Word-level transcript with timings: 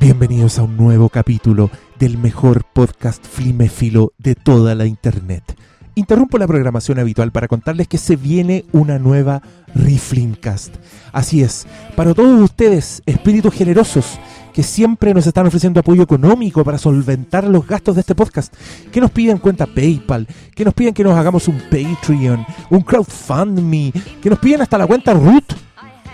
Bienvenidos 0.00 0.58
a 0.58 0.62
un 0.62 0.76
nuevo 0.76 1.10
capítulo 1.10 1.70
del 1.98 2.16
mejor 2.16 2.64
podcast 2.64 3.24
fliméfilo 3.24 4.12
de 4.18 4.34
toda 4.34 4.74
la 4.74 4.86
internet. 4.86 5.56
Interrumpo 5.94 6.38
la 6.38 6.46
programación 6.46 6.98
habitual 6.98 7.30
para 7.30 7.46
contarles 7.46 7.88
que 7.88 7.98
se 7.98 8.16
viene 8.16 8.64
una 8.72 8.98
nueva 8.98 9.42
Reflimcast. 9.74 10.76
Así 11.12 11.42
es, 11.42 11.66
para 11.94 12.14
todos 12.14 12.40
ustedes, 12.40 13.02
espíritus 13.04 13.52
generosos, 13.52 14.18
que 14.54 14.62
siempre 14.62 15.12
nos 15.12 15.26
están 15.26 15.46
ofreciendo 15.46 15.80
apoyo 15.80 16.02
económico 16.02 16.64
para 16.64 16.78
solventar 16.78 17.44
los 17.44 17.66
gastos 17.66 17.94
de 17.94 18.00
este 18.00 18.14
podcast, 18.14 18.54
que 18.90 19.00
nos 19.00 19.10
piden 19.10 19.36
cuenta 19.36 19.66
PayPal, 19.66 20.26
que 20.54 20.64
nos 20.64 20.72
piden 20.72 20.94
que 20.94 21.04
nos 21.04 21.16
hagamos 21.16 21.48
un 21.48 21.60
Patreon, 21.70 22.46
un 22.70 22.80
crowdfundme, 22.80 23.92
que 24.22 24.30
nos 24.30 24.38
piden 24.38 24.62
hasta 24.62 24.78
la 24.78 24.86
cuenta 24.86 25.12
Root. 25.12 25.54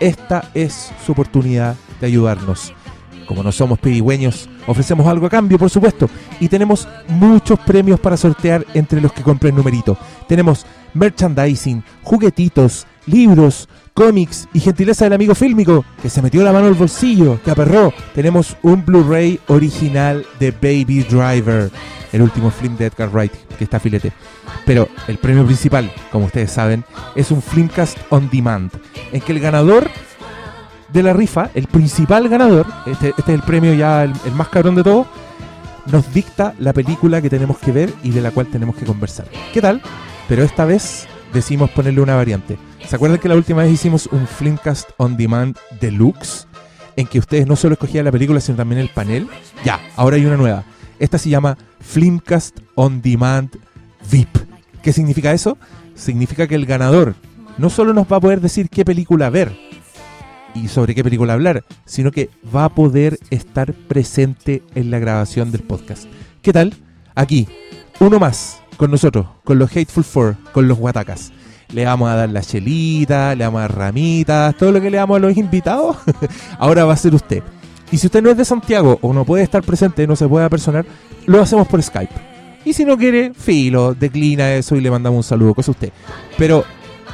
Esta 0.00 0.50
es 0.54 0.90
su 1.04 1.12
oportunidad 1.12 1.76
de 2.00 2.06
ayudarnos. 2.08 2.72
Como 3.28 3.42
no 3.42 3.52
somos 3.52 3.78
pedigüeños, 3.78 4.48
ofrecemos 4.66 5.06
algo 5.06 5.26
a 5.26 5.30
cambio, 5.30 5.58
por 5.58 5.68
supuesto. 5.68 6.08
Y 6.40 6.48
tenemos 6.48 6.88
muchos 7.08 7.58
premios 7.58 8.00
para 8.00 8.16
sortear 8.16 8.64
entre 8.72 9.02
los 9.02 9.12
que 9.12 9.22
compren 9.22 9.54
numerito. 9.54 9.98
Tenemos 10.26 10.64
merchandising, 10.94 11.84
juguetitos, 12.02 12.86
libros, 13.04 13.68
cómics 13.92 14.48
y 14.54 14.60
gentileza 14.60 15.04
del 15.04 15.12
amigo 15.12 15.34
fílmico 15.34 15.84
que 16.00 16.08
se 16.08 16.22
metió 16.22 16.42
la 16.42 16.54
mano 16.54 16.68
al 16.68 16.74
bolsillo, 16.74 17.38
que 17.44 17.50
aperró. 17.50 17.92
Tenemos 18.14 18.56
un 18.62 18.82
Blu-ray 18.82 19.38
original 19.48 20.24
de 20.40 20.50
Baby 20.50 21.02
Driver, 21.02 21.70
el 22.12 22.22
último 22.22 22.50
film 22.50 22.78
de 22.78 22.86
Edgar 22.86 23.10
Wright, 23.10 23.32
que 23.58 23.64
está 23.64 23.78
filete. 23.78 24.10
Pero 24.64 24.88
el 25.06 25.18
premio 25.18 25.44
principal, 25.44 25.92
como 26.10 26.24
ustedes 26.24 26.50
saben, 26.50 26.82
es 27.14 27.30
un 27.30 27.42
Filmcast 27.42 27.98
on 28.08 28.30
Demand, 28.30 28.72
en 29.12 29.20
que 29.20 29.32
el 29.32 29.40
ganador 29.40 29.90
de 30.92 31.02
la 31.02 31.12
rifa, 31.12 31.50
el 31.54 31.66
principal 31.66 32.28
ganador, 32.28 32.66
este, 32.86 33.10
este 33.10 33.32
es 33.32 33.38
el 33.40 33.42
premio 33.42 33.74
ya 33.74 34.04
el, 34.04 34.14
más 34.34 34.48
cabrón 34.48 34.74
de 34.74 34.82
todo, 34.82 35.06
nos 35.86 36.12
dicta 36.12 36.54
la 36.58 36.72
película 36.72 37.22
que 37.22 37.30
tenemos 37.30 37.58
que 37.58 37.72
ver 37.72 37.92
y 38.02 38.10
de 38.10 38.20
la 38.20 38.30
cual 38.30 38.46
tenemos 38.46 38.76
que 38.76 38.84
conversar. 38.84 39.26
¿Qué 39.52 39.60
tal? 39.60 39.82
Pero 40.28 40.42
esta 40.42 40.64
vez 40.64 41.06
decimos 41.32 41.70
ponerle 41.70 42.00
una 42.00 42.14
variante. 42.14 42.58
¿Se 42.86 42.96
acuerdan 42.96 43.18
que 43.18 43.28
la 43.28 43.36
última 43.36 43.62
vez 43.62 43.72
hicimos 43.72 44.06
un 44.06 44.26
Filmcast 44.26 44.90
on 44.96 45.16
Demand 45.16 45.56
Deluxe? 45.80 46.46
En 46.96 47.06
que 47.06 47.18
ustedes 47.18 47.46
no 47.46 47.54
solo 47.54 47.74
escogían 47.74 48.04
la 48.04 48.12
película, 48.12 48.40
sino 48.40 48.56
también 48.56 48.80
el 48.80 48.88
panel. 48.88 49.28
Ya, 49.64 49.80
ahora 49.96 50.16
hay 50.16 50.26
una 50.26 50.36
nueva. 50.36 50.64
Esta 50.98 51.16
se 51.16 51.30
llama 51.30 51.56
Filmcast 51.80 52.58
on 52.74 53.00
Demand 53.00 53.50
VIP. 54.10 54.36
¿Qué 54.82 54.92
significa 54.92 55.32
eso? 55.32 55.58
Significa 55.94 56.46
que 56.48 56.56
el 56.56 56.66
ganador 56.66 57.14
no 57.56 57.70
solo 57.70 57.92
nos 57.92 58.10
va 58.10 58.16
a 58.16 58.20
poder 58.20 58.40
decir 58.40 58.68
qué 58.68 58.84
película 58.84 59.30
ver 59.30 59.67
y 60.62 60.68
sobre 60.68 60.94
qué 60.94 61.02
película 61.02 61.32
hablar, 61.32 61.64
sino 61.84 62.10
que 62.10 62.30
va 62.54 62.64
a 62.64 62.68
poder 62.74 63.18
estar 63.30 63.72
presente 63.72 64.62
en 64.74 64.90
la 64.90 64.98
grabación 64.98 65.50
del 65.50 65.62
podcast. 65.62 66.04
¿Qué 66.42 66.52
tal? 66.52 66.74
Aquí, 67.14 67.48
uno 68.00 68.18
más 68.18 68.60
con 68.76 68.90
nosotros, 68.90 69.26
con 69.44 69.58
los 69.58 69.70
Hateful 69.70 70.04
Four, 70.04 70.36
con 70.52 70.68
los 70.68 70.78
Guatacas. 70.78 71.32
Le 71.72 71.84
vamos 71.84 72.08
a 72.08 72.14
dar 72.14 72.30
la 72.30 72.40
chelita, 72.40 73.34
le 73.34 73.44
vamos 73.44 73.58
a 73.58 73.62
dar 73.62 73.76
ramitas, 73.76 74.56
todo 74.56 74.72
lo 74.72 74.80
que 74.80 74.90
le 74.90 74.96
damos 74.96 75.16
a 75.16 75.20
los 75.20 75.36
invitados, 75.36 75.96
ahora 76.58 76.84
va 76.84 76.94
a 76.94 76.96
ser 76.96 77.14
usted. 77.14 77.42
Y 77.90 77.98
si 77.98 78.06
usted 78.06 78.22
no 78.22 78.30
es 78.30 78.36
de 78.36 78.44
Santiago 78.44 78.98
o 79.02 79.12
no 79.12 79.24
puede 79.24 79.42
estar 79.42 79.62
presente, 79.62 80.06
no 80.06 80.16
se 80.16 80.28
puede 80.28 80.44
apersonar, 80.44 80.86
lo 81.26 81.40
hacemos 81.40 81.66
por 81.68 81.82
Skype. 81.82 82.14
Y 82.64 82.72
si 82.72 82.84
no 82.84 82.98
quiere, 82.98 83.32
filo, 83.34 83.94
declina 83.94 84.52
eso 84.54 84.76
y 84.76 84.80
le 84.80 84.90
mandamos 84.90 85.18
un 85.18 85.22
saludo, 85.22 85.54
cosa 85.54 85.70
usted. 85.70 85.92
Pero 86.36 86.64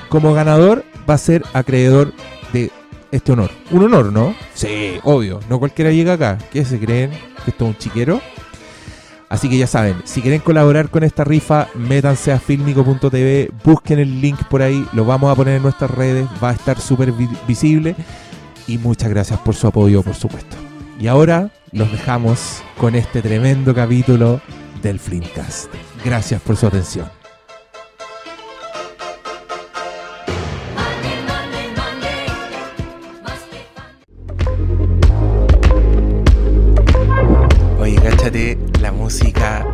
como 0.09 0.33
ganador 0.35 0.85
va 1.09 1.15
a 1.15 1.19
ser 1.19 1.45
acreedor 1.53 2.13
de 2.53 2.71
este 3.15 3.33
honor. 3.33 3.51
Un 3.71 3.85
honor, 3.85 4.13
¿no? 4.13 4.35
Sí, 4.55 4.99
obvio. 5.05 5.41
No 5.49 5.59
cualquiera 5.59 5.91
llega 5.91 6.15
acá. 6.15 6.39
¿Qué 6.53 6.65
se 6.65 6.79
creen? 6.79 7.11
¿Que 7.45 7.51
esto 7.51 7.65
es 7.65 7.71
un 7.71 7.79
chiquero? 7.79 8.21
Así 9.29 9.49
que 9.49 9.57
ya 9.57 9.67
saben, 9.67 9.97
si 10.05 10.21
quieren 10.21 10.41
colaborar 10.41 10.91
con 10.91 11.03
esta 11.03 11.25
rifa, 11.25 11.69
métanse 11.75 12.31
a 12.31 12.39
filmico.tv, 12.39 13.51
busquen 13.65 13.99
el 13.99 14.21
link 14.21 14.39
por 14.45 14.63
ahí, 14.63 14.87
lo 14.93 15.05
vamos 15.05 15.33
a 15.33 15.35
poner 15.35 15.57
en 15.57 15.63
nuestras 15.63 15.91
redes, 15.91 16.29
va 16.43 16.51
a 16.51 16.53
estar 16.53 16.79
súper 16.79 17.11
vi 17.11 17.29
visible. 17.49 17.97
Y 18.67 18.79
muchas 18.79 19.11
gracias 19.11 19.39
por 19.41 19.55
su 19.55 19.67
apoyo, 19.67 20.03
por 20.03 20.15
supuesto. 20.15 20.57
Y 21.01 21.07
ahora 21.07 21.51
los 21.73 21.91
dejamos 21.91 22.63
con 22.79 22.95
este 22.95 23.23
tremendo 23.23 23.75
capítulo 23.75 24.41
del 24.83 24.99
Flimcast. 24.99 25.69
Gracias 26.05 26.41
por 26.41 26.57
su 26.57 26.67
atención. 26.67 27.24
La 38.81 38.91
música, 38.91 39.65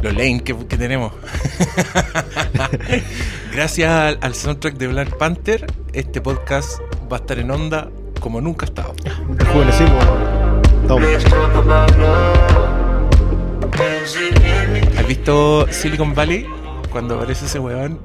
lo 0.00 0.10
lame 0.10 0.42
que, 0.42 0.56
que 0.56 0.78
tenemos. 0.78 1.12
Gracias 3.52 3.90
al, 3.90 4.18
al 4.22 4.34
soundtrack 4.34 4.76
de 4.78 4.88
Black 4.88 5.18
Panther, 5.18 5.66
este 5.92 6.22
podcast 6.22 6.80
va 7.12 7.18
a 7.18 7.20
estar 7.20 7.38
en 7.38 7.50
onda 7.50 7.90
como 8.20 8.40
nunca 8.40 8.64
ha 8.64 8.68
estado. 8.70 8.94
Rejuvenecimos. 9.36 10.02
Toma. 10.88 11.06
¿Has 14.98 15.06
visto 15.06 15.66
Silicon 15.70 16.14
Valley? 16.14 16.46
Cuando 16.90 17.16
aparece 17.16 17.44
ese 17.44 17.58
weón, 17.58 17.98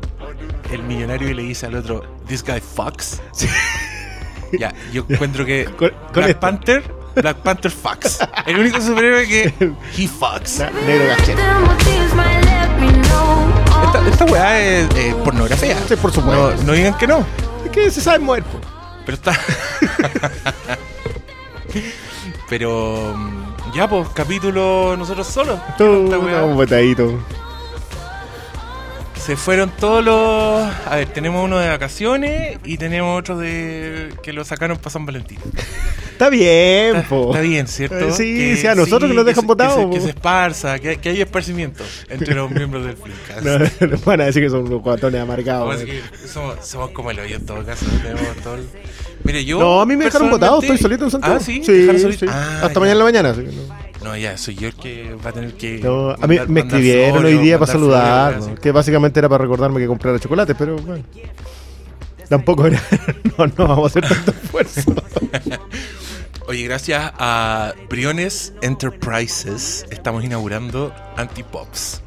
el 0.74 0.84
millonario 0.84 1.30
y 1.30 1.34
le 1.34 1.44
dice 1.44 1.68
al 1.68 1.76
otro, 1.76 2.04
This 2.28 2.44
guy 2.44 2.60
fucks. 2.60 3.22
ya, 4.60 4.74
yo 4.92 5.06
encuentro 5.08 5.46
que 5.46 5.64
Con- 5.78 5.92
con 5.92 6.12
Black 6.16 6.28
esto. 6.32 6.40
Panther, 6.42 6.99
Black 7.22 7.38
Panther 7.38 7.72
fucks. 7.72 8.20
El 8.46 8.60
único 8.60 8.82
superhéroe 8.82 9.28
que 9.28 9.54
he 9.98 10.08
fucks. 10.08 10.60
Negro 10.86 11.08
gachete. 11.08 11.42
Esta, 13.86 14.10
esta 14.10 14.26
weá 14.26 14.60
es 14.60 14.96
eh, 14.96 15.16
pornografía. 15.24 15.76
Sí, 15.88 15.96
por 15.96 16.12
supuesto. 16.12 16.56
No, 16.58 16.64
no 16.64 16.74
digan 16.74 16.98
que 16.98 17.08
no. 17.08 17.26
Es 17.66 17.72
que 17.72 17.92
se 17.92 18.02
sabe 18.02 18.20
mover. 18.20 18.44
po. 18.44 18.60
Pero 19.06 19.16
está. 19.16 19.40
Pero. 22.50 23.16
Ya, 23.74 23.88
pues, 23.88 24.08
capítulo 24.14 24.96
nosotros 24.98 25.28
solos. 25.28 25.60
Un 25.80 26.56
botadito. 26.56 27.20
Se 29.24 29.36
fueron 29.36 29.70
todos 29.70 30.04
los. 30.04 30.16
A 30.88 30.96
ver, 30.96 31.08
tenemos 31.10 31.44
uno 31.46 31.60
de 31.60 31.68
vacaciones 31.70 32.58
y 32.64 32.78
tenemos 32.78 33.20
otro 33.20 33.38
de. 33.38 34.10
que 34.24 34.34
lo 34.34 34.44
sacaron 34.44 34.78
para 34.78 34.90
San 34.90 35.06
Valentín. 35.06 35.38
Está 36.12 36.30
bien, 36.30 36.96
Está, 36.98 37.08
po. 37.10 37.30
está 37.30 37.42
bien, 37.42 37.68
¿cierto? 37.68 37.98
Eh, 38.10 38.12
sí, 38.12 38.58
sí, 38.58 38.68
a 38.68 38.76
nosotros 38.76 39.10
que 39.10 39.16
nos 39.16 39.26
dejan 39.26 39.46
botados, 39.48 39.90
Que 39.90 40.00
se, 40.00 40.06
que 40.08 40.10
esparza, 40.12 40.78
que, 40.80 40.98
que 40.98 41.10
haya 41.10 41.24
esparcimiento 41.24 41.84
entre 42.10 42.34
los 42.36 42.50
miembros 42.52 42.86
del 42.86 42.98
Flickcast. 42.98 43.80
No, 43.90 43.98
van 44.06 44.22
a 44.22 44.26
decir 44.26 44.44
que 44.44 44.50
son 44.50 44.66
unos 44.68 44.82
guatones 44.82 45.22
amargados. 45.22 45.78
Que 45.78 46.02
somos, 46.28 46.66
somos 46.66 46.92
como 46.92 47.12
el 47.12 47.20
hoyo 47.20 47.36
en 47.38 47.46
todo 47.46 47.64
caso. 47.66 47.86
todo 48.44 48.56
el- 48.56 48.68
Mire, 49.24 49.46
yo. 49.46 49.60
No, 49.60 49.80
a 49.82 49.86
mí 49.86 49.96
me 49.96 50.06
dejaron 50.06 50.30
personalmente- 50.30 50.66
estoy 50.66 50.78
solito 50.78 51.04
en 51.06 51.12
Santiago. 51.12 51.36
Ah, 51.38 51.44
sí, 51.44 51.62
sí, 51.64 52.14
sí. 52.18 52.26
Ah, 52.28 52.62
Hasta 52.64 52.74
ya. 52.74 52.80
mañana 52.80 52.92
en 52.92 52.98
la 52.98 53.04
mañana. 53.06 53.30
así 53.30 53.42
que 53.42 53.52
no. 53.52 53.89
No, 54.04 54.16
ya, 54.16 54.38
soy 54.38 54.56
yo 54.56 54.68
el 54.70 54.76
que 54.76 55.14
va 55.26 55.30
a 55.32 55.34
tener 55.34 55.54
que. 55.56 55.80
No, 55.80 56.12
a 56.12 56.28
mí 56.28 56.38
me 56.48 56.62
escribieron 56.62 57.26
hoy 57.26 57.38
día 57.38 57.60
para 57.60 57.72
saludar, 57.72 58.34
flores, 58.36 58.56
¿no? 58.56 58.62
que 58.62 58.72
básicamente 58.72 59.20
era 59.20 59.28
para 59.28 59.44
recordarme 59.44 59.80
que 59.80 59.88
comprara 59.88 60.18
chocolates, 60.20 60.56
pero 60.58 60.78
bueno. 60.78 61.04
Tampoco 62.30 62.66
era. 62.68 62.82
No, 63.38 63.46
no 63.48 63.68
vamos 63.68 63.84
a 63.96 64.00
hacer 64.00 64.08
tanto 64.08 64.32
esfuerzo. 64.32 64.94
Oye, 66.48 66.64
gracias 66.64 67.12
a 67.18 67.74
Briones 67.90 68.54
Enterprises 68.62 69.86
estamos 69.92 70.24
inaugurando 70.24 70.94
Antipops. 71.16 72.02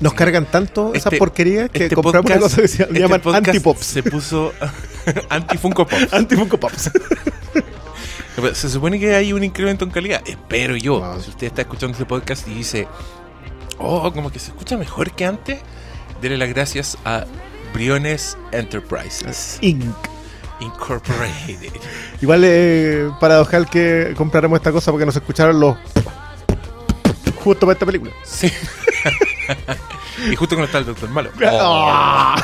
Nos 0.00 0.14
cargan 0.14 0.46
tanto 0.46 0.90
esas 0.94 1.06
Este- 1.12 1.18
porquerías 1.18 1.70
que 1.70 1.84
este 1.84 1.94
compramos 1.94 2.26
una 2.30 2.36
podcast- 2.36 2.42
cosa 2.42 2.62
que 2.62 2.68
se 2.68 2.82
este 2.82 2.98
llaman 2.98 3.20
antipops. 3.34 3.84
Se 3.86 4.02
puso 4.02 4.52
Anti-Funko 5.28 5.86
Pops. 5.86 6.12
Anti-Funko 6.12 6.58
Pops. 6.58 6.90
Se 8.54 8.68
supone 8.70 8.98
que 8.98 9.14
hay 9.14 9.32
un 9.32 9.44
incremento 9.44 9.84
en 9.84 9.90
calidad. 9.90 10.22
Espero 10.26 10.76
yo. 10.76 11.00
Wow. 11.00 11.20
Si 11.20 11.30
usted 11.30 11.48
está 11.48 11.62
escuchando 11.62 11.92
este 11.92 12.04
podcast 12.06 12.48
y 12.48 12.54
dice, 12.54 12.88
oh, 13.78 14.10
como 14.12 14.30
que 14.32 14.38
se 14.38 14.50
escucha 14.50 14.76
mejor 14.76 15.12
que 15.12 15.24
antes, 15.26 15.60
dele 16.20 16.38
las 16.38 16.48
gracias 16.48 16.96
a 17.04 17.24
Briones 17.74 18.36
Enterprises 18.52 19.58
Inc. 19.60 19.84
Incorporated. 20.60 21.72
Igual 22.22 22.42
eh, 22.44 23.10
paradojal 23.20 23.68
que 23.68 24.14
compráramos 24.16 24.58
esta 24.58 24.72
cosa 24.72 24.90
porque 24.92 25.04
nos 25.06 25.16
escucharon 25.16 25.58
los 25.60 25.76
justo 27.42 27.66
para 27.66 27.72
esta 27.72 27.84
película. 27.86 28.12
Sí. 28.24 28.50
y 30.30 30.36
justo 30.36 30.54
cuando 30.54 30.66
está 30.66 30.78
el 30.78 30.86
doctor 30.86 31.10
malo. 31.10 31.30
Ah. 31.44 32.40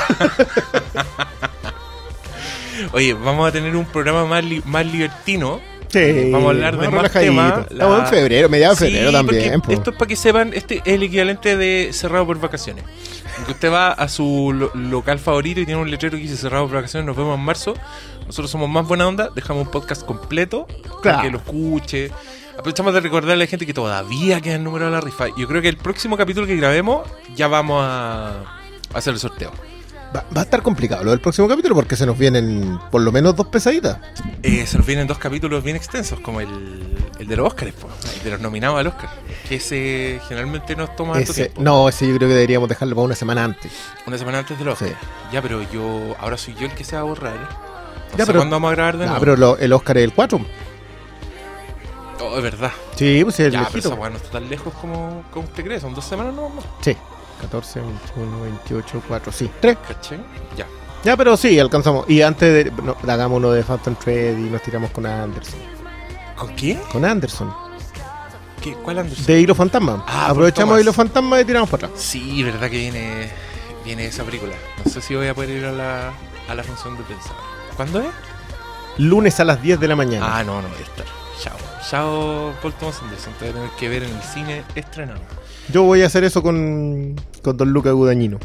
Oye, 2.92 3.12
vamos 3.14 3.48
a 3.48 3.52
tener 3.52 3.74
un 3.76 3.84
programa 3.84 4.24
más, 4.24 4.44
li- 4.44 4.62
más 4.64 4.86
libertino. 4.86 5.60
Sí, 5.88 6.30
Vamos 6.30 6.48
a 6.48 6.50
hablar 6.50 6.78
de 6.78 6.88
más 6.90 7.10
temas. 7.12 7.66
Estamos 7.70 8.00
en 8.00 8.06
febrero, 8.06 8.48
mediados 8.48 8.78
de 8.78 8.86
Sí, 8.86 8.92
febrero 8.92 9.12
también. 9.12 9.62
Esto 9.68 9.90
es 9.90 9.96
para 9.96 10.06
que 10.08 10.16
sepan, 10.16 10.52
este 10.54 10.76
es 10.76 10.82
el 10.86 11.02
equivalente 11.02 11.56
de 11.56 11.90
cerrado 11.92 12.26
por 12.26 12.38
vacaciones. 12.40 12.84
Usted 13.48 13.72
va 13.72 13.92
a 13.92 14.08
su 14.08 14.52
lo- 14.54 14.70
local 14.74 15.18
favorito 15.18 15.60
y 15.60 15.66
tiene 15.66 15.80
un 15.80 15.90
letrero 15.90 16.16
que 16.16 16.22
dice 16.22 16.36
cerrado 16.36 16.66
por 16.66 16.76
vacaciones, 16.76 17.06
nos 17.06 17.16
vemos 17.16 17.38
en 17.38 17.44
marzo. 17.44 17.74
Nosotros 18.26 18.50
somos 18.50 18.68
más 18.68 18.86
buena 18.86 19.06
onda, 19.08 19.30
dejamos 19.34 19.64
un 19.66 19.70
podcast 19.70 20.04
completo 20.04 20.66
para 21.02 21.22
que 21.22 21.30
lo 21.30 21.38
escuche. 21.38 22.10
Aprovechamos 22.58 22.92
de 22.92 23.00
recordarle 23.00 23.34
a 23.34 23.36
la 23.36 23.46
gente 23.46 23.64
que 23.64 23.72
todavía 23.72 24.40
queda 24.40 24.56
el 24.56 24.64
número 24.64 24.86
de 24.86 24.90
la 24.90 25.00
rifa. 25.00 25.26
Yo 25.38 25.46
creo 25.46 25.62
que 25.62 25.68
el 25.68 25.76
próximo 25.76 26.16
capítulo 26.16 26.46
que 26.46 26.56
grabemos 26.56 27.08
ya 27.34 27.46
vamos 27.48 27.82
a 27.86 28.42
hacer 28.92 29.14
el 29.14 29.20
sorteo. 29.20 29.52
Va, 30.14 30.24
va 30.34 30.40
a 30.40 30.44
estar 30.44 30.62
complicado 30.62 31.04
lo 31.04 31.10
del 31.10 31.20
próximo 31.20 31.46
capítulo 31.48 31.74
porque 31.74 31.94
se 31.94 32.06
nos 32.06 32.16
vienen 32.16 32.78
por 32.90 33.02
lo 33.02 33.12
menos 33.12 33.36
dos 33.36 33.48
pesaditas. 33.48 33.98
Eh, 34.42 34.66
se 34.66 34.78
nos 34.78 34.86
vienen 34.86 35.06
dos 35.06 35.18
capítulos 35.18 35.62
bien 35.62 35.76
extensos, 35.76 36.18
como 36.20 36.40
el, 36.40 36.96
el 37.18 37.26
de 37.26 37.36
los 37.36 37.46
Oscars, 37.46 37.72
po, 37.74 37.88
el 38.16 38.24
de 38.24 38.30
los 38.30 38.40
nominados 38.40 38.78
al 38.80 38.86
Oscar. 38.86 39.10
Que 39.46 39.56
ese 39.56 40.18
generalmente 40.26 40.74
nos 40.76 40.96
toma 40.96 41.18
Ese, 41.20 41.34
tiempo. 41.34 41.60
no, 41.62 41.88
ese 41.90 42.08
yo 42.08 42.16
creo 42.16 42.28
que 42.28 42.34
deberíamos 42.34 42.70
dejarlo 42.70 42.94
para 42.96 43.04
una 43.04 43.14
semana 43.14 43.44
antes. 43.44 43.70
Una 44.06 44.16
semana 44.16 44.38
antes 44.38 44.58
de 44.58 44.64
los 44.64 44.78
Sí. 44.78 44.86
Oscar. 44.86 44.98
Ya, 45.30 45.42
pero 45.42 45.62
yo. 45.70 46.16
Ahora 46.20 46.38
soy 46.38 46.54
yo 46.54 46.64
el 46.66 46.72
que 46.72 46.84
se 46.84 46.96
va 46.96 47.02
a 47.02 47.04
borrar. 47.04 47.34
¿eh? 47.36 47.38
Ya, 48.16 48.24
pero- 48.24 48.38
cuándo 48.38 48.56
vamos 48.56 48.72
a 48.72 48.74
grabar 48.76 48.96
de 48.96 49.04
Ah, 49.04 49.08
nuevo. 49.08 49.20
pero 49.20 49.36
lo- 49.36 49.58
el 49.58 49.72
Oscar 49.74 49.98
es 49.98 50.04
el 50.04 50.14
4. 50.14 50.40
Oh, 52.20 52.36
es 52.36 52.42
verdad. 52.42 52.72
Sí, 52.96 53.20
pues 53.22 53.36
sí, 53.36 53.42
es 53.44 53.52
Ya, 53.52 53.66
pero 53.70 53.78
esa 53.80 53.94
weá 53.94 54.10
no 54.10 54.16
está 54.16 54.30
tan 54.30 54.48
lejos 54.48 54.72
como, 54.80 55.22
como 55.32 55.46
usted 55.46 55.64
cree. 55.64 55.78
Son 55.78 55.94
dos 55.94 56.04
semanas 56.04 56.34
no 56.34 56.48
más. 56.48 56.64
Sí. 56.80 56.96
14, 57.40 57.80
21, 57.80 58.42
28, 58.42 59.02
4, 59.08 59.32
sí. 59.32 59.50
3. 59.60 59.76
¿Caché? 59.86 60.18
Ya. 60.56 60.66
Ya, 61.04 61.16
pero 61.16 61.36
sí, 61.36 61.58
alcanzamos. 61.58 62.08
Y 62.10 62.22
antes 62.22 62.64
de. 62.64 62.72
No, 62.82 62.96
hagamos 63.10 63.36
uno 63.38 63.52
de 63.52 63.62
Phantom 63.62 63.94
Thread 63.94 64.36
y 64.36 64.50
nos 64.50 64.62
tiramos 64.62 64.90
con 64.90 65.06
Anderson. 65.06 65.60
¿Con 66.36 66.54
quién? 66.54 66.78
Con 66.92 67.04
Anderson. 67.04 67.52
¿Qué? 68.62 68.74
¿Cuál 68.74 68.98
Anderson? 68.98 69.26
De 69.26 69.40
Hilo 69.40 69.54
Fantasma. 69.54 70.04
Ah, 70.06 70.30
Aprovechamos 70.30 70.80
Hilo. 70.80 70.92
Fantasma 70.92 71.40
y 71.40 71.44
tiramos 71.44 71.68
para 71.70 71.86
atrás. 71.86 72.00
Sí, 72.02 72.42
verdad 72.42 72.68
que 72.68 72.78
viene, 72.78 73.30
viene 73.84 74.06
esa 74.06 74.24
película. 74.24 74.54
No 74.84 74.90
sé 74.90 75.00
si 75.00 75.14
voy 75.14 75.28
a 75.28 75.34
poder 75.34 75.50
ir 75.50 75.64
a 75.64 75.72
la, 75.72 76.12
a 76.48 76.54
la 76.54 76.62
función 76.64 76.96
de 76.96 77.04
prensa. 77.04 77.30
¿Cuándo 77.76 78.00
es? 78.00 78.08
Lunes 78.98 79.38
a 79.38 79.44
las 79.44 79.62
10 79.62 79.78
de 79.78 79.86
la 79.88 79.94
mañana. 79.94 80.38
Ah, 80.38 80.42
no, 80.42 80.60
no 80.60 80.68
voy 80.68 80.78
a 80.78 80.82
estar. 80.82 81.06
Chao. 81.40 81.56
Chao, 81.88 82.52
Paul 82.60 82.74
Thomas 82.74 83.00
Anderson. 83.00 83.32
Te 83.34 83.44
voy 83.44 83.50
a 83.50 83.54
tener 83.54 83.70
que 83.78 83.88
ver 83.88 84.02
en 84.02 84.16
el 84.16 84.22
cine 84.22 84.64
estrenado. 84.74 85.20
Yo 85.72 85.82
voy 85.82 86.02
a 86.02 86.06
hacer 86.06 86.24
eso 86.24 86.42
con, 86.42 87.16
con 87.42 87.56
Don 87.56 87.70
Luca 87.72 87.90
Gudañino. 87.92 88.38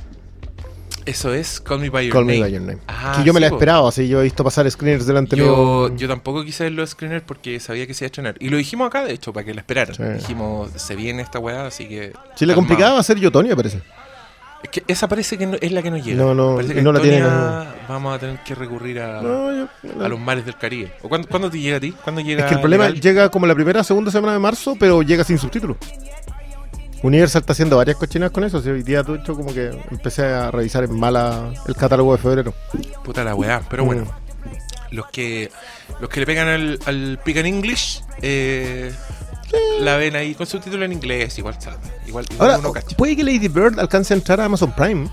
Eso 1.06 1.34
es 1.34 1.60
Call 1.60 1.80
Me 1.80 1.90
By 1.90 2.06
Your 2.08 2.14
Call 2.14 2.26
Me. 2.26 2.40
By 2.40 2.52
Your 2.52 2.62
Name. 2.62 2.78
Ah, 2.88 3.16
que 3.18 3.26
yo 3.26 3.34
me 3.34 3.42
la 3.42 3.50
po. 3.50 3.56
esperado, 3.56 3.88
así 3.90 4.08
yo 4.08 4.22
he 4.22 4.24
visto 4.24 4.42
pasar 4.44 4.70
screeners 4.72 5.06
delante 5.06 5.36
Yo, 5.36 5.88
mío. 5.90 5.96
yo 5.98 6.08
tampoco 6.08 6.46
quise 6.46 6.64
ver 6.64 6.72
los 6.74 6.92
screeners 6.92 7.24
porque 7.26 7.60
sabía 7.60 7.86
que 7.86 7.94
se 7.94 8.06
iba 8.06 8.08
a 8.08 8.12
estrenar. 8.12 8.36
Y 8.40 8.48
lo 8.50 8.56
dijimos 8.56 8.88
acá, 8.88 9.04
de 9.04 9.14
hecho, 9.14 9.34
para 9.34 9.46
que 9.46 9.54
la 9.54 9.62
esperaran. 9.62 9.96
Sí. 9.96 10.04
Dijimos, 10.04 10.72
se 10.76 10.96
viene 10.96 11.22
esta 11.22 11.40
weá, 11.40 11.66
así 11.68 11.90
que. 11.90 12.14
Sí, 12.36 12.46
le 12.46 12.54
calmado. 12.54 12.56
complicaba 12.56 13.00
hacer 13.00 13.18
Yotonia, 13.20 13.54
parece. 13.54 13.82
Es 14.64 14.70
que 14.70 14.84
esa 14.88 15.10
parece 15.10 15.38
que 15.38 15.46
no- 15.46 15.58
es 15.60 15.74
la 15.74 15.82
que 15.82 15.92
nos 15.92 16.06
llega. 16.06 16.24
No, 16.24 16.34
no, 16.34 16.56
parece 16.56 16.72
y 16.72 16.76
que 16.78 16.82
no 16.82 16.94
la 16.94 17.02
tienen, 17.02 17.24
vamos 17.90 18.16
a 18.16 18.20
tener 18.20 18.40
que 18.46 18.56
recurrir 18.56 19.02
a, 19.02 19.22
No, 19.22 19.54
yo- 19.84 20.06
a 20.06 20.08
los 20.08 20.18
mares 20.22 20.46
del 20.46 20.58
Caribe. 20.58 20.94
¿O 21.02 21.10
cuándo, 21.10 21.28
cuándo 21.28 21.50
te 21.52 21.60
llega 21.60 21.78
a 21.78 21.80
ti? 21.82 21.94
¿Cuándo 22.02 22.22
llega 22.22 22.44
Es 22.44 22.48
que 22.48 22.56
el 22.56 22.62
problema 22.62 22.86
legal? 22.88 23.02
llega 23.02 23.30
como 23.30 23.46
la 23.46 23.56
primera 23.56 23.82
o 23.82 23.84
segunda 23.84 24.10
semana 24.10 24.32
de 24.32 24.40
marzo, 24.40 24.78
pero 24.80 25.02
llega 25.02 25.26
sin 25.26 25.38
subtítulos. 25.38 25.76
Universal 27.04 27.42
está 27.42 27.54
haciendo 27.54 27.78
varias 27.78 27.98
cochinas 27.98 28.32
con 28.32 28.44
eso. 28.44 28.62
Si 28.62 28.70
hoy 28.70 28.82
día, 28.82 29.04
de 29.04 29.16
hecho, 29.16 29.36
como 29.36 29.54
que 29.54 29.72
empecé 29.92 30.26
a 30.26 30.50
revisar 30.52 30.84
en 30.86 30.98
mala 30.98 31.52
el 31.68 31.76
catálogo 31.76 32.14
de 32.14 32.18
febrero. 32.18 32.54
Puta 33.04 33.24
la 33.24 33.36
weá. 33.36 33.62
Pero 33.70 33.84
Mm. 33.84 33.86
bueno, 33.88 34.12
los 34.92 35.08
que 35.08 35.52
los 36.00 36.10
que 36.10 36.20
le 36.22 36.26
pegan 36.26 36.48
al, 36.48 36.80
al 36.86 37.20
Pick 37.24 37.38
and 37.38 37.48
English 37.48 38.02
eh, 38.22 38.94
la 39.82 39.98
ven 39.98 40.16
ahí 40.16 40.34
con 40.34 40.48
subtítulos 40.48 40.86
en 40.86 40.94
inglés. 40.94 41.38
Igual 41.38 41.60
sabe. 41.62 41.78
Igual, 42.08 42.26
igual 42.32 42.50
Ahora, 42.50 42.60
uno 42.60 42.72
cacha. 42.72 42.96
puede 42.98 43.16
que 43.18 43.24
Lady 43.24 43.48
Bird 43.50 43.80
alcance 43.80 44.14
a 44.14 44.18
entrar 44.18 44.40
a 44.40 44.46
Amazon 44.46 44.72
Prime. 44.74 45.10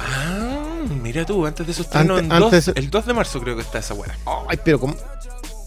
Ah, 0.00 0.80
mira 1.02 1.24
tú, 1.24 1.46
antes 1.46 1.66
de 1.66 1.72
su 1.72 1.82
estreno, 1.82 2.16
Ante- 2.16 2.26
en 2.26 2.32
antes- 2.32 2.66
dos- 2.66 2.76
el 2.76 2.90
2 2.90 3.06
de 3.06 3.14
marzo 3.14 3.40
creo 3.40 3.56
que 3.56 3.62
está 3.62 3.78
esa 3.78 3.94
weá. 3.94 4.16
Ay, 4.48 4.58
pero 4.64 4.78
como. 4.80 4.94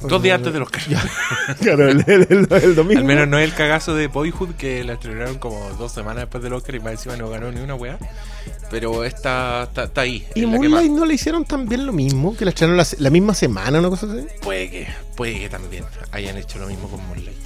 Dos 0.08 0.22
días 0.24 0.36
antes 0.38 0.54
de 0.54 0.60
los 0.60 0.68
Oscar. 0.68 0.84
Claro, 1.62 1.90
el, 1.90 2.04
el- 2.08 2.48
el- 2.52 2.76
domingo. 2.76 3.00
Al 3.00 3.06
menos 3.06 3.28
no 3.28 3.38
es 3.40 3.46
el 3.46 3.54
cagazo 3.54 3.96
de 3.96 4.08
Boyhood 4.08 4.56
que 4.56 4.84
la 4.84 4.94
estrenaron 4.94 5.38
como 5.38 5.60
dos 5.78 5.92
semanas 5.92 6.24
después 6.24 6.44
del 6.44 6.54
Oscar 6.54 6.76
y 6.76 6.80
más 6.80 6.94
encima 6.94 7.16
no 7.18 7.30
ganó 7.30 7.52
ni 7.52 7.60
una 7.62 7.76
weá. 7.76 7.98
Pero 8.70 9.04
esta 9.04 9.64
está, 9.64 9.84
está 9.86 10.02
ahí. 10.02 10.26
Y 10.36 10.46
Moonlight 10.46 10.92
no 10.92 11.06
le 11.06 11.14
hicieron 11.14 11.46
también 11.46 11.86
lo 11.86 11.94
mismo, 11.94 12.36
que 12.36 12.46
la 12.46 12.50
estrenaron 12.50 12.78
la, 12.78 12.88
la 12.98 13.10
misma 13.10 13.34
semana, 13.34 13.80
una 13.80 13.90
cosa 13.90 14.08
así. 14.08 14.26
Puede 14.42 14.70
que, 14.70 14.88
puede 15.16 15.40
que 15.40 15.50
también 15.50 15.84
hayan 16.12 16.38
hecho 16.38 16.60
lo 16.60 16.68
mismo 16.68 16.88
con 16.90 17.06
Moonlight. 17.08 17.38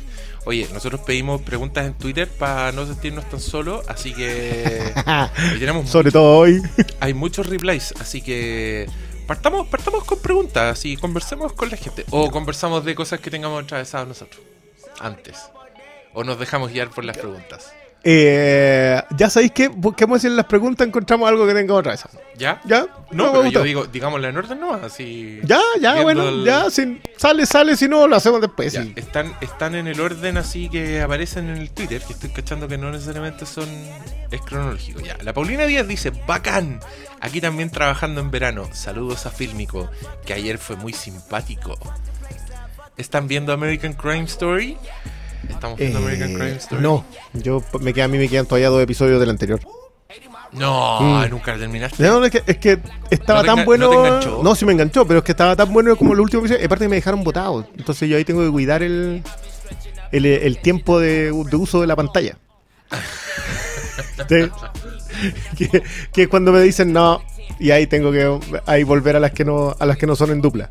Oye, 0.46 0.66
nosotros 0.74 1.02
pedimos 1.02 1.42
preguntas 1.42 1.86
en 1.86 1.94
Twitter 1.96 2.26
para 2.30 2.72
no 2.72 2.86
sentirnos 2.86 3.28
tan 3.30 3.42
solos, 3.42 3.84
así 3.90 4.14
que 4.14 4.94
tenemos 5.60 5.90
Sobre 5.90 6.10
todo 6.10 6.38
hoy. 6.38 6.62
hay 7.02 7.14
muchos 7.14 7.48
replies, 7.48 7.94
así 8.00 8.22
que 8.22 8.88
partamos, 9.28 9.68
partamos 9.68 10.04
con 10.06 10.20
preguntas 10.20 10.86
y 10.86 10.98
conversemos 10.98 11.54
con 11.54 11.70
la 11.70 11.78
gente. 11.78 12.06
O 12.10 12.32
conversamos 12.32 12.84
de 12.86 12.96
cosas 12.96 13.20
que 13.20 13.30
tengamos 13.30 13.64
atravesadas 13.64 14.08
nosotros 14.08 14.42
antes. 15.00 15.38
O 16.14 16.24
nos 16.24 16.40
dejamos 16.40 16.72
guiar 16.72 16.90
por 16.90 17.06
las 17.06 17.18
preguntas. 17.18 17.72
Eh, 18.10 19.04
ya 19.18 19.30
sabéis 19.30 19.52
que 19.52 19.68
busquemos 19.68 20.24
en 20.24 20.38
las 20.38 20.46
preguntas, 20.46 20.88
encontramos 20.88 21.28
algo 21.28 21.46
que 21.46 21.54
tenga 21.54 21.74
otra 21.74 21.92
vez. 21.92 22.06
¿Ya? 22.38 22.62
¿Ya? 22.64 22.88
No, 23.12 23.34
me 23.34 23.40
pero 23.40 23.50
yo 23.52 23.64
digo, 23.64 23.86
digámosla 23.86 24.30
en 24.30 24.38
orden 24.38 24.62
nomás, 24.62 24.82
así. 24.82 25.42
Ya, 25.44 25.60
ya, 25.82 26.02
bueno, 26.04 26.30
el- 26.30 26.46
ya, 26.46 26.70
si 26.70 27.02
sale, 27.18 27.46
sale, 27.46 27.76
si 27.76 27.90
no, 27.90 28.08
lo 28.08 28.16
hacemos 28.16 28.40
después. 28.40 28.72
Ya, 28.72 28.84
sí. 28.84 28.94
están, 28.96 29.36
están 29.42 29.76
en 29.76 29.88
el 29.88 30.00
orden 30.00 30.38
así 30.38 30.70
que 30.70 31.02
aparecen 31.02 31.50
en 31.50 31.58
el 31.58 31.70
Twitter, 31.72 32.02
que 32.02 32.14
estoy 32.14 32.30
cachando 32.30 32.70
que 32.70 32.78
no 32.78 32.92
necesariamente 32.92 33.46
son 33.46 33.68
es 34.32 34.40
cronológico. 34.40 35.02
Ya, 35.02 35.18
la 35.22 35.34
Paulina 35.34 35.66
Díaz 35.66 35.86
dice, 35.86 36.12
bacán, 36.26 36.80
aquí 37.20 37.42
también 37.42 37.72
trabajando 37.72 38.22
en 38.22 38.32
verano. 38.32 38.70
Saludos 38.72 39.26
a 39.26 39.32
Fílmico, 39.32 39.90
que 40.26 40.32
ayer 40.34 40.60
fue 40.60 40.78
muy 40.78 40.94
simpático. 40.94 41.78
¿Están 42.96 43.28
viendo 43.28 43.52
American 43.52 43.92
Crime 43.92 44.24
Story? 44.24 44.78
Estamos 45.50 45.78
viendo 45.78 46.00
American 46.00 46.32
Eh, 46.32 46.34
Crime 46.36 46.56
Story. 46.58 46.82
no, 46.82 47.06
yo 47.34 47.64
me 47.82 47.94
queda, 47.94 48.06
a 48.06 48.08
mí 48.08 48.18
me 48.18 48.28
quedan 48.30 48.46
todavía 48.46 48.70
dos 48.70 48.82
episodios 48.82 49.20
del 49.20 49.30
anterior. 49.30 49.60
No, 50.54 51.02
Mm. 51.02 51.30
nunca 51.30 51.58
terminaste. 51.58 52.02
No, 52.02 52.24
es 52.24 52.32
que, 52.32 52.42
es 52.48 52.58
que 52.58 52.80
estaba 53.10 53.40
¿No 53.44 53.50
te 53.50 53.56
tan 53.56 53.66
bueno. 53.66 53.92
no? 54.22 54.44
No, 54.44 54.56
sí 54.56 54.66
me 54.66 54.72
enganchó, 54.72 55.06
pero 55.06 55.20
es 55.20 55.26
que 55.26 55.34
estaba 55.34 55.56
tan 55.58 55.72
bueno 55.74 55.96
como 55.98 56.16
los 56.16 56.24
últimos 56.24 56.46
episodios. 56.46 56.66
Aparte 56.66 56.86
que 56.86 56.90
me 56.90 56.96
dejaron 56.96 57.24
botado. 57.24 57.68
Entonces 57.78 58.08
yo 58.10 58.16
ahí 58.16 58.24
tengo 58.24 58.42
que 58.44 58.50
cuidar 58.52 58.82
el, 58.82 59.24
el, 60.14 60.26
el 60.26 60.58
tiempo 60.60 61.00
de, 61.00 61.32
de 61.32 61.56
uso 61.58 61.82
de 61.82 61.88
la 61.88 61.96
pantalla. 61.98 62.38
Sí. 64.30 64.50
que, 65.58 65.84
que 66.14 66.22
es 66.24 66.28
cuando 66.30 66.52
me 66.54 66.62
dicen 66.62 66.94
no. 66.94 67.22
Y 67.60 67.72
ahí 67.72 67.88
tengo 67.88 68.12
que 68.12 68.40
ahí 68.68 68.84
volver 68.84 69.16
a 69.18 69.20
las 69.20 69.32
que 69.32 69.44
no, 69.44 69.76
a 69.78 69.86
las 69.86 69.98
que 69.98 70.08
no 70.08 70.16
son 70.16 70.32
en 70.32 70.42
dupla. 70.42 70.70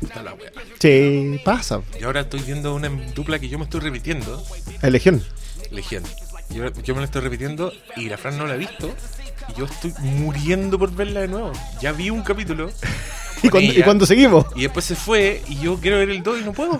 Puta 0.00 0.22
la 0.22 0.34
wea. 0.34 0.50
Sí, 0.84 1.40
pasa. 1.42 1.80
Y 1.98 2.04
ahora 2.04 2.20
estoy 2.20 2.40
viendo 2.40 2.74
una 2.74 2.90
dupla 2.90 3.38
que 3.38 3.48
yo 3.48 3.56
me 3.56 3.64
estoy 3.64 3.80
repitiendo. 3.80 4.44
La 4.82 4.90
Legión. 4.90 5.24
Legión. 5.70 6.02
Yo, 6.50 6.70
yo 6.82 6.94
me 6.94 7.00
la 7.00 7.06
estoy 7.06 7.22
repitiendo 7.22 7.72
y 7.96 8.10
la 8.10 8.18
Fran 8.18 8.36
no 8.36 8.46
la 8.46 8.52
ha 8.52 8.56
visto. 8.58 8.94
Y 9.48 9.58
yo 9.58 9.64
estoy 9.64 9.94
muriendo 10.02 10.78
por 10.78 10.94
verla 10.94 11.22
de 11.22 11.28
nuevo. 11.28 11.52
Ya 11.80 11.92
vi 11.92 12.10
un 12.10 12.22
capítulo. 12.22 12.70
¿Y 13.42 13.48
cuando, 13.48 13.72
y 13.72 13.82
cuando 13.82 14.04
seguimos? 14.04 14.44
y 14.54 14.64
después 14.64 14.84
se 14.84 14.94
fue 14.94 15.42
y 15.48 15.58
yo 15.58 15.80
quiero 15.80 15.96
ver 15.96 16.10
el 16.10 16.22
2 16.22 16.40
y 16.42 16.44
no 16.44 16.52
puedo. 16.52 16.78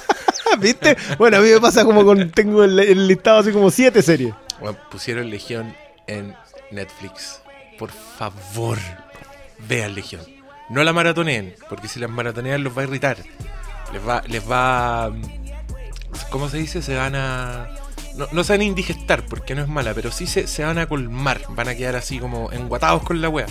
¿Viste? 0.58 0.96
Bueno, 1.16 1.36
a 1.36 1.40
mí 1.40 1.48
me 1.48 1.60
pasa 1.60 1.84
como 1.84 2.04
con. 2.04 2.28
Tengo 2.32 2.64
el, 2.64 2.80
el 2.80 3.06
listado 3.06 3.38
así 3.38 3.52
como 3.52 3.70
siete 3.70 4.02
series. 4.02 4.34
Bueno, 4.58 4.76
pusieron 4.90 5.30
Legión 5.30 5.72
en 6.08 6.34
Netflix. 6.72 7.42
Por 7.78 7.92
favor, 7.92 8.76
vean 9.68 9.94
Legión. 9.94 10.35
No 10.68 10.82
la 10.82 10.92
maratoneen, 10.92 11.54
porque 11.68 11.88
si 11.88 12.00
la 12.00 12.08
maratonean 12.08 12.64
los 12.64 12.76
va 12.76 12.82
a 12.82 12.84
irritar. 12.84 13.18
Les 13.92 14.06
va, 14.06 14.22
les 14.26 14.50
va. 14.50 15.12
¿Cómo 16.30 16.48
se 16.48 16.58
dice? 16.58 16.82
Se 16.82 16.96
van 16.96 17.14
a. 17.14 17.68
No, 18.16 18.26
no 18.32 18.44
se 18.44 18.54
van 18.54 18.62
a 18.62 18.64
indigestar, 18.64 19.24
porque 19.26 19.54
no 19.54 19.62
es 19.62 19.68
mala, 19.68 19.94
pero 19.94 20.10
sí 20.10 20.26
se, 20.26 20.46
se 20.46 20.64
van 20.64 20.78
a 20.78 20.86
colmar. 20.86 21.40
Van 21.50 21.68
a 21.68 21.74
quedar 21.74 21.96
así 21.96 22.18
como 22.18 22.50
enguatados 22.50 23.02
con 23.02 23.20
la 23.20 23.28
wea. 23.28 23.46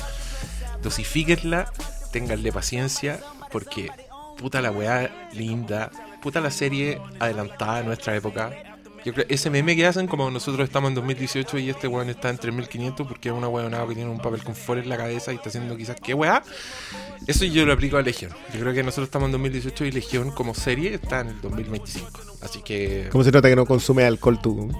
Dosifíquenla, 0.82 1.72
ténganle 2.12 2.52
paciencia, 2.52 3.20
porque 3.52 3.90
puta 4.38 4.62
la 4.62 4.72
weá 4.72 5.30
linda, 5.32 5.92
puta 6.22 6.42
la 6.42 6.52
serie 6.52 7.00
adelantada 7.20 7.78
a 7.78 7.84
nuestra 7.84 8.16
época. 8.16 8.75
Yo 9.06 9.14
creo 9.14 9.28
ese 9.30 9.52
meme 9.52 9.76
que 9.76 9.86
hacen 9.86 10.08
como 10.08 10.32
nosotros 10.32 10.68
estamos 10.68 10.90
en 10.90 10.96
2018 10.96 11.60
y 11.60 11.70
este 11.70 11.88
weón 11.88 12.10
está 12.10 12.32
en 12.32 12.40
3500 12.40 13.08
porque 13.08 13.30
es 13.30 13.36
una 13.36 13.48
weonada 13.48 13.88
que 13.88 13.94
tiene 13.94 14.10
un 14.10 14.18
papel 14.18 14.44
con 14.44 14.56
fuera 14.56 14.82
en 14.82 14.90
la 14.90 14.98
cabeza 14.98 15.32
y 15.32 15.36
está 15.36 15.50
haciendo 15.50 15.78
quizás 15.78 15.98
qué 16.02 16.16
weá. 16.16 16.42
Eso 17.28 17.46
yo 17.46 17.68
lo 17.68 17.74
aplico 17.74 17.98
a 17.98 18.02
Legión. 18.02 18.32
Yo 18.52 18.60
creo 18.60 18.74
que 18.74 18.82
nosotros 18.82 19.08
estamos 19.08 19.28
en 19.28 19.34
2018 19.34 19.86
y 19.86 19.92
Legión 19.92 20.32
como 20.32 20.56
serie 20.56 20.96
está 20.96 21.20
en 21.20 21.28
el 21.28 21.42
2025. 21.42 22.10
Así 22.42 22.64
que... 22.64 23.08
¿Cómo 23.12 23.24
se 23.24 23.32
nota 23.32 23.48
que 23.48 23.56
no 23.56 23.68
consume 23.68 24.06
alcohol 24.06 24.42
tú? 24.42 24.72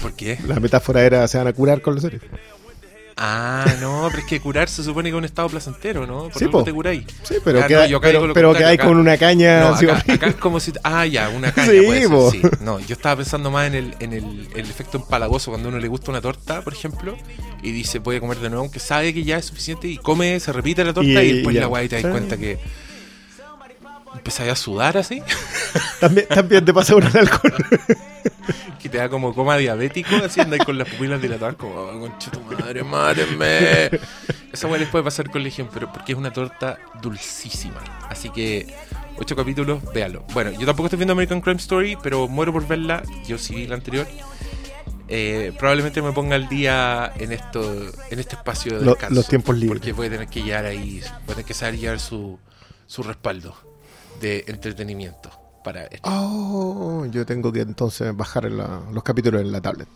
¿Por 0.00 0.14
qué? 0.14 0.38
La 0.46 0.60
metáfora 0.60 1.02
era 1.02 1.26
se 1.26 1.38
van 1.38 1.48
a 1.48 1.52
curar 1.52 1.82
con 1.82 1.96
la 1.96 2.00
serie. 2.00 2.20
Ah, 3.24 3.64
no, 3.80 4.08
pero 4.10 4.22
es 4.22 4.28
que 4.28 4.40
curar 4.40 4.68
se 4.68 4.82
supone 4.82 5.08
que 5.08 5.14
es 5.14 5.18
un 5.18 5.24
estado 5.24 5.48
placentero, 5.48 6.06
¿no? 6.08 6.24
Por 6.24 6.34
Sí, 6.38 6.46
po. 6.48 6.64
te 6.64 6.72
curáis. 6.72 7.04
Sí, 7.22 7.36
pero, 7.44 7.60
Ah, 7.60 7.66
queda- 7.68 7.84
pero, 7.86 8.00
pero 8.00 8.22
contrario, 8.48 8.52
que 8.54 8.64
hay 8.64 8.74
acá- 8.74 8.84
con 8.86 8.96
una 8.96 9.16
caña. 9.16 9.60
No, 9.60 9.68
acá, 10.16 10.26
es 10.26 10.34
como 10.34 10.58
si. 10.58 10.72
Ah, 10.82 11.06
ya, 11.06 11.28
una 11.28 11.52
caña. 11.52 11.70
Sí, 11.70 11.80
puede 11.86 12.00
ser, 12.00 12.10
po. 12.10 12.30
sí. 12.32 12.42
No, 12.60 12.80
yo 12.80 12.94
estaba 12.94 13.16
pensando 13.16 13.50
más 13.52 13.68
en 13.68 13.74
el, 13.76 13.94
en 14.00 14.12
el, 14.12 14.48
el 14.56 14.60
efecto 14.68 14.98
empalagoso 14.98 15.52
cuando 15.52 15.68
uno 15.68 15.78
le 15.78 15.86
gusta 15.86 16.10
una 16.10 16.20
torta, 16.20 16.62
por 16.62 16.72
ejemplo, 16.72 17.16
y 17.62 17.70
dice 17.70 18.00
voy 18.00 18.16
a 18.16 18.20
comer 18.20 18.38
de 18.38 18.48
nuevo, 18.50 18.64
aunque 18.64 18.80
sabe 18.80 19.14
que 19.14 19.22
ya 19.22 19.36
es 19.38 19.44
suficiente, 19.44 19.86
y 19.86 19.98
come, 19.98 20.40
se 20.40 20.52
repite 20.52 20.82
la 20.84 20.92
torta, 20.92 21.22
Y- 21.22 21.28
y, 21.28 21.32
después 21.34 21.54
ya. 21.54 21.60
la 21.60 21.66
guay 21.68 21.88
te 21.88 22.02
das 22.02 22.10
cuenta 22.10 22.36
que. 22.36 22.58
Empezáis 24.14 24.52
a 24.52 24.56
sudar 24.56 24.96
así, 24.96 25.22
También, 26.00 26.26
también 26.28 26.64
te 26.64 26.74
pasa 26.74 26.94
con 26.94 27.06
el 27.06 27.16
alcohol. 27.16 27.54
que 28.82 28.88
te 28.88 28.98
da 28.98 29.08
como 29.08 29.34
coma 29.34 29.56
diabético, 29.56 30.16
así 30.16 30.40
andáis 30.40 30.64
con 30.64 30.76
las 30.76 30.88
pupilas 30.88 31.22
dilatadas, 31.22 31.54
como, 31.54 31.74
oh, 31.74 32.00
concha 32.00 32.30
tu 32.30 32.40
madre, 32.40 32.82
mátenme. 32.82 33.90
Esa 34.52 34.66
weá 34.66 34.78
les 34.78 34.88
puede 34.88 35.04
pasar 35.04 35.30
con 35.30 35.42
Legión, 35.42 35.68
pero 35.72 35.92
porque 35.92 36.12
es 36.12 36.18
una 36.18 36.32
torta 36.32 36.78
dulcísima. 37.00 37.80
Así 38.08 38.30
que, 38.30 38.74
ocho 39.16 39.36
capítulos, 39.36 39.80
véalo. 39.94 40.24
Bueno, 40.34 40.50
yo 40.50 40.66
tampoco 40.66 40.86
estoy 40.86 40.98
viendo 40.98 41.12
American 41.12 41.40
Crime 41.40 41.60
Story, 41.60 41.96
pero 42.02 42.26
muero 42.26 42.52
por 42.52 42.66
verla. 42.66 43.02
Yo 43.26 43.38
sí 43.38 43.54
vi 43.54 43.66
la 43.66 43.76
anterior. 43.76 44.06
Eh, 45.08 45.52
probablemente 45.58 46.02
me 46.02 46.12
ponga 46.12 46.36
al 46.36 46.48
día 46.48 47.12
en 47.18 47.32
esto 47.32 47.62
en 48.10 48.18
este 48.18 48.34
espacio 48.34 48.78
de 48.78 48.84
descanso. 48.84 49.14
los 49.14 49.28
tiempos 49.28 49.56
libres. 49.56 49.78
Porque 49.78 49.92
voy 49.92 50.08
a 50.08 50.10
tener 50.10 50.28
que 50.28 50.42
llevar 50.42 50.64
ahí, 50.64 51.00
voy 51.00 51.08
a 51.08 51.26
tener 51.26 51.44
que 51.44 51.54
saber 51.54 51.78
llevar 51.78 52.00
su, 52.00 52.38
su 52.86 53.02
respaldo 53.02 53.71
de 54.22 54.44
entretenimiento 54.46 55.30
para 55.62 55.84
esto. 55.84 56.08
Oh, 56.10 57.04
yo 57.10 57.26
tengo 57.26 57.52
que 57.52 57.60
entonces 57.60 58.16
bajar 58.16 58.46
en 58.46 58.56
la- 58.56 58.80
los 58.92 59.02
capítulos 59.02 59.40
en 59.42 59.52
la 59.52 59.60
tablet. 59.60 59.88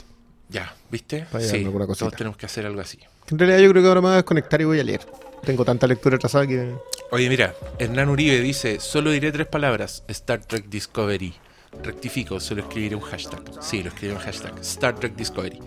Ya, 0.48 0.74
¿viste? 0.90 1.26
Para 1.32 1.42
Sí, 1.44 1.64
todos 1.98 2.12
tenemos 2.14 2.36
que 2.36 2.46
hacer 2.46 2.66
algo 2.66 2.80
así. 2.80 2.98
En 3.30 3.38
realidad 3.38 3.58
yo 3.60 3.70
creo 3.70 3.82
que 3.82 3.88
ahora 3.88 4.00
me 4.00 4.06
voy 4.08 4.12
a 4.12 4.16
desconectar 4.16 4.60
y 4.60 4.64
voy 4.64 4.78
a 4.80 4.84
leer. 4.84 5.00
Tengo 5.44 5.64
tanta 5.64 5.86
lectura 5.86 6.16
atrasada 6.16 6.46
que... 6.46 6.72
Oye, 7.10 7.28
mira, 7.28 7.54
Hernán 7.78 8.08
Uribe 8.08 8.40
dice, 8.40 8.78
solo 8.80 9.10
diré 9.10 9.32
tres 9.32 9.46
palabras, 9.46 10.04
Star 10.08 10.40
Trek 10.44 10.66
Discovery. 10.68 11.34
Rectifico, 11.82 12.38
solo 12.40 12.62
escribiré 12.62 12.94
un 12.96 13.02
hashtag. 13.02 13.42
Sí, 13.60 13.82
lo 13.82 13.88
escribiré 13.88 14.16
un 14.18 14.22
hashtag, 14.22 14.58
Star 14.60 14.94
Trek 14.96 15.14
Discovery. 15.16 15.58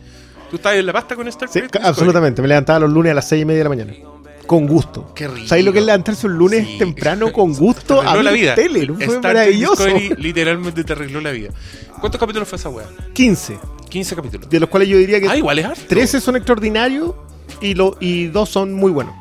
¿Tú 0.50 0.56
estás 0.56 0.76
en 0.76 0.86
la 0.86 0.94
pasta 0.94 1.16
con 1.16 1.28
Star 1.28 1.48
Sí, 1.50 1.60
Trek? 1.60 1.72
ca- 1.72 1.80
Discovery? 1.80 1.90
absolutamente. 1.90 2.42
Me 2.42 2.48
levantaba 2.48 2.80
los 2.80 2.90
lunes 2.92 3.12
a 3.12 3.16
las 3.16 3.28
seis 3.28 3.42
y 3.42 3.46
media 3.46 3.60
de 3.60 3.64
la 3.66 3.70
mañana. 3.70 3.94
Con 4.50 4.66
gusto. 4.66 5.12
Qué 5.14 5.28
rico. 5.28 5.48
¿Sabes 5.48 5.64
lo 5.64 5.72
que 5.72 5.78
es 5.78 5.86
levantarse 5.86 6.26
un 6.26 6.34
lunes 6.34 6.66
Sí. 6.68 6.78
temprano 6.80 7.32
con 7.32 7.54
gusto 7.54 8.02
a 8.02 8.16
la 8.24 8.32
vida. 8.32 8.56
tele? 8.56 8.88
¿no? 8.88 8.96
Fue 8.96 9.06
Star 9.06 9.36
maravilloso. 9.36 9.86
Discovery 9.86 10.16
literalmente 10.22 10.84
te 10.84 10.94
arregló 10.94 11.22
la 11.22 11.30
vida. 11.30 11.50
¿Cuántos 12.00 12.20
capítulos 12.20 12.48
fue 12.50 12.58
esa 12.58 12.70
weá? 12.70 12.88
15. 13.14 13.60
15 13.90 14.16
capítulos. 14.16 14.50
De 14.50 14.60
los 14.60 14.68
cuales 14.70 14.90
yo 14.90 14.98
diría 14.98 15.20
que 15.22 15.30
Ah, 15.30 15.38
igual 15.38 15.60
es 15.60 15.66
harto. 15.66 15.82
13 15.88 16.20
son 16.20 16.36
extraordinarios 16.36 17.14
y, 17.62 17.76
lo, 17.76 17.96
y 18.00 18.26
dos 18.28 18.50
son 18.50 18.74
muy 18.74 18.92
buenos. 18.92 19.14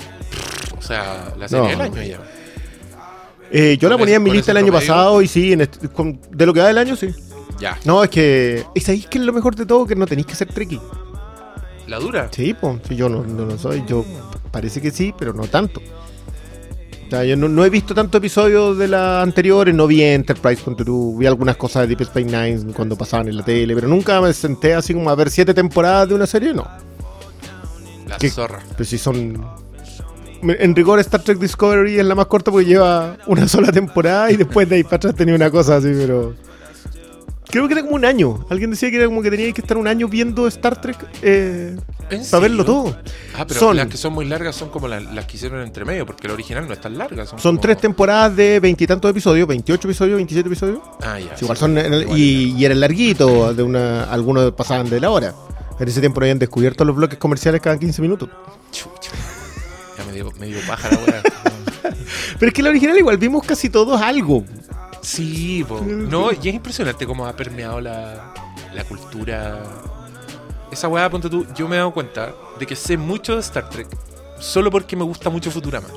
O 0.78 0.80
sea, 0.82 1.34
la 1.38 1.46
serie 1.46 1.64
No. 1.64 1.68
del 1.70 1.80
año 1.82 2.02
ya. 2.02 2.20
Eh, 3.50 3.76
yo 3.78 3.90
la 3.90 3.98
ponía 3.98 4.16
en 4.16 4.22
mi 4.22 4.30
lista 4.30 4.52
el 4.52 4.56
año 4.58 4.68
promedio. 4.68 4.88
pasado 4.88 5.20
y 5.20 5.28
sí, 5.28 5.52
en 5.52 5.60
este- 5.62 5.88
con- 5.90 6.18
de 6.30 6.46
lo 6.46 6.54
que 6.54 6.60
va 6.60 6.68
del 6.68 6.78
año, 6.78 6.96
sí. 6.96 7.08
Ya. 7.60 7.78
No, 7.84 8.02
es 8.02 8.08
que. 8.10 8.64
¿Y 8.74 8.80
sabéis 8.80 9.06
que 9.08 9.18
es 9.18 9.24
lo 9.24 9.32
mejor 9.34 9.54
de 9.56 9.66
todo? 9.66 9.86
Que 9.86 9.94
no 9.94 10.06
tenéis 10.06 10.26
que 10.26 10.34
ser 10.34 10.48
treki. 10.52 10.80
La 11.86 11.98
dura. 11.98 12.28
Sí, 12.30 12.54
pues, 12.58 12.78
sí, 12.88 12.96
yo 12.96 13.08
no, 13.08 13.24
no 13.24 13.44
lo 13.46 13.58
soy. 13.58 13.82
Yo 13.86 14.04
parece 14.50 14.80
que 14.80 14.90
sí, 14.90 15.14
pero 15.18 15.32
no 15.32 15.46
tanto. 15.46 15.80
O 17.06 17.10
sea, 17.10 17.24
yo 17.24 17.36
no, 17.36 17.48
no 17.48 17.64
he 17.64 17.70
visto 17.70 17.94
tantos 17.94 18.18
episodios 18.18 18.76
de 18.76 18.86
las 18.86 19.22
anteriores, 19.22 19.74
no 19.74 19.86
vi 19.86 20.02
Enterprise 20.02 20.62
con 20.62 20.76
vi 21.18 21.26
algunas 21.26 21.56
cosas 21.56 21.82
de 21.82 21.88
Deep 21.88 22.02
Space 22.02 22.26
Nine 22.26 22.74
cuando 22.74 22.96
pasaban 22.96 23.28
en 23.28 23.36
la 23.38 23.44
tele, 23.44 23.74
pero 23.74 23.88
nunca 23.88 24.20
me 24.20 24.30
senté 24.34 24.74
así 24.74 24.92
como 24.92 25.08
a 25.08 25.14
ver 25.14 25.30
siete 25.30 25.54
temporadas 25.54 26.10
de 26.10 26.14
una 26.14 26.26
serie, 26.26 26.52
no. 26.52 26.66
La 28.06 28.18
¿Qué? 28.18 28.28
zorra. 28.30 28.60
Pero 28.72 28.84
si 28.84 28.98
son. 28.98 29.42
En 30.42 30.76
rigor, 30.76 31.00
Star 31.00 31.22
Trek 31.22 31.38
Discovery 31.38 31.98
es 31.98 32.04
la 32.04 32.14
más 32.14 32.26
corta 32.26 32.50
porque 32.50 32.66
lleva 32.66 33.16
una 33.26 33.48
sola 33.48 33.72
temporada 33.72 34.30
y 34.30 34.36
después 34.36 34.68
de 34.68 34.76
ahí 34.76 34.84
para 34.84 34.96
atrás 34.96 35.14
tenía 35.14 35.34
una 35.34 35.50
cosa 35.50 35.76
así, 35.76 35.90
pero. 35.94 36.34
Creo 37.50 37.66
que 37.66 37.72
era 37.74 37.82
como 37.82 37.94
un 37.94 38.04
año. 38.04 38.44
Alguien 38.50 38.70
decía 38.70 38.90
que 38.90 38.96
era 38.96 39.06
como 39.06 39.22
que 39.22 39.30
tenía 39.30 39.50
que 39.52 39.60
estar 39.62 39.76
un 39.78 39.86
año 39.88 40.06
viendo 40.08 40.46
Star 40.48 40.80
Trek 40.80 40.98
eh, 41.22 41.76
¿En 42.10 42.26
para 42.30 42.40
verlo 42.42 42.64
todo. 42.64 42.96
Ah, 43.36 43.46
pero 43.46 43.58
Son- 43.60 43.76
las 43.76 43.86
que 43.88 43.96
son 43.96 44.12
muy 44.12 44.26
largas 44.26 44.54
son 44.54 44.68
como 44.68 44.86
las, 44.86 45.02
las 45.14 45.24
que 45.24 45.36
hicieron 45.38 45.62
entre 45.62 45.84
medio, 45.86 46.04
porque 46.04 46.28
la 46.28 46.34
original 46.34 46.66
no 46.66 46.74
es 46.74 46.80
tan 46.80 46.98
larga. 46.98 47.24
Son, 47.26 47.38
Son 47.38 47.52
como- 47.56 47.60
tres 47.62 47.78
temporadas 47.78 48.36
de 48.36 48.60
veintitantos 48.60 49.10
episodios, 49.10 49.48
28 49.48 49.88
episodios, 49.88 50.16
27 50.16 50.46
episodios. 50.46 50.78
Ah, 51.02 51.18
ya. 51.18 51.36
Sí, 51.36 51.44
igual 51.44 51.56
sí, 51.56 51.60
son 51.60 51.78
igual 51.78 52.18
y, 52.18 52.54
y 52.56 52.64
eran 52.66 52.80
larguitos, 52.80 53.56
de 53.56 53.62
una, 53.62 54.04
algunos 54.04 54.52
pasaban 54.52 54.90
de 54.90 55.00
la 55.00 55.10
hora. 55.10 55.34
En 55.80 55.88
ese 55.88 56.00
tiempo 56.00 56.20
no 56.20 56.24
habían 56.24 56.38
descubierto 56.38 56.84
los 56.84 56.96
bloques 56.96 57.18
comerciales 57.18 57.60
cada 57.62 57.78
15 57.78 58.02
minutos. 58.02 58.28
Chucha. 58.72 59.10
Ya 59.96 60.04
me 60.04 60.12
dio, 60.12 60.30
me 60.38 60.46
dio 60.48 60.58
paja 60.66 60.90
la. 60.90 61.22
Pero 62.38 62.48
es 62.48 62.52
que 62.52 62.62
la 62.62 62.70
original 62.70 62.98
igual 62.98 63.16
vimos 63.16 63.42
casi 63.46 63.70
todos 63.70 64.00
algo. 64.02 64.44
Sí, 65.08 65.64
no, 65.80 66.30
y 66.32 66.48
es 66.48 66.54
impresionante 66.54 67.06
cómo 67.06 67.26
ha 67.26 67.34
permeado 67.34 67.80
la, 67.80 68.34
la 68.74 68.84
cultura. 68.84 69.62
Esa 70.70 70.86
weá, 70.88 71.08
ponte 71.08 71.30
tú, 71.30 71.46
yo 71.54 71.66
me 71.66 71.76
he 71.76 71.78
dado 71.78 71.92
cuenta 71.94 72.34
de 72.58 72.66
que 72.66 72.76
sé 72.76 72.98
mucho 72.98 73.34
de 73.34 73.40
Star 73.40 73.70
Trek 73.70 73.88
solo 74.38 74.70
porque 74.70 74.96
me 74.96 75.04
gusta 75.04 75.30
mucho 75.30 75.50
Futurama. 75.50 75.88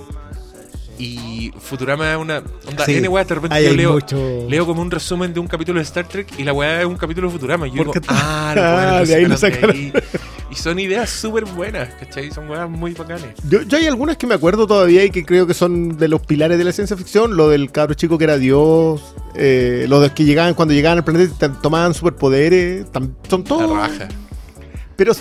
Y 1.04 1.52
Futurama 1.60 2.12
es 2.12 2.18
una. 2.18 2.44
Onda, 2.68 2.86
Sí, 2.86 2.96
N 2.96 3.08
weá, 3.08 3.24
de 3.24 3.36
repente 3.36 3.64
yo 3.64 3.74
leo, 3.74 3.94
mucho- 3.94 4.46
leo 4.48 4.66
como 4.66 4.82
un 4.82 4.92
resumen 4.92 5.34
de 5.34 5.40
un 5.40 5.48
capítulo 5.48 5.80
de 5.80 5.84
Star 5.84 6.08
Trek 6.08 6.28
y 6.38 6.44
la 6.44 6.54
weá 6.54 6.82
es 6.82 6.86
un 6.86 6.96
capítulo 6.98 7.28
de 7.28 7.34
Futurama. 7.34 7.68
Y 7.68 7.72
yo 7.72 7.78
digo, 7.78 7.94
ah, 8.08 8.54
lo 8.56 8.62
Ah, 9.02 9.04
de 9.04 9.16
ahí 9.16 9.26
lo 9.26 9.38
sacaron. 9.38 9.72
ahí. 9.72 9.92
Y 10.52 10.56
son 10.56 10.78
ideas 10.80 11.10
súper 11.10 11.46
buenas, 11.46 11.94
¿cachai? 11.96 12.30
Son 12.32 12.50
weas 12.50 12.70
muy 12.70 12.94
bacanes. 12.94 13.26
Yo, 13.50 13.62
yo 13.64 13.78
hay 13.78 13.88
algunas 13.88 14.18
que 14.18 14.28
me 14.28 14.36
acuerdo 14.36 14.68
todavía 14.68 15.04
y 15.06 15.10
que 15.10 15.26
creo 15.26 15.48
que 15.48 15.54
son 15.54 15.98
de 15.98 16.08
los 16.10 16.22
pilares 16.22 16.58
de 16.58 16.66
la 16.66 16.72
ciencia 16.74 16.96
ficción. 16.98 17.36
Lo 17.38 17.50
del 17.50 17.72
cabro 17.72 17.94
chico 17.96 18.18
que 18.18 18.26
era 18.26 18.38
Dios. 18.38 19.02
Eh, 19.34 19.86
lo 19.88 20.02
de 20.02 20.10
que 20.12 20.26
llegaban 20.26 20.54
cuando 20.54 20.74
llegaban 20.74 20.98
al 21.00 21.04
planeta 21.06 21.52
tomaban 21.62 21.94
superpoderes. 21.94 22.86
tam- 22.92 23.14
son 23.30 23.42
La 23.42 23.48
todos. 23.48 23.78
raja. 23.78 24.08
Pero 24.98 25.14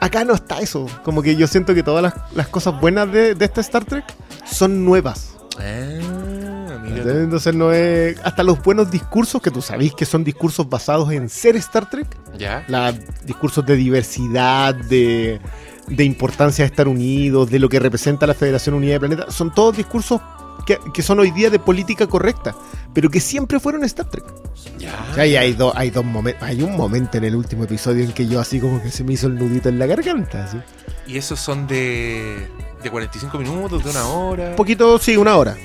acá 0.00 0.24
no 0.24 0.34
está 0.34 0.60
eso. 0.60 0.86
Como 1.04 1.22
que 1.22 1.36
yo 1.36 1.46
siento 1.46 1.74
que 1.74 1.82
todas 1.82 2.02
las, 2.02 2.14
las 2.34 2.48
cosas 2.48 2.80
buenas 2.80 3.10
de, 3.12 3.34
de 3.34 3.44
esta 3.44 3.60
Star 3.60 3.84
Trek 3.84 4.04
son 4.44 4.84
nuevas. 4.84 5.36
Ah, 5.58 6.78
mira. 6.82 7.02
Entonces 7.02 7.54
no 7.54 7.72
es. 7.72 8.18
Hasta 8.24 8.42
los 8.42 8.62
buenos 8.62 8.90
discursos 8.90 9.40
que 9.42 9.50
tú 9.50 9.62
sabéis 9.62 9.94
que 9.94 10.06
son 10.06 10.24
discursos 10.24 10.68
basados 10.68 11.12
en 11.12 11.28
ser 11.28 11.56
Star 11.56 11.88
Trek. 11.88 12.06
Ya. 12.36 12.64
La, 12.68 12.92
discursos 13.24 13.64
de 13.66 13.76
diversidad, 13.76 14.74
de, 14.74 15.40
de 15.86 16.04
importancia 16.04 16.64
de 16.64 16.66
estar 16.66 16.88
unidos, 16.88 17.50
de 17.50 17.58
lo 17.58 17.68
que 17.68 17.78
representa 17.78 18.26
la 18.26 18.34
Federación 18.34 18.74
Unida 18.74 18.94
de 18.94 19.00
Planetas. 19.00 19.34
Son 19.34 19.52
todos 19.52 19.76
discursos 19.76 20.20
que, 20.64 20.78
que 20.92 21.02
son 21.02 21.18
hoy 21.20 21.30
día 21.30 21.50
de 21.50 21.58
política 21.58 22.06
correcta, 22.06 22.54
pero 22.92 23.08
que 23.10 23.20
siempre 23.20 23.60
fueron 23.60 23.84
Star 23.84 24.06
Trek. 24.06 24.24
Ya. 24.78 24.92
O 25.10 25.14
sea, 25.14 25.26
y 25.26 25.36
hay, 25.36 25.52
dos 25.54 25.72
hay 25.76 25.90
dos 25.90 26.04
momentos. 26.04 26.42
Hay 26.42 26.62
un 26.62 26.76
momento 26.76 27.18
en 27.18 27.24
el 27.24 27.34
último 27.36 27.64
episodio 27.64 28.04
en 28.04 28.12
que 28.12 28.26
yo 28.26 28.40
así 28.40 28.60
como 28.60 28.82
que 28.82 28.90
se 28.90 29.04
me 29.04 29.12
hizo 29.14 29.26
el 29.26 29.36
nudito 29.36 29.68
en 29.68 29.78
la 29.78 29.86
garganta. 29.86 30.44
así. 30.44 30.58
Y 31.06 31.16
esos 31.18 31.40
son 31.40 31.66
de, 31.66 32.48
de 32.82 32.90
45 32.90 33.38
minutos, 33.38 33.82
de 33.84 33.90
una 33.90 34.06
hora. 34.06 34.50
Un 34.50 34.56
poquito, 34.56 34.98
sí, 34.98 35.16
una 35.16 35.36
hora. 35.36 35.56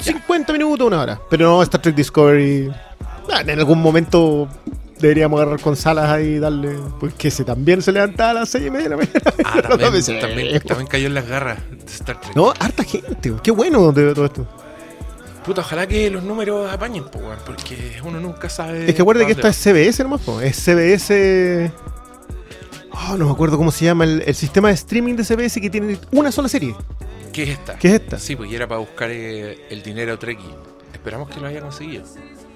50 0.00 0.52
minutos, 0.52 0.86
una 0.86 1.00
hora. 1.00 1.20
Pero 1.30 1.50
no, 1.50 1.62
Star 1.62 1.80
Trek 1.82 1.94
Discovery. 1.94 2.70
ah, 3.32 3.40
En 3.40 3.58
algún 3.58 3.80
momento 3.80 4.48
deberíamos 4.98 5.40
agarrar 5.40 5.60
con 5.60 5.76
salas 5.76 6.08
ahí 6.10 6.34
y 6.34 6.38
darle. 6.38 6.76
Porque 7.00 7.28
ese 7.28 7.44
también 7.44 7.82
se 7.82 7.92
levantaba 7.92 8.30
a 8.30 8.34
las 8.34 8.48
6 8.50 8.66
y 8.66 8.70
media 8.70 8.84
de 8.84 8.90
la 8.90 8.96
mañana. 8.96 9.20
Ah, 9.44 9.62
también, 9.78 10.20
también, 10.20 10.60
también 10.60 10.86
cayó 10.86 11.06
en 11.06 11.14
las 11.14 11.26
garras 11.26 11.58
de 11.70 11.92
Star 11.92 12.20
Trek. 12.20 12.36
No, 12.36 12.52
harta 12.58 12.84
gente. 12.84 13.32
Qué 13.42 13.50
bueno 13.50 13.92
de 13.92 14.14
todo 14.14 14.26
esto. 14.26 14.46
Puta, 15.44 15.60
ojalá 15.60 15.86
que 15.86 16.10
los 16.10 16.24
números 16.24 16.68
apañen, 16.72 17.04
po, 17.04 17.20
porque 17.44 18.00
uno 18.04 18.18
nunca 18.18 18.48
sabe. 18.48 18.88
Es 18.88 18.94
que 18.96 19.02
acuérdate 19.02 19.26
que 19.26 19.32
esto 19.32 19.46
es 19.46 19.56
CBS 19.56 20.02
nomás, 20.02 20.20
po. 20.22 20.40
es 20.40 20.56
CBS. 20.56 21.70
Oh, 22.90 23.16
no 23.16 23.26
me 23.26 23.30
acuerdo 23.30 23.56
cómo 23.56 23.70
se 23.70 23.84
llama 23.84 24.04
el, 24.04 24.24
el 24.26 24.34
sistema 24.34 24.68
de 24.68 24.74
streaming 24.74 25.14
de 25.14 25.24
CBS 25.24 25.60
que 25.60 25.70
tiene 25.70 25.98
una 26.10 26.32
sola 26.32 26.48
serie. 26.48 26.74
¿Qué 27.32 27.42
es 27.42 27.48
esta? 27.50 27.78
¿Qué 27.78 27.88
es 27.88 27.94
esta? 27.94 28.18
Sí, 28.18 28.34
pues 28.34 28.50
y 28.50 28.54
era 28.56 28.66
para 28.66 28.80
buscar 28.80 29.10
eh, 29.10 29.58
el 29.68 29.82
dinero 29.82 30.18
Trekkie. 30.18 30.48
Esperamos 30.94 31.28
que 31.28 31.38
lo 31.38 31.46
haya 31.46 31.60
conseguido. 31.60 32.02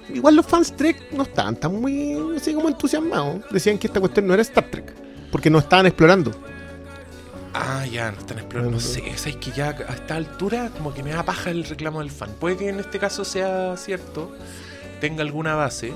Igual 0.09 0.35
los 0.35 0.45
fans 0.45 0.75
Trek 0.75 1.11
no 1.11 1.23
estaban 1.23 1.55
tan 1.55 1.79
muy 1.79 2.35
así 2.35 2.53
como 2.53 2.67
entusiasmados. 2.67 3.41
Decían 3.51 3.77
que 3.77 3.87
esta 3.87 3.99
cuestión 3.99 4.27
no 4.27 4.33
era 4.33 4.41
Star 4.41 4.69
Trek. 4.69 4.93
Porque 5.31 5.49
no 5.49 5.59
estaban 5.59 5.85
explorando. 5.85 6.31
Ah, 7.53 7.85
ya, 7.85 8.11
no 8.11 8.19
están 8.19 8.39
explorando. 8.39 8.73
No 8.73 8.79
sé, 8.79 9.03
es 9.09 9.23
que 9.37 9.51
ya 9.51 9.69
a 9.69 9.93
esta 9.93 10.15
altura 10.15 10.69
como 10.77 10.93
que 10.93 11.03
me 11.03 11.11
da 11.11 11.23
paja 11.23 11.49
el 11.49 11.65
reclamo 11.65 11.99
del 11.99 12.11
fan. 12.11 12.31
Puede 12.39 12.57
que 12.57 12.69
en 12.69 12.79
este 12.79 12.99
caso 12.99 13.25
sea 13.25 13.75
cierto, 13.77 14.31
tenga 14.99 15.21
alguna 15.21 15.55
base, 15.55 15.93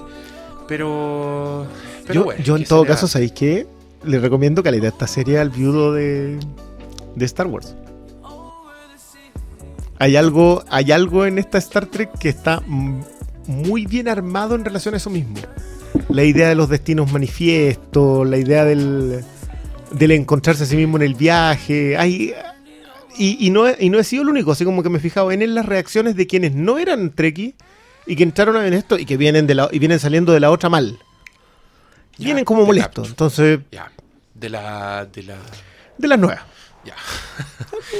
pero... 0.68 1.68
pero 2.04 2.14
yo, 2.14 2.24
bueno, 2.26 2.44
yo 2.44 2.56
en 2.56 2.64
¿qué 2.64 2.68
todo 2.68 2.86
caso? 2.86 3.08
¿sabéis 3.08 3.32
qué? 3.32 3.68
Le 4.04 4.20
recomiendo 4.20 4.64
que 4.64 4.72
le 4.72 4.86
esta 4.86 5.08
serie 5.08 5.40
al 5.40 5.50
viudo 5.50 5.94
de, 5.94 6.40
de 7.16 7.26
Star 7.26 7.48
Wars. 7.48 7.76
Hay 9.98 10.18
algo, 10.18 10.64
hay 10.70 10.92
algo 10.92 11.26
en 11.26 11.38
esta 11.38 11.58
Star 11.58 11.86
Trek 11.86 12.18
que 12.20 12.28
está 12.28 12.62
muy 13.48 13.86
bien 13.86 14.08
armado 14.08 14.56
en 14.56 14.66
relación 14.66 14.94
a 14.94 14.98
eso 14.98 15.10
mismo. 15.10 15.36
La 16.10 16.24
idea 16.24 16.50
de 16.50 16.56
los 16.56 16.70
destinos 16.70 17.12
manifiestos, 17.12 18.28
la 18.28 18.38
idea 18.38 18.66
del, 18.66 19.24
del 19.92 20.12
encontrarse 20.12 20.64
a 20.64 20.66
sí 20.66 20.76
mismo 20.76 20.98
en 20.98 21.04
el 21.04 21.16
viaje. 21.16 21.98
Hay, 21.98 22.34
y, 23.18 23.46
y 23.46 23.50
no, 23.50 23.68
he- 23.68 23.78
y 23.80 23.90
no 23.90 24.00
he 24.00 24.04
sido 24.04 24.24
el 24.24 24.30
único, 24.30 24.52
así 24.52 24.66
como 24.66 24.84
que 24.84 24.90
me 24.90 24.98
he 24.98 25.02
fijado 25.02 25.32
en, 25.32 25.56
las 25.56 25.66
reacciones 25.66 26.16
de 26.16 26.28
quienes 26.28 26.54
no 26.54 26.78
eran 26.78 27.12
Trekkie 27.12 27.56
y 28.06 28.16
que 28.16 28.24
entraron 28.24 28.56
ver 28.56 28.74
esto 28.74 28.98
y 29.00 29.06
que 29.06 29.18
vienen 29.18 29.48
de 29.48 29.56
la, 29.56 29.70
y 29.72 29.80
vienen 29.80 30.00
saliendo 30.00 30.34
de 30.34 30.40
la 30.42 30.52
otra 30.52 30.70
mal. 30.70 31.00
Ya, 32.18 32.26
Vienen 32.26 32.46
como 32.46 32.66
molestos. 32.66 33.10
Entonces, 33.10 33.60
Ya, 33.72 33.92
de 34.34 34.50
la... 34.50 35.06
De 35.06 35.24
la... 35.24 35.38
de 35.98 36.08
las 36.08 36.20
nuevas. 36.20 36.44
Ya. 36.86 36.96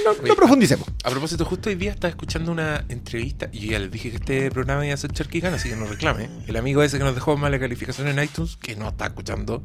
No, 0.06 0.12
Oye, 0.24 0.36
profundicemos. 0.36 0.88
A 1.04 1.10
propósito, 1.10 1.44
justo 1.46 1.70
hoy 1.70 1.76
día 1.76 1.92
estaba 1.92 2.10
escuchando 2.10 2.52
una 2.52 2.86
entrevista 2.90 3.50
y 3.52 3.60
yo 3.62 3.72
ya 3.72 3.80
les 3.80 3.90
dije 3.92 4.12
que 4.12 4.16
este 4.18 4.52
programa 4.52 4.86
iba 4.86 4.94
a 4.94 4.98
ser 4.98 5.12
charquicán, 5.12 5.54
así 5.56 5.70
que 5.70 5.76
no 5.76 5.86
reclame. 5.88 6.30
El 6.48 6.56
amigo 6.58 6.84
ese 6.84 6.98
que 7.00 7.04
nos 7.04 7.16
dejó 7.16 7.36
mala 7.36 7.60
calificación 7.60 8.08
en 8.08 8.24
iTunes, 8.24 8.58
que 8.58 8.76
no 8.76 8.88
está 8.90 9.08
escuchando, 9.08 9.64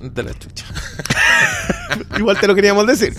de 0.00 0.22
la 0.22 0.34
chucha. 0.38 0.66
Igual 2.18 2.38
te 2.38 2.46
lo 2.46 2.54
queríamos 2.54 2.86
decir. 2.86 3.14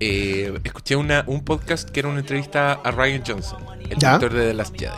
Eh, 0.00 0.52
escuché 0.64 0.96
una, 0.96 1.24
un 1.26 1.44
podcast 1.44 1.88
que 1.88 2.00
era 2.00 2.08
una 2.08 2.20
entrevista 2.20 2.72
a 2.72 2.90
Ryan 2.90 3.22
Johnson, 3.26 3.62
el 3.88 3.96
Ya. 3.98 4.18
director 4.18 4.32
de 4.34 4.48
The 4.48 4.54
Last 4.54 4.74
Jedi. 4.78 4.92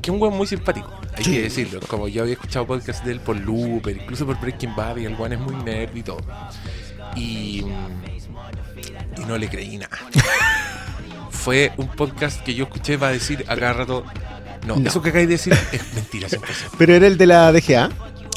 Que 0.00 0.10
es 0.10 0.14
un 0.14 0.20
weón 0.20 0.36
muy 0.36 0.46
simpático, 0.46 0.90
hay 1.14 1.24
Sí. 1.24 1.32
que 1.32 1.42
decirlo. 1.42 1.80
Como 1.86 2.08
yo 2.08 2.22
había 2.22 2.34
escuchado 2.34 2.66
podcasts 2.66 3.04
de 3.04 3.12
él 3.12 3.20
por 3.20 3.36
Looper, 3.36 3.96
incluso 3.96 4.26
por 4.26 4.40
Breaking 4.40 4.74
Bad, 4.74 4.96
y 4.96 5.04
el 5.04 5.14
weón 5.14 5.34
es 5.34 5.38
muy 5.40 5.54
nerd 5.62 5.94
y 5.94 6.02
todo. 6.02 6.18
Y, 7.16 7.64
y 9.16 9.24
no 9.26 9.38
le 9.38 9.48
creí 9.48 9.78
nada. 9.78 9.96
Fue 11.30 11.72
un 11.76 11.88
podcast 11.88 12.42
que 12.42 12.54
yo 12.54 12.64
escuché 12.64 12.98
para 12.98 13.12
decir 13.12 13.44
a 13.48 13.56
cada 13.56 13.72
rato. 13.74 14.04
No, 14.66 14.76
No. 14.76 14.88
eso 14.88 15.02
que 15.02 15.10
acabáis 15.10 15.28
de 15.28 15.34
decir 15.34 15.52
es 15.72 15.94
mentira 15.94 16.28
100%. 16.28 16.40
Pero 16.78 16.94
era 16.94 17.06
el 17.06 17.18
de 17.18 17.26
la 17.26 17.52
DGA. 17.52 17.90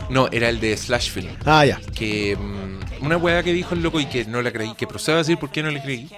No, 0.10 0.28
era 0.32 0.50
el 0.50 0.60
de 0.60 0.76
Slash 0.76 1.10
Film 1.12 1.30
Ah, 1.46 1.66
ya. 1.66 1.80
que 1.96 2.36
mm, 2.38 3.06
una 3.06 3.18
weá 3.18 3.44
que 3.44 3.54
dijo 3.54 3.76
el 3.76 3.82
loco 3.84 4.00
y 4.00 4.06
que 4.08 4.26
no 4.26 4.42
la 4.42 4.52
creí, 4.52 4.74
que 4.76 4.88
procedo 4.88 5.16
a 5.16 5.20
decir 5.20 5.38
por 5.38 5.50
qué 5.52 5.64
no 5.64 5.70
le 5.72 5.82
creí, 5.82 6.10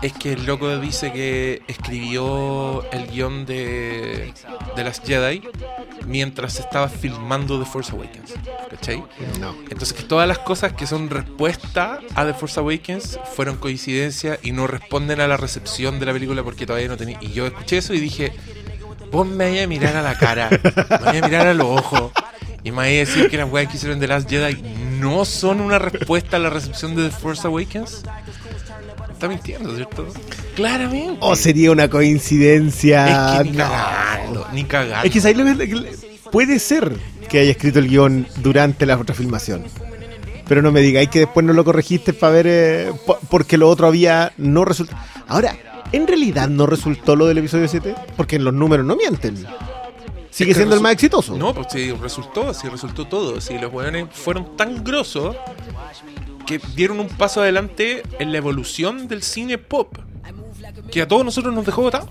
es 0.00 0.12
que 0.12 0.32
el 0.32 0.46
loco 0.46 0.78
dice 0.78 1.12
que 1.12 1.62
escribió 1.66 2.88
el 2.90 3.08
guion 3.08 3.44
de, 3.46 4.32
de 4.76 4.84
las 4.84 5.00
Jedi 5.00 5.42
mientras 6.06 6.58
estaba 6.58 6.88
filmando 6.88 7.58
The 7.58 7.66
Force 7.66 7.92
Awakens. 7.92 8.34
¿Cachai? 8.70 9.04
No. 9.40 9.54
Entonces 9.70 9.92
que 9.92 10.02
todas 10.02 10.26
las 10.26 10.38
cosas 10.38 10.72
que 10.72 10.86
son 10.86 11.10
respuesta 11.10 12.00
a 12.14 12.24
The 12.24 12.34
Force 12.34 12.58
Awakens 12.58 13.18
fueron 13.34 13.56
coincidencia 13.56 14.38
y 14.42 14.52
no 14.52 14.66
responden 14.66 15.20
a 15.20 15.28
la 15.28 15.36
recepción 15.36 15.98
de 16.00 16.06
la 16.06 16.12
película 16.12 16.42
porque 16.42 16.66
todavía 16.66 16.88
no 16.88 16.96
tenía... 16.96 17.18
Y 17.20 17.32
yo 17.32 17.46
escuché 17.46 17.78
eso 17.78 17.94
y 17.94 18.00
dije, 18.00 18.32
vos 19.10 19.26
me 19.26 19.50
vayas 19.50 19.64
a 19.64 19.68
mirar 19.68 19.96
a 19.96 20.02
la 20.02 20.16
cara, 20.16 20.48
me 20.50 21.04
vayas 21.04 21.22
a 21.22 21.28
mirar 21.28 21.46
a 21.46 21.54
los 21.54 21.66
ojos 21.66 22.12
y 22.64 22.70
me 22.70 22.78
vayas 22.78 23.08
a 23.08 23.12
decir 23.12 23.30
que 23.30 23.36
las 23.36 23.50
weas 23.50 23.68
que 23.68 23.76
hicieron 23.76 23.98
de 23.98 24.08
Last 24.08 24.28
Jedi 24.28 24.62
no 25.00 25.24
son 25.24 25.60
una 25.60 25.78
respuesta 25.78 26.36
a 26.36 26.40
la 26.40 26.48
recepción 26.48 26.94
de 26.94 27.08
The 27.08 27.10
Force 27.10 27.46
Awakens. 27.46 28.02
Está 29.22 29.28
mintiendo, 29.32 29.72
¿cierto? 29.76 30.04
Claramente. 30.56 31.16
O 31.20 31.36
sería 31.36 31.70
una 31.70 31.88
coincidencia. 31.88 33.36
es 33.36 33.38
que 33.44 33.50
ni 33.52 33.56
No. 33.56 33.64
cagando, 33.68 34.46
ni 34.52 34.64
cagando. 34.64 35.06
Es 35.06 35.12
que 35.12 35.20
¿sabes 35.20 35.36
lo 35.36 35.44
que- 35.56 35.92
puede 36.32 36.58
ser 36.58 36.96
que 37.28 37.38
haya 37.38 37.52
escrito 37.52 37.78
el 37.78 37.86
guion 37.88 38.26
durante 38.38 38.84
la 38.84 38.98
otra 38.98 39.14
filmación. 39.14 39.62
Pero 40.48 40.60
no 40.60 40.72
me 40.72 40.80
digáis 40.80 41.08
que 41.08 41.20
después 41.20 41.46
no 41.46 41.52
lo 41.52 41.64
corregiste 41.64 42.12
para 42.12 42.32
ver 42.32 42.46
eh, 42.48 42.92
po- 43.06 43.20
porque 43.30 43.56
lo 43.58 43.68
otro 43.68 43.86
había 43.86 44.32
no 44.38 44.64
resultado. 44.64 44.98
Ahora, 45.28 45.56
¿en 45.92 46.08
realidad 46.08 46.48
no 46.48 46.66
resultó 46.66 47.14
lo 47.14 47.26
del 47.26 47.38
episodio 47.38 47.68
7? 47.68 47.94
Porque 48.16 48.34
en 48.36 48.44
los 48.44 48.52
números 48.52 48.84
no 48.84 48.96
mienten. 48.96 49.36
Sigue 49.36 50.50
Es 50.50 50.56
que 50.56 50.62
siendo 50.62 50.74
el 50.74 50.80
más 50.80 50.94
exitoso. 50.94 51.36
No, 51.36 51.54
pues 51.54 51.68
sí, 51.70 51.92
resultó, 51.92 52.52
sí, 52.54 52.66
resultó 52.68 53.06
todo. 53.06 53.40
Sí, 53.40 53.56
los 53.56 53.72
weones 53.72 54.06
fueron 54.10 54.56
tan 54.56 54.82
grosos 54.82 55.36
que 56.44 56.60
dieron 56.74 57.00
un 57.00 57.08
paso 57.08 57.40
adelante 57.42 58.02
en 58.18 58.32
la 58.32 58.38
evolución 58.38 59.08
del 59.08 59.22
cine 59.22 59.58
pop. 59.58 59.96
Que 60.90 61.02
a 61.02 61.08
todos 61.08 61.24
nosotros 61.24 61.54
nos 61.54 61.64
dejó 61.66 61.82
votar. 61.82 62.04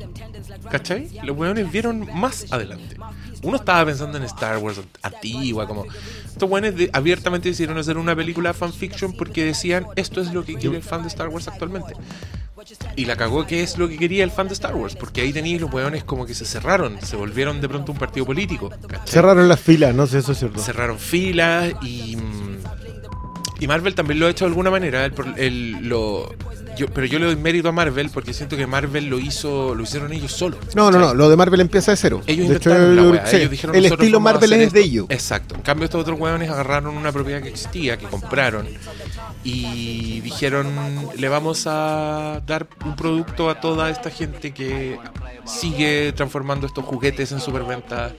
¿Cachai? 0.69 1.09
Los 1.23 1.35
weones 1.38 1.71
vieron 1.71 2.07
más 2.15 2.51
adelante. 2.51 2.95
Uno 3.43 3.57
estaba 3.57 3.85
pensando 3.85 4.17
en 4.17 4.23
Star 4.23 4.57
Wars 4.59 4.79
antigua, 5.01 5.67
como. 5.67 5.85
Estos 6.25 6.50
weones 6.50 6.75
de- 6.75 6.89
abiertamente 6.93 7.50
decidieron 7.50 7.77
hacer 7.77 7.97
una 7.97 8.15
película 8.15 8.53
fanfiction 8.53 9.13
porque 9.13 9.43
decían 9.45 9.88
esto 9.95 10.21
es 10.21 10.33
lo 10.33 10.45
que 10.45 10.55
quiere 10.55 10.77
el 10.77 10.83
fan 10.83 11.01
de 11.01 11.07
Star 11.07 11.27
Wars 11.29 11.47
actualmente. 11.47 11.93
Y 12.95 13.05
la 13.05 13.15
cagó 13.15 13.47
que 13.47 13.63
es 13.63 13.77
lo 13.79 13.89
que 13.89 13.97
quería 13.97 14.23
el 14.23 14.29
fan 14.31 14.47
de 14.47 14.53
Star 14.53 14.75
Wars, 14.75 14.95
porque 14.95 15.21
ahí 15.21 15.33
teníais 15.33 15.59
los 15.59 15.73
weones 15.73 16.03
como 16.03 16.25
que 16.27 16.35
se 16.35 16.45
cerraron, 16.45 17.01
se 17.01 17.15
volvieron 17.15 17.59
de 17.59 17.67
pronto 17.67 17.91
un 17.91 17.97
partido 17.97 18.25
político. 18.25 18.69
¿cachai? 18.69 19.07
Cerraron 19.07 19.49
las 19.49 19.60
filas, 19.60 19.95
no 19.95 20.06
sé, 20.06 20.19
eso 20.19 20.32
es 20.34 20.38
cierto. 20.39 20.60
cerraron 20.62 20.99
filas 20.99 21.73
y 21.82 22.15
mm, 22.17 22.58
y 23.62 23.67
Marvel 23.67 23.95
también 23.95 24.19
lo 24.19 24.26
ha 24.28 24.30
hecho 24.32 24.43
de 24.45 24.50
alguna 24.50 24.69
manera 24.71 25.06
el 25.06 25.13
el- 25.38 25.88
lo 25.88 26.34
yo- 26.77 26.88
pero 26.88 27.05
yo 27.07 27.19
le 27.19 27.25
doy 27.25 27.36
mérito 27.36 27.69
a 27.69 27.71
Marvel 27.71 28.10
porque 28.10 28.34
siento 28.34 28.55
que 28.57 28.65
Marvel 28.67 29.05
lo 29.07 29.19
hizo 29.19 29.75
lo 29.75 29.84
hicieron 29.84 30.12
ellos 30.13 30.31
solos 30.31 30.60
No, 30.75 30.91
no, 30.91 30.99
no, 30.99 31.13
lo 31.13 31.29
de 31.29 31.36
Marvel 31.36 31.62
empieza 31.62 31.91
de 31.91 31.97
cero. 31.97 32.21
ellos 32.27 32.49
de 32.49 32.55
hecho, 32.57 32.69
la 32.69 33.25
sí, 33.27 33.36
ellos 33.38 33.51
dijeron 33.51 33.75
el 33.75 33.84
"Nosotros 33.84 34.03
estilo 34.05 34.19
Marvel 34.19 34.53
es 34.53 34.60
de 34.60 34.65
esto". 34.65 34.79
ellos. 34.79 35.05
exacto 35.10 35.55
en 35.55 35.62
cambio 35.62 35.86
estos 35.86 36.01
otros 36.01 36.19
hueones 36.19 36.49
agarraron 36.49 36.95
una 36.97 37.12
propiedad 37.12 37.41
que 37.41 37.49
existía 37.49 37.97
que 37.97 38.05
compraron 38.07 38.67
y 39.43 40.19
dijeron 40.21 40.67
le 41.17 41.29
vamos 41.29 41.63
a 41.67 42.41
dar 42.45 42.67
un 42.86 42.95
producto 42.95 43.49
a 43.49 43.60
toda 43.60 43.89
esta 43.89 44.10
gente 44.10 44.53
que 44.53 44.97
sigue 45.45 46.13
transformando 46.13 46.67
estos 46.67 46.86
juguetes 46.86 47.31
en 47.31 47.39
superventa 47.39 48.13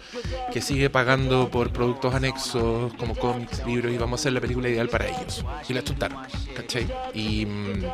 que 0.52 0.60
sigue 0.60 0.90
pagando 0.90 1.48
por 1.50 1.70
productos 1.72 2.14
anexos 2.14 2.92
como 2.94 3.14
cómics, 3.14 3.62
libros 3.66 3.92
y 3.92 3.98
vamos 3.98 4.18
a 4.18 4.22
hacer 4.22 4.32
la 4.32 4.40
película 4.40 4.68
ideal 4.68 4.88
para 4.88 5.06
ellos 5.08 5.44
y 5.68 5.72
la 5.74 5.82
chutaron 5.84 6.18
¿cachai? 6.56 6.86
y 7.14 7.46
mm, 7.46 7.84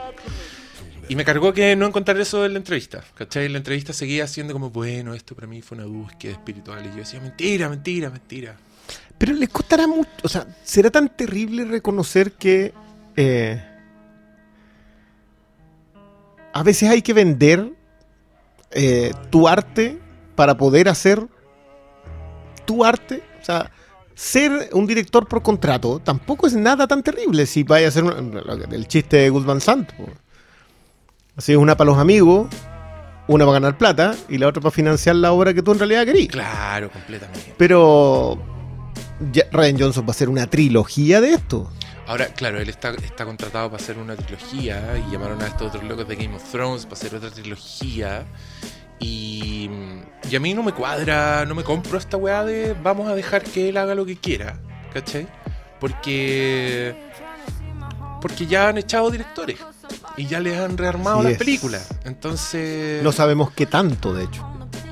y 1.09 1.17
me 1.17 1.25
cargó 1.25 1.53
que 1.53 1.75
no 1.77 1.87
encontrar 1.87 2.19
eso 2.21 2.45
en 2.45 2.53
la 2.53 2.59
entrevista, 2.59 3.03
¿cachai? 3.15 3.49
La 3.49 3.59
entrevista 3.59 3.93
seguía 3.93 4.27
siendo 4.27 4.53
como, 4.53 4.71
bueno, 4.71 5.15
esto 5.15 5.35
para 5.35 5.47
mí 5.47 5.63
fue 5.63 5.79
una 5.79 5.87
búsqueda 5.87 6.33
espiritual. 6.33 6.85
Y 6.85 6.91
yo 6.91 6.97
decía, 6.97 7.21
mentira, 7.21 7.69
mentira, 7.69 8.11
mentira. 8.11 8.57
Pero 9.17 9.33
les 9.33 9.49
costará 9.49 9.87
mucho, 9.87 10.11
o 10.23 10.29
sea, 10.29 10.47
será 10.63 10.91
tan 10.91 11.09
terrible 11.09 11.65
reconocer 11.65 12.33
que 12.33 12.73
eh, 13.17 13.63
a 16.53 16.63
veces 16.63 16.89
hay 16.89 17.03
que 17.03 17.13
vender 17.13 17.73
eh, 18.71 19.13
tu 19.31 19.49
arte 19.49 19.99
para 20.35 20.57
poder 20.57 20.89
hacer 20.89 21.21
tu 22.65 22.85
arte. 22.85 23.23
O 23.41 23.45
sea, 23.45 23.71
ser 24.15 24.71
un 24.73 24.87
director 24.87 25.27
por 25.27 25.43
contrato 25.43 26.01
tampoco 26.01 26.47
es 26.47 26.55
nada 26.55 26.87
tan 26.87 27.03
terrible 27.03 27.47
si 27.47 27.63
vaya 27.63 27.89
a 27.89 27.91
ser 27.91 28.05
un- 28.05 28.41
el 28.73 28.89
chiste 28.89 29.17
de 29.19 29.31
Guzmán 29.31 29.61
Sant. 29.61 29.91
Así 31.39 31.53
es 31.53 31.59
una 31.59 31.77
para 31.77 31.91
los 31.91 31.99
amigos, 31.99 32.49
una 33.29 33.45
para 33.47 33.55
ganar 33.61 33.79
plata 33.79 34.15
y 34.29 34.37
la 34.39 34.49
otra 34.49 34.61
para 34.61 34.73
financiar 34.73 35.17
la 35.17 35.33
obra 35.33 35.55
que 35.55 35.63
tú 35.63 35.73
en 35.73 35.79
realidad 35.79 36.05
querías. 36.05 36.29
Claro, 36.29 36.91
completamente. 36.91 37.55
Pero 37.57 38.37
ya- 39.33 39.45
Ryan 39.53 39.79
Johnson 39.79 40.03
va 40.05 40.09
a 40.09 40.11
hacer 40.11 40.29
una 40.29 40.47
trilogía 40.49 41.21
de 41.21 41.33
esto. 41.35 41.71
Ahora, 42.09 42.27
claro, 42.29 42.59
él 42.59 42.69
está, 42.69 42.91
está 42.91 43.25
contratado 43.25 43.71
para 43.71 43.83
hacer 43.83 43.99
una 43.99 44.17
trilogía 44.17 44.83
y 45.07 45.13
llamaron 45.13 45.41
a 45.43 45.47
estos 45.47 45.69
otros 45.69 45.85
locos 45.85 46.09
de 46.09 46.17
Game 46.17 46.35
of 46.35 46.43
Thrones 46.51 46.85
para 46.87 46.95
hacer 46.97 47.15
otra 47.15 47.31
trilogía. 47.31 48.25
Y, 48.99 49.71
y 50.29 50.35
a 50.35 50.41
mí 50.41 50.55
no 50.55 50.65
me 50.65 50.73
cuadra, 50.73 51.45
no 51.47 51.55
me 51.55 51.63
compro 51.63 51.99
esta 51.99 52.17
weá 52.17 52.45
de 52.45 52.75
vamos 52.83 53.09
a 53.09 53.15
dejar 53.15 53.45
que 53.45 53.69
él 53.69 53.77
haga 53.77 53.95
lo 53.95 54.05
que 54.05 54.17
quiera, 54.17 54.59
¿cachai? 54.93 55.29
Porque, 55.79 56.97
porque 58.21 58.47
ya 58.47 58.69
han 58.71 58.79
echado 58.79 59.09
directores 59.11 59.59
y 60.17 60.27
ya 60.27 60.41
les 60.41 60.59
han 60.59 60.77
rearmado 60.79 61.23
Sí 61.23 61.29
es. 61.29 61.39
películas. 61.39 61.89
Entonces... 62.05 63.03
No 63.03 63.13
sabemos 63.13 63.51
qué 63.53 63.67
tanto, 63.67 64.13
de 64.15 64.25
hecho. 64.25 64.47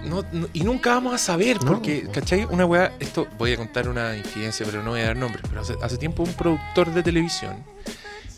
No, 0.05 0.25
no- 0.33 0.49
y 0.53 0.61
nunca 0.63 0.91
vamos 0.95 1.15
a 1.15 1.19
saber, 1.19 1.63
No. 1.65 1.73
porque, 1.73 2.09
¿cachai? 2.13 2.45
Una 2.45 2.65
weá, 2.65 2.93
esto 3.01 3.27
voy 3.39 3.53
a 3.53 3.57
contar 3.57 3.89
una 3.89 4.17
infidencia, 4.17 4.65
pero 4.65 4.83
no 4.83 4.91
voy 4.91 5.01
a 5.01 5.07
dar 5.07 5.17
nombres, 5.17 5.43
pero 5.49 5.61
hace, 5.63 5.75
hace 5.83 5.99
tiempo 5.99 6.23
un 6.23 6.33
productor 6.35 6.93
de 6.95 7.03
televisión 7.03 7.65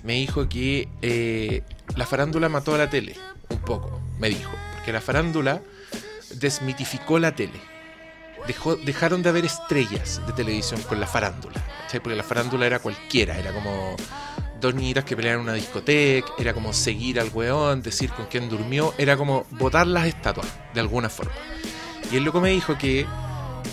me 0.02 0.14
dijo 0.14 0.48
que 0.48 0.88
eh, 1.02 1.62
la 1.96 2.06
farándula 2.06 2.48
mató 2.48 2.74
a 2.74 2.78
la 2.78 2.88
tele, 2.88 3.16
un 3.50 3.58
poco, 3.58 4.00
me 4.18 4.28
dijo, 4.30 4.50
porque 4.74 4.92
la 4.92 5.00
farándula 5.02 5.60
desmitificó 6.36 7.18
la 7.18 7.34
tele. 7.34 7.60
Dejó, 8.46 8.76
dejaron 8.76 9.22
de 9.22 9.28
haber 9.28 9.44
estrellas 9.44 10.22
de 10.26 10.32
televisión 10.32 10.80
con 10.82 11.00
la 11.00 11.06
farándula, 11.06 11.62
¿cachai? 11.82 12.00
Porque 12.00 12.16
la 12.16 12.22
farándula 12.22 12.64
era 12.66 12.78
cualquiera, 12.78 13.36
era 13.36 13.52
como 13.52 13.94
dos 14.60 14.74
niñitas 14.74 15.04
que 15.04 15.16
peleaban 15.16 15.40
en 15.40 15.44
una 15.44 15.54
discoteca, 15.54 16.28
era 16.38 16.52
como 16.54 16.72
seguir 16.72 17.20
al 17.20 17.30
weón, 17.32 17.82
decir 17.82 18.10
con 18.10 18.26
quién 18.26 18.48
durmió, 18.48 18.94
era 18.98 19.16
como 19.16 19.44
botar 19.50 19.86
las 19.86 20.06
estatuas, 20.06 20.46
de 20.74 20.80
alguna 20.80 21.08
forma. 21.08 21.32
Y 22.12 22.16
el 22.16 22.24
loco 22.24 22.40
me 22.40 22.50
dijo 22.50 22.76
que 22.78 23.06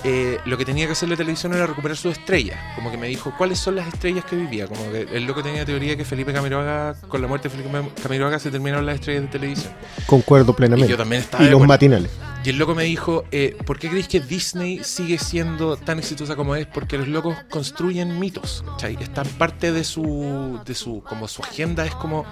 eh, 0.03 0.37
lo 0.45 0.57
que 0.57 0.65
tenía 0.65 0.85
que 0.85 0.91
hacer 0.91 1.09
la 1.09 1.15
televisión 1.15 1.53
era 1.53 1.65
recuperar 1.65 1.97
sus 1.97 2.11
estrellas. 2.11 2.59
Como 2.75 2.91
que 2.91 2.97
me 2.97 3.07
dijo, 3.07 3.33
¿cuáles 3.37 3.57
son 3.59 3.75
las 3.75 3.87
estrellas 3.87 4.25
que 4.25 4.35
vivía? 4.35 4.67
Como 4.67 4.91
que 4.91 5.07
el 5.11 5.23
loco 5.25 5.41
tenía 5.41 5.61
la 5.61 5.65
teoría 5.65 5.95
que 5.95 6.05
Felipe 6.05 6.33
Camiroaga, 6.33 6.95
con 7.07 7.21
la 7.21 7.27
muerte 7.27 7.49
de 7.49 7.55
Felipe 7.55 7.91
Camiroaga 8.03 8.37
se 8.37 8.51
terminaron 8.51 8.85
las 8.85 8.95
estrellas 8.95 9.23
de 9.23 9.27
televisión. 9.29 9.73
Concuerdo 10.05 10.51
Y 10.51 10.55
plenamente. 10.55 10.91
yo 10.91 10.97
también 10.97 11.21
estaba 11.21 11.43
Y 11.43 11.49
los 11.49 11.65
matinales. 11.65 12.11
Y 12.45 12.49
el 12.49 12.59
loco 12.59 12.75
me 12.75 12.83
dijo, 12.83 13.25
eh, 13.31 13.57
¿por 13.65 13.79
qué 13.79 13.87
creéis 13.87 14.07
que 14.07 14.19
Disney 14.19 14.83
sigue 14.83 15.17
siendo 15.17 15.77
tan 15.77 15.97
exitosa 15.97 16.35
como 16.35 16.55
es? 16.55 16.67
Porque 16.67 16.95
los 16.95 17.07
locos 17.07 17.35
construyen 17.49 18.19
mitos, 18.19 18.63
¿cachai? 18.67 18.95
Están 19.01 19.27
parte 19.29 19.71
de 19.71 19.83
su, 19.83 20.61
de 20.63 20.75
su, 20.75 21.01
como 21.01 21.27
su 21.27 21.41
agenda 21.41 21.87
es 21.87 21.95
como 21.95 22.23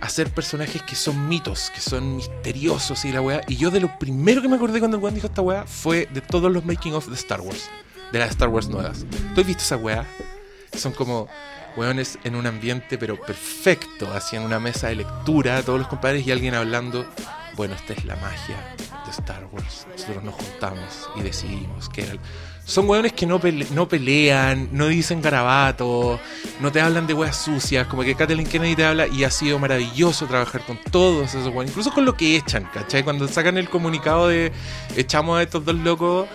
hacer 0.00 0.30
personajes 0.30 0.80
que 0.80 0.94
son 0.94 1.28
mitos, 1.28 1.70
que 1.74 1.82
son 1.82 2.16
misteriosos 2.16 3.04
y 3.04 3.12
la 3.12 3.20
weá. 3.20 3.42
Y 3.46 3.56
yo 3.56 3.70
de 3.70 3.80
lo 3.80 3.98
primero 3.98 4.40
que 4.40 4.48
me 4.48 4.56
acordé 4.56 4.78
cuando 4.78 4.96
el 4.96 5.02
weón 5.02 5.14
dijo 5.14 5.26
esta 5.26 5.42
weá 5.42 5.66
fue 5.66 6.06
de 6.06 6.22
todos 6.22 6.50
los 6.50 6.64
making 6.64 6.94
of 6.94 7.06
de 7.08 7.14
Star 7.14 7.42
Wars, 7.42 7.68
de 8.12 8.20
las 8.20 8.30
Star 8.30 8.48
Wars 8.48 8.68
nuevas. 8.68 9.04
¿Tú 9.34 9.42
has 9.42 9.46
visto 9.46 9.62
esa 9.62 9.76
weá? 9.76 10.06
Son 10.74 10.92
como 10.92 11.28
weones 11.76 12.18
en 12.24 12.34
un 12.34 12.46
ambiente 12.46 12.96
pero 12.96 13.20
perfecto, 13.20 14.10
así 14.14 14.38
una 14.38 14.58
mesa 14.58 14.88
de 14.88 14.94
lectura, 14.94 15.62
todos 15.62 15.80
los 15.80 15.88
compadres 15.88 16.26
y 16.26 16.32
alguien 16.32 16.54
hablando. 16.54 17.04
Bueno, 17.56 17.74
esta 17.74 17.92
es 17.92 18.06
la 18.06 18.16
magia 18.16 18.56
de 19.04 19.10
Star 19.10 19.46
Wars. 19.52 19.86
Nosotros 19.92 20.24
nos 20.24 20.34
juntamos 20.34 21.08
y 21.16 21.20
decidimos 21.22 21.88
que 21.88 22.02
era 22.02 22.12
el- 22.12 22.20
Son 22.66 22.88
weones 22.88 23.12
que 23.12 23.26
no, 23.26 23.38
pele- 23.40 23.68
no 23.72 23.86
pelean, 23.86 24.68
no 24.72 24.86
dicen 24.86 25.20
garabatos, 25.20 26.18
no 26.60 26.72
te 26.72 26.80
hablan 26.80 27.06
de 27.06 27.12
weas 27.12 27.36
sucias, 27.36 27.86
como 27.88 28.02
que 28.02 28.14
Kathleen 28.14 28.46
Kennedy 28.46 28.74
te 28.76 28.84
habla 28.86 29.06
y 29.06 29.22
ha 29.24 29.30
sido 29.30 29.58
maravilloso 29.58 30.26
trabajar 30.26 30.62
con 30.66 30.78
todos 30.90 31.28
esos 31.34 31.48
weones, 31.48 31.72
incluso 31.72 31.92
con 31.92 32.06
lo 32.06 32.16
que 32.16 32.36
echan, 32.36 32.66
¿cachai? 32.72 33.02
Cuando 33.04 33.28
sacan 33.28 33.58
el 33.58 33.68
comunicado 33.68 34.28
de 34.28 34.50
echamos 34.96 35.38
a 35.38 35.42
estos 35.42 35.62
dos 35.64 35.74
locos, 35.74 36.26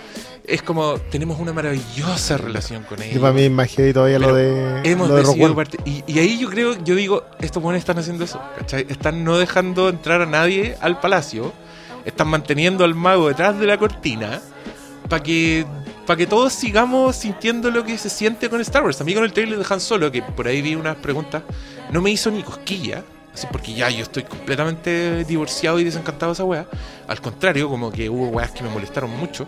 es 0.46 0.62
como 0.62 0.98
tenemos 1.00 1.40
una 1.40 1.52
maravillosa 1.54 2.38
relación 2.38 2.84
con 2.84 3.02
ellos. 3.02 3.16
Yo 3.16 3.22
para 3.22 3.34
mí 3.34 3.44
imaginé 3.46 3.92
todavía 3.92 4.20
lo 4.20 4.34
de, 4.36 4.82
Hemos 4.84 5.10
lo 5.10 5.16
de 5.16 5.22
decidido 5.24 5.46
One. 5.48 5.56
parte- 5.56 5.78
y, 5.86 6.04
y 6.06 6.20
ahí 6.20 6.38
yo 6.40 6.50
creo, 6.50 6.76
yo 6.84 6.94
digo, 6.96 7.24
estos 7.40 7.62
buenos 7.62 7.80
están 7.80 7.98
haciendo 7.98 8.24
eso, 8.24 8.40
¿cachai? 8.58 8.86
Están 8.90 9.24
no 9.24 9.38
dejando 9.40 9.90
entrar 9.90 10.22
a 10.22 10.26
nadie 10.28 10.76
al 10.82 11.00
palacio, 11.00 11.54
están 12.10 12.28
manteniendo 12.28 12.84
al 12.84 12.96
mago 12.96 13.28
detrás 13.28 13.60
de 13.60 13.66
la 13.66 13.78
cortina 13.78 14.42
para 15.08 15.24
que 15.24 15.66
para 16.10 16.18
que 16.18 16.26
todos 16.26 16.54
sigamos 16.54 17.18
sintiendo 17.18 17.70
lo 17.70 17.84
que 17.84 17.96
se 17.96 18.10
siente 18.10 18.50
con 18.50 18.60
Star 18.62 18.84
Wars. 18.84 19.00
A 19.00 19.04
mí 19.04 19.14
con 19.14 19.24
el 19.24 19.32
trailer 19.32 19.60
de 19.60 19.66
Han 19.70 19.80
Solo, 19.80 20.12
que 20.12 20.24
por 20.24 20.48
ahí 20.48 20.60
vi 20.60 20.74
unas 20.74 20.96
preguntas, 20.96 21.44
no 21.92 22.02
me 22.02 22.10
hizo 22.10 22.32
ni 22.32 22.42
cosquilla. 22.42 23.04
Así 23.32 23.46
porque 23.52 23.76
ya 23.76 23.92
yo 23.92 24.02
estoy 24.02 24.24
completamente 24.24 25.24
divorciado 25.26 25.80
y 25.80 25.84
desencantado 25.84 26.32
de 26.32 26.34
esa 26.34 26.46
wea. 26.46 26.66
Al 27.08 27.22
contrario, 27.22 27.70
como 27.70 27.92
que 27.92 28.10
hubo 28.10 28.28
weas 28.30 28.50
que 28.50 28.64
me 28.64 28.70
molestaron 28.70 29.12
mucho. 29.12 29.46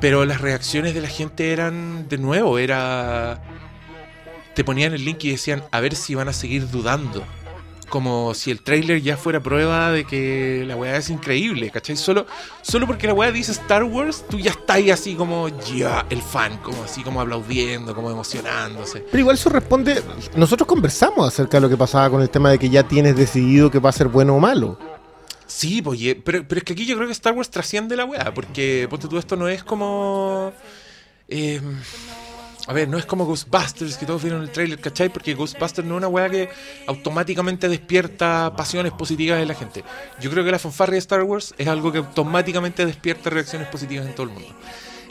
Pero 0.00 0.24
las 0.24 0.40
reacciones 0.40 0.94
de 0.94 1.00
la 1.00 1.06
gente 1.06 1.52
eran, 1.52 2.08
de 2.08 2.18
nuevo, 2.18 2.58
era... 2.58 3.40
Te 4.56 4.64
ponían 4.64 4.94
el 4.94 5.04
link 5.04 5.22
y 5.22 5.30
decían, 5.30 5.62
a 5.70 5.78
ver 5.78 5.94
si 5.94 6.16
van 6.16 6.26
a 6.26 6.32
seguir 6.32 6.68
dudando. 6.70 7.24
Como 7.88 8.34
si 8.34 8.50
el 8.50 8.60
trailer 8.62 9.00
ya 9.00 9.16
fuera 9.16 9.40
prueba 9.40 9.90
de 9.90 10.04
que 10.04 10.64
la 10.66 10.74
weá 10.76 10.96
es 10.96 11.10
increíble, 11.10 11.70
¿cachai? 11.70 11.96
Solo, 11.96 12.26
solo 12.62 12.86
porque 12.86 13.06
la 13.06 13.14
weá 13.14 13.30
dice 13.30 13.52
Star 13.52 13.84
Wars, 13.84 14.24
tú 14.28 14.38
ya 14.38 14.50
estás 14.50 14.76
ahí 14.76 14.90
así 14.90 15.14
como, 15.14 15.48
ya, 15.48 16.06
el 16.10 16.20
fan, 16.22 16.58
como 16.58 16.82
así 16.82 17.02
como 17.02 17.20
aplaudiendo, 17.20 17.94
como 17.94 18.10
emocionándose. 18.10 19.00
Pero 19.00 19.18
igual 19.18 19.36
eso 19.36 19.50
responde. 19.50 20.02
Nosotros 20.36 20.66
conversamos 20.66 21.28
acerca 21.28 21.58
de 21.58 21.60
lo 21.62 21.68
que 21.68 21.76
pasaba 21.76 22.10
con 22.10 22.22
el 22.22 22.30
tema 22.30 22.50
de 22.50 22.58
que 22.58 22.68
ya 22.68 22.82
tienes 22.82 23.16
decidido 23.16 23.70
que 23.70 23.78
va 23.78 23.90
a 23.90 23.92
ser 23.92 24.08
bueno 24.08 24.34
o 24.34 24.40
malo. 24.40 24.78
Sí, 25.46 25.82
pues, 25.82 26.00
pero, 26.24 26.46
pero 26.48 26.58
es 26.58 26.64
que 26.64 26.72
aquí 26.72 26.86
yo 26.86 26.96
creo 26.96 27.06
que 27.06 27.12
Star 27.12 27.34
Wars 27.34 27.50
trasciende 27.50 27.96
la 27.96 28.06
weá, 28.06 28.32
porque 28.34 28.86
ponte 28.88 29.08
tú, 29.08 29.18
esto 29.18 29.36
no 29.36 29.46
es 29.48 29.62
como. 29.62 30.52
eh, 31.28 31.60
a 32.66 32.72
ver, 32.72 32.88
no 32.88 32.96
es 32.98 33.04
como 33.06 33.26
Ghostbusters, 33.26 33.96
que 33.98 34.06
todos 34.06 34.22
vieron 34.22 34.42
el 34.42 34.50
trailer, 34.50 34.78
¿cachai? 34.80 35.10
Porque 35.10 35.34
Ghostbusters 35.34 35.86
no 35.86 35.94
es 35.94 35.98
una 35.98 36.08
weá 36.08 36.30
que 36.30 36.48
automáticamente 36.86 37.68
despierta 37.68 38.52
pasiones 38.56 38.92
positivas 38.92 39.40
en 39.40 39.48
la 39.48 39.54
gente. 39.54 39.84
Yo 40.20 40.30
creo 40.30 40.44
que 40.44 40.50
la 40.50 40.58
fanfarria 40.58 40.94
de 40.94 40.98
Star 41.00 41.22
Wars 41.24 41.54
es 41.58 41.68
algo 41.68 41.92
que 41.92 41.98
automáticamente 41.98 42.86
despierta 42.86 43.28
reacciones 43.30 43.68
positivas 43.68 44.06
en 44.06 44.14
todo 44.14 44.24
el 44.28 44.32
mundo. 44.32 44.48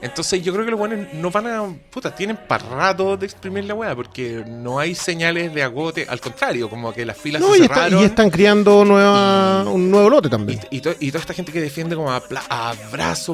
Entonces 0.02 0.44
yo 0.44 0.52
creo 0.52 0.66
que 0.66 0.72
los 0.72 0.80
buenos 0.80 1.14
no 1.14 1.32
van 1.32 1.48
a... 1.48 1.64
Puta, 1.90 2.14
tienen 2.14 2.36
para 2.36 2.68
rato 2.68 3.16
de 3.16 3.26
exprimir 3.26 3.64
la 3.64 3.74
weá, 3.74 3.96
porque 3.96 4.44
no 4.46 4.78
hay 4.78 4.96
señales 4.96 5.54
de 5.54 5.64
agote, 5.64 6.06
al 6.10 6.20
contrario, 6.20 6.70
como 6.70 6.92
que 6.92 7.06
las 7.06 7.16
filas 7.16 7.42
No, 7.42 7.54
se 7.54 7.60
y, 7.60 7.62
está- 7.62 7.76
cerraron. 7.76 8.02
y 8.02 8.04
están 8.04 8.30
criando 8.30 8.84
nueva, 8.84 9.64
un 9.64 9.90
nuevo 9.90 10.10
lote 10.10 10.28
también. 10.28 10.60
Y, 10.72 10.78
y 10.78 10.82
to- 10.82 10.96
y 11.00 11.08
toda 11.10 11.22
esta 11.22 11.34
gente 11.34 11.54
que 11.54 11.62
defiende 11.62 11.96
como 11.96 12.12
a, 12.12 12.22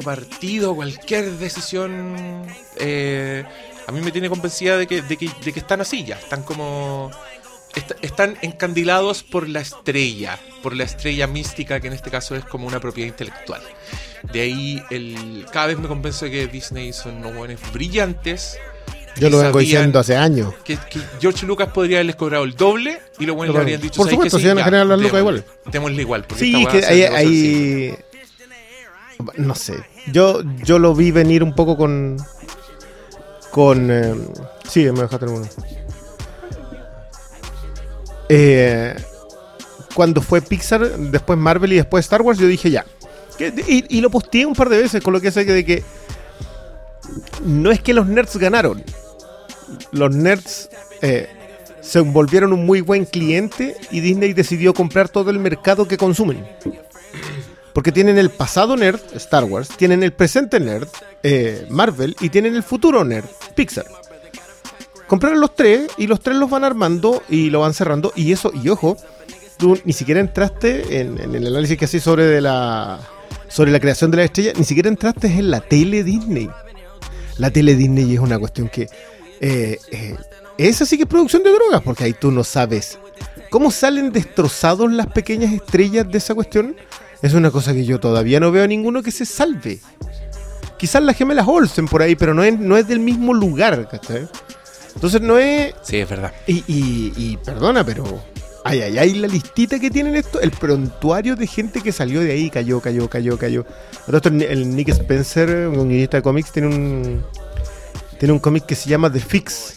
partido, 0.04 0.74
cualquier 0.76 1.32
decisión, 1.32 2.44
eh, 2.76 3.44
a 3.90 3.92
mí 3.92 4.00
me 4.00 4.10
tiene 4.12 4.28
convencida 4.28 4.78
de 4.78 4.86
que, 4.86 5.02
de, 5.02 5.16
que, 5.16 5.28
de 5.44 5.52
que 5.52 5.60
están 5.60 5.80
así 5.80 6.04
ya, 6.04 6.16
están 6.16 6.42
como... 6.42 7.10
est- 7.74 7.92
están 8.02 8.36
encandilados 8.42 9.22
por 9.22 9.48
la 9.48 9.60
estrella, 9.60 10.38
por 10.62 10.74
la 10.74 10.84
estrella 10.84 11.26
mística 11.26 11.80
que 11.80 11.88
en 11.88 11.92
este 11.92 12.10
caso 12.10 12.34
es 12.36 12.44
como 12.44 12.66
una 12.66 12.80
propiedad 12.80 13.08
intelectual. 13.08 13.60
De 14.32 14.40
ahí 14.42 14.82
el, 14.90 15.46
cada 15.52 15.66
vez 15.68 15.78
me 15.78 15.88
convenzo 15.88 16.24
de 16.26 16.30
que 16.30 16.46
Disney 16.46 16.92
son 16.92 17.16
unos 17.16 17.34
buenos 17.34 17.60
brillantes. 17.72 18.56
Yo 19.16 19.28
lo 19.28 19.38
vengo 19.38 19.58
diciendo 19.58 19.98
hace 19.98 20.16
años. 20.16 20.54
Que, 20.64 20.76
que 20.76 21.00
George 21.20 21.44
Lucas 21.46 21.68
podría 21.72 21.96
haberles 21.98 22.16
cobrado 22.16 22.44
el 22.44 22.54
doble 22.54 23.00
y 23.18 23.26
los 23.26 23.34
buenos 23.34 23.54
le 23.54 23.60
habrían 23.60 23.80
dicho 23.80 23.96
Por 23.96 24.06
"¿Sabes 24.06 24.14
supuesto, 24.14 24.38
si 24.38 24.46
van 24.46 24.58
a 24.58 24.64
generar 24.64 24.86
las 24.86 25.00
lucas 25.00 25.18
igual". 25.18 25.44
Démosle 25.66 26.02
igual. 26.02 26.24
porque 26.28 26.44
Sí, 26.44 26.64
que 26.70 26.84
hay- 27.08 27.96
No 29.36 29.54
sé. 29.54 29.74
Yo, 30.12 30.40
yo 30.64 30.78
lo 30.78 30.94
vi 30.94 31.10
venir 31.10 31.42
un 31.42 31.54
poco 31.54 31.76
con. 31.76 32.16
Con. 33.50 33.90
eh, 33.90 34.14
sí, 34.68 34.84
me 34.92 35.02
dejaste 35.02 35.26
uno. 35.26 35.46
Eh, 38.28 38.94
cuando 39.94 40.22
fue 40.22 40.40
Pixar, 40.40 40.88
después 40.98 41.38
Marvel 41.38 41.72
y 41.72 41.76
después 41.76 42.04
Star 42.04 42.22
Wars, 42.22 42.38
yo 42.38 42.46
dije 42.46 42.70
ya. 42.70 42.86
Y, 43.66 44.00
lo 44.00 44.10
posteé 44.10 44.44
un 44.44 44.54
par 44.54 44.68
de 44.68 44.78
veces 44.78 45.02
con 45.02 45.12
lo 45.12 45.20
que 45.20 45.28
hace 45.28 45.44
de 45.44 45.64
que. 45.64 45.82
No 47.44 47.70
es 47.70 47.80
que 47.80 47.94
los 47.94 48.06
nerds 48.06 48.36
ganaron. 48.36 48.84
Los 49.92 50.14
nerds 50.14 50.68
eh, 51.00 51.28
se 51.80 52.00
volvieron 52.00 52.52
un 52.52 52.66
muy 52.66 52.82
buen 52.82 53.04
cliente 53.04 53.76
y 53.90 54.00
Disney 54.00 54.32
decidió 54.32 54.74
comprar 54.74 55.08
todo 55.08 55.30
el 55.30 55.38
mercado 55.38 55.88
que 55.88 55.96
consumen. 55.96 56.46
Porque 57.72 57.92
tienen 57.92 58.18
el 58.18 58.30
pasado 58.30 58.76
nerd, 58.76 59.00
Star 59.14 59.44
Wars, 59.44 59.68
tienen 59.76 60.02
el 60.02 60.12
presente 60.12 60.58
nerd, 60.58 60.88
eh, 61.22 61.66
Marvel, 61.70 62.16
y 62.20 62.28
tienen 62.28 62.56
el 62.56 62.62
futuro 62.62 63.04
nerd, 63.04 63.26
Pixar. 63.54 63.86
Compraron 65.06 65.40
los 65.40 65.54
tres 65.54 65.90
y 65.96 66.06
los 66.06 66.20
tres 66.20 66.36
los 66.36 66.50
van 66.50 66.64
armando 66.64 67.22
y 67.28 67.50
lo 67.50 67.60
van 67.60 67.74
cerrando. 67.74 68.12
Y 68.14 68.32
eso, 68.32 68.52
y 68.54 68.68
ojo, 68.68 68.96
tú 69.56 69.78
ni 69.84 69.92
siquiera 69.92 70.20
entraste 70.20 71.00
en, 71.00 71.18
el 71.18 71.46
análisis 71.46 71.76
que 71.76 71.84
hacía 71.84 72.00
sobre, 72.00 72.40
la, 72.40 73.00
sobre 73.48 73.70
la 73.70 73.80
creación 73.80 74.10
de 74.10 74.18
la 74.18 74.24
estrella, 74.24 74.52
ni 74.56 74.64
siquiera 74.64 74.88
entraste 74.88 75.26
en 75.26 75.50
la 75.50 75.60
tele 75.60 76.04
Disney. 76.04 76.48
La 77.38 77.50
tele 77.50 77.74
Disney 77.74 78.14
es 78.14 78.20
una 78.20 78.38
cuestión 78.38 78.68
que... 78.68 78.88
eh, 79.40 79.78
eh, 79.90 80.16
esa 80.58 80.84
sí 80.84 80.98
que 80.98 81.04
es 81.04 81.08
producción 81.08 81.42
de 81.42 81.52
drogas, 81.52 81.80
porque 81.82 82.04
ahí 82.04 82.12
tú 82.12 82.30
no 82.30 82.44
sabes 82.44 82.98
cómo 83.48 83.70
salen 83.70 84.12
destrozados 84.12 84.92
las 84.92 85.06
pequeñas 85.06 85.52
estrellas 85.52 86.10
de 86.10 86.18
esa 86.18 86.34
cuestión. 86.34 86.76
Es 87.22 87.34
una 87.34 87.50
cosa 87.50 87.72
que 87.74 87.84
yo 87.84 88.00
todavía 88.00 88.40
no 88.40 88.50
veo 88.50 88.64
a 88.64 88.66
ninguno 88.66 89.02
que 89.02 89.10
se 89.10 89.26
salve. 89.26 89.80
Quizás 90.78 91.02
las 91.02 91.16
gemelas 91.16 91.46
Olsen 91.46 91.86
por 91.86 92.00
ahí, 92.00 92.16
pero 92.16 92.32
no 92.32 92.42
es, 92.42 92.58
no 92.58 92.76
es 92.76 92.88
del 92.88 93.00
mismo 93.00 93.34
lugar, 93.34 93.86
¿cachai? 93.90 94.26
Entonces 94.94 95.20
no 95.20 95.38
es... 95.38 95.74
Sí, 95.82 95.98
es 95.98 96.08
verdad. 96.08 96.32
Y, 96.46 96.64
y- 96.66 97.12
y 97.16 97.36
perdona, 97.36 97.84
pero... 97.84 98.04
Ay, 98.64 98.80
ay, 98.82 98.98
ay, 98.98 99.14
la 99.14 99.26
listita 99.28 99.78
que 99.78 99.90
tienen 99.90 100.16
esto, 100.16 100.40
el 100.40 100.50
prontuario 100.50 101.34
de 101.36 101.46
gente 101.46 101.80
que 101.80 101.92
salió 101.92 102.20
de 102.20 102.32
ahí, 102.32 102.50
cayó, 102.50 102.80
cayó, 102.80 103.08
cayó, 103.08 103.38
cayó. 103.38 103.64
Esto, 104.10 104.28
el 104.28 104.74
Nick 104.76 104.88
Spencer, 104.90 105.68
un 105.68 105.88
guionista 105.88 106.18
de 106.18 106.22
cómics, 106.22 106.52
tiene 106.52 106.68
un... 106.68 107.22
Tiene 108.18 108.32
un 108.34 108.38
cómic 108.38 108.66
que 108.66 108.74
se 108.74 108.90
llama 108.90 109.10
The 109.10 109.20
Fix, 109.20 109.76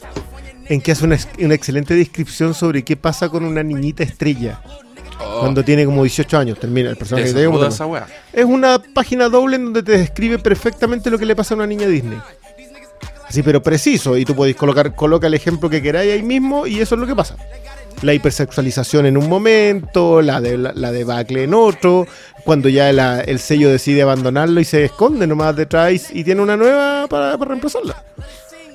en 0.66 0.82
que 0.82 0.92
hace 0.92 1.06
una, 1.06 1.18
una 1.40 1.54
excelente 1.54 1.96
descripción 1.96 2.54
sobre 2.54 2.84
qué 2.84 2.98
pasa 2.98 3.30
con 3.30 3.46
una 3.46 3.64
niñita 3.64 4.04
estrella 4.04 4.62
cuando 5.39 5.63
tiene 5.63 5.86
como 5.86 6.04
18 6.04 6.38
años. 6.38 6.60
Termina 6.60 6.89
el 6.89 6.95
personaje 6.97 7.30
esa 7.30 7.39
weá. 7.60 7.69
es 8.32 8.45
una 8.45 8.82
página 8.93 9.30
doble 9.30 9.56
en 9.58 9.65
donde 9.65 9.84
te 9.84 9.97
describe 9.97 10.39
perfectamente 10.39 11.10
lo 11.10 11.17
que 11.19 11.26
le 11.26 11.36
pasa 11.36 11.54
a 11.54 11.58
una 11.58 11.67
niña 11.67 11.88
Disney. 11.88 12.19
Así, 13.28 13.41
pero 13.41 13.63
preciso. 13.63 14.17
Y 14.17 14.26
tú 14.26 14.36
podéis 14.36 14.56
colocar, 14.56 14.95
coloca 14.95 15.28
el 15.28 15.34
ejemplo 15.34 15.69
que 15.69 15.82
queráis 15.82 16.13
ahí 16.13 16.21
mismo 16.23 16.67
y 16.67 16.80
eso 16.82 16.95
es 16.95 17.02
lo 17.02 17.08
que 17.08 17.15
pasa. 17.15 17.36
La 18.02 18.13
hipersexualización 18.13 19.06
en 19.06 19.17
un 19.17 19.30
momento, 19.30 20.21
la, 20.21 20.41
de, 20.41 20.58
la, 20.58 20.73
la 20.76 20.91
debacle 20.91 21.43
en 21.43 21.54
otro, 21.54 22.06
cuando 22.43 22.67
ya 22.69 22.91
la- 22.91 23.21
el 23.21 23.39
sello 23.39 23.69
decide 23.69 24.02
abandonarlo 24.02 24.60
y 24.60 24.65
se 24.65 24.84
esconde 24.84 25.26
nomás 25.26 25.56
detrás 25.56 25.93
y 26.12 26.23
tiene 26.23 26.41
una 26.41 26.58
nueva 26.58 27.08
para, 27.08 27.38
para 27.38 27.49
reemplazarla. 27.49 28.04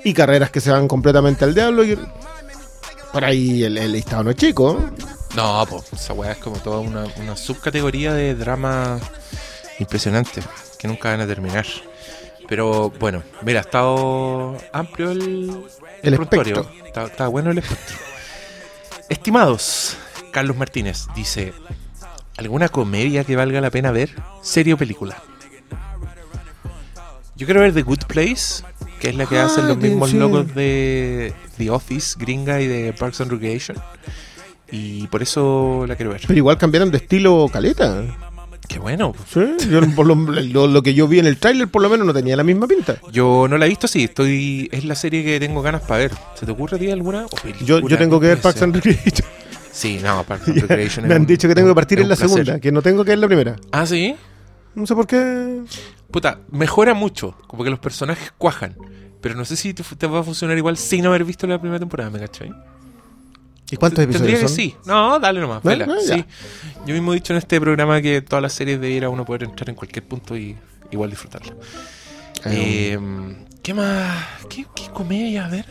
Y 0.03 0.15
carreras 0.15 0.51
que 0.51 0.61
se 0.61 0.71
van 0.71 0.89
completamente 0.89 1.45
al 1.45 1.55
diablo. 1.55 1.85
Y, 1.85 1.99
por 3.13 3.25
ahí 3.25 3.65
el, 3.65 3.77
el 3.79 3.93
listado 3.93 4.25
no 4.25 4.31
es 4.31 4.37
chico. 4.37 4.79
¿eh? 4.81 5.05
No, 5.37 5.65
pues 5.69 5.93
esa 5.93 6.13
weá 6.15 6.33
es 6.33 6.39
como 6.39 6.57
toda 6.59 6.81
una, 6.81 7.05
una 7.17 7.37
subcategoría 7.37 8.13
de 8.13 8.35
drama 8.35 8.99
impresionante 9.79 10.43
que 10.79 10.89
nunca 10.89 11.11
van 11.11 11.21
a 11.21 11.27
terminar. 11.27 11.67
Pero 12.49 12.91
bueno, 12.99 13.23
mira, 13.43 13.61
ha 13.61 13.63
estado 13.63 14.57
amplio 14.73 15.11
el, 15.11 15.65
El 16.03 16.15
prontuario. 16.17 16.61
espectro. 16.61 16.87
Está, 16.87 17.05
está 17.05 17.29
bueno 17.29 17.51
el 17.51 17.59
espectro. 17.59 17.97
Estimados, 19.09 19.97
Carlos 20.33 20.57
Martínez 20.57 21.07
dice: 21.15 21.53
¿Alguna 22.37 22.69
comedia 22.69 23.25
que 23.25 23.37
valga 23.37 23.61
la 23.61 23.71
pena 23.71 23.91
ver? 23.91 24.11
¿Serie 24.43 24.73
o 24.75 24.77
película? 24.79 25.23
Yo 27.37 27.47
quiero 27.47 27.61
ver 27.61 27.73
The 27.75 27.83
Good 27.83 28.05
Place, 28.09 28.65
que 28.99 29.11
es 29.11 29.15
la 29.15 29.27
que 29.27 29.39
Ah, 29.39 29.45
hacen 29.45 29.69
los 29.69 29.77
mismos 29.77 30.13
locos 30.13 30.53
de 30.55 31.33
The 31.59 31.71
Office, 31.71 32.17
gringa 32.19 32.61
y 32.61 32.67
de 32.67 32.93
Parks 32.95 33.21
and 33.21 33.31
Recreation. 33.31 33.77
Y 34.71 35.07
por 35.09 35.23
eso 35.23 35.85
la 35.89 35.97
quiero 35.97 36.13
ver. 36.13 36.21
Pero 36.27 36.37
igual 36.37 36.59
cambiaron 36.59 36.91
de 36.91 36.99
estilo 36.99 37.47
caleta. 37.53 38.03
Qué 38.69 38.79
bueno. 38.79 39.15
Sí, 39.33 39.41
yo 39.71 39.81
por 39.97 40.07
lo, 40.07 40.15
lo- 40.15 40.67
lo 40.67 40.83
que 40.83 40.93
yo 40.93 41.09
vi 41.09 41.21
en 41.21 41.27
el 41.27 41.39
tráiler 41.39 41.69
por 41.69 41.81
lo 41.81 41.89
menos 41.89 42.07
no 42.07 42.13
tenía 42.13 42.37
la 42.37 42.45
misma 42.45 42.67
pinta. 42.67 42.97
Yo 43.11 43.47
no 43.49 43.57
la 43.57 43.65
he 43.65 43.69
visto, 43.69 43.89
sí, 43.89 44.05
estoy 44.05 44.69
es 44.73 44.85
la 44.85 44.95
serie 44.95 45.25
que 45.25 45.41
tengo 45.41 45.63
ganas 45.63 45.81
para 45.83 45.99
ver. 46.01 46.13
¿Se 46.35 46.45
te 46.45 46.53
ocurre 46.53 46.77
a 46.77 46.79
ti 46.81 46.91
alguna? 46.91 47.27
Yo, 47.65 47.81
yo 47.81 47.97
tengo 47.97 48.21
que 48.21 48.27
ver 48.27 48.41
Parks 48.41 48.61
and 48.63 48.75
Recreation. 48.75 49.27
Sí, 49.73 49.99
no, 50.03 50.23
Parks 50.25 50.49
and 50.49 50.59
Recreation. 50.61 51.09
Me 51.09 51.15
han 51.15 51.23
un- 51.23 51.27
dicho 51.27 51.49
que 51.49 51.55
tengo 51.55 51.69
que 51.69 51.75
partir 51.75 51.99
en 52.01 52.09
la 52.11 52.17
placer. 52.17 52.29
segunda, 52.29 52.61
que 52.61 52.71
no 52.73 52.83
tengo 52.83 53.05
que 53.05 53.11
ver 53.13 53.19
la 53.21 53.27
primera. 53.27 53.57
Ah, 53.73 53.87
sí. 53.87 54.15
No 54.75 54.87
sé 54.87 54.95
por 54.95 55.07
qué. 55.07 55.63
Puta, 56.11 56.41
mejora 56.51 56.93
mucho, 56.93 57.37
como 57.47 57.65
que 57.65 57.71
los 57.71 57.79
personajes 57.79 58.33
cuajan. 58.37 58.77
Pero 59.23 59.35
no 59.35 59.45
sé 59.47 59.57
si 59.57 59.73
te, 59.73 59.83
te 59.83 60.07
va 60.07 60.21
a 60.21 60.23
funcionar 60.23 60.59
igual 60.59 60.77
sin 60.77 61.07
haber 61.07 61.25
visto 61.25 61.47
la 61.47 61.59
primera 61.59 61.79
temporada, 61.79 62.11
¿me 62.11 62.19
cachai? 62.21 62.53
¿Y 63.71 63.77
cuántos 63.77 63.99
Tendría 64.07 64.19
episodios 64.19 64.41
que 64.41 64.49
son? 64.49 64.57
sí. 64.57 64.77
No, 64.87 65.19
dale 65.19 65.41
nomás, 65.41 65.63
vela. 65.63 65.87
Ah, 65.89 65.97
sí. 66.03 66.25
Yo 66.87 66.95
mismo 66.95 67.13
he 67.13 67.17
dicho 67.17 67.33
en 67.35 67.39
este 67.39 67.61
programa 67.61 68.01
que 68.01 68.23
todas 68.23 68.43
las 68.43 68.53
series 68.53 68.81
debiera 68.81 69.09
uno 69.11 69.25
poder 69.25 69.45
entrar 69.45 69.69
en 69.69 69.75
cualquier 69.75 70.05
punto 70.07 70.37
y 70.37 70.57
igual 70.91 71.11
disfrutarla. 71.11 71.53
Eh, 72.47 72.97
Eh, 72.99 73.37
¿Qué 73.63 73.75
más? 73.75 74.25
¿Qué, 74.49 74.65
qué 74.75 74.89
comedia? 74.93 75.47
A 75.47 75.49
ver. 75.51 75.67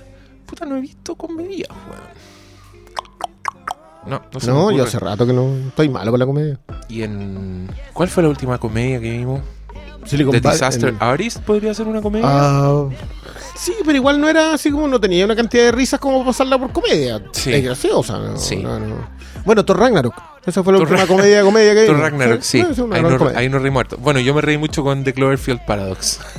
Puta, 0.45 0.65
no 0.65 0.77
he 0.77 0.81
visto 0.81 1.15
comedia, 1.15 1.65
weón. 1.89 2.27
No, 4.05 4.21
no 4.31 4.39
se 4.39 4.47
no, 4.47 4.71
yo 4.71 4.83
hace 4.85 4.99
rato 4.99 5.25
que 5.27 5.33
no 5.33 5.53
estoy 5.67 5.89
malo 5.89 6.11
con 6.11 6.19
la 6.19 6.25
comedia. 6.25 6.59
¿Y 6.87 7.01
en. 7.03 7.69
¿Cuál 7.93 8.07
fue 8.07 8.23
la 8.23 8.29
última 8.29 8.57
comedia 8.57 9.01
que 9.01 9.11
vimos? 9.11 9.41
Silicon 10.07 10.31
The 10.33 10.41
Valley- 10.41 10.53
Disaster 10.53 10.89
en- 10.89 10.97
Artist 10.99 11.39
podría 11.39 11.73
ser 11.73 11.87
una 11.87 12.01
comedia. 12.01 12.25
Ah, 12.29 12.85
sí, 13.55 13.73
pero 13.85 13.95
igual 13.97 14.19
no 14.19 14.27
era 14.29 14.53
así 14.53 14.71
como 14.71 14.87
no 14.87 14.99
tenía 14.99 15.25
una 15.25 15.35
cantidad 15.35 15.63
de 15.65 15.71
risas 15.71 15.99
como 15.99 16.25
pasarla 16.25 16.57
por 16.57 16.71
comedia. 16.71 17.21
Sí. 17.31 17.53
Es 17.53 17.63
graciosa. 17.63 18.17
No, 18.19 18.37
Sí. 18.37 18.57
no, 18.57 18.79
no. 18.79 19.17
Bueno, 19.45 19.63
Thor 19.63 19.79
Ragnarok. 19.79 20.13
Esa 20.45 20.63
fue 20.63 20.71
la 20.73 20.79
Thor 20.79 20.87
última 20.89 21.07
comedia 21.07 21.41
comedia 21.41 21.73
que 21.73 21.85
Thor 21.85 21.95
vimos. 21.95 22.11
Ragnarok, 22.11 22.41
sí. 22.41 22.59
es 22.59 22.77
una 22.79 22.95
ahí, 22.95 23.01
gran 23.01 23.13
no, 23.13 23.17
comedia. 23.19 23.39
ahí 23.39 23.49
no 23.49 23.59
reí 23.59 23.71
muerto. 23.71 23.97
Bueno, 23.97 24.19
yo 24.21 24.33
me 24.33 24.41
reí 24.41 24.57
mucho 24.57 24.81
con 24.83 25.03
The 25.03 25.13
Cloverfield 25.13 25.65
Paradox. 25.65 26.19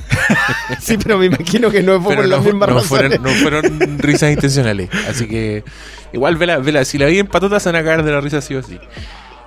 Sí, 0.81 0.99
pero 1.03 1.17
me 1.19 1.27
imagino 1.27 1.71
que 1.71 1.83
no 1.83 2.01
fue 2.03 2.11
Pero 2.15 2.23
por 2.23 2.29
no, 2.31 2.37
las 2.37 2.45
mismas 2.45 2.69
no 2.69 2.75
razones. 2.77 3.19
fueron, 3.19 3.23
no 3.23 3.31
fueron 3.71 3.99
risas 3.99 4.31
intencionales. 4.31 4.91
Así 5.09 5.27
que, 5.27 5.65
igual, 6.13 6.37
vela, 6.37 6.59
vela. 6.59 6.85
Si 6.85 6.99
la 6.99 7.07
vi 7.07 7.19
en 7.19 7.27
patotas, 7.27 7.63
se 7.63 7.71
van 7.71 7.77
a 7.77 7.85
cagar 7.85 8.03
de 8.05 8.13
la 8.13 8.21
risa, 8.21 8.41
sí 8.43 8.55
o 8.55 8.63
sí. 8.63 8.79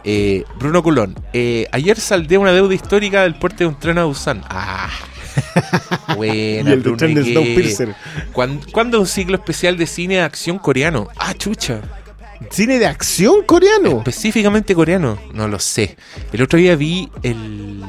Eh, 0.03 0.43
Bruno 0.59 0.81
Culón. 0.83 1.15
eh, 1.33 1.67
ayer 1.71 1.99
saldé 1.99 2.37
una 2.37 2.51
deuda 2.51 2.73
histórica 2.73 3.23
del 3.23 3.35
puerto 3.35 3.57
de 3.59 3.65
un 3.67 3.79
tren 3.79 3.97
a 3.97 4.05
Busan. 4.05 4.43
Ah. 4.49 4.89
Buena, 6.15 6.69
y 6.71 6.73
el 6.73 6.83
tren 6.97 7.13
de. 7.13 7.23
Snowpiercer. 7.23 7.95
¿Cuán- 8.33 8.59
¿Cuándo 8.71 8.99
un 8.99 9.07
ciclo 9.07 9.35
especial 9.37 9.77
de 9.77 9.87
cine 9.87 10.15
de 10.15 10.21
acción 10.21 10.57
coreano? 10.59 11.07
Ah, 11.17 11.33
chucha. 11.33 11.81
Cine 12.49 12.79
de 12.79 12.87
acción 12.87 13.43
coreano. 13.45 13.99
Específicamente 13.99 14.73
coreano, 14.75 15.17
no 15.33 15.47
lo 15.47 15.59
sé. 15.59 15.95
El 16.33 16.41
otro 16.41 16.57
día 16.57 16.75
vi 16.75 17.09
el, 17.23 17.83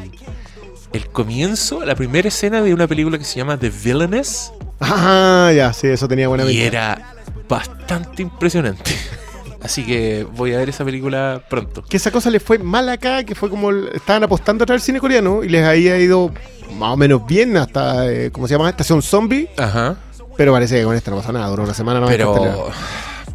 el 0.92 1.06
comienzo, 1.08 1.84
la 1.84 1.94
primera 1.94 2.28
escena 2.28 2.60
de 2.60 2.74
una 2.74 2.86
película 2.86 3.16
que 3.18 3.24
se 3.24 3.36
llama 3.36 3.56
The 3.58 3.70
Villainess 3.70 4.52
Ah, 4.78 5.50
ya, 5.56 5.72
sí, 5.72 5.86
eso 5.86 6.06
tenía 6.06 6.28
buena 6.28 6.44
y 6.50 6.60
era 6.60 7.14
bastante 7.48 8.22
impresionante. 8.22 8.92
Así 9.62 9.84
que 9.86 10.26
voy 10.36 10.52
a 10.54 10.58
ver 10.58 10.68
esa 10.68 10.84
película 10.84 11.42
pronto. 11.48 11.82
Que 11.82 11.96
esa 11.96 12.10
cosa 12.10 12.30
les 12.30 12.42
fue 12.42 12.58
mal 12.58 12.88
acá, 12.88 13.24
que 13.24 13.34
fue 13.34 13.48
como 13.48 13.70
estaban 13.70 14.24
apostando 14.24 14.64
a 14.64 14.66
traer 14.66 14.80
cine 14.80 14.98
coreano 15.00 15.44
y 15.44 15.48
les 15.48 15.64
había 15.64 15.98
ido 15.98 16.32
más 16.76 16.92
o 16.92 16.96
menos 16.96 17.26
bien 17.26 17.56
hasta, 17.56 18.10
eh, 18.10 18.30
¿cómo 18.32 18.48
se 18.48 18.54
llama? 18.54 18.68
Estación 18.68 19.02
Zombie. 19.02 19.48
Ajá. 19.56 19.96
Pero 20.36 20.52
parece 20.52 20.78
que 20.78 20.84
con 20.84 20.96
esta 20.96 21.10
no 21.10 21.18
pasa 21.18 21.32
nada, 21.32 21.46
duró 21.48 21.64
una 21.64 21.74
semana 21.74 22.00
no 22.00 22.06
Pero. 22.06 22.70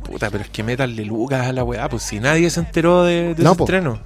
Puta, 0.04 0.30
pero 0.30 0.44
es 0.44 0.50
que 0.50 0.64
métanle 0.64 1.04
lucas 1.06 1.48
a 1.48 1.54
la 1.54 1.64
weá, 1.64 1.90
pues 1.90 2.04
si 2.04 2.20
nadie 2.20 2.50
se 2.50 2.62
enteró 2.62 3.04
de, 3.04 3.36
de 3.36 3.44
No, 3.44 3.52
ese 3.54 3.64
estreno. 3.64 4.00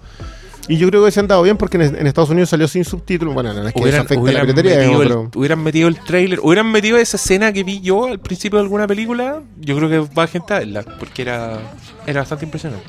Y 0.68 0.78
yo 0.78 0.88
creo 0.90 1.04
que 1.04 1.12
se 1.12 1.20
han 1.20 1.28
dado 1.28 1.42
bien 1.44 1.58
porque 1.58 1.78
en, 1.78 1.96
en 1.96 2.08
Estados 2.08 2.30
Unidos 2.30 2.50
salió 2.50 2.68
sin 2.68 2.86
subtítulos. 2.86 3.34
Bueno, 3.34 3.54
no 3.54 3.68
es 3.68 3.74
que 3.74 3.80
eso 3.80 3.88
Hubieran, 3.88 4.08
la 4.10 4.22
hubieran 4.22 4.46
piratería, 4.46 4.72
metido 4.72 4.82
digamos, 4.82 5.02
el, 5.02 5.08
pero... 5.08 5.32
hubieran 5.40 5.64
metido 5.64 5.88
el 5.88 6.00
trailer, 6.00 6.40
hubieran 6.42 6.72
metido 6.72 6.98
esa 6.98 7.18
escena 7.18 7.52
que 7.52 7.64
vi 7.64 7.82
yo 7.82 8.06
al 8.06 8.20
principio 8.20 8.60
de 8.60 8.64
alguna 8.64 8.88
película, 8.88 9.42
yo 9.60 9.76
creo 9.76 9.90
que 9.90 10.14
va 10.14 10.24
a 10.24 10.28
gente 10.28 10.54
a 10.54 10.60
verla, 10.60 10.84
porque 11.00 11.24
era, 11.24 11.60
era 12.06 12.22
bastante 12.22 12.46
impresionante. 12.46 12.86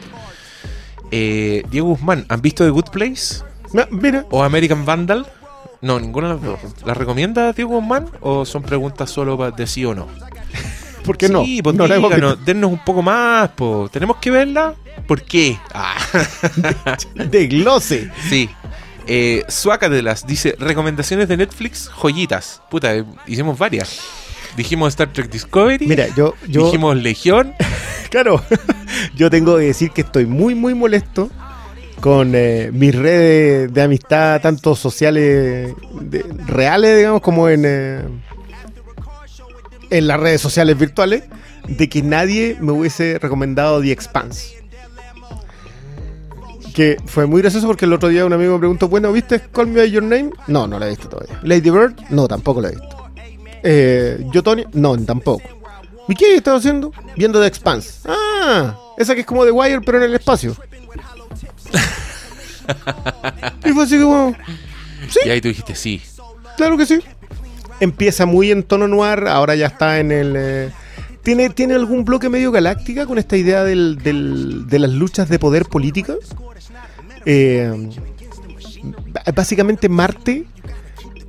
Eh, 1.11 1.63
Diego 1.71 1.89
Guzmán, 1.89 2.25
¿han 2.29 2.41
visto 2.41 2.65
The 2.65 2.71
Good 2.71 2.91
Place? 2.91 3.43
No, 3.73 3.87
mira, 3.91 4.27
¿O 4.31 4.43
American 4.43 4.85
Vandal? 4.85 5.27
No, 5.81 5.99
ninguna 5.99 6.29
de 6.29 6.35
las 6.35 6.43
dos. 6.43 6.61
¿Las 6.85 6.97
recomienda 6.97 7.53
Diego 7.53 7.73
Guzmán? 7.73 8.07
¿O 8.21 8.45
son 8.45 8.63
preguntas 8.63 9.11
solo 9.11 9.37
para 9.37 9.51
de 9.51 9.67
sí 9.67 9.85
o 9.85 9.95
no? 9.95 10.07
¿Por 11.03 11.17
qué 11.19 11.29
no? 11.29 11.45
Sí, 11.45 11.62
pues 11.62 11.77
no 11.77 11.87
la 11.87 11.97
hemos 11.97 12.11
díganos, 12.11 12.45
dennos 12.45 12.71
un 12.73 12.79
poco 12.85 13.03
más, 13.03 13.49
po. 13.51 13.88
¿Tenemos 13.93 14.17
que 14.19 14.31
verla? 14.31 14.75
¿Por 15.07 15.23
qué? 15.23 15.59
Ah. 15.75 15.97
De 17.15 17.47
glose. 17.47 18.11
sí. 18.29 18.49
Eh, 19.09 19.43
Suácatelas 19.49 20.25
dice, 20.29 20.55
recomendaciones 20.61 21.27
de 21.27 21.37
Netflix, 21.37 21.88
joyitas. 21.88 22.62
Puta, 22.71 22.95
eh, 22.95 23.05
hicimos 23.27 23.59
varias. 23.59 24.01
Dijimos 24.57 24.91
Star 24.91 25.12
Trek 25.12 25.29
Discovery. 25.29 25.87
Mira, 25.88 26.07
yo, 26.15 26.35
yo 26.47 26.67
Dijimos 26.67 26.97
Legión. 26.97 27.53
claro, 28.11 28.43
yo 29.17 29.29
tengo 29.29 29.57
que 29.57 29.65
decir 29.65 29.91
que 29.91 30.03
estoy 30.03 30.27
muy, 30.27 30.55
muy 30.55 30.75
molesto 30.75 31.31
con 32.01 32.33
eh, 32.35 32.71
mis 32.73 32.95
redes 32.95 33.73
de 33.73 33.83
amistad, 33.83 34.41
tanto 34.41 34.77
sociales, 34.77 35.75
de- 36.01 36.25
reales, 36.47 36.97
digamos, 36.99 37.23
como 37.23 37.49
en, 37.49 37.62
eh, 37.65 38.03
en 39.93 40.07
las 40.07 40.19
redes 40.19 40.41
sociales 40.41 40.79
virtuales, 40.79 41.25
de 41.69 41.89
que 41.89 42.03
nadie 42.03 42.57
me 42.61 42.73
hubiese 42.73 43.19
recomendado 43.19 43.81
The 43.81 43.93
Expanse. 43.93 44.57
Que 46.75 46.97
fue 47.05 47.27
muy 47.27 47.43
gracioso 47.43 47.67
porque 47.67 47.85
el 47.85 47.93
otro 47.93 48.09
día 48.09 48.25
un 48.25 48.33
amigo 48.33 48.55
me 48.55 48.59
preguntó, 48.61 48.89
bueno, 48.89 49.13
¿viste 49.13 49.41
Call 49.53 49.67
Me 49.67 49.81
By 49.81 49.91
Your 49.91 50.03
Name? 50.03 50.31
No, 50.47 50.67
no 50.67 50.79
la 50.79 50.87
he 50.87 50.91
visto 50.91 51.09
todavía. 51.09 51.39
Lady 51.43 51.69
Bird? 51.69 51.95
No, 52.09 52.27
tampoco 52.27 52.63
la 52.63 52.69
he 52.69 52.71
visto. 52.73 53.11
Eh, 53.63 54.27
¿Yo, 54.33 54.43
Tony? 54.43 54.65
No, 54.73 54.97
tampoco. 54.99 55.43
¿Y 56.09 56.15
qué 56.15 56.35
estaba 56.37 56.57
haciendo? 56.57 56.93
Viendo 57.17 57.41
The 57.41 57.47
Expanse. 57.47 58.01
Ah, 58.07 58.75
esa 58.97 59.15
que 59.15 59.21
es 59.21 59.27
como 59.27 59.45
The 59.45 59.51
Wire, 59.51 59.83
pero 59.83 59.99
en 59.99 60.05
el 60.05 60.15
espacio. 60.15 60.57
y 63.65 63.73
fue 63.73 63.85
así 63.85 63.99
como, 64.01 64.35
Y 65.25 65.29
ahí 65.29 65.41
tú 65.41 65.49
dijiste 65.49 65.75
sí. 65.75 66.03
claro 66.57 66.77
que 66.77 66.87
sí. 66.87 67.01
Empieza 67.83 68.27
muy 68.27 68.51
en 68.53 68.62
tono 68.62 68.87
noir, 68.87 69.27
ahora 69.27 69.55
ya 69.57 69.66
está 69.66 69.99
en 69.99 70.12
el... 70.12 70.35
eh, 70.37 70.71
¿tiene, 71.23 71.51
¿Tiene 71.51 71.75
algún 71.75 72.05
bloque 72.05 72.29
medio 72.29 72.53
galáctica 72.53 73.07
con 73.07 73.18
esta 73.18 73.37
idea 73.37 73.64
del- 73.64 73.97
del- 73.99 74.68
de 74.68 74.79
las 74.79 74.90
luchas 74.90 75.29
de 75.29 75.38
poder 75.38 75.64
política? 75.66 76.14
Eh, 77.27 77.90
básicamente 79.35 79.88
Marte, 79.88 80.45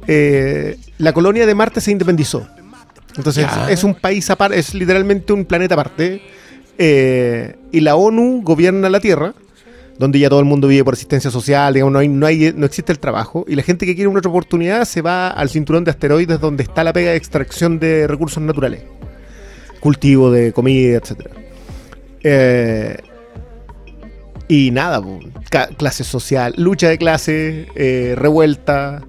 eh, 0.07 0.77
la 0.97 1.13
colonia 1.13 1.45
de 1.45 1.55
Marte 1.55 1.81
se 1.81 1.91
independizó. 1.91 2.47
Entonces 3.15 3.47
es 3.69 3.83
un 3.83 3.95
país 3.95 4.29
aparte, 4.29 4.57
es 4.57 4.73
literalmente 4.73 5.33
un 5.33 5.45
planeta 5.45 5.73
aparte. 5.75 6.21
eh, 6.79 7.55
y 7.71 7.79
la 7.81 7.95
ONU 7.95 8.41
gobierna 8.43 8.89
la 8.89 8.99
Tierra, 8.99 9.33
donde 9.99 10.19
ya 10.19 10.29
todo 10.29 10.39
el 10.39 10.45
mundo 10.45 10.67
vive 10.67 10.83
por 10.83 10.93
asistencia 10.95 11.29
social, 11.29 11.73
digamos, 11.73 11.93
no, 11.93 11.99
hay, 11.99 12.07
no, 12.07 12.25
hay, 12.25 12.53
no 12.55 12.65
existe 12.65 12.91
el 12.91 12.99
trabajo. 12.99 13.45
Y 13.47 13.55
la 13.55 13.63
gente 13.63 13.85
que 13.85 13.95
quiere 13.95 14.07
una 14.07 14.19
otra 14.19 14.29
oportunidad 14.31 14.85
se 14.85 15.01
va 15.01 15.29
al 15.29 15.49
cinturón 15.49 15.83
de 15.83 15.91
asteroides 15.91 16.39
donde 16.39 16.63
está 16.63 16.83
la 16.83 16.93
pega 16.93 17.11
de 17.11 17.17
extracción 17.17 17.79
de 17.79 18.07
recursos 18.07 18.41
naturales. 18.41 18.83
Cultivo 19.79 20.31
de 20.31 20.51
comida, 20.53 20.97
etc. 20.97 21.27
y 24.47 24.71
nada, 24.71 25.01
clase 25.77 26.03
social, 26.03 26.53
lucha 26.57 26.89
de 26.89 26.97
clase, 26.97 27.67
eh, 27.75 28.13
revuelta, 28.17 29.01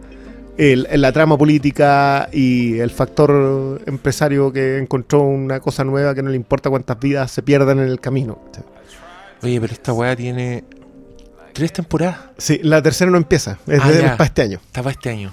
el- 0.57 0.87
la 0.95 1.13
trama 1.13 1.37
política 1.37 2.29
y 2.33 2.79
el 2.79 2.91
factor 2.91 3.81
empresario 3.87 4.53
que 4.53 4.79
encontró 4.79 5.23
una 5.23 5.61
cosa 5.61 5.83
nueva 5.85 6.15
que 6.15 6.23
no 6.23 6.31
le 6.31 6.37
importa 6.37 6.71
cuántas 6.71 6.99
vidas 7.01 7.31
se 7.31 7.43
pierdan 7.43 7.81
en 7.81 7.89
el 7.89 8.01
camino. 8.01 8.39
Oye, 9.45 9.61
pero 9.61 9.73
esta 9.73 9.93
weá 9.93 10.17
tiene 10.17 10.65
tres 11.53 11.73
temporadas. 11.73 12.19
Sí, 12.39 12.61
la 12.63 12.83
tercera 12.83 13.11
no 13.11 13.17
empieza, 13.19 13.59
es 13.67 13.81
Ah, 13.83 13.89
de- 13.91 14.03
ya. 14.03 14.17
para 14.17 14.25
este 14.27 14.43
año. 14.43 14.61
Está 14.67 14.83
para 14.83 14.93
este 14.93 15.11
año. 15.11 15.33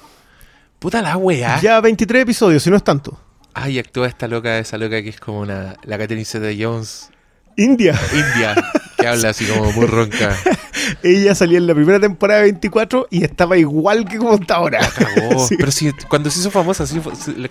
Puta 0.79 1.01
la 1.01 1.17
weá. 1.17 1.59
Ya 1.61 1.79
23 1.79 2.23
episodios, 2.23 2.61
si 2.63 2.69
no 2.69 2.75
es 2.75 2.83
tanto. 2.83 3.19
Ay, 3.53 3.79
actúa 3.79 4.07
esta 4.07 4.27
loca, 4.27 4.57
esa 4.59 4.77
loca 4.77 5.01
que 5.01 5.09
es 5.09 5.19
como 5.19 5.39
una. 5.41 5.75
La 5.83 5.97
Catherine 5.97 6.25
Zeta 6.25 6.47
Jones 6.57 7.09
India, 7.57 7.99
India, 8.13 8.55
que 9.01 9.07
habla 9.07 9.29
así 9.29 9.45
como 9.45 9.71
muy 9.71 9.85
ronca. 9.85 10.35
ella 11.03 11.35
salía 11.35 11.57
en 11.57 11.67
la 11.67 11.75
primera 11.75 11.99
temporada 11.99 12.39
de 12.41 12.45
24 12.51 13.07
y 13.09 13.23
estaba 13.23 13.57
igual 13.57 14.07
que 14.07 14.17
como 14.17 14.35
está 14.35 14.55
ahora. 14.55 14.79
Sí. 15.47 15.55
Pero 15.57 15.71
sí, 15.71 15.91
cuando 16.07 16.29
se 16.29 16.39
hizo 16.39 16.51
famosa, 16.51 16.85
sí, 16.85 16.99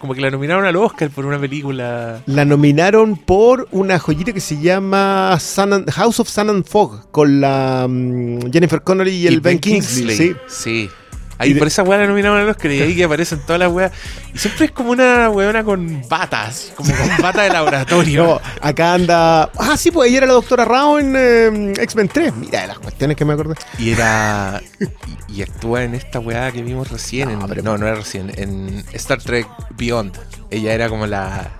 como 0.01 0.15
que 0.15 0.21
la 0.21 0.31
nominaron 0.31 0.65
al 0.65 0.77
Oscar 0.77 1.11
por 1.11 1.27
una 1.27 1.39
película. 1.41 2.23
La 2.27 2.45
nominaron 2.45 3.17
por 3.17 3.67
una 3.73 3.99
joyita 3.99 4.33
que 4.33 4.41
se 4.41 4.61
llama 4.61 5.37
Sun 5.41 5.73
and- 5.73 5.91
House 5.91 6.21
of 6.21 6.29
Sun 6.29 6.51
and 6.51 6.65
Fog 6.65 7.11
con 7.11 7.41
la 7.41 7.87
mm, 7.89 8.51
Jennifer 8.53 8.83
Connelly 8.83 9.11
y 9.13 9.27
el 9.27 9.41
Ben, 9.41 9.59
Kingsley. 9.59 10.17
Sí. 10.17 10.35
Sí. 10.49 10.91
Ahí 11.41 11.55
por 11.55 11.67
esa 11.69 11.83
weá 11.83 11.99
la 11.99 12.07
nominaron 12.07 12.39
a 12.39 12.45
los 12.45 12.57
y 12.65 12.69
ahí 12.83 12.95
que 12.95 13.05
aparecen 13.05 13.41
todas 13.47 13.59
las 13.59 13.73
weas. 13.73 13.91
Y 14.35 14.39
siempre 14.39 14.67
es 14.67 14.73
como 14.73 14.91
una 14.91 15.31
weona 15.31 15.65
con 15.65 16.03
batas, 16.09 16.73
como 16.77 16.95
con 16.95 17.09
batas 17.23 17.45
de 17.45 17.51
laboratorio. 17.51 18.25
No, 18.31 18.41
acá 18.61 18.95
anda. 18.95 19.51
Ah, 19.59 19.77
sí, 19.77 19.91
pues 19.91 20.11
ella 20.11 20.19
era 20.19 20.27
la 20.27 20.35
doctora 20.35 20.65
Rao 20.67 20.99
en 20.99 21.15
eh, 21.17 21.73
X-Men 21.79 22.09
3. 22.09 22.35
Mira 22.37 22.61
de 22.61 22.67
las 22.69 22.79
cuestiones 22.79 23.17
que 23.17 23.25
me 23.25 23.33
acordé. 23.33 23.55
Y 23.79 23.91
era. 23.93 24.61
Y, 25.29 25.39
y 25.39 25.43
actúa 25.43 25.85
en 25.85 25.95
esta 25.95 26.21
weá 26.21 26.53
que 26.53 26.63
vimos 26.63 26.91
recién. 26.91 27.33
No, 27.33 27.41
en- 27.41 27.49
pero- 27.49 27.63
no, 27.63 27.79
no 27.79 27.87
era 27.87 27.97
recién. 27.97 28.31
En 28.37 28.85
Star 28.93 29.23
Trek 29.23 29.47
Beyond. 29.77 30.17
Ella 30.51 30.75
era 30.75 30.89
como 30.91 31.07
la. 31.07 31.51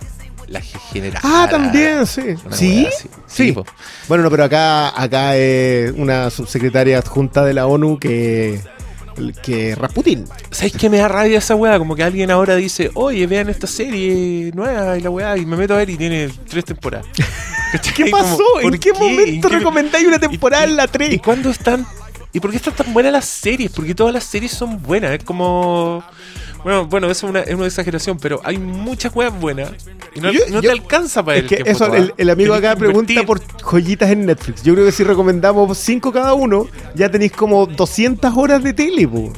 La 0.49 0.61
general. 0.61 1.23
Ah, 1.25 1.47
también, 1.49 2.05
sí. 2.07 2.35
¿Sí? 2.51 2.89
Sí. 3.29 3.53
po. 3.53 3.65
Bueno, 4.09 4.25
no, 4.25 4.31
pero 4.33 4.43
acá, 4.45 5.01
acá 5.01 5.37
es 5.37 5.93
una 5.93 6.29
subsecretaria 6.29 6.99
adjunta 6.99 7.45
de 7.45 7.55
la 7.55 7.67
ONU 7.67 7.99
que. 8.01 8.61
Que 9.43 9.75
Rasputin. 9.75 10.25
¿Sabes 10.51 10.73
qué 10.73 10.89
me 10.91 10.99
da 10.99 11.09
rabia 11.09 11.39
esa 11.39 11.55
weá? 11.55 11.79
Como 11.79 11.95
que 11.97 12.03
alguien 12.03 12.31
ahora 12.31 12.57
dice, 12.57 12.91
oye, 12.95 13.27
vean 13.27 13.49
esta 13.49 13.67
serie 13.67 14.51
nueva 14.55 14.99
y 14.99 15.01
la 15.01 15.11
weá, 15.11 15.37
y 15.37 15.47
me 15.47 15.57
meto 15.57 15.75
a 15.75 15.79
ver 15.79 15.91
y 15.91 15.97
tiene 15.97 16.29
tres 16.49 16.65
temporadas. 16.65 17.07
¿Qué 17.97 18.11
Como, 18.11 18.23
pasó? 18.23 18.43
¿En 18.61 18.71
¿por 18.71 18.79
qué, 18.81 18.93
momento 18.93 19.23
¿En 19.31 19.41
qué- 19.41 19.49
recomendáis 19.49 20.07
una 20.07 20.19
temporada 20.19 20.67
y- 20.67 20.71
en 20.71 20.77
la 20.77 20.85
¿Y 20.85 20.89
3? 20.89 21.23
cuándo 21.23 21.51
están? 21.51 21.87
¿Y 22.33 22.41
por 22.41 22.51
qué 22.51 22.57
están 22.59 22.75
tan 22.75 22.93
buenas 22.93 23.13
las 23.13 23.25
series? 23.25 23.71
Porque 23.73 23.95
todas 23.95 24.13
las 24.15 24.25
series 24.25 24.53
son 24.53 24.81
buenas. 24.83 25.13
Es 25.13 25.25
como. 25.25 26.03
Bueno, 26.63 26.87
bueno, 26.87 27.11
eso 27.11 27.27
es 27.27 27.31
una, 27.31 27.41
es 27.41 27.55
una 27.55 27.67
exageración, 27.67 28.19
pero 28.19 28.41
hay 28.45 28.59
muchas 28.59 29.15
weas 29.15 29.39
buenas. 29.41 29.71
Y 30.15 30.21
no, 30.21 30.31
Yo- 30.31 30.41
no 30.49 30.55
yo- 30.55 30.61
te 30.63 30.71
alcanza 30.71 31.25
para 31.25 31.39
Es 31.39 31.45
el 31.45 31.49
que 31.49 31.57
tiempo 31.57 31.71
eso, 31.85 31.95
el, 31.95 32.13
el 32.17 32.31
amigo 32.31 32.53
acá 32.55 32.77
pregunta 32.77 33.13
invertir. 33.13 33.27
por 33.27 33.63
joyitas 33.63 34.11
en 34.11 34.27
Netflix. 34.27 34.63
Yo 34.63 34.75
creo 34.75 34.85
que 34.85 34.93
si 34.93 35.03
recomendamos 35.05 35.79
5 35.79 36.13
cada 36.13 36.35
uno, 36.35 36.67
ya 36.95 37.11
tenéis 37.11 37.33
como 37.33 37.67
200 37.67 38.37
horas 38.37 38.63
de 38.63 38.73
tele, 38.75 39.09
po. 39.09 39.33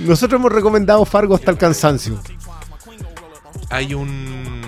Nosotros 0.00 0.38
hemos 0.40 0.52
recomendado 0.52 1.04
Fargo 1.04 1.34
hasta 1.34 1.50
el 1.50 1.58
cansancio. 1.58 2.18
Hay 3.70 3.94
un. 3.94 4.67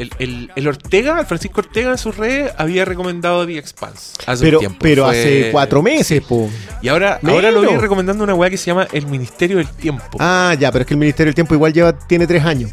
El, 0.00 0.10
el- 0.18 0.50
el 0.56 0.66
Ortega, 0.68 1.20
el 1.20 1.26
Francisco 1.26 1.60
Ortega 1.60 1.90
en 1.90 1.98
sus 1.98 2.16
redes 2.16 2.52
había 2.56 2.84
recomendado 2.84 3.46
The 3.46 3.58
Expanse 3.58 4.14
hace 4.26 4.44
Pero, 4.44 4.58
un 4.58 4.60
tiempo. 4.62 4.78
pero 4.80 5.04
Fue- 5.06 5.18
hace 5.20 5.48
cuatro 5.52 5.82
meses, 5.82 6.22
po. 6.22 6.48
Y 6.82 6.88
ahora, 6.88 7.18
Menos. 7.22 7.36
ahora 7.36 7.50
lo 7.50 7.62
voy 7.62 7.76
recomendando 7.76 8.24
una 8.24 8.34
weá 8.34 8.48
que 8.50 8.56
se 8.56 8.66
llama 8.66 8.88
El 8.92 9.06
Ministerio 9.06 9.58
del 9.58 9.68
Tiempo. 9.68 10.16
Ah, 10.18 10.54
ya, 10.58 10.72
pero 10.72 10.82
es 10.82 10.86
que 10.88 10.94
el 10.94 11.00
Ministerio 11.00 11.28
del 11.28 11.34
Tiempo 11.34 11.54
igual 11.54 11.72
lleva, 11.72 11.92
tiene 11.98 12.26
tres 12.26 12.44
años. 12.44 12.70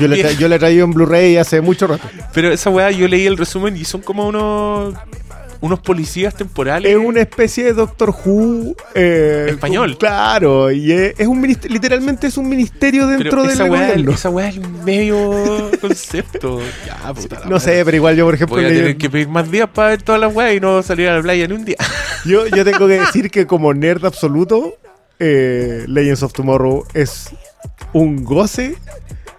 Yo 0.00 0.08
le, 0.08 0.36
yo 0.36 0.48
le 0.48 0.56
he 0.56 0.58
traído 0.58 0.86
en 0.86 0.92
Blu-ray 0.92 1.36
hace 1.36 1.60
mucho 1.60 1.86
rato. 1.86 2.08
Pero 2.32 2.50
esa 2.50 2.70
weá 2.70 2.90
yo 2.90 3.06
leí 3.06 3.26
el 3.26 3.36
resumen 3.36 3.76
y 3.76 3.84
son 3.84 4.00
como 4.00 4.26
unos. 4.26 4.94
Unos 5.62 5.78
policías 5.80 6.34
temporales. 6.34 6.90
Es 6.90 6.98
una 6.98 7.20
especie 7.20 7.64
de 7.64 7.72
Doctor 7.72 8.10
Who. 8.10 8.74
eh, 8.94 9.46
Español. 9.48 9.96
claro, 9.96 10.70
y 10.72 10.92
es, 10.92 11.14
es 11.18 11.26
un 11.26 11.40
literalmente 11.40 12.26
es 12.26 12.36
un 12.36 12.48
ministerio 12.48 13.06
dentro 13.06 13.44
del 13.44 13.68
gobierno. 13.68 14.12
esa 14.12 14.28
weá 14.28 14.48
es 14.48 14.56
el 14.56 14.68
medio 14.68 15.70
concepto. 15.80 16.60
Ya, 16.84 17.14
puta 17.14 17.40
la 17.40 17.46
No 17.46 17.60
sé, 17.60 17.82
pero 17.84 17.96
igual 17.96 18.16
yo, 18.16 18.24
por 18.26 18.34
ejemplo, 18.34 18.56
Voy 18.56 18.64
a 18.66 18.68
tener 18.68 18.96
que 18.96 19.08
pedir 19.08 19.28
más 19.28 19.50
días 19.50 19.68
para 19.72 19.90
ver 19.90 20.02
todas 20.02 20.20
las 20.20 20.34
weas 20.34 20.54
y 20.56 20.60
no 20.60 20.82
salir 20.82 21.08
a 21.08 21.16
la 21.16 21.22
playa 21.22 21.44
en 21.44 21.52
un 21.52 21.64
día. 21.64 21.76
yo, 22.26 22.46
yo 22.48 22.64
tengo 22.64 22.88
que 22.88 22.98
decir 23.00 23.30
que 23.30 23.46
como 23.46 23.72
nerd 23.72 24.04
absoluto, 24.04 24.76
eh, 25.20 25.84
Legends 25.86 26.24
of 26.24 26.32
Tomorrow 26.32 26.84
es 26.92 27.30
un 27.92 28.24
goce 28.24 28.74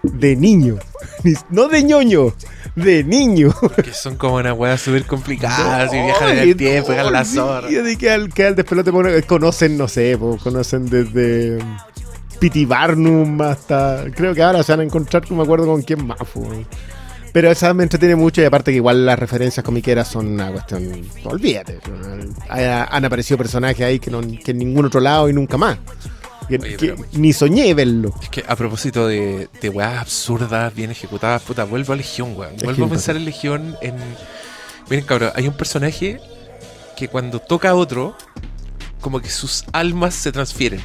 de 0.04 0.36
niño. 0.36 0.76
Ni- 1.22 1.34
No 1.50 1.68
de 1.68 1.82
ñoño, 1.82 2.34
de 2.76 3.04
niño. 3.04 3.52
que 3.82 3.92
son 3.92 4.16
como 4.16 4.36
unas 4.36 4.56
weas 4.56 4.80
súper 4.80 5.04
complicadas 5.04 5.92
y 5.92 5.96
No, 5.96 6.04
viajan 6.06 6.38
en 6.38 6.48
y 6.48 6.50
el 6.52 6.56
tiempo, 6.56 6.92
no, 6.92 7.10
la 7.10 7.24
zorra. 7.24 7.66
olvídate 7.66 7.96
que 7.96 8.10
al, 8.10 8.32
que 8.32 8.44
al 8.46 8.54
despelote 8.56 8.90
bueno, 8.90 9.10
conocen, 9.26 9.76
no 9.76 9.88
sé, 9.88 10.16
po, 10.18 10.36
conocen 10.42 10.86
desde 10.88 11.58
um, 11.62 11.76
Pity 12.38 12.64
Barnum 12.64 13.40
hasta. 13.42 14.04
Creo 14.14 14.34
que 14.34 14.42
ahora 14.42 14.62
se 14.62 14.72
van 14.72 14.80
a 14.80 14.84
encontrar, 14.84 15.28
no 15.30 15.36
me 15.36 15.42
acuerdo 15.42 15.66
con 15.66 15.82
quién 15.82 16.06
más. 16.06 16.18
po. 16.18 16.46
Pero 17.32 17.50
esa 17.50 17.74
me 17.74 17.82
entretiene 17.82 18.14
mucho 18.14 18.40
y 18.42 18.44
aparte 18.44 18.70
que 18.70 18.76
igual 18.76 19.04
las 19.04 19.18
referencias 19.18 19.64
comiqueras 19.64 20.06
son 20.06 20.28
una 20.28 20.52
cuestión. 20.52 21.02
Olvídate. 21.24 21.80
Hay- 22.48 22.64
Han 22.90 23.04
aparecido 23.04 23.38
personajes 23.38 23.80
ahí 23.84 23.98
que, 23.98 24.08
no, 24.10 24.20
que 24.20 24.52
en 24.52 24.58
ningún 24.58 24.84
otro 24.86 25.00
lado 25.00 25.28
y 25.28 25.32
nunca 25.32 25.56
más. 25.56 25.78
Que, 26.48 26.56
Oye, 26.56 26.76
que 26.76 26.94
pero- 26.94 27.04
ni 27.12 27.32
soñé 27.32 27.72
verlo. 27.74 28.14
Es 28.22 28.28
que 28.28 28.44
a 28.46 28.54
propósito 28.56 29.06
de, 29.06 29.48
de 29.60 29.68
weas 29.68 29.98
absurdas, 30.00 30.74
bien 30.74 30.90
ejecutadas, 30.90 31.42
puta, 31.42 31.64
vuelvo 31.64 31.92
a 31.92 31.96
Legión, 31.96 32.34
weón. 32.36 32.54
Vuelvo 32.62 32.86
a 32.86 32.88
pensar 32.88 33.16
en 33.16 33.24
Legión 33.24 33.76
en. 33.80 33.96
Miren, 34.90 35.04
cabrón, 35.06 35.30
hay 35.34 35.48
un 35.48 35.56
personaje 35.56 36.20
que 36.96 37.08
cuando 37.08 37.38
toca 37.40 37.70
a 37.70 37.74
otro, 37.74 38.16
como 39.00 39.20
que 39.20 39.30
sus 39.30 39.64
almas 39.72 40.14
se 40.14 40.30
transfieren. 40.32 40.80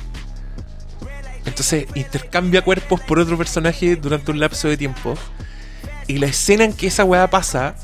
Entonces 1.46 1.86
intercambia 1.96 2.62
cuerpos 2.62 3.00
por 3.02 3.20
otro 3.20 3.38
personaje 3.38 3.96
durante 3.96 4.32
un 4.32 4.40
lapso 4.40 4.68
de 4.68 4.78
tiempo. 4.78 5.16
Y 6.08 6.18
la 6.18 6.28
escena 6.28 6.64
en 6.64 6.74
que 6.74 6.88
esa 6.88 7.04
weá 7.04 7.30
pasa 7.30 7.76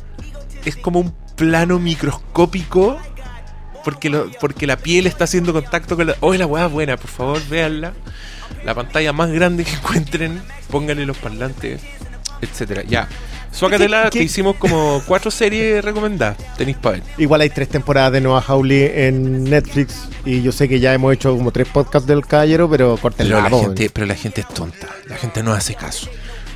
es 0.66 0.76
como 0.76 1.00
un 1.00 1.14
plano 1.36 1.80
microscópico. 1.80 2.98
Porque, 3.86 4.10
lo- 4.10 4.30
porque 4.42 4.68
la 4.68 4.76
piel 4.78 5.08
está 5.08 5.24
haciendo 5.24 5.54
contacto 5.54 5.96
con 5.96 6.08
la. 6.08 6.16
¡Oh, 6.20 6.34
la 6.34 6.44
es 6.66 6.72
buena! 6.72 6.98
Por 6.98 7.10
favor, 7.10 7.42
véanla. 7.48 7.94
La 8.66 8.74
pantalla 8.76 9.14
más 9.14 9.32
grande 9.32 9.64
que 9.64 9.72
encuentren. 9.76 10.42
Pónganle 10.70 11.06
los 11.06 11.18
parlantes, 11.18 11.82
etcétera. 12.42 12.84
Ya. 12.84 13.08
Suácatela, 13.52 14.06
¿Qué- 14.06 14.10
qué- 14.10 14.18
que 14.20 14.26
hicimos 14.26 14.58
como 14.58 15.02
cuatro 15.08 15.32
series 15.32 15.86
recomendadas. 15.86 16.36
Tenéis 16.58 16.76
para 16.78 16.98
ver. 16.98 17.04
Igual 17.18 17.40
hay 17.40 17.50
tres 17.50 17.70
temporadas 17.70 18.12
de 18.12 18.20
Noah 18.20 18.42
Hawley 18.46 18.92
en 18.94 19.46
Netflix 19.46 20.10
y 20.26 20.42
yo 20.42 20.52
sé 20.52 20.68
que 20.68 20.82
ya 20.82 20.94
hemos 20.94 21.14
hecho 21.14 21.38
como 21.38 21.52
tres 21.52 21.68
podcasts 21.70 22.06
del 22.06 22.26
caballero, 22.26 22.70
pero 22.70 22.98
corten 22.98 23.28
Pero 23.28 23.42
la 23.42 23.50
la, 23.50 23.58
gente, 23.58 23.90
pero 23.94 24.08
la 24.08 24.16
gente 24.16 24.42
es 24.42 24.48
tonta. 24.50 24.90
La 25.08 25.16
gente 25.16 25.42
no 25.42 25.54
hace 25.54 25.74
caso. 25.76 26.10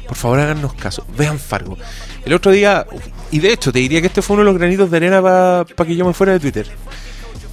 Por 0.08 0.18
favor, 0.18 0.40
háganos 0.42 0.74
caso. 0.74 1.06
Vean 1.16 1.40
Fargo. 1.40 1.78
El 2.26 2.34
otro 2.34 2.52
día, 2.52 2.86
y 3.32 3.40
de 3.40 3.54
hecho, 3.54 3.72
te 3.72 3.80
diría 3.80 4.02
que 4.02 4.08
este 4.08 4.22
fue 4.22 4.34
uno 4.34 4.44
de 4.44 4.50
los 4.52 4.58
granitos 4.60 4.92
de 4.92 4.98
arena 4.98 5.22
para 5.22 5.88
que 5.88 5.96
yo 5.96 6.06
me 6.06 6.14
fuera 6.14 6.34
de 6.34 6.40
Twitter. 6.42 6.68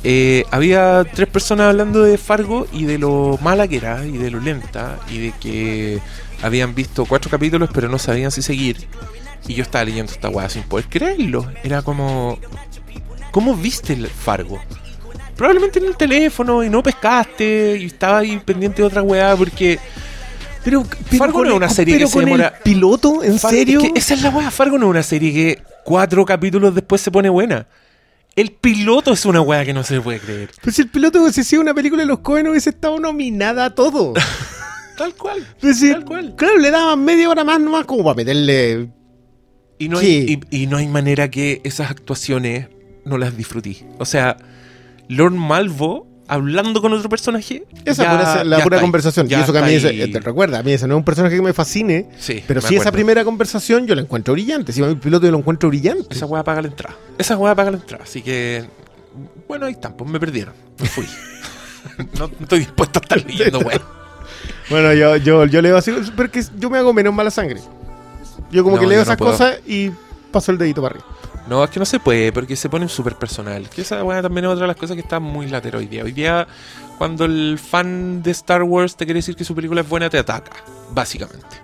Eh, 0.09 0.45
había 0.53 1.05
tres 1.13 1.27
personas 1.27 1.67
hablando 1.71 2.05
de 2.05 2.17
Fargo 2.17 2.69
y 2.73 2.85
de 2.85 2.97
lo 2.97 3.41
mala 3.43 3.67
que 3.67 3.79
era 3.79 4.07
y 4.07 4.13
de 4.17 4.31
lo 4.31 4.39
lenta 4.39 5.01
y 5.11 5.19
de 5.19 5.33
que 5.41 5.99
habían 6.43 6.77
visto 6.77 7.07
cuatro 7.07 7.29
capítulos 7.29 7.71
pero 7.75 7.89
no 7.89 7.99
sabían 7.99 8.31
si 8.31 8.41
seguir. 8.41 8.87
Y 9.49 9.55
yo 9.55 9.65
estaba 9.65 9.85
leyendo 9.85 10.13
esta 10.13 10.29
weá 10.29 10.49
sin 10.49 10.63
poder 10.63 10.87
creerlo. 10.89 11.47
Era 11.65 11.83
como. 11.83 12.39
¿Cómo 13.33 13.57
viste 13.57 13.95
el 13.95 14.07
Fargo? 14.07 14.61
Probablemente 15.37 15.81
en 15.81 15.87
el 15.87 15.97
teléfono 15.97 16.63
y 16.63 16.71
no 16.71 16.85
pescaste 16.85 17.77
y 17.81 17.87
estaba 17.87 18.19
ahí 18.19 18.39
pendiente 18.39 18.83
de 18.83 18.87
otra 18.89 19.03
weá 19.03 19.35
porque. 19.37 19.81
Pero, 20.63 20.85
Fargo 21.19 21.45
no 21.45 21.51
es 21.51 21.57
una 21.57 21.69
serie 21.69 21.99
que 21.99 22.07
se 22.07 22.19
el 22.21 22.27
demora- 22.27 22.55
piloto? 22.63 23.25
¿En 23.25 23.39
serio? 23.41 23.81
es 23.81 23.93
que 23.93 23.99
esa 23.99 24.15
es 24.15 24.23
la 24.23 24.31
weá. 24.31 24.53
Fargo 24.53 24.79
no 24.79 24.87
es 24.87 24.91
una 24.91 25.03
serie 25.03 25.33
que 25.33 25.63
cuatro 25.85 26.25
capítulos 26.25 26.75
después 26.77 27.01
se 27.01 27.11
pone 27.11 27.29
buena. 27.29 27.67
El 28.37 28.53
piloto 28.53 29.13
es 29.13 29.25
una 29.25 29.41
weá 29.41 29.65
que 29.65 29.73
no 29.73 29.83
se 29.83 29.99
puede 30.01 30.21
creer. 30.21 30.51
Pues 30.63 30.77
si 30.77 30.83
el 30.83 30.89
piloto 30.89 31.23
hubiese 31.23 31.43
sido 31.43 31.63
una 31.63 31.73
película 31.73 32.03
de 32.03 32.07
los 32.07 32.19
Cohen 32.19 32.47
hubiese 32.49 32.69
estado 32.69 33.01
nominada 33.01 33.65
a 33.65 33.75
todo. 33.75 34.13
Tal 34.99 35.15
cual. 35.15 35.47
Tal 35.59 36.05
cual. 36.05 36.35
Claro, 36.37 36.59
le 36.59 36.71
daban 36.71 37.03
media 37.03 37.31
hora 37.31 37.45
más 37.45 37.59
nomás 37.61 37.87
como 37.87 38.05
para 38.05 38.15
meterle... 38.15 38.91
Y 39.79 39.89
no, 39.89 40.01
¿Qué? 40.01 40.07
hay, 40.07 40.41
y, 40.51 40.63
y 40.63 40.67
no 40.67 40.77
hay 40.77 40.87
manera 40.87 41.31
que 41.31 41.61
esas 41.65 41.91
actuaciones 41.91 42.69
no 43.05 43.19
las 43.19 43.37
disfrutí. 43.37 43.85
O 43.99 44.05
sea, 44.05 44.37
Lord 45.09 45.33
Malvo 45.35 46.07
hablando 46.29 46.81
con 46.83 46.93
otro 46.93 47.09
personaje. 47.09 47.65
Esa 47.85 48.03
ya- 48.05 48.11
pura- 48.19 48.45
la 48.45 48.59
ya 48.59 48.65
pura 48.65 48.81
conversación. 48.81 49.29
Ya 49.29 49.39
y 49.39 49.43
eso 49.43 49.53
que 49.53 49.59
a 49.59 49.63
mí, 49.63 49.75
ese- 49.75 49.89
ahí. 49.89 50.11
te 50.11 50.21
recuerda, 50.21 50.59
a 50.59 50.63
mí 50.63 50.73
ese 50.73 50.87
no 50.87 50.95
es 50.95 50.99
un 50.99 51.05
personaje 51.05 51.37
que 51.37 51.43
me 51.43 51.53
fascine, 51.53 52.09
Sí, 52.19 52.43
pero 52.47 52.61
sí 52.61 52.77
esa 52.77 52.93
primera 52.93 53.25
conversación 53.25 53.87
yo 53.87 53.95
la 53.95 54.03
encuentro 54.03 54.35
brillante. 54.35 54.73
Si 54.73 54.83
a 54.83 54.87
mi 54.87 54.95
piloto 54.97 55.27
yo 55.27 55.33
lo 55.33 55.39
encuentro 55.39 55.69
brillante. 55.69 56.15
Esa 56.15 56.27
weá 56.27 56.43
paga 56.45 56.63
la 56.63 56.69
entrada. 56.69 56.97
Esa 57.19 57.37
weá 57.37 57.55
paga 57.55 57.71
la 57.71 57.77
entrada. 57.79 58.05
Así 58.05 58.23
que. 58.23 58.65
Bueno, 59.49 59.67
ahí 59.67 59.73
están, 59.73 59.95
pues 59.95 60.11
me 60.11 60.19
perdieron. 60.21 60.55
Me 60.79 60.87
fui. 60.89 61.07
no, 62.19 62.27
no 62.29 62.31
estoy 62.41 62.59
dispuesto 62.61 62.99
a 62.99 63.03
estar 63.03 63.25
leyendo, 63.25 63.59
weón. 63.61 63.83
Bueno, 64.69 64.93
yo, 64.95 65.17
yo, 65.17 65.45
yo 65.47 65.63
leo 65.63 65.77
así, 65.77 65.93
pero 66.17 66.29
que 66.31 66.43
yo 66.59 66.69
me 66.71 66.79
hago 66.79 66.93
menos 66.93 67.15
mala 67.15 67.31
sangre. 67.31 67.61
Yo 68.51 68.65
como 68.65 68.77
No, 68.77 68.83
que 68.83 68.89
leo 68.89 68.97
no 68.99 69.03
esas 69.05 69.17
cosas 69.17 69.59
y 69.65 69.91
paso 70.33 70.51
el 70.51 70.59
dedito 70.59 70.83
para 70.83 70.97
arriba. 70.97 71.07
No, 71.49 71.63
es 71.63 71.71
que 71.71 71.79
no 71.79 71.87
se 71.87 72.01
puede, 72.01 72.33
porque 72.33 72.57
se 72.57 72.69
ponen 72.69 72.89
súper 72.89 73.15
personal. 73.15 73.69
Que 73.71 73.83
esa 73.83 74.03
weá 74.03 74.21
también 74.21 74.47
es 74.47 74.51
otra 74.51 74.63
de 74.63 74.69
las 74.69 74.77
cosas 74.77 74.97
que 74.97 75.03
está 75.03 75.21
muy 75.21 75.47
latero 75.47 75.79
hoy 75.79 75.87
día. 75.87 76.03
Hoy 76.03 76.13
día, 76.13 76.47
cuando 76.99 77.25
el 77.25 77.59
fan 77.63 78.23
de 78.23 78.33
Star 78.33 78.63
Wars 78.65 78.97
te 78.97 79.05
quiere 79.05 79.19
decir 79.19 79.37
que 79.37 79.45
su 79.45 79.55
película 79.55 79.81
es 79.83 79.89
buena, 79.89 80.11
te 80.11 80.19
ataca, 80.19 80.53
básicamente. 80.91 81.57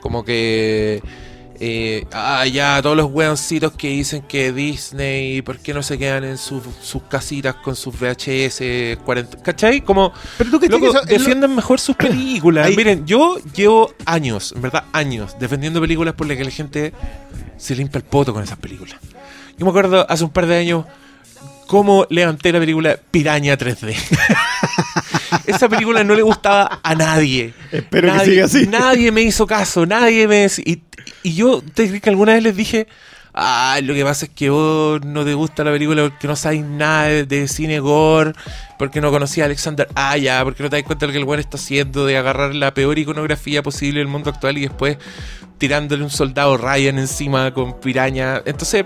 Como 0.00 0.24
que. 0.24 1.02
Eh, 1.58 2.04
ah, 2.12 2.44
ya, 2.46 2.82
todos 2.82 2.96
los 2.98 3.10
weoncitos 3.10 3.72
que 3.72 3.88
dicen 3.88 4.20
que 4.22 4.52
Disney, 4.52 5.40
¿por 5.40 5.58
qué 5.58 5.72
no 5.72 5.82
se 5.82 5.96
quedan 5.96 6.24
en 6.24 6.36
sus, 6.36 6.62
sus 6.82 7.02
casitas 7.04 7.54
con 7.56 7.74
sus 7.74 7.94
VHS 7.98 8.98
40? 9.04 9.42
¿Cachai? 9.42 9.80
Como. 9.80 10.12
Pero 10.36 10.50
tú 10.50 10.60
que 10.60 10.68
Loco, 10.68 10.92
lo- 10.92 11.02
defiendan 11.02 11.54
mejor 11.56 11.80
sus 11.80 11.96
películas. 11.96 12.66
Ahí- 12.66 12.76
Miren, 12.76 13.06
yo 13.06 13.38
llevo 13.54 13.90
años, 14.04 14.52
en 14.54 14.62
verdad, 14.62 14.84
años, 14.92 15.34
defendiendo 15.40 15.80
películas 15.80 16.12
por 16.14 16.26
las 16.26 16.36
que 16.36 16.44
la 16.44 16.50
gente 16.50 16.92
se 17.56 17.74
limpia 17.74 17.98
el 17.98 18.04
poto 18.04 18.34
con 18.34 18.42
esas 18.42 18.58
películas. 18.58 18.96
Yo 19.58 19.64
me 19.64 19.70
acuerdo 19.70 20.06
hace 20.08 20.24
un 20.24 20.30
par 20.30 20.46
de 20.46 20.56
años 20.58 20.84
cómo 21.66 22.06
levanté 22.10 22.52
la 22.52 22.60
película 22.60 22.98
Piraña 23.10 23.56
3D. 23.56 23.96
esa 25.46 25.68
película 25.68 26.04
no 26.04 26.14
le 26.14 26.22
gustaba 26.22 26.80
a 26.82 26.94
nadie. 26.94 27.54
Espero 27.72 28.08
nadie, 28.08 28.24
que 28.24 28.30
siga 28.30 28.44
así. 28.44 28.66
Nadie 28.66 29.12
me 29.12 29.22
hizo 29.22 29.46
caso, 29.46 29.86
nadie 29.86 30.28
me... 30.28 30.46
Y, 30.64 30.82
y 31.22 31.34
yo, 31.34 31.62
te 31.74 32.00
que 32.00 32.10
alguna 32.10 32.34
vez 32.34 32.42
les 32.42 32.56
dije, 32.56 32.86
ah, 33.34 33.78
lo 33.82 33.94
que 33.94 34.04
pasa 34.04 34.26
es 34.26 34.32
que 34.32 34.50
vos 34.50 35.04
no 35.04 35.24
te 35.24 35.34
gusta 35.34 35.64
la 35.64 35.72
película 35.72 36.02
porque 36.02 36.26
no 36.26 36.36
sabes 36.36 36.64
nada 36.64 37.04
de, 37.04 37.24
de 37.24 37.48
cine 37.48 37.80
gore, 37.80 38.32
porque 38.78 39.00
no 39.00 39.10
conocías 39.10 39.44
a 39.44 39.46
Alexander 39.46 39.88
Aya, 39.94 40.44
porque 40.44 40.62
no 40.62 40.70
te 40.70 40.76
das 40.76 40.84
cuenta 40.84 41.06
de 41.06 41.08
lo 41.08 41.12
que 41.12 41.18
el 41.18 41.24
weón 41.24 41.40
está 41.40 41.56
haciendo, 41.56 42.06
de 42.06 42.16
agarrar 42.16 42.54
la 42.54 42.74
peor 42.74 42.98
iconografía 42.98 43.62
posible 43.62 44.00
del 44.00 44.08
mundo 44.08 44.30
actual 44.30 44.58
y 44.58 44.62
después 44.62 44.98
tirándole 45.58 46.02
un 46.02 46.10
soldado 46.10 46.56
Ryan 46.56 46.98
encima 46.98 47.52
con 47.52 47.80
piraña. 47.80 48.42
Entonces, 48.44 48.84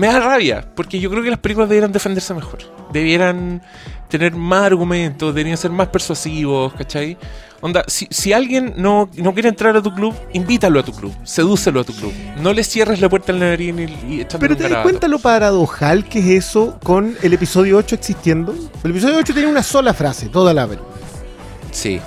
me 0.00 0.06
da 0.06 0.18
rabia, 0.18 0.64
porque 0.74 0.98
yo 0.98 1.10
creo 1.10 1.22
que 1.22 1.28
las 1.28 1.38
películas 1.38 1.68
debieran 1.68 1.92
defenderse 1.92 2.32
mejor. 2.32 2.60
Debieran 2.90 3.60
tener 4.08 4.34
más 4.34 4.64
argumentos, 4.64 5.34
deberían 5.34 5.58
ser 5.58 5.70
más 5.70 5.88
persuasivos, 5.88 6.72
¿cachai? 6.72 7.18
Onda, 7.60 7.84
si, 7.86 8.08
si 8.10 8.32
alguien 8.32 8.72
no, 8.78 9.10
no 9.16 9.34
quiere 9.34 9.50
entrar 9.50 9.76
a 9.76 9.82
tu 9.82 9.94
club, 9.94 10.14
invítalo 10.32 10.80
a 10.80 10.82
tu 10.82 10.92
club, 10.92 11.14
sedúcelo 11.22 11.80
a 11.80 11.84
tu 11.84 11.92
club. 11.92 12.14
No 12.40 12.54
le 12.54 12.64
cierres 12.64 13.02
la 13.02 13.10
puerta 13.10 13.32
al 13.32 13.40
nariz 13.40 13.74
y, 14.08 14.20
y 14.20 14.26
Pero 14.38 14.56
te 14.56 14.70
das 14.70 14.82
cuenta 14.82 15.06
lo 15.06 15.18
paradojal 15.18 16.08
que 16.08 16.20
es 16.20 16.46
eso 16.46 16.78
con 16.82 17.14
el 17.20 17.34
episodio 17.34 17.76
8 17.76 17.96
existiendo. 17.96 18.54
El 18.82 18.92
episodio 18.92 19.18
8 19.18 19.34
tiene 19.34 19.48
una 19.50 19.62
sola 19.62 19.92
frase, 19.92 20.30
toda 20.30 20.54
la 20.54 20.66
película. 20.66 20.88
Sí. 21.72 22.00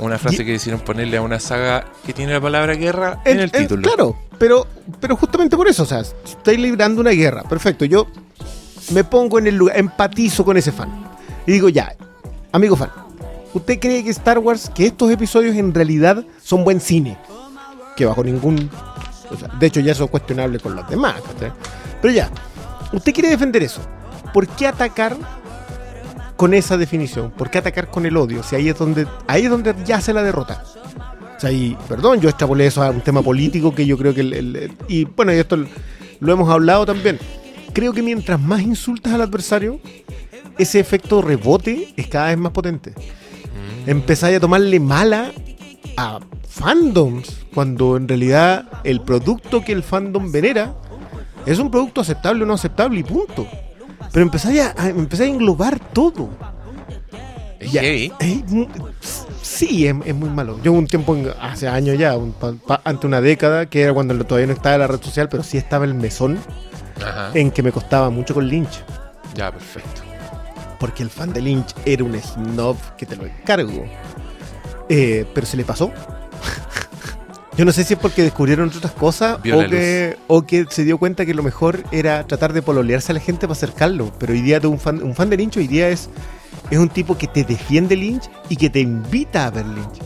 Una 0.00 0.18
frase 0.18 0.44
que 0.44 0.52
decidieron 0.52 0.80
ponerle 0.84 1.16
a 1.16 1.22
una 1.22 1.40
saga 1.40 1.84
que 2.06 2.12
tiene 2.12 2.32
la 2.32 2.40
palabra 2.40 2.74
guerra 2.74 3.20
en, 3.24 3.38
el 3.40 3.50
En- 3.52 3.62
título. 3.62 3.82
claro, 3.82 4.16
pero, 4.38 4.66
pero 5.00 5.16
justamente 5.16 5.56
por 5.56 5.66
eso, 5.68 5.82
o 5.82 5.86
sea, 5.86 6.00
estáis 6.00 6.58
librando 6.58 7.00
una 7.00 7.10
guerra. 7.10 7.42
Perfecto, 7.42 7.84
yo 7.84 8.06
me 8.92 9.02
pongo 9.04 9.38
en 9.40 9.48
el 9.48 9.56
lugar, 9.56 9.76
empatizo 9.76 10.44
con 10.44 10.56
ese 10.56 10.70
fan. 10.72 10.88
Y 11.46 11.52
digo, 11.52 11.68
ya, 11.68 11.92
amigo 12.52 12.76
fan, 12.76 12.90
¿usted 13.54 13.80
cree 13.80 14.04
que 14.04 14.10
Star 14.10 14.38
Wars, 14.38 14.70
que 14.72 14.86
estos 14.86 15.10
episodios 15.10 15.56
en 15.56 15.74
realidad 15.74 16.24
son 16.42 16.62
buen 16.62 16.80
cine? 16.80 17.18
Que 17.96 18.06
bajo 18.06 18.22
ningún... 18.22 18.70
o 19.30 19.36
sea, 19.36 19.48
de 19.58 19.66
hecho 19.66 19.80
ya 19.80 19.92
eso 19.92 20.04
es 20.04 20.10
cuestionable 20.10 20.60
con 20.60 20.76
los 20.76 20.88
demás. 20.88 21.16
Pero 22.00 22.14
ya, 22.14 22.30
¿usted 22.92 23.12
quiere 23.12 23.30
defender 23.30 23.64
eso? 23.64 23.80
¿Por 24.32 24.46
qué 24.46 24.68
atacar 24.68 25.16
con 26.38 26.54
esa 26.54 26.76
definición? 26.78 27.32
¿Por 27.32 27.50
qué 27.50 27.58
atacar 27.58 27.90
con 27.90 28.06
el 28.06 28.16
odio? 28.16 28.42
Si 28.44 28.54
ahí 28.54 28.68
es 28.68 28.78
donde, 28.78 29.06
ahí 29.26 29.44
es 29.44 29.50
donde 29.50 29.74
yace 29.84 30.12
la 30.14 30.22
derrota. 30.22 30.62
O 31.36 31.40
sea, 31.40 31.50
y 31.50 31.76
perdón, 31.88 32.20
yo 32.20 32.28
extrapolé 32.28 32.66
eso 32.66 32.82
a 32.82 32.90
un 32.90 33.00
tema 33.00 33.22
político 33.22 33.74
que 33.74 33.84
yo 33.84 33.98
creo 33.98 34.14
que... 34.14 34.20
el- 34.22 34.72
y 34.88 35.04
bueno, 35.04 35.34
y 35.34 35.36
esto 35.36 35.56
lo 36.20 36.32
hemos 36.32 36.48
hablado 36.48 36.86
también. 36.86 37.18
Creo 37.72 37.92
que 37.92 38.02
mientras 38.02 38.40
más 38.40 38.62
insultas 38.62 39.12
al 39.12 39.20
adversario, 39.20 39.80
ese 40.56 40.78
efecto 40.80 41.22
rebote 41.22 41.92
es 41.96 42.06
cada 42.06 42.28
vez 42.28 42.38
más 42.38 42.52
potente. 42.52 42.90
Mm. 42.90 43.90
Empezáis 43.90 44.36
a 44.36 44.40
tomarle 44.40 44.78
mala 44.80 45.32
a 45.96 46.20
fandoms, 46.48 47.36
cuando 47.52 47.96
en 47.96 48.06
realidad 48.08 48.68
el 48.84 49.00
producto 49.00 49.64
que 49.64 49.72
el 49.72 49.82
fandom 49.82 50.30
venera 50.30 50.74
es 51.46 51.58
un 51.58 51.70
producto 51.70 52.00
aceptable 52.00 52.44
o 52.44 52.46
no 52.46 52.54
aceptable 52.54 53.00
y 53.00 53.02
punto. 53.04 53.46
Pero 54.12 54.22
empezáis 54.22 54.60
a, 54.60 54.74
a- 54.76 54.88
englobar 55.26 55.78
todo. 55.92 56.30
Es 57.60 57.72
Ya, 57.72 57.82
heavy. 57.82 58.12
es 58.20 58.50
mu- 58.50 58.68
sí, 59.42 59.86
es, 59.86 59.94
es 60.04 60.14
muy 60.14 60.28
malo. 60.30 60.58
Yo 60.62 60.72
un 60.72 60.86
tiempo, 60.86 61.14
en- 61.16 61.32
hace 61.40 61.66
años 61.68 61.98
ya, 61.98 62.16
un 62.16 62.32
pa- 62.32 62.52
pa- 62.66 62.80
ante 62.84 63.06
una 63.06 63.20
década, 63.20 63.66
que 63.66 63.82
era 63.82 63.92
cuando 63.92 64.14
todavía 64.24 64.46
no 64.46 64.52
estaba 64.52 64.78
la 64.78 64.86
red 64.86 65.02
social, 65.02 65.28
pero 65.28 65.42
sí 65.42 65.58
estaba 65.58 65.84
el 65.84 65.94
mesón, 65.94 66.38
Ajá. 67.04 67.30
en 67.34 67.50
que 67.50 67.62
me 67.62 67.72
costaba 67.72 68.10
mucho 68.10 68.34
con 68.34 68.46
Lynch. 68.48 68.82
Ya, 69.34 69.50
perfecto. 69.52 70.02
Porque 70.78 71.02
el 71.02 71.10
fan 71.10 71.32
de 71.32 71.40
Lynch 71.42 71.74
era 71.84 72.04
un 72.04 72.14
snob 72.20 72.76
que 72.96 73.04
te 73.06 73.16
lo 73.16 73.26
encargo. 73.26 73.84
Eh, 74.88 75.26
pero 75.34 75.46
se 75.46 75.56
le 75.56 75.64
pasó. 75.64 75.90
Yo 77.58 77.64
no 77.64 77.72
sé 77.72 77.82
si 77.82 77.94
es 77.94 77.98
porque 77.98 78.22
descubrieron 78.22 78.68
otras 78.74 78.92
cosas 78.92 79.38
o 79.38 79.40
que, 79.68 80.16
o 80.28 80.42
que 80.42 80.64
se 80.70 80.84
dio 80.84 80.96
cuenta 80.96 81.26
que 81.26 81.34
lo 81.34 81.42
mejor 81.42 81.82
era 81.90 82.24
tratar 82.24 82.52
de 82.52 82.62
pololearse 82.62 83.10
a 83.10 83.14
la 83.14 83.20
gente 83.20 83.48
para 83.48 83.52
acercarlo. 83.54 84.12
Pero 84.16 84.32
hoy 84.32 84.42
día 84.42 84.60
un 84.62 84.78
fan, 84.78 85.02
un 85.02 85.12
fan 85.14 85.28
de 85.28 85.38
Lynch 85.38 85.56
hoy 85.56 85.66
día 85.66 85.88
es, 85.88 86.08
es 86.70 86.78
un 86.78 86.88
tipo 86.88 87.18
que 87.18 87.26
te 87.26 87.42
defiende 87.42 87.96
Lynch 87.96 88.30
y 88.48 88.54
que 88.54 88.70
te 88.70 88.78
invita 88.78 89.46
a 89.46 89.50
ver 89.50 89.66
Lynch. 89.66 89.98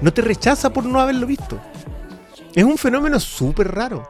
No 0.00 0.14
te 0.14 0.22
rechaza 0.22 0.70
por 0.72 0.86
no 0.86 0.98
haberlo 0.98 1.26
visto. 1.26 1.58
Es 2.54 2.64
un 2.64 2.78
fenómeno 2.78 3.20
súper 3.20 3.74
raro. 3.74 4.08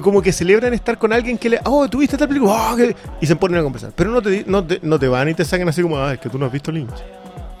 Como 0.00 0.22
que 0.22 0.32
celebran 0.32 0.74
estar 0.74 0.98
con 0.98 1.12
alguien 1.12 1.36
que 1.36 1.48
le. 1.48 1.60
Oh, 1.64 1.88
¿tuviste 1.88 2.16
tal 2.16 2.28
película? 2.28 2.70
Oh, 2.72 2.76
que-". 2.76 2.94
Y 3.20 3.26
se 3.26 3.34
ponen 3.34 3.58
a 3.58 3.62
conversar. 3.64 3.90
Pero 3.96 4.10
no 4.10 4.22
te, 4.22 4.44
no, 4.46 4.62
te, 4.64 4.78
no 4.82 4.98
te 5.00 5.08
van 5.08 5.30
y 5.30 5.34
te 5.34 5.44
sacan 5.44 5.68
así 5.68 5.82
como, 5.82 5.98
ah, 5.98 6.12
es 6.14 6.20
que 6.20 6.28
tú 6.28 6.38
no 6.38 6.46
has 6.46 6.52
visto 6.52 6.70
Lynch. 6.70 6.92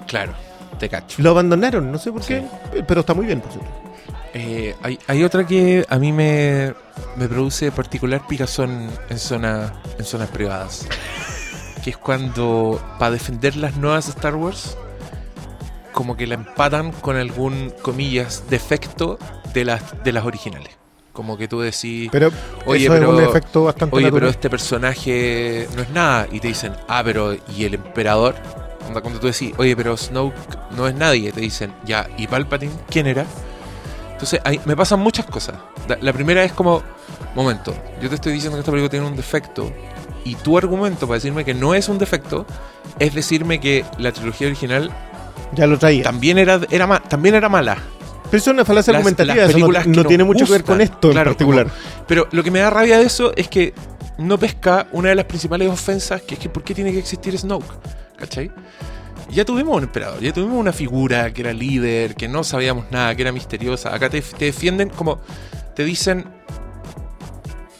Claro, 0.06 0.32
te 0.78 0.88
cacho. 0.88 1.20
Lo 1.22 1.30
abandonaron, 1.30 1.90
no 1.90 1.98
sé 1.98 2.12
por 2.12 2.22
Sí. 2.22 2.34
qué. 2.72 2.82
Pero 2.86 3.00
está 3.00 3.14
muy 3.14 3.26
bien, 3.26 3.40
por 3.40 3.50
cierto. 3.50 3.87
Eh, 4.34 4.74
hay, 4.82 4.98
hay 5.06 5.24
otra 5.24 5.46
que 5.46 5.84
a 5.88 5.98
mí 5.98 6.12
me, 6.12 6.74
me 7.16 7.28
produce 7.28 7.72
particular 7.72 8.26
picazón 8.26 8.90
en, 9.08 9.18
zona, 9.18 9.72
en 9.98 10.04
zonas 10.04 10.28
privadas. 10.30 10.86
Que 11.82 11.90
es 11.90 11.96
cuando, 11.96 12.82
para 12.98 13.12
defender 13.12 13.56
las 13.56 13.76
nuevas 13.76 14.08
Star 14.08 14.34
Wars, 14.34 14.76
como 15.92 16.16
que 16.16 16.26
la 16.26 16.34
empatan 16.34 16.90
con 16.90 17.16
algún, 17.16 17.72
comillas, 17.82 18.42
defecto 18.50 19.16
de 19.54 19.64
las, 19.64 19.82
de 20.02 20.12
las 20.12 20.24
originales. 20.24 20.76
Como 21.12 21.38
que 21.38 21.46
tú 21.46 21.60
decís, 21.60 22.08
Pero 22.10 22.30
Oye, 22.66 22.84
eso 22.84 22.92
pero- 22.92 23.12
es 23.12 23.22
un 23.22 23.28
efecto 23.30 23.64
bastante 23.64 23.94
oye, 23.96 24.10
pero 24.12 24.28
este 24.28 24.50
personaje 24.50 25.68
no 25.76 25.82
es 25.82 25.90
nada. 25.90 26.26
Y 26.32 26.40
te 26.40 26.48
dicen, 26.48 26.74
ah, 26.88 27.00
pero 27.04 27.34
¿y 27.56 27.64
el 27.64 27.74
emperador? 27.74 28.34
Cuando 28.92 29.20
tú 29.20 29.28
decís, 29.28 29.52
oye, 29.56 29.76
pero 29.76 29.96
Snoke 29.96 30.34
no 30.76 30.88
es 30.88 30.94
nadie, 30.96 31.30
te 31.32 31.40
dicen, 31.40 31.72
ya, 31.84 32.08
¿y 32.18 32.26
Palpatine 32.26 32.72
quién 32.90 33.06
era? 33.06 33.24
Entonces, 34.18 34.40
ahí 34.42 34.60
me 34.64 34.74
pasan 34.74 34.98
muchas 34.98 35.26
cosas. 35.26 35.54
La, 36.00 36.12
primera 36.12 36.42
es 36.42 36.52
como, 36.52 36.82
momento, 37.36 37.72
yo 38.02 38.08
te 38.08 38.16
estoy 38.16 38.32
diciendo 38.32 38.56
que 38.56 38.62
esta 38.62 38.72
película 38.72 38.90
tiene 38.90 39.06
un 39.06 39.14
defecto. 39.14 39.72
Y 40.24 40.34
tu 40.34 40.58
argumento 40.58 41.06
para 41.06 41.18
decirme 41.18 41.44
que 41.44 41.54
no 41.54 41.72
es 41.72 41.88
un 41.88 41.98
defecto 41.98 42.44
es 42.98 43.14
decirme 43.14 43.60
que 43.60 43.84
la 43.96 44.10
trilogía 44.10 44.48
original 44.48 44.90
Ya 45.54 45.68
lo 45.68 45.78
traía. 45.78 46.02
también 46.02 46.36
era, 46.36 46.60
era, 46.68 46.98
también 46.98 47.36
era 47.36 47.48
mala. 47.48 47.78
Pero 48.24 48.38
eso 48.38 48.50
es 48.50 48.54
una 48.54 48.64
falacia 48.64 48.92
Las- 48.92 48.98
argumentativa. 48.98 49.36
las 49.36 49.50
eso 49.50 49.58
no, 49.58 49.66
películas 49.66 49.86
no 49.86 49.94
nos 49.94 50.06
tiene 50.08 50.24
mucho 50.24 50.46
que 50.46 50.50
ver 50.52 50.64
con 50.64 50.80
esto 50.80 51.10
claro, 51.12 51.30
en 51.30 51.34
particular. 51.36 51.66
Pero 52.08 52.26
lo 52.32 52.42
que 52.42 52.50
me 52.50 52.58
da 52.58 52.70
rabia 52.70 52.98
de 52.98 53.04
eso 53.04 53.32
es 53.36 53.46
que 53.46 53.72
no 54.18 54.36
pesca 54.36 54.88
una 54.90 55.10
de 55.10 55.14
las 55.14 55.26
principales 55.26 55.70
ofensas, 55.70 56.22
que 56.22 56.34
es 56.34 56.40
que 56.40 56.48
¿por 56.48 56.64
qué 56.64 56.74
tiene 56.74 56.90
que 56.90 56.98
existir 56.98 57.38
Snoke? 57.38 57.72
¿Cachai? 58.16 58.50
Ya 59.30 59.44
tuvimos 59.44 59.76
un 59.76 59.82
emperador, 59.84 60.20
ya 60.22 60.32
tuvimos 60.32 60.58
una 60.58 60.72
figura 60.72 61.32
que 61.32 61.42
era 61.42 61.52
líder, 61.52 62.14
que 62.14 62.28
no 62.28 62.42
sabíamos 62.44 62.90
nada, 62.90 63.14
que 63.14 63.22
era 63.22 63.32
misteriosa. 63.32 63.94
Acá 63.94 64.08
te, 64.08 64.20
te 64.22 64.46
defienden 64.46 64.88
como. 64.88 65.20
Te 65.76 65.84
dicen 65.84 66.24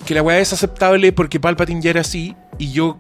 que 0.05 0.14
la 0.14 0.22
weá 0.22 0.38
es 0.38 0.53
aceptable 0.53 1.12
porque 1.12 1.40
Palpatine 1.40 1.80
ya 1.82 1.90
era 1.90 2.01
así, 2.03 2.34
y 2.59 2.72
yo. 2.72 2.99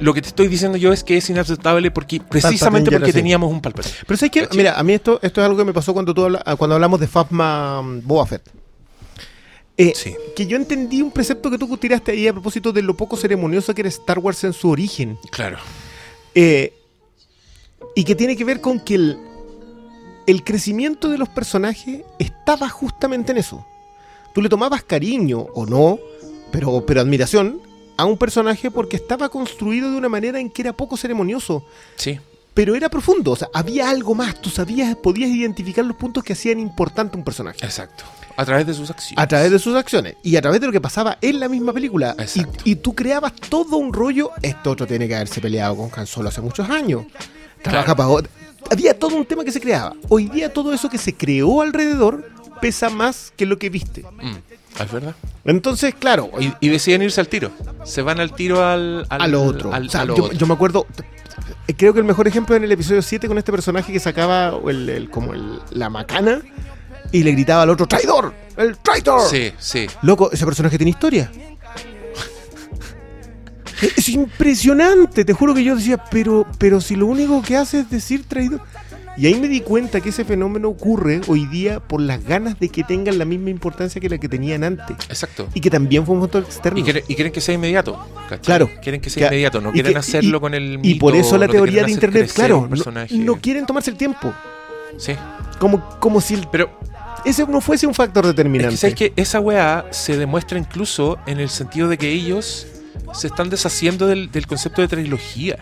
Lo 0.00 0.14
que 0.14 0.22
te 0.22 0.28
estoy 0.28 0.46
diciendo 0.46 0.78
yo 0.78 0.92
es 0.92 1.02
que 1.02 1.16
es 1.16 1.28
inaceptable 1.30 1.90
porque 1.90 2.20
precisamente 2.20 2.92
porque 2.92 3.06
así. 3.10 3.12
teníamos 3.12 3.50
un 3.50 3.60
Palpatine. 3.60 3.92
Pero 4.06 4.16
sabes 4.16 4.30
que, 4.30 4.48
mira, 4.56 4.78
a 4.78 4.84
mí 4.84 4.92
esto, 4.92 5.18
esto 5.20 5.40
es 5.40 5.44
algo 5.44 5.58
que 5.58 5.64
me 5.64 5.72
pasó 5.72 5.92
cuando, 5.92 6.14
tú 6.14 6.24
habla- 6.26 6.44
cuando 6.56 6.76
hablamos 6.76 7.00
de 7.00 7.08
Fasma 7.08 7.80
um, 7.80 8.00
Boba 8.06 8.24
Fett. 8.24 8.42
Eh, 9.76 9.92
Sí. 9.96 10.14
Que 10.36 10.46
yo 10.46 10.56
entendí 10.56 11.02
un 11.02 11.10
precepto 11.10 11.50
que 11.50 11.58
tú 11.58 11.76
tiraste 11.76 12.12
ahí 12.12 12.28
a 12.28 12.32
propósito 12.32 12.72
de 12.72 12.82
lo 12.82 12.96
poco 12.96 13.16
ceremonioso 13.16 13.74
que 13.74 13.80
era 13.82 13.88
Star 13.88 14.20
Wars 14.20 14.44
en 14.44 14.52
su 14.52 14.68
origen. 14.70 15.18
Claro. 15.32 15.58
Eh, 16.36 16.72
y 18.00 18.04
que 18.04 18.14
tiene 18.14 18.34
que 18.34 18.44
ver 18.44 18.62
con 18.62 18.80
que 18.80 18.94
el, 18.94 19.18
el 20.26 20.42
crecimiento 20.42 21.10
de 21.10 21.18
los 21.18 21.28
personajes 21.28 22.00
estaba 22.18 22.70
justamente 22.70 23.32
en 23.32 23.36
eso. 23.38 23.66
Tú 24.32 24.40
le 24.40 24.48
tomabas 24.48 24.82
cariño 24.82 25.40
o 25.54 25.66
no, 25.66 25.98
pero, 26.50 26.86
pero 26.86 27.02
admiración 27.02 27.60
a 27.98 28.06
un 28.06 28.16
personaje 28.16 28.70
porque 28.70 28.96
estaba 28.96 29.28
construido 29.28 29.90
de 29.90 29.98
una 29.98 30.08
manera 30.08 30.40
en 30.40 30.48
que 30.48 30.62
era 30.62 30.72
poco 30.72 30.96
ceremonioso, 30.96 31.62
Sí. 31.96 32.18
pero 32.54 32.74
era 32.74 32.88
profundo. 32.88 33.32
O 33.32 33.36
sea, 33.36 33.48
había 33.52 33.90
algo 33.90 34.14
más. 34.14 34.40
Tú 34.40 34.48
sabías, 34.48 34.96
podías 34.96 35.28
identificar 35.28 35.84
los 35.84 35.96
puntos 35.98 36.24
que 36.24 36.32
hacían 36.32 36.58
importante 36.58 37.18
un 37.18 37.24
personaje. 37.24 37.58
Exacto. 37.62 38.04
A 38.36 38.46
través 38.46 38.66
de 38.66 38.72
sus 38.72 38.88
acciones. 38.90 39.22
A 39.22 39.26
través 39.28 39.50
de 39.50 39.58
sus 39.58 39.76
acciones 39.76 40.14
y 40.22 40.36
a 40.36 40.40
través 40.40 40.62
de 40.62 40.68
lo 40.68 40.72
que 40.72 40.80
pasaba 40.80 41.18
en 41.20 41.38
la 41.38 41.50
misma 41.50 41.74
película. 41.74 42.14
Y, 42.18 42.22
Exacto. 42.22 42.64
y 42.64 42.76
tú 42.76 42.94
creabas 42.94 43.34
todo 43.34 43.76
un 43.76 43.92
rollo. 43.92 44.30
Esto 44.40 44.70
otro 44.70 44.86
tiene 44.86 45.06
que 45.06 45.16
haberse 45.16 45.42
peleado 45.42 45.76
con 45.76 45.90
Han 45.94 46.06
Solo 46.06 46.30
hace 46.30 46.40
muchos 46.40 46.70
años. 46.70 47.04
Trabaja 47.62 47.94
para 47.94 48.08
otro. 48.08 48.30
Había 48.70 48.98
todo 48.98 49.16
un 49.16 49.24
tema 49.26 49.44
que 49.44 49.52
se 49.52 49.60
creaba. 49.60 49.94
Hoy 50.08 50.28
día 50.28 50.52
todo 50.52 50.72
eso 50.72 50.88
que 50.88 50.98
se 50.98 51.14
creó 51.14 51.60
alrededor 51.62 52.28
pesa 52.60 52.90
más 52.90 53.32
que 53.36 53.46
lo 53.46 53.58
que 53.58 53.70
viste. 53.70 54.04
Mm, 54.20 54.82
es 54.82 54.92
verdad. 54.92 55.14
Entonces, 55.44 55.94
claro, 55.98 56.30
Y, 56.38 56.52
y 56.60 56.68
deciden 56.68 57.02
irse 57.02 57.20
al 57.20 57.28
tiro. 57.28 57.50
Se 57.84 58.02
van 58.02 58.20
al 58.20 58.34
tiro 58.34 58.64
al, 58.64 59.06
al, 59.08 59.22
a 59.22 59.26
lo 59.26 59.42
otro. 59.42 59.72
al- 59.72 59.86
O 59.86 59.90
sea, 59.90 60.02
a 60.02 60.04
lo 60.04 60.16
yo, 60.16 60.24
otro. 60.24 60.36
yo 60.38 60.46
me 60.46 60.54
acuerdo. 60.54 60.86
eh, 61.66 61.74
Creo 61.76 61.92
que 61.94 62.00
el 62.00 62.04
mejor 62.04 62.28
ejemplo 62.28 62.54
en 62.54 62.64
el 62.64 62.70
episodio 62.72 63.00
7 63.02 63.26
con 63.28 63.38
este 63.38 63.50
personaje 63.50 63.92
que 63.92 63.98
sacaba 64.00 64.52
el, 64.68 64.88
el- 64.88 65.10
como 65.10 65.32
el- 65.34 65.58
la 65.70 65.88
macana 65.88 66.42
y 67.12 67.22
le 67.22 67.32
gritaba 67.32 67.62
al 67.62 67.70
otro 67.70 67.86
¡Traidor! 67.86 68.32
¡El 68.56 68.76
traidor! 68.78 69.22
Sí, 69.28 69.52
sí. 69.58 69.86
Loco, 70.02 70.30
ese 70.30 70.44
personaje 70.44 70.76
tiene 70.76 70.90
historia. 70.90 71.32
Es 73.96 74.08
impresionante, 74.08 75.24
te 75.24 75.32
juro 75.32 75.54
que 75.54 75.64
yo 75.64 75.76
decía, 75.76 76.02
pero, 76.10 76.46
pero 76.58 76.80
si 76.80 76.96
lo 76.96 77.06
único 77.06 77.42
que 77.42 77.56
hace 77.56 77.80
es 77.80 77.90
decir 77.90 78.24
traidor. 78.26 78.60
Y 79.16 79.26
ahí 79.26 79.34
me 79.34 79.48
di 79.48 79.60
cuenta 79.60 80.00
que 80.00 80.10
ese 80.10 80.24
fenómeno 80.24 80.68
ocurre 80.68 81.20
hoy 81.26 81.44
día 81.46 81.80
por 81.80 82.00
las 82.00 82.24
ganas 82.24 82.58
de 82.58 82.68
que 82.68 82.84
tengan 82.84 83.18
la 83.18 83.24
misma 83.24 83.50
importancia 83.50 84.00
que 84.00 84.08
la 84.08 84.18
que 84.18 84.28
tenían 84.28 84.64
antes. 84.64 84.96
Exacto. 85.08 85.48
Y 85.52 85.60
que 85.60 85.68
también 85.68 86.06
fue 86.06 86.14
un 86.14 86.22
factor 86.22 86.42
externo. 86.44 86.78
Y 86.78 86.82
quieren, 86.84 87.04
y 87.06 87.14
quieren 87.16 87.32
que 87.32 87.40
sea 87.40 87.54
inmediato. 87.54 87.98
¿cachai? 88.28 88.38
Claro. 88.40 88.70
Quieren 88.82 89.00
que 89.00 89.10
sea 89.10 89.28
Que- 89.28 89.34
inmediato, 89.34 89.60
no 89.60 89.72
quieren 89.72 89.92
que- 89.92 89.98
hacerlo 89.98 90.38
y- 90.38 90.40
con 90.40 90.54
el 90.54 90.78
Y 90.82 90.94
por 90.94 91.12
mito, 91.12 91.26
eso 91.26 91.36
la 91.38 91.46
no 91.48 91.52
teoría 91.52 91.84
de 91.84 91.90
internet, 91.90 92.30
claro, 92.34 92.68
no, 92.70 93.02
no 93.10 93.36
quieren 93.40 93.66
tomarse 93.66 93.90
el 93.90 93.96
tiempo. 93.96 94.32
Sí. 94.96 95.12
Como, 95.58 95.84
como 95.98 96.20
si 96.20 96.34
el- 96.34 96.46
Pero 96.50 96.70
ese 97.24 97.46
no 97.46 97.60
fuese 97.60 97.86
un 97.86 97.94
factor 97.94 98.24
es 98.24 98.30
determinante. 98.30 98.70
que, 98.74 98.76
¿sabes 98.78 98.94
que 98.94 99.12
Esa 99.16 99.40
weá 99.40 99.86
se 99.90 100.16
demuestra 100.16 100.58
incluso 100.58 101.18
en 101.26 101.40
el 101.40 101.50
sentido 101.50 101.88
de 101.88 101.98
que 101.98 102.10
ellos 102.10 102.66
se 103.14 103.26
están 103.28 103.50
deshaciendo 103.50 104.06
del, 104.06 104.30
del 104.30 104.46
concepto 104.46 104.80
de 104.82 104.88
trilogía. 104.88 105.58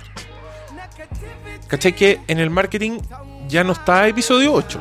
¿Cachai? 1.68 1.94
Que 1.94 2.20
en 2.28 2.38
el 2.38 2.50
marketing 2.50 2.98
ya 3.48 3.64
no 3.64 3.72
está 3.72 4.06
episodio 4.08 4.52
8. 4.52 4.80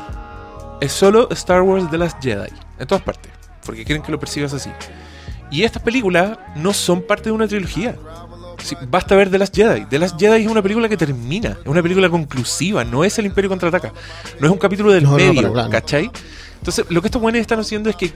Es 0.82 0.92
solo 0.92 1.28
Star 1.32 1.62
Wars 1.62 1.90
The 1.90 1.98
Last 1.98 2.22
Jedi. 2.22 2.50
En 2.80 2.88
todas 2.88 3.04
partes. 3.04 3.32
Porque 3.66 3.84
quieren 3.84 4.04
que 4.04 4.12
lo 4.12 4.20
percibas 4.20 4.54
así. 4.54 4.70
Y 5.52 5.64
estas 5.64 5.82
películas 5.82 6.38
no 6.56 6.74
son 6.74 7.02
parte 7.02 7.26
de 7.26 7.32
una 7.32 7.48
trilogía. 7.48 7.96
Sí, 8.64 8.76
basta 8.90 9.16
ver 9.16 9.30
The 9.30 9.38
Last 9.38 9.56
Jedi. 9.56 9.86
The 9.86 10.00
Last 10.00 10.20
Jedi 10.20 10.44
es 10.44 10.48
una 10.52 10.62
película 10.62 10.88
que 10.90 10.98
termina. 10.98 11.50
Es 11.62 11.68
una 11.68 11.82
película 11.82 12.10
conclusiva. 12.10 12.84
No 12.84 13.04
es 13.04 13.18
el 13.20 13.26
Imperio 13.26 13.50
contraataca. 13.50 13.92
No 14.40 14.48
es 14.48 14.52
un 14.52 14.58
capítulo 14.60 14.92
del 14.92 15.04
No, 15.04 15.12
no, 15.12 15.18
medio. 15.18 15.54
claro. 15.54 15.70
¿Cachai? 15.70 16.10
Entonces, 16.58 16.86
lo 16.90 17.02
que 17.02 17.08
estos 17.08 17.22
buenos 17.22 17.40
están 17.42 17.60
haciendo 17.60 17.90
es 17.90 17.96
que 17.96 18.12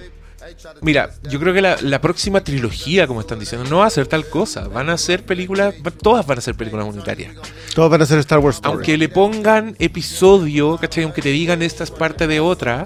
Mira, 0.81 1.11
yo 1.29 1.39
creo 1.39 1.53
que 1.53 1.61
la, 1.61 1.77
la 1.81 2.01
próxima 2.01 2.43
trilogía, 2.43 3.07
como 3.07 3.21
están 3.21 3.39
diciendo, 3.39 3.69
no 3.69 3.79
va 3.79 3.87
a 3.87 3.89
ser 3.89 4.07
tal 4.07 4.25
cosa. 4.27 4.67
Van 4.67 4.89
a 4.89 4.97
ser 4.97 5.23
películas, 5.25 5.75
todas 6.01 6.25
van 6.25 6.37
a 6.37 6.41
ser 6.41 6.55
películas 6.55 6.85
unitarias. 6.87 7.35
Todos 7.73 7.89
van 7.89 8.01
a 8.01 8.05
ser 8.05 8.19
Star 8.19 8.39
Wars 8.39 8.57
Story. 8.57 8.73
Aunque 8.75 8.97
le 8.97 9.09
pongan 9.09 9.75
episodio, 9.79 10.77
¿cachai? 10.77 11.03
Aunque 11.03 11.21
te 11.21 11.29
digan 11.29 11.61
esta 11.61 11.83
es 11.83 11.91
parte 11.91 12.27
de 12.27 12.39
otra, 12.39 12.85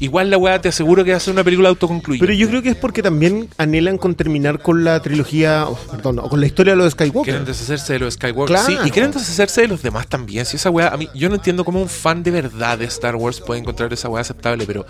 igual 0.00 0.30
la 0.30 0.38
weá 0.38 0.60
te 0.60 0.68
aseguro 0.68 1.04
que 1.04 1.10
va 1.12 1.16
a 1.16 1.20
ser 1.20 1.32
una 1.34 1.44
película 1.44 1.68
autoconcluyente. 1.68 2.26
Pero 2.26 2.38
yo 2.38 2.48
creo 2.48 2.62
que 2.62 2.70
es 2.70 2.76
porque 2.76 3.02
también 3.02 3.48
anhelan 3.58 3.98
con 3.98 4.14
terminar 4.14 4.60
con 4.60 4.84
la 4.84 5.00
trilogía, 5.00 5.66
oh, 5.68 5.76
perdón, 5.90 6.18
o 6.20 6.28
con 6.28 6.40
la 6.40 6.46
historia 6.46 6.72
de 6.72 6.76
los 6.78 6.92
Skywalker. 6.92 7.22
Quieren 7.24 7.44
deshacerse 7.44 7.92
de 7.94 7.98
los 8.00 8.14
Skywalker. 8.14 8.58
Sí, 8.58 8.72
Claro. 8.72 8.86
y 8.86 8.90
quieren 8.90 9.10
deshacerse 9.12 9.62
de 9.62 9.68
los 9.68 9.82
demás 9.82 10.06
también. 10.06 10.44
Si 10.46 10.56
esa 10.56 10.70
weá, 10.70 10.88
a 10.88 10.96
mí, 10.96 11.08
yo 11.14 11.28
no 11.28 11.34
entiendo 11.36 11.64
cómo 11.64 11.80
un 11.80 11.88
fan 11.88 12.22
de 12.22 12.30
verdad 12.30 12.78
de 12.78 12.84
Star 12.86 13.16
Wars 13.16 13.40
puede 13.40 13.60
encontrar 13.60 13.92
esa 13.92 14.08
weá 14.08 14.20
aceptable, 14.22 14.64
pero 14.66 14.86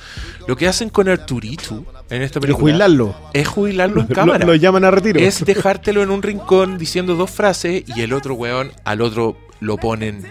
lo 0.46 0.56
que 0.56 0.66
hacen 0.68 0.88
con 0.90 1.08
Arturito 1.08 1.84
en 2.10 2.22
esta 2.22 2.40
película 2.40 2.62
jubilarlo. 2.62 3.14
es 3.32 3.46
jubilarlo 3.48 4.00
en 4.02 4.08
Lo, 4.08 4.14
cámara. 4.14 4.46
lo 4.46 4.54
llaman 4.54 4.84
a 4.84 4.90
retiro. 4.90 5.20
es 5.20 5.44
dejártelo 5.44 6.02
en 6.02 6.10
un 6.10 6.22
rincón 6.22 6.78
diciendo 6.78 7.14
dos 7.16 7.30
frases 7.30 7.84
y 7.86 8.00
el 8.02 8.12
otro 8.12 8.34
weón 8.34 8.72
al 8.84 9.00
otro 9.02 9.36
lo 9.60 9.76
ponen, 9.76 10.24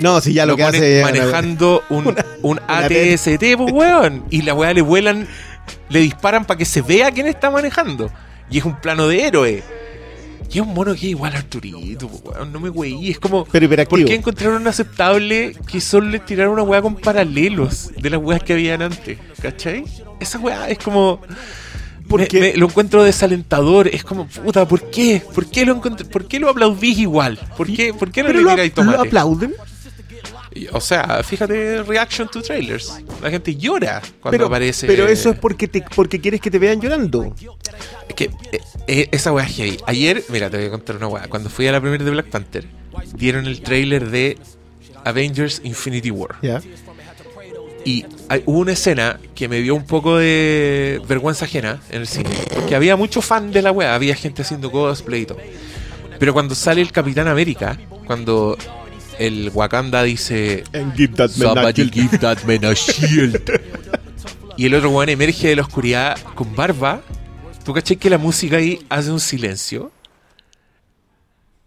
no, 0.00 0.20
si 0.20 0.32
ya 0.32 0.44
lo, 0.46 0.52
lo 0.52 0.56
que 0.56 0.62
hace. 0.64 1.02
manejando 1.02 1.82
un, 1.90 2.06
un 2.42 2.58
una 2.58 2.62
ATST, 2.68 3.56
pues 3.56 3.72
weón. 3.72 4.24
Y 4.30 4.42
la 4.42 4.54
weá 4.54 4.72
le 4.74 4.82
vuelan, 4.82 5.26
le 5.88 6.00
disparan 6.00 6.44
para 6.44 6.58
que 6.58 6.64
se 6.64 6.82
vea 6.82 7.10
quién 7.10 7.26
está 7.26 7.50
manejando. 7.50 8.10
Y 8.50 8.58
es 8.58 8.64
un 8.64 8.76
plano 8.80 9.08
de 9.08 9.22
héroe. 9.24 9.62
Y 10.52 10.60
es 10.60 10.64
un 10.64 10.74
mono 10.74 10.92
que 10.92 10.98
es 10.98 11.04
igual 11.04 11.34
a 11.34 11.38
Arturito, 11.38 12.06
pues, 12.08 12.22
weón. 12.36 12.52
No 12.52 12.60
me 12.60 12.70
weí. 12.70 13.10
Es 13.10 13.18
como. 13.18 13.44
Pero 13.46 13.64
hiperactivo. 13.66 13.98
¿Por 14.00 14.06
qué 14.08 14.14
encontraron 14.14 14.66
aceptable 14.68 15.56
que 15.70 15.80
solo 15.80 16.08
le 16.08 16.20
tiraron 16.20 16.52
una 16.52 16.62
weá 16.62 16.80
con 16.82 16.94
paralelos 16.96 17.90
de 18.00 18.10
las 18.10 18.20
weas 18.22 18.42
que 18.42 18.52
habían 18.52 18.82
antes? 18.82 19.18
¿Cachai? 19.42 19.84
Esa 20.20 20.38
weá 20.38 20.68
es 20.68 20.78
como. 20.78 21.20
Porque- 22.08 22.38
me- 22.40 22.52
me- 22.52 22.56
lo 22.56 22.66
encuentro 22.66 23.02
desalentador. 23.02 23.88
Es 23.88 24.04
como, 24.04 24.28
puta, 24.28 24.68
¿por 24.68 24.88
qué? 24.90 25.20
¿Por 25.34 25.46
qué 25.50 25.64
lo, 25.66 25.74
encontré- 25.74 26.06
¿por 26.08 26.28
qué 26.28 26.38
lo 26.38 26.48
aplaudís 26.48 26.98
igual? 26.98 27.36
¿Por 27.56 27.66
qué, 27.66 27.92
¿por 27.92 28.12
qué 28.12 28.22
no 28.22 28.28
le 28.28 28.42
lo, 28.42 28.50
tiráis 28.50 28.70
lo 28.76 28.84
tomate? 28.84 29.08
aplauden. 29.08 29.54
O 30.72 30.80
sea, 30.80 31.22
fíjate, 31.22 31.82
reaction 31.82 32.28
to 32.28 32.42
trailers. 32.42 32.92
La 33.22 33.30
gente 33.30 33.54
llora 33.56 34.00
cuando 34.20 34.30
Pero, 34.36 34.46
aparece. 34.46 34.86
pero 34.86 35.06
eso 35.06 35.30
es 35.30 35.38
porque, 35.38 35.68
te, 35.68 35.82
porque 35.94 36.20
quieres 36.20 36.40
que 36.40 36.50
te 36.50 36.58
vean 36.58 36.80
llorando. 36.80 37.34
Es 38.08 38.14
que 38.14 38.24
eh, 38.52 38.60
eh, 38.86 39.08
esa 39.12 39.32
weá 39.32 39.44
es 39.46 39.54
heavy. 39.56 39.76
Ayer, 39.86 40.22
mira, 40.28 40.48
te 40.50 40.56
voy 40.56 40.66
a 40.66 40.70
contar 40.70 40.96
una 40.96 41.08
weá. 41.08 41.28
Cuando 41.28 41.50
fui 41.50 41.66
a 41.66 41.72
la 41.72 41.80
primera 41.80 42.02
de 42.04 42.10
Black 42.10 42.26
Panther, 42.26 42.66
dieron 43.14 43.46
el 43.46 43.60
trailer 43.60 44.08
de 44.10 44.38
Avengers 45.04 45.60
Infinity 45.64 46.10
War. 46.10 46.36
Y 47.84 48.04
hay- 48.28 48.42
hubo 48.46 48.58
una 48.58 48.72
escena 48.72 49.20
que 49.34 49.48
me 49.48 49.60
dio 49.60 49.74
un 49.74 49.84
poco 49.86 50.16
de 50.18 51.00
vergüenza 51.08 51.44
ajena 51.44 51.80
en 51.90 52.00
el 52.00 52.06
cine. 52.08 52.30
Porque 52.52 52.74
había 52.74 52.96
mucho 52.96 53.22
fan 53.22 53.52
de 53.52 53.62
la 53.62 53.70
weá, 53.70 53.94
había 53.94 54.16
gente 54.16 54.42
haciendo 54.42 54.72
cosplay 54.72 55.22
y 55.22 55.26
todo. 55.26 55.38
Pero 56.18 56.32
cuando 56.32 56.54
sale 56.56 56.80
el 56.80 56.90
Capitán 56.90 57.28
América, 57.28 57.78
cuando 58.06 58.56
el 59.18 59.50
Wakanda 59.54 60.02
dice 60.02 60.64
And 60.72 60.94
give 60.96 61.14
that 61.14 61.30
man 61.36 61.48
a 61.48 61.54
Somebody 61.54 61.82
shield. 61.84 61.92
give 61.94 62.18
that 62.18 62.42
man 62.44 62.64
a 62.64 62.72
shield. 62.74 63.42
y 64.56 64.66
el 64.66 64.74
otro 64.74 64.90
weón 64.90 65.08
emerge 65.08 65.48
de 65.48 65.56
la 65.56 65.62
oscuridad 65.62 66.18
con 66.34 66.54
barba. 66.56 67.02
¿Tú 67.64 67.72
caché 67.74 67.96
que 67.96 68.08
la 68.10 68.18
música 68.18 68.56
ahí 68.58 68.84
hace 68.88 69.10
un 69.10 69.20
silencio? 69.20 69.90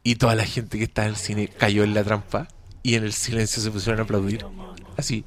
Y 0.04 0.16
toda 0.16 0.34
la 0.36 0.46
gente 0.46 0.78
que 0.78 0.86
está 0.86 1.04
en 1.04 1.10
el 1.10 1.16
cine 1.18 1.48
cayó 1.50 1.84
en 1.84 1.94
la 1.94 2.04
trampa. 2.04 2.48
Y 2.84 2.96
en 2.96 3.04
el 3.04 3.12
silencio 3.14 3.62
se 3.62 3.70
pusieron 3.70 4.00
a 4.00 4.04
aplaudir. 4.04 4.46
Así. 4.98 5.26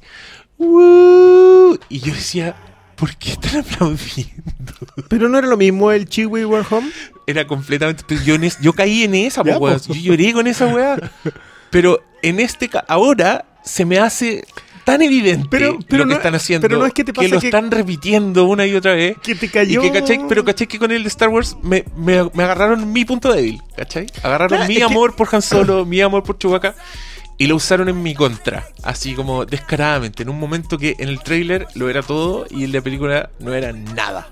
"Woo". 0.57 1.77
Y 1.89 1.99
yo 1.99 2.13
decía, 2.13 2.55
¿por 2.95 3.15
qué 3.15 3.31
están 3.33 3.59
aplaudiendo? 3.61 4.73
Pero 5.07 5.29
no 5.29 5.37
era 5.37 5.47
lo 5.47 5.57
mismo 5.57 5.91
el 5.91 6.07
Chiwi 6.09 6.45
Were 6.45 6.65
Home. 6.69 6.89
Era 7.27 7.45
completamente. 7.45 8.03
Yo, 8.25 8.35
en 8.35 8.45
es- 8.45 8.59
yo 8.61 8.73
caí 8.73 9.03
en 9.03 9.13
esa, 9.15 9.43
po. 9.43 9.77
Yo 9.77 9.93
lloré 9.93 10.33
con 10.33 10.47
esa 10.47 10.67
weá. 10.67 10.97
Pero 11.69 12.01
en 12.23 12.39
este. 12.39 12.69
Ahora 12.87 13.45
se 13.63 13.85
me 13.85 13.99
hace 13.99 14.43
tan 14.83 15.01
evidente 15.01 15.47
Pero- 15.49 15.79
pero 15.87 16.03
lo 16.03 16.09
que 16.09 16.13
no- 16.15 16.17
están 16.17 16.35
haciendo. 16.35 16.67
pero 16.67 16.77
no 16.79 16.85
es 16.85 16.93
que 16.93 17.03
te 17.05 17.13
pasa 17.13 17.29
lo 17.29 17.39
que- 17.39 17.47
están 17.47 17.71
repitiendo 17.71 18.43
una 18.45 18.65
y 18.65 18.75
otra 18.75 18.93
vez. 18.93 19.15
Que 19.23 19.35
te 19.35 19.47
cayó. 19.49 19.81
Y 19.81 19.91
que, 19.91 19.99
¿cachai? 20.01 20.19
Pero 20.27 20.43
caché 20.43 20.67
que 20.67 20.77
con 20.79 20.91
el 20.91 21.03
de 21.03 21.07
Star 21.09 21.29
Wars 21.29 21.55
me, 21.63 21.85
me- 21.95 22.29
me 22.33 22.43
agarraron 22.43 22.91
mi 22.91 23.05
punto 23.05 23.31
débil, 23.31 23.61
¿cachai? 23.77 24.07
Agarraron 24.23 24.57
Claro, 24.57 24.65
mi 24.67 24.75
que- 24.75 24.83
amor 24.83 25.15
por 25.15 25.29
Han 25.33 25.41
Solo, 25.77 25.85
mi 25.85 26.01
amor 26.01 26.23
por 26.23 26.37
Chewbacca 26.37 26.75
y 27.37 27.47
lo 27.47 27.55
usaron 27.55 27.87
en 27.87 28.03
mi 28.03 28.13
contra, 28.13 28.67
así 28.83 29.13
como 29.15 29.45
descaradamente, 29.45 30.23
en 30.23 30.29
un 30.29 30.37
momento 30.39 30.77
que 30.77 30.95
en 30.99 31.07
el 31.09 31.19
tráiler 31.21 31.65
lo 31.75 31.89
era 31.89 32.01
todo 32.03 32.45
y 32.49 32.63
en 32.65 32.73
la 32.73 32.81
película 32.81 33.29
no 33.39 33.53
era 33.53 33.71
nada. 33.71 34.27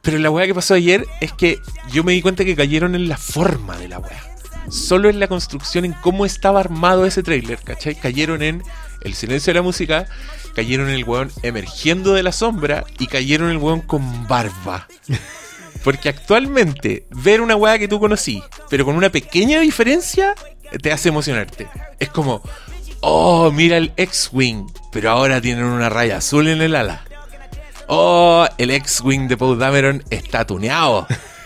Pero 0.00 0.18
la 0.18 0.30
weá 0.30 0.46
que 0.46 0.54
pasó 0.54 0.74
ayer 0.74 1.04
es 1.20 1.32
que 1.32 1.58
yo 1.92 2.04
me 2.04 2.12
di 2.12 2.22
cuenta 2.22 2.44
que 2.44 2.54
cayeron 2.54 2.94
en 2.94 3.08
la 3.08 3.16
forma 3.18 3.76
de 3.76 3.88
la 3.88 3.98
weá. 3.98 4.22
Solo 4.70 5.08
en 5.08 5.20
la 5.20 5.28
construcción, 5.28 5.84
en 5.84 5.92
cómo 5.92 6.26
estaba 6.26 6.60
armado 6.60 7.06
ese 7.06 7.22
tráiler, 7.22 7.58
¿cachai? 7.60 7.94
Cayeron 7.94 8.42
en 8.42 8.62
el 9.02 9.14
silencio 9.14 9.52
de 9.52 9.58
la 9.58 9.62
música, 9.62 10.06
cayeron 10.54 10.88
en 10.88 10.94
el 10.94 11.04
weón 11.04 11.30
emergiendo 11.42 12.14
de 12.14 12.22
la 12.22 12.32
sombra 12.32 12.84
y 12.98 13.06
cayeron 13.06 13.48
en 13.48 13.56
el 13.56 13.62
weón 13.62 13.80
con 13.80 14.26
barba. 14.26 14.88
Porque 15.84 16.08
actualmente, 16.08 17.06
ver 17.10 17.40
una 17.40 17.56
weá 17.56 17.78
que 17.78 17.88
tú 17.88 18.00
conocí, 18.00 18.42
pero 18.68 18.84
con 18.84 18.96
una 18.96 19.10
pequeña 19.10 19.60
diferencia, 19.60 20.34
te 20.82 20.92
hace 20.92 21.08
emocionarte. 21.08 21.68
Es 21.98 22.10
como, 22.10 22.42
oh, 23.00 23.50
mira 23.52 23.76
el 23.76 23.92
X-Wing, 23.96 24.66
pero 24.92 25.10
ahora 25.10 25.40
tienen 25.40 25.64
una 25.64 25.88
raya 25.88 26.18
azul 26.18 26.48
en 26.48 26.60
el 26.60 26.74
ala. 26.74 27.04
Oh, 27.86 28.46
el 28.58 28.70
X-Wing 28.70 29.28
de 29.28 29.36
Poe 29.36 29.56
Dameron 29.56 30.04
está 30.10 30.46
tuneado. 30.46 31.06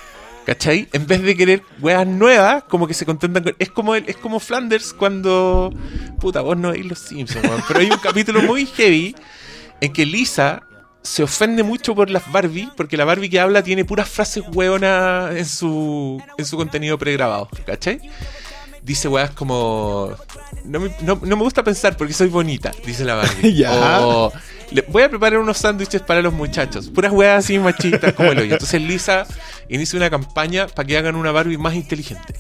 ¿Cachai? 0.47 0.88
En 0.93 1.07
vez 1.07 1.22
de 1.22 1.36
querer 1.36 1.62
weas 1.80 2.07
nuevas, 2.07 2.64
como 2.64 2.86
que 2.86 2.95
se 2.95 3.07
contentan 3.07 3.45
con. 3.45 3.55
Es 3.59 3.70
como, 3.70 3.95
es 3.95 4.16
como 4.16 4.40
Flanders 4.40 4.93
cuando. 4.93 5.72
Puta, 6.20 6.40
vos 6.40 6.57
no 6.57 6.72
veis 6.72 6.86
los 6.86 6.99
Simpsons. 6.99 7.49
Pero 7.68 7.80
hay 7.80 7.90
un 7.90 7.99
capítulo 7.99 8.43
muy 8.43 8.66
heavy 8.66 9.14
en 9.80 9.93
que 9.93 10.05
Lisa 10.05 10.62
se 11.03 11.22
ofende 11.22 11.62
mucho 11.62 11.95
por 11.95 12.11
las 12.11 12.30
Barbie, 12.30 12.70
porque 12.76 12.97
la 12.97 13.05
Barbie 13.05 13.28
que 13.28 13.40
habla 13.40 13.62
tiene 13.62 13.84
puras 13.84 14.09
frases 14.09 14.45
hueonas 14.53 15.34
en 15.36 15.47
su, 15.47 16.22
en 16.38 16.45
su 16.45 16.57
contenido 16.57 16.97
pregrabado, 16.99 17.49
¿cachai? 17.66 18.01
Dice 18.82 19.06
weas 19.08 19.30
como. 19.30 20.12
No 20.64 20.80
me, 20.80 20.90
no- 21.02 21.20
no 21.22 21.36
me 21.36 21.42
gusta 21.42 21.62
pensar 21.62 21.96
porque 21.96 22.12
soy 22.12 22.28
bonita, 22.28 22.72
dice 22.84 23.04
la 23.04 23.14
Barbie. 23.14 23.54
Ya. 23.56 24.00
O, 24.00 24.32
"Le- 24.72 24.84
voy 24.88 25.02
a 25.04 25.08
preparar 25.08 25.38
unos 25.38 25.58
sándwiches 25.58 26.02
para 26.02 26.20
los 26.20 26.32
muchachos. 26.32 26.88
Puras 26.90 27.12
weas 27.12 27.44
así 27.44 27.58
machistas 27.58 28.12
como 28.14 28.32
el 28.32 28.38
hoyo. 28.40 28.52
Entonces 28.54 28.82
Lisa 28.82 29.24
inicia 29.68 29.96
una 29.96 30.10
campaña 30.10 30.66
para 30.66 30.86
que 30.86 30.98
hagan 30.98 31.14
una 31.14 31.30
Barbie 31.30 31.58
más 31.58 31.74
inteligente. 31.74 32.34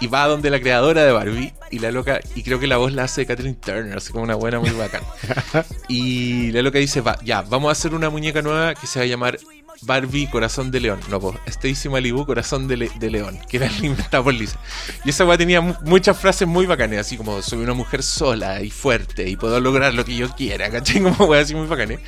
Y 0.00 0.08
va 0.08 0.26
donde 0.26 0.50
la 0.50 0.58
creadora 0.60 1.04
de 1.04 1.12
Barbie 1.12 1.54
y 1.70 1.78
la 1.78 1.92
loca, 1.92 2.18
y 2.34 2.42
creo 2.42 2.58
que 2.58 2.66
la 2.66 2.78
voz 2.78 2.92
la 2.92 3.04
hace 3.04 3.24
Catherine 3.26 3.54
Turner, 3.54 3.96
así 3.96 4.10
como 4.10 4.24
una 4.24 4.34
buena 4.34 4.58
muy 4.58 4.70
bacán. 4.70 5.02
Y 5.88 6.50
la 6.50 6.62
loca 6.62 6.80
dice, 6.80 7.00
va, 7.00 7.16
ya, 7.24 7.42
vamos 7.42 7.68
a 7.68 7.72
hacer 7.72 7.94
una 7.94 8.10
muñeca 8.10 8.42
nueva 8.42 8.74
que 8.74 8.88
se 8.88 8.98
va 8.98 9.04
a 9.04 9.06
llamar 9.06 9.38
Barbie 9.86 10.26
Corazón 10.28 10.70
de 10.70 10.80
León. 10.80 11.00
No, 11.10 11.20
pues, 11.20 11.36
Stacy 11.46 11.88
Malibu 11.88 12.24
Corazón 12.26 12.68
de, 12.68 12.76
Le- 12.76 12.90
de 12.98 13.10
León, 13.10 13.38
que 13.48 13.56
era 13.58 13.66
inventada 13.82 14.22
por 14.22 14.34
Lisa. 14.34 14.58
Y 15.04 15.10
esa 15.10 15.24
weá 15.24 15.36
tenía 15.38 15.60
mu- 15.60 15.74
muchas 15.84 16.18
frases 16.18 16.46
muy 16.48 16.66
bacanas, 16.66 17.00
así 17.00 17.16
como 17.16 17.40
soy 17.42 17.60
una 17.62 17.74
mujer 17.74 18.02
sola 18.02 18.60
y 18.62 18.70
fuerte 18.70 19.28
y 19.28 19.36
puedo 19.36 19.60
lograr 19.60 19.94
lo 19.94 20.04
que 20.04 20.16
yo 20.16 20.30
quiera, 20.34 20.70
¿cachai? 20.70 21.00
Como 21.02 21.24
weá 21.26 21.42
así 21.42 21.54
muy 21.54 21.66
bacanes. 21.66 22.00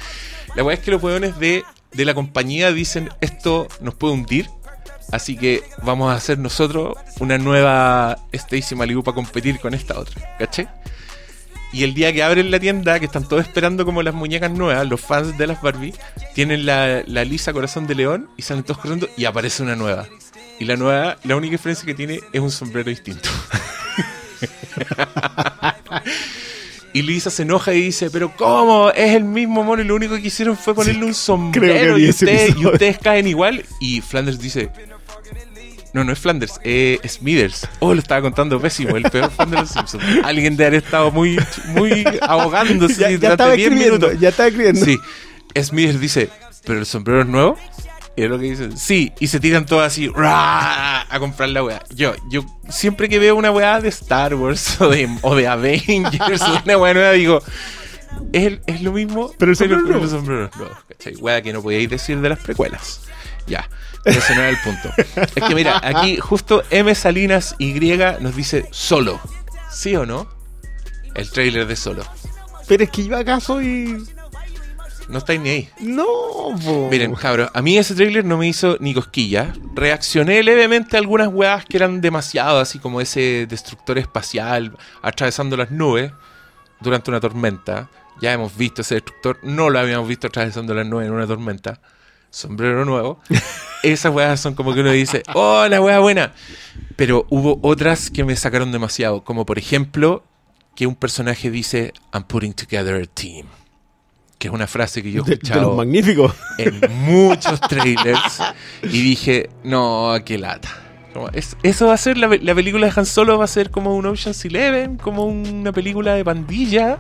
La 0.55 0.63
weá 0.65 0.75
es 0.77 0.83
que 0.83 0.91
los 0.91 1.03
weones 1.03 1.39
de, 1.39 1.65
de 1.93 2.05
la 2.05 2.15
compañía 2.15 2.73
dicen, 2.73 3.11
esto 3.21 3.69
nos 3.81 3.95
puede 3.95 4.15
hundir, 4.15 4.49
Así 5.13 5.37
que 5.37 5.63
vamos 5.85 6.11
a 6.13 6.17
hacer 6.17 6.37
nosotros 6.37 6.97
una 7.21 7.39
nueva 7.39 8.19
Stacy 8.33 8.75
Malibu 8.75 9.05
para 9.05 9.15
competir 9.15 9.61
con 9.61 9.73
esta 9.73 9.97
otra. 10.01 10.35
¿Caché? 10.37 10.67
Y 11.77 11.85
el 11.85 11.93
día 11.93 12.11
que 12.11 12.23
abren 12.23 12.51
la 12.51 12.59
tienda, 12.59 12.99
que 12.99 13.05
están 13.05 13.29
todos 13.29 13.43
esperando 13.43 13.85
como 13.85 14.03
las 14.03 14.15
muñecas 14.15 14.51
nuevas, 14.51 14.89
los 14.89 14.99
fans 14.99 15.37
de 15.37 15.47
las 15.47 15.61
Barbie, 15.61 15.93
tienen 16.35 16.65
la, 16.65 17.03
la 17.07 17.23
lisa 17.23 17.53
corazón 17.53 17.87
de 17.87 17.95
león 17.95 18.31
y 18.39 18.41
salen 18.41 18.65
todos 18.65 18.79
corriendo 18.79 19.11
y 19.15 19.27
aparece 19.27 19.63
una 19.63 19.77
nueva. 19.77 20.07
Y 20.59 20.65
la 20.65 20.77
nueva, 20.77 21.19
la 21.25 21.37
única 21.37 21.53
diferencia 21.53 21.85
que 21.85 21.93
tiene 21.93 22.21
es 22.33 22.41
un 22.41 22.51
sombrero 22.51 22.89
distinto. 22.89 23.29
y 26.95 27.03
Lisa 27.03 27.29
se 27.29 27.43
enoja 27.43 27.75
y 27.75 27.83
dice, 27.83 28.09
pero 28.09 28.35
¿cómo? 28.35 28.91
Es 28.93 29.15
el 29.15 29.25
mismo 29.25 29.63
mono 29.63 29.83
y 29.83 29.85
lo 29.85 29.97
único 29.97 30.15
que 30.15 30.29
hicieron 30.29 30.57
fue 30.57 30.75
ponerle 30.75 31.05
un 31.05 31.13
sombrero 31.13 31.99
y, 31.99 32.05
ese 32.05 32.25
ustedes, 32.25 32.57
y 32.57 32.65
ustedes 32.65 32.97
caen 32.97 33.27
igual. 33.27 33.67
Y 33.81 34.01
Flanders 34.01 34.39
dice, 34.39 34.71
no, 35.97 36.05
no 36.05 36.13
es 36.13 36.19
Flanders, 36.19 36.61
eh, 36.63 37.01
es 37.03 37.13
Smithers. 37.15 37.67
Oh, 37.79 37.95
lo 37.95 38.01
estaba 38.01 38.21
contando 38.21 38.61
pésimo, 38.61 38.99
el 38.99 39.05
peor 39.05 39.31
fan 39.31 39.51
de 39.51 39.57
los 39.57 39.71
Simpsons. 39.71 40.05
Alguien 40.25 40.55
de 40.55 40.67
haber 40.67 40.85
estado 40.85 41.11
muy, 41.11 41.39
muy 41.69 42.05
ahogándose 42.21 43.01
Ya, 43.01 43.11
ya 43.13 43.31
estaba 43.31 43.53
10 43.53 43.73
escribiendo, 43.73 44.13
ya 44.13 44.29
estaba 44.29 44.49
escribiendo. 44.49 44.85
Sí. 44.85 44.99
Smithers 45.59 45.99
dice, 45.99 46.29
¿pero 46.67 46.81
el 46.81 46.85
sombrero 46.85 47.23
es 47.23 47.27
nuevo? 47.29 47.57
Y 48.15 48.25
es 48.25 48.29
lo 48.29 48.39
que 48.39 48.45
dicen, 48.45 48.77
sí, 48.77 49.11
y 49.21 49.29
se 49.29 49.41
tiran 49.41 49.65
todos 49.65 49.85
así 49.85 50.09
¡ra! 50.09 51.01
a 51.03 51.19
comprar 51.19 51.49
la 51.49 51.65
weá. 51.65 51.83
Yo, 51.95 52.15
yo 52.29 52.45
siempre 52.69 53.09
que 53.09 53.19
veo 53.19 53.35
una 53.35 53.51
weá 53.51 53.81
de 53.81 53.89
Star 53.89 54.35
Wars 54.35 54.79
o 54.83 54.91
de, 54.91 55.09
o 55.23 55.35
de 55.35 55.49
Avengers 55.49 56.43
o 56.43 56.61
una 56.65 56.77
weá 56.77 56.93
nueva, 56.93 57.13
digo, 57.13 57.43
es, 58.35 58.59
es 58.67 58.83
lo 58.83 58.93
mismo, 58.93 59.33
Pero 59.39 59.51
el 59.51 59.57
sombrero 59.57 59.83
pero 59.87 60.03
el 60.03 60.11
sombrero 60.11 60.51
nuevo, 60.59 60.75
¿cachai? 60.91 61.17
Weá 61.17 61.41
que 61.41 61.55
no 61.55 61.63
podíais 61.63 61.89
decir 61.89 62.21
de 62.21 62.29
las 62.29 62.39
precuelas. 62.39 63.06
Ya, 63.47 63.69
ese 64.05 64.35
no 64.35 64.41
era 64.41 64.51
el 64.51 64.59
punto. 64.59 64.93
Es 65.35 65.45
que 65.45 65.55
mira, 65.55 65.81
aquí 65.83 66.17
justo 66.17 66.63
M 66.71 66.95
Salinas 66.95 67.55
Y 67.59 67.73
nos 68.21 68.35
dice 68.35 68.67
solo. 68.71 69.21
¿Sí 69.71 69.95
o 69.95 70.07
no? 70.07 70.29
El 71.15 71.31
trailer 71.31 71.67
de 71.67 71.77
solo. 71.77 72.05
Pero 72.67 72.85
es 72.85 72.91
que 72.91 73.05
yo 73.05 73.17
acá 73.17 73.41
soy. 73.41 74.05
No 75.09 75.19
estáis 75.19 75.41
ni 75.41 75.51
ahí. 75.51 75.69
No, 75.79 76.05
po. 76.65 76.89
Miren, 76.91 77.15
cabros, 77.15 77.51
a 77.55 77.63
mí 77.63 77.79
ese 77.79 77.95
tráiler 77.95 78.25
no 78.25 78.39
me 78.39 78.49
hizo 78.49 78.77
ni 78.81 78.93
cosquillas. 78.93 79.57
Reaccioné 79.75 80.43
levemente 80.43 80.97
a 80.97 81.01
algunas 81.01 81.29
weas 81.29 81.65
que 81.65 81.77
eran 81.77 82.01
demasiado, 82.01 82.59
así 82.59 82.81
como 82.81 83.01
ese 83.01 83.47
destructor 83.49 83.99
espacial 83.99 84.77
atravesando 85.03 85.57
las 85.57 85.71
nubes 85.71 86.13
durante 86.81 87.11
una 87.11 87.21
tormenta. 87.21 87.89
Ya 88.21 88.33
hemos 88.33 88.57
visto 88.57 88.83
ese 88.83 88.97
destructor, 88.97 89.39
no 89.43 89.71
lo 89.71 89.79
habíamos 89.79 90.09
visto 90.09 90.27
atravesando 90.27 90.75
las 90.75 90.87
nubes 90.87 91.07
en 91.07 91.13
una 91.13 91.27
tormenta. 91.27 91.81
Sombrero 92.37 92.85
nuevo. 92.85 93.19
Esas 93.83 94.13
weas 94.13 94.41
son 94.41 94.55
como 94.55 94.75
que 94.75 94.81
uno 94.81 94.91
dice, 94.91 95.23
oh, 95.35 95.67
la 95.69 95.81
wea 95.81 96.01
buena. 96.01 96.33
Pero 96.97 97.27
hubo 97.31 97.59
otras 97.63 98.11
que 98.11 98.25
me 98.25 98.37
sacaron 98.37 98.73
demasiado, 98.73 99.25
como 99.25 99.47
por 99.47 99.59
ejemplo 99.59 100.23
que 100.75 100.87
un 100.87 100.95
personaje 100.97 101.51
dice, 101.51 101.93
I'm 102.13 102.25
putting 102.25 102.53
together 102.53 103.03
a 103.03 103.07
team. 103.07 103.47
Que 104.39 104.49
es 104.49 104.55
una 104.55 104.67
frase 104.67 105.03
que 105.03 105.11
yo 105.13 105.23
he 105.23 105.25
de, 105.25 105.31
de 105.31 105.35
escuchado 105.37 105.69
los 105.69 105.77
magníficos. 105.79 106.35
en 106.59 106.79
muchos 107.07 107.59
trailers 107.61 108.39
y 108.83 109.01
dije, 109.01 109.49
no, 109.65 110.15
qué 110.27 110.37
lata. 110.37 110.69
Como, 111.15 111.29
es- 111.31 111.57
eso 111.63 111.87
va 111.87 111.95
a 111.95 111.97
ser, 111.97 112.19
la, 112.19 112.29
la 112.29 112.55
película 112.55 112.87
de 112.87 112.93
Han 112.95 113.07
Solo 113.07 113.39
va 113.39 113.45
a 113.47 113.49
ser 113.49 113.71
como 113.71 113.97
un 113.97 114.05
Ocean's 114.05 114.45
Eleven, 114.45 114.99
como 114.99 115.25
una 115.25 115.73
película 115.73 116.13
de 116.15 116.23
pandilla. 116.25 116.99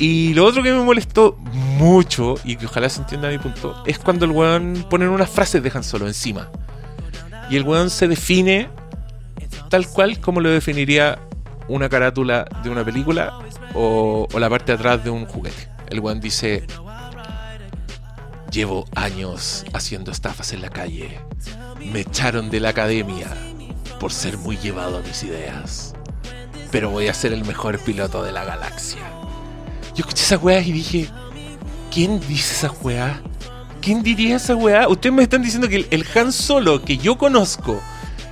Y 0.00 0.34
lo 0.34 0.44
otro 0.44 0.62
que 0.62 0.72
me 0.72 0.82
molestó 0.82 1.36
mucho, 1.76 2.34
y 2.42 2.56
que 2.56 2.66
ojalá 2.66 2.88
se 2.88 3.00
entienda 3.02 3.28
mi 3.28 3.38
punto, 3.38 3.84
es 3.86 3.98
cuando 3.98 4.24
el 4.24 4.32
weón 4.32 4.84
pone 4.90 5.08
unas 5.08 5.30
frases 5.30 5.62
de 5.62 5.70
Han 5.72 5.84
Solo 5.84 6.08
encima. 6.08 6.50
Y 7.48 7.56
el 7.56 7.62
weón 7.62 7.90
se 7.90 8.08
define 8.08 8.68
tal 9.68 9.86
cual 9.86 10.18
como 10.18 10.40
lo 10.40 10.50
definiría 10.50 11.20
una 11.68 11.88
carátula 11.88 12.44
de 12.64 12.70
una 12.70 12.84
película 12.84 13.38
o, 13.74 14.26
o 14.32 14.38
la 14.40 14.50
parte 14.50 14.72
de 14.72 14.78
atrás 14.78 15.04
de 15.04 15.10
un 15.10 15.26
juguete. 15.26 15.68
El 15.88 16.00
weón 16.00 16.18
dice, 16.18 16.66
Llevo 18.50 18.84
años 18.96 19.64
haciendo 19.72 20.10
estafas 20.10 20.52
en 20.52 20.62
la 20.62 20.70
calle. 20.70 21.20
Me 21.92 22.00
echaron 22.00 22.50
de 22.50 22.58
la 22.58 22.70
academia 22.70 23.28
por 24.00 24.12
ser 24.12 24.38
muy 24.38 24.56
llevado 24.56 24.98
a 24.98 25.02
mis 25.02 25.22
ideas. 25.22 25.94
Pero 26.72 26.90
voy 26.90 27.06
a 27.06 27.14
ser 27.14 27.32
el 27.32 27.44
mejor 27.44 27.78
piloto 27.78 28.24
de 28.24 28.32
la 28.32 28.44
galaxia. 28.44 29.19
Yo 30.00 30.06
escuché 30.06 30.24
esa 30.24 30.38
weá 30.38 30.60
y 30.60 30.72
dije, 30.72 31.10
¿quién 31.92 32.20
dice 32.20 32.54
esa 32.54 32.72
weá? 32.80 33.20
¿Quién 33.82 34.02
diría 34.02 34.36
esa 34.36 34.56
weá? 34.56 34.88
Ustedes 34.88 35.14
me 35.14 35.24
están 35.24 35.42
diciendo 35.42 35.68
que 35.68 35.76
el, 35.76 35.88
el 35.90 36.06
Han 36.14 36.32
Solo 36.32 36.82
que 36.82 36.96
yo 36.96 37.18
conozco, 37.18 37.82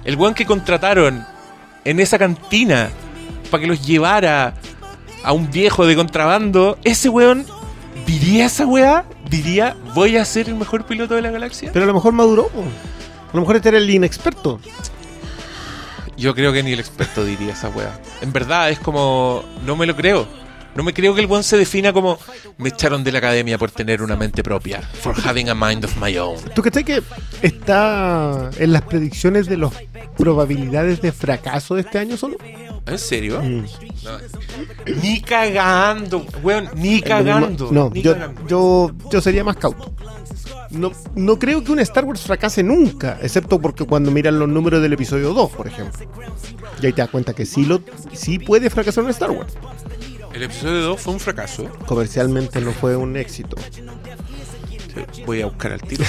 el 0.04 0.16
weón 0.16 0.32
que 0.32 0.46
contrataron 0.46 1.26
en 1.84 2.00
esa 2.00 2.18
cantina 2.18 2.88
para 3.50 3.60
que 3.60 3.66
los 3.66 3.86
llevara 3.86 4.54
a 5.22 5.32
un 5.34 5.50
viejo 5.50 5.84
de 5.84 5.94
contrabando, 5.94 6.78
ese 6.84 7.10
weón 7.10 7.44
diría 8.06 8.46
esa 8.46 8.64
weá, 8.64 9.04
diría, 9.28 9.76
voy 9.94 10.16
a 10.16 10.24
ser 10.24 10.48
el 10.48 10.54
mejor 10.54 10.86
piloto 10.86 11.16
de 11.16 11.20
la 11.20 11.30
galaxia. 11.30 11.68
Pero 11.70 11.82
a 11.82 11.86
lo 11.86 11.92
mejor 11.92 12.14
maduró. 12.14 12.48
A 13.30 13.36
lo 13.36 13.40
mejor 13.40 13.56
este 13.56 13.68
era 13.68 13.76
el 13.76 13.90
inexperto. 13.90 14.58
Yo 16.16 16.34
creo 16.34 16.50
que 16.50 16.62
ni 16.62 16.72
el 16.72 16.80
experto 16.80 17.26
diría 17.26 17.52
esa 17.52 17.68
weá. 17.68 18.00
En 18.22 18.32
verdad 18.32 18.70
es 18.70 18.78
como, 18.78 19.44
no 19.66 19.76
me 19.76 19.84
lo 19.84 19.94
creo. 19.94 20.47
No 20.74 20.82
me 20.84 20.94
creo 20.94 21.14
que 21.14 21.20
el 21.20 21.26
weón 21.26 21.42
se 21.42 21.56
defina 21.56 21.92
como, 21.92 22.18
me 22.56 22.68
echaron 22.68 23.02
de 23.02 23.10
la 23.10 23.18
academia 23.18 23.58
por 23.58 23.70
tener 23.70 24.02
una 24.02 24.16
mente 24.16 24.42
propia, 24.42 24.80
for 24.80 25.14
having 25.26 25.48
a 25.48 25.54
mind 25.54 25.84
of 25.84 25.96
my 26.00 26.16
own. 26.18 26.38
¿Tú 26.54 26.62
crees 26.62 26.84
que 26.84 27.02
está 27.42 28.50
en 28.58 28.72
las 28.72 28.82
predicciones 28.82 29.46
de 29.46 29.56
las 29.56 29.72
probabilidades 30.16 31.00
de 31.00 31.10
fracaso 31.10 31.74
de 31.74 31.80
este 31.80 31.98
año 31.98 32.16
solo? 32.16 32.36
¿En 32.86 32.98
serio? 32.98 33.42
Mm. 33.42 33.64
No. 34.04 34.94
Ni 35.02 35.20
cagando, 35.20 36.24
weón, 36.42 36.68
ni 36.76 37.00
cagando. 37.00 37.70
No, 37.72 37.90
ni 37.92 38.02
yo, 38.02 38.14
cagando. 38.14 38.46
yo, 38.46 38.90
yo 39.10 39.20
sería 39.20 39.44
más 39.44 39.56
cauto. 39.56 39.92
No, 40.70 40.92
no 41.14 41.38
creo 41.38 41.64
que 41.64 41.72
un 41.72 41.78
Star 41.80 42.04
Wars 42.04 42.20
fracase 42.20 42.62
nunca, 42.62 43.18
excepto 43.22 43.58
porque 43.58 43.84
cuando 43.84 44.10
miran 44.10 44.38
los 44.38 44.48
números 44.48 44.82
del 44.82 44.92
episodio 44.92 45.32
2, 45.32 45.50
por 45.50 45.66
ejemplo. 45.66 46.06
Y 46.80 46.86
ahí 46.86 46.92
te 46.92 47.00
das 47.02 47.10
cuenta 47.10 47.34
que 47.34 47.46
sí, 47.46 47.64
lo, 47.64 47.80
sí 48.12 48.38
puede 48.38 48.70
fracasar 48.70 49.04
un 49.04 49.10
Star 49.10 49.30
Wars. 49.30 49.54
El 50.32 50.42
episodio 50.42 50.82
2 50.82 51.00
fue 51.00 51.14
un 51.14 51.20
fracaso. 51.20 51.68
Comercialmente 51.86 52.60
no 52.60 52.72
fue 52.72 52.96
un 52.96 53.16
éxito. 53.16 53.56
Sí, 53.72 55.24
Voy 55.24 55.40
a 55.42 55.46
buscar 55.46 55.72
al 55.72 55.80
tiro. 55.80 56.04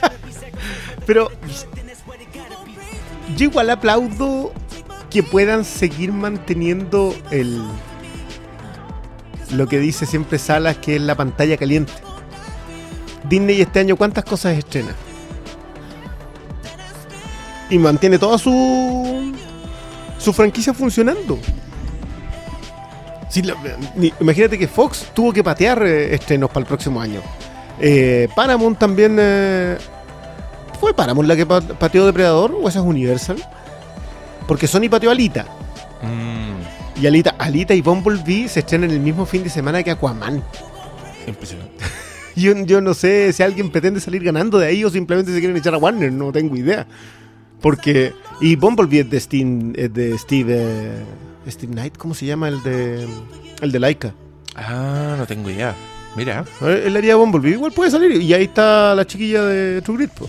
Pero 1.06 1.30
yo 3.36 3.44
igual 3.44 3.70
aplaudo 3.70 4.52
que 5.10 5.22
puedan 5.22 5.64
seguir 5.64 6.12
manteniendo 6.12 7.14
el 7.30 7.62
lo 9.52 9.66
que 9.68 9.78
dice 9.78 10.06
siempre 10.06 10.38
Salas 10.38 10.78
que 10.78 10.96
es 10.96 11.02
la 11.02 11.14
pantalla 11.14 11.56
caliente. 11.56 11.92
Disney 13.28 13.60
este 13.60 13.80
año 13.80 13.96
cuántas 13.96 14.24
cosas 14.24 14.56
estrena. 14.56 14.94
Y 17.70 17.78
mantiene 17.78 18.18
toda 18.18 18.38
su 18.38 19.34
su 20.18 20.32
franquicia 20.32 20.72
funcionando. 20.72 21.38
Si 23.34 23.42
la- 23.42 23.56
ni- 23.96 24.12
imagínate 24.20 24.56
que 24.58 24.68
Fox 24.68 25.10
tuvo 25.12 25.32
que 25.32 25.42
patear 25.42 25.82
eh, 25.84 26.14
estrenos 26.14 26.50
para 26.50 26.60
el 26.60 26.66
próximo 26.66 27.00
año. 27.00 27.20
Eh, 27.80 28.28
Paramount 28.36 28.78
también 28.78 29.16
eh, 29.18 29.76
¿Fue 30.80 30.94
Paramount 30.94 31.28
la 31.28 31.34
que 31.34 31.44
pa- 31.44 31.60
pateó 31.60 32.06
Depredador 32.06 32.54
o 32.60 32.68
esa 32.68 32.78
es 32.78 32.84
Universal? 32.84 33.36
Porque 34.46 34.66
Sony 34.68 34.88
pateó 34.88 35.10
Alita. 35.10 35.46
Mm, 36.02 37.02
Y 37.02 37.06
Alita, 37.06 37.34
Alita 37.38 37.74
y 37.74 37.80
Bumblebee 37.80 38.46
se 38.48 38.60
estrenan 38.60 38.90
el 38.92 39.00
mismo 39.00 39.26
fin 39.26 39.42
de 39.42 39.50
semana 39.50 39.82
que 39.82 39.90
Aquaman. 39.90 40.42
impresionante. 41.26 41.72
Yo, 42.36 42.52
yo 42.64 42.80
no 42.80 42.94
sé 42.94 43.32
si 43.32 43.42
alguien 43.44 43.70
pretende 43.70 44.00
salir 44.00 44.22
ganando 44.24 44.58
de 44.58 44.66
ahí 44.66 44.84
o 44.84 44.90
simplemente 44.90 45.32
se 45.32 45.38
quieren 45.38 45.56
echar 45.56 45.72
a 45.74 45.78
Warner, 45.78 46.12
no 46.12 46.30
tengo 46.32 46.56
idea. 46.56 46.84
Porque. 47.60 48.12
Y 48.40 48.56
Bumblebee 48.56 49.00
es 49.00 49.10
de 49.10 49.20
Steve. 49.20 49.72
es 49.76 49.94
de 49.94 50.18
Steve. 50.18 50.54
eh, 50.56 51.02
Steve 51.46 51.72
Knight, 51.72 51.96
¿cómo 51.96 52.14
se 52.14 52.26
llama 52.26 52.48
el 52.48 52.62
de. 52.62 53.06
el 53.60 53.72
de 53.72 53.78
Laika? 53.80 54.14
Ah, 54.56 55.14
no 55.18 55.26
tengo 55.26 55.50
idea. 55.50 55.74
Mira. 56.16 56.44
Ver, 56.60 56.86
Él 56.86 56.96
haría 56.96 57.16
Bumblebee, 57.16 57.52
igual 57.52 57.72
puede 57.72 57.90
salir. 57.90 58.20
Y 58.20 58.32
ahí 58.32 58.44
está 58.44 58.94
la 58.94 59.04
chiquilla 59.06 59.42
de 59.42 59.82
True 59.82 59.98
Grit. 59.98 60.10
po. 60.12 60.26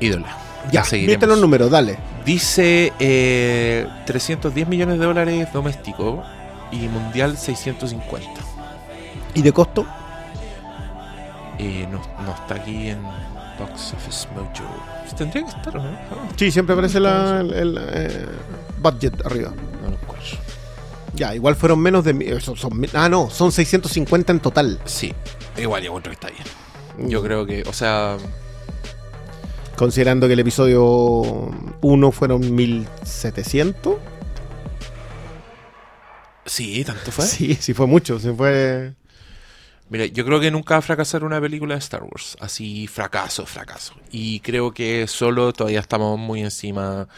Ídola. 0.00 0.36
Ya, 0.72 0.82
viste 0.82 1.26
los 1.26 1.40
números, 1.40 1.70
dale. 1.70 1.98
Dice 2.24 2.92
eh, 3.00 3.86
310 4.06 4.68
millones 4.68 4.98
de 4.98 5.04
dólares 5.04 5.48
doméstico 5.52 6.22
y 6.70 6.86
mundial 6.88 7.36
650. 7.36 8.28
¿Y 9.34 9.42
de 9.42 9.52
costo? 9.52 9.86
Eh, 11.58 11.86
no, 11.90 12.00
no 12.24 12.32
está 12.32 12.54
aquí 12.56 12.88
en 12.88 13.00
Box 13.60 13.94
Office 13.94 14.26
Mojo. 14.34 15.16
Tendría 15.16 15.44
que 15.44 15.50
estar, 15.50 15.76
¿o 15.76 15.82
¿no? 15.82 15.88
Ah, 15.90 16.28
Sí, 16.36 16.50
siempre 16.50 16.72
aparece 16.72 16.98
la, 17.00 17.40
el, 17.40 17.52
el, 17.52 17.78
eh, 17.92 18.26
budget 18.80 19.24
arriba. 19.26 19.50
no 19.82 19.90
lo 19.90 19.94
encuentro. 19.96 20.38
Ya, 21.14 21.34
igual 21.34 21.56
fueron 21.56 21.80
menos 21.80 22.04
de... 22.04 22.40
son, 22.40 22.78
mi- 22.80 22.88
ah, 22.94 23.08
no, 23.08 23.28
son 23.30 23.52
650 23.52 24.32
en 24.32 24.40
total. 24.40 24.80
Sí, 24.84 25.12
igual 25.58 25.82
yo 25.82 25.88
encuentro 25.90 26.10
que 26.10 26.14
está 26.14 26.28
bien. 26.28 27.10
Yo 27.10 27.22
creo 27.22 27.44
que, 27.46 27.62
o 27.68 27.72
sea, 27.72 28.16
Considerando 29.76 30.26
que 30.26 30.34
el 30.34 30.40
episodio 30.40 30.80
1 31.80 32.12
fueron 32.12 32.54
1700. 32.54 33.94
Sí, 36.44 36.84
tanto 36.84 37.10
fue. 37.10 37.24
Sí, 37.26 37.54
sí 37.54 37.72
fue 37.74 37.86
mucho. 37.86 38.18
Se 38.18 38.32
fue. 38.34 38.92
Mira, 39.90 40.06
yo 40.06 40.24
creo 40.24 40.38
que 40.40 40.50
nunca 40.50 40.74
va 40.74 40.78
a 40.78 40.82
fracasar 40.82 41.24
una 41.24 41.40
película 41.40 41.74
de 41.74 41.80
Star 41.80 42.02
Wars. 42.04 42.36
Así, 42.40 42.86
fracaso, 42.86 43.44
fracaso. 43.44 43.92
Y 44.12 44.40
creo 44.40 44.72
que 44.72 45.06
solo 45.08 45.52
todavía 45.52 45.80
estamos 45.80 46.18
muy 46.18 46.40
encima. 46.42 47.08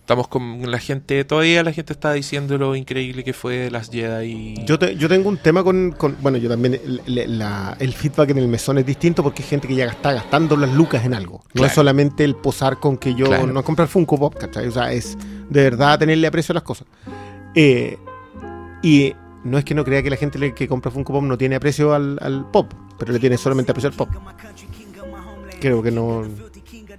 Estamos 0.00 0.28
con 0.28 0.70
la 0.70 0.78
gente, 0.78 1.24
todavía 1.24 1.62
la 1.62 1.72
gente 1.72 1.94
está 1.94 2.12
diciendo 2.12 2.58
lo 2.58 2.76
increíble 2.76 3.24
que 3.24 3.32
fue 3.32 3.70
las 3.70 3.90
Jedi. 3.90 4.54
Yo, 4.66 4.78
te- 4.78 4.96
yo 4.96 5.08
tengo 5.08 5.30
un 5.30 5.38
tema 5.38 5.64
con, 5.64 5.92
con- 5.92 6.16
bueno, 6.20 6.36
yo 6.36 6.50
también, 6.50 6.74
el- 6.74 7.38
la- 7.38 7.74
el 7.80 7.94
feedback 7.94 8.28
en 8.30 8.38
el 8.38 8.48
mesón 8.48 8.76
es 8.76 8.84
distinto 8.84 9.22
porque 9.22 9.42
hay 9.42 9.48
gente 9.48 9.66
que 9.66 9.74
ya 9.74 9.86
está 9.86 10.12
gastando 10.12 10.58
las 10.58 10.70
lucas 10.74 11.06
en 11.06 11.14
algo. 11.14 11.38
No 11.44 11.50
Claro. 11.52 11.66
es 11.68 11.72
solamente 11.74 12.22
el 12.22 12.36
posar 12.36 12.80
con 12.80 12.98
que 12.98 13.14
yo 13.14 13.26
Claro. 13.26 13.46
no 13.46 13.60
es 13.60 13.64
comprar 13.66 13.88
Funko 13.88 14.18
Pop, 14.18 14.34
¿cachai? 14.38 14.66
O 14.68 14.72
sea, 14.72 14.92
es 14.92 15.16
de 15.48 15.62
verdad 15.62 15.98
tenerle 15.98 16.26
aprecio 16.26 16.52
a 16.52 16.56
las 16.56 16.64
cosas. 16.64 16.86
Eh, 17.54 17.96
y 18.82 19.14
no 19.44 19.58
es 19.58 19.64
que 19.64 19.74
no 19.74 19.84
crea 19.84 20.02
que 20.02 20.10
la 20.10 20.16
gente 20.16 20.54
que 20.54 20.68
compra 20.68 20.90
Funko 20.90 21.12
Pop 21.12 21.22
no 21.22 21.38
tiene 21.38 21.56
aprecio 21.56 21.94
al, 21.94 22.18
al 22.20 22.50
pop, 22.50 22.72
pero 22.98 23.12
le 23.12 23.18
tiene 23.18 23.36
solamente 23.36 23.72
aprecio 23.72 23.90
al 23.90 23.96
pop. 23.96 24.08
Creo 25.60 25.82
que 25.82 25.90
no... 25.90 26.24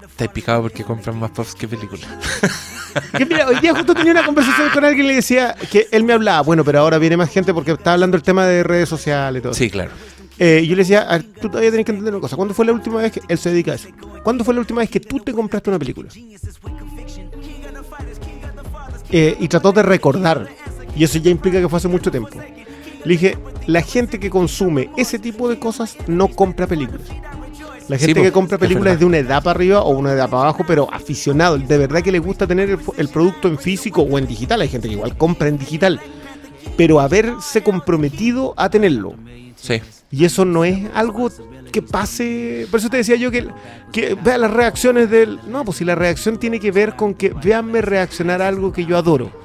Estáis 0.07 0.31
picado 0.31 0.61
porque 0.63 0.83
compran 0.83 1.19
más 1.19 1.31
pops 1.31 1.55
que 1.55 1.67
películas. 1.67 2.07
Que 3.17 3.25
mira, 3.25 3.45
hoy 3.45 3.59
día 3.59 3.75
justo 3.75 3.93
tenía 3.93 4.13
una 4.13 4.25
conversación 4.25 4.69
con 4.69 4.85
alguien 4.85 5.05
y 5.05 5.09
le 5.09 5.15
decía 5.15 5.53
que 5.69 5.87
él 5.91 6.05
me 6.05 6.13
hablaba, 6.13 6.41
bueno, 6.43 6.63
pero 6.63 6.79
ahora 6.79 6.97
viene 6.97 7.17
más 7.17 7.29
gente 7.29 7.53
porque 7.53 7.73
está 7.73 7.91
hablando 7.91 8.15
el 8.15 8.23
tema 8.23 8.45
de 8.45 8.63
redes 8.63 8.87
sociales 8.87 9.41
y 9.41 9.43
todo. 9.43 9.53
Sí, 9.53 9.69
claro. 9.69 9.91
Eh, 10.39 10.61
y 10.63 10.67
yo 10.67 10.75
le 10.75 10.83
decía, 10.83 11.01
a 11.01 11.17
ver, 11.17 11.25
tú 11.41 11.49
todavía 11.49 11.71
tienes 11.71 11.85
que 11.85 11.91
entender 11.91 12.13
una 12.13 12.21
cosa. 12.21 12.37
¿Cuándo 12.37 12.53
fue 12.53 12.65
la 12.65 12.71
última 12.71 13.01
vez 13.01 13.11
que 13.11 13.21
él 13.27 13.37
se 13.37 13.49
dedica 13.49 13.73
a 13.73 13.75
eso? 13.75 13.89
¿Cuándo 14.23 14.45
fue 14.45 14.53
la 14.53 14.61
última 14.61 14.79
vez 14.79 14.89
que 14.89 14.99
tú 14.99 15.19
te 15.19 15.33
compraste 15.33 15.69
una 15.69 15.79
película? 15.79 16.09
Eh, 19.11 19.37
y 19.39 19.47
trató 19.47 19.71
de 19.71 19.83
recordar. 19.83 20.47
Y 20.95 21.03
eso 21.03 21.17
ya 21.19 21.29
implica 21.29 21.59
que 21.59 21.69
fue 21.69 21.77
hace 21.77 21.87
mucho 21.87 22.11
tiempo. 22.11 22.29
Le 23.03 23.11
dije, 23.11 23.37
la 23.67 23.81
gente 23.81 24.19
que 24.19 24.29
consume 24.29 24.89
ese 24.97 25.19
tipo 25.19 25.47
de 25.47 25.59
cosas 25.59 25.97
no 26.07 26.27
compra 26.27 26.67
películas. 26.67 27.07
La 27.87 27.97
gente 27.97 28.21
que 28.21 28.31
compra 28.31 28.57
películas 28.57 28.95
es 28.95 28.99
de 28.99 29.05
una 29.05 29.17
edad 29.17 29.43
para 29.43 29.57
arriba 29.57 29.81
o 29.81 29.95
una 29.95 30.13
edad 30.13 30.29
para 30.29 30.43
abajo, 30.43 30.63
pero 30.65 30.91
aficionado. 30.91 31.57
De 31.57 31.77
verdad 31.77 32.01
que 32.01 32.11
le 32.11 32.19
gusta 32.19 32.47
tener 32.47 32.69
el, 32.71 32.79
el 32.97 33.09
producto 33.09 33.47
en 33.47 33.59
físico 33.59 34.01
o 34.01 34.17
en 34.17 34.25
digital. 34.25 34.61
Hay 34.61 34.69
gente 34.69 34.87
que 34.87 34.95
igual 34.95 35.15
compra 35.17 35.49
en 35.49 35.57
digital. 35.57 35.99
Pero 36.77 36.99
haberse 36.99 37.61
comprometido 37.61 38.55
a 38.57 38.69
tenerlo. 38.69 39.13
Sí. 39.55 39.81
Y 40.11 40.25
eso 40.25 40.45
no 40.45 40.65
es 40.65 40.85
algo 40.93 41.29
que 41.71 41.81
pase. 41.81 42.67
Por 42.71 42.79
eso 42.79 42.89
te 42.89 42.97
decía 42.97 43.17
yo 43.17 43.31
que, 43.31 43.47
que 43.91 44.15
vea 44.15 44.37
las 44.37 44.51
reacciones 44.51 45.09
del. 45.09 45.39
No, 45.47 45.63
pues 45.65 45.77
si 45.77 45.85
la 45.85 45.93
reacción 45.93 46.37
tiene 46.37 46.59
que 46.59 46.71
ver 46.71 46.95
con 46.95 47.13
que 47.13 47.29
véanme 47.29 47.81
reaccionar 47.81 48.41
a 48.41 48.47
algo 48.47 48.71
que 48.71 48.85
yo 48.85 48.97
adoro. 48.97 49.44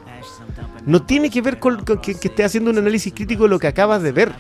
No 0.87 1.03
tiene 1.03 1.31
que 1.31 1.43
ver 1.43 1.59
con, 1.59 1.85
con 1.85 1.99
que, 1.99 2.15
que 2.15 2.29
esté 2.29 2.45
haciendo 2.45 2.71
un 2.71 2.79
análisis 2.79 3.13
crítico 3.13 3.45
de 3.45 3.51
lo 3.51 3.59
que 3.59 3.67
acabas 3.67 4.03
de 4.03 4.13
ver. 4.13 4.33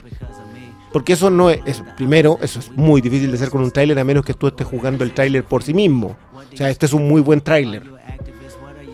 Porque 0.93 1.13
eso 1.13 1.31
no 1.31 1.51
es, 1.51 1.61
es- 1.67 1.83
Primero, 1.97 2.39
eso 2.43 2.59
es 2.59 2.71
muy 2.73 3.01
difícil 3.01 3.31
de 3.31 3.37
hacer 3.37 3.51
con 3.51 3.63
un 3.63 3.71
tráiler 3.71 3.99
a 3.99 4.05
menos 4.05 4.25
que 4.25 4.35
tú 4.35 4.49
estés 4.49 4.67
jugando 4.67 5.05
el 5.05 5.13
tráiler 5.13 5.45
por 5.45 5.63
sí 5.63 5.73
mismo. 5.75 6.17
O 6.53 6.57
sea, 6.57 6.69
este 6.71 6.87
es 6.87 6.93
un 6.93 7.07
muy 7.07 7.21
buen 7.21 7.41
tráiler. 7.41 7.83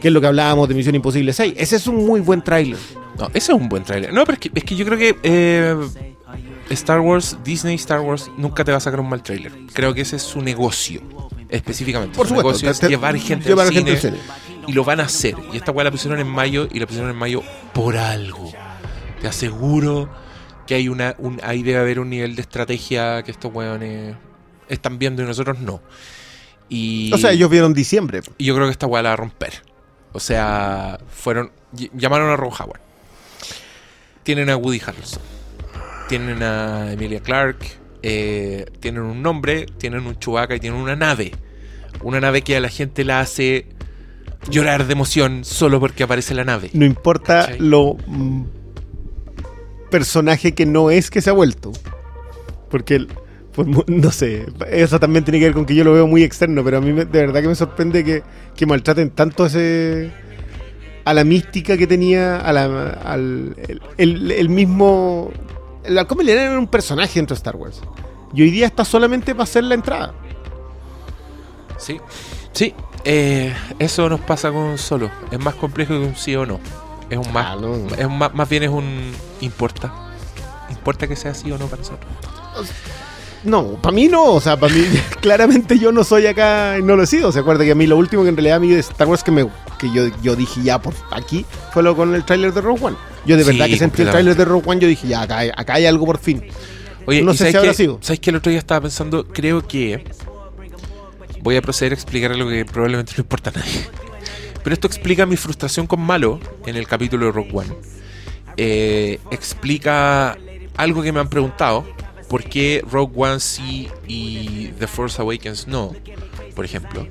Que 0.00 0.08
es 0.08 0.12
lo 0.14 0.20
que 0.20 0.26
hablábamos 0.26 0.68
de 0.68 0.74
Misión 0.74 0.94
Imposible 0.94 1.32
6. 1.32 1.54
Ese 1.56 1.76
es 1.76 1.86
un 1.86 2.04
muy 2.06 2.20
buen 2.20 2.42
tráiler. 2.42 2.78
No, 3.18 3.28
ese 3.28 3.52
es 3.52 3.58
un 3.58 3.68
buen 3.68 3.82
tráiler. 3.82 4.12
No, 4.12 4.24
pero 4.24 4.34
es 4.34 4.40
que, 4.40 4.50
es 4.54 4.64
que 4.64 4.76
yo 4.76 4.84
creo 4.84 4.98
que 4.98 5.16
eh, 5.22 5.74
Star 6.68 7.00
Wars, 7.00 7.38
Disney 7.42 7.76
Star 7.76 8.00
Wars, 8.00 8.30
nunca 8.36 8.62
te 8.62 8.72
va 8.72 8.76
a 8.76 8.80
sacar 8.80 9.00
un 9.00 9.08
mal 9.08 9.22
tráiler. 9.22 9.52
Creo 9.72 9.94
que 9.94 10.02
ese 10.02 10.16
es 10.16 10.22
su 10.22 10.42
negocio, 10.42 11.00
específicamente. 11.48 12.14
Por 12.14 12.26
su 12.28 12.34
supuesto, 12.34 12.62
negocio 12.62 12.80
te- 12.80 12.88
llevar 12.90 13.16
gente 13.18 13.48
llevar 13.48 13.68
al 13.68 13.72
gente 13.72 13.92
al 13.92 13.98
cine. 13.98 14.16
Y 14.66 14.72
lo 14.72 14.84
van 14.84 15.00
a 15.00 15.04
hacer. 15.04 15.34
Y 15.52 15.56
esta 15.56 15.72
weá 15.72 15.84
la 15.84 15.90
pusieron 15.90 16.18
en 16.20 16.28
mayo 16.28 16.68
y 16.72 16.78
la 16.80 16.86
pusieron 16.86 17.10
en 17.10 17.16
mayo 17.16 17.42
por 17.72 17.96
algo. 17.96 18.52
Te 19.20 19.28
aseguro 19.28 20.08
que 20.66 20.74
hay 20.74 20.88
una, 20.88 21.14
un, 21.18 21.40
ahí 21.44 21.62
debe 21.62 21.78
haber 21.78 22.00
un 22.00 22.10
nivel 22.10 22.34
de 22.36 22.42
estrategia 22.42 23.22
que 23.22 23.30
estos 23.30 23.52
weones 23.54 24.16
están 24.68 24.98
viendo 24.98 25.22
y 25.22 25.26
nosotros 25.26 25.58
no. 25.60 25.80
Y, 26.68 27.12
O 27.14 27.18
sea, 27.18 27.30
ellos 27.32 27.48
vieron 27.50 27.72
diciembre. 27.74 28.20
y 28.38 28.44
yo 28.46 28.54
creo 28.54 28.66
que 28.66 28.72
esta 28.72 28.86
weá 28.86 29.02
la 29.02 29.10
va 29.10 29.14
a 29.14 29.16
romper. 29.16 29.52
O 30.12 30.20
sea, 30.20 30.98
fueron. 31.08 31.52
ll- 31.74 31.90
Llamaron 31.94 32.28
a 32.30 32.36
Ron 32.36 32.50
Howard. 32.58 32.80
Tienen 34.22 34.50
a 34.50 34.56
Woody 34.56 34.80
Harrelson. 34.84 35.22
Tienen 36.08 36.42
a 36.42 36.92
Emilia 36.92 37.20
Clarke. 37.20 37.66
eh, 38.02 38.66
tienen 38.80 39.02
un 39.02 39.22
nombre. 39.22 39.66
Tienen 39.78 40.06
un 40.06 40.18
Chewbacca 40.18 40.54
y 40.56 40.60
tienen 40.60 40.80
una 40.80 40.96
nave. 40.96 41.32
Una 42.02 42.20
nave 42.20 42.42
que 42.42 42.56
a 42.56 42.60
la 42.60 42.68
gente 42.68 43.04
la 43.04 43.20
hace 43.20 43.66
llorar 44.48 44.86
de 44.86 44.92
emoción 44.92 45.44
solo 45.44 45.80
porque 45.80 46.02
aparece 46.04 46.34
la 46.34 46.44
nave. 46.44 46.70
No 46.72 46.84
importa 46.84 47.42
¿Cachai? 47.42 47.58
lo 47.60 47.96
mm, 48.06 48.42
personaje 49.90 50.54
que 50.54 50.66
no 50.66 50.90
es 50.90 51.10
que 51.10 51.20
se 51.20 51.30
ha 51.30 51.32
vuelto. 51.32 51.72
Porque, 52.70 52.96
el- 52.96 53.08
pues, 53.52 53.68
no 53.86 54.10
sé, 54.10 54.46
eso 54.70 55.00
también 55.00 55.24
tiene 55.24 55.38
que 55.38 55.46
ver 55.46 55.54
con 55.54 55.64
que 55.66 55.74
yo 55.74 55.84
lo 55.84 55.92
veo 55.92 56.06
muy 56.06 56.22
externo, 56.22 56.62
pero 56.64 56.78
a 56.78 56.80
mí 56.80 56.92
me- 56.92 57.04
de 57.04 57.20
verdad 57.26 57.40
que 57.40 57.48
me 57.48 57.54
sorprende 57.54 58.04
que, 58.04 58.22
que 58.54 58.66
maltraten 58.66 59.10
tanto 59.10 59.46
ese 59.46 60.10
a 61.04 61.14
la 61.14 61.22
mística 61.24 61.76
que 61.76 61.86
tenía, 61.86 62.36
a 62.38 62.52
la, 62.52 62.64
al 62.90 63.54
el, 63.68 63.80
el- 63.96 64.30
el 64.32 64.48
mismo... 64.48 65.30
Halcón 65.88 66.18
milenario 66.18 66.50
era 66.50 66.58
un 66.58 66.66
personaje 66.66 67.20
dentro 67.20 67.34
de 67.34 67.38
Star 67.38 67.54
Wars. 67.54 67.80
Y 68.34 68.42
hoy 68.42 68.50
día 68.50 68.66
está 68.66 68.84
solamente 68.84 69.32
para 69.34 69.44
hacer 69.44 69.62
la 69.62 69.74
entrada. 69.76 70.12
Sí. 71.78 72.00
Sí. 72.52 72.74
Eh, 73.06 73.54
eso 73.78 74.08
nos 74.08 74.20
pasa 74.20 74.50
con 74.52 74.76
solo. 74.76 75.10
Es 75.30 75.38
más 75.38 75.54
complejo 75.54 75.94
que 75.94 76.00
un 76.00 76.16
sí 76.16 76.36
o 76.36 76.44
no. 76.44 76.60
Es 77.08 77.16
un 77.18 77.32
más. 77.32 77.46
Ah, 77.46 77.56
no. 77.60 77.74
Es 77.96 78.04
un 78.04 78.18
más, 78.18 78.34
más 78.34 78.48
bien 78.48 78.64
es 78.64 78.70
un. 78.70 79.12
Importa. 79.40 79.92
Importa 80.68 81.06
que 81.06 81.16
sea 81.16 81.32
sí 81.32 81.50
o 81.52 81.58
no 81.58 81.66
para 81.66 81.80
nosotros. 81.82 82.10
No, 83.44 83.74
para 83.80 83.94
mí 83.94 84.08
no, 84.08 84.24
o 84.32 84.40
sea, 84.40 84.58
para 84.58 84.74
mí 84.74 84.82
claramente 85.20 85.78
yo 85.78 85.92
no 85.92 86.02
soy 86.02 86.26
acá, 86.26 86.78
no 86.82 86.96
lo 86.96 87.04
he 87.04 87.06
sido. 87.06 87.30
Se 87.30 87.38
acuerda 87.38 87.64
que 87.64 87.70
a 87.70 87.74
mí 87.76 87.86
lo 87.86 87.96
último 87.96 88.24
que 88.24 88.30
en 88.30 88.36
realidad 88.36 88.56
a 88.56 88.60
mí 88.60 88.68
de 88.70 88.80
Star 88.80 89.06
Wars 89.06 89.22
que 89.22 89.30
me 89.30 89.48
que 89.78 89.92
yo, 89.92 90.06
yo 90.22 90.34
dije 90.34 90.62
ya 90.62 90.80
por 90.80 90.94
aquí 91.12 91.44
fue 91.72 91.82
lo 91.82 91.94
con 91.94 92.14
el 92.14 92.24
tráiler 92.24 92.52
de 92.52 92.60
Rogue 92.60 92.84
One. 92.86 92.96
Yo 93.24 93.36
de 93.36 93.44
Sí, 93.44 93.50
verdad 93.52 93.66
que 93.66 93.76
sentí 93.76 94.02
el 94.02 94.10
tráiler 94.10 94.36
de 94.36 94.44
Rogue 94.44 94.68
One, 94.68 94.80
yo 94.80 94.88
dije 94.88 95.06
ya 95.06 95.22
acá 95.22 95.38
hay, 95.38 95.50
acá 95.54 95.74
hay 95.74 95.86
algo 95.86 96.06
por 96.06 96.18
fin. 96.18 96.42
Oye, 97.06 97.22
No 97.22 97.32
¿y 97.34 97.36
sé 97.36 97.52
si 97.52 97.56
habrá 97.56 97.72
sido. 97.72 97.98
¿Sabes 98.00 98.18
que 98.18 98.30
el 98.30 98.36
otro 98.36 98.50
día 98.50 98.58
estaba 98.58 98.80
pensando? 98.80 99.24
Creo 99.28 99.64
que. 99.66 100.04
Voy 101.46 101.54
a 101.54 101.62
proceder 101.62 101.92
a 101.92 101.94
explicar 101.94 102.32
algo 102.32 102.50
que 102.50 102.64
probablemente 102.64 103.12
no 103.16 103.20
importa 103.22 103.50
a 103.50 103.52
nadie. 103.60 103.86
Pero 104.64 104.74
esto 104.74 104.88
explica 104.88 105.26
mi 105.26 105.36
frustración 105.36 105.86
con 105.86 106.00
Malo 106.00 106.40
en 106.66 106.74
el 106.74 106.88
capítulo 106.88 107.26
de 107.26 107.30
Rogue 107.30 107.50
One. 107.52 107.72
Eh, 108.56 109.20
explica 109.30 110.36
algo 110.76 111.02
que 111.04 111.12
me 111.12 111.20
han 111.20 111.28
preguntado. 111.28 111.86
¿Por 112.28 112.42
qué 112.42 112.82
Rogue 112.90 113.12
One 113.14 113.38
sí 113.38 113.88
y 114.08 114.72
The 114.80 114.88
Force 114.88 115.22
Awakens 115.22 115.68
no? 115.68 115.92
Por 116.56 116.64
ejemplo. 116.64 117.06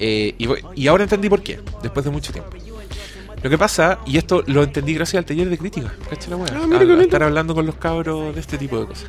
Eh, 0.00 0.34
y, 0.36 0.48
y 0.74 0.88
ahora 0.88 1.04
entendí 1.04 1.28
por 1.28 1.40
qué, 1.44 1.60
después 1.80 2.04
de 2.04 2.10
mucho 2.10 2.32
tiempo. 2.32 2.50
Lo 3.40 3.48
que 3.50 3.56
pasa, 3.56 4.00
y 4.04 4.18
esto 4.18 4.42
lo 4.48 4.64
entendí 4.64 4.94
gracias 4.94 5.20
al 5.20 5.24
taller 5.26 5.48
de 5.48 5.56
crítica, 5.58 5.94
¿cachai 6.10 6.30
la 6.30 6.36
wea? 6.38 6.48
Ah, 6.56 6.66
A- 6.96 6.98
a 6.98 7.02
estar 7.04 7.22
hablando 7.22 7.54
con 7.54 7.64
los 7.66 7.76
cabros 7.76 8.34
de 8.34 8.40
este 8.40 8.58
tipo 8.58 8.80
de 8.80 8.86
cosas. 8.86 9.06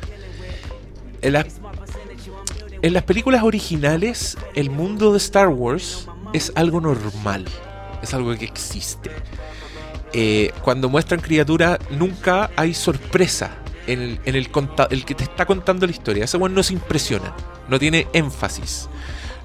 En 2.82 2.92
las 2.92 3.02
películas 3.04 3.42
originales, 3.44 4.36
el 4.54 4.70
mundo 4.70 5.12
de 5.12 5.18
Star 5.18 5.48
Wars 5.48 6.08
es 6.32 6.52
algo 6.56 6.80
normal, 6.80 7.44
es 8.02 8.12
algo 8.14 8.36
que 8.36 8.44
existe. 8.44 9.10
Eh, 10.12 10.52
cuando 10.62 10.88
muestran 10.88 11.20
criaturas, 11.20 11.78
nunca 11.90 12.50
hay 12.56 12.74
sorpresa 12.74 13.52
en 13.86 14.00
el, 14.02 14.20
en 14.24 14.34
el, 14.36 14.48
el 14.90 15.04
que 15.04 15.14
te 15.14 15.24
está 15.24 15.46
contando 15.46 15.86
la 15.86 15.92
historia. 15.92 16.24
Ese 16.24 16.36
one 16.36 16.54
no 16.54 16.62
se 16.62 16.74
impresiona, 16.74 17.34
no 17.68 17.78
tiene 17.78 18.06
énfasis. 18.12 18.88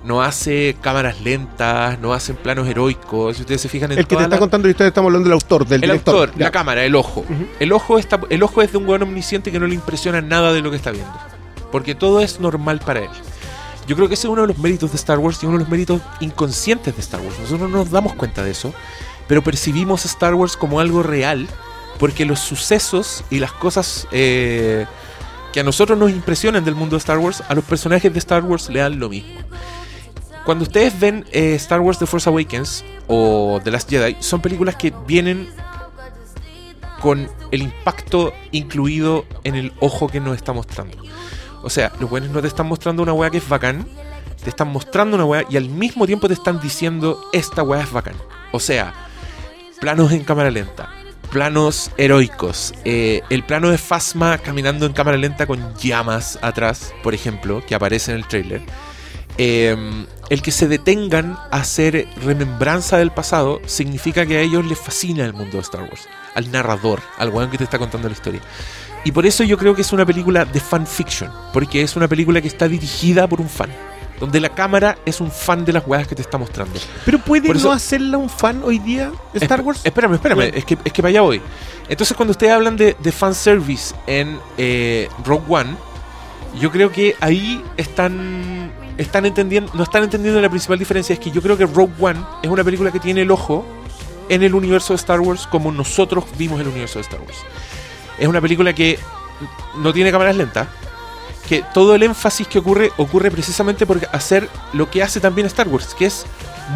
No 0.03 0.21
hace 0.21 0.75
cámaras 0.81 1.19
lentas, 1.21 1.99
no 1.99 2.13
hacen 2.13 2.35
planos 2.37 2.67
heroicos. 2.67 3.35
Si 3.35 3.41
ustedes 3.41 3.59
se 3.61 3.67
fijan 3.67 3.91
en 3.91 3.97
El 3.99 4.07
que 4.07 4.15
te 4.15 4.21
está 4.23 4.29
las- 4.29 4.39
contando 4.39 4.67
la 4.67 4.71
historia 4.71 4.87
estamos 4.89 5.09
hablando 5.09 5.25
del 5.27 5.33
autor, 5.33 5.65
del 5.65 5.83
el 5.83 5.89
director. 5.89 6.15
autor, 6.29 6.37
Ya. 6.37 6.45
la 6.45 6.51
cámara, 6.51 6.85
el 6.85 6.95
ojo. 6.95 7.21
Ujú. 7.21 7.47
el, 7.59 7.71
ojo 7.73 7.97
está, 7.97 8.19
el 8.29 8.43
ojo 8.43 8.61
es 8.61 8.71
de 8.71 8.77
un 8.77 8.87
weón 8.87 9.03
omnisciente 9.03 9.51
que 9.51 9.59
no 9.59 9.67
le 9.67 9.73
impresiona 9.75 10.21
nada 10.21 10.53
de 10.53 10.61
lo 10.61 10.69
que 10.69 10.77
está 10.77 10.91
viendo. 10.91 11.11
Porque 11.77 11.93
todo 11.93 12.21
es 12.21 12.39
normal 12.39 12.79
para 12.83 13.01
él. 13.01 13.09
Yo 13.87 13.95
creo 13.95 14.07
que 14.07 14.15
ese 14.15 14.25
es 14.25 14.31
uno 14.31 14.41
de 14.41 14.47
los 14.47 14.57
méritos 14.57 14.89
de 14.89 14.95
Star 14.95 15.19
Wars 15.19 15.37
y 15.43 15.45
uno 15.45 15.59
de 15.59 15.63
los 15.63 15.69
méritos 15.69 16.01
inconscientes 16.21 16.95
de 16.95 17.01
Star 17.01 17.21
Wars. 17.21 17.37
Nosotros 17.39 17.69
no 17.69 17.77
nos 17.77 17.91
damos 17.91 18.15
cuenta 18.15 18.43
de 18.43 18.49
eso, 18.49 18.73
pero 19.27 19.43
percibimos 19.43 20.03
a 20.03 20.07
Star 20.07 20.33
Wars 20.33 20.57
como 20.57 20.79
algo 20.79 21.03
real 21.03 21.47
porque 21.99 22.25
los 22.25 22.39
sucesos 22.39 23.23
y 23.29 23.37
las 23.37 23.51
cosas 23.51 24.07
eh, 24.09 24.87
que 25.53 25.59
a 25.59 25.63
nosotros 25.63 25.99
nos 25.99 26.09
impresionan 26.09 26.65
del 26.65 26.73
mundo 26.73 26.95
de 26.95 26.97
Star 26.97 27.19
Wars, 27.19 27.43
a 27.47 27.53
los 27.53 27.63
personajes 27.63 28.11
de 28.11 28.17
Star 28.17 28.43
Wars 28.43 28.69
le 28.69 28.79
dan 28.79 28.97
lo 28.99 29.07
mismo. 29.07 29.39
Cuando 30.45 30.63
ustedes 30.63 30.99
ven 30.99 31.25
eh, 31.31 31.53
Star 31.53 31.81
Wars 31.81 31.99
The 31.99 32.07
Force 32.07 32.27
Awakens 32.27 32.83
o 33.05 33.61
The 33.63 33.69
Last 33.69 33.87
Jedi, 33.87 34.17
son 34.19 34.41
películas 34.41 34.77
que 34.77 34.91
vienen 35.05 35.47
con 37.01 37.29
el 37.51 37.61
impacto 37.61 38.33
incluido 38.51 39.27
en 39.43 39.53
el 39.53 39.73
ojo 39.79 40.07
que 40.07 40.19
nos 40.19 40.35
está 40.35 40.53
mostrando. 40.53 40.97
O 41.63 41.69
sea, 41.69 41.91
los 41.99 42.09
buenos 42.09 42.29
no 42.29 42.41
te 42.41 42.47
están 42.47 42.67
mostrando 42.67 43.03
una 43.03 43.13
weá 43.13 43.29
que 43.29 43.37
es 43.37 43.47
bacán, 43.47 43.87
te 44.43 44.49
están 44.49 44.69
mostrando 44.69 45.15
una 45.15 45.25
weá 45.25 45.45
y 45.49 45.57
al 45.57 45.69
mismo 45.69 46.05
tiempo 46.05 46.27
te 46.27 46.33
están 46.33 46.59
diciendo 46.59 47.21
esta 47.33 47.63
weá 47.63 47.83
es 47.83 47.91
bacán. 47.91 48.15
O 48.51 48.59
sea, 48.59 48.93
planos 49.79 50.11
en 50.11 50.23
cámara 50.23 50.51
lenta, 50.51 50.89
planos 51.31 51.91
heroicos, 51.97 52.73
eh, 52.85 53.21
el 53.29 53.43
plano 53.43 53.69
de 53.69 53.77
Fasma 53.77 54.37
caminando 54.37 54.85
en 54.85 54.93
cámara 54.93 55.17
lenta 55.17 55.45
con 55.45 55.75
llamas 55.75 56.39
atrás, 56.41 56.93
por 57.03 57.13
ejemplo, 57.13 57.63
que 57.65 57.75
aparece 57.75 58.11
en 58.11 58.17
el 58.17 58.27
trailer. 58.27 58.61
Eh, 59.39 59.75
el 60.29 60.41
que 60.41 60.51
se 60.51 60.67
detengan 60.67 61.37
a 61.51 61.57
hacer 61.57 62.07
remembranza 62.23 62.97
del 62.97 63.11
pasado 63.11 63.61
significa 63.65 64.25
que 64.25 64.37
a 64.37 64.41
ellos 64.41 64.65
les 64.65 64.79
fascina 64.79 65.23
el 65.23 65.33
mundo 65.33 65.57
de 65.57 65.61
Star 65.61 65.83
Wars, 65.83 66.07
al 66.35 66.51
narrador, 66.51 67.01
al 67.17 67.29
weón 67.29 67.49
que 67.49 67.57
te 67.57 67.63
está 67.63 67.79
contando 67.79 68.09
la 68.09 68.13
historia. 68.13 68.41
Y 69.07 69.11
por 69.13 69.25
eso 69.25 69.45
yo 69.45 69.57
creo 69.57 69.73
que 69.73 69.83
es 69.83 69.93
una 69.93 70.05
película 70.05 70.43
de 70.43 70.59
fanfiction, 70.59 71.31
porque 71.53 71.81
es 71.81 71.95
una 71.95 72.09
película 72.09 72.41
que 72.41 72.49
está 72.49 72.67
dirigida 72.67 73.25
por 73.25 73.39
un 73.39 73.47
fan, 73.47 73.69
donde 74.19 74.41
la 74.41 74.49
cámara 74.49 74.97
es 75.05 75.21
un 75.21 75.31
fan 75.31 75.63
de 75.63 75.71
las 75.71 75.87
weas 75.87 76.05
que 76.05 76.13
te 76.13 76.21
está 76.21 76.37
mostrando. 76.37 76.77
Pero 77.05 77.17
puede 77.19 77.49
eso- 77.49 77.69
no 77.69 77.71
hacerla 77.73 78.17
un 78.17 78.29
fan 78.29 78.61
hoy 78.65 78.79
día, 78.79 79.13
Star 79.33 79.61
Wars. 79.61 79.79
Espérame, 79.85 80.15
espérame, 80.15 80.51
es 80.53 80.65
que, 80.65 80.77
es 80.83 80.91
que 80.91 81.01
para 81.01 81.09
allá 81.11 81.21
voy. 81.21 81.41
Entonces, 81.87 82.17
cuando 82.17 82.31
ustedes 82.31 82.51
hablan 82.51 82.75
de, 82.75 82.97
de 82.99 83.11
fanservice 83.13 83.95
en 84.07 84.37
eh, 84.57 85.07
Rogue 85.23 85.45
One, 85.47 85.69
yo 86.59 86.69
creo 86.69 86.91
que 86.91 87.15
ahí 87.21 87.63
están, 87.77 88.69
están 88.97 89.25
entendiendo, 89.25 89.71
no 89.73 89.83
están 89.83 90.03
entendiendo 90.03 90.41
la 90.41 90.49
principal 90.49 90.77
diferencia. 90.79 91.13
Es 91.13 91.19
que 91.19 91.31
yo 91.31 91.41
creo 91.41 91.55
que 91.57 91.65
Rogue 91.65 91.93
One 91.97 92.19
es 92.43 92.49
una 92.49 92.65
película 92.65 92.91
que 92.91 92.99
tiene 92.99 93.21
el 93.21 93.31
ojo 93.31 93.65
en 94.27 94.43
el 94.43 94.53
universo 94.53 94.91
de 94.91 94.97
Star 94.97 95.21
Wars 95.21 95.47
como 95.47 95.71
nosotros 95.71 96.25
vimos 96.37 96.59
el 96.59 96.67
universo 96.67 96.99
de 96.99 97.03
Star 97.03 97.21
Wars. 97.21 97.37
Es 98.17 98.27
una 98.27 98.41
película 98.41 98.73
que 98.73 98.99
no 99.77 99.93
tiene 99.93 100.11
cámaras 100.11 100.35
lentas, 100.35 100.67
que 101.47 101.63
todo 101.73 101.95
el 101.95 102.03
énfasis 102.03 102.47
que 102.47 102.59
ocurre 102.59 102.91
ocurre 102.97 103.31
precisamente 103.31 103.85
por 103.85 103.99
hacer 104.11 104.49
lo 104.73 104.89
que 104.89 105.03
hace 105.03 105.19
también 105.19 105.47
Star 105.47 105.67
Wars, 105.67 105.95
que 105.97 106.05
es 106.05 106.25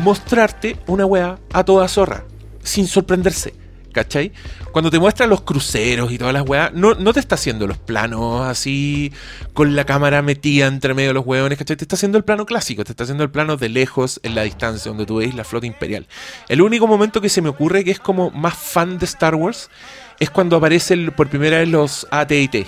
mostrarte 0.04 0.78
una 0.88 1.06
weá 1.06 1.40
a 1.52 1.64
toda 1.64 1.88
zorra, 1.88 2.24
sin 2.64 2.88
sorprenderse. 2.88 3.54
¿Cachai? 3.92 4.32
Cuando 4.72 4.90
te 4.90 5.00
muestra 5.00 5.28
los 5.28 5.42
cruceros 5.42 6.14
y 6.14 6.18
todas 6.18 6.34
las 6.34 6.48
weas, 6.48 6.72
no, 6.74 6.94
no 6.94 7.12
te 7.12 7.20
está 7.20 7.36
haciendo 7.36 7.68
los 7.68 7.78
planos 7.78 8.48
así, 8.48 9.12
con 9.54 9.76
la 9.76 9.84
cámara 9.84 10.22
metida 10.22 10.68
entre 10.68 10.94
medio 10.94 11.10
de 11.10 11.16
los 11.16 11.26
hueones, 11.26 11.58
¿cachai? 11.58 11.76
Te 11.76 11.84
está 11.84 11.98
haciendo 11.98 12.18
el 12.18 12.24
plano 12.24 12.46
clásico, 12.46 12.86
te 12.86 12.94
está 12.94 13.04
haciendo 13.04 13.26
el 13.26 13.32
plano 13.32 13.58
de 13.58 13.68
lejos, 13.68 14.22
en 14.24 14.34
la 14.34 14.44
distancia, 14.44 14.90
donde 14.90 15.06
tú 15.06 15.18
veis 15.18 15.36
la 15.36 15.44
flota 15.44 15.66
imperial. 15.66 16.08
El 16.48 16.62
único 16.62 16.88
momento 16.88 17.20
que 17.20 17.28
se 17.28 17.42
me 17.42 17.50
ocurre 17.50 17.84
que 17.84 17.92
es 17.92 18.00
como 18.00 18.30
más 18.32 18.56
fan 18.56 18.98
de 18.98 19.06
Star 19.06 19.36
Wars 19.36 19.70
es 20.22 20.30
cuando 20.30 20.56
aparecen 20.56 21.12
por 21.12 21.28
primera 21.28 21.58
vez 21.58 21.68
los 21.68 22.08
AT&T. 22.10 22.66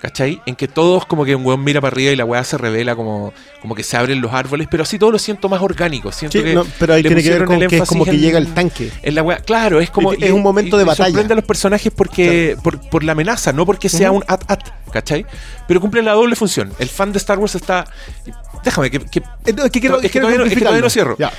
¿Cachai? 0.00 0.40
En 0.46 0.56
que 0.56 0.66
todos 0.66 1.04
como 1.04 1.26
que 1.26 1.34
un 1.34 1.44
weón 1.44 1.62
mira 1.62 1.78
para 1.82 1.92
arriba 1.92 2.10
y 2.10 2.16
la 2.16 2.24
weá 2.24 2.42
se 2.42 2.56
revela 2.56 2.96
como, 2.96 3.34
como 3.60 3.74
que 3.74 3.82
se 3.82 3.98
abren 3.98 4.22
los 4.22 4.32
árboles, 4.32 4.66
pero 4.70 4.82
así 4.82 4.98
todo 4.98 5.10
lo 5.10 5.18
siento 5.18 5.50
más 5.50 5.60
orgánico. 5.60 6.10
Siento 6.10 6.38
Sí, 6.38 6.42
que 6.44 6.54
no, 6.54 6.64
pero 6.78 6.94
ahí 6.94 7.02
le 7.02 7.10
tiene 7.10 7.22
que 7.22 7.28
ver 7.28 7.44
con 7.44 7.60
el 7.62 7.68
que 7.68 7.76
es 7.76 7.86
como 7.86 8.06
que 8.06 8.16
llega 8.16 8.38
el 8.38 8.54
tanque. 8.54 8.90
en 9.02 9.14
la 9.14 9.22
weá, 9.22 9.40
claro, 9.40 9.78
es 9.78 9.90
como. 9.90 10.14
Es- 10.14 10.32
un 10.32 10.40
momento 10.40 10.78
de 10.78 10.84
batalla. 10.84 11.10
Sorprende 11.10 11.34
a 11.34 11.36
los 11.36 11.44
personajes 11.44 11.92
porque 11.94 12.56
por, 12.64 12.80
por 12.88 13.04
la 13.04 13.12
amenaza, 13.12 13.52
no 13.52 13.66
porque 13.66 13.90
sea 13.90 14.10
un 14.10 14.24
at-at, 14.26 14.60
¿cachai? 14.90 15.26
Pero 15.68 15.82
cumple 15.82 16.00
la 16.00 16.12
doble 16.12 16.34
función. 16.34 16.72
El 16.78 16.88
fan 16.88 17.12
de 17.12 17.18
Star 17.18 17.38
Wars 17.38 17.54
está. 17.56 17.84
Déjame, 18.64 18.90
que. 18.90 19.00
que- 19.00 19.20
no, 19.52 19.64
es 19.66 19.70
que 19.70 19.80
quiero, 19.80 19.96
es 19.96 20.02
que 20.02 20.08
quiero 20.08 20.28
todavía 20.28 20.38
no- 20.38 20.44
es 20.50 20.54
que 20.54 20.60
todavía 20.60 20.80
no 20.82 20.88
cierro. 20.88 21.16
Ya. 21.18 21.30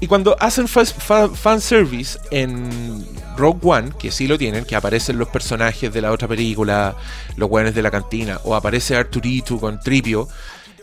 Y 0.00 0.06
cuando 0.06 0.36
hacen 0.40 0.68
fa- 0.68 0.84
fa- 0.84 1.28
fanservice 1.28 2.18
en 2.30 3.04
Rogue 3.36 3.60
One, 3.62 3.90
que 3.98 4.10
sí 4.10 4.26
lo 4.26 4.36
tienen, 4.38 4.64
que 4.64 4.76
aparecen 4.76 5.18
los 5.18 5.28
personajes 5.28 5.92
de 5.92 6.00
la 6.02 6.12
otra 6.12 6.28
película, 6.28 6.96
los 7.36 7.50
weones 7.50 7.74
de 7.74 7.82
la 7.82 7.90
cantina, 7.90 8.40
o 8.44 8.54
aparece 8.54 8.96
Arturito 8.96 9.58
con 9.58 9.80
Tripio. 9.80 10.28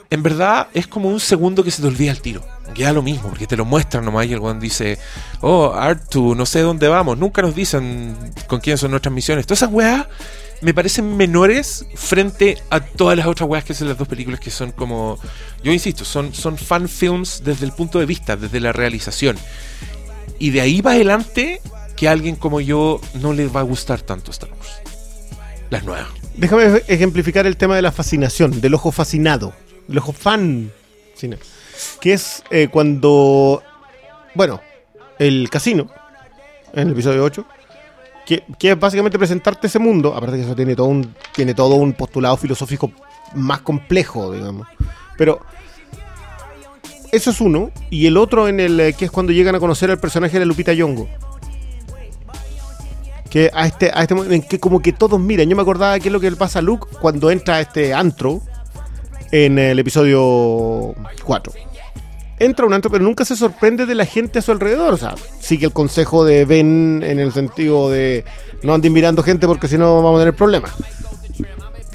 En 0.10 0.22
verdad 0.22 0.68
es 0.74 0.86
como 0.86 1.10
un 1.10 1.20
segundo 1.20 1.64
que 1.64 1.72
se 1.72 1.82
te 1.82 1.88
olvida 1.88 2.12
el 2.12 2.22
tiro. 2.22 2.44
Queda 2.76 2.94
lo 2.94 3.02
mismo, 3.02 3.30
porque 3.30 3.48
te 3.48 3.58
lo 3.58 3.66
muestran 3.66 4.06
nomás 4.06 4.28
y 4.28 4.34
el 4.34 4.40
weón 4.40 4.60
dice, 4.60 5.00
oh, 5.42 5.74
Artu, 5.74 6.36
no 6.36 6.46
sé 6.46 6.62
dónde 6.62 6.88
vamos. 6.88 7.18
Nunca 7.18 7.42
nos 7.42 7.56
dicen 7.56 8.16
con 8.48 8.60
quién 8.60 8.78
son 8.78 8.92
nuestras 8.92 9.14
misiones. 9.14 9.48
Todas 9.48 9.60
esas 9.64 9.72
weas 9.74 10.06
me 10.64 10.74
parecen 10.74 11.18
menores 11.18 11.86
frente 11.94 12.58
a 12.70 12.80
todas 12.80 13.18
las 13.18 13.28
otras 13.28 13.50
weas 13.50 13.66
que 13.66 13.74
hacen 13.74 13.90
las 13.90 13.98
dos 13.98 14.08
películas 14.08 14.40
que 14.40 14.50
son 14.50 14.72
como, 14.72 15.20
yo 15.64 15.72
insisto, 15.72 16.06
son, 16.06 16.34
son 16.34 16.58
fan 16.58 16.88
films 16.88 17.42
desde 17.44 17.66
el 17.66 17.74
punto 17.74 18.00
de 18.00 18.06
vista, 18.06 18.38
desde 18.38 18.60
la 18.60 18.72
realización. 18.72 19.38
Y 20.40 20.52
de 20.52 20.62
ahí 20.62 20.82
va 20.82 20.92
adelante 20.94 21.62
que 21.96 22.08
a 22.08 22.12
alguien 22.12 22.36
como 22.36 22.62
yo 22.62 23.02
no 23.16 23.34
le 23.34 23.48
va 23.48 23.60
a 23.60 23.64
gustar 23.64 24.02
tanto 24.02 24.32
Star 24.32 24.50
Wars. 24.52 24.82
Las 25.70 25.84
nuevas. 25.84 26.08
Déjame 26.36 26.82
ejemplificar 26.88 27.46
el 27.46 27.58
tema 27.58 27.76
de 27.76 27.82
la 27.82 27.92
fascinación, 27.92 28.62
del 28.62 28.74
ojo 28.74 28.92
fascinado, 28.92 29.54
el 29.90 29.98
ojo 29.98 30.14
fan. 30.14 30.72
Que 32.00 32.14
es 32.14 32.44
eh, 32.50 32.68
cuando, 32.70 33.64
bueno, 34.34 34.62
el 35.20 35.50
casino, 35.50 35.90
en 36.74 36.88
el 36.88 36.94
episodio 36.94 37.24
8, 37.24 37.46
que, 38.26 38.44
que 38.58 38.72
es 38.72 38.80
básicamente 38.80 39.18
presentarte 39.18 39.68
ese 39.68 39.80
mundo, 39.80 40.16
aparte 40.16 40.38
que 40.38 40.44
eso 40.44 40.56
tiene 40.56 40.76
todo 40.76 40.88
un, 40.88 41.14
tiene 41.34 41.54
todo 41.54 41.76
un 41.76 41.94
postulado 41.94 42.38
filosófico 42.38 42.92
más 43.36 43.62
complejo, 43.62 44.32
digamos. 44.32 44.68
Pero 45.18 45.40
eso 47.12 47.30
es 47.30 47.42
uno, 47.42 47.72
y 47.90 48.08
el 48.08 48.18
otro 48.18 48.48
en 48.48 48.60
el 48.60 48.80
eh, 48.80 48.94
que 48.94 49.06
es 49.06 49.12
cuando 49.12 49.32
llegan 49.32 49.56
a 49.56 49.60
conocer 49.60 49.92
al 49.92 50.00
personaje 50.00 50.40
de 50.40 50.46
Lupita 50.46 50.74
Yongo. 50.74 51.08
Que 53.30 53.50
a 53.54 53.68
este, 53.68 53.92
a 53.94 54.02
este 54.02 54.16
momento 54.16 54.34
en 54.36 54.42
que 54.42 54.60
como 54.60 54.82
que 54.82 54.94
todos 54.94 55.20
miran. 55.20 55.50
Yo 55.50 55.56
me 55.56 55.62
acordaba 55.62 56.00
qué 56.00 56.10
es 56.10 56.14
lo 56.14 56.20
que 56.20 56.30
le 56.30 56.38
pasa 56.38 56.60
a 56.60 56.62
Luke 56.62 56.88
cuando 57.00 57.30
entra 57.32 57.56
a 57.56 57.62
este 57.62 57.94
antro 57.94 58.42
en 59.32 59.58
el 59.58 59.80
episodio 59.80 60.96
4. 61.24 61.54
Entra 62.40 62.66
a 62.66 62.68
un 62.68 62.74
antro, 62.74 62.90
pero 62.92 63.04
nunca 63.04 63.24
se 63.26 63.36
sorprende 63.36 63.86
de 63.86 63.96
la 63.96 64.06
gente 64.06 64.40
a 64.40 64.42
su 64.42 64.52
alrededor. 64.52 64.94
O 64.94 64.98
sea, 64.98 65.16
sigue 65.40 65.68
el 65.68 65.74
consejo 65.74 66.26
de 66.26 66.46
Ben 66.46 67.02
en 67.06 67.20
el 67.20 67.32
sentido 67.32 67.90
de 67.90 68.26
no 68.64 68.74
anden 68.74 68.92
mirando 68.94 69.22
gente 69.24 69.46
porque 69.48 69.68
si 69.68 69.78
no 69.78 70.02
vamos 70.02 70.18
a 70.18 70.22
tener 70.24 70.36
problemas. 70.36 70.72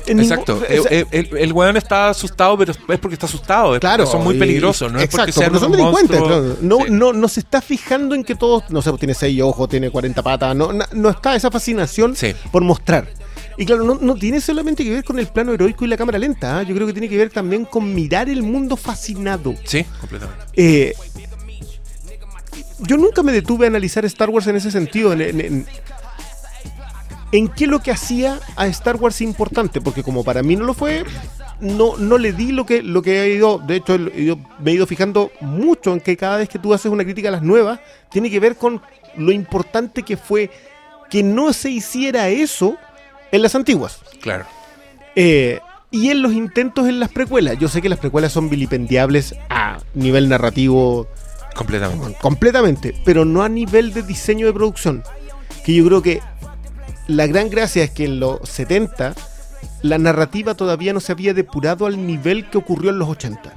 Ningún- 0.06 0.22
Exacto. 0.22 0.62
El, 0.66 1.06
el, 1.10 1.36
el 1.36 1.52
weón 1.52 1.76
está 1.76 2.08
asustado, 2.08 2.56
pero 2.56 2.72
es 2.72 2.98
porque 2.98 3.12
está 3.14 3.26
asustado. 3.26 3.74
es 3.74 3.80
Claro, 3.80 4.04
porque 4.04 4.16
son 4.16 4.24
muy 4.24 4.36
y- 4.36 4.38
peligrosos, 4.38 4.90
no 4.90 4.98
exacto, 5.00 5.28
es 5.28 5.34
porque 5.36 5.50
sean 5.50 5.60
son 5.60 5.72
delincuentes. 5.72 6.18
claro. 6.18 6.56
No, 6.62 6.78
Sí. 6.78 6.84
no, 6.88 7.12
no 7.12 7.28
se 7.28 7.40
está 7.40 7.60
fijando 7.60 8.14
en 8.14 8.24
que 8.24 8.34
todos, 8.34 8.62
no 8.70 8.80
sé, 8.80 8.90
tiene 8.92 9.12
seis 9.12 9.38
ojos, 9.42 9.68
tiene 9.68 9.90
40 9.90 10.22
patas, 10.22 10.56
no, 10.56 10.70
no 10.92 11.10
está 11.10 11.36
esa 11.36 11.50
fascinación 11.50 12.16
Sí. 12.16 12.34
por 12.50 12.62
mostrar. 12.62 13.06
Y 13.58 13.66
claro, 13.66 13.82
no, 13.84 13.96
no 14.00 14.14
tiene 14.14 14.40
solamente 14.40 14.84
que 14.84 14.90
ver 14.90 15.04
con 15.04 15.18
el 15.18 15.26
plano 15.26 15.52
heroico 15.52 15.84
y 15.84 15.88
la 15.88 15.96
cámara 15.96 16.16
lenta, 16.18 16.58
¿ah? 16.58 16.62
yo 16.62 16.74
creo 16.76 16.86
que 16.86 16.92
tiene 16.92 17.08
que 17.08 17.16
ver 17.16 17.28
también 17.30 17.64
con 17.64 17.92
mirar 17.92 18.28
el 18.28 18.42
mundo 18.42 18.76
fascinado. 18.76 19.54
Sí, 19.64 19.84
completamente. 20.00 20.44
Eh, 20.54 20.94
yo 22.80 22.96
nunca 22.96 23.22
me 23.24 23.32
detuve 23.32 23.66
a 23.66 23.68
analizar 23.68 24.04
Star 24.04 24.30
Wars 24.30 24.46
en 24.46 24.56
ese 24.56 24.70
sentido. 24.70 25.12
En, 25.12 25.20
en- 25.20 25.40
en- 25.40 25.66
en 27.30 27.48
qué 27.48 27.66
lo 27.66 27.80
que 27.80 27.90
hacía 27.90 28.40
a 28.56 28.66
Star 28.68 28.96
Wars 28.96 29.20
importante, 29.20 29.82
porque 29.82 30.02
como 30.02 30.24
para 30.24 30.42
mí 30.42 30.56
no 30.56 30.64
lo 30.64 30.72
fue, 30.72 31.04
no, 31.60 31.96
no 31.98 32.16
le 32.16 32.32
di 32.32 32.52
lo 32.52 32.64
que, 32.64 32.82
lo 32.82 33.02
que 33.02 33.22
he 33.22 33.34
ido. 33.34 33.58
De 33.58 33.76
hecho, 33.76 33.98
me 33.98 34.70
he 34.70 34.74
ido 34.74 34.86
fijando 34.86 35.30
mucho 35.42 35.92
en 35.92 36.00
que 36.00 36.16
cada 36.16 36.38
vez 36.38 36.48
que 36.48 36.58
tú 36.58 36.72
haces 36.72 36.90
una 36.90 37.04
crítica 37.04 37.28
a 37.28 37.32
las 37.32 37.42
nuevas, 37.42 37.80
tiene 38.10 38.30
que 38.30 38.40
ver 38.40 38.56
con 38.56 38.80
lo 39.16 39.30
importante 39.32 40.04
que 40.04 40.16
fue 40.16 40.50
que 41.10 41.22
no 41.22 41.52
se 41.52 41.68
hiciera 41.70 42.28
eso 42.30 42.78
en 43.32 43.42
las 43.42 43.54
antiguas. 43.54 44.00
Claro. 44.20 44.44
Eh, 45.16 45.60
y 45.90 46.10
en 46.10 46.22
los 46.22 46.32
intentos 46.32 46.88
en 46.88 47.00
las 47.00 47.10
precuelas. 47.10 47.58
Yo 47.58 47.68
sé 47.68 47.80
que 47.82 47.88
las 47.88 47.98
precuelas 47.98 48.32
son 48.32 48.50
vilipendiables 48.50 49.34
a 49.48 49.78
nivel 49.94 50.28
narrativo 50.28 51.08
Completamente. 51.54 52.16
completamente, 52.20 52.94
pero 53.04 53.24
no 53.24 53.42
a 53.42 53.48
nivel 53.48 53.92
de 53.92 54.02
diseño 54.02 54.46
de 54.46 54.52
producción. 54.52 55.02
Que 55.64 55.74
yo 55.74 55.84
creo 55.86 56.02
que 56.02 56.20
la 57.06 57.26
gran 57.26 57.50
gracia 57.50 57.82
es 57.84 57.90
que 57.90 58.04
en 58.04 58.20
los 58.20 58.40
70 58.48 59.14
la 59.82 59.98
narrativa 59.98 60.54
todavía 60.54 60.92
no 60.92 61.00
se 61.00 61.12
había 61.12 61.34
depurado 61.34 61.86
al 61.86 62.06
nivel 62.06 62.48
que 62.50 62.58
ocurrió 62.58 62.90
en 62.90 62.98
los 62.98 63.08
80. 63.08 63.52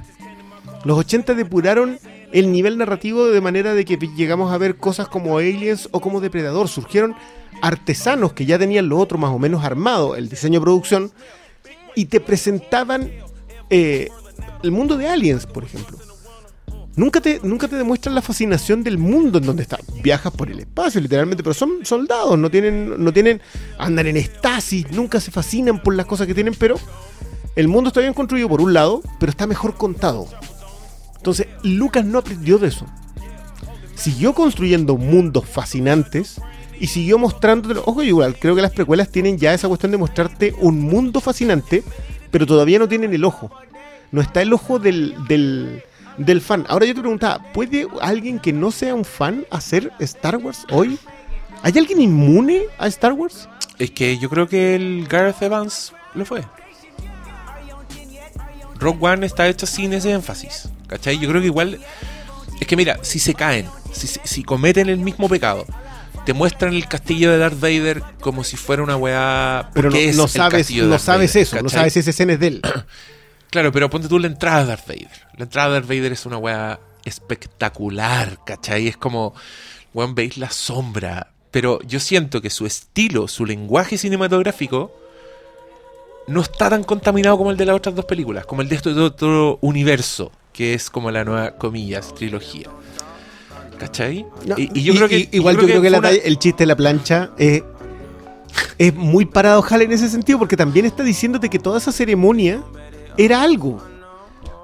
Los 0.84 0.98
80 0.98 1.34
depuraron 1.34 1.98
el 2.32 2.50
nivel 2.50 2.78
narrativo 2.78 3.26
de 3.26 3.40
manera 3.40 3.74
de 3.74 3.84
que 3.84 3.96
llegamos 3.96 4.52
a 4.52 4.58
ver 4.58 4.76
cosas 4.76 5.06
como 5.06 5.38
Aliens 5.38 5.88
o 5.92 6.00
como 6.00 6.20
Depredador. 6.20 6.68
Surgieron 6.68 7.14
artesanos 7.60 8.32
que 8.32 8.46
ya 8.46 8.58
tenían 8.58 8.88
lo 8.88 8.98
otro 8.98 9.18
más 9.18 9.30
o 9.30 9.38
menos 9.38 9.64
armado, 9.64 10.16
el 10.16 10.28
diseño 10.28 10.60
de 10.60 10.64
producción, 10.64 11.12
y 11.94 12.06
te 12.06 12.20
presentaban 12.20 13.10
eh, 13.70 14.08
el 14.62 14.70
mundo 14.70 14.96
de 14.96 15.08
Aliens, 15.08 15.46
por 15.46 15.64
ejemplo. 15.64 15.98
Nunca 16.94 17.22
te, 17.22 17.40
nunca 17.42 17.68
te 17.68 17.76
demuestran 17.76 18.14
la 18.14 18.20
fascinación 18.20 18.82
del 18.82 18.98
mundo 18.98 19.38
en 19.38 19.46
donde 19.46 19.62
estás. 19.62 19.80
Viajas 20.02 20.32
por 20.32 20.50
el 20.50 20.60
espacio, 20.60 21.00
literalmente, 21.00 21.42
pero 21.42 21.54
son 21.54 21.84
soldados, 21.84 22.38
no 22.38 22.50
tienen, 22.50 23.02
no 23.02 23.12
tienen, 23.12 23.40
andan 23.78 24.06
en 24.08 24.18
estasis, 24.18 24.90
nunca 24.90 25.18
se 25.18 25.30
fascinan 25.30 25.82
por 25.82 25.94
las 25.94 26.04
cosas 26.04 26.26
que 26.26 26.34
tienen, 26.34 26.54
pero 26.54 26.76
el 27.56 27.68
mundo 27.68 27.88
está 27.88 28.00
bien 28.00 28.12
construido 28.12 28.48
por 28.48 28.60
un 28.60 28.74
lado, 28.74 29.02
pero 29.18 29.30
está 29.30 29.46
mejor 29.46 29.74
contado. 29.74 30.28
Entonces, 31.16 31.46
Lucas 31.62 32.04
no 32.04 32.18
aprendió 32.18 32.58
de 32.58 32.68
eso. 32.68 32.86
Siguió 33.94 34.34
construyendo 34.34 34.96
mundos 34.96 35.46
fascinantes 35.48 36.40
y 36.82 36.88
siguió 36.88 37.16
mostrándote. 37.16 37.80
Ojo, 37.86 38.02
igual, 38.02 38.36
creo 38.36 38.56
que 38.56 38.60
las 38.60 38.72
precuelas 38.72 39.08
tienen 39.08 39.38
ya 39.38 39.54
esa 39.54 39.68
cuestión 39.68 39.92
de 39.92 39.98
mostrarte 39.98 40.52
un 40.58 40.80
mundo 40.80 41.20
fascinante, 41.20 41.84
pero 42.32 42.44
todavía 42.44 42.80
no 42.80 42.88
tienen 42.88 43.14
el 43.14 43.24
ojo. 43.24 43.52
no 44.10 44.20
está 44.20 44.42
el 44.42 44.52
ojo 44.52 44.80
del, 44.80 45.14
del, 45.28 45.84
del 46.18 46.40
fan. 46.40 46.66
Ahora 46.68 46.84
yo 46.84 46.92
te 46.92 47.00
preguntaba, 47.00 47.52
¿puede 47.52 47.86
alguien 48.00 48.40
que 48.40 48.52
no 48.52 48.72
sea 48.72 48.96
un 48.96 49.04
fan 49.04 49.46
hacer 49.52 49.92
Star 50.00 50.38
Wars 50.38 50.66
hoy? 50.72 50.98
¿Hay 51.62 51.72
alguien 51.78 52.00
inmune 52.00 52.62
a 52.78 52.88
Star 52.88 53.12
Wars? 53.12 53.48
Es 53.78 53.92
que 53.92 54.18
yo 54.18 54.28
creo 54.28 54.48
que 54.48 54.74
el 54.74 55.06
Gareth 55.08 55.40
Evans 55.40 55.92
lo 56.14 56.24
fue. 56.24 56.42
Rock 58.80 59.00
One 59.00 59.24
está 59.24 59.46
hecho 59.46 59.66
sin 59.66 59.92
ese 59.92 60.10
énfasis. 60.10 60.68
¿Cachai? 60.88 61.16
Yo 61.20 61.28
creo 61.28 61.40
que 61.40 61.46
igual. 61.46 61.78
Es 62.60 62.66
que 62.66 62.76
mira, 62.76 62.98
si 63.02 63.20
se 63.20 63.34
caen, 63.34 63.68
si, 63.92 64.08
si 64.08 64.42
cometen 64.42 64.88
el 64.88 64.98
mismo 64.98 65.28
pecado, 65.28 65.64
te 66.24 66.32
muestran 66.32 66.74
el 66.74 66.86
castillo 66.86 67.30
de 67.30 67.38
Darth 67.38 67.60
Vader 67.60 68.02
como 68.20 68.44
si 68.44 68.56
fuera 68.56 68.82
una 68.82 68.96
weá. 68.96 69.70
Pero 69.74 69.90
no, 69.90 69.96
es 69.96 70.16
no 70.16 70.28
sabes, 70.28 70.70
no 70.70 70.88
Darth 70.88 71.02
sabes 71.02 71.30
Vader, 71.30 71.42
eso, 71.42 71.62
no 71.62 71.68
sabes 71.68 71.96
esa 71.96 72.10
escena 72.10 72.34
es 72.34 72.40
de 72.40 72.46
él. 72.48 72.62
Claro, 73.50 73.70
pero 73.70 73.90
ponte 73.90 74.08
tú 74.08 74.18
la 74.18 74.28
entrada 74.28 74.60
de 74.60 74.66
Darth 74.68 74.88
Vader. 74.88 75.26
La 75.36 75.44
entrada 75.44 75.68
de 75.68 75.74
Darth 75.74 75.86
Vader 75.86 76.12
es 76.12 76.24
una 76.24 76.38
weá 76.38 76.80
espectacular, 77.04 78.38
¿cachai? 78.46 78.88
Es 78.88 78.96
como, 78.96 79.34
weón, 79.92 80.14
veis 80.14 80.38
la 80.38 80.48
sombra. 80.48 81.32
Pero 81.50 81.78
yo 81.82 82.00
siento 82.00 82.40
que 82.40 82.48
su 82.48 82.64
estilo, 82.64 83.28
su 83.28 83.44
lenguaje 83.44 83.98
cinematográfico, 83.98 84.90
no 86.28 86.40
está 86.40 86.70
tan 86.70 86.82
contaminado 86.82 87.36
como 87.36 87.50
el 87.50 87.58
de 87.58 87.66
las 87.66 87.76
otras 87.76 87.94
dos 87.94 88.06
películas, 88.06 88.46
como 88.46 88.62
el 88.62 88.70
de 88.70 88.76
este 88.76 88.90
otro 88.90 89.58
universo, 89.60 90.32
que 90.54 90.72
es 90.72 90.88
como 90.88 91.10
la 91.10 91.24
nueva, 91.24 91.56
comillas, 91.58 92.14
trilogía. 92.14 92.70
¿Cachai? 93.82 94.24
No, 94.46 94.54
y, 94.58 94.70
y 94.74 94.82
yo 94.84 94.94
creo 94.94 95.08
que. 95.08 95.28
igual 95.32 95.56
yo 95.56 95.62
creo 95.66 95.82
que, 95.82 95.90
la 95.90 95.98
una- 95.98 96.10
el 96.10 96.38
chiste 96.38 96.62
de 96.62 96.66
la 96.66 96.76
plancha 96.76 97.30
es, 97.36 97.62
es 98.78 98.94
muy 98.94 99.24
paradojal 99.26 99.82
en 99.82 99.92
ese 99.92 100.08
sentido, 100.08 100.38
porque 100.38 100.56
también 100.56 100.86
está 100.86 101.02
diciéndote 101.02 101.48
que 101.48 101.58
toda 101.58 101.78
esa 101.78 101.90
ceremonia 101.92 102.62
era 103.16 103.42
algo. 103.42 103.82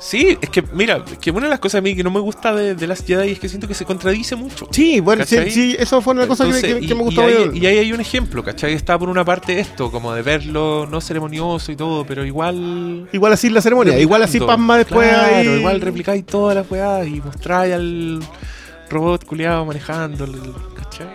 Sí, 0.00 0.38
es 0.40 0.48
que, 0.50 0.62
mira, 0.72 1.02
es 1.10 1.18
que 1.18 1.32
una 1.32 1.46
de 1.46 1.50
las 1.50 1.58
cosas 1.58 1.80
a 1.80 1.82
mí 1.82 1.96
que 1.96 2.04
no 2.04 2.10
me 2.12 2.20
gusta 2.20 2.54
de, 2.54 2.76
de 2.76 2.86
las 2.86 3.04
Jedi 3.04 3.32
es 3.32 3.40
que 3.40 3.48
siento 3.48 3.66
que 3.66 3.74
se 3.74 3.84
contradice 3.84 4.36
mucho. 4.36 4.68
Sí, 4.70 5.00
bueno, 5.00 5.24
sí, 5.26 5.74
eso 5.76 6.00
fue 6.00 6.14
una 6.14 6.28
cosa 6.28 6.44
que 6.44 6.50
me- 6.50 6.56
Entonces, 6.58 6.80
que, 6.82 6.86
que 6.86 6.92
y- 6.94 6.96
me 6.96 7.02
y 7.02 7.04
gustó. 7.06 7.22
ahí- 7.22 7.34
mucho. 7.46 7.56
Y 7.56 7.66
ahí 7.66 7.78
hay 7.78 7.92
un 7.92 8.00
ejemplo, 8.00 8.44
¿cachai? 8.44 8.74
Está 8.74 8.96
por 8.96 9.08
una 9.08 9.24
parte 9.24 9.58
esto, 9.58 9.90
como 9.90 10.14
de 10.14 10.22
verlo 10.22 10.86
no 10.88 11.00
ceremonioso 11.00 11.72
y 11.72 11.76
todo, 11.76 12.04
pero 12.06 12.24
igual. 12.24 13.08
Igual 13.12 13.32
así 13.32 13.50
la 13.50 13.60
ceremonia, 13.60 13.98
igual 13.98 14.22
así 14.22 14.38
pasma 14.38 14.78
después 14.78 15.08
Claro, 15.08 15.34
ahí. 15.34 15.48
igual 15.58 15.80
replicáis 15.80 16.24
todas 16.24 16.54
las 16.54 16.70
weas 16.70 17.04
y 17.08 17.20
mostráis 17.20 17.74
al 17.74 18.20
robot 18.90 19.24
culiado 19.24 19.64
manejando, 19.64 20.26
¿cachai? 20.74 21.08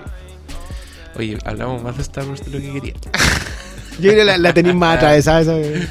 Oye, 1.16 1.38
hablamos 1.46 1.84
más 1.84 1.96
de 1.96 2.02
Star 2.04 2.28
Wars 2.28 2.44
de 2.44 2.52
lo 2.52 2.60
que 2.60 2.74
quería. 2.74 2.94
Yo 4.00 4.10
creo 4.10 4.16
que 4.16 4.24
la, 4.26 4.38
la 4.38 4.54
tenéis 4.54 4.76
más 4.76 4.98
atravesada 4.98 5.42
esa. 5.42 5.88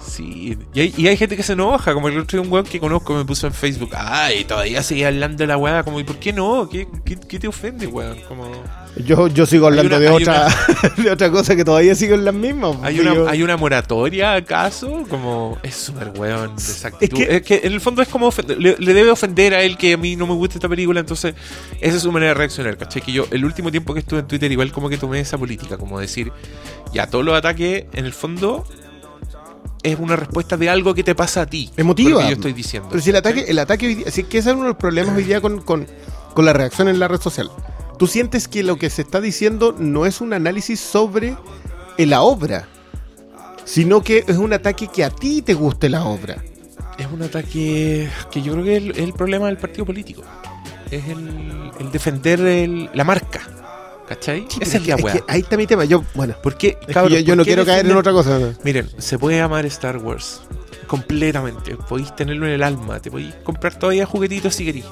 Sí, 0.00 0.58
y 0.74 0.80
hay, 0.80 0.94
y 0.96 1.08
hay 1.08 1.16
gente 1.16 1.36
que 1.36 1.42
se 1.42 1.52
enoja, 1.52 1.94
como 1.94 2.08
el 2.08 2.18
otro 2.18 2.38
día 2.38 2.46
un 2.46 2.52
weón 2.52 2.66
que 2.66 2.80
conozco 2.80 3.14
me 3.14 3.24
puso 3.24 3.46
en 3.46 3.52
Facebook, 3.52 3.90
ay, 3.96 4.44
todavía 4.44 4.82
sigue 4.82 5.06
hablando 5.06 5.38
de 5.38 5.46
la 5.46 5.56
weá, 5.56 5.82
como, 5.84 6.00
¿y 6.00 6.04
por 6.04 6.16
qué 6.16 6.32
no? 6.32 6.68
¿Qué, 6.68 6.88
qué, 7.04 7.16
qué 7.16 7.38
te 7.38 7.48
ofende, 7.48 7.86
weón? 7.86 8.18
Como... 8.28 8.50
Yo, 8.94 9.26
yo 9.28 9.46
sigo 9.46 9.66
hablando 9.68 9.96
Hay 9.96 10.02
de, 10.02 10.08
una- 10.10 10.16
otra, 10.16 10.48
de 11.02 11.10
otra 11.10 11.30
cosa 11.30 11.56
que 11.56 11.64
todavía 11.64 11.94
sigo 11.94 12.14
en 12.14 12.26
las 12.26 12.34
mismas. 12.34 12.76
¿Hay 12.82 12.96
porque 12.98 13.10
una, 13.20 13.30
¿Hay 13.30 13.42
una 13.42 13.56
moratoria 13.56 14.34
acaso? 14.34 15.04
Como 15.08 15.56
es 15.62 15.74
súper 15.74 16.08
weón 16.14 16.52
actitud. 16.84 17.16
que- 17.16 17.36
Es 17.36 17.42
que, 17.42 17.60
en 17.64 17.72
el 17.72 17.80
fondo 17.80 18.02
es 18.02 18.08
como 18.08 18.30
le, 18.58 18.76
le 18.78 18.94
debe 18.94 19.10
ofender 19.10 19.54
a 19.54 19.62
él 19.62 19.78
que 19.78 19.94
a 19.94 19.96
mí 19.96 20.14
no 20.14 20.26
me 20.26 20.34
gusta 20.34 20.56
esta 20.56 20.68
película, 20.68 21.00
entonces 21.00 21.34
esa 21.80 21.96
es 21.96 22.02
su 22.02 22.12
manera 22.12 22.32
de 22.32 22.34
reaccionar, 22.34 22.76
¿cachai? 22.76 23.00
Que 23.00 23.12
yo 23.12 23.26
el 23.30 23.44
último 23.46 23.70
tiempo 23.70 23.94
que 23.94 24.00
estuve 24.00 24.20
en 24.20 24.26
Twitter 24.26 24.52
igual 24.52 24.70
como 24.72 24.90
que 24.90 24.98
tomé 24.98 25.20
esa 25.20 25.38
política, 25.38 25.78
como 25.78 25.98
decir, 25.98 26.30
ya 26.92 27.06
todos 27.06 27.24
los 27.24 27.34
ataques 27.34 27.86
en 27.94 28.04
el 28.04 28.12
fondo 28.12 28.64
es 29.82 29.98
una 29.98 30.16
respuesta 30.16 30.56
de 30.58 30.68
algo 30.68 30.94
que 30.94 31.02
te 31.02 31.14
pasa 31.14 31.40
a 31.42 31.46
ti. 31.46 31.70
Emotiva. 31.78 32.22
yo 32.28 32.34
estoy 32.34 32.52
diciendo. 32.52 32.90
Pero 32.90 33.02
si 33.02 33.08
el 33.10 33.16
ataque, 33.16 33.46
el 33.48 33.58
ataque 33.58 33.86
hoy 33.86 33.94
día, 33.96 34.10
si 34.10 34.20
es 34.20 34.26
que 34.28 34.38
ese 34.38 34.50
es 34.50 34.54
uno 34.54 34.64
de 34.64 34.68
los 34.70 34.76
problemas 34.76 35.16
hoy 35.16 35.24
día 35.24 35.40
con, 35.40 35.60
con, 35.62 35.86
con 36.34 36.44
la 36.44 36.52
reacción 36.52 36.88
en 36.88 36.98
la 37.00 37.08
red 37.08 37.20
social. 37.20 37.50
Tú 37.98 38.06
sientes 38.06 38.48
que 38.48 38.62
lo 38.62 38.76
que 38.76 38.90
se 38.90 39.02
está 39.02 39.20
diciendo 39.20 39.74
no 39.78 40.06
es 40.06 40.20
un 40.20 40.32
análisis 40.32 40.80
sobre 40.80 41.36
eh, 41.98 42.06
la 42.06 42.22
obra, 42.22 42.66
sino 43.64 44.02
que 44.02 44.24
es 44.26 44.36
un 44.38 44.52
ataque 44.52 44.88
que 44.88 45.04
a 45.04 45.10
ti 45.10 45.42
te 45.42 45.54
guste 45.54 45.88
la 45.88 46.04
obra. 46.04 46.42
Es 46.98 47.06
un 47.12 47.22
ataque 47.22 48.08
que 48.30 48.42
yo 48.42 48.52
creo 48.52 48.64
que 48.64 48.76
es 48.76 48.82
el, 48.82 48.90
es 48.92 48.98
el 48.98 49.12
problema 49.12 49.46
del 49.46 49.56
partido 49.56 49.86
político. 49.86 50.22
Es 50.90 51.06
el, 51.08 51.70
el 51.80 51.90
defender 51.90 52.40
el- 52.40 52.90
la 52.92 53.04
marca. 53.04 53.40
¿Cachai? 54.08 54.46
Sí, 54.48 54.58
Esa 54.60 54.76
es 54.78 54.86
la 54.86 54.96
que 54.96 55.22
ahí 55.28 55.40
está 55.40 55.56
mi 55.56 55.66
tema. 55.66 55.84
Yo, 55.84 56.04
bueno, 56.14 56.34
¿Por 56.42 56.56
qué, 56.58 56.76
es 56.80 56.86
que 56.88 56.92
cabros, 56.92 57.12
yo, 57.12 57.18
yo 57.20 57.26
por 57.28 57.36
no 57.38 57.44
quiero 57.44 57.64
caer 57.64 57.86
en 57.86 57.96
otra 57.96 58.12
cosa. 58.12 58.38
¿no? 58.38 58.52
Miren, 58.62 58.90
se 58.98 59.18
puede 59.18 59.40
amar 59.40 59.64
Star 59.66 59.96
Wars 59.98 60.42
completamente. 60.86 61.76
Podéis 61.76 62.14
tenerlo 62.14 62.46
en 62.46 62.52
el 62.52 62.62
alma. 62.62 63.00
Te 63.00 63.10
podéis 63.10 63.34
comprar 63.42 63.78
todavía 63.78 64.04
juguetitos 64.04 64.54
si 64.54 64.66
queréis. 64.66 64.84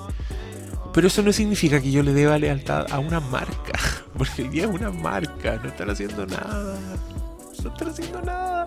Pero 0.92 1.06
eso 1.06 1.22
no 1.22 1.32
significa 1.32 1.80
que 1.80 1.90
yo 1.90 2.02
le 2.02 2.12
deba 2.12 2.38
lealtad 2.38 2.86
a 2.90 2.98
una 2.98 3.20
marca. 3.20 3.78
Porque 4.18 4.42
el 4.42 4.50
día 4.50 4.64
es 4.64 4.70
una 4.70 4.90
marca. 4.90 5.60
No 5.62 5.68
están 5.68 5.90
haciendo 5.90 6.26
nada. 6.26 6.76
No 7.62 7.70
están 7.70 7.88
haciendo 7.88 8.22
nada. 8.22 8.66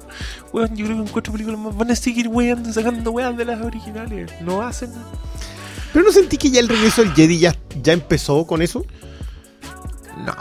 Weón, 0.51 0.76
yo 0.76 0.86
creo 0.86 0.97
que 0.97 1.03
en 1.03 1.09
cuatro 1.09 1.34
películas 1.34 1.59
más 1.59 1.76
van 1.76 1.91
a 1.91 1.95
seguir 1.95 2.28
weando, 2.28 2.71
sacando 2.71 3.11
weas 3.11 3.36
de 3.36 3.45
las 3.45 3.61
originales. 3.61 4.32
No 4.41 4.61
hacen. 4.61 4.91
Pero 5.91 6.05
no 6.05 6.11
sentí 6.11 6.38
que 6.38 6.49
ya 6.49 6.59
el 6.59 6.69
regreso 6.69 7.03
del 7.03 7.13
Jedi 7.13 7.39
ya, 7.39 7.55
ya 7.82 7.93
empezó 7.93 8.45
con 8.47 8.61
eso. 8.61 8.86
No. 10.26 10.36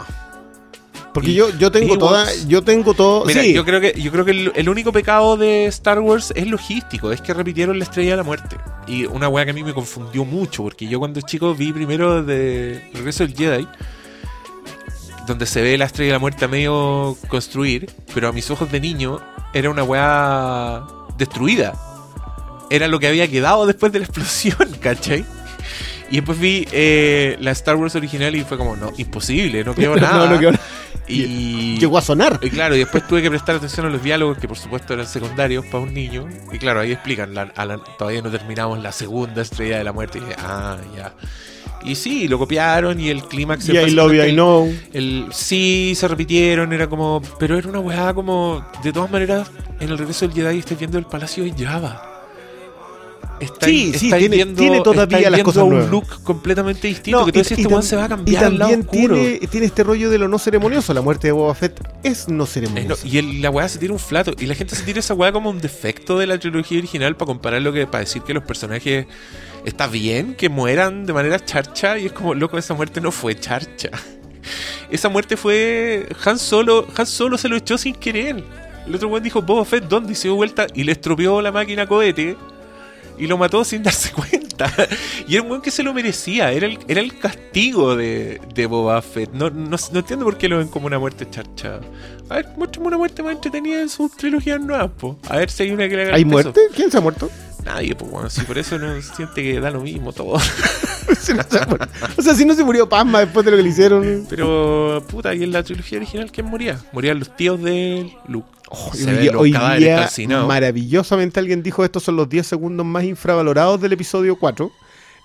Porque 1.13 1.29
Y- 1.29 1.35
yo, 1.35 1.49
yo 1.57 1.71
tengo 1.71 1.97
toda, 1.97 2.27
yo 2.47 2.63
tengo 2.63 2.93
todo. 2.93 3.25
Mira, 3.25 3.41
sí, 3.43 3.53
yo 3.53 3.63
creo 3.63 3.79
que, 3.79 3.93
yo 4.01 4.11
creo 4.11 4.25
que 4.25 4.31
el, 4.31 4.51
el 4.55 4.67
único 4.69 4.91
pecado 4.91 5.37
de 5.37 5.65
Star 5.67 5.99
Wars 5.99 6.33
es 6.35 6.47
logístico, 6.47 7.11
es 7.11 7.21
que 7.21 7.33
repitieron 7.33 7.77
la 7.77 7.83
estrella 7.83 8.11
de 8.11 8.17
la 8.17 8.23
muerte. 8.23 8.57
Y 8.87 9.05
una 9.05 9.29
weá 9.29 9.45
que 9.45 9.51
a 9.51 9.53
mí 9.53 9.63
me 9.63 9.73
confundió 9.73 10.25
mucho, 10.25 10.63
porque 10.63 10.87
yo 10.87 10.97
cuando 10.99 11.21
chico 11.21 11.53
vi 11.53 11.71
primero 11.71 12.23
de 12.23 12.89
Regreso 12.93 13.25
del 13.25 13.35
Jedi, 13.35 13.67
donde 15.27 15.45
se 15.45 15.61
ve 15.61 15.77
la 15.77 15.85
estrella 15.85 16.09
de 16.09 16.13
la 16.13 16.19
muerte 16.19 16.45
a 16.45 16.47
medio 16.47 17.15
construir, 17.29 17.89
pero 18.13 18.27
a 18.27 18.31
mis 18.31 18.49
ojos 18.51 18.71
de 18.71 18.79
niño 18.79 19.19
era 19.53 19.69
una 19.69 19.83
weá 19.83 20.83
destruida. 21.17 21.73
Era 22.69 22.87
lo 22.87 22.99
que 22.99 23.07
había 23.07 23.27
quedado 23.29 23.65
después 23.67 23.91
de 23.93 23.99
la 23.99 24.05
explosión, 24.05 24.57
¿cachai? 24.81 25.23
Y 26.11 26.17
después 26.17 26.39
vi 26.39 26.67
eh, 26.71 27.37
la 27.39 27.51
Star 27.51 27.75
Wars 27.75 27.95
original 27.95 28.35
y 28.35 28.43
fue 28.43 28.57
como, 28.57 28.75
no, 28.75 28.91
imposible, 28.97 29.63
no 29.63 29.73
quedó 29.73 29.95
No, 29.95 30.01
nada. 30.01 30.29
no 30.29 30.39
quedó 30.39 30.51
y 31.07 31.77
llegó 31.79 31.97
a 31.97 32.01
sonar. 32.01 32.39
y 32.41 32.49
claro, 32.49 32.75
y 32.75 32.79
después 32.79 33.05
tuve 33.07 33.21
que 33.21 33.29
prestar 33.29 33.55
atención 33.55 33.85
a 33.85 33.89
los 33.89 34.01
diálogos, 34.03 34.37
que 34.37 34.47
por 34.47 34.57
supuesto 34.57 34.93
eran 34.93 35.05
secundarios 35.07 35.65
para 35.65 35.83
un 35.83 35.93
niño. 35.93 36.27
Y 36.51 36.57
claro, 36.59 36.79
ahí 36.81 36.91
explican, 36.91 37.33
la- 37.33 37.51
a 37.55 37.65
la- 37.65 37.77
todavía 37.97 38.21
no 38.21 38.29
terminamos 38.31 38.81
la 38.81 38.91
segunda 38.91 39.41
estrella 39.41 39.77
de 39.79 39.83
la 39.83 39.91
muerte. 39.91 40.19
Y 40.19 40.21
dije, 40.21 40.35
ah, 40.39 40.77
ya. 40.95 41.13
Y 41.83 41.95
sí, 41.95 42.29
lo 42.29 42.39
copiaron 42.39 42.97
y 43.01 43.09
el 43.09 43.23
clímax... 43.25 43.67
Y 43.67 43.77
I 43.77 43.89
love 43.91 44.13
you, 44.13 44.23
I 44.23 44.31
know. 44.31 44.73
el 44.93 45.25
sí 45.31 45.93
se 45.97 46.07
repitieron, 46.07 46.71
era 46.71 46.87
como. 46.87 47.21
Pero 47.37 47.57
era 47.57 47.67
una 47.67 47.79
weá 47.79 48.13
como. 48.13 48.65
De 48.81 48.93
todas 48.93 49.11
maneras, 49.11 49.51
en 49.81 49.89
el 49.89 49.97
regreso 49.97 50.25
del 50.25 50.33
Jedi 50.35 50.59
estáis 50.59 50.79
viendo 50.79 50.97
el 50.97 51.05
palacio 51.05 51.43
de 51.43 51.51
Java. 51.65 52.12
Estáis- 53.43 53.97
Sí, 53.99 54.09
tiene- 54.09 54.35
viendo, 54.35 54.59
tiene 54.61 54.81
todavía 54.81 55.29
las 55.29 55.43
cosas 55.43 55.63
un 55.63 55.69
nuevas. 55.71 55.89
look 55.89 56.23
completamente 56.23 56.87
distinto. 56.87 57.19
No, 57.19 57.25
que 57.25 57.31
tú 57.31 57.39
y- 57.39 57.41
decís, 57.43 57.57
y 57.57 57.61
este 57.61 57.67
weón 57.73 57.83
tam- 57.83 57.85
se 57.85 57.95
va 57.95 58.01
a 58.03 58.05
Y 58.05 58.09
cambiar 58.09 58.43
al 58.45 58.57
lado 58.59 58.71
también 58.71 58.89
tiene, 59.09 59.39
tiene 59.47 59.65
este 59.67 59.83
rollo 59.83 60.09
de 60.09 60.17
lo 60.17 60.27
no 60.27 60.39
ceremonioso. 60.39 60.93
La 60.93 61.01
muerte 61.01 61.27
de 61.27 61.31
Boba 61.33 61.53
Fett 61.55 61.79
es 62.03 62.27
no 62.27 62.35
no, 62.37 62.45
ceremoniosa. 62.45 63.07
y 63.07 63.17
el- 63.17 63.41
la 63.41 63.49
weá 63.49 63.67
se 63.69 63.79
tira 63.79 63.93
un 63.93 63.99
flato. 63.99 64.33
Y 64.39 64.45
la 64.45 64.55
gente 64.55 64.75
se 64.75 64.83
tira 64.83 64.99
esa 64.99 65.13
weá 65.13 65.31
como 65.31 65.49
un 65.49 65.59
defecto 65.61 66.17
de 66.19 66.27
la 66.27 66.37
trilogía 66.39 66.77
original 66.79 67.15
para 67.15 67.27
comparar 67.27 67.61
lo 67.61 67.71
que. 67.73 67.85
para 67.87 68.03
decir 68.03 68.21
que 68.23 68.33
los 68.33 68.43
personajes. 68.43 69.05
Está 69.65 69.87
bien 69.87 70.33
que 70.35 70.49
mueran 70.49 71.05
de 71.05 71.13
manera 71.13 71.39
charcha. 71.43 71.97
Y 71.97 72.07
es 72.07 72.11
como, 72.11 72.33
loco, 72.33 72.57
esa 72.57 72.73
muerte 72.73 72.99
no 73.01 73.11
fue 73.11 73.33
charcha. 73.39 73.89
Esa 74.91 75.09
muerte 75.09 75.37
fue. 75.37 76.07
Han 76.25 76.37
Solo. 76.37 76.85
Han 76.97 77.05
Solo 77.05 77.37
se 77.37 77.47
lo 77.47 77.55
echó 77.55 77.77
sin 77.77 77.95
querer. 77.95 78.43
El 78.85 78.95
otro 78.95 79.07
weón 79.07 79.23
dijo, 79.23 79.41
Boba 79.41 79.63
Fett, 79.63 79.85
¿dónde? 79.85 80.11
Y 80.11 80.15
se 80.15 80.27
dio 80.27 80.35
vuelta 80.35 80.67
y 80.73 80.83
le 80.83 80.91
estropeó 80.91 81.41
la 81.41 81.51
máquina 81.53 81.87
cohete. 81.87 82.35
Y 83.17 83.27
lo 83.27 83.37
mató 83.37 83.63
sin 83.63 83.83
darse 83.83 84.11
cuenta. 84.11 84.71
Y 85.27 85.33
era 85.35 85.43
un 85.43 85.49
weón 85.49 85.61
que 85.61 85.71
se 85.71 85.83
lo 85.83 85.93
merecía. 85.93 86.51
Era 86.51 86.67
el, 86.67 86.79
era 86.87 87.01
el 87.01 87.17
castigo 87.17 87.95
de, 87.95 88.39
de 88.53 88.65
Boba 88.65 89.01
Fett. 89.01 89.31
No, 89.33 89.49
no, 89.49 89.77
no 89.91 89.99
entiendo 89.99 90.25
por 90.25 90.37
qué 90.37 90.47
lo 90.49 90.57
ven 90.59 90.67
como 90.67 90.87
una 90.87 90.99
muerte 90.99 91.27
charcha. 91.29 91.79
A 92.29 92.35
ver, 92.35 92.47
muéstrame 92.57 92.87
una 92.87 92.97
muerte 92.97 93.21
más 93.23 93.33
entretenida 93.33 93.81
en 93.81 93.89
sus 93.89 94.15
trilogías 94.15 94.59
nuevas, 94.61 94.89
po. 94.97 95.17
A 95.29 95.37
ver 95.37 95.49
si 95.49 95.63
hay 95.63 95.71
una 95.71 95.87
que 95.89 95.95
le 95.95 96.03
haga 96.03 96.15
¿Hay 96.15 96.23
peso. 96.23 96.33
muerte? 96.33 96.61
¿Quién 96.75 96.89
se 96.91 96.97
ha 96.97 97.01
muerto? 97.01 97.29
Nadie, 97.63 97.95
pues 97.95 98.11
bueno, 98.11 98.29
si 98.29 98.41
por 98.41 98.57
eso 98.57 98.77
no 98.77 99.01
siente 99.01 99.41
que 99.41 99.59
da 99.59 99.69
lo 99.71 99.81
mismo 99.81 100.11
todo. 100.13 100.37
O 102.17 102.21
sea, 102.21 102.33
si 102.33 102.45
no 102.45 102.53
se 102.55 102.63
murió 102.63 102.87
Pasma 102.87 103.19
después 103.21 103.45
de 103.45 103.51
lo 103.51 103.57
que 103.57 103.63
le 103.63 103.69
hicieron. 103.69 104.25
Pero, 104.29 105.03
puta, 105.07 105.33
y 105.33 105.43
en 105.43 105.51
la 105.51 105.63
trilogía 105.63 105.97
original, 105.97 106.31
¿quién 106.31 106.47
moría? 106.47 106.79
Morían 106.91 107.19
los 107.19 107.35
tíos 107.35 107.61
de 107.61 108.11
Luke. 108.27 108.47
Se 108.93 109.09
hoy 109.09 109.17
día, 109.17 109.37
hoy 109.37 109.51
día, 109.79 110.09
maravillosamente 110.47 111.39
alguien 111.39 111.61
dijo 111.61 111.83
estos 111.83 112.03
son 112.03 112.15
los 112.15 112.27
10 112.29 112.47
segundos 112.47 112.85
más 112.85 113.03
infravalorados 113.03 113.79
del 113.81 113.93
episodio 113.93 114.37
4 114.37 114.71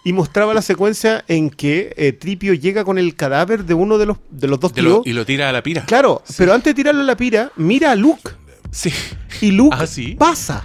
y 0.04 0.12
mostraba 0.12 0.52
la 0.52 0.62
secuencia 0.62 1.24
en 1.28 1.48
que 1.48 1.94
eh, 1.96 2.12
Tripio 2.12 2.52
llega 2.54 2.84
con 2.84 2.98
el 2.98 3.14
cadáver 3.14 3.64
de 3.64 3.74
uno 3.74 3.96
de 3.98 4.06
los, 4.06 4.18
de 4.30 4.48
los 4.48 4.60
dos 4.60 4.74
De 4.74 4.82
tíos. 4.82 4.92
lo- 4.98 5.02
y 5.04 5.12
lo 5.14 5.24
tira 5.24 5.48
a 5.48 5.52
la 5.52 5.62
pira. 5.62 5.84
Claro, 5.86 6.22
pero 6.36 6.52
antes 6.52 6.72
de 6.72 6.74
tirarlo 6.74 7.00
a 7.00 7.04
la 7.04 7.16
pira, 7.16 7.50
mira 7.56 7.92
a 7.92 7.96
Luke 7.96 8.30
Sí. 8.70 8.92
y 9.40 9.52
Luke 9.52 9.76
Ah, 9.78 9.86
¿sí? 9.86 10.14
pasa. 10.18 10.62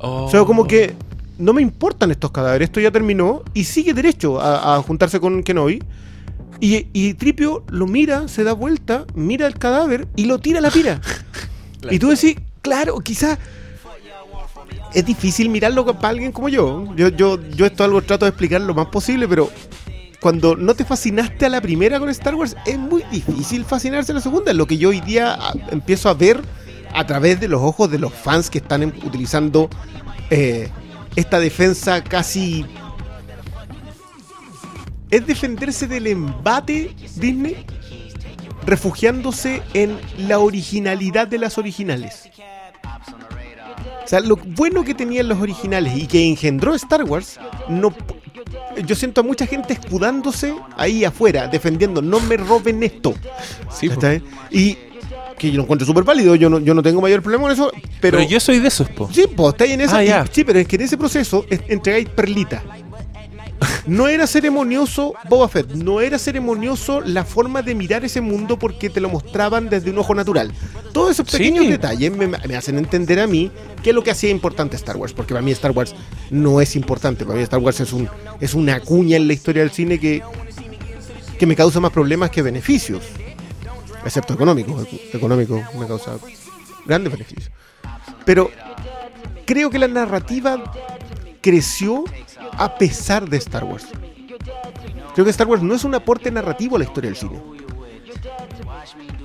Oh. 0.00 0.24
O 0.24 0.30
sea, 0.30 0.44
como 0.44 0.66
que 0.66 0.94
no 1.38 1.52
me 1.52 1.62
importan 1.62 2.10
estos 2.10 2.30
cadáveres, 2.30 2.68
esto 2.68 2.80
ya 2.80 2.90
terminó, 2.90 3.42
y 3.54 3.64
sigue 3.64 3.94
derecho 3.94 4.40
a, 4.40 4.76
a 4.76 4.82
juntarse 4.82 5.20
con 5.20 5.42
Kenobi. 5.42 5.82
Y, 6.60 6.88
y 6.92 7.14
Tripio 7.14 7.64
lo 7.68 7.86
mira, 7.86 8.28
se 8.28 8.44
da 8.44 8.52
vuelta, 8.52 9.06
mira 9.14 9.46
el 9.46 9.54
cadáver 9.54 10.06
y 10.14 10.26
lo 10.26 10.38
tira 10.38 10.58
a 10.58 10.62
la 10.62 10.70
pira. 10.70 11.00
y 11.90 11.98
tú 11.98 12.10
decís, 12.10 12.36
claro, 12.60 12.98
quizás 13.00 13.38
es 14.92 15.04
difícil 15.04 15.48
mirarlo 15.48 15.86
para 15.86 16.08
alguien 16.08 16.32
como 16.32 16.48
yo. 16.48 16.94
Yo, 16.96 17.08
yo, 17.08 17.38
yo 17.50 17.66
esto 17.66 17.84
algo 17.84 18.02
trato 18.02 18.24
de 18.24 18.30
explicar 18.30 18.60
lo 18.60 18.74
más 18.74 18.86
posible, 18.86 19.26
pero 19.28 19.50
cuando 20.20 20.56
no 20.56 20.74
te 20.74 20.84
fascinaste 20.84 21.46
a 21.46 21.48
la 21.48 21.60
primera 21.60 21.98
con 21.98 22.10
Star 22.10 22.34
Wars, 22.34 22.56
es 22.66 22.78
muy 22.78 23.02
difícil 23.10 23.64
fascinarse 23.64 24.12
a 24.12 24.16
la 24.16 24.20
segunda. 24.20 24.52
Lo 24.52 24.66
que 24.66 24.76
yo 24.76 24.90
hoy 24.90 25.00
día 25.00 25.38
empiezo 25.70 26.08
a 26.08 26.14
ver 26.14 26.42
a 26.92 27.06
través 27.06 27.40
de 27.40 27.48
los 27.48 27.60
ojos 27.62 27.90
de 27.90 27.98
los 27.98 28.12
fans 28.12 28.50
que 28.50 28.58
están 28.58 28.82
em- 28.82 28.92
utilizando 29.04 29.68
eh, 30.30 30.68
esta 31.16 31.40
defensa 31.40 32.02
casi... 32.02 32.64
Es 35.10 35.26
defenderse 35.26 35.88
del 35.88 36.06
embate 36.06 36.94
Disney 37.16 37.66
refugiándose 38.64 39.62
en 39.74 39.98
la 40.18 40.38
originalidad 40.38 41.26
de 41.26 41.38
las 41.38 41.58
originales. 41.58 42.30
O 44.04 44.08
sea, 44.10 44.20
lo 44.20 44.36
bueno 44.36 44.84
que 44.84 44.94
tenían 44.94 45.28
los 45.28 45.40
originales 45.40 45.96
y 45.96 46.06
que 46.06 46.28
engendró 46.28 46.74
Star 46.74 47.04
Wars, 47.04 47.38
no, 47.68 47.92
yo 48.86 48.94
siento 48.94 49.20
a 49.20 49.24
mucha 49.24 49.46
gente 49.46 49.72
escudándose 49.72 50.54
ahí 50.76 51.04
afuera, 51.04 51.48
defendiendo, 51.48 52.02
no 52.02 52.20
me 52.20 52.36
roben 52.36 52.82
esto. 52.82 53.14
Sí. 53.72 53.90
Y 54.50 54.78
que 55.40 55.50
yo 55.50 55.56
lo 55.56 55.62
encuentro 55.62 55.86
súper 55.86 56.04
válido, 56.04 56.34
yo 56.34 56.50
no, 56.50 56.58
yo 56.58 56.74
no 56.74 56.82
tengo 56.82 57.00
mayor 57.00 57.22
problema 57.22 57.44
con 57.44 57.52
eso, 57.52 57.70
pero... 58.00 58.18
Pero, 58.18 58.28
yo 58.30 58.38
soy 58.38 58.58
de 58.58 58.68
esos, 58.68 58.88
po. 58.90 59.08
Sí, 59.12 59.24
pues 59.34 59.48
estáis 59.54 59.72
en 59.72 59.80
esa. 59.80 59.96
Ah, 59.96 60.04
y- 60.04 60.08
ya. 60.08 60.26
sí, 60.30 60.44
pero 60.44 60.58
es 60.58 60.68
que 60.68 60.76
en 60.76 60.82
ese 60.82 60.98
proceso 60.98 61.46
es- 61.48 61.60
entregáis 61.68 62.08
perlita. 62.10 62.62
No 63.86 64.08
era 64.08 64.26
ceremonioso 64.26 65.14
Boba 65.28 65.48
Fett, 65.48 65.72
no 65.72 66.00
era 66.00 66.18
ceremonioso 66.18 67.00
la 67.02 67.24
forma 67.24 67.60
de 67.62 67.74
mirar 67.74 68.04
ese 68.04 68.20
mundo 68.22 68.58
porque 68.58 68.88
te 68.88 69.00
lo 69.00 69.08
mostraban 69.10 69.68
desde 69.68 69.90
un 69.90 69.98
ojo 69.98 70.14
natural. 70.14 70.52
Todos 70.92 71.10
esos 71.12 71.26
Sí. 71.30 71.36
pequeños 71.38 71.68
detalles 71.68 72.10
me, 72.14 72.26
me 72.26 72.56
hacen 72.56 72.78
entender 72.78 73.20
a 73.20 73.26
mí 73.26 73.50
qué 73.82 73.90
es 73.90 73.94
lo 73.94 74.02
que 74.02 74.10
hacía 74.12 74.30
importante 74.30 74.76
Star 74.76 74.96
Wars, 74.96 75.12
porque 75.12 75.34
para 75.34 75.42
mí 75.44 75.50
Star 75.52 75.72
Wars 75.72 75.94
no 76.30 76.60
es 76.60 76.74
importante, 76.76 77.24
para 77.24 77.36
mí 77.36 77.42
Star 77.42 77.60
Wars 77.60 77.80
es, 77.80 77.92
un, 77.92 78.08
es 78.40 78.54
una 78.54 78.80
cuña 78.80 79.16
en 79.16 79.26
la 79.26 79.32
historia 79.34 79.62
del 79.62 79.70
cine 79.70 79.98
que, 79.98 80.22
que 81.38 81.46
me 81.46 81.54
causa 81.56 81.80
más 81.80 81.90
problemas 81.92 82.30
que 82.30 82.40
beneficios, 82.42 83.02
excepto 84.04 84.34
económicos. 84.34 84.86
Económico 85.12 85.62
me 85.78 85.86
causa 85.86 86.16
grandes 86.86 87.12
beneficios. 87.12 87.50
Pero 88.24 88.50
creo 89.46 89.70
que 89.70 89.78
la 89.78 89.88
narrativa 89.88 90.62
creció 91.40 92.04
a 92.52 92.76
pesar 92.76 93.28
de 93.28 93.36
Star 93.38 93.64
Wars. 93.64 93.86
Creo 95.14 95.24
que 95.24 95.30
Star 95.30 95.46
Wars 95.46 95.62
no 95.62 95.74
es 95.74 95.84
un 95.84 95.94
aporte 95.94 96.30
narrativo 96.30 96.76
a 96.76 96.78
la 96.78 96.84
historia 96.84 97.10
del 97.10 97.18
cine. 97.18 97.40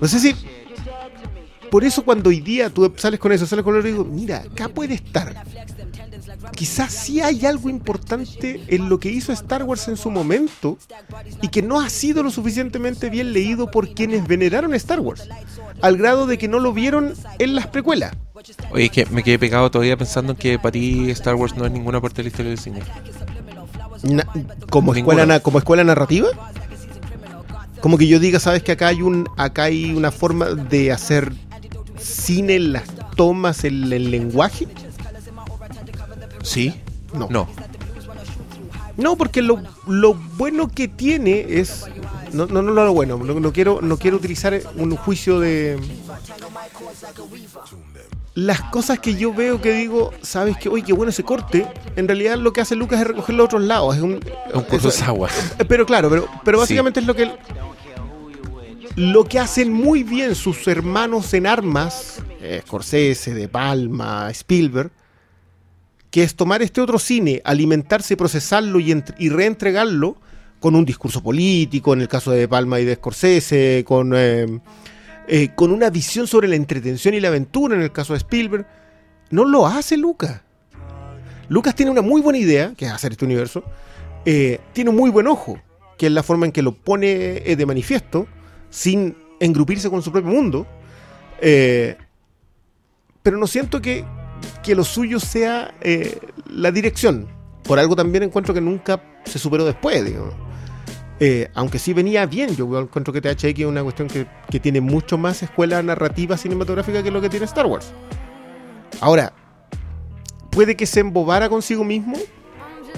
No 0.01 0.07
sé 0.07 0.19
si. 0.19 0.35
Por 1.69 1.83
eso 1.83 2.05
cuando 2.05 2.29
hoy 2.29 2.39
día 2.39 2.69
tú 2.69 2.93
sales 2.95 3.19
con 3.19 3.31
eso, 3.31 3.45
sales 3.45 3.63
con 3.65 3.77
eso 3.77 3.87
y 3.87 3.91
digo, 3.91 4.05
mira, 4.05 4.37
acá 4.37 4.69
puede 4.69 4.93
estar. 4.93 5.43
Quizás 6.55 6.93
sí 6.93 7.19
hay 7.21 7.45
algo 7.45 7.69
importante 7.69 8.63
en 8.67 8.87
lo 8.87 8.99
que 8.99 9.09
hizo 9.09 9.33
Star 9.33 9.63
Wars 9.63 9.87
en 9.89 9.97
su 9.97 10.09
momento 10.09 10.77
y 11.41 11.49
que 11.49 11.61
no 11.61 11.81
ha 11.81 11.89
sido 11.89 12.23
lo 12.23 12.31
suficientemente 12.31 13.09
bien 13.09 13.33
leído 13.33 13.69
por 13.69 13.93
quienes 13.93 14.25
veneraron 14.25 14.73
Star 14.75 15.01
Wars, 15.01 15.27
al 15.81 15.97
grado 15.97 16.25
de 16.27 16.37
que 16.37 16.47
no 16.47 16.59
lo 16.59 16.71
vieron 16.71 17.13
en 17.39 17.55
las 17.55 17.67
precuelas. 17.67 18.13
Oye, 18.71 18.85
es 18.85 18.91
que 18.91 19.05
me 19.07 19.21
quedé 19.23 19.37
pegado 19.37 19.69
todavía 19.69 19.97
pensando 19.97 20.31
en 20.33 20.37
que 20.37 20.57
para 20.57 20.71
ti 20.71 21.09
Star 21.11 21.35
Wars 21.35 21.55
no 21.57 21.65
es 21.65 21.71
ninguna 21.71 21.99
parte 21.99 22.17
de 22.17 22.23
la 22.23 22.29
historia 22.29 22.49
del 22.51 22.59
cine. 22.59 22.79
Na- 24.03 24.27
como 24.69 24.93
escuela 24.93 25.25
na- 25.25 25.39
como 25.41 25.57
escuela 25.57 25.83
narrativa 25.83 26.27
como 27.81 27.97
que 27.97 28.07
yo 28.07 28.19
diga 28.19 28.39
sabes 28.39 28.61
que 28.63 28.71
acá 28.71 28.87
hay 28.87 29.01
un 29.01 29.27
acá 29.37 29.63
hay 29.63 29.93
una 29.93 30.11
forma 30.11 30.45
de 30.49 30.91
hacer 30.91 31.33
cine 31.99 32.55
en 32.55 32.73
las 32.73 32.83
tomas 33.15 33.63
en 33.63 33.91
el 33.91 34.11
lenguaje 34.11 34.67
¿Sí? 36.45 36.73
no 37.13 37.27
No. 37.29 37.47
No, 38.97 39.17
porque 39.17 39.41
lo, 39.41 39.61
lo 39.87 40.13
bueno 40.13 40.69
que 40.69 40.87
tiene 40.87 41.45
es 41.59 41.83
no 42.31 42.45
no 42.45 42.61
no 42.61 42.71
lo 42.71 42.93
bueno 42.93 43.17
no, 43.17 43.39
no 43.41 43.51
quiero 43.51 43.81
no 43.81 43.97
quiero 43.97 44.15
utilizar 44.17 44.57
un 44.77 44.95
juicio 44.95 45.39
de 45.41 45.77
las 48.35 48.61
cosas 48.63 48.99
que 48.99 49.15
yo 49.15 49.33
veo 49.33 49.61
que 49.61 49.73
digo 49.73 50.11
sabes 50.21 50.57
que 50.57 50.69
oye 50.69 50.83
qué 50.83 50.93
bueno 50.93 51.09
ese 51.09 51.23
corte 51.23 51.67
en 51.95 52.07
realidad 52.07 52.37
lo 52.37 52.51
que 52.53 52.61
hace 52.61 52.75
Lucas 52.75 53.01
es 53.01 53.07
recoger 53.07 53.35
los 53.35 53.45
otros 53.45 53.63
lados 53.63 53.95
es 53.95 54.01
un 54.01 54.13
Es 54.13 54.53
un 54.53 54.63
curso 54.63 54.89
eso- 54.89 55.05
agua. 55.05 55.29
Eh, 55.59 55.65
Pero 55.67 55.85
claro, 55.85 56.09
pero, 56.09 56.27
pero 56.43 56.57
básicamente 56.57 56.99
es 57.01 57.05
lo 57.05 57.15
que 57.15 57.31
lo 58.95 59.25
que 59.25 59.39
hacen 59.39 59.73
muy 59.73 60.03
bien 60.03 60.35
sus 60.35 60.65
hermanos 60.69 61.33
en 61.33 61.47
armas, 61.47 62.19
eh, 62.41 62.61
Scorsese, 62.65 63.33
De 63.33 63.49
Palma, 63.49 64.29
Spielberg, 64.31 64.89
que 66.15 66.23
es 66.23 66.37
tomar 66.37 66.61
este 66.61 66.79
otro 66.79 66.97
cine, 66.97 67.41
alimentarse, 67.43 68.15
procesarlo 68.15 68.79
y, 68.79 68.93
entre- 68.93 69.17
y 69.19 69.27
reentregarlo 69.27 70.15
con 70.61 70.73
un 70.73 70.85
discurso 70.85 71.21
político, 71.21 71.91
en 71.91 71.99
el 71.99 72.07
caso 72.07 72.31
de 72.31 72.47
Palma 72.47 72.79
y 72.79 72.85
de 72.85 72.95
Scorsese, 72.95 73.83
con, 73.85 74.13
eh, 74.15 74.61
eh, 75.27 75.49
con 75.55 75.73
una 75.73 75.89
visión 75.89 76.25
sobre 76.25 76.47
la 76.47 76.55
entretención 76.55 77.15
y 77.15 77.19
la 77.19 77.27
aventura, 77.27 77.75
en 77.75 77.81
el 77.81 77.91
caso 77.91 78.13
de 78.13 78.19
Spielberg. 78.19 78.65
No 79.29 79.43
lo 79.43 79.67
hace 79.67 79.97
Lucas. 79.97 80.39
Lucas 81.49 81.75
tiene 81.75 81.91
una 81.91 82.01
muy 82.01 82.21
buena 82.21 82.39
idea, 82.39 82.73
que 82.77 82.85
es 82.85 82.93
hacer 82.93 83.11
este 83.11 83.25
universo, 83.25 83.65
eh, 84.23 84.61
tiene 84.71 84.91
un 84.91 84.95
muy 84.95 85.09
buen 85.09 85.27
ojo, 85.27 85.59
que 85.97 86.05
es 86.05 86.13
la 86.13 86.23
forma 86.23 86.45
en 86.45 86.53
que 86.53 86.61
lo 86.61 86.75
pone 86.75 87.09
de 87.09 87.65
manifiesto, 87.65 88.25
sin 88.69 89.17
engrupirse 89.41 89.89
con 89.89 90.01
su 90.01 90.13
propio 90.13 90.31
mundo. 90.31 90.65
Pero 91.41 93.37
no 93.37 93.47
siento 93.47 93.81
que, 93.81 94.05
que 94.63 94.75
lo 94.75 94.83
suyo 94.83 95.19
sea 95.19 95.73
eh, 95.81 96.19
la 96.49 96.71
dirección. 96.71 97.27
Por 97.63 97.79
algo 97.79 97.95
también 97.95 98.23
encuentro 98.23 98.53
que 98.53 98.61
nunca 98.61 99.01
se 99.25 99.39
superó 99.39 99.65
después, 99.65 100.03
digamos. 100.05 100.33
Eh, 101.19 101.49
aunque 101.53 101.79
sí 101.79 101.93
venía 101.93 102.25
bien, 102.25 102.55
yo 102.55 102.79
encuentro 102.79 103.13
que 103.13 103.21
THX 103.21 103.59
es 103.59 103.65
una 103.65 103.83
cuestión 103.83 104.07
que, 104.07 104.27
que 104.49 104.59
tiene 104.59 104.81
mucho 104.81 105.17
más 105.17 105.41
escuela 105.41 105.81
narrativa 105.81 106.37
cinematográfica 106.37 107.01
que 107.01 107.11
lo 107.11 107.21
que 107.21 107.29
tiene 107.29 107.45
Star 107.45 107.65
Wars. 107.65 107.93
Ahora, 109.01 109.33
puede 110.51 110.75
que 110.75 110.85
se 110.85 111.01
embobara 111.01 111.49
consigo 111.49 111.83
mismo, 111.83 112.17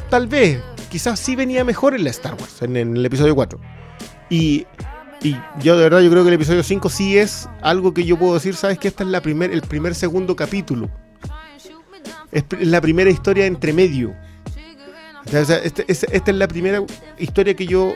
tal 0.09 0.27
vez, 0.27 0.61
quizás 0.89 1.19
sí 1.19 1.35
venía 1.35 1.63
mejor 1.63 1.95
en 1.95 2.03
la 2.03 2.11
Star 2.11 2.35
Wars, 2.35 2.61
en, 2.61 2.75
el 2.75 3.05
episodio 3.05 3.35
4. 3.35 3.59
Y, 4.29 4.65
yo 5.61 5.75
de 5.75 5.83
verdad 5.83 5.99
yo 6.01 6.11
creo 6.11 6.23
que 6.23 6.29
el 6.29 6.35
episodio 6.35 6.63
5 6.63 6.89
sí 6.89 7.17
es 7.17 7.49
algo 7.61 7.93
que 7.93 8.05
yo 8.05 8.17
puedo 8.17 8.35
decir, 8.35 8.55
sabes 8.55 8.77
que 8.77 8.87
esta 8.87 9.03
es 9.03 9.09
la 9.09 9.21
primer, 9.21 9.51
el 9.51 9.61
primer 9.61 9.95
segundo 9.95 10.35
capítulo. 10.35 10.89
Es 12.31 12.43
la 12.59 12.81
primera 12.81 13.09
historia 13.09 13.45
entre 13.45 13.73
medio. 13.73 14.13
Este- 15.31 15.85
esta 15.87 16.31
es 16.31 16.37
la 16.37 16.47
primera 16.47 16.81
historia 17.17 17.53
que 17.53 17.65
yo 17.65 17.95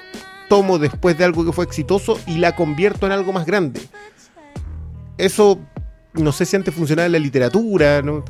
tomo 0.49 0.79
después 0.79 1.17
de 1.17 1.23
algo 1.23 1.45
que 1.45 1.53
fue 1.53 1.63
exitoso 1.65 2.19
y 2.27 2.38
la 2.38 2.55
convierto 2.55 3.05
en 3.05 3.13
algo 3.13 3.32
más 3.32 3.45
grande. 3.45 3.82
Eso 5.17 5.59
no 6.13 6.32
sé 6.32 6.45
si 6.45 6.55
antes 6.57 6.73
funcionaba 6.73 7.05
en 7.05 7.13
la 7.13 7.20
literatura, 7.20 8.01
no, 8.01 8.24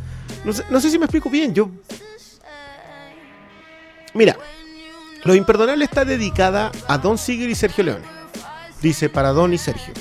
no 0.69 0.80
sé, 0.82 0.90
si 0.91 0.99
me 0.99 1.06
explico 1.06 1.30
bien. 1.30 1.53
Yo. 1.53 1.72
Mira, 4.14 4.38
Lo 5.23 5.36
Imperdonable 5.36 5.86
está 5.86 6.03
dedicada 6.03 6.72
a 6.88 6.98
Don 6.98 7.18
Siegel 7.18 7.49
y 7.52 7.56
Sergio 7.56 7.84
Leone. 7.84 8.06
Dice 8.82 9.07
para 9.07 9.30
Don 9.30 9.53
y 9.53 9.57
Sergio. 9.60 9.94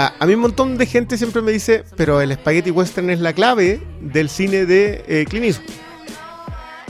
A, 0.00 0.26
mí 0.26 0.34
un 0.34 0.40
montón 0.42 0.78
de 0.78 0.86
gente 0.86 1.18
siempre 1.18 1.42
me 1.42 1.50
dice, 1.50 1.84
pero 1.96 2.20
el 2.20 2.32
spaghetti 2.32 2.70
western 2.70 3.10
es 3.10 3.18
la 3.18 3.32
clave 3.32 3.82
del 4.00 4.28
cine 4.28 4.64
de 4.64 5.04
eh, 5.08 5.24
Clint 5.28 5.46
Eastwood. 5.46 5.74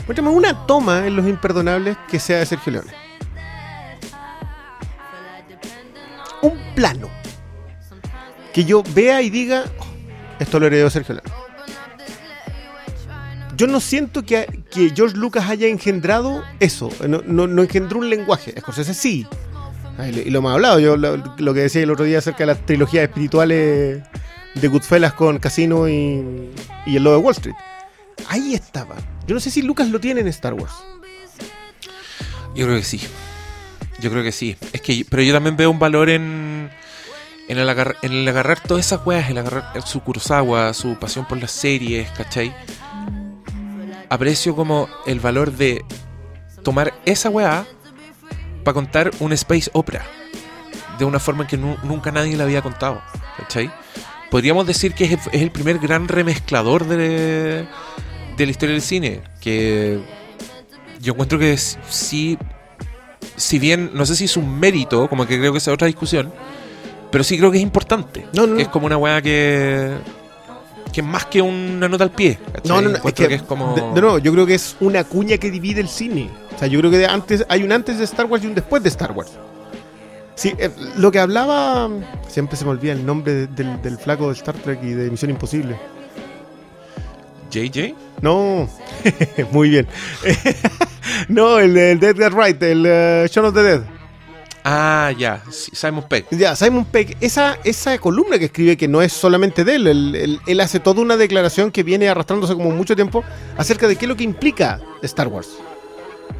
Muéstrame 0.05 0.29
una 0.29 0.67
toma 0.67 1.07
en 1.07 1.15
Los 1.15 1.27
Imperdonables 1.27 1.97
que 2.07 2.19
sea 2.19 2.37
de 2.37 2.45
Sergio 2.45 2.73
Leone. 2.73 2.91
Un 6.43 6.59
plano. 6.75 7.09
Que 8.53 8.63
yo 8.63 8.83
vea 8.93 9.23
y 9.23 9.31
diga, 9.31 9.63
"Oh, 9.79 9.87
esto 10.37 10.59
lo 10.59 10.67
heredó 10.67 10.91
Sergio 10.91 11.15
Leone. 11.15 11.31
Yo 13.55 13.65
no 13.65 13.79
siento 13.79 14.23
que, 14.23 14.63
que 14.69 14.91
George 14.95 15.17
Lucas 15.17 15.49
haya 15.49 15.67
engendrado 15.67 16.43
eso. 16.59 16.91
No, 17.07 17.23
no, 17.25 17.47
no 17.47 17.63
engendró 17.63 17.97
un 17.97 18.09
lenguaje. 18.11 18.53
Scorsese 18.59 18.93
sí. 18.93 19.25
Ah, 19.99 20.07
Y 20.07 20.29
lo, 20.29 20.39
hemos 20.39 20.53
hablado. 20.53 20.79
Yo 20.79 20.97
lo, 20.97 21.53
que 21.53 21.59
decía 21.59 21.83
el 21.83 21.91
otro 21.91 22.05
día 22.05 22.19
acerca 22.19 22.39
de 22.39 22.45
las 22.47 22.65
trilogías 22.65 23.03
espirituales 23.03 24.01
de 24.55 24.67
Goodfellas 24.67 25.13
con 25.13 25.37
Casino 25.39 25.87
y, 25.87 26.49
y 26.85 26.95
el 26.95 27.03
Lobo 27.03 27.17
de 27.17 27.21
Wall 27.21 27.35
Street. 27.35 27.55
Ahí 28.27 28.53
estaba. 28.53 28.95
Yo 29.27 29.35
no 29.35 29.39
sé 29.39 29.51
si 29.51 29.61
Lucas 29.61 29.89
lo 29.89 29.99
tiene 29.99 30.21
en 30.21 30.27
Star 30.27 30.53
Wars. 30.53 30.73
Yo 32.55 32.65
creo 32.65 32.77
que 32.77 32.83
sí. 32.83 33.01
Yo 33.99 34.09
creo 34.09 34.23
que 34.23 34.31
sí. 34.31 34.55
Es 34.73 34.81
que, 34.81 35.05
pero 35.09 35.21
yo 35.21 35.33
también 35.33 35.57
veo 35.57 35.69
un 35.69 35.79
valor 35.79 36.09
en, 36.09 36.69
en, 37.47 37.57
el, 37.57 37.69
agarrar, 37.69 38.59
todas 38.61 38.85
esas 38.85 39.05
weas, 39.05 39.29
el 39.29 39.37
agarrar 39.37 39.81
su 39.85 40.01
Kurosawa, 40.01 40.73
su 40.73 40.95
pasión 40.97 41.27
por 41.27 41.39
las 41.39 41.51
series, 41.51 42.09
¿cachai? 42.11 42.53
aprecio 44.09 44.55
como 44.55 44.89
el 45.05 45.19
valor 45.19 45.51
de 45.51 45.85
tomar 46.63 46.93
esa 47.05 47.29
weá 47.29 47.65
para 48.63 48.73
contar 48.73 49.11
un 49.19 49.33
space 49.33 49.69
opera 49.73 50.05
de 50.97 51.05
una 51.05 51.19
forma 51.19 51.47
que 51.47 51.57
nu- 51.57 51.77
nunca 51.83 52.11
nadie 52.11 52.35
la 52.37 52.43
había 52.43 52.61
contado. 52.61 53.01
¿Cachai? 53.37 53.71
Podríamos 54.29 54.67
decir 54.67 54.93
que 54.93 55.05
es, 55.05 55.13
es 55.31 55.41
el 55.41 55.51
primer 55.51 55.79
gran 55.79 56.07
remezclador 56.07 56.85
de, 56.85 57.65
de 58.37 58.45
la 58.45 58.51
historia 58.51 58.73
del 58.73 58.81
cine. 58.81 59.21
Que 59.39 59.99
yo 61.01 61.13
encuentro 61.13 61.39
que 61.39 61.57
sí, 61.57 62.37
si 63.35 63.59
bien 63.59 63.91
no 63.93 64.05
sé 64.05 64.15
si 64.15 64.25
es 64.25 64.35
un 64.37 64.59
mérito, 64.59 65.07
como 65.09 65.25
que 65.25 65.39
creo 65.39 65.51
que 65.53 65.57
es 65.59 65.67
otra 65.69 65.87
discusión, 65.87 66.33
pero 67.11 67.23
sí 67.23 67.37
creo 67.37 67.49
que 67.49 67.57
es 67.57 67.63
importante. 67.63 68.27
No, 68.33 68.41
no, 68.45 68.47
Que 68.49 68.53
no. 68.53 68.59
es 68.59 68.67
como 68.67 68.85
una 68.85 68.97
weá 68.97 69.21
que. 69.21 69.93
Que 70.91 71.01
es 71.01 71.07
más 71.07 71.25
que 71.25 71.41
una 71.41 71.87
nota 71.87 72.03
al 72.03 72.11
pie. 72.11 72.37
¿cachai? 72.53 72.69
No, 72.69 72.81
no, 72.81 72.89
no. 72.89 72.97
Es 73.07 73.13
que, 73.13 73.33
es 73.33 73.41
como. 73.43 73.73
de, 73.75 73.81
de 73.81 74.01
nuevo, 74.01 74.17
yo 74.19 74.31
creo 74.33 74.45
que 74.45 74.55
es 74.55 74.75
una 74.79 75.03
cuña 75.03 75.37
que 75.37 75.49
divide 75.51 75.81
el 75.81 75.87
cine. 75.89 76.29
O 76.55 76.59
sea, 76.59 76.67
yo 76.67 76.79
creo 76.79 76.91
que 76.91 76.97
de 76.97 77.07
antes 77.07 77.45
hay 77.49 77.63
un 77.63 77.71
antes 77.71 77.97
de 77.97 78.03
Star 78.05 78.25
Wars 78.25 78.43
y 78.43 78.47
un 78.47 78.55
después 78.55 78.81
de 78.83 78.89
Star 78.89 79.11
Wars. 79.11 79.31
Sí, 80.35 80.53
eh, 80.57 80.69
lo 80.97 81.11
que 81.11 81.19
hablaba. 81.19 81.89
Siempre 82.27 82.55
se 82.57 82.63
me 82.65 82.71
olvida 82.71 82.93
el 82.93 83.05
nombre 83.05 83.33
de- 83.33 83.47
del, 83.47 83.81
del 83.81 83.97
flaco 83.97 84.27
de 84.27 84.33
Star 84.33 84.55
Trek 84.55 84.79
y 84.83 84.91
de 84.91 85.09
Misión 85.11 85.31
Imposible. 85.31 85.75
JJ. 87.51 87.95
No, 88.21 88.69
muy 89.51 89.69
bien. 89.69 89.87
no, 91.29 91.59
el 91.59 91.73
de 91.73 91.91
el 91.93 91.99
de 91.99 92.07
Edgar 92.09 92.33
Wright, 92.33 92.61
el 92.63 92.83
eh, 92.85 93.27
Shaun 93.29 93.47
of 93.47 93.53
the 93.53 93.63
Dead. 93.63 93.81
Ah, 94.71 95.11
ya. 95.17 95.41
Simon 95.49 96.07
Peck. 96.07 96.27
Ya, 96.29 96.55
Simon 96.55 96.85
Peck, 96.85 97.17
esa, 97.21 97.57
esa 97.63 97.97
columna 97.97 98.37
que 98.37 98.45
escribe, 98.45 98.77
que 98.77 98.87
no 98.87 99.01
es 99.01 99.11
solamente 99.11 99.63
de 99.65 99.75
él, 99.75 99.87
él, 99.87 100.15
él- 100.15 100.39
él 100.45 100.59
hace 100.59 100.79
toda 100.79 101.01
una 101.01 101.17
declaración 101.17 101.71
que 101.71 101.81
viene 101.81 102.07
arrastrándose 102.07 102.53
como 102.53 102.69
mucho 102.69 102.95
tiempo 102.95 103.23
acerca 103.57 103.87
de 103.87 103.95
qué 103.95 104.05
es 104.05 104.09
lo 104.09 104.15
que 104.15 104.23
implica 104.25 104.79
Star 105.01 105.27
Wars. 105.27 105.49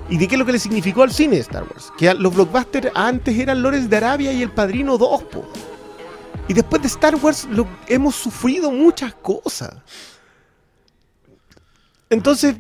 Y 0.10 0.18
de 0.20 0.28
qué 0.28 0.36
es 0.36 0.40
lo 0.40 0.46
que 0.46 0.52
le 0.52 0.60
significó 0.60 1.02
al 1.02 1.12
cine 1.12 1.38
Star 1.38 1.64
Wars. 1.64 1.92
Que 1.98 2.14
los 2.14 2.34
blockbusters 2.36 2.92
antes 2.94 3.36
eran 3.38 3.64
Lores 3.64 3.90
de 3.90 3.98
Arabia 3.98 4.32
y 4.32 4.44
El 4.44 4.52
Padrino 4.52 4.98
2, 5.00 5.24
po. 5.24 5.52
Y 6.48 6.54
después 6.54 6.82
de 6.84 6.88
Star 6.88 7.16
Wars 7.16 7.48
lo, 7.50 7.68
hemos 7.88 8.16
sufrido 8.16 8.70
muchas 8.70 9.16
cosas. 9.16 9.74
Entonces, 12.12 12.56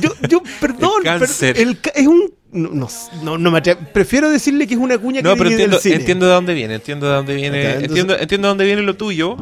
yo, 0.00 0.10
yo 0.28 0.40
perdón, 0.60 0.92
El 0.98 1.04
cáncer. 1.04 1.54
per- 1.54 1.62
el 1.62 1.78
es 1.94 2.06
un... 2.06 2.32
No, 2.54 2.68
no, 2.70 2.88
no, 3.22 3.36
no 3.36 3.50
me. 3.50 3.60
Prefiero 3.62 4.30
decirle 4.30 4.66
que 4.66 4.74
es 4.74 4.80
una 4.80 4.96
cuña 4.96 5.20
No, 5.22 5.32
que 5.32 5.38
pero 5.38 5.50
divide 5.50 5.64
el 5.64 5.72
entiendo, 5.72 5.80
cine. 5.82 5.94
entiendo 5.96 6.26
de 6.26 6.32
dónde 6.32 6.54
viene, 6.54 6.74
entiendo 6.76 7.06
de 7.08 7.12
dónde 7.14 7.34
viene, 7.34 7.58
entonces- 7.62 7.88
entiendo, 7.88 8.16
entiendo 8.18 8.46
de 8.46 8.50
dónde 8.50 8.64
viene 8.64 8.82
lo 8.82 8.94
tuyo, 8.96 9.36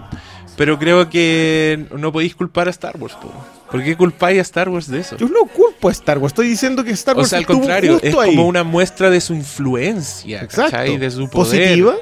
pero 0.57 0.79
creo 0.79 1.09
que 1.11 1.87
no 1.97 2.11
podéis 2.11 2.35
culpar 2.35 2.69
a 2.69 2.71
Star 2.71 2.97
Wars, 2.99 3.15
po. 3.21 3.31
¿Por 3.71 3.83
qué 3.85 3.97
culpáis 3.97 4.39
a 4.39 4.43
Star 4.43 4.69
Wars 4.69 4.87
de 4.91 5.01
eso? 5.01 5.17
Yo 5.17 5.29
no 5.29 5.45
culpo 5.47 5.89
a 5.89 5.93
Star 5.93 6.19
Wars, 6.19 6.33
estoy 6.33 6.49
diciendo 6.49 6.85
que 6.85 6.91
Star 6.93 7.15
O 7.17 7.19
Wars 7.21 7.31
sea, 7.31 7.39
al 7.39 7.47
contrario, 7.47 7.93
justo 7.95 8.07
es 8.07 8.15
ahí. 8.17 8.31
como 8.35 8.47
una 8.47 8.65
muestra 8.65 9.09
de 9.11 9.21
su 9.21 9.35
influencia, 9.35 10.43
Exacto. 10.43 10.71
¿cachai? 10.73 10.97
De 10.99 11.11
su 11.11 11.29
poder. 11.29 11.69
positiva. 11.69 11.95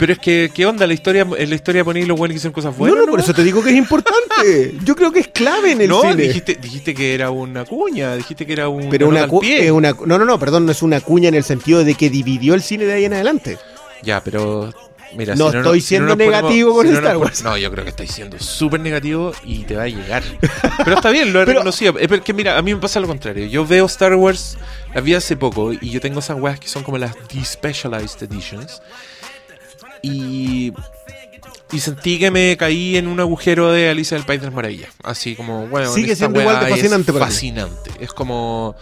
Pero 0.00 0.14
es 0.14 0.18
que, 0.18 0.50
¿qué 0.52 0.66
onda? 0.66 0.84
La 0.86 0.94
historia, 0.94 1.24
en 1.36 1.48
la 1.50 1.54
historia 1.54 1.84
ponéis 1.84 2.08
los 2.08 2.18
buenos 2.18 2.32
que 2.32 2.36
hicieron 2.38 2.52
cosas 2.54 2.72
No, 2.72 2.78
buenas. 2.78 2.98
no, 3.04 3.06
por 3.12 3.20
eso 3.20 3.32
te 3.34 3.44
digo 3.44 3.62
que 3.62 3.70
es 3.70 3.76
importante. 3.76 4.74
Yo 4.84 4.96
creo 4.96 5.12
que 5.12 5.20
es 5.20 5.28
clave 5.28 5.72
en 5.72 5.82
el 5.82 5.88
No, 5.90 6.00
cine. 6.00 6.16
dijiste, 6.16 6.54
dijiste 6.60 6.94
que 6.94 7.14
era 7.14 7.30
una 7.30 7.64
cuña, 7.66 8.16
dijiste 8.16 8.46
que 8.46 8.54
era 8.54 8.68
un. 8.68 8.88
pero 8.90 9.06
una, 9.08 9.20
nota 9.20 9.24
al 9.24 9.30
cu- 9.30 9.40
pie. 9.40 9.66
es 9.66 9.70
una 9.70 9.92
no, 9.92 10.18
no, 10.18 10.24
no, 10.24 10.38
perdón, 10.38 10.66
no 10.66 10.72
es 10.72 10.82
una 10.82 11.00
cuña 11.00 11.28
en 11.28 11.34
el 11.36 11.44
sentido 11.44 11.84
de 11.84 11.94
que 11.94 12.10
dividió 12.10 12.54
el 12.54 12.62
cine 12.62 12.84
de 12.86 12.94
ahí 12.94 13.04
en 13.04 13.12
adelante. 13.12 13.58
Ya, 14.02 14.20
pero. 14.24 14.72
Mira, 15.12 15.34
No 15.34 15.50
si 15.50 15.56
estoy 15.56 15.80
si 15.80 15.86
siendo 15.88 16.10
nos 16.10 16.18
negativo 16.18 16.72
con 16.72 16.86
si 16.86 16.94
Star 16.94 17.16
Wars. 17.16 17.42
No, 17.42 17.58
yo 17.58 17.68
creo 17.72 17.82
que 17.82 17.90
estáis 17.90 18.12
siendo 18.12 18.38
súper 18.38 18.78
negativo 18.78 19.32
y 19.44 19.64
te 19.64 19.74
va 19.74 19.82
a 19.82 19.88
llegar. 19.88 20.22
Pero 20.84 20.94
está 20.94 21.10
bien, 21.10 21.32
lo 21.32 21.40
he 21.42 21.44
Pero- 21.46 21.58
reconocido. 21.58 21.98
Es 21.98 22.06
porque, 22.06 22.32
mira, 22.32 22.56
a 22.56 22.62
mí 22.62 22.72
me 22.72 22.80
pasa 22.80 23.00
lo 23.00 23.08
contrario. 23.08 23.44
Yo 23.46 23.66
veo 23.66 23.86
Star 23.86 24.14
Wars, 24.14 24.56
las 24.94 25.02
vi 25.02 25.14
hace 25.14 25.36
poco, 25.36 25.72
y 25.72 25.90
yo 25.90 26.00
tengo 26.00 26.20
esas 26.20 26.38
weas 26.40 26.60
que 26.60 26.68
son 26.68 26.84
como 26.84 26.96
las 26.96 27.12
Despecialized 27.34 28.22
Editions. 28.22 28.80
Y. 30.02 30.72
Y 31.72 31.78
sentí 31.78 32.18
que 32.18 32.32
me 32.32 32.56
caí 32.56 32.96
en 32.96 33.06
un 33.06 33.20
agujero 33.20 33.70
de 33.70 33.88
Alicia 33.88 34.16
del 34.16 34.26
País 34.26 34.40
de 34.40 34.46
las 34.48 34.54
Maravillas. 34.54 34.90
Así 35.04 35.36
como, 35.36 35.68
bueno, 35.68 35.92
Sigue 35.92 36.16
siendo 36.16 36.40
igual 36.40 36.58
de 36.58 36.66
es 36.66 36.70
fascinante 36.72 37.12
para 37.12 37.26
ti. 37.26 37.32
fascinante. 37.32 37.90
Es 38.00 38.12
como. 38.12 38.74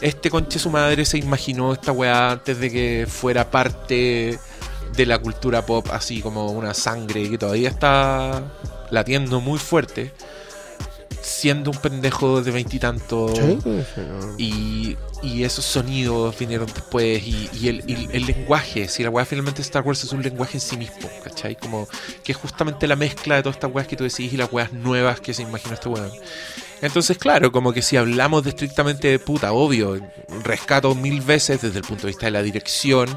Este 0.00 0.30
conche 0.30 0.58
su 0.58 0.70
madre 0.70 1.04
se 1.04 1.18
imaginó 1.18 1.72
esta 1.72 1.92
weá 1.92 2.32
antes 2.32 2.58
de 2.58 2.70
que 2.70 3.06
fuera 3.08 3.50
parte 3.50 4.38
de 4.96 5.06
la 5.06 5.18
cultura 5.18 5.64
pop, 5.64 5.86
así 5.92 6.20
como 6.20 6.46
una 6.50 6.74
sangre 6.74 7.28
que 7.30 7.38
todavía 7.38 7.68
está 7.68 8.42
latiendo 8.90 9.40
muy 9.40 9.58
fuerte, 9.58 10.12
siendo 11.24 11.70
un 11.70 11.78
pendejo 11.78 12.42
de 12.42 12.50
veintitantos. 12.50 13.32
Y, 14.36 14.96
y 15.22 15.42
esos 15.42 15.64
sonidos 15.64 16.38
vinieron 16.38 16.66
después 16.66 17.22
y, 17.26 17.48
y 17.54 17.68
el, 17.68 17.82
y 17.88 18.08
el 18.12 18.26
lenguaje, 18.26 18.88
si 18.88 19.02
la 19.02 19.10
weá 19.10 19.24
finalmente 19.24 19.62
Star 19.62 19.82
Wars 19.82 20.04
es 20.04 20.12
un 20.12 20.22
lenguaje 20.22 20.58
en 20.58 20.60
sí 20.60 20.76
mismo, 20.76 21.08
¿cachai? 21.22 21.56
Como 21.56 21.88
que 22.22 22.32
es 22.32 22.38
justamente 22.38 22.86
la 22.86 22.96
mezcla 22.96 23.36
de 23.36 23.42
todas 23.42 23.56
estas 23.56 23.72
weas 23.72 23.88
que 23.88 23.96
tú 23.96 24.04
decís 24.04 24.32
y 24.32 24.36
las 24.36 24.52
weas 24.52 24.72
nuevas 24.72 25.20
que 25.20 25.32
se 25.32 25.42
imaginó 25.42 25.74
este 25.74 25.88
weón. 25.88 26.10
Entonces, 26.82 27.16
claro, 27.16 27.50
como 27.50 27.72
que 27.72 27.80
si 27.80 27.96
hablamos 27.96 28.44
de 28.44 28.50
estrictamente 28.50 29.08
de 29.08 29.18
puta, 29.18 29.52
obvio, 29.52 29.98
rescato 30.42 30.94
mil 30.94 31.22
veces 31.22 31.62
desde 31.62 31.78
el 31.78 31.84
punto 31.84 32.02
de 32.02 32.08
vista 32.08 32.26
de 32.26 32.32
la 32.32 32.42
dirección, 32.42 33.08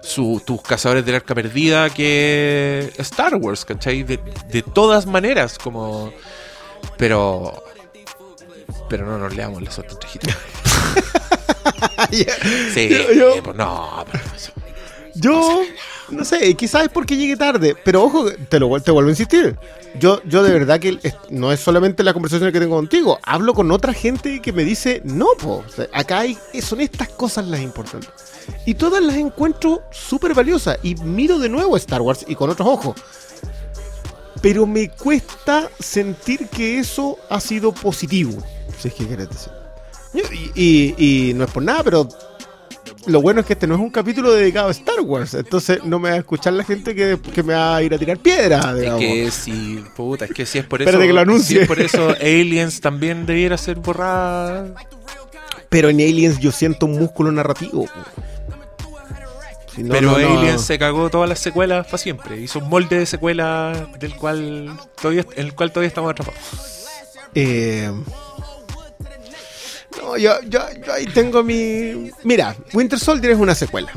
su, 0.00 0.40
tus 0.46 0.62
cazadores 0.62 1.04
del 1.04 1.16
arca 1.16 1.34
perdida 1.34 1.90
que 1.90 2.92
Star 2.98 3.34
Wars, 3.34 3.64
¿cachai? 3.64 4.04
De, 4.04 4.20
de 4.48 4.62
todas 4.62 5.06
maneras, 5.06 5.58
como... 5.58 6.12
Pero... 6.96 7.62
Pero 8.88 9.06
no 9.06 9.18
nos 9.18 9.34
leamos 9.34 9.62
las 9.62 9.78
otras 9.78 9.98
trajitas. 9.98 10.36
Sí, 12.74 12.88
Yo- 12.88 13.12
yo- 13.12 13.42
pues 13.42 13.56
no, 13.56 14.04
pero 14.10 14.24
eso- 14.34 14.52
Yo 15.14 15.62
no 16.10 16.24
sé, 16.24 16.54
quizás 16.54 16.84
es 16.84 16.88
porque 16.88 17.16
llegué 17.16 17.36
tarde, 17.36 17.76
pero 17.84 18.04
ojo, 18.04 18.30
te 18.48 18.58
lo 18.60 18.80
te 18.80 18.90
vuelvo 18.90 19.08
a 19.08 19.12
insistir. 19.12 19.56
Yo, 19.98 20.22
yo 20.24 20.42
de 20.42 20.52
verdad 20.52 20.78
que 20.80 20.98
es- 21.02 21.14
no 21.30 21.52
es 21.52 21.60
solamente 21.60 22.02
la 22.04 22.12
conversación 22.12 22.52
que 22.52 22.60
tengo 22.60 22.76
contigo, 22.76 23.18
hablo 23.22 23.52
con 23.52 23.70
otra 23.72 23.92
gente 23.92 24.40
que 24.40 24.52
me 24.52 24.64
dice, 24.64 25.02
no, 25.04 25.26
po, 25.38 25.64
o 25.66 25.70
sea, 25.70 25.88
acá 25.92 26.20
hay, 26.20 26.38
son 26.62 26.80
estas 26.80 27.08
cosas 27.10 27.46
las 27.46 27.60
importantes. 27.60 28.10
Y 28.64 28.74
todas 28.74 29.02
las 29.02 29.16
encuentro 29.16 29.82
súper 29.90 30.34
valiosas 30.34 30.78
y 30.82 30.94
miro 30.94 31.38
de 31.38 31.48
nuevo 31.48 31.76
Star 31.76 32.00
Wars 32.00 32.24
y 32.28 32.34
con 32.34 32.48
otros 32.48 32.66
ojos. 32.68 32.96
Pero 34.40 34.66
me 34.66 34.88
cuesta 34.90 35.68
sentir 35.80 36.48
que 36.48 36.78
eso 36.78 37.18
ha 37.28 37.40
sido 37.40 37.72
positivo, 37.72 38.32
si 38.78 38.88
es 38.88 38.94
que 38.94 39.06
quieres 39.06 39.28
decir. 39.28 39.52
Y, 40.14 40.50
y- 40.54 41.28
y 41.30 41.34
no 41.34 41.44
es 41.44 41.50
por 41.50 41.62
nada, 41.62 41.82
pero 41.82 42.08
lo 43.06 43.20
bueno 43.20 43.40
es 43.40 43.46
que 43.46 43.54
este 43.54 43.66
no 43.66 43.74
es 43.74 43.80
un 43.80 43.90
capítulo 43.90 44.32
dedicado 44.32 44.68
a 44.68 44.70
Star 44.70 45.00
Wars. 45.00 45.34
Entonces 45.34 45.82
no 45.84 45.98
me 45.98 46.10
va 46.10 46.14
a 46.16 46.18
escuchar 46.18 46.52
la 46.52 46.64
gente 46.64 46.94
que, 46.94 47.18
que 47.34 47.42
me 47.42 47.54
va 47.54 47.76
a 47.76 47.82
ir 47.82 47.92
a 47.94 47.98
tirar 47.98 48.18
piedra. 48.18 48.58
Es 48.74 48.80
digamos. 48.80 49.00
que 49.00 49.30
si, 49.30 49.84
puta, 49.96 50.24
es 50.26 50.30
que 50.32 50.46
si 50.46 50.58
es 50.58 50.64
por 50.64 50.80
eso. 50.82 50.88
Espérate 50.90 51.06
que 51.08 51.12
lo 51.12 51.20
Si 51.20 51.22
anuncie. 51.30 51.62
es 51.62 51.68
por 51.68 51.80
eso, 51.80 52.10
Aliens 52.20 52.80
también 52.80 53.26
debiera 53.26 53.56
ser 53.58 53.76
borrada. 53.76 54.74
Pero 55.68 55.88
en 55.90 55.96
Aliens 56.00 56.38
yo 56.38 56.50
siento 56.52 56.86
un 56.86 56.98
músculo 56.98 57.30
narrativo. 57.32 57.86
Si 59.78 59.84
no, 59.84 59.92
Pero 59.92 60.10
no, 60.10 60.18
no. 60.18 60.38
Aliens 60.40 60.64
se 60.64 60.76
cagó 60.76 61.08
todas 61.08 61.28
las 61.28 61.38
secuelas 61.38 61.86
para 61.86 61.98
siempre. 61.98 62.40
Hizo 62.40 62.58
un 62.58 62.68
molde 62.68 62.98
de 62.98 63.06
secuela 63.06 63.88
del 63.96 64.16
cual 64.16 64.76
todavía, 65.00 65.24
en 65.36 65.46
el 65.46 65.54
cual 65.54 65.70
todavía 65.70 65.86
estamos 65.86 66.10
atrapados. 66.10 66.40
Eh, 67.32 67.88
no, 70.02 70.16
yo, 70.16 70.32
yo, 70.48 70.60
yo 70.84 70.92
ahí 70.92 71.06
tengo 71.06 71.44
mi. 71.44 72.10
Mira, 72.24 72.56
Winter 72.72 72.98
Soldier 72.98 73.34
es 73.34 73.38
una 73.38 73.54
secuela. 73.54 73.92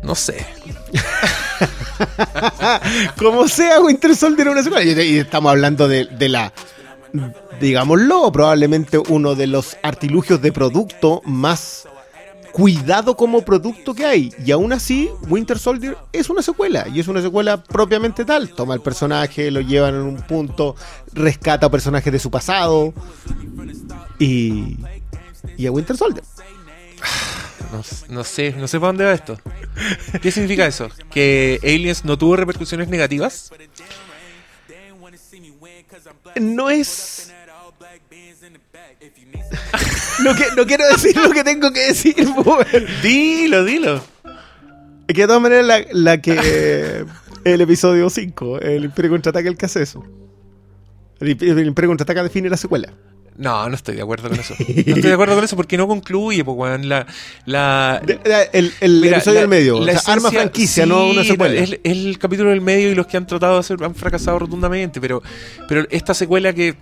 No 0.00 0.14
sé. 0.14 0.46
Como 3.18 3.48
sea, 3.48 3.80
Winter 3.80 4.14
Soldier 4.14 4.46
es 4.46 4.52
una 4.52 4.62
secuela. 4.62 4.84
Y, 4.84 5.14
y 5.14 5.18
estamos 5.18 5.50
hablando 5.50 5.88
de, 5.88 6.04
de 6.04 6.28
la. 6.28 6.52
Digámoslo, 7.60 8.30
probablemente 8.32 8.98
uno 8.98 9.34
de 9.34 9.46
los 9.46 9.76
artilugios 9.82 10.40
de 10.42 10.52
producto 10.52 11.22
más 11.24 11.88
cuidado 12.52 13.16
como 13.16 13.44
producto 13.44 13.94
que 13.94 14.04
hay. 14.04 14.32
Y 14.44 14.50
aún 14.50 14.72
así, 14.72 15.10
Winter 15.28 15.58
Soldier 15.58 15.96
es 16.12 16.28
una 16.28 16.42
secuela. 16.42 16.86
Y 16.92 17.00
es 17.00 17.08
una 17.08 17.22
secuela 17.22 17.62
propiamente 17.62 18.24
tal. 18.24 18.50
Toma 18.50 18.74
el 18.74 18.80
personaje, 18.80 19.50
lo 19.50 19.60
llevan 19.60 19.94
en 19.94 20.02
un 20.02 20.16
punto, 20.16 20.74
rescata 21.12 21.70
personajes 21.70 22.12
de 22.12 22.18
su 22.18 22.30
pasado. 22.30 22.92
Y. 24.18 24.76
Y 25.56 25.66
a 25.66 25.70
Winter 25.70 25.96
Soldier. 25.96 26.24
No, 27.70 27.82
no 28.08 28.24
sé, 28.24 28.54
no 28.56 28.66
sé 28.66 28.80
para 28.80 28.88
dónde 28.88 29.04
va 29.04 29.12
esto. 29.12 29.38
¿Qué 30.22 30.32
significa 30.32 30.66
eso? 30.66 30.88
¿Que 31.10 31.60
Aliens 31.62 32.02
no 32.02 32.16
tuvo 32.16 32.34
repercusiones 32.34 32.88
negativas? 32.88 33.52
No 36.40 36.70
es. 36.70 37.32
no, 40.24 40.34
que- 40.34 40.46
no 40.56 40.66
quiero 40.66 40.86
decir 40.88 41.16
lo 41.16 41.30
que 41.30 41.44
tengo 41.44 41.72
que 41.72 41.80
decir, 41.88 42.14
Boomer. 42.34 42.86
Dilo, 43.02 43.64
dilo. 43.64 44.02
Que 45.06 45.22
de 45.22 45.26
todas 45.26 45.40
maneras 45.42 45.64
la, 45.66 45.80
la 45.92 46.20
que 46.20 47.04
el 47.44 47.60
episodio 47.60 48.10
5, 48.10 48.60
el 48.60 48.84
Imperio 48.84 49.10
Contraataque, 49.12 49.48
el 49.48 49.56
que 49.56 49.66
hace 49.66 49.82
eso. 49.82 50.04
El, 51.20 51.30
el 51.42 51.66
Imperio 51.66 51.88
Contraataca 51.90 52.22
define 52.22 52.48
la 52.50 52.56
secuela. 52.56 52.92
No, 53.38 53.68
no 53.68 53.74
estoy 53.76 53.94
de 53.94 54.02
acuerdo 54.02 54.28
con 54.28 54.40
eso. 54.40 54.54
No 54.58 54.66
estoy 54.66 55.00
de 55.00 55.12
acuerdo 55.12 55.36
con 55.36 55.44
eso 55.44 55.54
porque 55.54 55.76
no 55.76 55.86
concluye, 55.86 56.44
pues, 56.44 56.56
weón. 56.58 56.88
La, 56.88 57.06
la, 57.46 58.02
De- 58.04 58.16
de- 58.16 58.48
el 58.52 58.72
el 58.80 59.00
Mira, 59.00 59.18
episodio 59.18 59.34
la- 59.36 59.40
del 59.42 59.48
medio. 59.48 59.80
la 59.80 59.92
o 59.92 59.98
sea, 60.00 60.12
arma 60.14 60.30
franquicia, 60.32 60.82
sí, 60.82 60.88
no 60.90 61.06
una 61.06 61.22
secuela. 61.22 61.54
Es, 61.60 61.70
es 61.70 61.78
el 61.84 62.18
capítulo 62.18 62.50
del 62.50 62.60
medio 62.60 62.90
y 62.90 62.96
los 62.96 63.06
que 63.06 63.16
han 63.16 63.26
tratado 63.28 63.54
de 63.54 63.60
hacer 63.60 63.76
han 63.84 63.94
fracasado 63.94 64.40
rotundamente, 64.40 65.00
pero, 65.00 65.22
pero 65.68 65.86
esta 65.90 66.14
secuela 66.14 66.52
que 66.52 66.74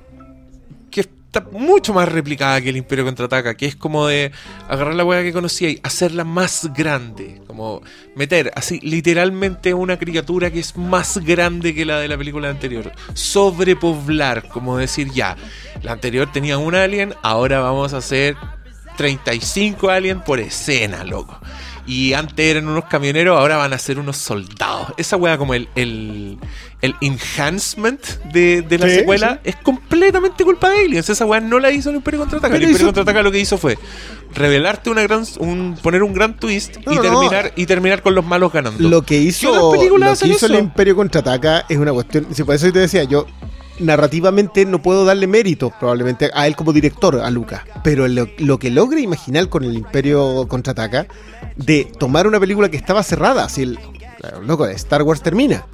mucho 1.52 1.92
más 1.92 2.08
replicada 2.08 2.60
que 2.60 2.70
el 2.70 2.76
Imperio 2.76 3.04
Contraataca, 3.04 3.56
que 3.56 3.66
es 3.66 3.76
como 3.76 4.06
de 4.06 4.32
agarrar 4.68 4.94
la 4.94 5.04
weá 5.04 5.22
que 5.22 5.32
conocía 5.32 5.70
hacerla 5.82 6.24
más 6.24 6.70
grande, 6.74 7.40
como 7.46 7.82
meter 8.14 8.52
así 8.54 8.80
literalmente 8.80 9.74
una 9.74 9.98
criatura 9.98 10.50
que 10.50 10.60
es 10.60 10.76
más 10.76 11.18
grande 11.18 11.74
que 11.74 11.84
la 11.84 11.98
de 11.98 12.08
la 12.08 12.18
película 12.18 12.48
anterior, 12.50 12.92
sobrepoblar, 13.14 14.48
como 14.48 14.76
decir 14.76 15.10
ya, 15.12 15.36
la 15.82 15.92
anterior 15.92 16.30
tenía 16.32 16.58
un 16.58 16.74
alien, 16.74 17.14
ahora 17.22 17.60
vamos 17.60 17.94
a 17.94 17.98
hacer 17.98 18.36
35 18.96 19.90
aliens 19.90 20.22
por 20.22 20.40
escena, 20.40 21.04
loco. 21.04 21.38
Y 21.86 22.14
antes 22.14 22.44
eran 22.44 22.66
unos 22.66 22.86
camioneros, 22.86 23.38
ahora 23.38 23.56
van 23.56 23.72
a 23.72 23.78
ser 23.78 23.98
unos 23.98 24.16
soldados. 24.16 24.92
Esa 24.96 25.16
weá 25.16 25.38
como 25.38 25.54
el, 25.54 25.68
el, 25.76 26.36
el 26.82 26.94
enhancement 27.00 28.00
de, 28.32 28.62
de 28.62 28.78
la 28.78 28.88
Sí, 28.88 28.94
secuela 28.96 29.40
es 29.44 29.54
completamente 29.56 30.42
culpa 30.44 30.70
de 30.70 30.80
Aliens. 30.82 31.08
Esa 31.08 31.24
weá 31.26 31.40
no 31.40 31.58
la 31.60 31.70
hizo 31.70 31.90
el 31.90 31.96
Imperio 31.96 32.20
Contraataca. 32.20 32.56
El 32.56 32.62
Imperio 32.62 32.76
hizo- 32.78 32.86
Contraataca 32.86 33.22
lo 33.22 33.30
que 33.30 33.38
hizo 33.38 33.56
fue 33.56 33.78
revelarte 34.34 34.90
una 34.90 35.02
gran, 35.02 35.24
un, 35.38 35.78
poner 35.82 36.02
un 36.02 36.12
gran 36.12 36.36
twist 36.36 36.76
No, 36.84 36.92
y, 36.92 36.96
no, 36.96 37.02
no. 37.04 37.20
terminar, 37.20 37.52
y 37.56 37.66
terminar 37.66 38.02
con 38.02 38.14
los 38.14 38.24
malos 38.24 38.52
ganando. 38.52 38.88
Lo 38.88 39.02
que 39.02 39.16
¿Qué 39.18 39.22
hizo, 39.22 39.52
lo 39.52 39.72
que 40.18 40.28
hizo 40.28 40.46
el? 40.46 40.54
Imperio 40.56 40.96
Contraataca 40.96 41.66
es 41.68 41.78
una 41.78 41.92
cuestión. 41.92 42.26
Si 42.34 42.42
por 42.42 42.54
eso 42.56 42.70
te 42.72 42.80
decía, 42.80 43.04
yo 43.04 43.26
narrativamente 43.78 44.64
no 44.64 44.80
puedo 44.82 45.04
darle 45.04 45.26
mérito 45.26 45.72
probablemente 45.78 46.30
a 46.34 46.46
él 46.46 46.56
como 46.56 46.72
director, 46.72 47.16
a 47.20 47.30
Lucas. 47.30 47.62
Pero 47.84 48.08
lo, 48.08 48.28
lo 48.38 48.58
que 48.58 48.70
logra 48.70 49.00
imaginar 49.00 49.48
con 49.48 49.64
el 49.64 49.74
Imperio 49.76 50.46
Contraataca 50.48 51.06
de 51.56 51.90
tomar 51.98 52.26
una 52.26 52.40
película 52.40 52.68
que 52.70 52.76
estaba 52.76 53.02
cerrada, 53.02 53.44
así 53.44 53.62
el. 53.62 53.78
Loco, 54.44 54.66
Star 54.66 55.02
Wars 55.02 55.22
termina. 55.22 55.66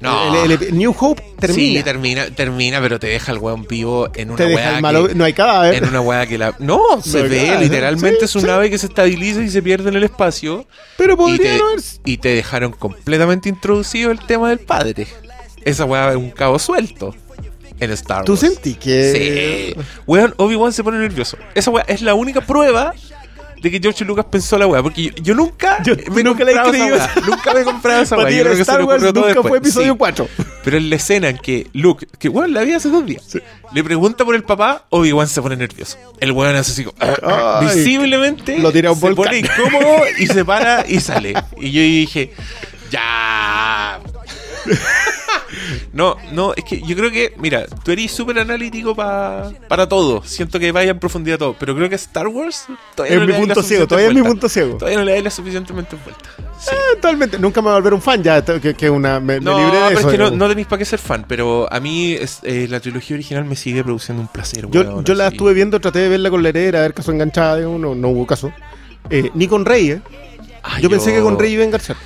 no. 0.00 0.44
El, 0.44 0.50
el- 0.52 0.76
New 0.76 0.94
Hope 0.98 1.22
termina. 1.38 1.78
Sí, 1.78 1.84
termina, 1.84 2.26
termina, 2.30 2.80
pero 2.80 2.98
te 2.98 3.06
deja 3.06 3.30
el 3.30 3.38
weón 3.38 3.66
vivo 3.68 4.08
en 4.14 4.30
una 4.30 4.36
te 4.38 4.44
deja 4.46 4.56
weá 4.56 4.76
el 4.76 4.82
malo. 4.82 5.06
que- 5.08 5.14
No 5.14 5.24
hay 5.24 5.32
cadáver. 5.32 5.74
en 5.82 5.88
una 5.88 6.00
weá 6.00 6.26
que 6.26 6.38
la. 6.38 6.56
No, 6.58 7.00
se 7.00 7.22
No, 7.22 7.28
ve, 7.28 7.56
literalmente 7.60 8.20
sí, 8.20 8.24
es 8.24 8.34
una 8.34 8.42
sí. 8.42 8.48
nave 8.48 8.70
que 8.70 8.78
se 8.78 8.86
estabiliza 8.86 9.40
y 9.42 9.50
se 9.50 9.62
pierde 9.62 9.90
en 9.90 9.96
el 9.96 10.02
espacio. 10.04 10.66
Pero 10.98 11.12
Y 11.14 11.16
podría 11.16 11.52
te, 11.52 11.58
no 11.58 11.66
haber. 11.68 11.80
y 12.04 12.16
te 12.16 12.30
dejaron 12.30 12.72
completamente 12.72 13.48
introducido 13.48 14.10
el 14.10 14.18
tema 14.18 14.48
del 14.48 14.58
padre. 14.58 15.06
Esa 15.64 15.84
weá 15.84 16.10
es 16.10 16.16
un 16.16 16.30
cabo 16.30 16.58
suelto 16.58 17.14
en 17.80 17.90
Star 17.92 18.24
¿Tú 18.24 18.32
Wars. 18.32 18.40
sentí 18.40 18.74
que.? 18.74 19.74
Sí. 19.74 19.80
Weón, 20.06 20.34
Obi-Wan 20.36 20.72
se 20.72 20.82
pone 20.84 20.98
nervioso. 20.98 21.36
Esa 21.54 21.70
weá 21.70 21.84
es 21.88 22.02
la 22.02 22.14
única 22.14 22.40
prueba 22.40 22.94
de 23.60 23.70
que 23.70 23.78
George 23.80 24.04
Lucas 24.04 24.26
pensó 24.30 24.58
la 24.58 24.66
weá. 24.66 24.82
Porque 24.82 25.04
yo, 25.04 25.10
yo 25.22 25.34
nunca 25.34 25.80
Yo 25.84 25.94
me 26.12 26.22
nunca 26.24 26.44
la 26.44 26.50
he 26.52 26.68
creído. 26.70 26.96
Nunca 27.26 27.54
me 27.54 27.60
he 27.60 27.64
comprado 27.64 28.02
esa 28.02 28.16
weá. 28.18 28.28
Yo 28.30 28.36
era 28.36 28.44
creo 28.46 28.56
que 28.56 28.62
Star 28.62 28.82
Wars 28.84 29.02
nunca 29.02 29.42
fue 29.42 29.58
episodio 29.58 29.92
Sí. 29.92 29.98
4. 29.98 30.28
Pero 30.64 30.76
en 30.76 30.90
la 30.90 30.96
escena 30.96 31.28
en 31.28 31.38
que 31.38 31.66
Luke, 31.72 32.06
que 32.18 32.28
weón 32.28 32.52
la 32.52 32.62
vi 32.62 32.72
hace 32.72 32.88
dos 32.88 33.04
días, 33.04 33.24
le 33.72 33.82
pregunta 33.84 34.24
por 34.24 34.34
el 34.36 34.44
papá, 34.44 34.86
Obi-Wan 34.90 35.26
se 35.28 35.42
pone 35.42 35.56
nervioso. 35.56 35.96
El 36.20 36.30
weón 36.32 36.54
hace 36.56 36.70
así 36.72 36.84
como, 36.84 36.96
Ay, 37.00 37.66
visiblemente 37.74 38.58
lo 38.58 38.70
tira 38.72 38.90
a 38.90 38.92
un 38.92 38.98
se 39.00 39.06
volcán. 39.12 39.24
pone 39.24 39.38
incómodo 39.38 40.02
y 40.18 40.26
se 40.28 40.44
para 40.44 40.84
y 40.88 41.00
sale. 41.00 41.34
Y 41.56 41.70
yo 41.72 41.80
dije, 41.82 42.32
ya. 42.92 43.98
No, 45.92 46.16
no, 46.32 46.54
es 46.54 46.64
que 46.64 46.80
yo 46.82 46.96
creo 46.96 47.10
que, 47.10 47.34
mira, 47.38 47.66
tú 47.84 47.90
eres 47.92 48.10
súper 48.12 48.38
analítico 48.38 48.94
pa- 48.94 49.52
para 49.68 49.88
todo. 49.88 50.22
Siento 50.24 50.58
que 50.58 50.72
vaya 50.72 50.90
en 50.92 50.98
profundidad 50.98 51.38
todo. 51.38 51.54
Pero 51.58 51.74
creo 51.76 51.88
que 51.88 51.94
Star 51.96 52.28
Wars 52.28 52.66
todavía 52.94 53.14
Es 53.16 53.20
no 53.20 53.26
mi 53.26 53.32
le 53.32 53.32
dais 53.38 53.48
la 53.48 53.54
punto 53.54 53.68
ciego. 53.68 53.86
Todavía 53.86 54.08
es 54.08 54.14
mi 54.14 54.20
vuelta. 54.20 54.32
punto 54.32 54.48
ciego. 54.48 54.76
Todavía 54.78 54.98
no 54.98 55.04
le 55.04 55.12
dais 55.12 55.24
la 55.24 55.30
suficientemente 55.30 55.96
vuelta. 56.02 56.30
Sí. 56.60 56.70
Totalmente. 56.94 57.38
Nunca 57.38 57.60
me 57.60 57.64
voy 57.66 57.72
a 57.72 57.74
volver 57.76 57.94
un 57.94 58.02
fan 58.02 58.22
ya. 58.22 58.42
Que, 58.44 58.74
que 58.74 58.88
una, 58.90 59.18
me, 59.20 59.40
me 59.40 59.44
No, 59.44 59.58
libré 59.58 59.78
de 59.78 59.86
pero 59.88 59.98
eso. 60.00 60.08
es 60.08 60.12
que 60.12 60.18
no, 60.18 60.30
no 60.30 60.48
tenéis 60.48 60.66
para 60.66 60.78
qué 60.78 60.84
ser 60.84 60.98
fan, 60.98 61.24
pero 61.28 61.72
a 61.72 61.80
mí 61.80 62.12
es- 62.12 62.40
eh, 62.44 62.66
la 62.70 62.80
trilogía 62.80 63.14
original 63.16 63.44
me 63.44 63.56
sigue 63.56 63.82
produciendo 63.82 64.22
un 64.22 64.28
placer. 64.28 64.66
Yo, 64.70 65.02
yo 65.02 65.14
la 65.14 65.28
estuve 65.28 65.54
viendo, 65.54 65.80
traté 65.80 65.98
de 66.00 66.08
verla 66.08 66.30
con 66.30 66.42
la 66.42 66.48
heredera, 66.50 66.78
a 66.78 66.82
ver 66.82 66.94
caso 66.94 67.10
enganchada, 67.12 67.58
no, 67.60 67.94
no 67.94 68.08
hubo 68.08 68.26
caso. 68.26 68.52
Eh, 69.10 69.30
ni 69.34 69.48
con 69.48 69.64
Rey, 69.64 69.90
¿eh? 69.90 70.00
Ah, 70.62 70.78
Yo, 70.80 70.88
pensé 70.88 71.12
que 71.12 71.20
con 71.20 71.38
Rey 71.38 71.52
iba 71.54 71.62
a 71.62 71.66
enganchar. 71.66 71.96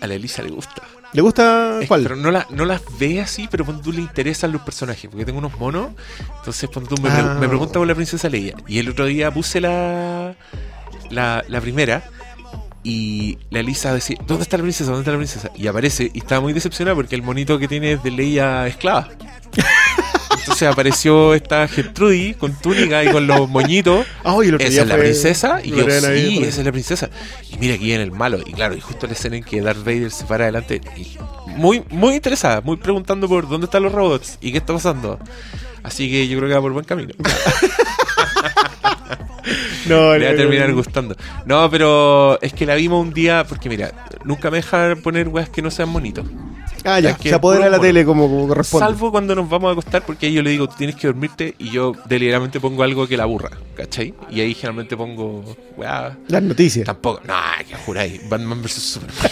A 0.00 0.06
la 0.08 0.14
Elisa 0.14 0.42
le 0.42 0.50
gusta. 0.50 0.82
¿Le 1.12 1.22
gusta 1.22 1.80
Es- 1.80 1.88
cuál? 1.88 2.02
Pero 2.04 2.16
no, 2.16 2.30
la, 2.30 2.46
no 2.50 2.64
las 2.64 2.82
ve 2.98 3.20
así, 3.20 3.48
pero 3.50 3.64
cuando 3.64 3.82
tú 3.82 3.92
le 3.92 4.00
interesan 4.00 4.52
los 4.52 4.62
personajes. 4.62 5.10
Porque 5.10 5.24
tengo 5.24 5.38
unos 5.38 5.58
monos. 5.58 5.90
Entonces, 6.38 6.70
cuando 6.72 6.94
tú 6.94 7.02
me, 7.02 7.08
Ah. 7.10 7.36
me 7.40 7.48
preguntas 7.48 7.76
por 7.76 7.86
la 7.86 7.94
princesa 7.94 8.28
Leia. 8.28 8.54
Y 8.68 8.78
el 8.78 8.88
otro 8.88 9.06
día 9.06 9.30
puse 9.32 9.60
la, 9.60 10.34
la, 11.10 11.44
la 11.48 11.60
primera. 11.60 12.04
Y 12.82 13.38
la 13.50 13.60
Elisa 13.60 13.92
decía: 13.92 14.16
¿Dónde 14.26 14.44
está 14.44 14.56
la 14.56 14.62
princesa? 14.62 14.86
¿Dónde 14.90 15.00
está 15.02 15.10
la 15.12 15.18
princesa? 15.18 15.50
Y 15.56 15.66
aparece. 15.66 16.10
Y 16.14 16.18
estaba 16.18 16.40
muy 16.40 16.52
decepcionada 16.52 16.94
porque 16.94 17.14
el 17.14 17.22
monito 17.22 17.58
que 17.58 17.68
tiene 17.68 17.92
es 17.92 18.02
de 18.02 18.10
Leia 18.10 18.66
esclava. 18.66 19.08
Entonces 20.40 20.68
apareció 20.68 21.34
esta 21.34 21.66
Gertrudis 21.68 22.36
con 22.36 22.52
túnica 22.54 23.04
y 23.04 23.08
con 23.12 23.26
los 23.26 23.48
moñitos. 23.48 24.06
Otro 24.56 24.66
Esa 24.68 24.82
es 24.82 24.88
la 24.88 24.94
princesa. 25.04 25.60
Y 25.62 25.70
yo, 25.70 25.76
sí, 26.00 26.36
por- 26.38 26.44
esa 26.48 26.60
es 26.60 26.66
la 26.66 26.72
princesa. 26.72 27.10
Y 27.52 27.56
mira 27.58 27.74
aquí 27.74 27.92
en 27.92 28.00
el 28.00 28.10
malo. 28.12 28.38
Y 28.44 28.52
claro, 28.52 28.74
y 28.74 28.80
justo 28.80 29.06
la 29.06 29.12
escena 29.12 29.36
en 29.36 29.44
que 29.44 29.60
Darth 29.60 29.84
Vader 29.84 30.10
se 30.10 30.24
para 30.24 30.44
adelante. 30.44 30.80
Y 30.96 31.16
muy, 31.56 31.82
muy 31.90 32.14
interesada, 32.14 32.60
muy 32.62 32.76
preguntando 32.78 33.28
por 33.28 33.48
dónde 33.48 33.66
están 33.66 33.82
los 33.82 33.92
robots 33.92 34.38
y 34.40 34.50
qué 34.52 34.58
está 34.58 34.72
pasando. 34.72 35.18
Así 35.82 36.10
que 36.10 36.26
yo 36.28 36.36
creo 36.38 36.48
que 36.48 36.54
va 36.54 36.60
por 36.60 36.72
buen 36.72 36.84
camino. 36.84 37.14
No, 39.88 40.16
Le 40.18 40.26
va 40.26 40.32
a 40.32 40.36
terminar 40.36 40.72
gustando. 40.72 41.16
No, 41.46 41.68
pero 41.70 42.40
es 42.42 42.52
que 42.52 42.66
la 42.66 42.74
vimos 42.74 43.04
un 43.04 43.12
día. 43.12 43.44
Porque 43.48 43.68
mira, 43.68 43.90
nunca 44.24 44.50
me 44.50 44.58
dejan 44.58 45.00
poner 45.02 45.28
weas 45.28 45.48
que 45.48 45.62
no 45.62 45.70
sean 45.70 45.92
bonitos. 45.92 46.26
Ah, 46.84 47.00
ya. 47.00 47.16
Se 47.16 47.34
apodera 47.34 47.68
la 47.68 47.78
tele 47.78 48.04
como, 48.04 48.28
como 48.28 48.48
corresponde. 48.48 48.86
Salvo 48.86 49.10
cuando 49.10 49.34
nos 49.34 49.48
vamos 49.48 49.68
a 49.68 49.72
acostar, 49.72 50.04
porque 50.04 50.26
ahí 50.26 50.32
yo 50.32 50.42
le 50.42 50.50
digo, 50.50 50.68
tú 50.68 50.76
tienes 50.76 50.96
que 50.96 51.06
dormirte, 51.06 51.54
y 51.58 51.70
yo 51.70 51.92
deliberadamente 52.06 52.60
pongo 52.60 52.82
algo 52.82 53.06
que 53.06 53.16
la 53.16 53.24
aburra, 53.24 53.50
¿cachai? 53.76 54.14
Y 54.30 54.40
ahí 54.40 54.54
generalmente 54.54 54.96
pongo, 54.96 55.44
weá, 55.76 56.16
Las 56.28 56.42
noticias. 56.42 56.86
tampoco, 56.86 57.20
no, 57.26 57.34
que 57.68 57.74
juráis, 57.76 58.28
Batman 58.28 58.62
vs 58.62 58.72
Superman. 58.72 59.16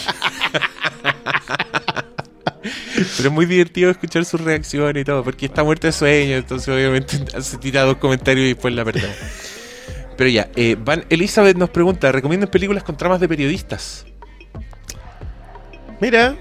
Pero 3.17 3.29
es 3.29 3.35
muy 3.35 3.47
divertido 3.47 3.91
escuchar 3.91 4.25
sus 4.25 4.41
reacciones 4.41 5.01
y 5.01 5.05
todo, 5.05 5.23
porque 5.25 5.47
está 5.47 5.63
muerto 5.65 5.87
de 5.87 5.93
sueño, 5.93 6.37
entonces 6.37 6.69
obviamente 6.69 7.19
se 7.41 7.57
tira 7.59 7.83
dos 7.83 7.97
comentarios 7.97 8.45
y 8.45 8.49
después 8.49 8.75
la 8.75 8.85
perdemos. 8.85 9.17
Pero 10.17 10.31
ya, 10.31 10.49
eh, 10.57 10.77
Van 10.79 11.05
Elizabeth 11.09 11.57
nos 11.57 11.71
pregunta, 11.71 12.11
¿recomiendan 12.11 12.51
películas 12.51 12.83
con 12.83 12.97
tramas 12.97 13.21
de 13.21 13.29
periodistas? 13.29 14.05
Mira. 16.01 16.37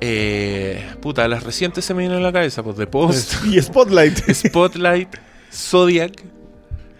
Eh, 0.00 0.82
puta, 1.00 1.28
las 1.28 1.42
recientes 1.42 1.84
se 1.84 1.92
me 1.94 2.00
vienen 2.00 2.18
a 2.18 2.22
la 2.22 2.32
cabeza, 2.32 2.62
pues 2.62 2.76
The 2.76 2.86
Post. 2.86 3.44
Y 3.46 3.60
Spotlight. 3.60 4.18
Spotlight, 4.34 5.08
Zodiac, 5.52 6.12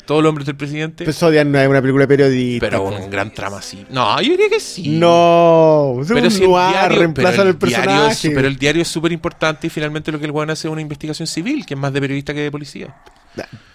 Todos 0.05 0.22
los 0.22 0.28
hombres 0.31 0.47
del 0.47 0.56
presidente. 0.56 1.05
Pues 1.05 1.16
Zodiac 1.16 1.47
no 1.47 1.59
es 1.60 1.68
una 1.68 1.81
película 1.81 2.06
periodista. 2.06 2.66
pero 2.66 2.85
pues. 2.85 3.01
un 3.01 3.10
gran 3.10 3.32
trama 3.32 3.59
así. 3.59 3.86
No, 3.90 4.20
yo 4.20 4.31
diría 4.32 4.48
que 4.51 4.60
sí. 4.60 4.89
No, 4.89 5.98
es 6.02 6.09
pero 6.09 6.24
un 6.27 6.31
si 6.31 6.43
el 6.44 6.51
noir, 6.51 6.68
diario, 6.72 6.98
reemplazan 6.98 7.47
el 7.48 7.59
diario 7.59 7.59
personaje. 7.59 8.28
es- 8.28 8.35
pero 8.35 8.48
el 8.48 8.56
diario 8.56 8.82
es 8.82 8.89
súper 8.89 9.12
importante 9.12 9.66
y 9.68 9.70
finalmente 9.70 10.10
lo 10.12 10.18
que 10.18 10.27
el 10.27 10.32
weón 10.32 10.51
hace 10.51 10.68
es 10.68 10.72
una 10.72 10.82
investigación 10.82 11.27
civil, 11.27 11.64
que 11.64 11.74
es 11.74 11.81
más 11.81 11.93
de 11.93 12.01
periodista 12.01 12.35
que 12.35 12.40
de 12.40 12.51
policía. 12.51 12.94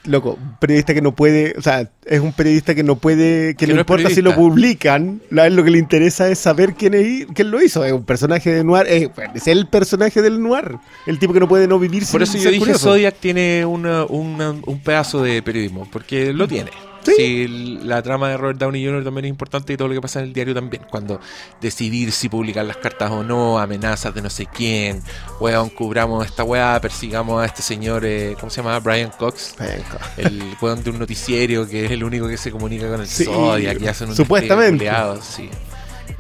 Loco, 0.06 0.38
un 0.40 0.58
periodista 0.60 0.94
que 0.94 1.02
no 1.02 1.16
puede, 1.16 1.56
o 1.58 1.62
sea, 1.64 1.90
es 2.06 2.20
un 2.20 2.32
periodista 2.32 2.76
que 2.76 2.84
no 2.84 2.96
puede, 2.96 3.56
que, 3.56 3.66
Que 3.66 3.74
no, 3.74 3.80
importa 3.80 4.08
si 4.12 4.22
lo 4.22 4.36
publican, 4.36 5.20
la- 5.32 5.50
lo 5.50 5.64
que 5.64 5.72
le 5.72 5.80
interesa 5.80 6.30
es 6.30 6.38
saber 6.38 6.76
quién, 6.76 6.94
es, 6.94 7.26
quién 7.34 7.50
lo 7.50 7.60
hizo. 7.60 7.84
Es 7.84 7.92
un 7.92 8.04
personaje 8.06 8.52
de 8.54 8.64
noir, 8.64 8.86
es, 8.88 9.10
es 9.34 9.48
el 9.48 9.66
personaje 9.68 10.22
del 10.22 10.44
noir, 10.44 10.76
el 11.08 11.18
tipo 11.18 11.34
que 11.34 11.40
no 11.40 11.48
puede 11.48 11.68
no 11.68 11.80
vivir 11.80 12.06
sin 12.06 12.12
Por 12.12 12.22
eso 12.22 12.38
yo 12.38 12.50
dije 12.50 12.60
curioso. 12.60 12.90
Zodiac 12.90 13.16
tiene 13.20 13.66
una- 13.66 14.06
una- 14.06 14.52
un 14.52 14.80
pedazo 14.84 15.24
de 15.24 15.42
periodismo, 15.42 15.88
porque 15.92 16.32
lo 16.34 16.48
tiene. 16.48 16.70
Sí. 17.14 17.80
La 17.84 18.02
trama 18.02 18.30
de 18.30 18.38
Robert 18.38 18.58
Downey 18.60 18.86
Jr. 18.86 19.04
también 19.04 19.26
es 19.26 19.30
importante 19.30 19.74
y 19.74 19.78
todo 19.78 19.88
lo 19.90 19.94
que 19.94 20.02
pasa 20.02 20.20
en 20.20 20.26
el 20.26 20.34
diario 20.34 20.54
también. 20.54 20.84
Cuando 20.90 21.20
decidir 21.62 22.12
si 22.12 22.30
publicar 22.30 22.66
las 22.66 22.78
cartas 22.78 23.12
o 23.12 23.24
no, 23.24 23.60
amenazas 23.60 24.14
de 24.16 24.22
no 24.22 24.30
sé 24.30 24.46
quién, 24.48 25.02
weón, 25.40 25.70
cubramos 25.70 26.26
esta 26.26 26.44
weá, 26.44 26.80
persigamos 26.82 27.42
a 27.42 27.46
este 27.46 27.62
señor, 27.62 28.06
eh, 28.06 28.36
¿cómo 28.40 28.50
se 28.50 28.62
llama? 28.62 28.80
Brian 28.80 29.12
Cox. 29.18 29.56
Venga. 29.60 30.00
El 30.18 30.44
weón 30.62 30.84
de 30.84 30.90
un 30.90 31.00
noticiero 31.00 31.68
que 31.68 31.86
es 31.86 31.92
el 31.92 32.04
único 32.04 32.28
que 32.28 32.38
se 32.38 32.52
comunica 32.52 32.90
con 32.90 33.02
el 33.02 33.08
Sí, 33.08 33.26
Zodiac 33.26 33.80
y 33.82 33.88
hacen 33.88 34.10
un 34.10 34.16
supuestamente. 34.16 34.90
sí. 35.22 35.50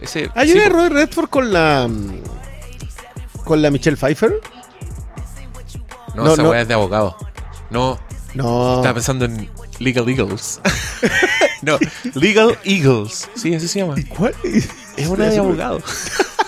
Ese, 0.01 0.29
Hay 0.35 0.47
sí, 0.49 0.55
una 0.55 0.63
de 0.63 0.69
Robert 0.69 0.93
Redford 0.93 1.29
con 1.29 1.53
la 1.53 1.89
con 3.43 3.61
la 3.61 3.69
Michelle 3.71 3.95
Pfeiffer. 3.97 4.33
no, 6.15 6.23
no, 6.23 6.33
esa 6.33 6.43
no. 6.43 6.49
weá 6.49 6.61
es 6.61 6.67
de 6.67 6.73
abogado. 6.73 7.15
No, 7.69 7.99
No. 8.33 8.75
Estaba 8.77 8.93
pensando 8.93 9.25
en 9.25 9.49
Legal 9.79 10.07
Eagles. 10.09 10.59
no, 11.61 11.77
Legal 12.13 12.57
Eagles. 12.63 13.29
Sí, 13.35 13.53
así 13.53 13.67
se 13.67 13.79
llama. 13.79 13.95
¿Cuál? 14.09 14.33
Es 14.97 15.07
una 15.07 15.29
de 15.29 15.37
abogado. 15.37 15.81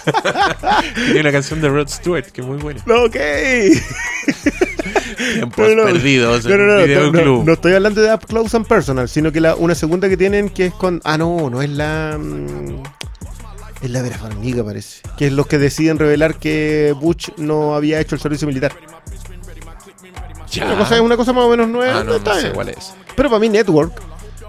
Tiene 0.96 1.20
una 1.20 1.32
canción 1.34 1.60
de 1.60 1.68
Rod 1.68 1.90
Stewart 1.90 2.26
que 2.28 2.40
es 2.42 2.48
muy 2.48 2.58
buena. 2.58 2.82
Ok. 2.88 3.18
Tiempos 5.34 5.68
No, 5.70 5.76
no, 5.76 5.84
perdidos 5.84 6.46
en 6.46 7.50
estoy 7.50 7.74
hablando 7.74 8.02
de 8.02 8.14
Up 8.14 8.26
Close 8.26 8.56
and 8.56 8.68
Personal, 8.68 9.10
sino 9.10 9.32
que 9.32 9.42
la, 9.42 9.56
una 9.56 9.76
segunda 9.76 10.08
que 10.08 10.16
tienen 10.16 10.50
que 10.50 10.68
es 10.68 10.74
con. 10.74 11.02
Ah, 11.04 11.18
no, 11.18 11.50
no 11.50 11.62
es 11.62 11.70
la. 11.70 12.18
mm, 12.18 12.84
Es 13.82 13.90
la 13.90 14.02
Vera 14.02 14.18
Farmiga, 14.18 14.64
parece. 14.64 15.02
Que 15.18 15.28
es 15.28 15.34
los 15.34 15.48
que 15.48 15.58
deciden 15.58 16.00
revelar 16.00 16.36
que 16.36 16.96
Butch 17.00 17.32
no 17.38 17.76
había 17.76 18.00
hecho 18.00 18.16
el 18.16 18.22
servicio 18.22 18.48
militar. 18.48 18.74
Ya. 20.52 20.66
Una 20.66 20.78
cosa, 20.78 20.96
es 20.96 21.02
una 21.02 21.18
cosa 21.18 21.34
más 21.34 21.44
o 21.44 21.50
menos 21.50 21.68
nueva. 21.68 22.00
Ah, 22.00 22.04
no, 22.06 22.16
está 22.16 22.36
sé 22.36 22.42
bien. 22.44 22.54
cuál 22.54 22.70
es. 22.70 22.94
Pero 23.18 23.30
para 23.30 23.40
mí, 23.42 23.50
Network. 23.50 23.94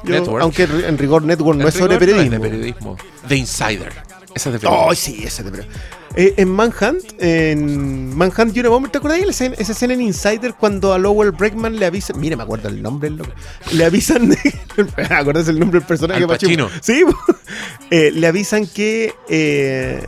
yo- 0.04 0.10
Network. 0.14 0.42
Aunque 0.44 0.62
en 0.62 0.96
rigor, 0.96 1.24
Network 1.24 1.56
no 1.58 1.62
En 1.64 1.68
es 1.68 1.74
sobre 1.74 1.98
rigor, 1.98 2.16
no 2.24 2.28
periodismo. 2.28 2.30
de 2.44 2.50
periodismo. 2.50 2.96
The 3.26 3.34
Insider. 3.36 3.92
Esa 4.34 4.50
es 4.50 4.52
de 4.52 4.58
periodismo. 4.60 4.86
Oh, 4.86 4.94
sí, 4.94 5.24
ese 5.24 5.42
de 5.42 5.50
periodismo. 5.50 5.80
Eh, 6.16 6.34
en 6.36 6.48
Manhunt, 6.50 7.02
en 7.18 8.16
Manhunt 8.16 8.56
Unabomber, 8.56 8.90
¿te 8.90 8.98
acuerdas 8.98 9.20
de 9.20 9.28
escena- 9.28 9.54
esa 9.58 9.72
escena 9.72 9.94
en 9.94 10.00
Insider 10.00 10.54
cuando 10.54 10.92
a 10.92 10.98
Lowell 10.98 11.30
Breckman 11.32 11.76
le 11.78 11.86
avisan? 11.86 12.18
Mira, 12.20 12.36
me 12.36 12.42
acuerdo 12.42 12.68
el 12.68 12.82
nombre, 12.82 13.10
loco. 13.10 13.30
Le 13.72 13.84
avisan. 13.84 14.34
¿Acuerdas 15.10 15.48
el 15.48 15.58
nombre 15.58 15.80
del 15.80 15.86
personaje? 15.86 16.20
Al 16.22 16.28
Pacino. 16.28 16.68
Sí, 16.80 17.04
Eh, 17.90 18.10
le 18.12 18.26
avisan 18.26 18.66
que. 18.66 19.14
eh, 19.28 20.04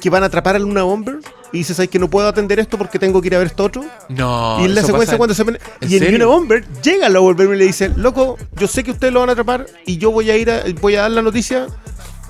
que 0.00 0.10
van 0.10 0.22
a 0.22 0.26
atrapar 0.26 0.56
al 0.56 0.62
Luna 0.62 0.82
Bomber. 0.82 1.18
Y 1.52 1.58
dice, 1.58 1.74
¿sabes 1.74 1.90
que 1.90 1.98
no 1.98 2.08
puedo 2.08 2.26
atender 2.28 2.58
esto 2.58 2.78
porque 2.78 2.98
tengo 2.98 3.20
que 3.20 3.26
ir 3.28 3.34
a 3.34 3.38
ver 3.38 3.48
esto 3.48 3.64
otro? 3.64 3.84
No. 4.08 4.58
y 4.60 4.64
en 4.64 4.74
la 4.74 4.82
secuencia 4.82 5.18
cuando 5.18 5.34
se 5.34 5.44
ven- 5.44 5.58
¿En 5.82 5.90
Y 5.90 5.96
en? 5.96 6.12
Luna 6.12 6.26
Bomber 6.26 6.64
llega 6.82 7.08
Lowell 7.10 7.34
Breckman 7.34 7.56
y 7.56 7.60
le 7.60 7.66
dice, 7.66 7.90
loco, 7.94 8.38
yo 8.56 8.66
sé 8.66 8.82
que 8.82 8.90
ustedes 8.92 9.12
lo 9.12 9.20
van 9.20 9.28
a 9.28 9.32
atrapar 9.32 9.66
y 9.84 9.98
yo 9.98 10.10
voy 10.10 10.30
a 10.30 10.36
ir 10.36 10.50
a, 10.50 10.62
voy 10.80 10.96
a 10.96 11.02
dar 11.02 11.10
la 11.10 11.20
noticia. 11.22 11.66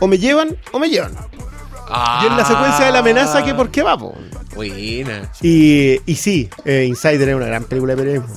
O 0.01 0.09
me 0.09 0.19
llevan 0.19 0.57
o 0.73 0.78
me 0.81 0.89
llevan. 0.90 1.12
Y 2.23 2.27
en 2.27 2.36
la 2.36 2.44
secuencia 2.44 2.86
de 2.86 2.93
la 2.93 2.99
amenaza, 3.01 3.44
que 3.44 3.55
por 3.55 3.70
qué 3.70 3.82
va, 3.82 3.97
po? 3.97 4.15
Buena. 4.57 5.31
Y, 5.40 6.01
y 6.11 6.16
sí, 6.16 6.49
eh, 6.65 6.85
Insider 6.89 7.28
es 7.28 7.35
una 7.36 7.47
gran 7.47 7.65
película 7.65 7.94
de 7.94 8.03
periodismo. 8.03 8.35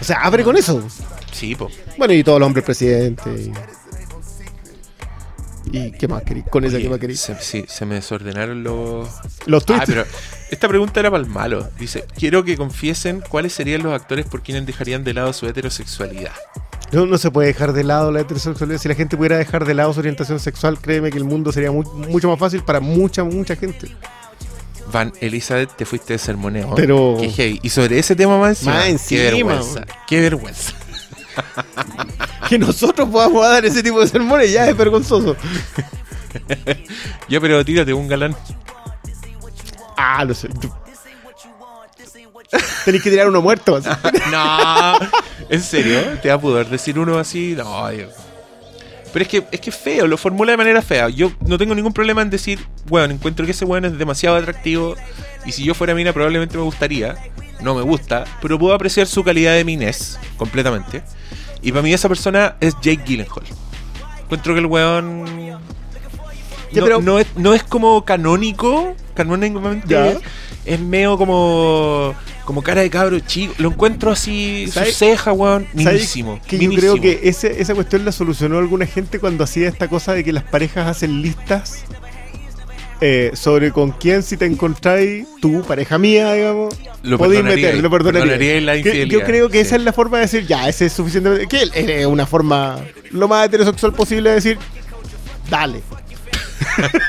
O 0.00 0.04
sea, 0.04 0.18
abre 0.22 0.44
con 0.44 0.56
eso. 0.56 0.82
Sí, 1.32 1.54
po. 1.54 1.68
Bueno, 1.98 2.12
y 2.14 2.22
todos 2.22 2.38
los 2.38 2.46
hombres 2.46 2.64
presidentes. 2.64 3.46
Y, 3.46 3.52
¿Y 5.72 5.90
qué 5.92 6.06
más 6.08 6.22
queréis? 6.22 6.46
Con 6.50 6.64
esa, 6.64 6.76
Oye, 6.76 6.84
¿qué 6.84 6.90
más 6.90 6.98
queréis? 6.98 7.20
se, 7.20 7.34
sí, 7.40 7.64
se 7.68 7.86
me 7.86 7.96
desordenaron 7.96 8.62
los. 8.62 9.08
Los 9.46 9.64
tweets. 9.64 9.82
Ah, 9.82 9.84
pero 9.86 10.04
esta 10.50 10.68
pregunta 10.68 11.00
era 11.00 11.10
para 11.10 11.22
el 11.22 11.28
malo. 11.28 11.68
Dice: 11.78 12.04
Quiero 12.16 12.44
que 12.44 12.56
confiesen 12.56 13.22
cuáles 13.28 13.52
serían 13.54 13.82
los 13.82 13.92
actores 13.92 14.26
por 14.26 14.42
quienes 14.42 14.66
dejarían 14.66 15.04
de 15.04 15.14
lado 15.14 15.32
su 15.32 15.46
heterosexualidad. 15.46 16.32
No, 16.92 17.06
no 17.06 17.18
se 17.18 17.30
puede 17.30 17.48
dejar 17.48 17.72
de 17.72 17.82
lado 17.82 18.12
la 18.12 18.20
heterosexualidad. 18.20 18.78
Si 18.78 18.88
la 18.88 18.94
gente 18.94 19.16
pudiera 19.16 19.36
dejar 19.38 19.64
de 19.64 19.74
lado 19.74 19.92
su 19.92 20.00
orientación 20.00 20.38
sexual, 20.38 20.78
créeme 20.78 21.10
que 21.10 21.18
el 21.18 21.24
mundo 21.24 21.50
sería 21.50 21.72
mu- 21.72 21.82
mucho 22.08 22.28
más 22.28 22.38
fácil 22.38 22.62
para 22.62 22.78
mucha, 22.80 23.24
mucha 23.24 23.56
gente. 23.56 23.88
Van, 24.92 25.12
Elizabeth, 25.20 25.74
te 25.76 25.84
fuiste 25.86 26.12
de 26.12 26.18
sermoneo. 26.18 26.74
Pero- 26.76 27.16
Qué 27.18 27.30
heavy. 27.30 27.58
Y 27.62 27.70
sobre 27.70 27.98
ese 27.98 28.14
tema 28.14 28.38
más 28.38 28.50
encima. 28.58 28.74
Más 28.74 28.84
Qué 28.84 28.90
encima, 28.90 29.22
vergüenza. 29.54 29.74
weón. 29.80 29.86
Qué 30.06 30.20
vergüenza. 30.20 30.72
Que 32.48 32.58
nosotros 32.58 33.08
podamos 33.08 33.42
dar 33.42 33.64
ese 33.64 33.82
tipo 33.82 34.00
de 34.00 34.06
sermones 34.06 34.52
ya 34.52 34.68
es 34.68 34.76
vergonzoso. 34.76 35.36
Ya, 37.28 37.40
pero 37.40 37.64
tírate 37.64 37.94
un 37.94 38.08
galán. 38.08 38.36
Ah, 39.96 40.24
no 40.24 40.34
sé. 40.34 40.48
Tenéis 42.84 43.02
que 43.02 43.10
tirar 43.10 43.28
uno 43.28 43.40
muerto. 43.40 43.76
así. 43.76 43.88
no. 44.30 44.98
¿En 45.48 45.62
serio? 45.62 46.00
¿Te 46.20 46.28
va 46.28 46.34
a 46.34 46.40
poder 46.40 46.68
decir 46.68 46.98
uno 46.98 47.18
así? 47.18 47.54
No, 47.56 47.88
Pero 49.12 49.22
es 49.22 49.28
que 49.28 49.44
es 49.50 49.60
que 49.60 49.70
es 49.70 49.76
feo, 49.76 50.06
lo 50.06 50.16
formula 50.16 50.52
de 50.52 50.56
manera 50.56 50.82
fea. 50.82 51.08
Yo 51.08 51.32
no 51.46 51.56
tengo 51.56 51.74
ningún 51.74 51.92
problema 51.92 52.22
en 52.22 52.30
decir, 52.30 52.58
bueno, 52.86 53.14
encuentro 53.14 53.46
que 53.46 53.52
ese 53.52 53.64
weón 53.64 53.84
es 53.84 53.96
demasiado 53.96 54.36
atractivo. 54.36 54.96
Y 55.46 55.52
si 55.52 55.64
yo 55.64 55.74
fuera 55.74 55.94
mina, 55.94 56.12
probablemente 56.12 56.56
me 56.56 56.64
gustaría. 56.64 57.16
No 57.60 57.74
me 57.74 57.82
gusta, 57.82 58.24
pero 58.42 58.58
puedo 58.58 58.74
apreciar 58.74 59.06
su 59.06 59.24
calidad 59.24 59.54
de 59.54 59.64
minés 59.64 60.18
completamente. 60.36 61.02
Y 61.64 61.70
para 61.72 61.82
mí, 61.82 61.92
esa 61.92 62.08
persona 62.08 62.56
es 62.60 62.74
Jake 62.82 63.02
Gyllenhaal. 63.04 63.42
Encuentro 64.22 64.54
que 64.54 64.60
el 64.60 64.66
weón. 64.66 65.24
No, 65.24 65.58
pero- 66.72 67.00
no 67.00 67.18
es, 67.18 67.26
no 67.36 67.54
es 67.54 67.62
como 67.62 68.04
canónico, 68.04 68.94
canónicamente. 69.14 70.18
Es 70.64 70.80
medio 70.80 71.16
como. 71.18 72.14
Como 72.44 72.62
cara 72.62 72.82
de 72.82 72.90
cabro 72.90 73.18
chico. 73.20 73.54
Lo 73.58 73.70
encuentro 73.70 74.10
así, 74.10 74.66
su 74.66 74.72
¿Sabes- 74.74 74.96
ceja, 74.98 75.32
weón. 75.32 75.66
¿Sabes 75.74 75.94
Minísimo. 75.94 76.40
Que 76.46 76.58
yo 76.58 76.70
creo 76.72 77.00
que 77.00 77.20
ese, 77.24 77.60
esa 77.62 77.74
cuestión 77.74 78.04
la 78.04 78.12
solucionó 78.12 78.58
alguna 78.58 78.84
gente 78.86 79.18
cuando 79.18 79.44
hacía 79.44 79.68
esta 79.68 79.88
cosa 79.88 80.12
de 80.12 80.24
que 80.24 80.32
las 80.32 80.44
parejas 80.44 80.86
hacen 80.86 81.22
listas 81.22 81.84
eh, 83.00 83.30
sobre 83.34 83.72
con 83.72 83.90
quién 83.92 84.22
si 84.22 84.36
te 84.36 84.46
encontráis, 84.46 85.26
tú, 85.40 85.62
pareja 85.62 85.98
mía, 85.98 86.32
digamos, 86.32 86.74
Lo 87.02 87.18
podéis 87.18 87.44
meter, 87.44 87.78
lo 87.78 87.90
perdonaría. 87.90 88.60
la 88.60 88.80
Que-. 88.82 89.06
Yo 89.08 89.22
creo 89.22 89.48
que 89.48 89.58
sí. 89.58 89.66
esa 89.66 89.76
es 89.76 89.82
la 89.82 89.92
forma 89.92 90.18
de 90.18 90.22
decir, 90.22 90.46
ya, 90.46 90.68
ese 90.68 90.86
es 90.86 90.92
suficiente. 90.92 91.46
Que 91.48 91.70
es 91.74 92.06
una 92.06 92.26
forma 92.26 92.78
lo 93.10 93.28
más 93.28 93.46
heterosexual 93.46 93.92
posible 93.92 94.30
de 94.30 94.34
decir, 94.36 94.58
dale. 95.50 95.80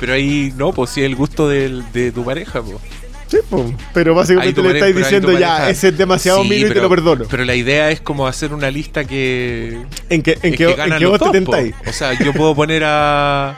Pero 0.00 0.12
ahí 0.12 0.52
no, 0.56 0.72
pues 0.72 0.90
sí, 0.90 1.02
el 1.02 1.14
gusto 1.16 1.48
de 1.48 2.12
tu 2.14 2.24
pareja, 2.24 2.62
pues. 2.62 2.78
Sí, 3.26 3.38
po. 3.48 3.72
pero 3.92 4.14
básicamente 4.14 4.62
le 4.62 4.72
estáis 4.74 4.94
diciendo, 4.94 5.36
ya, 5.38 5.70
ese 5.70 5.88
es 5.88 5.98
demasiado 5.98 6.42
Sí, 6.42 6.48
mío 6.48 6.68
y 6.68 6.72
te 6.72 6.80
lo 6.80 6.88
perdono. 6.88 7.24
Pero 7.30 7.44
la 7.44 7.54
idea 7.54 7.90
es 7.90 8.00
como 8.00 8.26
hacer 8.26 8.52
una 8.52 8.70
lista 8.70 9.04
que. 9.04 9.82
en 10.10 10.22
que, 10.22 10.38
en 10.42 10.54
que, 10.54 10.70
en 10.70 10.76
que 10.76 11.00
los 11.00 11.18
vos 11.18 11.32
te 11.32 11.38
tentáis. 11.38 11.74
O 11.86 11.92
sea, 11.92 12.12
yo 12.22 12.32
puedo 12.32 12.54
poner 12.54 12.82
a. 12.84 13.56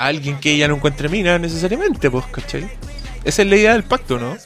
a 0.00 0.06
alguien 0.06 0.38
que 0.40 0.52
ella 0.54 0.68
no 0.68 0.76
encuentre 0.76 1.08
mina 1.08 1.38
necesariamente, 1.38 2.10
pues, 2.10 2.24
¿cachai? 2.26 2.68
Esa 3.24 3.42
es 3.42 3.48
la 3.48 3.56
idea 3.56 3.72
del 3.74 3.82
pacto, 3.84 4.18
¿no? 4.18 4.36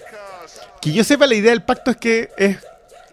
Que 0.81 0.93
yo 0.93 1.05
sepa, 1.05 1.27
la 1.27 1.35
idea 1.35 1.51
del 1.51 1.63
pacto 1.63 1.91
es 1.93 1.97
que 1.97 2.29
es, 2.37 2.59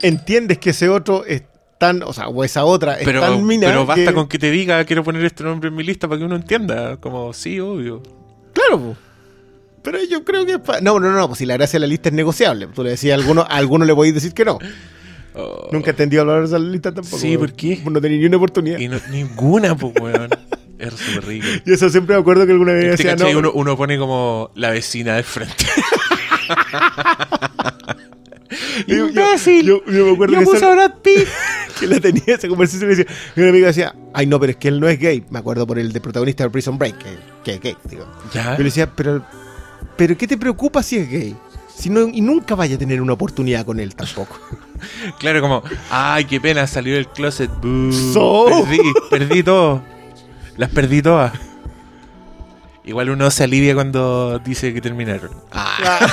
entiendes 0.01 0.57
que 0.57 0.71
ese 0.71 0.89
otro 0.89 1.23
es 1.25 1.43
tan, 1.77 2.03
o 2.03 2.13
sea, 2.13 2.27
o 2.27 2.43
esa 2.43 2.65
otra 2.65 2.99
es 2.99 3.05
Pero, 3.05 3.21
tan 3.21 3.45
mina. 3.45 3.67
pero 3.67 3.85
basta 3.85 4.05
que- 4.07 4.13
con 4.13 4.27
que 4.27 4.37
te 4.39 4.51
diga 4.51 4.83
quiero 4.85 5.03
poner 5.03 5.23
este 5.25 5.43
nombre 5.43 5.69
en 5.69 5.75
mi 5.75 5.83
lista 5.83 6.07
para 6.07 6.19
que 6.19 6.25
uno 6.25 6.35
entienda. 6.35 6.97
Como, 6.97 7.33
sí, 7.33 7.59
obvio. 7.59 8.03
Claro, 8.53 8.79
po. 8.79 8.95
pero 9.81 9.97
yo 10.03 10.23
creo 10.23 10.45
que. 10.45 10.59
pa- 10.59 10.81
No, 10.81 10.99
no, 10.99 11.11
no, 11.11 11.27
pues 11.27 11.39
si 11.39 11.45
la 11.45 11.55
gracia 11.55 11.77
de 11.79 11.81
la 11.81 11.87
lista 11.87 12.09
es 12.09 12.13
negociable. 12.15 12.67
Tú 12.67 12.83
le 12.83 12.91
decías 12.91 13.17
a 13.17 13.21
alguno, 13.21 13.41
a 13.41 13.55
alguno 13.55 13.85
le 13.85 13.95
podéis 13.95 14.13
decir 14.15 14.33
que 14.33 14.45
no. 14.45 14.59
Oh. 15.33 15.69
Nunca 15.71 15.87
he 15.87 15.91
entendido 15.91 16.21
hablar 16.23 16.41
de 16.41 16.45
esa 16.47 16.59
lista 16.59 16.93
tampoco. 16.93 17.17
Sí, 17.17 17.37
¿por 17.37 17.53
qué? 17.53 17.81
No 17.89 18.01
tenía 18.01 18.17
ni 18.19 18.25
una 18.25 18.37
oportunidad. 18.37 18.77
Y 18.79 18.87
no- 18.89 18.99
ninguna, 19.09 19.75
pues, 19.75 19.93
weón. 20.01 20.29
Es 20.81 20.93
súper 20.93 21.25
rico. 21.27 21.45
Y 21.65 21.73
eso 21.73 21.89
siempre 21.89 22.15
me 22.15 22.21
acuerdo 22.21 22.45
que 22.45 22.51
alguna 22.53 22.73
vez 22.73 22.99
Este, 22.99 23.15
decía, 23.15 23.31
no. 23.33 23.39
uno, 23.39 23.51
uno 23.53 23.77
pone 23.77 23.97
como 23.97 24.51
la 24.55 24.71
vecina 24.71 25.15
del 25.15 25.23
frente. 25.23 25.65
yo, 28.87 28.95
yo- 28.95 29.07
¡Imbécil! 29.07 29.65
Yo, 29.65 29.85
yo 29.85 30.05
me 30.05 30.11
acuerdo 30.13 30.33
Yo 30.33 30.39
que, 30.39 30.45
puse 30.45 30.57
esa- 30.57 30.67
a 30.71 30.75
Brad 30.75 30.93
Pitt. 31.01 31.27
que 31.79 31.87
la 31.87 31.99
tenía 31.99 32.23
esa 32.27 32.47
conversación 32.47 32.91
y 32.91 32.95
decía, 32.95 33.13
y 33.35 33.39
una 33.41 33.49
amiga 33.49 33.67
decía, 33.67 33.95
ay 34.13 34.25
no, 34.27 34.39
pero 34.39 34.51
es 34.51 34.57
que 34.57 34.67
él 34.67 34.79
no 34.79 34.87
es 34.87 34.99
gay. 34.99 35.23
Me 35.29 35.39
acuerdo 35.39 35.65
por 35.65 35.79
el 35.79 35.91
de 35.91 36.01
protagonista 36.01 36.43
de 36.43 36.49
Prison 36.49 36.77
Break, 36.77 36.97
que, 36.97 37.17
que 37.43 37.53
es 37.55 37.61
gay, 37.61 37.77
digo. 37.89 38.05
Ya. 38.33 38.51
Yo 38.53 38.57
le 38.59 38.63
decía, 38.65 38.87
pero, 38.93 39.23
pero 39.97 40.17
¿qué 40.17 40.27
te 40.27 40.37
preocupa 40.37 40.83
si 40.83 40.97
es 40.97 41.09
gay? 41.09 41.35
Si 41.75 41.89
no, 41.89 42.01
y 42.07 42.21
nunca 42.21 42.53
vaya 42.53 42.75
a 42.75 42.77
tener 42.77 43.01
una 43.01 43.13
oportunidad 43.13 43.65
con 43.65 43.79
él 43.79 43.95
tampoco. 43.95 44.39
Claro, 45.19 45.41
como, 45.41 45.63
ay, 45.89 46.25
qué 46.25 46.39
pena, 46.39 46.67
salió 46.67 46.93
del 46.95 47.07
closet. 47.07 47.49
Boo. 47.61 47.91
So. 48.13 48.45
Perdí, 48.65 48.79
perdí 49.09 49.43
todo. 49.43 49.81
Las 50.61 50.69
perdí 50.69 51.01
todas. 51.01 51.33
Igual 52.83 53.09
uno 53.09 53.31
se 53.31 53.45
alivia 53.45 53.73
cuando 53.73 54.37
dice 54.45 54.71
que 54.75 54.79
terminaron. 54.79 55.31
Ah, 55.51 56.07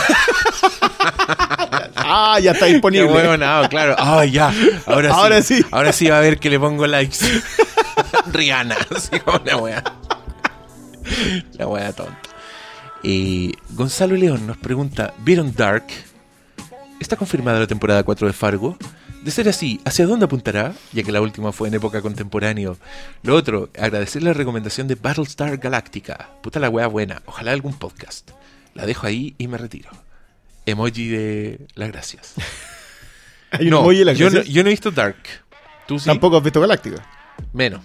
ah, 1.96 2.40
ya 2.40 2.52
está 2.52 2.64
qué 2.64 2.72
disponible. 2.72 3.12
huevonao, 3.12 3.68
claro. 3.68 3.94
Ah, 3.98 4.24
ya. 4.24 4.50
Ahora 4.86 5.10
sí. 5.10 5.14
Ahora 5.20 5.42
sí. 5.42 5.64
Ahora 5.70 5.92
sí 5.92 6.08
va 6.08 6.16
a 6.16 6.20
ver 6.22 6.38
que 6.38 6.48
le 6.48 6.58
pongo 6.58 6.86
likes. 6.86 7.18
Rihanna, 8.32 8.78
así 8.96 9.20
como 9.20 9.36
una 9.36 9.56
wea. 9.58 9.84
La 11.58 11.66
wea 11.66 11.92
tonta. 11.92 12.18
Y 13.02 13.54
Gonzalo 13.74 14.16
León 14.16 14.46
nos 14.46 14.56
pregunta: 14.56 15.12
¿Vieron 15.18 15.54
Dark? 15.54 15.84
¿Está 16.98 17.16
confirmada 17.16 17.60
la 17.60 17.66
temporada 17.66 18.02
4 18.02 18.26
de 18.26 18.32
Fargo? 18.32 18.78
De 19.28 19.32
ser 19.32 19.46
así, 19.46 19.78
¿hacia 19.84 20.06
dónde 20.06 20.24
apuntará? 20.24 20.72
Ya 20.94 21.02
que 21.02 21.12
la 21.12 21.20
última 21.20 21.52
fue 21.52 21.68
en 21.68 21.74
época 21.74 22.00
contemporánea. 22.00 22.72
Lo 23.22 23.34
otro, 23.36 23.68
agradecer 23.78 24.22
la 24.22 24.32
recomendación 24.32 24.88
de 24.88 24.94
Battlestar 24.94 25.58
Galactica. 25.58 26.30
Puta 26.42 26.58
la 26.58 26.70
wea 26.70 26.86
buena. 26.86 27.20
Ojalá 27.26 27.52
algún 27.52 27.74
podcast. 27.74 28.30
La 28.72 28.86
dejo 28.86 29.06
ahí 29.06 29.34
y 29.36 29.46
me 29.46 29.58
retiro. 29.58 29.90
Emoji 30.64 31.08
de 31.08 31.66
las 31.74 31.92
gracias. 31.92 32.32
Hay 33.50 33.66
un 33.66 33.72
No, 33.72 33.80
emoji 33.80 33.98
yo 34.16 34.30
no, 34.30 34.40
yo 34.40 34.62
no 34.62 34.68
he 34.70 34.72
visto 34.72 34.90
Dark. 34.90 35.18
¿Tú 35.86 35.98
sí? 35.98 36.06
Tampoco 36.06 36.38
has 36.38 36.42
visto 36.42 36.62
Galáctica. 36.62 37.06
Menos. 37.52 37.82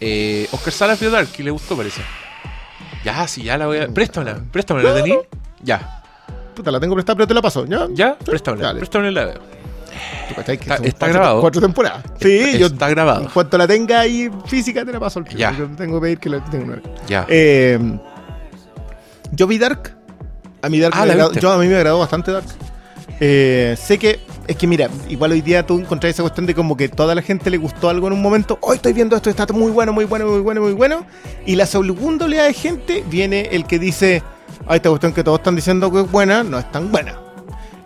Eh, 0.00 0.48
Oscar 0.50 0.72
Salas 0.72 0.98
vio 0.98 1.12
Dark 1.12 1.28
y 1.38 1.44
le 1.44 1.52
gustó, 1.52 1.76
parece. 1.76 2.02
Ya, 3.04 3.28
sí, 3.28 3.44
ya 3.44 3.56
la 3.56 3.66
voy 3.66 3.78
a. 3.78 3.86
Préstamela, 3.86 4.42
préstamela, 4.50 4.94
¿la 4.94 5.00
tení? 5.00 5.16
Ya, 5.62 6.02
Puta, 6.56 6.72
la 6.72 6.80
tengo 6.80 6.94
prestada, 6.96 7.14
pero 7.18 7.28
te 7.28 7.34
la 7.34 7.40
paso. 7.42 7.66
¿Ya? 7.66 7.86
ya, 7.92 8.16
Sí, 8.18 8.24
préstamela, 8.24 8.66
dale. 8.66 8.80
préstamela 8.80 9.20
la 9.20 9.26
veo. 9.26 9.60
¿Tú 10.28 10.34
cachai 10.34 10.56
que 10.58 10.62
Está- 10.64 10.76
son 10.76 10.86
está 10.86 10.98
cuatro- 11.06 11.14
grabado. 11.20 11.40
Cuatro 11.40 11.60
temporadas. 11.60 12.02
Sí, 12.20 12.38
Está- 12.38 12.58
yo. 12.58 12.66
está 12.66 12.88
grabado. 12.88 13.22
En 13.22 13.28
cuanto 13.30 13.58
la 13.58 13.66
tenga 13.66 14.00
ahí 14.00 14.30
física, 14.46 14.84
te 14.84 14.92
la 14.92 15.00
paso 15.00 15.18
al 15.18 15.24
tiro. 15.24 15.38
Ya. 15.38 15.52
Yo 15.56 15.66
tengo 15.76 15.98
que 15.98 16.02
pedir 16.02 16.18
que 16.18 16.28
la 16.28 16.44
tenga. 16.44 16.80
Ya. 17.08 17.26
Eh, 17.28 17.78
yo 19.32 19.46
vi 19.46 19.58
Dark. 19.58 19.96
A 20.62 20.68
mí 20.68 20.78
Dark 20.78 20.94
Ah, 20.96 21.00
me 21.02 21.06
¿la 21.06 21.12
agradó- 21.14 21.32
yo 21.40 21.50
a 21.52 21.58
mí 21.58 21.66
me 21.66 21.76
agradó 21.76 21.98
bastante 21.98 22.32
Dark. 22.32 22.46
Eh, 23.22 23.76
sé 23.78 23.98
que, 23.98 24.20
es 24.46 24.56
que 24.56 24.66
mira, 24.66 24.88
igual 25.08 25.32
hoy 25.32 25.42
día 25.42 25.66
tú 25.66 25.78
encontrás 25.78 26.10
esa 26.14 26.22
cuestión 26.22 26.46
de 26.46 26.54
como 26.54 26.76
que 26.76 26.88
toda 26.88 27.14
la 27.14 27.20
gente 27.22 27.50
le 27.50 27.58
gustó 27.58 27.88
algo 27.90 28.06
en 28.06 28.14
un 28.14 28.22
momento. 28.22 28.58
Hoy 28.62 28.76
estoy 28.76 28.92
viendo 28.94 29.14
esto, 29.16 29.28
está 29.30 29.46
muy 29.52 29.70
bueno, 29.70 29.92
muy 29.92 30.04
bueno, 30.06 30.26
muy 30.26 30.40
bueno, 30.40 30.60
muy 30.62 30.72
bueno. 30.72 31.04
Y 31.44 31.56
la 31.56 31.66
segunda 31.66 32.24
oleada 32.24 32.46
de 32.46 32.54
gente 32.54 33.04
viene 33.08 33.48
el 33.52 33.66
que 33.66 33.78
dice, 33.78 34.22
ay, 34.66 34.76
esta 34.76 34.88
cuestión 34.88 35.12
que 35.12 35.22
todos 35.22 35.38
están 35.40 35.54
diciendo 35.56 35.90
que 35.92 36.00
es 36.00 36.10
buena, 36.10 36.42
no 36.42 36.58
es 36.58 36.70
tan 36.72 36.90
buena. 36.90 37.16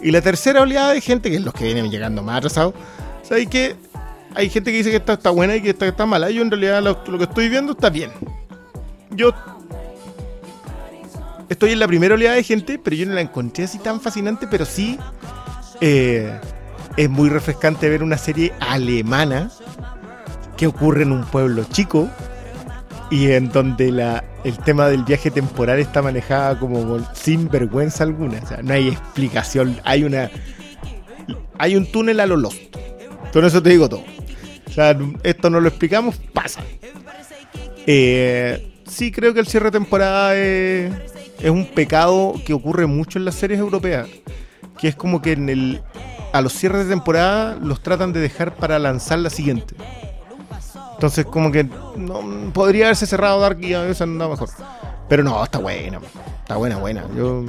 Y 0.04 0.10
la 0.10 0.20
tercera 0.20 0.60
oleada 0.60 0.92
de 0.92 1.00
gente, 1.00 1.30
que 1.30 1.36
es 1.36 1.42
los 1.42 1.54
que 1.54 1.64
vienen 1.64 1.90
llegando 1.90 2.22
más 2.22 2.36
atrasados, 2.36 2.74
¿sabes 3.22 3.48
que 3.48 3.74
Hay 4.34 4.50
gente 4.50 4.70
que 4.70 4.76
dice 4.76 4.90
que 4.90 4.96
esta 4.96 5.14
está 5.14 5.30
buena 5.30 5.56
y 5.56 5.62
que 5.62 5.70
esta 5.70 5.86
está 5.86 6.04
mala. 6.04 6.28
Yo 6.28 6.42
en 6.42 6.50
realidad 6.50 6.82
lo, 6.82 7.00
lo 7.06 7.18
que 7.18 7.24
estoy 7.24 7.48
viendo 7.48 7.72
está 7.72 7.88
bien. 7.88 8.10
Yo 9.12 9.32
estoy 11.48 11.72
en 11.72 11.78
la 11.78 11.86
primera 11.86 12.16
oleada 12.16 12.34
de 12.34 12.42
gente, 12.42 12.78
pero 12.78 12.96
yo 12.96 13.06
no 13.06 13.14
la 13.14 13.22
encontré 13.22 13.64
así 13.64 13.78
tan 13.78 13.98
fascinante, 13.98 14.46
pero 14.46 14.66
sí 14.66 14.98
eh, 15.80 16.38
es 16.98 17.08
muy 17.08 17.30
refrescante 17.30 17.88
ver 17.88 18.02
una 18.02 18.18
serie 18.18 18.52
alemana 18.60 19.50
que 20.58 20.66
ocurre 20.66 21.04
en 21.04 21.12
un 21.12 21.24
pueblo 21.24 21.64
chico 21.64 22.10
y 23.14 23.30
en 23.30 23.48
donde 23.48 23.92
la, 23.92 24.24
el 24.42 24.58
tema 24.58 24.88
del 24.88 25.04
viaje 25.04 25.30
temporal 25.30 25.78
está 25.78 26.02
manejada 26.02 26.58
como 26.58 26.98
sin 27.12 27.48
vergüenza 27.48 28.02
alguna. 28.02 28.40
O 28.42 28.46
sea, 28.48 28.60
no 28.60 28.74
hay 28.74 28.88
explicación. 28.88 29.80
Hay 29.84 30.02
una. 30.02 30.32
Hay 31.56 31.76
un 31.76 31.86
túnel 31.86 32.18
a 32.18 32.26
lo 32.26 32.36
Lost. 32.36 32.58
Con 33.32 33.44
eso 33.44 33.62
te 33.62 33.70
digo 33.70 33.88
todo. 33.88 34.02
O 34.66 34.72
sea, 34.72 34.98
esto 35.22 35.48
no 35.48 35.60
lo 35.60 35.68
explicamos, 35.68 36.16
pasa. 36.32 36.60
Eh, 37.86 38.74
sí, 38.84 39.12
creo 39.12 39.32
que 39.32 39.38
el 39.38 39.46
cierre 39.46 39.66
de 39.66 39.78
temporada 39.78 40.34
es, 40.34 40.92
es 41.40 41.50
un 41.50 41.66
pecado 41.66 42.34
que 42.44 42.52
ocurre 42.52 42.86
mucho 42.86 43.20
en 43.20 43.26
las 43.26 43.36
series 43.36 43.60
europeas. 43.60 44.08
Que 44.80 44.88
es 44.88 44.96
como 44.96 45.22
que 45.22 45.32
en 45.32 45.48
el, 45.48 45.82
a 46.32 46.40
los 46.40 46.52
cierres 46.52 46.86
de 46.86 46.90
temporada 46.90 47.56
los 47.62 47.80
tratan 47.80 48.12
de 48.12 48.18
dejar 48.18 48.56
para 48.56 48.80
lanzar 48.80 49.20
la 49.20 49.30
siguiente. 49.30 49.76
Entonces, 50.94 51.26
como 51.26 51.50
que 51.50 51.64
no, 51.96 52.52
podría 52.52 52.86
haberse 52.86 53.06
cerrado 53.06 53.40
Dark 53.40 53.58
y 53.60 53.74
a 53.74 53.82
veces 53.82 54.02
andado 54.02 54.30
mejor. 54.30 54.48
Pero 55.08 55.22
no, 55.22 55.42
está 55.42 55.58
buena. 55.58 56.00
Está 56.40 56.56
buena, 56.56 56.76
buena. 56.78 57.04
Yo, 57.16 57.44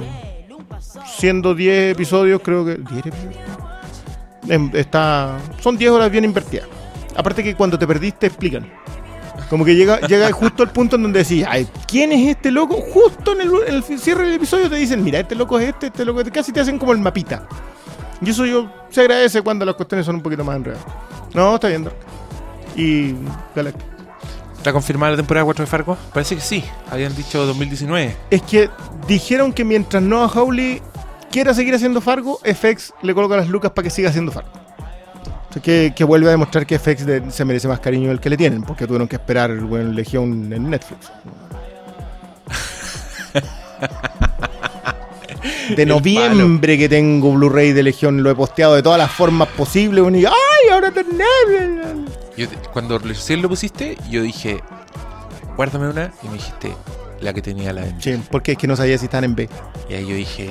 siendo 1.16 1.54
10 1.54 1.92
episodios, 1.92 2.40
creo 2.42 2.64
que. 2.64 2.78
¿10 2.78 2.98
episodios? 2.98 3.36
Em, 4.48 4.70
Está, 4.74 5.38
son 5.60 5.76
10 5.76 5.90
horas 5.90 6.10
bien 6.10 6.24
invertidas. 6.24 6.66
Aparte 7.16 7.42
que 7.42 7.54
cuando 7.54 7.78
te 7.78 7.86
perdiste 7.86 8.26
explican. 8.26 8.70
Como 9.48 9.64
que 9.64 9.76
llega, 9.76 10.00
llega 10.00 10.32
justo 10.32 10.64
al 10.64 10.70
punto 10.70 10.96
en 10.96 11.04
donde 11.04 11.20
decís, 11.22 11.44
ay, 11.48 11.68
¿quién 11.86 12.10
es 12.10 12.28
este 12.28 12.50
loco? 12.50 12.74
Justo 12.92 13.32
en 13.32 13.42
el, 13.42 13.82
cierre 13.98 14.24
del 14.24 14.34
episodio 14.34 14.68
te 14.68 14.76
dicen, 14.76 15.04
mira, 15.04 15.20
este 15.20 15.36
loco 15.36 15.58
es 15.60 15.68
este, 15.68 15.86
este 15.86 16.04
loco 16.04 16.20
es 16.20 16.26
este. 16.26 16.38
Casi 16.38 16.52
te 16.52 16.60
hacen 16.60 16.78
como 16.78 16.92
el 16.92 16.98
mapita. 16.98 17.46
Y 18.20 18.30
eso 18.30 18.44
yo 18.44 18.68
se 18.90 19.02
agradece 19.02 19.42
cuando 19.42 19.64
las 19.64 19.76
cuestiones 19.76 20.04
son 20.04 20.16
un 20.16 20.22
poquito 20.22 20.42
más 20.42 20.56
enredadas. 20.56 20.84
No, 21.34 21.54
está 21.54 21.68
bien, 21.68 21.84
Dark. 21.84 21.96
Y 22.76 23.14
Galactic. 23.54 23.82
¿Está 24.58 24.72
confirmada 24.72 25.12
la 25.12 25.16
temporada 25.16 25.44
4 25.44 25.64
de 25.64 25.70
Fargo? 25.70 25.96
Parece 26.12 26.34
que 26.34 26.40
sí. 26.40 26.64
Habían 26.90 27.14
dicho 27.16 27.44
2019. 27.46 28.16
Es 28.30 28.42
que 28.42 28.68
dijeron 29.06 29.52
que 29.52 29.64
mientras 29.64 30.02
Noah 30.02 30.28
Hawley 30.28 30.82
quiera 31.30 31.54
seguir 31.54 31.74
haciendo 31.74 32.00
Fargo, 32.00 32.40
FX 32.44 32.92
le 33.02 33.14
coloca 33.14 33.36
las 33.36 33.48
lucas 33.48 33.70
para 33.72 33.84
que 33.84 33.90
siga 33.90 34.10
haciendo 34.10 34.32
Fargo. 34.32 34.50
O 35.48 35.52
sea, 35.52 35.62
que, 35.62 35.92
que 35.96 36.04
vuelve 36.04 36.26
a 36.28 36.30
demostrar 36.32 36.66
que 36.66 36.78
FX 36.78 37.06
de- 37.06 37.30
se 37.30 37.44
merece 37.44 37.68
más 37.68 37.78
cariño 37.80 38.08
del 38.08 38.20
que 38.20 38.28
le 38.28 38.36
tienen, 38.36 38.62
porque 38.62 38.86
tuvieron 38.86 39.06
que 39.08 39.16
esperar 39.16 39.54
bueno, 39.60 39.92
Legión 39.92 40.52
en 40.52 40.68
Netflix. 40.70 41.10
De 45.74 45.86
noviembre 45.86 46.78
que 46.78 46.88
tengo 46.88 47.32
Blu-ray 47.32 47.72
de 47.72 47.82
Legión, 47.82 48.22
lo 48.22 48.30
he 48.30 48.34
posteado 48.34 48.74
de 48.74 48.82
todas 48.82 48.98
las 48.98 49.10
formas 49.10 49.48
posibles. 49.48 50.04
y, 50.14 50.24
¡Ay, 50.26 50.68
ahora 50.72 50.90
tenés! 50.90 51.26
Yo 52.36 52.48
te- 52.48 52.56
cuando 52.72 52.98
recién 52.98 53.42
lo 53.42 53.48
pusiste, 53.48 53.96
yo 54.10 54.22
dije, 54.22 54.60
guárdame 55.56 55.88
una. 55.88 56.12
Y 56.22 56.28
me 56.28 56.34
dijiste, 56.34 56.72
la 57.20 57.32
que 57.32 57.42
tenía 57.42 57.72
la 57.72 57.86
M. 57.86 57.96
Sí, 58.00 58.20
porque 58.30 58.52
es 58.52 58.58
que 58.58 58.66
no 58.66 58.76
sabía 58.76 58.98
si 58.98 59.06
están 59.06 59.24
en 59.24 59.34
B. 59.34 59.48
Y 59.88 59.94
ahí 59.94 60.06
yo 60.06 60.14
dije, 60.14 60.50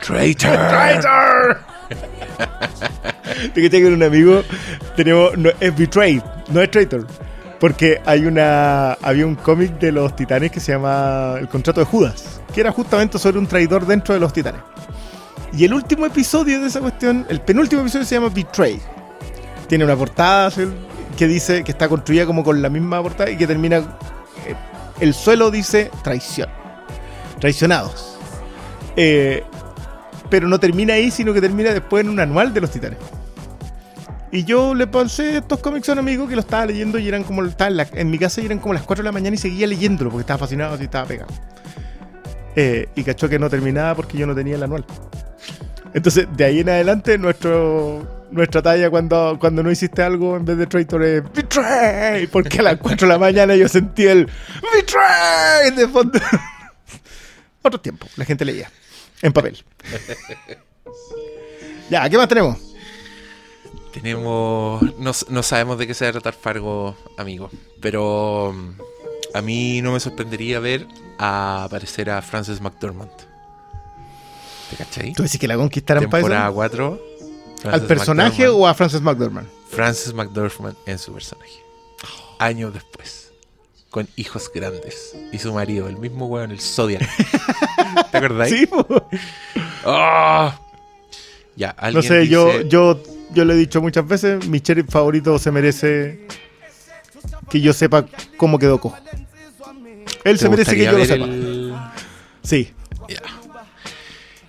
Traitor. 0.00 1.58
Te 3.54 3.70
que 3.70 3.82
con 3.82 3.92
un 3.94 4.02
amigo 4.02 4.42
tenemos 4.96 5.36
no, 5.36 5.50
es 5.60 5.76
Betrayed, 5.76 6.22
no 6.50 6.60
es 6.62 6.70
Traitor. 6.70 7.06
Porque 7.60 8.00
hay 8.04 8.24
una 8.26 8.92
había 8.94 9.26
un 9.26 9.34
cómic 9.36 9.78
de 9.78 9.92
los 9.92 10.14
titanes 10.16 10.50
que 10.50 10.60
se 10.60 10.72
llama 10.72 11.36
El 11.38 11.48
contrato 11.48 11.80
de 11.80 11.86
Judas, 11.86 12.40
que 12.54 12.60
era 12.60 12.70
justamente 12.70 13.18
sobre 13.18 13.38
un 13.38 13.46
traidor 13.46 13.84
dentro 13.86 14.14
de 14.14 14.20
los 14.20 14.32
titanes. 14.32 14.60
Y 15.52 15.64
el 15.64 15.74
último 15.74 16.06
episodio 16.06 16.60
de 16.60 16.68
esa 16.68 16.80
cuestión, 16.80 17.26
el 17.28 17.40
penúltimo 17.40 17.82
episodio 17.82 18.06
se 18.06 18.14
llama 18.14 18.28
Betrayed. 18.28 18.80
Tiene 19.68 19.84
una 19.84 19.96
portada 19.96 20.52
que 21.16 21.26
dice 21.26 21.64
que 21.64 21.72
está 21.72 21.88
construida 21.88 22.26
como 22.26 22.44
con 22.44 22.62
la 22.62 22.68
misma 22.68 23.02
portada 23.02 23.30
y 23.30 23.36
que 23.36 23.46
termina 23.46 23.78
eh, 23.78 24.54
el 25.00 25.14
suelo 25.14 25.50
dice 25.50 25.90
traición. 26.02 26.48
Traicionados. 27.40 28.16
Eh, 28.96 29.42
pero 30.30 30.48
no 30.48 30.58
termina 30.58 30.94
ahí, 30.94 31.10
sino 31.10 31.32
que 31.32 31.40
termina 31.40 31.72
después 31.72 32.04
en 32.04 32.10
un 32.10 32.20
anual 32.20 32.54
de 32.54 32.60
los 32.60 32.70
titanes. 32.70 32.98
Y 34.32 34.42
yo 34.42 34.74
le 34.74 34.88
pasé 34.88 35.36
estos 35.36 35.60
cómics 35.60 35.88
a 35.88 35.92
un 35.92 36.00
amigo 36.00 36.26
que 36.26 36.34
lo 36.34 36.40
estaba 36.40 36.66
leyendo 36.66 36.98
y 36.98 37.06
eran 37.06 37.22
como 37.22 37.42
en 37.42 38.10
mi 38.10 38.18
casa 38.18 38.40
y 38.40 38.46
eran 38.46 38.58
como 38.58 38.74
las 38.74 38.82
4 38.82 39.02
de 39.02 39.06
la 39.06 39.12
mañana 39.12 39.36
y 39.36 39.38
seguía 39.38 39.66
leyéndolo 39.68 40.10
porque 40.10 40.22
estaba 40.22 40.38
fascinado 40.38 40.76
y 40.80 40.84
estaba 40.84 41.06
pegado. 41.06 41.32
Eh, 42.56 42.88
y 42.94 43.02
cachó 43.02 43.28
que 43.28 43.38
no 43.38 43.50
terminaba 43.50 43.94
porque 43.94 44.16
yo 44.16 44.26
no 44.26 44.34
tenía 44.34 44.54
el 44.54 44.62
anual. 44.62 44.84
Entonces, 45.92 46.26
de 46.36 46.44
ahí 46.44 46.60
en 46.60 46.68
adelante, 46.68 47.18
nuestro, 47.18 48.26
nuestra 48.30 48.62
talla 48.62 48.90
cuando, 48.90 49.36
cuando 49.38 49.62
no 49.62 49.70
hiciste 49.70 50.02
algo 50.02 50.36
en 50.36 50.44
vez 50.44 50.58
de 50.58 50.66
Traitor 50.66 51.02
es 51.04 51.22
Betray, 51.32 52.26
porque 52.26 52.58
a 52.58 52.62
las 52.62 52.78
4 52.78 53.06
de 53.06 53.12
la 53.12 53.18
mañana 53.18 53.54
yo 53.54 53.68
sentí 53.68 54.06
el 54.06 54.28
Betray 54.74 55.70
de 55.70 55.88
fondo. 55.88 56.18
Otro 57.62 57.80
tiempo, 57.80 58.06
la 58.16 58.24
gente 58.24 58.44
leía 58.44 58.70
en 59.22 59.32
papel. 59.32 59.64
ya, 61.90 62.08
¿qué 62.08 62.18
más 62.18 62.28
tenemos? 62.28 62.58
Tenemos. 63.92 64.82
No, 64.98 65.12
no 65.28 65.42
sabemos 65.44 65.78
de 65.78 65.86
qué 65.86 65.94
se 65.94 66.04
va 66.04 66.08
a 66.08 66.12
tratar 66.12 66.34
Fargo, 66.34 66.96
amigo. 67.16 67.48
Pero 67.80 68.52
mm, 68.52 68.80
a 69.34 69.42
mí 69.42 69.80
no 69.80 69.92
me 69.92 70.00
sorprendería 70.00 70.58
ver 70.58 70.88
a 71.18 71.64
aparecer 71.64 72.10
a 72.10 72.22
Frances 72.22 72.60
McDormand. 72.60 73.10
¿Te 74.70 74.76
cachai? 74.76 75.12
¿Tú 75.12 75.22
decís 75.22 75.38
que 75.38 75.48
la 75.48 75.56
conquistarán 75.56 76.08
para 76.08 76.22
Temporada 76.22 76.46
eso? 76.46 76.54
4. 76.54 77.00
¿Al 77.64 77.82
personaje 77.82 78.48
o 78.48 78.66
a 78.66 78.74
Frances 78.74 79.00
McDormand? 79.00 79.48
Frances 79.70 80.12
McDormand 80.12 80.76
en 80.86 80.98
su 80.98 81.12
personaje. 81.12 81.52
Años 82.38 82.74
después. 82.74 83.32
Con 83.90 84.08
hijos 84.16 84.50
grandes. 84.52 85.16
Y 85.32 85.38
su 85.38 85.52
marido, 85.52 85.88
el 85.88 85.96
mismo 85.96 86.26
weón, 86.26 86.50
el 86.50 86.60
Zodiac. 86.60 87.08
¿Te 88.10 88.18
acordás? 88.18 88.48
Sí, 88.48 88.66
po. 88.66 88.86
¡Ah! 89.84 90.58
Ya, 91.56 91.68
no 91.78 91.84
alguien 91.86 92.02
sé, 92.02 92.26
yo, 92.26 92.62
yo, 92.62 93.00
yo 93.32 93.44
le 93.44 93.54
he 93.54 93.56
dicho 93.56 93.80
muchas 93.80 94.06
veces, 94.08 94.48
mi 94.48 94.58
sheriff 94.58 94.90
favorito 94.90 95.38
se 95.38 95.52
merece 95.52 96.26
que 97.48 97.60
yo 97.60 97.72
sepa 97.72 98.06
cómo 98.36 98.58
quedó 98.58 98.80
cojo. 98.80 98.96
Él 100.24 100.36
¿te 100.38 100.42
se 100.44 100.48
merece 100.48 100.76
que 100.76 100.84
yo 100.84 100.92
lo 100.92 101.04
sepa. 101.04 101.24
el- 101.24 101.74
Sí. 102.42 102.72
Ya. 103.08 103.20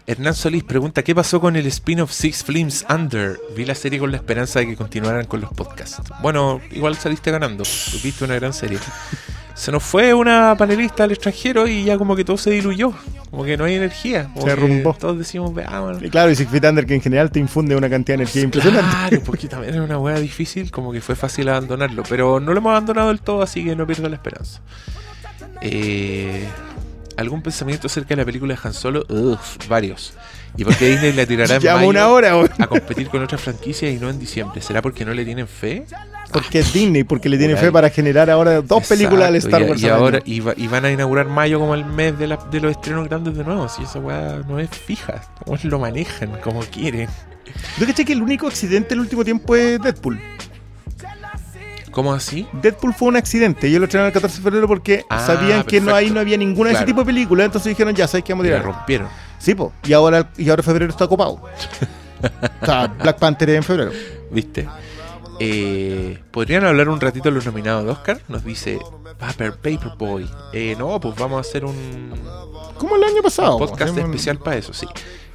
Hernán 0.08 0.36
Solís 0.36 0.64
pregunta 0.64 1.04
¿Qué 1.04 1.16
pasó 1.16 1.42
con 1.42 1.56
el 1.56 1.66
spin-off 1.66 2.12
Six 2.12 2.44
Films 2.44 2.86
Under? 2.90 3.40
Vi 3.56 3.66
la 3.66 3.74
serie 3.74 3.98
con 4.00 4.12
la 4.12 4.18
esperanza 4.18 4.60
de 4.60 4.68
que 4.68 4.76
continuaran 4.76 5.26
con 5.26 5.42
los 5.42 5.52
podcasts. 5.52 6.00
Bueno, 6.22 6.62
igual 6.72 6.96
saliste 6.96 7.32
ganando. 7.32 7.64
Viste 8.04 8.24
una 8.24 8.36
gran 8.36 8.54
serie. 8.54 8.78
Se 9.56 9.72
nos 9.72 9.82
fue 9.84 10.14
una 10.14 10.56
panelista 10.58 11.06
al 11.06 11.12
extranjero 11.12 11.66
y 11.66 11.86
ya 11.86 11.98
como 11.98 12.16
que 12.16 12.24
todo 12.26 12.38
se 12.38 12.52
diluyó. 12.52 12.94
Como 13.32 13.46
que 13.46 13.58
no 13.58 13.64
hay 13.64 13.76
energía. 13.76 14.26
Como 14.26 14.42
Se 14.42 14.44
que 14.44 14.50
derrumbó. 14.62 14.94
Todos 14.94 15.18
decimos, 15.18 15.54
veámonos. 15.56 16.04
Y 16.04 16.10
claro, 16.10 16.30
y 16.30 16.36
Six 16.36 16.52
Feet 16.52 16.66
Under 16.66 16.86
que 16.86 16.94
en 16.96 17.02
general 17.02 17.32
te 17.32 17.40
infunde 17.40 17.76
una 17.76 17.90
cantidad 17.90 18.18
de 18.18 18.24
energía 18.24 18.44
impresionante. 18.44 18.90
Claro, 18.92 19.22
porque 19.26 19.48
también 19.50 19.74
era 19.74 19.84
una 19.84 19.98
hueá 19.98 20.20
difícil, 20.20 20.70
como 20.72 20.92
que 20.92 21.02
fue 21.02 21.16
fácil 21.16 21.48
abandonarlo. 21.50 22.04
Pero 22.08 22.40
no 22.40 22.52
lo 22.52 22.60
hemos 22.60 22.72
abandonado 22.72 23.08
del 23.08 23.22
todo, 23.22 23.42
así 23.42 23.64
que 23.64 23.76
no 23.76 23.88
pierdo 23.88 24.08
la 24.10 24.16
esperanza. 24.18 24.62
Eh, 25.62 26.46
¿Algún 27.18 27.42
pensamiento 27.42 27.88
acerca 27.88 28.10
de 28.10 28.18
la 28.18 28.26
película 28.26 28.54
de 28.56 28.60
Han 28.64 28.74
Solo? 28.74 29.06
Uf, 29.08 29.68
varios. 29.70 30.14
¿Y 30.58 30.66
por 30.66 30.76
qué 30.76 30.90
Disney 30.92 31.14
la 31.14 31.26
tirará 31.26 31.56
en 31.70 31.76
mayo 31.76 31.88
una 31.90 32.08
hora, 32.10 32.34
a 32.60 32.68
competir 32.68 33.08
con 33.08 33.24
otras 33.24 33.40
franquicias 33.42 33.92
y 33.94 33.98
no 34.00 34.10
en 34.10 34.20
diciembre? 34.20 34.62
¿Será 34.62 34.82
porque 34.82 35.06
no 35.06 35.14
le 35.14 35.24
tienen 35.24 35.48
fe? 35.48 35.86
Porque 36.34 36.60
es 36.60 36.74
Disney, 36.74 37.06
porque 37.06 37.30
le 37.30 37.38
tiene 37.38 37.54
Por 37.54 37.64
fe 37.64 37.72
para 37.72 37.90
generar 37.90 38.30
ahora 38.30 38.62
dos 38.62 38.86
películas 38.86 39.30
al 39.30 39.36
Star 39.38 39.64
Wars. 39.64 39.82
Y, 39.82 39.88
ahora 39.88 40.20
y, 40.26 40.40
va- 40.42 40.54
y 40.58 40.68
van 40.68 40.84
a 40.84 40.92
inaugurar 40.92 41.28
mayo 41.28 41.60
como 41.60 41.74
el 41.76 41.86
mes 41.86 42.18
de, 42.20 42.28
la- 42.28 42.38
de 42.52 42.60
los 42.60 42.72
estrenos 42.72 43.08
grandes 43.08 43.38
de 43.38 43.44
nuevo. 43.46 43.70
Si 43.70 43.84
esa 43.84 44.00
weá 44.00 44.42
no 44.46 44.60
es 44.60 44.70
fija, 44.70 45.22
como 45.46 45.58
lo 45.64 45.80
manejan, 45.80 46.32
como 46.44 46.60
quieren. 46.62 47.08
¿Tú 47.80 47.86
caché 47.86 48.04
que 48.04 48.12
el 48.14 48.22
único 48.22 48.48
accidente 48.48 48.94
el 48.94 49.00
último 49.00 49.24
tiempo 49.24 49.56
es 49.56 49.80
Deadpool? 49.80 50.20
¿Cómo 51.96 52.14
así? 52.14 52.46
Deadpool 52.62 52.94
fue 52.94 53.08
un 53.08 53.16
accidente. 53.16 53.68
Ellos 53.68 53.80
lo 53.80 53.86
estrenaron 53.86 54.10
el 54.10 54.14
14 54.14 54.38
de 54.38 54.44
febrero 54.44 54.68
porque 54.68 55.04
Ah, 55.10 55.26
sabían 55.26 55.64
que 55.64 55.80
no, 55.82 55.96
ahí 55.96 56.12
no 56.12 56.20
había 56.20 56.36
ninguna 56.38 56.70
de 56.70 56.76
ese 56.76 56.86
tipo 56.86 57.00
de 57.00 57.06
películas. 57.08 57.46
Entonces 57.46 57.70
dijeron, 57.70 57.96
ya 57.96 58.06
sabes 58.08 58.24
que 58.26 58.34
vamos 58.34 58.44
a 58.46 58.48
Y 58.50 58.52
la 58.52 58.58
tirar. 58.60 58.76
rompieron. 58.76 59.08
Sí, 59.40 59.56
po. 59.56 59.72
Y 59.86 59.94
ahora, 59.94 60.30
y 60.38 60.50
ahora 60.50 60.62
febrero 60.62 60.92
está 60.92 61.08
copado. 61.08 61.42
o 62.62 62.66
sea, 62.66 62.88
Black 62.88 63.18
Panther 63.18 63.50
en 63.52 63.64
febrero. 63.64 63.92
¿Viste? 64.30 64.68
Eh, 65.40 66.20
¿Podrían 66.32 66.64
hablar 66.66 66.90
un 66.90 67.00
ratito 67.00 67.30
de 67.30 67.36
los 67.36 67.46
nominados 67.46 67.84
de 67.86 67.92
Oscar? 67.92 68.20
Nos 68.28 68.44
dice 68.44 68.80
Paper, 69.18 69.54
Paperboy. 69.54 70.30
Eh, 70.54 70.76
no, 70.78 71.00
pues 71.00 71.16
vamos 71.16 71.38
a 71.38 71.42
hacer 71.50 71.66
un 71.66 72.12
Como 72.78 72.96
el 72.96 73.04
año 73.04 73.22
pasado. 73.22 73.58
po. 73.58 73.68
podcast 73.68 73.84
Hacemos 73.92 74.04
un- 74.06 74.12
especial 74.12 74.38
para 74.40 74.58
eso, 74.58 74.74
sí. 74.74 74.88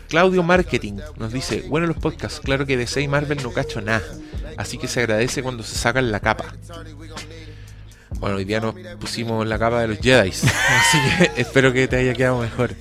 Claudio 0.09 0.43
Marketing 0.43 0.95
nos 1.19 1.33
dice, 1.33 1.65
bueno 1.69 1.87
los 1.87 1.97
podcasts, 1.97 2.41
claro 2.41 2.67
que 2.67 2.77
DC 2.77 3.01
y 3.01 3.07
Marvel 3.07 3.41
no 3.45 3.53
cacho 3.53 3.81
nada, 3.81 4.03
así 4.57 4.79
que 4.79 4.89
se 4.89 5.01
agradece 5.01 5.43
cuando 5.43 5.63
se 5.63 5.77
sacan 5.77 6.11
la 6.11 6.21
capa. 6.21 6.55
Bueno, 8.19 8.37
hoy 8.37 8.45
día 8.45 8.61
nos 8.61 8.75
pusimos 8.99 9.47
la 9.47 9.59
capa 9.59 9.81
de 9.81 9.89
los 9.89 9.99
Jedi, 9.99 10.31
así 10.31 10.99
que 11.19 11.41
espero 11.41 11.73
que 11.73 11.89
te 11.89 11.97
haya 11.97 12.13
quedado 12.15 12.41
mejor. 12.41 12.75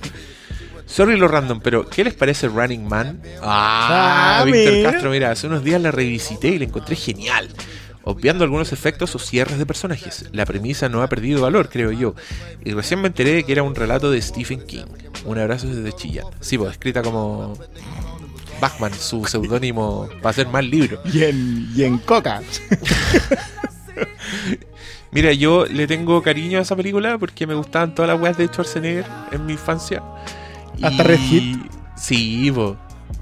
Sorry 0.85 1.17
lo 1.17 1.27
random, 1.27 1.61
pero 1.61 1.87
¿qué 1.87 2.03
les 2.03 2.15
parece 2.15 2.47
Running 2.47 2.87
Man? 2.87 3.21
Ah, 3.41 4.39
Ah, 4.39 4.43
Víctor 4.43 4.73
mira. 4.73 4.91
Castro, 4.91 5.11
mira, 5.11 5.31
hace 5.31 5.45
unos 5.47 5.63
días 5.63 5.79
la 5.81 5.91
revisité 5.91 6.47
y 6.49 6.57
la 6.59 6.65
encontré 6.65 6.95
genial. 6.95 7.47
Obviando 8.03 8.43
algunos 8.43 8.73
efectos 8.73 9.13
o 9.13 9.19
cierres 9.19 9.59
de 9.59 9.67
personajes. 9.67 10.25
La 10.31 10.45
premisa 10.45 10.89
no 10.89 11.03
ha 11.03 11.07
perdido 11.09 11.41
valor, 11.43 11.69
creo 11.69 11.91
yo. 11.91 12.15
Y 12.65 12.71
recién 12.71 13.01
me 13.01 13.07
enteré 13.07 13.33
de 13.33 13.43
que 13.43 13.51
era 13.51 13.61
un 13.61 13.75
relato 13.75 14.09
de 14.09 14.19
Stephen 14.19 14.65
King. 14.65 14.85
Un 15.25 15.37
abrazo 15.37 15.67
desde 15.67 15.93
Chillán. 15.95 16.25
Sí, 16.39 16.57
pues 16.57 16.71
escrita 16.71 17.03
como 17.03 17.55
Bachman, 18.59 18.93
su 18.93 19.25
seudónimo 19.25 20.07
para 20.21 20.29
hacer 20.29 20.47
más 20.47 20.63
libros. 20.63 20.99
Y 21.13 21.23
en, 21.23 21.71
y 21.75 21.83
en 21.83 21.97
Coca. 21.99 22.41
Mira, 25.11 25.33
yo 25.33 25.65
le 25.65 25.87
tengo 25.87 26.21
cariño 26.21 26.59
a 26.59 26.61
esa 26.61 26.75
película 26.75 27.17
porque 27.17 27.47
me 27.47 27.55
gustaban 27.55 27.95
todas 27.95 28.09
las 28.11 28.21
weas 28.21 28.37
de 28.37 28.47
Schwarzenegger 28.47 29.05
en 29.31 29.45
mi 29.45 29.53
infancia. 29.53 30.03
¿Hasta 30.81 31.03
Red 31.03 31.19
Hit? 31.19 31.57
Sí, 31.97 32.51
po. 32.53 32.77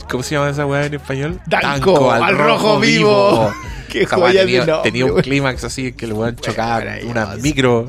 ¿Cómo 0.10 0.24
se 0.24 0.36
llama 0.36 0.50
esa 0.50 0.66
wea 0.66 0.86
en 0.86 0.94
español? 0.94 1.40
Danco, 1.48 2.12
al 2.12 2.38
rojo 2.38 2.80
vivo. 2.80 3.52
Qué 3.90 4.06
joya 4.06 4.42
tenía, 4.42 4.62
de 4.62 4.68
nombre, 4.68 4.92
tenía 4.92 5.06
un 5.06 5.22
clímax 5.22 5.64
así 5.64 5.94
que 5.94 6.06
el 6.06 6.14
weón 6.14 6.36
chocaba 6.36 6.84
unas 7.06 7.40
micro, 7.40 7.88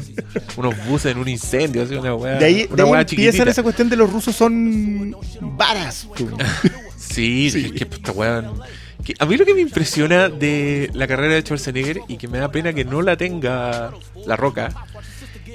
unos 0.57 0.87
buses 0.87 1.11
en 1.11 1.19
un 1.19 1.27
incendio, 1.27 1.83
así 1.83 1.97
una 1.97 2.15
wea. 2.15 2.39
De 2.39 2.45
ahí, 2.45 2.67
de 2.67 2.69
una 2.73 2.85
ahí 2.85 2.91
wea 2.91 3.01
empiezan 3.01 3.07
chiquitita. 3.07 3.51
esa 3.51 3.63
cuestión 3.65 3.89
de 3.89 3.97
los 3.97 4.13
rusos 4.13 4.35
son 4.35 5.17
varas. 5.57 6.07
Sí, 7.19 7.47
es 7.67 7.73
que 7.73 7.85
esta 7.97 8.13
weón- 8.13 8.61
que 9.05 9.15
a 9.19 9.27
mí 9.27 9.37
lo 9.37 9.45
que 9.45 9.55
me 9.55 9.61
impresiona 9.61 10.29
de 10.29 10.91
la 10.93 11.07
carrera 11.07 11.35
de 11.35 11.43
Schwarzenegger 11.43 12.01
y 12.09 12.17
que 12.17 12.29
me 12.29 12.39
da 12.39 12.51
pena 12.51 12.73
que 12.73 12.85
no 12.85 13.01
la 13.03 13.17
tenga 13.17 13.93
La 14.27 14.37
Roca 14.37 14.69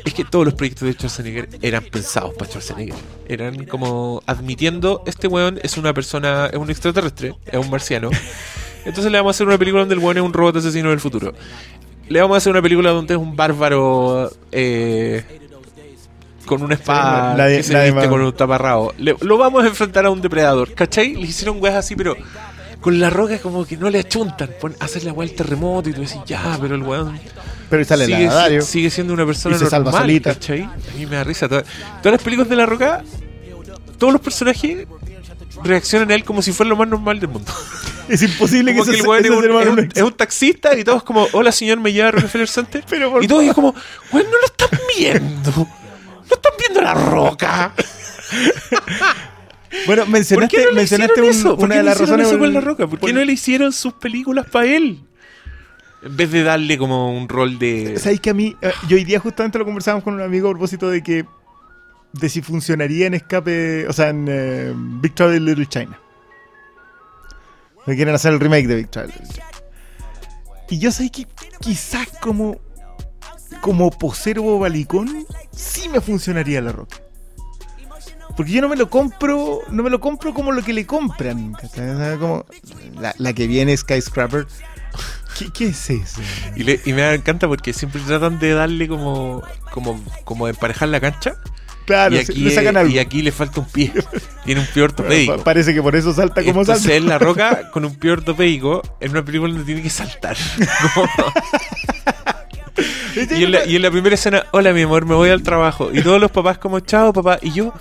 es 0.05 0.13
que 0.13 0.25
todos 0.25 0.43
los 0.45 0.53
proyectos 0.55 0.85
de 0.87 0.93
Schwarzenegger 0.93 1.49
eran 1.61 1.83
pensados 1.85 2.33
para 2.35 2.49
Schwarzenegger. 2.49 2.95
Eran 3.27 3.65
como 3.65 4.21
admitiendo, 4.25 5.03
este 5.05 5.27
weón 5.27 5.59
es 5.63 5.77
una 5.77 5.93
persona, 5.93 6.47
es 6.47 6.57
un 6.57 6.69
extraterrestre, 6.69 7.35
es 7.45 7.57
un 7.59 7.69
marciano. 7.69 8.09
Entonces 8.85 9.11
le 9.11 9.17
vamos 9.17 9.29
a 9.29 9.35
hacer 9.37 9.47
una 9.47 9.57
película 9.57 9.81
donde 9.81 9.95
el 9.95 9.99
weón 10.01 10.17
es 10.17 10.23
un 10.23 10.33
robot 10.33 10.57
asesino 10.57 10.89
del 10.89 10.99
futuro. 10.99 11.33
Le 12.09 12.19
vamos 12.19 12.35
a 12.35 12.37
hacer 12.39 12.51
una 12.51 12.61
película 12.61 12.89
donde 12.91 13.13
es 13.13 13.19
un 13.19 13.35
bárbaro 13.35 14.29
eh, 14.51 15.23
con 16.45 16.61
una 16.63 16.75
espada 16.75 17.31
Sí, 17.33 17.37
la 17.37 17.45
de- 17.45 17.57
que 17.57 17.63
se 17.63 17.73
la 17.73 17.83
viste 17.83 18.07
con 18.09 18.21
un 18.21 18.33
taparrabo. 18.33 18.93
Le- 18.97 19.15
lo 19.21 19.37
vamos 19.37 19.63
a 19.63 19.67
enfrentar 19.67 20.05
a 20.05 20.09
un 20.09 20.21
depredador, 20.21 20.73
¿cachai? 20.73 21.15
Le 21.15 21.21
hicieron 21.27 21.61
weas 21.61 21.75
así, 21.75 21.95
pero 21.95 22.15
con 22.81 22.99
la 22.99 23.09
roca 23.09 23.37
como 23.39 23.65
que 23.65 23.77
no 23.77 23.89
le 23.89 23.99
achuntan. 23.99 24.49
Pon, 24.59 24.75
hacer 24.79 25.03
la 25.05 25.13
wea 25.13 25.27
del 25.27 25.35
terremoto 25.37 25.89
y 25.89 25.93
tú 25.93 26.01
decís, 26.01 26.17
ya, 26.25 26.57
pero 26.61 26.75
el 26.75 26.81
weón 26.83 27.17
Pero 27.69 27.85
sale 27.85 28.05
sigue, 28.05 28.25
la 28.27 28.33
Dario. 28.33 28.61
sigue 28.61 28.89
siendo 28.89 29.13
una 29.13 29.25
persona 29.25 29.55
Y 29.55 29.59
se 29.59 29.67
salva 29.69 29.91
normal, 29.91 30.01
solita. 30.03 30.33
¿cachai? 30.33 30.61
A 30.63 30.73
mí 30.97 31.05
me 31.05 31.15
da 31.15 31.23
risa. 31.23 31.47
Todas, 31.47 31.63
todas 32.01 32.11
las 32.17 32.21
películas 32.21 32.49
de 32.49 32.55
la 32.55 32.65
roca, 32.65 33.03
todos 33.97 34.11
los 34.13 34.21
personajes 34.21 34.85
reaccionan 35.63 36.11
a 36.11 36.15
él 36.15 36.23
como 36.23 36.41
si 36.41 36.51
fuera 36.51 36.69
lo 36.69 36.75
más 36.75 36.87
normal 36.87 37.19
del 37.19 37.29
mundo. 37.29 37.51
Es 38.09 38.21
imposible 38.21 38.73
que, 38.73 38.79
Como 38.79 38.91
que 38.91 38.97
ese- 38.97 39.03
el 39.03 39.07
weón 39.07 39.79
es 39.79 39.85
es 39.85 39.91
es 39.95 40.03
un 40.03 40.11
taxista 40.11 40.77
y 40.77 40.83
todos 40.83 41.03
como, 41.03 41.25
hola 41.31 41.53
señor, 41.53 41.79
me 41.79 41.93
lleva 41.93 42.09
a 42.09 42.11
Rockefeller 42.11 42.49
Center. 42.49 42.83
Pero 42.89 43.23
y 43.23 43.27
todos 43.29 43.43
es 43.45 43.53
como, 43.53 43.73
weón, 44.11 44.27
no 44.29 44.37
lo 44.39 44.45
están 44.45 44.79
viendo. 44.97 45.67
No 46.29 46.35
están 46.35 46.53
viendo 46.59 46.81
la 46.81 46.93
roca. 46.93 47.73
Bueno, 49.87 50.03
¿Por 50.03 50.11
mencionaste, 50.11 50.65
no 50.65 50.71
mencionaste 50.73 51.19
una 51.63 51.69
qué 51.73 51.77
de 51.77 51.83
las 51.83 51.99
razones 51.99 52.27
eso 52.27 52.37
por- 52.37 52.45
con 52.45 52.53
la 52.53 52.61
roca? 52.61 52.85
¿Por 52.87 52.99
qué 52.99 53.11
no 53.11 53.23
le 53.25 53.31
hicieron 53.33 53.73
sus 53.73 53.93
películas 53.93 54.45
para 54.51 54.67
él? 54.67 55.03
En 56.03 56.15
vez 56.15 56.31
de 56.31 56.43
darle 56.43 56.77
como 56.77 57.11
un 57.17 57.27
rol 57.27 57.57
de... 57.57 57.97
¿Sabes 57.97 58.19
que 58.19 58.29
a 58.29 58.33
mí, 58.35 58.55
eh, 58.61 58.71
yo 58.87 58.97
hoy 58.97 59.03
día 59.03 59.19
justamente 59.19 59.57
lo 59.57 59.65
conversábamos 59.65 60.03
con 60.03 60.13
un 60.13 60.21
amigo 60.21 60.47
a 60.47 60.51
propósito 60.51 60.91
de 60.91 61.01
que, 61.01 61.25
de 62.11 62.29
si 62.29 62.43
funcionaría 62.43 63.07
en 63.07 63.15
escape, 63.15 63.87
o 63.87 63.93
sea, 63.93 64.09
en 64.09 64.27
eh, 64.29 64.73
Big 64.75 65.13
Little 65.19 65.65
China. 65.65 65.99
Me 67.87 67.95
quieren 67.95 68.13
hacer 68.13 68.31
el 68.33 68.39
remake 68.39 68.67
de 68.67 68.75
Big 68.75 68.85
Little 68.95 69.11
China. 69.27 69.45
Y 70.69 70.77
yo 70.77 70.91
sé 70.91 71.09
que 71.09 71.25
quizás 71.61 72.07
como, 72.21 72.59
como 73.61 73.89
posero 73.91 74.43
o 74.45 74.59
balicón, 74.59 75.25
sí 75.51 75.89
me 75.89 76.01
funcionaría 76.01 76.61
la 76.61 76.71
roca. 76.71 76.97
Porque 78.35 78.51
yo 78.51 78.61
no 78.61 78.69
me 78.69 78.75
lo 78.75 78.89
compro, 78.89 79.59
no 79.69 79.83
me 79.83 79.89
lo 79.91 79.99
compro 79.99 80.33
como 80.33 80.51
lo 80.51 80.63
que 80.63 80.73
le 80.73 80.85
compran. 80.87 81.53
como 82.19 82.45
la, 82.99 83.13
la 83.17 83.33
que 83.33 83.45
viene 83.47 83.77
Skyscraper. 83.77 84.47
¿Qué, 85.37 85.51
qué 85.51 85.65
es 85.67 85.89
eso? 85.89 86.21
Y, 86.55 86.63
le- 86.63 86.79
y 86.85 86.93
me 86.93 87.13
encanta 87.13 87.47
porque 87.47 87.73
siempre 87.73 88.01
tratan 88.01 88.39
de 88.39 88.53
darle 88.53 88.87
como, 88.87 89.41
como, 89.71 89.99
como 90.23 90.45
de 90.47 90.51
emparejar 90.53 90.89
la 90.89 90.99
cancha. 90.99 91.35
Claro, 91.85 92.15
y, 92.15 92.19
aquí, 92.19 92.33
le 92.35 92.51
sacan 92.51 92.77
algo. 92.77 92.91
y 92.93 92.97
aquí 92.99 93.21
le 93.21 93.31
falta 93.31 93.59
un 93.59 93.65
pie. 93.67 93.91
Tiene 94.45 94.61
un 94.61 94.67
pie 94.67 94.83
ortopédico. 94.83 95.37
Pa- 95.37 95.43
Parece 95.43 95.73
que 95.73 95.81
por 95.81 95.95
eso 95.95 96.13
salta 96.13 96.41
como 96.43 96.61
Entonces 96.61 96.83
salta. 96.83 96.95
él 96.95 97.07
la 97.07 97.19
roca 97.19 97.69
con 97.71 97.83
un 97.85 97.93
pie 97.95 98.11
ortopédico 98.11 98.81
en 98.99 99.11
una 99.11 99.23
película 99.25 99.51
donde 99.51 99.65
tiene 99.65 99.81
que 99.81 99.89
saltar. 99.89 100.37
Como- 100.95 101.07
y, 103.15 103.43
en 103.43 103.51
la, 103.51 103.65
y 103.65 103.75
en 103.75 103.81
la 103.81 103.91
primera 103.91 104.15
escena, 104.15 104.45
hola 104.51 104.71
mi 104.73 104.83
amor, 104.83 105.05
me 105.05 105.15
voy 105.15 105.29
al 105.29 105.43
trabajo. 105.43 105.89
Y 105.93 106.01
todos 106.01 106.19
los 106.19 106.31
papás 106.31 106.57
como, 106.57 106.79
chao 106.79 107.13
papá. 107.13 107.37
Y 107.41 107.51
yo, 107.51 107.73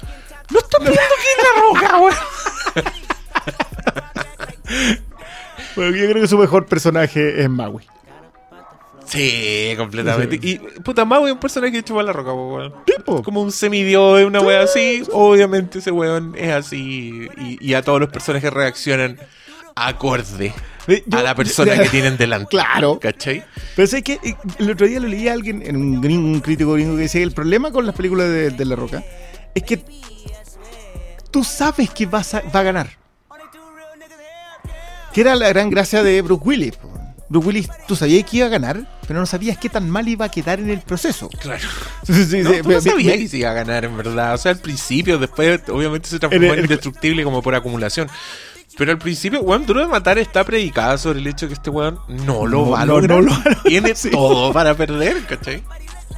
no 0.51 0.59
están 0.59 0.83
viendo 0.83 1.01
quién 1.23 1.39
es 1.39 1.45
la 1.45 1.53
roca, 1.62 1.99
weón. 2.01 2.15
Bueno, 5.74 5.97
yo 5.97 6.07
creo 6.11 6.20
que 6.20 6.29
su 6.29 6.37
mejor 6.37 6.66
personaje 6.66 7.41
es 7.41 7.49
Maui. 7.49 7.83
Sí, 9.07 9.73
completamente. 9.77 10.39
Y 10.43 10.59
puta, 10.59 11.07
Maui 11.07 11.29
es 11.29 11.33
un 11.33 11.39
personaje 11.39 11.79
hecho 11.79 11.95
para 11.95 12.07
la 12.07 12.12
roca, 12.12 12.33
weón. 12.33 12.74
Tipo. 12.85 13.23
Como 13.23 13.41
un 13.41 13.53
semidios, 13.53 14.23
una 14.24 14.41
wea 14.41 14.62
así. 14.62 15.03
Obviamente 15.12 15.79
ese 15.79 15.91
weón 15.91 16.35
es 16.37 16.53
así. 16.53 17.29
Y, 17.39 17.57
y 17.61 17.74
a 17.74 17.83
todos 17.83 18.01
los 18.01 18.11
personajes 18.11 18.53
reaccionan 18.53 19.19
acorde 19.77 20.53
yo- 20.86 21.19
a 21.19 21.23
la 21.23 21.35
persona 21.35 21.78
que 21.78 21.89
tienen 21.90 22.16
delante. 22.16 22.49
Claro. 22.51 22.99
¿Cachai? 23.01 23.44
Pero 23.77 23.86
sé 23.89 24.03
que 24.03 24.15
eh, 24.23 24.36
el 24.59 24.70
otro 24.70 24.86
día 24.86 25.01
lo 25.01 25.09
leí 25.09 25.28
a 25.28 25.32
alguien, 25.32 25.62
en 25.65 25.77
un, 25.77 26.01
gringo, 26.01 26.27
un 26.27 26.40
crítico 26.40 26.73
gringo, 26.74 26.97
que 26.97 27.03
decía 27.03 27.20
que 27.20 27.24
el 27.27 27.32
problema 27.32 27.70
con 27.70 27.86
las 27.86 27.94
películas 27.94 28.28
de, 28.28 28.51
de 28.51 28.65
La 28.65 28.77
Roca 28.77 29.03
es 29.55 29.62
que 29.62 29.82
tú 31.31 31.44
sabes 31.44 31.90
que 31.90 32.07
vas 32.07 32.35
a- 32.35 32.43
va 32.55 32.61
a 32.61 32.62
ganar. 32.65 32.89
Que 35.12 35.20
era 35.20 35.35
la 35.35 35.49
gran 35.51 35.69
gracia 35.69 36.03
de 36.03 36.23
Bruce 36.23 36.43
Willis. 36.44 36.73
Bruce 37.28 37.47
Willis, 37.47 37.69
tú 37.86 37.94
sabías 37.97 38.28
que 38.28 38.39
iba 38.39 38.47
a 38.47 38.51
ganar, 38.51 38.99
pero 39.07 39.20
no 39.20 39.27
sabías 39.27 39.59
qué 39.59 39.69
tan 39.69 39.89
mal 39.90 40.07
iba 40.09 40.24
a 40.27 40.31
quedar 40.31 40.59
en 40.59 40.70
el 40.70 40.81
proceso. 40.81 41.28
Claro. 41.40 41.62
Sí, 42.07 42.24
sí, 42.24 42.39
No, 42.43 42.51
sí, 42.51 42.62
tú 42.62 42.70
no 42.70 42.81
sabías 42.81 43.16
que 43.19 43.28
se 43.28 43.36
iba 43.39 43.51
a 43.51 43.55
ganar, 43.55 43.85
en 43.85 43.97
verdad. 43.97 44.35
O 44.35 44.39
sea, 44.39 44.53
al 44.53 44.59
principio, 44.59 45.19
después, 45.19 45.61
obviamente 45.69 46.09
se 46.09 46.19
transformó 46.19 46.53
En 46.55 46.61
indestructible 46.61 47.23
como 47.24 47.40
por 47.43 47.55
acumulación. 47.55 48.09
Pero 48.78 48.90
al 48.93 48.99
principio, 48.99 49.40
weón, 49.43 49.66
Duro 49.66 49.81
de 49.81 49.86
Matar 49.86 50.19
está 50.19 50.44
predicada 50.44 50.97
sobre 50.99 51.19
el 51.20 51.27
hecho 51.27 51.47
que 51.47 51.55
este 51.55 51.70
weón 51.70 51.99
no 52.09 52.47
lo 52.47 52.65
No, 52.65 52.70
va 52.70 52.82
a 52.82 52.86
no, 52.86 52.94
lograr. 53.01 53.19
no 53.19 53.23
lo 53.23 53.31
va 53.31 53.36
a 53.36 53.39
lograr, 53.51 53.62
Tiene 53.65 53.94
sí. 53.94 54.11
todo 54.11 54.53
para 54.53 54.74
perder, 54.74 55.24
¿cachai? 55.27 55.62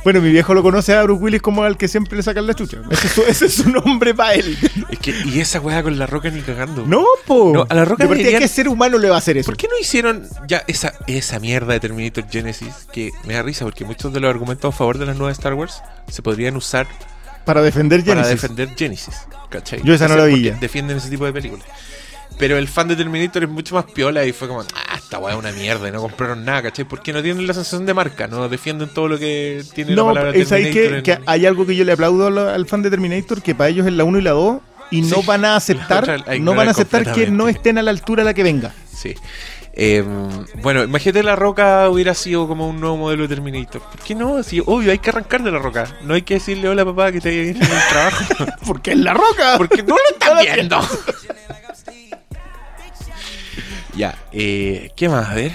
Bueno, 0.04 0.20
mi 0.20 0.30
viejo 0.30 0.52
lo 0.52 0.62
conoce 0.62 0.94
a 0.94 1.02
Bruce 1.02 1.22
Willis 1.24 1.40
como 1.40 1.64
al 1.64 1.78
que 1.78 1.88
siempre 1.88 2.14
le 2.14 2.22
sacan 2.22 2.46
la 2.46 2.52
chucha. 2.52 2.76
Ese 2.90 3.06
es 3.06 3.12
su, 3.14 3.22
ese 3.22 3.46
es 3.46 3.54
su 3.54 3.70
nombre 3.70 4.14
para 4.14 4.34
él. 4.34 4.56
Es 4.90 4.98
que, 4.98 5.14
y 5.24 5.40
esa 5.40 5.60
weá 5.60 5.82
con 5.82 5.98
la 5.98 6.06
roca 6.06 6.28
ni 6.28 6.42
cagando. 6.42 6.84
No, 6.86 7.04
po. 7.26 7.52
No, 7.54 7.66
a 7.66 7.74
La 7.74 7.86
Roca 7.86 8.04
De 8.06 8.14
deberían- 8.14 8.38
¿qué 8.38 8.46
ser 8.48 8.68
humano 8.68 8.98
le 8.98 9.08
va 9.08 9.14
a 9.14 9.18
hacer 9.18 9.38
eso? 9.38 9.46
¿Por 9.46 9.56
qué 9.56 9.66
no 9.66 9.78
hicieron 9.80 10.28
ya 10.46 10.62
esa, 10.66 10.92
esa 11.06 11.40
mierda 11.40 11.72
de 11.72 11.80
Terminator 11.80 12.26
Genesis? 12.30 12.86
Que 12.92 13.12
me 13.24 13.32
da 13.32 13.42
risa 13.42 13.64
porque 13.64 13.86
muchos 13.86 14.12
de 14.12 14.20
los 14.20 14.28
argumentos 14.28 14.74
a 14.74 14.76
favor 14.76 14.98
de 14.98 15.06
las 15.06 15.16
nuevas 15.16 15.38
Star 15.38 15.54
Wars 15.54 15.80
se 16.08 16.20
podrían 16.20 16.54
usar 16.56 16.86
Para 17.46 17.62
defender 17.62 18.04
para 18.04 18.22
Genesis. 18.24 18.42
defender 18.42 18.76
Genesis. 18.76 19.14
¿cachai? 19.48 19.80
Yo 19.84 19.94
esa 19.94 20.06
no 20.06 20.16
la 20.16 20.24
vi. 20.26 20.50
Defienden 20.50 20.98
ese 20.98 21.08
tipo 21.08 21.24
de 21.24 21.32
películas. 21.32 21.64
Pero 22.38 22.58
el 22.58 22.66
fan 22.68 22.88
de 22.88 22.96
Terminator 22.96 23.44
es 23.44 23.48
mucho 23.48 23.76
más 23.76 23.84
piola 23.84 24.24
y 24.24 24.32
fue 24.32 24.48
como, 24.48 24.60
ah, 24.62 24.96
esta 24.96 25.18
weá 25.18 25.34
es 25.34 25.38
una 25.38 25.52
mierda 25.52 25.88
y 25.88 25.92
no 25.92 26.00
compraron 26.00 26.44
nada, 26.44 26.62
¿cachai? 26.62 26.84
Porque 26.84 27.12
no 27.12 27.22
tienen 27.22 27.46
la 27.46 27.54
sensación 27.54 27.86
de 27.86 27.94
marca, 27.94 28.26
no 28.26 28.48
defienden 28.48 28.88
todo 28.88 29.06
lo 29.08 29.18
que 29.18 29.62
tiene 29.72 29.90
la 29.92 29.96
No, 29.96 30.06
palabra 30.08 30.30
es 30.34 30.50
ahí 30.50 30.64
Terminator. 30.72 31.02
que, 31.04 31.12
en- 31.12 31.20
que 31.20 31.30
hay 31.30 31.46
algo 31.46 31.64
que 31.64 31.76
yo 31.76 31.84
le 31.84 31.92
aplaudo 31.92 32.26
al, 32.26 32.38
al 32.38 32.66
fan 32.66 32.82
de 32.82 32.90
Terminator, 32.90 33.40
que 33.40 33.54
para 33.54 33.70
ellos 33.70 33.86
es 33.86 33.92
la 33.92 34.02
1 34.04 34.18
y 34.18 34.22
la 34.22 34.32
2, 34.32 34.58
y 34.90 35.02
no 35.02 35.22
van 35.22 35.44
a 35.44 35.50
La 35.50 35.56
aceptar, 35.56 36.06
la 36.26 36.38
no 36.38 36.54
van 36.54 36.68
a 36.68 36.70
aceptar 36.72 37.12
que 37.12 37.28
no 37.28 37.48
estén 37.48 37.78
a 37.78 37.82
la 37.82 37.90
altura 37.92 38.22
de 38.22 38.30
la 38.30 38.34
que 38.34 38.42
venga. 38.42 38.72
Sí. 38.92 39.14
Eh, 39.76 40.04
bueno, 40.62 40.84
imagínate 40.84 41.22
la 41.24 41.34
roca 41.34 41.88
hubiera 41.88 42.14
sido 42.14 42.46
como 42.46 42.68
un 42.68 42.80
nuevo 42.80 42.96
modelo 42.96 43.22
de 43.22 43.28
Terminator. 43.34 43.80
¿Por 43.82 44.00
qué 44.00 44.14
no? 44.14 44.40
Sí, 44.44 44.60
obvio, 44.64 44.92
hay 44.92 44.98
que 45.00 45.10
arrancar 45.10 45.42
de 45.42 45.50
la 45.50 45.58
roca. 45.58 45.86
No 46.02 46.14
hay 46.14 46.22
que 46.22 46.34
decirle 46.34 46.68
hola 46.68 46.84
papá 46.84 47.10
que 47.10 47.20
te 47.20 47.30
bien 47.30 47.56
en 47.56 47.62
el 47.62 47.88
trabajo. 47.90 48.24
Porque 48.66 48.92
es 48.92 48.98
la 48.98 49.14
roca. 49.14 49.54
Porque 49.56 49.82
no 49.82 49.96
lo 49.96 50.12
están 50.12 50.38
viendo. 50.54 50.80
Ya, 53.96 54.18
eh, 54.32 54.90
¿qué 54.96 55.08
más? 55.08 55.28
A 55.28 55.34
ver. 55.34 55.52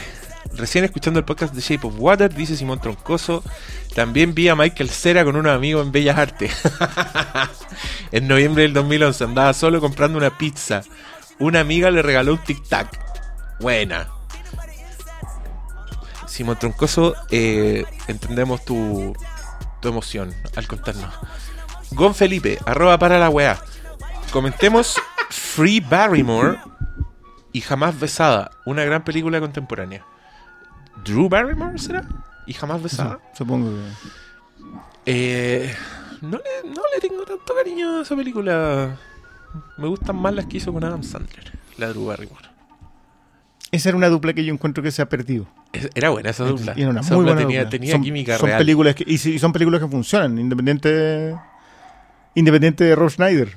Recién 0.54 0.84
escuchando 0.84 1.20
el 1.20 1.26
podcast 1.26 1.54
de 1.54 1.62
Shape 1.62 1.88
of 1.88 1.94
Water, 1.98 2.34
dice 2.34 2.56
Simón 2.56 2.82
Troncoso. 2.82 3.44
También 3.94 4.34
vi 4.34 4.50
a 4.50 4.56
Michael 4.56 4.90
Cera 4.90 5.24
con 5.24 5.36
unos 5.36 5.54
amigos 5.54 5.86
en 5.86 5.92
Bellas 5.92 6.18
Artes. 6.18 6.52
en 8.12 8.28
noviembre 8.28 8.64
del 8.64 8.74
2011 8.74 9.24
andaba 9.24 9.54
solo 9.54 9.80
comprando 9.80 10.18
una 10.18 10.38
pizza. 10.38 10.82
Una 11.38 11.60
amiga 11.60 11.92
le 11.92 12.02
regaló 12.02 12.34
un 12.34 12.40
tic-tac. 12.40 12.90
Buena. 13.60 14.08
Simón 16.28 16.58
Troncoso, 16.58 17.16
eh, 17.30 17.86
entendemos 18.08 18.66
tu, 18.66 19.16
tu 19.82 19.88
emoción 19.88 20.34
al 20.56 20.68
contarnos. 20.68 21.14
Gon 21.92 22.16
Felipe, 22.16 22.60
arroba 22.66 22.98
para 22.98 23.20
la 23.20 23.30
weá. 23.30 23.60
Comentemos 24.32 25.00
Free 25.30 25.80
Barrymore 25.80 26.60
y 27.52 27.62
Jamás 27.62 28.00
Besada, 28.00 28.52
una 28.66 28.84
gran 28.86 29.04
película 29.04 29.40
contemporánea. 29.40 30.06
¿Drew 31.04 31.30
Barrymore 31.30 31.78
será? 31.80 32.04
¿Y 32.46 32.54
Jamás 32.54 32.82
Besada? 32.82 33.20
Supongo 33.38 33.72
que. 33.72 34.10
Eh, 35.06 35.74
no, 36.22 36.38
le, 36.38 36.70
no 36.70 36.82
le 36.94 37.00
tengo 37.08 37.24
tanto 37.24 37.54
cariño 37.56 38.00
a 38.00 38.02
esa 38.02 38.16
película. 38.16 38.98
Me 39.78 39.88
gustan 39.88 40.16
más 40.18 40.34
las 40.34 40.46
que 40.46 40.58
hizo 40.58 40.72
con 40.74 40.84
Adam 40.84 41.04
Sandler, 41.04 41.52
la 41.78 41.88
Drew 41.88 42.06
Barrymore. 42.06 42.48
Esa 43.72 43.90
era 43.90 43.98
una 43.98 44.10
dupla 44.10 44.34
que 44.34 44.44
yo 44.44 44.52
encuentro 44.54 44.82
que 44.84 44.92
se 44.92 45.02
ha 45.02 45.10
perdido. 45.10 45.48
Era 45.94 46.10
buena 46.10 46.32
esa 46.32 46.44
dupla. 46.44 46.74
Y 46.76 46.82
era 46.82 46.90
una 46.90 47.02
Esa 47.02 47.14
muy 47.16 47.22
dupla 47.24 47.34
buena 47.36 47.48
tenía, 47.48 47.60
dupla. 47.64 47.70
tenía 47.70 47.92
son, 47.94 48.02
química 48.02 48.38
son 48.38 48.48
real. 48.48 48.58
películas 48.58 48.96
que, 48.96 49.04
y 49.08 49.18
son 49.40 49.54
películas 49.54 49.80
que 49.82 49.88
funcionan, 49.88 50.38
independiente 50.40 51.36
independiente 52.36 52.84
de 52.84 52.96
Rob 52.96 53.10
Schneider. 53.10 53.56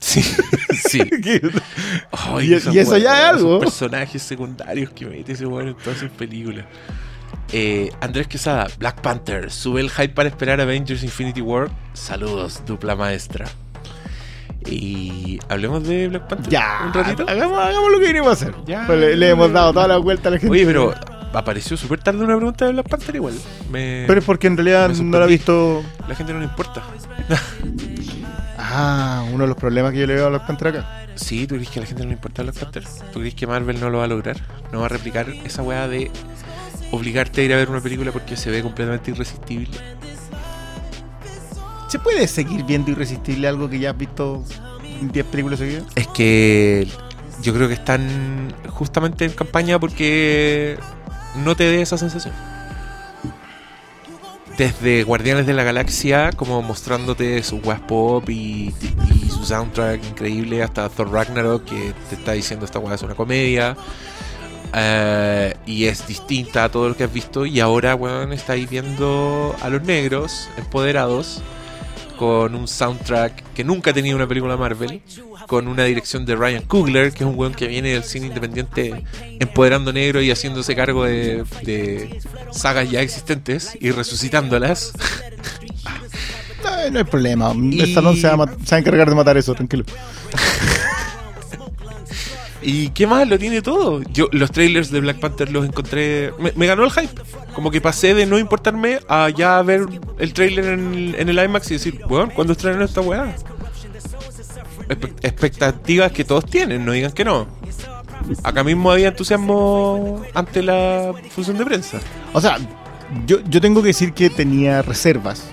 Sí, 0.00 0.22
sí. 0.22 1.00
Ay, 2.12 2.50
Y- 2.50 2.54
eso 2.54 2.72
ya 2.72 2.82
es 2.82 3.34
algo. 3.36 3.60
personajes 3.60 4.22
secundarios 4.22 4.90
que 4.90 5.06
mete 5.06 5.32
ese 5.32 5.46
weón 5.46 5.68
en 5.68 5.74
todas 5.76 5.98
sus 5.98 6.10
películas. 6.10 6.64
Eh, 7.52 7.90
Andrés 8.00 8.26
Quesada, 8.26 8.66
Black 8.78 9.00
Panther, 9.00 9.50
sube 9.50 9.80
el 9.80 9.90
hype 9.90 10.08
para 10.14 10.28
esperar 10.28 10.60
Avengers 10.60 11.02
Infinity 11.04 11.40
War. 11.40 11.70
Saludos, 11.92 12.62
dupla 12.66 12.96
maestra. 12.96 13.46
Y 14.66 15.38
hablemos 15.48 15.86
de 15.86 16.08
Black 16.08 16.26
Panther 16.26 16.50
ya, 16.50 16.82
un 16.86 16.94
ratito. 16.94 17.24
hagamos, 17.28 17.58
hagamos 17.58 17.92
lo 17.92 17.98
que 18.00 18.06
vinimos 18.06 18.28
a 18.28 18.32
hacer. 18.32 18.54
Ya. 18.66 18.86
Pues 18.86 18.98
le, 18.98 19.16
le 19.16 19.28
hemos 19.30 19.52
dado 19.52 19.72
toda 19.74 19.86
la 19.86 19.98
vuelta 19.98 20.28
a 20.30 20.32
la 20.32 20.38
gente. 20.38 20.50
Oye, 20.52 20.64
pero 20.64 20.94
apareció 21.34 21.76
súper 21.76 22.00
tarde 22.00 22.24
una 22.24 22.36
pregunta 22.36 22.64
de 22.66 22.72
Black 22.72 22.88
Panther 22.88 23.14
igual. 23.16 23.34
Me- 23.70 24.04
Pero 24.06 24.20
es 24.20 24.24
porque 24.26 24.46
en 24.46 24.56
realidad 24.56 24.88
no 24.88 24.94
la 24.94 24.96
sorprendí. 24.96 25.32
visto. 25.34 25.82
La 26.08 26.14
gente 26.14 26.32
no 26.32 26.38
le 26.38 26.44
importa. 26.46 26.82
Ah, 28.58 29.24
uno 29.32 29.44
de 29.44 29.48
los 29.48 29.56
problemas 29.56 29.92
que 29.92 29.98
yo 30.00 30.06
le 30.06 30.14
veo 30.14 30.26
a 30.26 30.30
los 30.30 30.42
Panther 30.42 30.68
acá. 30.68 31.06
Sí, 31.16 31.46
¿tú 31.46 31.54
crees 31.56 31.70
que 31.70 31.78
a 31.78 31.82
la 31.82 31.86
gente 31.86 32.02
no 32.02 32.08
le 32.08 32.14
importa 32.14 32.42
Black 32.42 32.56
Panther? 32.58 32.84
¿Tú 33.12 33.20
crees 33.20 33.34
que 33.34 33.46
Marvel 33.46 33.78
no 33.80 33.90
lo 33.90 33.98
va 33.98 34.04
a 34.04 34.08
lograr? 34.08 34.36
¿No 34.72 34.80
va 34.80 34.86
a 34.86 34.88
replicar 34.88 35.28
esa 35.44 35.62
weá 35.62 35.86
de 35.88 36.10
obligarte 36.90 37.40
a 37.40 37.44
ir 37.44 37.52
a 37.52 37.56
ver 37.56 37.68
una 37.70 37.80
película 37.80 38.10
porque 38.12 38.36
se 38.36 38.50
ve 38.50 38.62
completamente 38.62 39.10
irresistible? 39.10 39.68
¿Se 41.88 41.98
puede 41.98 42.26
seguir 42.26 42.64
viendo 42.64 42.90
irresistible 42.90 43.46
algo 43.46 43.68
que 43.70 43.78
ya 43.78 43.90
has 43.90 43.98
visto 43.98 44.42
en 45.00 45.10
10 45.12 45.26
películas 45.26 45.58
seguidas? 45.60 45.84
Es 45.94 46.08
que 46.08 46.88
yo 47.42 47.54
creo 47.54 47.68
que 47.68 47.74
están 47.74 48.52
justamente 48.68 49.24
en 49.24 49.32
campaña 49.32 49.78
porque 49.78 50.76
no 51.34 51.56
te 51.56 51.64
dé 51.64 51.82
esa 51.82 51.98
sensación. 51.98 52.34
Desde 54.56 55.02
Guardianes 55.02 55.46
de 55.46 55.52
la 55.52 55.64
Galaxia, 55.64 56.30
como 56.32 56.62
mostrándote 56.62 57.42
su 57.42 57.56
weas 57.56 57.80
pop 57.80 58.28
y, 58.30 58.72
y 59.12 59.28
su 59.28 59.44
soundtrack 59.44 60.04
increíble, 60.04 60.62
hasta 60.62 60.88
Thor 60.88 61.10
Ragnarok, 61.10 61.64
que 61.64 61.92
te 62.08 62.14
está 62.14 62.32
diciendo 62.32 62.64
esta 62.64 62.78
weá 62.78 62.94
es 62.94 63.02
una 63.02 63.14
comedia. 63.16 63.76
eh, 64.74 65.54
y 65.66 65.86
es 65.86 66.06
distinta 66.06 66.64
a 66.64 66.68
todo 66.68 66.88
lo 66.88 66.96
que 66.96 67.04
has 67.04 67.12
visto. 67.12 67.46
Y 67.46 67.60
ahora, 67.60 67.94
weón, 67.94 68.32
estáis 68.32 68.68
viendo 68.68 69.54
a 69.60 69.68
los 69.70 69.82
negros 69.82 70.48
empoderados 70.56 71.42
con 72.18 72.54
un 72.54 72.68
soundtrack 72.68 73.52
que 73.54 73.64
nunca 73.64 73.90
ha 73.90 73.94
tenido 73.94 74.16
una 74.16 74.26
película 74.26 74.56
Marvel, 74.56 75.02
con 75.46 75.68
una 75.68 75.84
dirección 75.84 76.24
de 76.24 76.36
Ryan 76.36 76.62
Coogler, 76.62 77.12
que 77.12 77.24
es 77.24 77.28
un 77.30 77.38
weón 77.38 77.54
que 77.54 77.66
viene 77.66 77.90
del 77.90 78.04
cine 78.04 78.26
independiente 78.28 79.04
empoderando 79.40 79.92
negro 79.92 80.20
y 80.22 80.30
haciéndose 80.30 80.74
cargo 80.76 81.04
de, 81.04 81.44
de 81.62 82.20
sagas 82.52 82.90
ya 82.90 83.00
existentes 83.02 83.76
y 83.80 83.90
resucitándolas. 83.90 84.92
No, 86.62 86.90
no 86.92 86.98
hay 86.98 87.04
problema. 87.04 87.52
Y- 87.54 87.80
Stallone 87.82 88.20
se 88.20 88.28
va, 88.28 88.46
se 88.46 88.70
va 88.70 88.76
a 88.76 88.78
encargar 88.78 89.08
de 89.08 89.14
matar 89.14 89.36
eso, 89.36 89.54
tranquilo. 89.54 89.84
¿Y 92.66 92.88
qué 92.90 93.06
más? 93.06 93.28
Lo 93.28 93.38
tiene 93.38 93.60
todo. 93.62 94.00
Yo 94.12 94.28
los 94.32 94.50
trailers 94.50 94.90
de 94.90 95.00
Black 95.00 95.20
Panther 95.20 95.50
los 95.52 95.66
encontré... 95.66 96.32
Me, 96.56 96.66
ganó 96.66 96.84
el 96.84 96.90
hype. 96.90 97.10
Como 97.54 97.70
que 97.70 97.80
pasé 97.80 98.14
de 98.14 98.24
no 98.26 98.38
importarme 98.38 99.00
a 99.08 99.28
ya 99.28 99.60
ver 99.62 99.86
el 100.18 100.32
trailer 100.32 100.64
en, 100.66 100.94
el- 100.94 101.14
en 101.16 101.28
el 101.28 101.44
IMAX 101.44 101.70
y 101.70 101.74
decir, 101.74 102.00
weón, 102.08 102.30
¿cuándo 102.30 102.52
estrenan 102.54 102.82
esta 102.82 103.00
weá? 103.02 103.34
Expectativas 105.22 106.12
que 106.12 106.24
todos 106.24 106.44
tienen, 106.46 106.84
no 106.84 106.92
digan 106.92 107.12
que 107.12 107.24
no. 107.24 107.46
Acá 108.42 108.64
mismo 108.64 108.90
había 108.90 109.08
entusiasmo 109.08 110.22
ante 110.34 110.62
la 110.62 111.12
función 111.30 111.58
de 111.58 111.64
prensa. 111.64 112.00
O 112.32 112.40
sea, 112.40 112.58
yo, 113.26 113.38
yo 113.48 113.60
tengo 113.60 113.82
que 113.82 113.88
decir 113.88 114.12
que 114.12 114.30
tenía 114.30 114.82
reservas. 114.82 115.44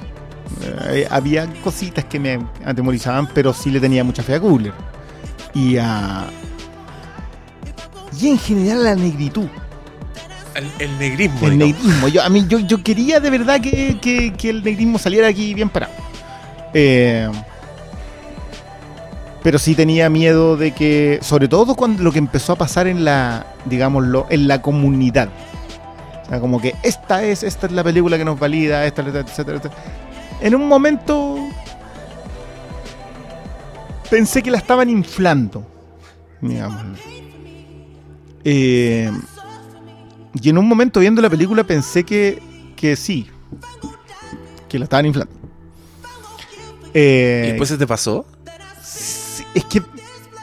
Eh, 0.89 1.07
había 1.09 1.47
cositas 1.63 2.05
que 2.05 2.19
me 2.19 2.39
atemorizaban, 2.65 3.27
pero 3.33 3.53
sí 3.53 3.69
le 3.71 3.79
tenía 3.79 4.03
mucha 4.03 4.23
fe 4.23 4.35
a 4.35 4.39
Coogler. 4.39 4.73
Y 5.53 5.77
a. 5.77 6.27
Y 8.19 8.27
en 8.29 8.37
general 8.39 8.83
la 8.83 8.95
negritud. 8.95 9.47
El, 10.55 10.69
el 10.79 10.99
negrismo. 10.99 11.47
El 11.47 11.53
digamos. 11.57 11.75
negrismo. 11.83 12.07
Yo, 12.09 12.23
a 12.23 12.29
mí, 12.29 12.45
yo, 12.47 12.59
yo 12.59 12.83
quería 12.83 13.19
de 13.19 13.29
verdad 13.29 13.61
que, 13.61 13.99
que- 14.01 14.33
que 14.33 14.49
el 14.49 14.63
negrismo 14.63 14.97
saliera 14.99 15.27
aquí 15.27 15.53
bien 15.53 15.69
parado. 15.69 15.93
Eh, 16.73 17.29
pero 19.43 19.57
sí 19.57 19.73
tenía 19.75 20.09
miedo 20.09 20.55
de 20.57 20.71
que, 20.71 21.19
sobre 21.21 21.47
todo 21.47 21.75
cuando 21.75 22.03
lo 22.03 22.11
que 22.11 22.19
empezó 22.19 22.53
a 22.53 22.55
pasar 22.57 22.87
en 22.87 23.03
la, 23.05 23.45
digámoslo, 23.65 24.27
en 24.29 24.47
la 24.47 24.61
comunidad. 24.61 25.29
O 26.25 26.29
sea, 26.29 26.39
como 26.39 26.61
que 26.61 26.75
esta 26.83 27.23
es, 27.23 27.43
esta 27.43 27.65
es 27.67 27.71
la 27.71 27.83
película 27.83 28.17
que 28.17 28.25
nos 28.25 28.37
valida, 28.37 28.85
esta, 28.85 29.01
etcétera. 29.01 29.57
etcétera. 29.57 29.73
En 30.41 30.53
un 30.55 30.67
momento 30.67 31.37
pensé 34.09 34.43
que 34.43 34.51
la 34.51 34.57
estaban 34.57 34.89
inflando, 34.89 35.65
digámoslo. 36.41 36.97
Eh, 38.43 39.11
y 40.41 40.49
en 40.49 40.57
un 40.57 40.67
momento 40.67 40.99
viendo 40.99 41.21
la 41.21 41.29
película 41.29 41.63
pensé 41.63 42.03
que, 42.03 42.41
que 42.75 42.95
sí, 42.95 43.27
que 44.69 44.79
la 44.79 44.85
estaban 44.85 45.05
inflando. 45.05 45.33
Eh, 46.93 47.41
¿Y 47.45 47.47
después 47.49 47.69
se 47.69 47.77
te 47.77 47.87
pasó? 47.87 48.25
es 49.53 49.65
que, 49.65 49.81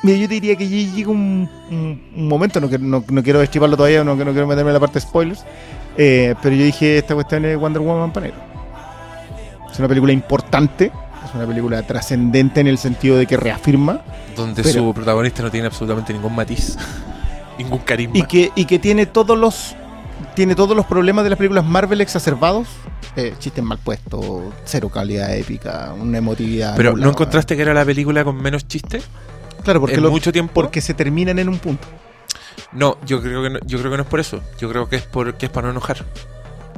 mira, 0.02 0.18
yo 0.18 0.28
te 0.28 0.34
diría 0.34 0.56
que 0.56 0.68
llega 0.68 1.10
un, 1.10 1.48
un- 1.70 2.02
un 2.16 2.28
momento, 2.28 2.60
no, 2.60 2.68
no, 2.78 3.04
no 3.08 3.22
quiero 3.22 3.42
estiparlo 3.42 3.76
todavía, 3.76 4.04
no, 4.04 4.14
no 4.14 4.24
quiero 4.32 4.46
meterme 4.46 4.70
en 4.70 4.74
la 4.74 4.80
parte 4.80 4.94
de 4.94 5.00
spoilers, 5.00 5.44
eh, 5.96 6.34
pero 6.42 6.54
yo 6.54 6.64
dije, 6.64 6.98
esta 6.98 7.14
cuestión 7.14 7.44
es 7.44 7.56
Wonder 7.58 7.80
Woman 7.82 8.12
panero. 8.12 8.34
Es 9.72 9.78
una 9.78 9.88
película 9.88 10.12
importante, 10.12 10.86
es 11.26 11.34
una 11.34 11.46
película 11.46 11.82
trascendente 11.82 12.60
en 12.60 12.66
el 12.68 12.78
sentido 12.78 13.16
de 13.16 13.26
que 13.26 13.36
reafirma 13.36 14.02
Donde 14.36 14.62
Pero- 14.62 14.80
su 14.84 14.94
protagonista 14.94 15.42
no 15.42 15.50
tiene 15.50 15.66
absolutamente 15.66 16.12
ningún 16.12 16.34
matiz. 16.34 16.76
ningún 17.58 17.78
carisma. 17.80 18.16
y 18.18 18.22
que, 18.22 18.52
y 18.54 18.64
que 18.64 18.78
tiene 18.78 19.06
todos 19.06 19.36
los 19.38 19.74
tiene 20.34 20.54
todos 20.54 20.76
los 20.76 20.86
problemas 20.86 21.24
de 21.24 21.30
las 21.30 21.36
películas 21.36 21.64
Marvel 21.64 22.00
exacerbados. 22.00 22.68
Eh, 23.16 23.34
chistes 23.38 23.62
mal 23.64 23.78
puestos, 23.78 24.42
cero 24.64 24.88
calidad 24.88 25.34
épica, 25.34 25.92
una 25.98 26.18
emotividad. 26.18 26.76
Pero. 26.76 26.96
¿no 26.96 27.10
encontraste 27.10 27.56
que 27.56 27.62
era 27.62 27.74
la 27.74 27.84
película 27.84 28.22
con 28.24 28.36
menos 28.36 28.66
chiste? 28.68 29.00
Claro, 29.64 29.80
porque, 29.80 29.96
en 29.96 30.02
lo- 30.02 30.10
mucho 30.10 30.30
tiempo. 30.32 30.52
porque 30.54 30.80
se 30.80 30.94
terminan 30.94 31.38
en 31.38 31.48
un 31.48 31.58
punto. 31.58 31.86
No, 32.72 32.98
yo 33.06 33.20
creo 33.22 33.42
que 33.42 33.50
no, 33.50 33.58
yo 33.66 33.78
creo 33.78 33.90
que 33.90 33.96
no 33.96 34.02
es 34.04 34.08
por 34.08 34.20
eso. 34.20 34.40
Yo 34.60 34.68
creo 34.68 34.88
que 34.88 34.96
es 34.96 35.02
porque 35.02 35.46
es 35.46 35.52
para 35.52 35.66
no 35.66 35.72
enojar. 35.72 36.04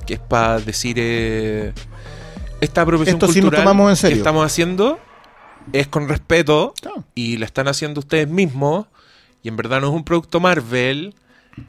Que 0.06 0.14
es 0.14 0.20
para 0.20 0.58
decir 0.60 0.96
eh, 0.98 1.72
esta 2.60 2.82
apropiación 2.82 3.16
Esto 3.16 3.26
sí 3.28 3.40
nos 3.40 3.50
cultural 3.50 3.64
tomamos 3.64 4.04
en 4.04 4.10
que 4.10 4.16
estamos 4.16 4.44
haciendo 4.46 4.98
es 5.72 5.86
con 5.88 6.08
respeto 6.08 6.72
Claro. 6.80 7.04
y 7.14 7.36
la 7.36 7.44
están 7.46 7.68
haciendo 7.68 8.00
ustedes 8.00 8.28
mismos 8.28 8.86
y 9.42 9.48
en 9.48 9.56
verdad 9.56 9.80
no 9.80 9.88
es 9.88 9.94
un 9.94 10.04
producto 10.04 10.40
Marvel. 10.40 11.14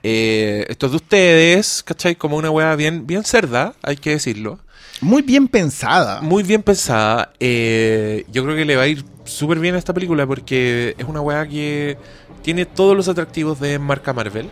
eh, 0.03 0.65
esto 0.69 0.85
es 0.87 0.91
de 0.91 0.95
ustedes, 0.97 1.83
¿cachai? 1.83 2.15
Como 2.15 2.37
una 2.37 2.49
weá 2.51 2.75
bien, 2.75 3.07
bien 3.07 3.23
cerda, 3.23 3.73
hay 3.81 3.97
que 3.97 4.11
decirlo. 4.11 4.59
Muy 5.01 5.21
bien 5.21 5.47
pensada. 5.47 6.21
Muy 6.21 6.43
bien 6.43 6.61
pensada. 6.63 7.33
eh, 7.39 8.25
yo 8.31 8.43
creo 8.43 8.55
que 8.55 8.65
le 8.65 8.75
va 8.75 8.83
a 8.83 8.87
ir 8.87 9.03
súper 9.25 9.59
bien 9.59 9.75
a 9.75 9.77
esta 9.77 9.93
película 9.93 10.27
porque 10.27 10.95
es 10.97 11.05
una 11.05 11.21
weá 11.21 11.47
que 11.47 11.97
tiene 12.43 12.65
todos 12.65 12.95
los 12.95 13.07
atractivos 13.07 13.59
de 13.59 13.79
marca 13.79 14.13
Marvel. 14.13 14.49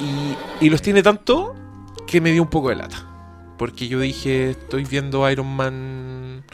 Y, 0.00 0.66
y 0.66 0.70
los 0.70 0.82
tiene 0.82 1.02
tanto 1.02 1.54
que 2.06 2.20
me 2.20 2.32
dio 2.32 2.42
un 2.42 2.50
poco 2.50 2.68
de 2.68 2.76
lata. 2.76 3.06
Porque 3.58 3.86
yo 3.88 4.00
dije, 4.00 4.50
estoy 4.50 4.84
viendo 4.84 5.28
Iron 5.30 5.46
Man, 5.46 6.44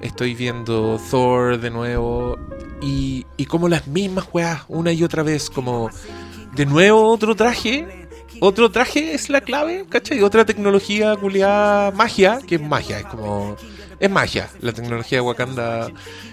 estoy 0.00 0.34
viendo 0.34 1.00
Thor 1.10 1.60
de 1.60 1.70
nuevo. 1.70 2.38
Y, 2.82 3.26
y 3.36 3.46
como 3.46 3.68
las 3.68 3.86
mismas 3.86 4.26
weas, 4.32 4.62
una 4.68 4.92
y 4.92 5.04
otra 5.04 5.22
vez, 5.22 5.50
como 5.50 5.90
de 6.54 6.66
nuevo 6.66 7.08
otro 7.08 7.34
traje. 7.34 7.86
Otro 8.42 8.70
traje 8.70 9.12
es 9.12 9.28
la 9.28 9.42
clave, 9.42 9.84
¿cachai? 9.88 10.22
Otra 10.22 10.46
tecnología 10.46 11.14
culiada, 11.16 11.90
magia, 11.90 12.38
que 12.46 12.54
es 12.54 12.62
magia, 12.62 13.00
es 13.00 13.06
como. 13.06 13.56
Es 14.00 14.10
magia. 14.10 14.48
La 14.62 14.72
tecnología 14.72 15.18
de 15.18 15.22
Wakanda 15.22 15.88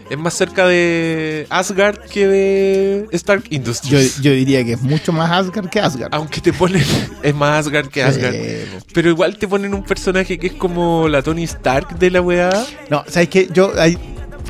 es 0.10 0.18
más 0.18 0.34
cerca 0.34 0.66
de 0.66 1.46
Asgard 1.50 2.00
que 2.10 2.26
de 2.28 3.08
Stark 3.12 3.44
Yo, 3.44 3.56
Industries. 3.58 4.22
yo 4.22 4.32
diría 4.32 4.64
que 4.64 4.74
es 4.74 4.82
mucho 4.82 5.12
más 5.12 5.30
Asgard 5.30 5.70
que 5.70 5.82
Asgard. 5.82 6.10
Aunque 6.16 6.40
te 6.42 6.54
ponen. 6.54 6.84
Es 7.24 7.36
más 7.36 7.66
Asgard 7.66 7.90
que 7.90 8.04
Asgard. 8.04 8.34
Eh, 8.36 8.66
Pero 8.94 9.10
igual 9.10 9.38
te 9.38 9.48
ponen 9.50 9.74
un 9.74 9.84
personaje 9.84 10.38
que 10.40 10.48
es 10.48 10.54
como 10.54 11.10
la 11.10 11.22
Tony 11.22 11.44
Stark 11.44 12.00
de 12.00 12.10
la 12.10 12.22
weá. 12.22 12.66
no, 12.90 13.04
¿sabes 13.08 13.28
qué? 13.30 13.48
Yo. 13.52 13.74
hay- 13.78 13.98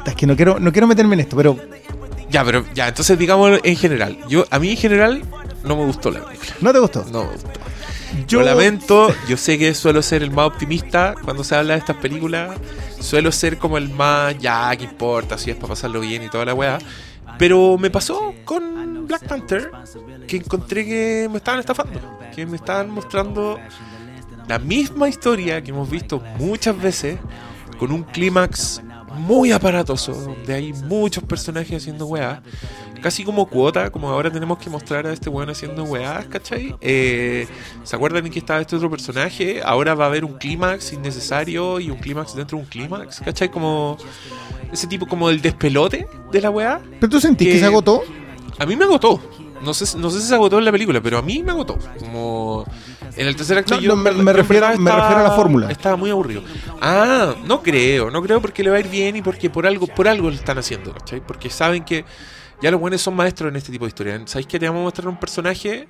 es 0.06 0.15
que 0.15 0.26
no 0.27 0.35
quiero, 0.35 0.60
no 0.60 0.72
quiero 0.72 0.85
meterme 0.88 1.15
en 1.15 1.22
esto, 1.22 1.35
pero 1.35 1.57
Ya, 2.30 2.45
pero 2.45 2.65
ya, 2.76 2.88
entonces 2.88 3.18
digamos 3.18 3.60
en 3.64 3.76
general. 3.76 4.18
Yo, 4.30 4.45
a 4.52 4.60
mí 4.60 4.69
en 4.69 4.77
general 4.77 5.23
no 5.65 5.76
me 5.76 5.85
gustó 5.85 6.11
la 6.11 6.23
película. 6.23 6.52
¿no 6.61 6.72
te 6.72 6.80
gustó? 6.80 7.06
No 7.11 7.23
me 7.26 7.31
gustó. 7.31 7.49
Yo 8.27 8.41
lamento, 8.41 9.13
yo 9.27 9.38
sé 9.38 9.57
que 9.57 9.73
suelo 9.73 10.01
ser 10.01 10.23
el 10.23 10.31
más 10.31 10.47
optimista 10.47 11.15
cuando 11.23 11.43
se 11.43 11.55
habla 11.55 11.73
de 11.73 11.79
estas 11.79 11.97
películas. 11.97 12.57
Suelo 12.99 13.31
ser 13.31 13.57
como 13.57 13.77
el 13.77 13.89
más, 13.89 14.38
ya, 14.38 14.75
que 14.75 14.84
importa, 14.84 15.38
si 15.38 15.51
es 15.51 15.55
para 15.55 15.69
pasarlo 15.69 15.99
bien 15.99 16.23
y 16.23 16.29
toda 16.29 16.45
la 16.45 16.53
weá. 16.53 16.79
Pero 17.38 17.77
me 17.77 17.89
pasó 17.89 18.34
con 18.43 19.05
Black 19.07 19.27
Panther 19.27 19.71
que 20.27 20.38
encontré 20.38 20.85
que 20.85 21.27
me 21.29 21.38
estaban 21.38 21.59
estafando. 21.59 21.99
Que 22.35 22.45
me 22.45 22.57
estaban 22.57 22.89
mostrando 22.89 23.59
la 24.47 24.59
misma 24.59 25.09
historia 25.09 25.61
que 25.61 25.71
hemos 25.71 25.89
visto 25.89 26.21
muchas 26.38 26.79
veces 26.81 27.19
con 27.77 27.91
un 27.91 28.03
clímax 28.03 28.81
muy 29.17 29.51
aparatoso, 29.51 30.13
donde 30.13 30.53
hay 30.53 30.73
muchos 30.73 31.23
personajes 31.23 31.81
haciendo 31.81 32.05
weá, 32.05 32.41
casi 33.01 33.23
como 33.23 33.45
cuota, 33.47 33.89
como 33.89 34.09
ahora 34.09 34.31
tenemos 34.31 34.57
que 34.57 34.69
mostrar 34.69 35.05
a 35.07 35.13
este 35.13 35.29
weón 35.29 35.49
haciendo 35.49 35.83
weá, 35.83 36.25
¿cachai? 36.29 36.75
Eh, 36.81 37.47
¿Se 37.83 37.95
acuerdan 37.95 38.25
en 38.25 38.31
que 38.31 38.39
estaba 38.39 38.59
este 38.61 38.75
otro 38.75 38.89
personaje? 38.89 39.61
Ahora 39.63 39.95
va 39.95 40.05
a 40.05 40.07
haber 40.07 40.25
un 40.25 40.37
clímax 40.37 40.93
innecesario 40.93 41.79
y 41.79 41.89
un 41.89 41.97
clímax 41.97 42.35
dentro 42.35 42.57
de 42.57 42.63
un 42.63 42.69
clímax, 42.69 43.19
¿cachai? 43.21 43.49
Como 43.49 43.97
ese 44.71 44.87
tipo 44.87 45.05
como 45.07 45.29
del 45.29 45.41
despelote 45.41 46.07
de 46.31 46.41
la 46.41 46.49
weá. 46.49 46.81
¿Pero 46.99 47.09
tú 47.09 47.19
sentís 47.21 47.47
que, 47.47 47.53
que- 47.53 47.59
se 47.59 47.65
agotó? 47.65 48.03
A 48.59 48.65
mí 48.65 48.75
me 48.75 48.85
agotó. 48.85 49.19
No 49.61 49.73
sé, 49.73 49.97
no 49.97 50.11
sé 50.11 50.21
si 50.21 50.27
se 50.27 50.35
agotó 50.35 50.59
en 50.59 50.65
la 50.65 50.71
película, 50.71 51.01
pero 51.01 51.17
a 51.17 51.21
mí 51.23 51.41
me 51.41 51.51
agotó. 51.51 51.79
Como 51.99 52.63
en 53.15 53.27
el 53.27 53.35
tercer 53.35 53.57
acto 53.57 53.73
No, 53.75 53.81
yo 53.81 53.89
no, 53.89 53.95
me- 53.95 54.11
refiero- 54.11 54.23
me 54.77 54.91
refiero 54.91 55.17
a 55.19 55.23
la 55.23 55.31
fórmula. 55.31 55.71
Estaba 55.71 55.95
muy 55.95 56.11
aburrido. 56.11 56.43
Ah, 56.79 57.33
no 57.45 57.63
creo, 57.63 58.11
no 58.11 58.21
creo 58.21 58.39
porque 58.39 58.61
le 58.63 58.69
va 58.69 58.77
a 58.77 58.79
ir 58.79 58.87
bien 58.87 59.15
y 59.15 59.23
porque 59.23 59.49
por 59.49 59.65
algo, 59.65 59.87
por 59.87 60.07
algo 60.07 60.29
lo 60.29 60.35
están 60.35 60.59
haciendo, 60.59 60.93
¿cachai? 60.93 61.21
Porque 61.25 61.49
saben 61.49 61.83
que 61.83 62.05
ya 62.61 62.71
los 62.71 62.79
buenos 62.79 63.01
son 63.01 63.15
maestros 63.15 63.49
en 63.49 63.55
este 63.55 63.71
tipo 63.71 63.85
de 63.85 63.89
historias. 63.89 64.21
¿Sabéis 64.25 64.47
que 64.47 64.59
te 64.59 64.67
vamos 64.67 64.81
a 64.81 64.84
mostrar 64.84 65.07
un 65.07 65.19
personaje 65.19 65.88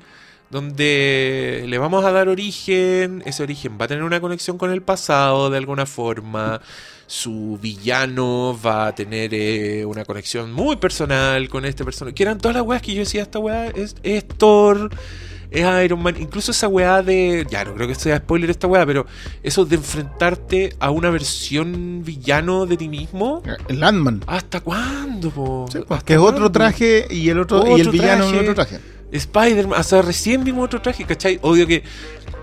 donde 0.50 1.64
le 1.68 1.78
vamos 1.78 2.04
a 2.04 2.12
dar 2.12 2.28
origen? 2.28 3.24
Ese 3.26 3.44
origen 3.44 3.78
va 3.80 3.86
a 3.86 3.88
tener 3.88 4.04
una 4.04 4.20
conexión 4.20 4.58
con 4.58 4.72
el 4.72 4.82
pasado 4.82 5.50
de 5.50 5.58
alguna 5.58 5.86
forma. 5.86 6.62
Su 7.06 7.58
villano 7.62 8.60
va 8.66 8.88
a 8.88 8.96
tener 8.96 9.34
eh, 9.34 9.86
una 9.86 10.04
conexión 10.04 10.52
muy 10.52 10.76
personal 10.76 11.48
con 11.48 11.64
este 11.64 11.86
personaje. 11.86 12.14
Que 12.14 12.24
eran 12.24 12.38
todas 12.38 12.56
las 12.56 12.66
weas 12.66 12.82
que 12.82 12.94
yo 12.94 13.00
decía, 13.00 13.22
esta 13.22 13.40
wea 13.40 13.68
es, 13.68 13.96
es 14.04 14.28
Thor, 14.28 14.90
es 15.52 15.84
Iron 15.84 16.02
Man. 16.02 16.16
Incluso 16.20 16.52
esa 16.52 16.68
weá 16.68 17.02
de. 17.02 17.46
Ya, 17.50 17.64
no 17.66 17.74
creo 17.74 17.88
que 17.88 17.96
sea 17.96 18.18
spoiler 18.18 18.50
esta 18.50 18.68
weá, 18.68 18.86
pero 18.86 19.06
eso 19.44 19.66
de 19.66 19.76
enfrentarte 19.78 20.76
a 20.80 20.92
una 20.92 21.10
versión 21.10 22.04
villano 22.04 22.66
de 22.66 22.78
ti 22.78 22.90
mismo. 22.90 23.44
El 23.68 23.80
Landman. 23.80 24.24
¿Hasta 24.28 24.60
cuándo, 24.60 25.30
po? 25.30 25.68
Sí, 25.72 25.80
pues, 25.88 26.00
¿Hasta 26.00 26.06
que 26.06 26.14
es 26.14 26.20
otro 26.20 26.52
traje 26.52 27.08
y 27.10 27.30
el 27.30 27.40
otro, 27.40 27.66
y 27.66 27.82
el 27.82 27.88
Otro 27.88 27.92
villano 27.92 28.30
en 28.30 28.40
otro 28.40 28.56
traje. 28.56 28.80
Spider-Man, 29.12 29.80
hasta 29.80 30.02
recién 30.02 30.44
vimos 30.44 30.66
otro 30.66 30.82
traje, 30.82 31.06
¿cachai? 31.06 31.40
Obvio 31.42 31.66
que 31.66 31.84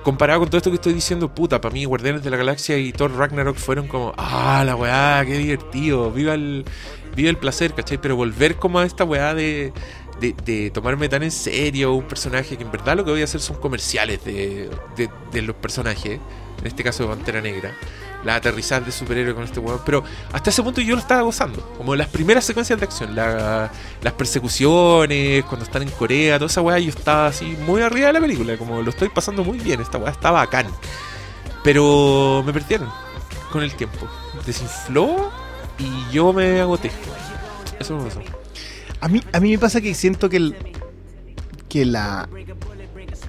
comparado 0.02 0.40
con 0.40 0.48
todo 0.48 0.59
esto 0.59 0.70
que 0.70 0.76
estoy 0.76 0.93
diciendo, 0.93 1.35
puta, 1.35 1.60
para 1.60 1.72
mí 1.72 1.85
Guardianes 1.85 2.22
de 2.22 2.31
la 2.31 2.36
Galaxia 2.36 2.78
y 2.78 2.93
Thor 2.93 3.16
Ragnarok 3.16 3.56
fueron 3.56 3.89
como, 3.89 4.14
ah, 4.16 4.62
la 4.64 4.76
weá, 4.76 5.24
qué 5.26 5.36
divertido, 5.39 6.10
viva 6.10 6.35
el, 6.35 6.64
viva 7.16 7.31
el 7.31 7.36
placer, 7.36 7.74
¿cachai? 7.74 7.98
Pero 7.98 8.16
volver 8.16 8.56
como 8.56 8.78
a 8.78 8.85
esta 8.85 9.05
weá 9.05 9.35
de, 9.35 9.72
de, 10.20 10.70
tomarme 10.70 11.08
tan 11.08 11.22
en 11.22 11.30
serio 11.30 11.94
un 11.94 12.04
personaje 12.04 12.56
que 12.56 12.62
en 12.62 12.70
verdad 12.70 12.96
lo 12.96 13.04
que 13.04 13.10
voy 13.10 13.20
a 13.20 13.24
hacer 13.24 13.40
son 13.40 13.56
comerciales 13.56 14.24
de, 14.24 14.70
de, 15.32 15.42
los 15.42 15.56
personajes, 15.56 16.20
en 16.60 16.66
este 16.66 16.82
caso 16.82 17.02
de 17.04 17.08
Pantera 17.10 17.40
Negra. 17.40 17.74
La 18.24 18.36
aterrizada 18.36 18.80
de 18.86 18.90
superhéroe 18.90 19.34
con 19.34 19.44
este 19.44 19.60
weón. 19.60 19.80
Pero 19.84 20.02
hasta 20.32 20.48
ese 20.48 20.62
punto 20.62 20.80
yo 20.80 20.94
lo 20.94 21.00
estaba 21.02 21.20
gozando. 21.20 21.60
Como 21.76 21.94
las 21.94 22.08
primeras 22.08 22.44
secuencias 22.46 22.78
de 22.80 22.86
acción. 22.86 23.14
la- 23.14 23.70
las 24.00 24.12
persecuciones, 24.14 25.44
cuando 25.44 25.66
están 25.66 25.82
en 25.82 25.90
Corea, 25.90 26.38
toda 26.38 26.50
esa 26.50 26.62
weá, 26.62 26.78
yo 26.78 26.88
estaba 26.88 27.26
así 27.26 27.44
muy 27.66 27.82
arriba 27.82 28.06
de 28.06 28.12
la 28.14 28.20
película. 28.20 28.56
Como 28.56 28.80
lo 28.80 28.88
estoy 28.88 29.10
pasando 29.10 29.44
muy 29.44 29.58
bien. 29.58 29.82
Esta 29.82 29.98
weá 29.98 30.10
está 30.10 30.30
bacán. 30.30 30.66
Pero 31.62 32.42
me 32.46 32.52
perdieron 32.54 32.88
con 33.52 33.62
el 33.62 33.74
tiempo. 33.74 34.08
Desinfló 34.46 35.30
y 35.78 36.10
yo 36.10 36.32
me 36.32 36.62
agoté. 36.62 36.90
Eso 37.78 37.98
me 37.98 38.04
pasó. 38.04 38.43
A 39.05 39.09
mí, 39.09 39.20
a 39.32 39.40
mí 39.40 39.51
me 39.51 39.59
pasa 39.59 39.82
que 39.82 39.93
siento 39.93 40.31
que 40.31 40.39
el, 40.39 40.56
que 41.68 41.85
la 41.85 42.26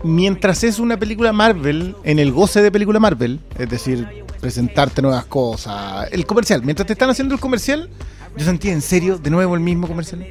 mientras 0.03 0.63
es 0.63 0.79
una 0.79 0.97
película 0.97 1.33
Marvel, 1.33 1.97
en 2.05 2.17
el 2.19 2.31
goce 2.31 2.61
de 2.61 2.71
película 2.71 2.97
Marvel, 2.99 3.41
es 3.59 3.69
decir, 3.69 4.07
presentarte 4.39 5.01
nuevas 5.01 5.25
cosas, 5.25 6.07
el 6.13 6.25
comercial, 6.25 6.61
mientras 6.63 6.87
te 6.87 6.93
están 6.93 7.09
haciendo 7.09 7.33
el 7.33 7.41
comercial, 7.41 7.89
yo 8.37 8.45
sentí 8.45 8.69
en 8.69 8.81
serio 8.81 9.17
de 9.17 9.29
nuevo 9.29 9.53
el 9.53 9.59
mismo 9.59 9.85
comercial. 9.85 10.25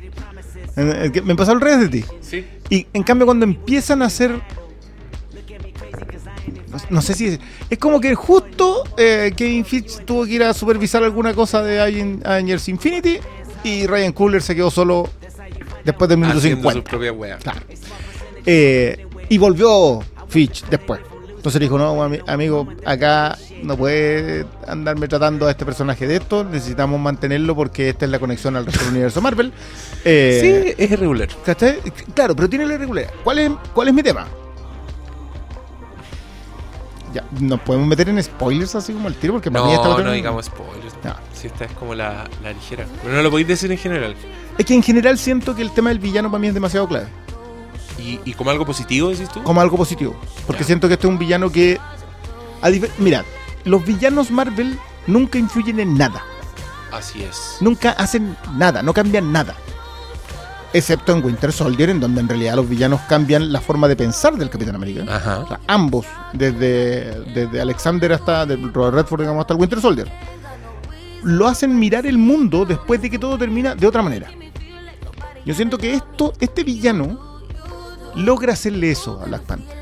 Me 1.25 1.35
pasó 1.37 1.53
al 1.53 1.61
revés 1.61 1.81
de 1.81 2.01
ti. 2.01 2.05
Sí. 2.23 2.47
Y 2.71 2.87
en 2.95 3.03
cambio 3.03 3.27
cuando 3.27 3.45
empiezan 3.45 4.01
a 4.01 4.07
hacer... 4.07 4.41
No, 6.89 7.03
sé 7.03 7.15
si 7.15 7.27
es... 7.27 7.41
Es 7.69 7.79
como 7.79 8.01
que 8.01 8.15
justo 8.15 8.83
eh, 8.97 9.33
Kevin 9.37 9.65
Fitch 9.65 10.05
tuvo 10.07 10.25
que 10.25 10.33
ir 10.33 10.43
a 10.43 10.55
supervisar 10.55 11.05
alguna 11.05 11.35
cosa 11.35 11.63
de 11.63 11.81
Aven- 11.81 12.27
Avengers 12.27 12.69
Infinity 12.69 13.19
y 13.63 13.87
Ryan 13.87 14.13
Coogler 14.13 14.43
se 14.43 14.55
quedó 14.57 14.71
solo 14.71 15.09
después 15.85 16.09
del 16.09 16.19
minuto 16.19 16.39
Haciendo 16.39 16.59
50. 16.71 16.81
su 16.81 16.85
propia 16.91 17.13
weá. 17.13 17.39
Claro. 17.39 17.61
Eh, 18.47 19.07
y 19.29 19.39
volvió 19.39 20.01
Fitch 20.29 20.65
después. 20.67 21.01
Entonces 21.37 21.61
dijo, 21.61 21.77
no, 21.77 21.95
ami- 22.09 22.23
amigo, 22.27 22.67
acá 22.87 23.37
no 23.63 23.77
puede 23.77 24.47
andarme 24.67 25.09
tratando 25.09 25.47
a 25.47 25.51
este 25.51 25.67
personaje 25.67 26.07
de 26.07 26.17
esto, 26.17 26.43
necesitamos 26.43 26.99
mantenerlo 26.99 27.55
porque 27.55 27.91
esta 27.91 28.07
es 28.07 28.11
la 28.11 28.19
conexión 28.19 28.57
al 28.57 28.65
resto 28.65 28.81
del 28.81 28.91
universo 28.93 29.21
Marvel. 29.21 29.53
Eh, 30.07 30.75
Sí, 30.77 30.83
es 30.83 30.91
irregular. 30.91 31.29
¿cachai? 31.45 31.81
Claro, 32.15 32.35
pero 32.35 32.49
tiene 32.49 32.65
la 32.67 32.75
irregularidad. 32.75 33.13
¿Cuál 33.23 33.39
es, 33.41 33.51
¿Cuál 33.75 33.89
es 33.89 33.95
mi 33.95 34.03
tema? 34.03 34.27
Ya, 37.15 37.25
nos 37.41 37.61
podemos 37.61 37.87
meter 37.87 38.09
en 38.09 38.21
spoilers 38.23 38.75
así 38.75 38.93
como 38.93 39.07
el 39.09 39.15
tiro, 39.15 39.35
porque 39.35 39.51
para 39.51 39.65
mí 39.67 39.73
esta 39.73 39.89
No, 40.03 40.11
digamos 40.13 40.47
spoilers. 40.47 40.95
No. 41.05 41.15
Si 41.33 41.47
esta 41.47 41.65
es 41.67 41.73
como 41.73 41.95
la, 41.95 42.29
la 42.43 42.53
ligera. 42.53 42.87
Pero 43.03 43.15
no 43.15 43.23
lo 43.23 43.31
podéis 43.31 43.47
decir 43.49 43.71
en 43.71 43.79
general. 43.79 44.17
Es 44.59 44.67
que 44.67 44.75
en 44.75 44.83
general 44.83 45.17
siento 45.17 45.55
que 45.55 45.63
el 45.63 45.71
tema 45.71 45.91
del 45.91 46.01
villano 46.01 46.29
para 46.31 46.41
mí 46.41 46.49
es 46.49 46.55
demasiado 46.55 46.89
clave. 46.89 47.07
¿Y, 47.99 48.19
y 48.25 48.33
como 48.35 48.51
algo 48.51 48.67
positivo, 48.67 49.11
decís 49.11 49.29
tú? 49.29 49.43
como 49.45 49.61
algo 49.61 49.77
positivo. 49.77 50.17
Porque 50.47 50.63
Ya. 50.63 50.67
siento 50.67 50.89
que 50.89 50.95
este 50.95 51.07
es 51.07 51.13
un 51.13 51.19
villano 51.19 51.51
que. 51.51 51.79
a 52.61 52.69
Mira, 52.99 53.25
los 53.65 53.85
villanos 53.85 54.31
Marvel 54.33 54.77
nunca 55.07 55.39
influyen 55.39 55.79
en 55.81 55.97
nada. 55.97 56.23
Así 56.91 57.23
es. 57.23 57.57
Nunca 57.61 57.91
hacen 57.91 58.37
nada, 58.57 58.83
no 58.83 58.93
cambian 58.93 59.31
nada. 59.33 59.55
Excepto 60.75 61.13
en 61.13 61.25
Winter 61.25 61.53
Soldier, 61.53 61.89
en 61.91 62.01
donde 62.01 62.21
en 62.21 62.29
realidad 62.29 62.57
los 62.57 62.69
villanos 62.69 63.01
cambian 63.09 63.53
la 63.53 63.61
forma 63.61 63.87
de 63.87 63.95
pensar 63.95 64.37
del 64.37 64.51
Capitán 64.51 64.75
América. 64.75 65.05
O 65.07 65.11
Ajá. 65.11 65.47
sea, 65.47 65.61
ambos, 65.69 66.05
desde, 66.33 67.21
desde 67.33 67.61
Alexander 67.61 68.13
hasta 68.13 68.45
de 68.45 68.57
Robert 68.57 68.97
Redford, 68.97 69.21
digamos, 69.21 69.41
hasta 69.43 69.55
el 69.55 69.61
Winter 69.61 69.81
Soldier, 69.81 70.11
lo 71.23 71.47
hacen 71.47 71.79
mirar 71.79 72.07
el 72.07 72.19
mundo 72.19 72.65
después 72.65 73.01
de 73.01 73.09
que 73.09 73.21
todo 73.21 73.39
termina 73.39 73.77
de 73.77 73.87
otra 73.87 74.03
manera. 74.03 74.29
Yo 75.47 75.55
siento 75.55 75.79
que 75.79 75.95
esto, 75.95 76.33
este 76.41 76.65
villano 76.65 77.41
logra 78.17 78.55
hacerle 78.55 78.91
eso 78.91 79.21
a 79.23 79.27
Black 79.27 79.43
Panther. 79.43 79.77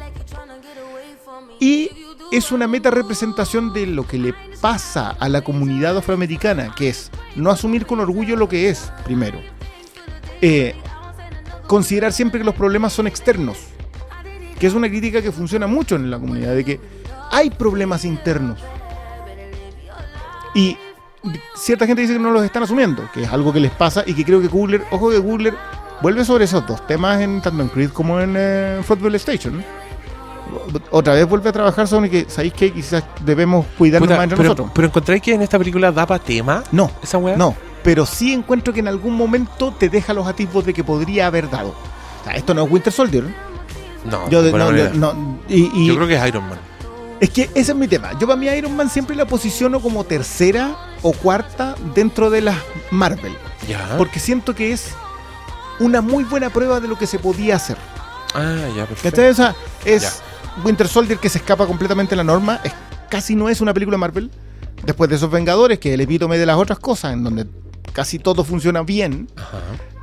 Y 1.58 1.88
es 2.32 2.52
una 2.52 2.68
meta 2.68 2.90
representación 2.90 3.72
de 3.72 3.86
lo 3.86 4.06
que 4.06 4.18
le 4.18 4.34
pasa 4.60 5.16
a 5.18 5.28
la 5.28 5.40
comunidad 5.42 5.96
afroamericana, 5.96 6.74
que 6.74 6.90
es 6.90 7.10
no 7.34 7.50
asumir 7.50 7.86
con 7.86 8.00
orgullo 8.00 8.36
lo 8.36 8.48
que 8.48 8.68
es, 8.68 8.92
primero. 9.04 9.40
Eh, 10.42 10.74
considerar 11.66 12.12
siempre 12.12 12.38
que 12.40 12.44
los 12.44 12.54
problemas 12.54 12.92
son 12.92 13.06
externos, 13.06 13.56
que 14.58 14.66
es 14.66 14.74
una 14.74 14.88
crítica 14.88 15.22
que 15.22 15.32
funciona 15.32 15.66
mucho 15.66 15.96
en 15.96 16.10
la 16.10 16.18
comunidad, 16.18 16.54
de 16.54 16.64
que 16.64 16.80
hay 17.30 17.48
problemas 17.50 18.04
internos. 18.04 18.58
Y 20.54 20.76
cierta 21.54 21.86
gente 21.86 22.02
dice 22.02 22.14
que 22.14 22.18
no 22.18 22.30
los 22.30 22.44
están 22.44 22.64
asumiendo, 22.64 23.08
que 23.14 23.22
es 23.22 23.32
algo 23.32 23.52
que 23.52 23.60
les 23.60 23.70
pasa 23.70 24.02
y 24.04 24.12
que 24.14 24.24
creo 24.24 24.40
que 24.40 24.48
Googler, 24.48 24.82
ojo 24.90 25.08
que 25.10 25.18
Googler 25.18 25.54
vuelve 26.02 26.24
sobre 26.24 26.44
esos 26.44 26.66
dos 26.66 26.84
temas 26.86 27.20
en 27.20 27.40
tanto 27.40 27.62
en 27.62 27.68
Creed 27.68 27.90
como 27.90 28.20
en 28.20 28.34
eh, 28.36 28.80
Football 28.82 29.14
Station. 29.14 29.64
otra 30.90 31.14
vez 31.14 31.26
vuelve 31.26 31.48
a 31.48 31.52
trabajar 31.52 31.86
Sony 31.86 32.08
que 32.10 32.26
sabéis 32.28 32.52
que 32.52 32.72
quizás 32.72 33.04
debemos 33.24 33.64
cuidarnos 33.78 34.08
Puta, 34.08 34.16
más 34.16 34.24
entre 34.24 34.36
pero, 34.36 34.48
nosotros. 34.48 34.70
pero 34.74 34.88
encontráis 34.88 35.22
que 35.22 35.32
en 35.34 35.42
esta 35.42 35.58
película 35.58 35.90
da 35.92 36.04
para 36.04 36.22
tema 36.22 36.64
No, 36.72 36.90
esa 37.02 37.16
weá. 37.18 37.36
no, 37.36 37.54
pero 37.82 38.06
sí 38.06 38.32
encuentro 38.32 38.72
que 38.72 38.80
en 38.80 38.88
algún 38.88 39.14
momento 39.14 39.72
te 39.78 39.88
deja 39.88 40.12
los 40.14 40.26
atisbos 40.26 40.64
de 40.64 40.72
que 40.74 40.84
podría 40.84 41.26
haber 41.26 41.48
dado. 41.50 41.70
O 41.70 42.24
sea, 42.24 42.34
esto 42.34 42.54
no 42.54 42.64
es 42.64 42.70
Winter 42.70 42.92
Soldier. 42.92 43.24
No, 44.10 44.28
Yo, 44.30 44.42
de 44.42 44.52
no, 44.52 44.70
yo- 44.76 44.90
no, 44.94 45.38
y, 45.48 45.70
y- 45.82 45.86
Yo 45.86 45.94
creo 45.96 46.08
que 46.08 46.16
es 46.16 46.26
Iron 46.26 46.48
Man. 46.48 46.58
es 47.20 47.30
que 47.30 47.42
ese 47.54 47.72
es 47.72 47.74
mi 47.76 47.86
tema. 47.88 48.12
Yo 48.18 48.26
para 48.26 48.36
mí 48.36 48.46
Iron 48.48 48.74
Man 48.76 48.90
siempre 48.90 49.14
la 49.16 49.26
posiciono 49.26 49.80
como 49.80 50.04
tercera 50.04 50.76
o 51.02 51.12
cuarta 51.12 51.74
dentro 51.94 52.28
de 52.30 52.40
las 52.42 52.56
Marvel. 52.90 53.32
Ya. 53.68 53.96
Porque 53.96 54.18
siento 54.18 54.54
que 54.54 54.72
es 54.72 54.90
una 55.78 56.00
muy 56.00 56.24
buena 56.24 56.50
prueba 56.50 56.80
de 56.80 56.88
lo 56.88 56.98
que 56.98 57.06
se 57.06 57.18
podía 57.18 57.56
hacer. 57.56 57.76
Ah, 58.34 58.66
ya, 58.76 58.86
perfecto. 58.86 59.20
O 59.30 59.34
sea, 59.34 59.54
es 59.84 60.20
Winter 60.64 60.88
Soldier 60.88 61.18
que 61.18 61.28
se 61.28 61.38
escapa 61.38 61.66
completamente 61.66 62.10
de 62.10 62.16
la 62.16 62.24
norma. 62.24 62.60
Es, 62.64 62.72
casi 63.08 63.34
no 63.36 63.48
es 63.48 63.60
una 63.60 63.72
película 63.72 63.96
Marvel. 63.98 64.30
Después 64.84 65.08
de 65.10 65.14
esos 65.16 65.30
Vengadores, 65.30 65.78
que 65.78 65.90
es 65.90 65.94
el 65.94 66.00
epítome 66.00 66.38
de 66.38 66.46
las 66.46 66.56
otras 66.56 66.78
cosas, 66.80 67.12
en 67.12 67.22
donde 67.22 67.46
casi 67.92 68.18
todo 68.18 68.44
funciona 68.44 68.82
bien. 68.82 69.28
Ajá. 69.36 69.58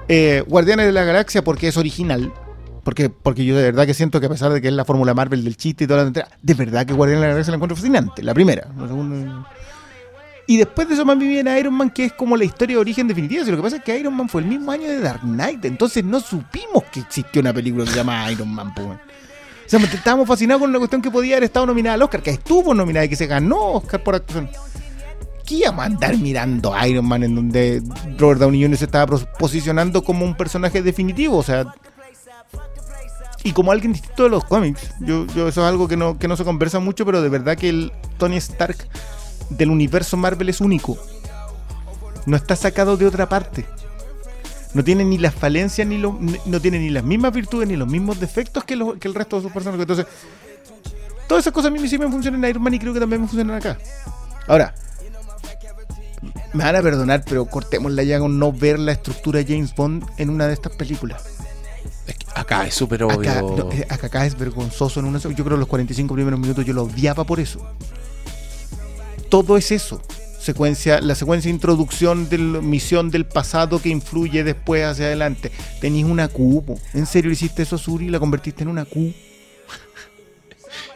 Eh, 0.07 0.43
Guardianes 0.47 0.88
de 0.88 0.91
la 0.91 1.03
Galaxia 1.03 1.43
porque 1.43 1.68
es 1.68 1.77
original. 1.77 2.34
Porque, 2.84 3.10
porque 3.10 3.45
yo 3.45 3.56
de 3.56 3.64
verdad 3.64 3.85
que 3.85 3.93
siento 3.93 4.19
que 4.19 4.26
a 4.26 4.30
pesar 4.30 4.51
de 4.51 4.61
que 4.61 4.68
es 4.69 4.73
la 4.73 4.85
fórmula 4.85 5.14
Marvel 5.14 5.43
del 5.43 5.56
chiste 5.57 5.84
y 5.84 5.88
toda 5.88 5.99
la 5.99 6.03
tontería, 6.06 6.30
de 6.41 6.53
verdad 6.56 6.85
que 6.85 6.93
Guardianes 6.93 7.22
de 7.22 7.27
la 7.27 7.34
Galaxia 7.34 7.51
la 7.51 7.56
encuentro 7.57 7.76
fascinante, 7.76 8.23
la 8.23 8.34
primera. 8.34 8.68
La 8.77 8.88
segunda- 8.88 9.47
Y 10.47 10.57
después 10.57 10.88
de 10.88 10.95
eso 10.95 11.06
más 11.06 11.19
viene 11.19 11.60
Iron 11.60 11.76
Man, 11.76 11.91
que 11.91 12.06
es 12.06 12.14
como 12.14 12.35
la 12.35 12.43
historia 12.45 12.77
de 12.77 12.81
origen 12.81 13.07
definitiva. 13.07 13.43
Si 13.45 13.51
lo 13.51 13.57
que 13.57 13.61
pasa 13.64 13.76
es 13.76 13.84
que 13.84 13.99
Iron 13.99 14.15
Man 14.15 14.27
fue 14.30 14.41
el 14.41 14.47
mismo 14.47 14.72
año 14.72 14.88
de 14.88 14.99
Dark 14.99 15.22
Knight, 15.22 15.64
entonces 15.65 16.03
no 16.03 16.19
supimos 16.19 16.84
que 16.91 17.01
existió 17.01 17.41
una 17.41 17.53
película 17.53 17.84
que 17.85 17.91
se 17.91 17.97
llama 17.97 18.31
Iron 18.31 18.49
Man. 18.49 18.73
weón. 18.76 18.93
O 18.93 19.69
sea, 19.69 19.80
estábamos 19.81 20.27
fascinados 20.27 20.61
con 20.61 20.72
una 20.72 20.80
cuestión 20.80 21.03
que 21.03 21.11
podía 21.11 21.35
haber 21.35 21.43
estado 21.43 21.68
nominada 21.68 21.93
al 21.93 22.01
Oscar, 22.01 22.23
que 22.23 22.31
estuvo 22.31 22.73
nominada 22.73 23.06
y 23.06 23.10
que 23.10 23.15
se 23.15 23.27
ganó 23.27 23.73
Oscar 23.73 24.01
por 24.01 24.15
actuación. 24.15 24.49
¿Qué 25.49 25.55
íbamos 25.55 25.81
a 25.81 25.85
andar 25.88 26.15
mirando 26.17 26.73
a 26.76 26.88
Iron 26.88 27.05
Man 27.07 27.23
en 27.23 27.34
donde 27.34 27.81
Robert 28.19 28.39
Downey 28.39 28.61
Jr. 28.61 28.77
se 28.77 28.85
estaba 28.85 29.17
posicionando 29.17 30.03
como 30.03 30.23
un 30.23 30.35
personaje 30.35 30.84
definitivo? 30.84 31.38
O 31.38 31.43
sea, 31.43 31.73
y 33.43 33.51
como 33.51 33.71
alguien 33.71 33.93
distinto 33.93 34.23
de 34.23 34.30
los 34.30 34.45
cómics. 34.45 34.91
Yo, 34.99 35.26
yo 35.27 35.47
eso 35.47 35.61
es 35.61 35.67
algo 35.67 35.88
que 35.88 35.97
no, 35.97 36.19
que 36.19 36.27
no 36.27 36.38
se 36.38 36.43
conversa 36.45 36.80
mucho, 36.80 37.03
pero 37.03 37.21
de 37.23 37.30
verdad 37.30 37.57
que 37.57 37.69
el 37.69 37.91
Tony 38.19 38.38
Stark 38.38 38.77
del 39.49 39.71
universo 39.71 40.17
Marvel 40.17 40.49
es 40.49 40.61
único. 40.61 40.97
No 42.27 42.35
está 42.35 42.55
sacado 42.55 42.95
de 42.95 43.07
otra 43.07 43.27
parte. 43.27 43.65
No 44.76 44.84
tiene 44.84 45.03
ni 45.03 45.17
las 45.17 45.34
falencias, 45.34 45.88
ni 45.88 45.97
lo- 45.97 46.19
no 46.45 46.59
tiene 46.61 46.77
ni 46.77 46.91
las 46.91 47.03
mismas 47.03 47.34
virtudes, 47.34 47.67
ni 47.67 47.76
los 47.76 47.88
mismos 47.88 48.19
defectos 48.19 48.63
que, 48.65 48.76
los- 48.76 48.99
que 48.99 49.07
el 49.07 49.15
resto 49.15 49.38
de 49.38 49.41
sus 49.43 49.51
personajes. 49.51 49.81
Entonces, 49.81 50.05
todas 51.27 51.41
esas 51.43 51.53
cosas 51.53 51.71
a 51.71 51.73
mí 51.73 51.88
sí 51.89 51.97
me 51.97 52.07
funcionan 52.07 52.43
en 52.43 52.49
Iron 52.51 52.61
Man 52.61 52.76
y 52.76 52.77
creo 52.80 52.93
que 52.93 52.99
también 52.99 53.21
me 53.23 53.27
funcionan 53.27 53.55
acá. 53.57 53.80
Ahora, 54.47 54.76
me 56.53 56.63
van 56.63 56.76
a 56.76 56.81
perdonar, 56.81 57.23
pero 57.27 57.45
cortemos 57.45 57.91
la 57.91 58.03
llaga 58.03 58.21
con 58.21 58.39
no 58.39 58.51
ver 58.51 58.80
la 58.80 58.91
estructura 58.91 59.39
de 59.39 59.53
James 59.53 59.76
Bond 59.76 60.03
en 60.17 60.30
una 60.30 60.47
de 60.47 60.53
estas 60.53 60.76
películas. 60.76 61.23
Es 62.07 62.15
que 62.15 62.26
acá 62.34 62.65
es 62.65 62.73
súper 62.73 63.03
obvio. 63.03 63.19
Acá, 63.19 63.41
no, 63.41 63.71
eh, 63.71 63.85
acá, 63.89 64.07
acá 64.07 64.26
es 64.26 64.38
vergonzoso 64.38 64.99
en 64.99 65.05
una 65.05 65.19
Yo 65.19 65.30
creo 65.31 65.45
que 65.45 65.57
los 65.57 65.67
45 65.67 66.13
primeros 66.13 66.39
minutos 66.39 66.65
yo 66.65 66.73
lo 66.73 66.84
odiaba 66.84 67.23
por 67.23 67.39
eso. 67.39 67.59
Todo 69.30 69.57
es 69.57 69.71
eso. 69.71 70.01
Secuencia, 70.39 71.01
la 71.01 71.15
secuencia 71.15 71.49
de 71.49 71.55
introducción 71.55 72.30
de 72.30 72.38
la 72.38 72.61
misión 72.61 73.11
del 73.11 73.26
pasado 73.26 73.81
que 73.81 73.89
influye 73.89 74.43
después 74.43 74.85
hacia 74.85 75.05
adelante. 75.05 75.51
Tenéis 75.81 76.05
una 76.05 76.30
Q. 76.30 76.63
¿En 76.93 77.05
serio 77.05 77.30
hiciste 77.30 77.63
eso, 77.63 77.77
Suri? 77.77 78.09
¿La 78.09 78.19
convertiste 78.19 78.63
en 78.63 78.69
una 78.69 78.85
Q? 78.85 79.13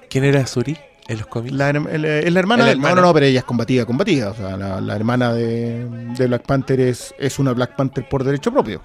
¿Quién 0.09 0.23
era 0.23 0.47
Suri 0.47 0.77
en 1.07 1.17
los 1.17 1.27
cómics? 1.27 1.53
La, 1.55 1.69
el- 1.69 2.05
es 2.05 2.31
la 2.31 2.39
hermana 2.39 2.63
La 2.63 2.69
del- 2.69 2.77
hermana. 2.77 2.95
No, 2.95 3.01
no, 3.01 3.07
no, 3.07 3.13
pero 3.13 3.25
ella 3.25 3.39
es 3.39 3.45
combatida, 3.45 3.85
combatida. 3.85 4.29
O 4.31 4.35
sea, 4.35 4.55
la, 4.57 4.79
la 4.81 4.95
hermana 4.95 5.33
de, 5.33 5.85
de 6.17 6.27
Black 6.27 6.43
Panther 6.45 6.79
es, 6.79 7.13
es 7.19 7.39
una 7.39 7.51
Black 7.53 7.75
Panther 7.75 8.07
por 8.07 8.23
derecho 8.23 8.51
propio. 8.51 8.81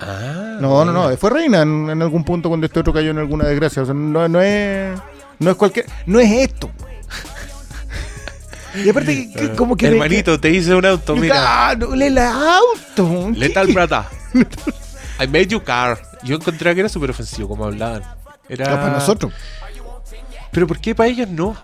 Ah, 0.00 0.58
No, 0.60 0.84
no, 0.84 0.92
mira. 0.92 1.10
no, 1.10 1.16
fue 1.16 1.30
reina 1.30 1.62
en, 1.62 1.88
en 1.90 2.02
algún 2.02 2.22
punto 2.24 2.48
cuando 2.48 2.66
este 2.66 2.80
otro 2.80 2.92
cayó 2.92 3.10
en 3.10 3.18
alguna 3.18 3.46
desgracia. 3.46 3.82
O 3.82 3.84
sea, 3.86 3.94
no, 3.94 4.28
no 4.28 4.40
es. 4.40 4.98
No 5.38 5.50
es 5.50 5.56
cualquier. 5.56 5.86
No 6.06 6.20
es 6.20 6.30
esto. 6.32 6.70
Y 8.74 8.90
aparte, 8.90 9.14
que- 9.14 9.32
que 9.32 9.52
como 9.54 9.76
que. 9.76 9.86
Hermanito, 9.88 10.38
te 10.38 10.50
hice 10.50 10.74
un 10.74 10.84
auto, 10.84 11.16
mira. 11.16 11.70
Ah, 11.70 11.74
no, 11.74 11.94
el 11.94 12.18
auto. 12.18 13.30
Lethal 13.34 13.66
¿Qué? 13.68 13.72
Brata. 13.72 14.08
I 15.18 15.26
made 15.28 15.46
you 15.46 15.62
car. 15.62 15.98
Yo 16.22 16.36
encontré 16.36 16.74
que 16.74 16.80
era 16.80 16.88
súper 16.90 17.10
ofensivo 17.10 17.48
como 17.48 17.64
hablaban. 17.64 18.02
Era... 18.48 18.68
No, 18.68 18.76
para 18.76 18.92
nosotros. 18.92 19.32
Pero 20.56 20.66
¿por 20.66 20.80
qué 20.80 20.94
para 20.94 21.10
ellos 21.10 21.28
no? 21.28 21.54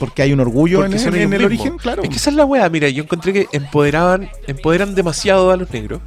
Porque 0.00 0.22
hay 0.22 0.32
un 0.32 0.40
orgullo 0.40 0.84
en, 0.84 0.90
Porque 0.90 1.04
en 1.04 1.14
ellos 1.14 1.22
el 1.22 1.28
mismos. 1.28 1.46
origen, 1.46 1.78
claro. 1.78 2.02
Es 2.02 2.08
que 2.08 2.16
esa 2.16 2.30
es 2.30 2.34
la 2.34 2.44
wea, 2.44 2.68
mira, 2.68 2.88
yo 2.88 3.04
encontré 3.04 3.32
que 3.32 3.46
empoderaban, 3.52 4.28
empoderan 4.48 4.96
demasiado 4.96 5.52
a 5.52 5.56
los 5.56 5.70
negros. 5.70 6.00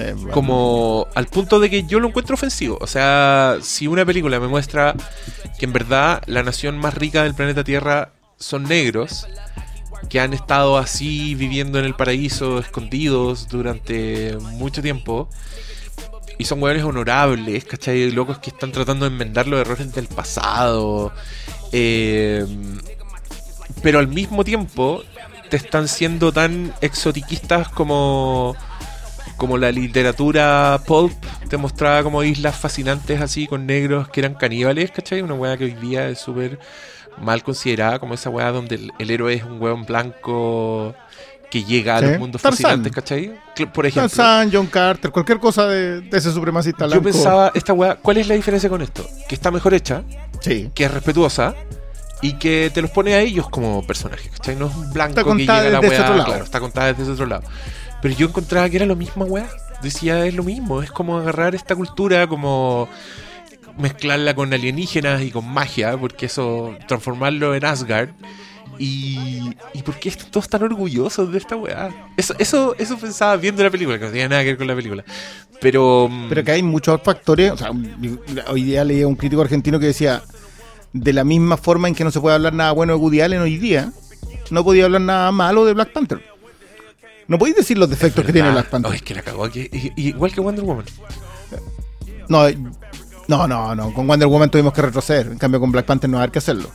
Eh, 0.00 0.12
bueno. 0.16 0.32
Como 0.32 1.06
al 1.14 1.28
punto 1.28 1.60
de 1.60 1.70
que 1.70 1.84
yo 1.84 2.00
lo 2.00 2.08
encuentro 2.08 2.34
ofensivo. 2.34 2.78
O 2.80 2.88
sea, 2.88 3.58
si 3.62 3.86
una 3.86 4.04
película 4.04 4.40
me 4.40 4.48
muestra 4.48 4.96
que 5.56 5.66
en 5.66 5.72
verdad 5.72 6.20
la 6.26 6.42
nación 6.42 6.78
más 6.78 6.94
rica 6.94 7.22
del 7.22 7.34
planeta 7.34 7.62
Tierra 7.62 8.10
son 8.36 8.64
negros, 8.64 9.28
que 10.08 10.18
han 10.18 10.34
estado 10.34 10.78
así 10.78 11.36
viviendo 11.36 11.78
en 11.78 11.84
el 11.84 11.94
paraíso, 11.94 12.58
escondidos 12.58 13.46
durante 13.46 14.36
mucho 14.54 14.82
tiempo, 14.82 15.28
y 16.38 16.44
son 16.44 16.62
hueones 16.62 16.84
honorables, 16.84 17.64
¿cachai? 17.64 18.10
Locos 18.10 18.38
que 18.38 18.50
están 18.50 18.72
tratando 18.72 19.04
de 19.06 19.12
enmendar 19.12 19.46
los 19.46 19.60
errores 19.60 19.92
del 19.92 20.08
pasado. 20.08 21.12
eh, 21.72 22.46
pero 23.82 23.98
al 23.98 24.08
mismo 24.08 24.44
tiempo 24.44 25.02
te 25.50 25.56
están 25.56 25.88
siendo 25.88 26.32
tan 26.32 26.72
exotiquistas 26.80 27.68
como 27.68 28.54
como 29.36 29.58
la 29.58 29.72
literatura 29.72 30.80
pulp 30.86 31.12
te 31.48 31.56
mostraba 31.56 32.02
como 32.02 32.22
islas 32.22 32.56
fascinantes 32.56 33.20
así 33.20 33.46
con 33.46 33.66
negros 33.66 34.08
que 34.08 34.20
eran 34.20 34.34
caníbales, 34.34 34.90
¿cachai? 34.92 35.20
Una 35.22 35.34
weá 35.34 35.56
que 35.56 35.64
hoy 35.64 35.74
día 35.74 36.08
es 36.08 36.20
súper 36.20 36.58
mal 37.18 37.42
considerada 37.42 37.98
como 37.98 38.14
esa 38.14 38.30
weá 38.30 38.50
donde 38.52 38.76
el, 38.76 38.92
el 38.98 39.10
héroe 39.10 39.34
es 39.34 39.42
un 39.44 39.60
weón 39.60 39.84
blanco 39.84 40.94
que 41.52 41.62
llega 41.64 41.96
a 41.96 42.00
Sí. 42.00 42.06
los 42.06 42.18
mundos 42.18 42.40
Tarzán. 42.40 42.62
fascinantes, 42.62 42.92
¿cachai? 42.92 43.32
Por 43.74 43.84
ejemplo, 43.84 44.08
Tarzán, 44.08 44.48
John 44.50 44.68
Carter, 44.68 45.10
cualquier 45.10 45.38
cosa 45.38 45.66
de, 45.66 46.00
de 46.00 46.16
ese 46.16 46.32
supremacista 46.32 46.86
yo 46.86 47.02
pensaba, 47.02 47.52
esta 47.54 47.74
weá, 47.74 47.96
¿cuál 47.96 48.16
es 48.16 48.26
la 48.26 48.34
diferencia 48.36 48.70
con 48.70 48.80
esto? 48.80 49.06
Que 49.28 49.34
está 49.34 49.50
mejor 49.50 49.74
hecha, 49.74 50.02
Sí. 50.40 50.70
que 50.74 50.84
es 50.84 50.90
respetuosa 50.90 51.54
y 52.22 52.32
que 52.38 52.70
te 52.72 52.80
los 52.80 52.90
pone 52.90 53.12
a 53.12 53.20
ellos 53.20 53.50
como 53.50 53.86
personajes, 53.86 54.30
¿cachai? 54.30 54.56
No 54.56 54.68
es 54.68 54.74
un 54.74 54.90
blanco 54.94 55.20
Está 55.20 55.30
que 55.30 55.38
llega 55.40 55.58
a 55.58 55.68
la 55.68 55.80
weá, 55.80 56.00
otro 56.00 56.14
lado. 56.14 56.24
claro, 56.24 56.44
está 56.44 56.58
contada 56.58 56.86
desde 56.86 57.02
ese 57.02 57.12
otro 57.12 57.26
lado. 57.26 57.42
Pero 58.00 58.14
yo 58.14 58.28
encontraba 58.28 58.70
que 58.70 58.76
era 58.76 58.86
lo 58.86 58.96
mismo, 58.96 59.26
weá. 59.26 59.46
Decía, 59.82 60.24
es 60.24 60.32
lo 60.34 60.44
mismo, 60.44 60.82
es 60.82 60.90
como 60.90 61.18
agarrar 61.18 61.54
esta 61.54 61.76
cultura, 61.76 62.26
como 62.28 62.88
mezclarla 63.76 64.34
con 64.34 64.54
alienígenas 64.54 65.20
y 65.22 65.30
con 65.30 65.46
magia, 65.48 65.98
porque 65.98 66.26
eso, 66.26 66.74
transformarlo 66.88 67.54
en 67.54 67.64
Asgard. 67.66 68.08
Y, 68.84 69.54
y 69.74 69.82
por 69.82 69.96
qué 70.00 70.08
están 70.08 70.28
todos 70.32 70.48
tan 70.48 70.62
orgullosos 70.64 71.30
de 71.30 71.38
esta 71.38 71.54
weá. 71.54 72.08
Eso, 72.16 72.34
eso, 72.38 72.74
eso 72.76 72.98
pensaba 72.98 73.36
viendo 73.36 73.62
la 73.62 73.70
película, 73.70 73.96
que 73.96 74.06
no 74.06 74.10
tenía 74.10 74.28
nada 74.28 74.42
que 74.42 74.48
ver 74.48 74.58
con 74.58 74.66
la 74.66 74.74
película. 74.74 75.04
Pero. 75.60 76.08
mm, 76.10 76.28
Pero 76.28 76.42
que 76.42 76.50
hay 76.50 76.62
muchos 76.64 77.00
factores. 77.00 77.52
O 77.52 77.56
sea, 77.56 77.70
hoy 78.48 78.64
día 78.64 78.82
leía 78.82 79.06
un 79.06 79.14
crítico 79.14 79.40
argentino 79.40 79.78
que 79.78 79.86
decía: 79.86 80.20
de 80.92 81.12
la 81.12 81.22
misma 81.22 81.56
forma 81.56 81.86
en 81.86 81.94
que 81.94 82.02
no 82.02 82.10
se 82.10 82.20
puede 82.20 82.34
hablar 82.34 82.54
nada 82.54 82.72
bueno 82.72 82.94
de 82.94 82.98
Woody 82.98 83.20
Allen 83.20 83.40
hoy 83.42 83.56
día, 83.56 83.92
no 84.50 84.64
podía 84.64 84.86
hablar 84.86 85.02
nada 85.02 85.30
malo 85.30 85.64
de 85.64 85.74
Black 85.74 85.92
Panther. 85.92 86.20
No 87.28 87.38
podéis 87.38 87.56
decir 87.56 87.78
los 87.78 87.88
defectos 87.88 88.24
que 88.24 88.32
tiene. 88.32 88.50
Black 88.50 88.68
Panther. 88.68 88.90
Ay, 88.90 88.96
es 88.96 89.02
que 89.02 89.14
la 89.14 89.22
cagó 89.22 89.44
aquí. 89.44 89.70
Igual 89.94 90.32
que 90.32 90.40
Wonder 90.40 90.64
Woman. 90.64 90.84
No, 92.28 92.48
eh, 92.48 92.58
no, 93.28 93.46
no, 93.46 93.74
no. 93.76 93.94
Con 93.94 94.08
Wonder 94.08 94.26
Woman 94.26 94.50
tuvimos 94.50 94.72
que 94.72 94.82
retroceder. 94.82 95.28
En 95.28 95.38
cambio, 95.38 95.60
con 95.60 95.70
Black 95.70 95.86
Panther 95.86 96.10
no 96.10 96.16
va 96.16 96.22
a 96.22 96.24
haber 96.24 96.32
que 96.32 96.38
hacerlo. 96.40 96.68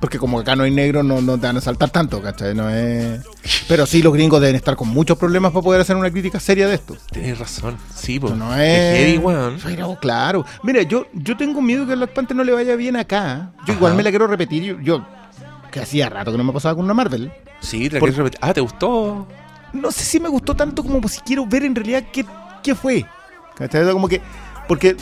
Porque 0.00 0.18
como 0.18 0.38
acá 0.38 0.54
no 0.56 0.64
hay 0.64 0.70
negro, 0.70 1.02
no, 1.02 1.22
no 1.22 1.38
te 1.38 1.46
van 1.46 1.56
a 1.56 1.60
saltar 1.60 1.88
tanto, 1.90 2.20
¿cachai? 2.22 2.54
No 2.54 2.68
es... 2.68 3.20
Pero 3.66 3.86
sí, 3.86 4.02
los 4.02 4.12
gringos 4.12 4.40
deben 4.42 4.54
estar 4.54 4.76
con 4.76 4.88
muchos 4.88 5.16
problemas 5.16 5.52
para 5.52 5.62
poder 5.64 5.80
hacer 5.80 5.96
una 5.96 6.10
crítica 6.10 6.38
seria 6.38 6.68
de 6.68 6.74
esto. 6.74 6.96
Tienes 7.10 7.38
razón. 7.38 7.78
Sí, 7.94 8.20
pues. 8.20 8.34
No 8.34 8.54
es. 8.54 8.98
heavy, 8.98 9.18
weón. 9.18 9.58
Pero 9.64 9.96
claro. 9.98 10.44
Mira, 10.62 10.82
yo, 10.82 11.06
yo 11.14 11.36
tengo 11.36 11.62
miedo 11.62 11.86
que 11.86 11.92
a 11.94 11.96
Black 11.96 12.10
Panther 12.12 12.36
no 12.36 12.44
le 12.44 12.52
vaya 12.52 12.76
bien 12.76 12.94
acá. 12.96 13.50
Yo 13.66 13.72
igual 13.72 13.92
Ajá. 13.92 13.96
me 13.96 14.02
la 14.02 14.10
quiero 14.10 14.26
repetir. 14.26 14.62
Yo, 14.62 14.80
yo- 14.80 15.06
que 15.70 15.80
hacía 15.80 16.08
rato 16.10 16.30
que 16.30 16.38
no 16.38 16.44
me 16.44 16.52
pasaba 16.52 16.74
con 16.74 16.84
una 16.84 16.94
Marvel. 16.94 17.32
Sí, 17.60 17.88
te 17.88 17.94
la 17.94 18.00
Por- 18.00 18.14
repetir. 18.14 18.38
Ah, 18.42 18.52
¿te 18.52 18.60
gustó? 18.60 19.26
No 19.72 19.90
sé 19.90 20.04
si 20.04 20.20
me 20.20 20.28
gustó 20.28 20.54
tanto 20.54 20.84
como 20.84 21.06
si 21.08 21.20
quiero 21.22 21.46
ver 21.46 21.64
en 21.64 21.74
realidad 21.74 22.04
qué, 22.12 22.24
qué 22.62 22.74
fue. 22.74 23.04
¿Cachai? 23.56 23.90
Como 23.92 24.08
que. 24.08 24.20
Porque 24.68 24.94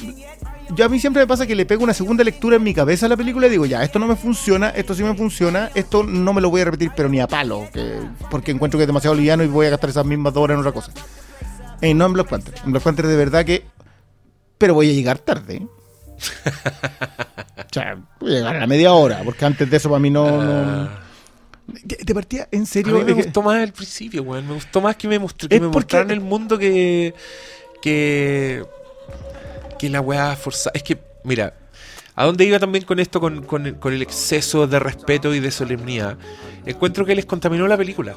yo 0.71 0.85
a 0.85 0.89
mí 0.89 0.99
siempre 0.99 1.23
me 1.23 1.27
pasa 1.27 1.47
que 1.47 1.55
le 1.55 1.67
pego 1.67 1.85
una 1.85 1.95
segunda 1.95 2.25
lectura 2.25 2.57
en 2.57 2.63
mi 2.63 2.73
cabeza 2.75 3.07
a 3.07 3.09
la 3.09 3.17
película 3.17 3.47
y 3.47 3.51
digo, 3.51 3.67
ya, 3.67 3.83
esto 3.83 3.99
no 3.99 4.07
me 4.07 4.17
funciona, 4.17 4.71
esto 4.71 4.95
sí 4.95 5.03
me 5.03 5.15
funciona, 5.15 5.71
esto 5.75 6.03
no 6.05 6.33
me 6.33 6.41
lo 6.41 6.51
voy 6.51 6.63
a 6.63 6.65
repetir, 6.67 6.91
pero 6.97 7.09
ni 7.09 7.21
a 7.21 7.27
palo. 7.27 7.69
que- 7.73 8.01
porque 8.31 8.51
encuentro 8.53 8.79
que 8.79 8.85
es 8.85 8.87
demasiado 8.89 9.15
liviano 9.15 9.43
y 9.45 9.49
voy 9.49 9.67
a 9.67 9.71
gastar 9.71 9.91
esas 9.91 10.07
mismas 10.07 10.33
dos 10.33 10.43
horas 10.45 10.55
en 10.57 10.61
otra 10.61 10.73
cosa. 10.73 10.93
Eh, 11.81 11.93
no 11.95 12.07
en 12.07 12.13
Black 12.15 12.29
Panther. 12.29 12.55
En 12.65 12.71
Black 12.73 12.83
Panther 12.85 13.07
de 13.07 13.17
verdad 13.17 13.45
que. 13.45 13.65
Pero 14.59 14.75
voy 14.75 14.89
a 14.91 14.93
llegar 14.93 15.19
tarde. 15.19 15.67
O 17.57 17.75
sea, 17.75 17.97
voy 18.21 18.31
a 18.33 18.35
llegar 18.39 18.57
a 18.57 18.61
la 18.61 18.67
media 18.69 18.93
hora, 18.93 19.23
porque 19.25 19.45
antes 19.45 19.69
de 19.69 19.77
eso 19.77 19.89
para 19.89 19.99
mí 19.99 20.09
no... 20.11 20.41
no- 20.43 20.89
¿Te, 21.89 21.97
te 21.97 22.15
partía 22.15 22.47
en 22.53 22.63
a 22.63 22.67
serio? 22.67 22.95
mí 22.95 23.01
me 23.01 23.07
que- 23.07 23.13
gustó 23.15 23.43
más 23.43 23.61
el 23.63 23.73
principio, 23.73 24.23
weón. 24.23 24.47
Me 24.47 24.55
gustó 24.55 24.81
más 24.81 24.95
que 24.97 25.09
me, 25.09 25.19
que 25.49 25.61
me 25.61 25.69
mostraran 25.69 26.11
el 26.13 26.21
mundo 26.21 26.57
que. 26.59 27.15
que. 27.83 28.63
Que 29.85 29.91
la 29.91 30.01
weá 30.01 30.35
forzada. 30.37 30.73
Es 30.75 30.83
que, 30.83 30.99
mira, 31.25 31.55
¿a 32.15 32.25
dónde 32.25 32.45
iba 32.45 32.59
también 32.59 32.85
con 32.85 32.99
esto, 32.99 33.21
con, 33.21 33.43
con 33.45 33.67
el, 33.67 33.77
con 33.77 33.93
el 33.93 34.03
exceso 34.03 34.67
de 34.67 34.79
respeto 34.79 35.35
y 35.35 35.41
de 35.41 35.51
solemnidad? 35.51 36.17
Encuentro 36.67 37.05
que 37.05 37.15
les 37.15 37.27
contaminó 37.27 37.69
la 37.69 37.77
película. 37.77 38.15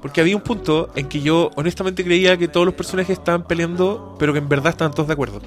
Porque 0.00 0.20
había 0.20 0.34
un 0.34 0.42
punto 0.42 0.90
en 0.96 1.08
que 1.08 1.20
yo 1.20 1.50
honestamente 1.54 2.02
creía 2.04 2.36
que 2.36 2.48
todos 2.48 2.66
los 2.66 2.74
personajes 2.74 3.16
estaban 3.18 3.46
peleando, 3.46 4.16
pero 4.18 4.32
que 4.32 4.40
en 4.40 4.48
verdad 4.48 4.70
estaban 4.70 4.92
todos 4.92 5.06
de 5.06 5.12
acuerdo. 5.12 5.40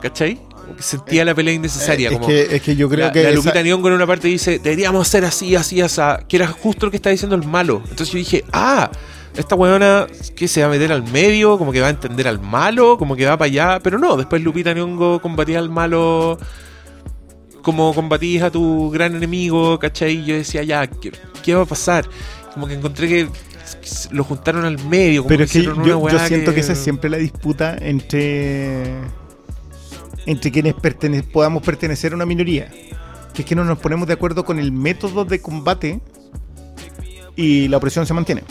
¿Cachai? 0.00 0.40
Que 0.76 0.82
sentía 0.82 1.24
la 1.24 1.34
pelea 1.34 1.54
innecesaria. 1.54 2.08
Eh, 2.08 2.12
es, 2.12 2.18
como, 2.18 2.28
que, 2.28 2.56
es 2.56 2.62
que 2.62 2.76
yo 2.76 2.88
creo 2.88 3.06
la, 3.06 3.12
que... 3.12 3.22
la 3.22 3.30
esa- 3.30 3.36
Lupita 3.36 3.62
Nyong'o 3.62 3.88
en 3.88 3.94
una 3.94 4.06
parte 4.06 4.28
dice, 4.28 4.58
deberíamos 4.60 5.08
ser 5.08 5.24
así, 5.24 5.56
así, 5.56 5.80
así, 5.80 6.00
que 6.28 6.36
era 6.36 6.46
justo 6.46 6.86
lo 6.86 6.90
que 6.90 6.96
está 6.96 7.10
diciendo 7.10 7.34
el 7.34 7.44
malo. 7.46 7.82
Entonces 7.90 8.10
yo 8.10 8.18
dije, 8.18 8.44
ah, 8.52 8.90
esta 9.36 9.54
weona 9.54 10.06
que 10.34 10.48
se 10.48 10.60
va 10.60 10.66
a 10.66 10.70
meter 10.70 10.92
al 10.92 11.02
medio, 11.02 11.58
como 11.58 11.72
que 11.72 11.80
va 11.80 11.88
a 11.88 11.90
entender 11.90 12.26
al 12.28 12.40
malo, 12.40 12.96
como 12.98 13.16
que 13.16 13.26
va 13.26 13.36
para 13.36 13.46
allá, 13.46 13.80
pero 13.82 13.98
no, 13.98 14.16
después 14.16 14.42
Lupita 14.42 14.72
Nyong'o 14.72 15.20
combatía 15.20 15.58
al 15.58 15.68
malo 15.70 16.38
como 17.62 17.92
combatís 17.94 18.42
a 18.42 18.50
tu 18.50 18.90
gran 18.90 19.16
enemigo, 19.16 19.78
¿cachai? 19.78 20.24
Yo 20.24 20.36
decía, 20.36 20.62
ya, 20.62 20.86
¿qué, 20.86 21.10
qué 21.42 21.54
va 21.54 21.62
a 21.62 21.66
pasar? 21.66 22.08
Como 22.54 22.66
que 22.68 22.74
encontré 22.74 23.08
que 23.08 23.28
lo 24.12 24.22
juntaron 24.22 24.64
al 24.64 24.78
medio. 24.86 25.22
Como 25.22 25.28
Pero 25.30 25.44
es 25.44 25.52
que 25.52 25.62
yo, 25.62 25.74
yo 26.08 26.18
siento 26.20 26.54
que... 26.54 26.60
esa 26.60 26.72
es 26.74 26.78
siempre 26.78 27.10
la 27.10 27.16
disputa 27.16 27.76
entre 27.80 28.94
entre 30.26 30.50
quienes 30.50 30.74
pertene- 30.74 31.22
podamos 31.22 31.62
pertenecer 31.62 32.12
a 32.12 32.14
una 32.16 32.26
minoría. 32.26 32.70
Que 33.34 33.42
es 33.42 33.46
que 33.48 33.54
no 33.54 33.64
nos 33.64 33.78
ponemos 33.78 34.06
de 34.06 34.14
acuerdo 34.14 34.44
con 34.44 34.58
el 34.58 34.72
método 34.72 35.24
de 35.24 35.40
combate 35.40 36.00
y 37.34 37.68
la 37.68 37.76
opresión 37.76 38.06
se 38.06 38.14
mantiene. 38.14 38.42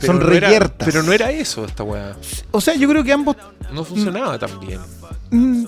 Pero 0.00 0.12
Son 0.14 0.26
no 0.26 0.32
era- 0.32 0.68
pero 0.78 1.02
no 1.02 1.12
era 1.12 1.30
eso 1.30 1.64
esta 1.64 1.82
weá. 1.82 2.16
O 2.50 2.60
sea, 2.60 2.74
yo 2.74 2.88
creo 2.88 3.02
que 3.04 3.12
ambos 3.12 3.36
No 3.72 3.84
funcionaba 3.84 4.38
tan 4.38 4.58
bien. 4.60 4.80
Mm, 5.30 5.66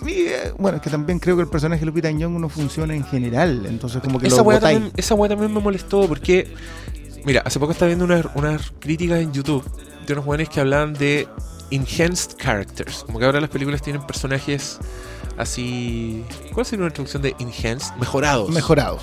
A 0.00 0.04
mí, 0.04 0.12
eh, 0.14 0.52
bueno, 0.58 0.76
es 0.76 0.82
que 0.82 0.90
también 0.90 1.18
creo 1.18 1.36
que 1.36 1.42
el 1.42 1.48
personaje 1.48 1.80
de 1.80 1.86
Lupita 1.86 2.10
Nyong'o 2.10 2.38
no 2.38 2.48
funciona 2.50 2.94
en 2.94 3.02
general, 3.04 3.64
entonces 3.66 4.02
como 4.02 4.18
que 4.18 4.26
esa 4.26 4.38
lo 4.38 4.42
weá 4.42 4.60
también, 4.60 4.92
esa 4.96 5.14
weá 5.14 5.28
también 5.30 5.52
me 5.54 5.60
molestó 5.60 6.06
porque, 6.06 6.52
mira, 7.24 7.40
hace 7.46 7.58
poco 7.58 7.72
estaba 7.72 7.86
viendo 7.86 8.04
unas, 8.04 8.26
unas 8.34 8.72
críticas 8.78 9.20
en 9.20 9.32
YouTube 9.32 9.64
de 10.06 10.12
unos 10.12 10.24
jóvenes 10.26 10.50
que 10.50 10.60
hablaban 10.60 10.92
de 10.92 11.26
enhanced 11.70 12.36
characters. 12.36 13.04
Como 13.04 13.18
que 13.18 13.24
ahora 13.24 13.40
las 13.40 13.48
películas 13.48 13.80
tienen 13.80 14.02
personajes 14.06 14.78
así. 15.38 16.22
¿Cuál 16.52 16.66
sería 16.66 16.84
una 16.84 16.92
traducción 16.92 17.22
de 17.22 17.34
enhanced? 17.38 17.94
Mejorados. 17.98 18.50
mejorados. 18.50 19.02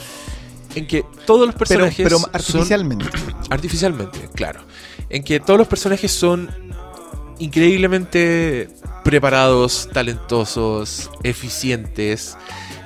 En 0.76 0.88
que 0.88 1.06
todos 1.26 1.45
los 1.45 1.56
personajes. 1.56 1.95
pero 2.04 2.18
artificialmente. 2.34 3.06
artificialmente, 3.50 4.30
claro. 4.34 4.62
En 5.10 5.24
que 5.24 5.40
todos 5.40 5.58
los 5.60 5.68
personajes 5.68 6.12
son 6.12 6.50
increíblemente 7.40 8.70
preparados, 9.04 9.90
talentosos, 9.94 11.10
eficientes. 11.24 12.38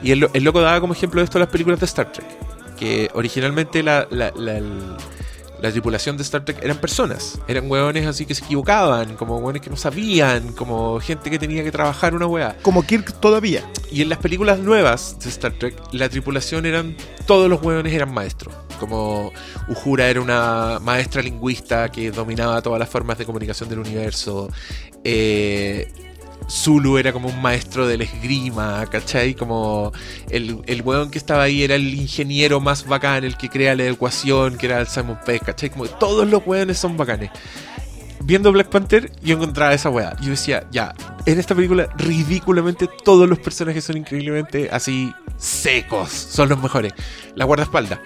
Y 0.03 0.11
el, 0.11 0.27
el 0.33 0.43
loco 0.43 0.61
daba 0.61 0.79
como 0.81 0.93
ejemplo 0.93 1.21
de 1.21 1.25
esto 1.25 1.39
las 1.39 1.47
películas 1.49 1.79
de 1.79 1.85
Star 1.85 2.11
Trek. 2.11 2.27
Que 2.77 3.09
originalmente 3.13 3.81
la, 3.83 4.07
la, 4.11 4.31
la- 4.35 4.57
el- 4.57 4.95
la 5.61 5.71
tripulación 5.71 6.17
de 6.17 6.23
Star 6.23 6.45
Trek 6.45 6.63
eran 6.63 6.77
personas. 6.77 7.39
Eran 7.47 7.69
hueones 7.69 8.05
así 8.05 8.25
que 8.25 8.35
se 8.35 8.43
equivocaban, 8.43 9.15
como 9.15 9.37
hueones 9.37 9.61
que 9.61 9.69
no 9.69 9.77
sabían, 9.77 10.53
como 10.53 10.99
gente 10.99 11.29
que 11.29 11.39
tenía 11.39 11.63
que 11.63 11.71
trabajar 11.71 12.13
una 12.13 12.27
hueá. 12.27 12.57
Como 12.61 12.83
Kirk 12.83 13.19
todavía. 13.19 13.63
Y 13.91 14.01
en 14.01 14.09
las 14.09 14.19
películas 14.19 14.59
nuevas 14.59 15.17
de 15.19 15.29
Star 15.29 15.53
Trek, 15.53 15.75
la 15.91 16.09
tripulación 16.09 16.65
eran. 16.65 16.95
Todos 17.25 17.49
los 17.49 17.61
hueones 17.61 17.93
eran 17.93 18.13
maestros. 18.13 18.53
Como 18.79 19.31
Uhura 19.67 20.09
era 20.09 20.21
una 20.21 20.79
maestra 20.81 21.21
lingüista 21.21 21.89
que 21.89 22.11
dominaba 22.11 22.61
todas 22.61 22.79
las 22.79 22.89
formas 22.89 23.17
de 23.17 23.25
comunicación 23.25 23.67
del 23.69 23.79
universo. 23.79 24.49
Eh, 25.03 25.91
Zulu 26.49 26.97
era 26.97 27.11
como 27.11 27.29
un 27.29 27.41
maestro 27.41 27.87
del 27.87 28.01
esgrima, 28.01 28.85
¿cachai? 28.89 29.33
Como 29.33 29.91
el, 30.29 30.61
el 30.65 30.81
weón 30.81 31.11
que 31.11 31.17
estaba 31.17 31.43
ahí 31.43 31.63
era 31.63 31.75
el 31.75 31.93
ingeniero 31.93 32.59
más 32.59 32.85
bacán, 32.87 33.23
el 33.23 33.37
que 33.37 33.49
crea 33.49 33.75
la 33.75 33.85
ecuación, 33.85 34.57
que 34.57 34.67
era 34.67 34.79
el 34.79 34.87
Simon 34.87 35.19
Pegg, 35.25 35.43
¿cachai? 35.43 35.69
Como 35.69 35.85
todos 35.87 36.27
los 36.27 36.45
weones 36.45 36.77
son 36.77 36.97
bacanes. 36.97 37.31
Viendo 38.23 38.51
Black 38.51 38.69
Panther, 38.69 39.11
yo 39.21 39.35
encontraba 39.35 39.73
esa 39.73 39.89
weá. 39.89 40.15
Yo 40.19 40.31
decía, 40.31 40.67
ya, 40.71 40.93
en 41.25 41.39
esta 41.39 41.55
película, 41.55 41.87
ridículamente, 41.97 42.89
todos 43.03 43.29
los 43.29 43.39
personajes 43.39 43.83
son 43.83 43.97
increíblemente 43.97 44.69
así 44.71 45.13
secos. 45.37 46.09
Son 46.11 46.49
los 46.49 46.61
mejores. 46.61 46.93
La 47.35 47.45
guardaespaldas, 47.45 47.99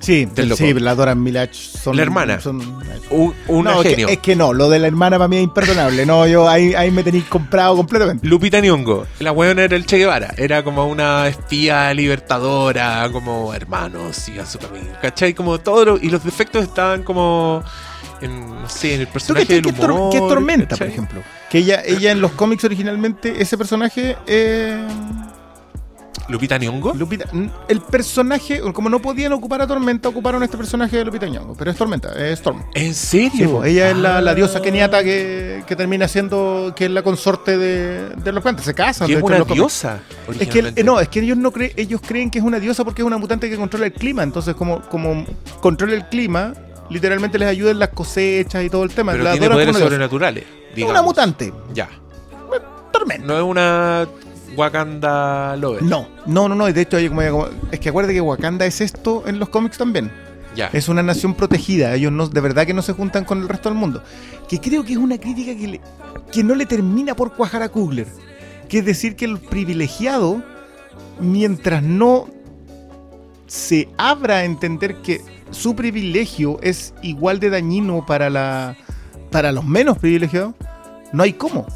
Sí, 0.00 0.24
Del 0.24 0.56
sí, 0.56 0.72
la 0.74 0.94
Dora 0.94 1.14
Milach 1.14 1.52
son. 1.52 1.94
La 1.94 2.02
hermana. 2.02 2.40
Son, 2.40 2.56
un, 3.10 3.34
no, 3.64 3.82
genio. 3.82 4.06
que- 4.06 4.14
es 4.14 4.18
que 4.20 4.34
no, 4.34 4.52
lo 4.54 4.68
de 4.70 4.78
la 4.78 4.86
hermana 4.86 5.18
para 5.18 5.28
mí 5.28 5.36
es 5.36 5.42
imperdonable. 5.44 6.06
No, 6.06 6.26
yo 6.26 6.48
ahí, 6.48 6.74
ahí 6.74 6.90
me 6.90 7.02
tenéis 7.02 7.24
comprado 7.24 7.76
completamente. 7.76 8.26
Lupita 8.26 8.60
Nyong'o, 8.60 9.06
la 9.18 9.32
weona 9.32 9.62
era 9.64 9.76
el 9.76 9.84
Che 9.84 9.98
Guevara, 9.98 10.32
era 10.38 10.62
como 10.64 10.86
una 10.86 11.28
espía 11.28 11.92
libertadora, 11.92 13.08
como 13.12 13.52
hermanos, 13.52 14.16
sigan 14.16 14.46
su 14.46 14.58
camino, 14.58 14.86
¿cachai? 15.02 15.34
Como 15.34 15.58
todo, 15.60 15.84
lo- 15.84 15.98
y 15.98 16.08
los 16.08 16.24
defectos 16.24 16.62
estaban 16.64 17.02
como 17.02 17.62
en, 18.22 18.48
no 18.62 18.68
sé, 18.68 18.94
en 18.94 19.00
el 19.02 19.06
¿Tú 19.06 19.12
personaje 19.12 19.46
cachai 19.46 19.60
del 19.62 19.74
que, 19.74 19.80
humor. 19.84 20.10
que 20.10 20.16
es 20.16 20.28
Tormenta, 20.28 20.76
por 20.76 20.86
ejemplo? 20.86 21.22
Que 21.50 21.58
ella, 21.58 21.82
ella 21.84 22.12
en 22.12 22.20
los 22.22 22.32
cómics 22.32 22.64
originalmente, 22.64 23.42
ese 23.42 23.58
personaje. 23.58 24.16
Eh, 24.26 24.86
Lupita 26.28 26.58
Nyong'o, 26.58 26.94
Lupita, 26.94 27.24
n- 27.32 27.50
el 27.68 27.80
personaje, 27.80 28.60
como 28.72 28.88
no 28.88 29.00
podían 29.00 29.32
ocupar 29.32 29.62
a 29.62 29.66
Tormenta, 29.66 30.08
ocuparon 30.08 30.42
este 30.42 30.56
personaje 30.56 30.96
de 30.96 31.04
Lupita 31.04 31.26
Nyong'o. 31.26 31.54
Pero 31.56 31.70
es 31.70 31.76
Tormenta, 31.76 32.12
es 32.12 32.38
Storm. 32.38 32.62
¿en 32.74 32.94
Sí, 32.94 33.30
serio? 33.30 33.50
po, 33.58 33.64
ella 33.64 33.90
es 33.90 33.96
la, 33.96 34.20
la 34.20 34.34
diosa 34.34 34.58
Ah. 34.58 34.62
keniata 34.62 35.02
que, 35.02 35.62
que 35.66 35.76
termina 35.76 36.06
siendo, 36.08 36.72
que 36.76 36.84
es 36.86 36.90
la 36.90 37.02
consorte 37.02 37.56
de, 37.58 38.10
de 38.10 38.32
los 38.32 38.42
plantas. 38.42 38.64
Se 38.64 38.74
casan. 38.74 39.10
Es 39.10 39.16
hecho, 39.16 39.26
una 39.26 39.40
diosa. 39.40 40.00
Es 40.38 40.48
que 40.48 40.84
no, 40.84 41.00
es 41.00 41.08
que 41.08 41.20
ellos 41.20 41.36
no 41.36 41.50
creen, 41.52 41.72
ellos 41.76 42.00
creen 42.06 42.30
que 42.30 42.38
es 42.38 42.44
una 42.44 42.60
diosa 42.60 42.84
porque 42.84 43.02
es 43.02 43.06
una 43.06 43.18
mutante 43.18 43.48
que 43.50 43.56
controla 43.56 43.86
el 43.86 43.92
clima. 43.92 44.22
Entonces, 44.22 44.54
como, 44.54 44.82
como 44.82 45.24
controla 45.60 45.94
el 45.94 46.06
clima, 46.08 46.52
literalmente 46.90 47.38
les 47.38 47.48
ayuda 47.48 47.70
en 47.70 47.78
las 47.78 47.90
cosechas 47.90 48.62
y 48.64 48.70
todo 48.70 48.84
el 48.84 48.90
tema. 48.90 49.12
Pero 49.12 49.24
La 49.24 49.32
tiene 49.32 49.48
poderes 49.48 49.76
sobrenaturales. 49.76 50.44
Es 50.76 50.84
una 50.84 51.02
mutante. 51.02 51.52
Ya. 51.72 51.88
Tormenta. 52.92 53.26
No 53.26 53.36
es 53.36 53.42
una 53.44 54.06
Wakanda 54.56 55.56
Lover. 55.56 55.82
No, 55.82 56.08
no, 56.26 56.48
no, 56.48 56.54
no. 56.54 56.66
De 56.72 56.80
hecho, 56.80 56.98
es 56.98 57.80
que 57.80 57.88
acuérdate 57.88 58.14
que 58.14 58.20
Wakanda 58.20 58.66
es 58.66 58.80
esto 58.80 59.24
en 59.26 59.38
los 59.38 59.48
cómics 59.48 59.78
también. 59.78 60.10
Ya. 60.56 60.68
Es 60.72 60.88
una 60.88 61.02
nación 61.02 61.34
protegida. 61.34 61.94
Ellos 61.94 62.10
no, 62.12 62.26
de 62.28 62.40
verdad 62.40 62.66
que 62.66 62.74
no 62.74 62.82
se 62.82 62.92
juntan 62.92 63.24
con 63.24 63.40
el 63.40 63.48
resto 63.48 63.68
del 63.68 63.78
mundo. 63.78 64.02
Que 64.48 64.58
creo 64.60 64.84
que 64.84 64.92
es 64.92 64.98
una 64.98 65.18
crítica 65.18 65.54
que, 65.56 65.68
le- 65.68 65.80
que 66.32 66.42
no 66.42 66.54
le 66.54 66.66
termina 66.66 67.14
por 67.14 67.34
cuajar 67.34 67.62
a 67.62 67.68
Kugler. 67.68 68.06
Que 68.68 68.78
es 68.78 68.84
decir, 68.84 69.14
que 69.16 69.24
el 69.26 69.38
privilegiado, 69.38 70.42
mientras 71.20 71.82
no 71.82 72.26
se 73.46 73.88
abra 73.96 74.36
a 74.38 74.44
entender 74.44 74.96
que 75.02 75.20
su 75.50 75.74
privilegio 75.74 76.58
es 76.62 76.94
igual 77.02 77.40
de 77.40 77.50
dañino 77.50 78.04
para, 78.06 78.30
la, 78.30 78.76
para 79.30 79.50
los 79.52 79.64
menos 79.64 79.98
privilegiados, 79.98 80.54
no 81.12 81.22
hay 81.24 81.32
cómo. 81.32 81.66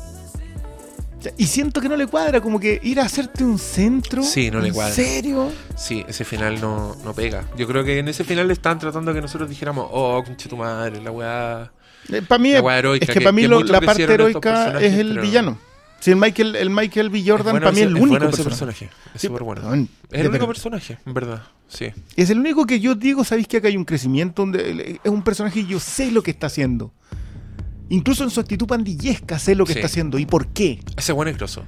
Y 1.36 1.46
siento 1.46 1.80
que 1.80 1.88
no 1.88 1.96
le 1.96 2.06
cuadra, 2.06 2.40
como 2.40 2.58
que 2.60 2.80
ir 2.82 3.00
a 3.00 3.04
hacerte 3.04 3.44
un 3.44 3.58
centro. 3.58 4.22
Sí, 4.22 4.50
no 4.50 4.60
le 4.60 4.68
¿En 4.68 4.74
cuadra. 4.74 4.94
serio? 4.94 5.50
Sí, 5.76 6.04
ese 6.08 6.24
final 6.24 6.60
no, 6.60 6.96
no 7.04 7.14
pega. 7.14 7.44
Yo 7.56 7.66
creo 7.66 7.84
que 7.84 7.98
en 7.98 8.08
ese 8.08 8.24
final 8.24 8.50
estaban 8.50 8.78
tratando 8.78 9.12
que 9.14 9.20
nosotros 9.20 9.48
dijéramos, 9.48 9.86
oh, 9.90 10.22
conche 10.24 10.48
tu 10.48 10.56
madre, 10.56 11.00
la 11.00 11.10
weá. 11.10 11.72
para 12.28 12.38
mí, 12.38 12.52
heroica, 12.52 13.04
es 13.04 13.08
que 13.08 13.14
que- 13.14 13.20
para 13.20 13.32
mí 13.32 13.42
que 13.42 13.48
lo- 13.48 13.60
mucho 13.60 13.72
la 13.72 13.80
parte 13.80 14.02
heroica 14.02 14.78
es 14.80 14.92
el 14.94 15.18
villano. 15.20 15.58
Si 16.00 16.10
el 16.10 16.16
Michael, 16.16 16.54
el 16.56 16.68
Michael 16.68 17.08
B. 17.08 17.22
Jordan 17.26 17.52
bueno 17.52 17.64
para 17.64 17.72
mí 17.72 17.80
es 17.80 17.86
el 17.86 17.92
único 17.94 18.08
bueno 18.08 18.28
ese 18.28 18.44
personaje. 18.44 18.86
personaje. 18.88 19.10
Es 19.14 19.20
Sí, 19.22 19.26
súper 19.28 19.42
bueno. 19.42 19.62
weón, 19.62 19.88
Es 20.04 20.10
de 20.10 20.16
el 20.20 20.26
único 20.28 20.32
verdad. 20.32 20.46
personaje, 20.48 20.98
en 21.06 21.14
verdad. 21.14 21.42
Sí. 21.66 21.86
Es 22.14 22.28
el 22.28 22.38
único 22.40 22.66
que 22.66 22.78
yo 22.78 22.94
digo, 22.94 23.24
sabéis 23.24 23.48
que 23.48 23.56
acá 23.56 23.68
hay 23.68 23.78
un 23.78 23.86
crecimiento 23.86 24.42
donde 24.42 25.00
es 25.02 25.10
un 25.10 25.22
personaje 25.22 25.60
y 25.60 25.66
yo 25.66 25.80
sé 25.80 26.10
lo 26.10 26.22
que 26.22 26.30
está 26.32 26.48
haciendo. 26.48 26.92
Incluso 27.90 28.24
en 28.24 28.30
su 28.30 28.40
actitud 28.40 28.66
pandillesca 28.66 29.38
sé 29.38 29.54
lo 29.54 29.64
que 29.66 29.74
Sí. 29.74 29.78
está 29.78 29.86
haciendo 29.86 30.18
y 30.18 30.26
por 30.26 30.48
qué. 30.48 30.80
Ese 30.96 31.12
weón 31.12 31.28
es 31.28 31.36
grosso. 31.36 31.62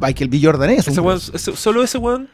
Michael 0.00 0.28
B. 0.28 0.40
Jordan 0.42 0.70
es 0.70 0.86
Ese 0.88 1.00
un 1.00 1.06
weón- 1.06 1.34
ese- 1.34 1.56
solo 1.56 1.82
ese 1.82 1.98
weón 1.98 2.28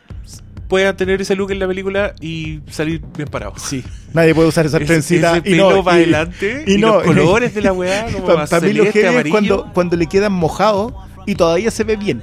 puede 0.69 0.93
tener 0.95 1.21
ese 1.21 1.37
look 1.37 1.51
en 1.53 1.59
la 1.59 1.67
película 1.69 2.15
y 2.21 2.61
salir 2.71 3.03
bien 3.17 3.29
parado. 3.29 3.55
Sí. 3.59 3.85
Nadie 4.15 4.35
puede 4.35 4.49
usar 4.49 4.67
esa 4.67 4.79
trencita 4.81 5.37
ese 5.39 5.51
y 5.51 5.55
no, 5.55 5.83
para 5.85 5.97
adelante 5.99 6.65
y 6.67 6.75
y, 6.75 6.79
no, 6.79 6.95
los 6.95 7.05
colores 7.05 7.55
de 7.55 7.63
la 7.63 7.73
weá 7.73 8.07
como 8.13 8.47
celeste, 8.47 8.93
heavy 8.93 8.99
es 8.99 9.05
amarillo. 9.07 9.31
cuando, 9.33 9.71
cuando 9.73 9.97
le 9.97 10.07
quedan 10.07 10.33
mojados 10.33 10.93
y 11.27 11.35
todavía 11.35 11.71
se 11.71 11.85
ve 11.85 11.97
bien. 11.97 12.23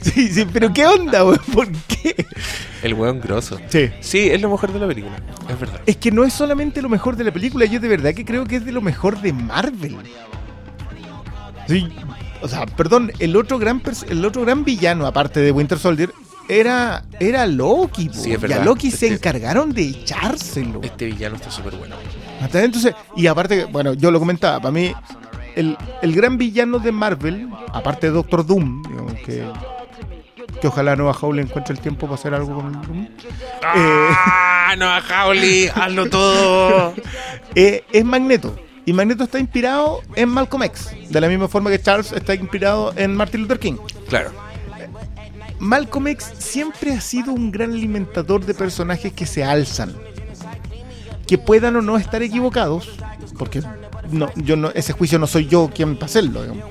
Sí, 0.00 0.28
sí, 0.28 0.46
pero 0.52 0.72
¿qué 0.72 0.86
onda, 0.86 1.24
weón? 1.24 1.40
¿Por 1.52 1.68
qué? 1.72 2.24
El 2.84 2.94
weón 2.94 3.20
grosso. 3.20 3.58
Sí. 3.68 3.90
Sí, 4.00 4.30
es 4.30 4.40
lo 4.40 4.48
mejor 4.48 4.72
de 4.72 4.78
la 4.78 4.86
película. 4.86 5.16
Es 5.48 5.58
verdad. 5.58 5.80
Es 5.86 5.96
que 5.96 6.12
no 6.12 6.24
es 6.24 6.32
solamente 6.32 6.80
lo 6.82 6.88
mejor 6.88 7.16
de 7.16 7.24
la 7.24 7.32
película, 7.32 7.64
yo 7.66 7.80
de 7.80 7.88
verdad 7.88 8.14
que 8.14 8.24
creo 8.24 8.44
que 8.46 8.56
es 8.56 8.64
de 8.64 8.70
lo 8.72 8.80
mejor 8.80 9.20
de 9.20 9.32
Marvel. 9.32 9.96
Sí, 11.68 11.86
O 12.40 12.48
sea, 12.48 12.66
perdón, 12.66 13.12
el 13.18 13.36
otro 13.36 13.58
gran 13.58 13.82
el 14.08 14.24
otro 14.24 14.42
gran 14.42 14.64
villano, 14.64 15.06
aparte 15.06 15.40
de 15.40 15.52
Winter 15.52 15.78
Soldier, 15.78 16.12
era, 16.48 17.04
era 17.20 17.46
Loki. 17.46 18.10
Sí, 18.12 18.32
es 18.32 18.42
y 18.42 18.52
a. 18.52 18.64
Loki 18.64 18.90
se 18.90 19.08
encargaron 19.08 19.72
de 19.72 19.82
echárselo. 19.82 20.80
Este 20.82 21.06
villano 21.06 21.36
está 21.36 21.50
súper 21.50 21.74
bueno. 21.76 21.96
Entonces, 22.40 22.94
y 23.16 23.26
aparte, 23.26 23.66
bueno, 23.66 23.92
yo 23.92 24.10
lo 24.10 24.18
comentaba, 24.18 24.58
para 24.60 24.72
mí, 24.72 24.92
el, 25.54 25.76
el 26.02 26.14
gran 26.14 26.38
villano 26.38 26.78
de 26.78 26.92
Marvel, 26.92 27.48
aparte 27.72 28.06
de 28.06 28.12
Doctor 28.14 28.46
Doom, 28.46 28.82
digamos, 28.82 29.14
que, 29.14 29.44
que 30.60 30.68
ojalá 30.68 30.96
Nueva 30.96 31.16
Howley 31.20 31.44
encuentre 31.44 31.74
el 31.74 31.80
tiempo 31.80 32.06
para 32.06 32.14
hacer 32.14 32.32
algo 32.32 32.54
con 32.54 32.72
Doom, 32.72 33.08
¡Ah! 33.62 34.74
No, 34.78 34.86
Howley, 34.86 35.68
hazlo 35.74 36.08
todo. 36.08 36.94
eh, 37.54 37.84
es 37.92 38.04
Magneto. 38.04 38.54
Y 38.88 38.94
Magneto 38.94 39.24
está 39.24 39.38
inspirado 39.38 40.00
en 40.14 40.30
Malcolm 40.30 40.62
X, 40.62 40.88
de 41.10 41.20
la 41.20 41.28
misma 41.28 41.46
forma 41.46 41.68
que 41.68 41.78
Charles 41.78 42.10
está 42.10 42.34
inspirado 42.34 42.94
en 42.96 43.14
Martin 43.14 43.42
Luther 43.42 43.58
King. 43.58 43.76
Claro. 44.08 44.32
Malcolm 45.58 46.06
X 46.06 46.32
siempre 46.38 46.94
ha 46.94 47.00
sido 47.02 47.34
un 47.34 47.50
gran 47.50 47.72
alimentador 47.72 48.46
de 48.46 48.54
personajes 48.54 49.12
que 49.12 49.26
se 49.26 49.44
alzan. 49.44 49.94
Que 51.26 51.36
puedan 51.36 51.76
o 51.76 51.82
no 51.82 51.98
estar 51.98 52.22
equivocados, 52.22 52.88
porque 53.38 53.62
no, 54.10 54.32
yo 54.36 54.56
no, 54.56 54.70
ese 54.70 54.94
juicio 54.94 55.18
no 55.18 55.26
soy 55.26 55.48
yo 55.48 55.68
quien 55.68 55.96
para 55.96 56.06
hacerlo, 56.06 56.44
digamos. 56.44 56.64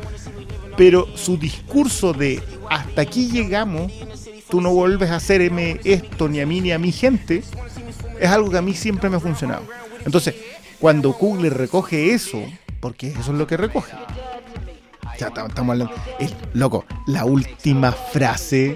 Pero 0.76 1.15
su 1.15 1.38
discurso 1.38 2.14
de 2.14 2.41
hasta 2.68 3.03
aquí 3.03 3.30
llegamos, 3.30 3.94
tú 4.49 4.60
no 4.60 4.73
vuelves 4.73 5.11
a 5.11 5.18
hacerme 5.18 5.81
esto 5.84 6.27
ni 6.27 6.39
a 6.39 6.48
mí 6.48 6.61
ni 6.61 6.72
a 6.72 6.80
mi 6.80 6.91
gente, 6.91 7.44
es 8.19 8.30
algo 8.31 8.49
que 8.49 8.57
a 8.57 8.64
mí 8.64 8.73
siempre 8.73 9.07
me 9.07 9.18
ha 9.18 9.19
funcionado. 9.19 9.61
Entonces, 10.03 10.34
cuando 10.80 11.14
Kugler 11.14 11.54
recoge 11.56 12.14
eso, 12.14 12.41
porque 12.80 13.10
eso 13.10 13.20
es 13.32 13.38
lo 13.38 13.48
que 13.48 13.58
recoge, 13.58 13.91
ya 15.20 15.28
estamos 15.28 15.52
hablando. 15.58 15.91
Es, 16.20 16.34
loco, 16.54 16.86
la 17.08 17.26
última 17.26 17.91
frase 17.91 18.76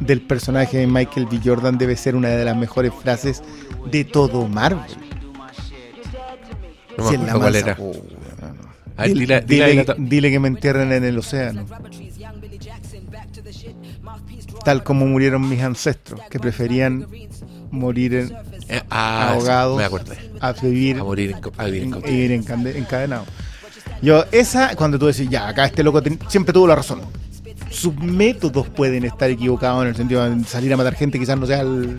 del 0.00 0.20
personaje 0.20 0.78
de 0.78 0.86
Michael 0.86 1.26
B. 1.26 1.40
Jordan 1.44 1.78
debe 1.78 1.96
ser 1.96 2.14
una 2.16 2.28
de 2.28 2.44
las 2.44 2.56
mejores 2.56 2.92
frases 2.94 3.42
de 3.90 4.04
todo 4.04 4.46
Marvel. 4.48 4.82
No 6.96 7.08
Si 7.08 7.14
es 7.14 7.20
la 7.20 7.32
cuál 7.34 7.54
era. 7.56 7.76
Oh, 7.80 7.92
no, 7.92 9.04
Dile, 9.06 9.40
dile 9.42 9.76
que, 9.76 9.84
la- 9.84 9.94
dile 9.96 10.30
que 10.30 10.40
me 10.40 10.48
entierren 10.48 10.92
en 10.92 11.04
el 11.04 11.16
océano. 11.18 11.64
Tal 14.64 14.82
como 14.82 15.06
murieron 15.06 15.48
mis 15.48 15.62
ancestros, 15.62 16.20
que 16.30 16.38
preferían 16.38 17.06
morir 17.70 18.14
en, 18.14 18.36
Eh, 18.68 18.82
ah, 18.90 19.32
ahogados 19.32 19.76
me 19.78 19.84
a 20.40 20.52
vivir 20.52 20.98
A 21.00 21.04
morir 21.04 21.30
en, 21.30 21.40
a 21.56 21.64
vivir 21.64 22.32
en 22.32 22.44
en- 22.50 22.76
encadenado. 22.76 23.24
Yo, 24.02 24.24
esa, 24.30 24.76
cuando 24.76 24.98
tú 24.98 25.06
decís, 25.06 25.28
ya, 25.28 25.48
acá 25.48 25.64
este 25.64 25.82
loco 25.82 26.02
ten- 26.02 26.18
siempre 26.28 26.52
tuvo 26.52 26.66
la 26.66 26.74
razón. 26.76 27.00
Sus 27.70 27.94
métodos 27.96 28.68
pueden 28.68 29.04
estar 29.04 29.28
equivocados 29.30 29.82
en 29.82 29.88
el 29.88 29.96
sentido 29.96 30.28
de 30.28 30.44
salir 30.44 30.72
a 30.72 30.76
matar 30.76 30.94
gente, 30.94 31.18
quizás 31.18 31.38
no 31.38 31.46
sea 31.46 31.60
el. 31.62 31.98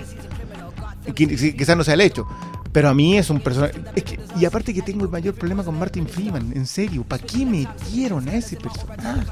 qui- 1.07 1.27
qui- 1.37 1.55
Quizás 1.57 1.75
no 1.75 1.83
sea 1.83 1.95
el 1.95 2.01
hecho. 2.01 2.27
Pero 2.71 2.87
a 2.89 2.93
mí 2.93 3.17
es 3.17 3.29
un 3.31 3.39
personaje. 3.39 3.73
Es 3.95 4.03
que, 4.03 4.19
y 4.39 4.45
aparte 4.45 4.73
que 4.73 4.83
tengo 4.83 5.03
el 5.03 5.09
mayor 5.11 5.33
problema 5.33 5.63
con 5.63 5.77
Martin 5.79 6.07
Freeman, 6.07 6.53
en 6.55 6.67
serio, 6.67 7.03
¿para 7.03 7.23
qué 7.23 7.43
metieron 7.45 8.29
a 8.29 8.35
ese 8.35 8.57
personaje? 8.57 9.25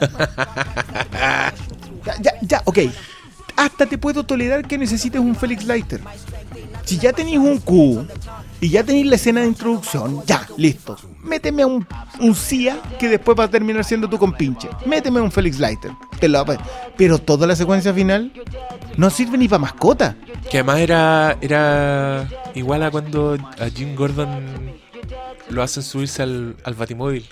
ya, 2.06 2.14
ya, 2.20 2.32
ya, 2.40 2.62
ok. 2.64 2.78
Hasta 3.56 3.84
te 3.86 3.98
puedo 3.98 4.24
tolerar 4.24 4.66
que 4.66 4.78
necesites 4.78 5.20
un 5.20 5.36
Felix 5.36 5.64
Leiter. 5.64 6.00
Si 6.84 6.98
ya 6.98 7.12
tenéis 7.12 7.38
un 7.38 7.58
Q 7.58 8.06
y 8.60 8.68
ya 8.68 8.82
tenéis 8.84 9.06
la 9.06 9.16
escena 9.16 9.40
de 9.40 9.46
introducción, 9.46 10.22
ya, 10.26 10.46
listo. 10.56 10.96
Méteme 11.22 11.62
a 11.62 11.66
un, 11.66 11.86
un 12.20 12.34
CIA 12.34 12.80
que 12.98 13.08
después 13.08 13.38
va 13.38 13.44
a 13.44 13.48
terminar 13.48 13.84
siendo 13.84 14.08
tu 14.08 14.18
compinche. 14.18 14.68
Méteme 14.86 15.20
a 15.20 15.22
un 15.22 15.30
Felix 15.32 15.58
Leiter. 15.58 15.92
Te 16.18 16.28
lo, 16.28 16.44
pero 16.96 17.18
toda 17.18 17.46
la 17.46 17.56
secuencia 17.56 17.92
final 17.94 18.32
no 18.96 19.10
sirve 19.10 19.38
ni 19.38 19.48
para 19.48 19.60
mascota. 19.60 20.16
Que 20.50 20.58
además 20.58 20.78
era, 20.78 21.38
era 21.40 22.28
igual 22.54 22.82
a 22.82 22.90
cuando 22.90 23.38
a 23.58 23.68
Jim 23.70 23.94
Gordon 23.94 24.72
lo 25.48 25.62
hacen 25.62 25.82
subirse 25.82 26.22
al, 26.22 26.56
al 26.64 26.74
Batimóvil 26.74 27.28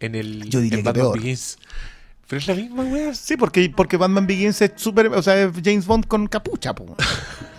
en 0.00 0.14
el 0.14 0.48
Yo 0.48 0.60
diría 0.60 0.78
en 0.78 0.84
Batman 0.84 1.06
peor. 1.06 1.18
Begins. 1.18 1.58
Pero 2.28 2.40
es 2.40 2.48
la 2.48 2.54
misma 2.54 2.84
wea. 2.84 3.14
Sí, 3.14 3.36
porque, 3.36 3.70
porque 3.74 3.96
Batman 3.96 4.26
Begins 4.26 4.62
es 4.62 4.72
super, 4.76 5.08
o 5.08 5.22
sea, 5.22 5.40
es 5.42 5.52
James 5.62 5.86
Bond 5.86 6.06
con 6.06 6.26
capucha, 6.26 6.74
po. 6.74 6.96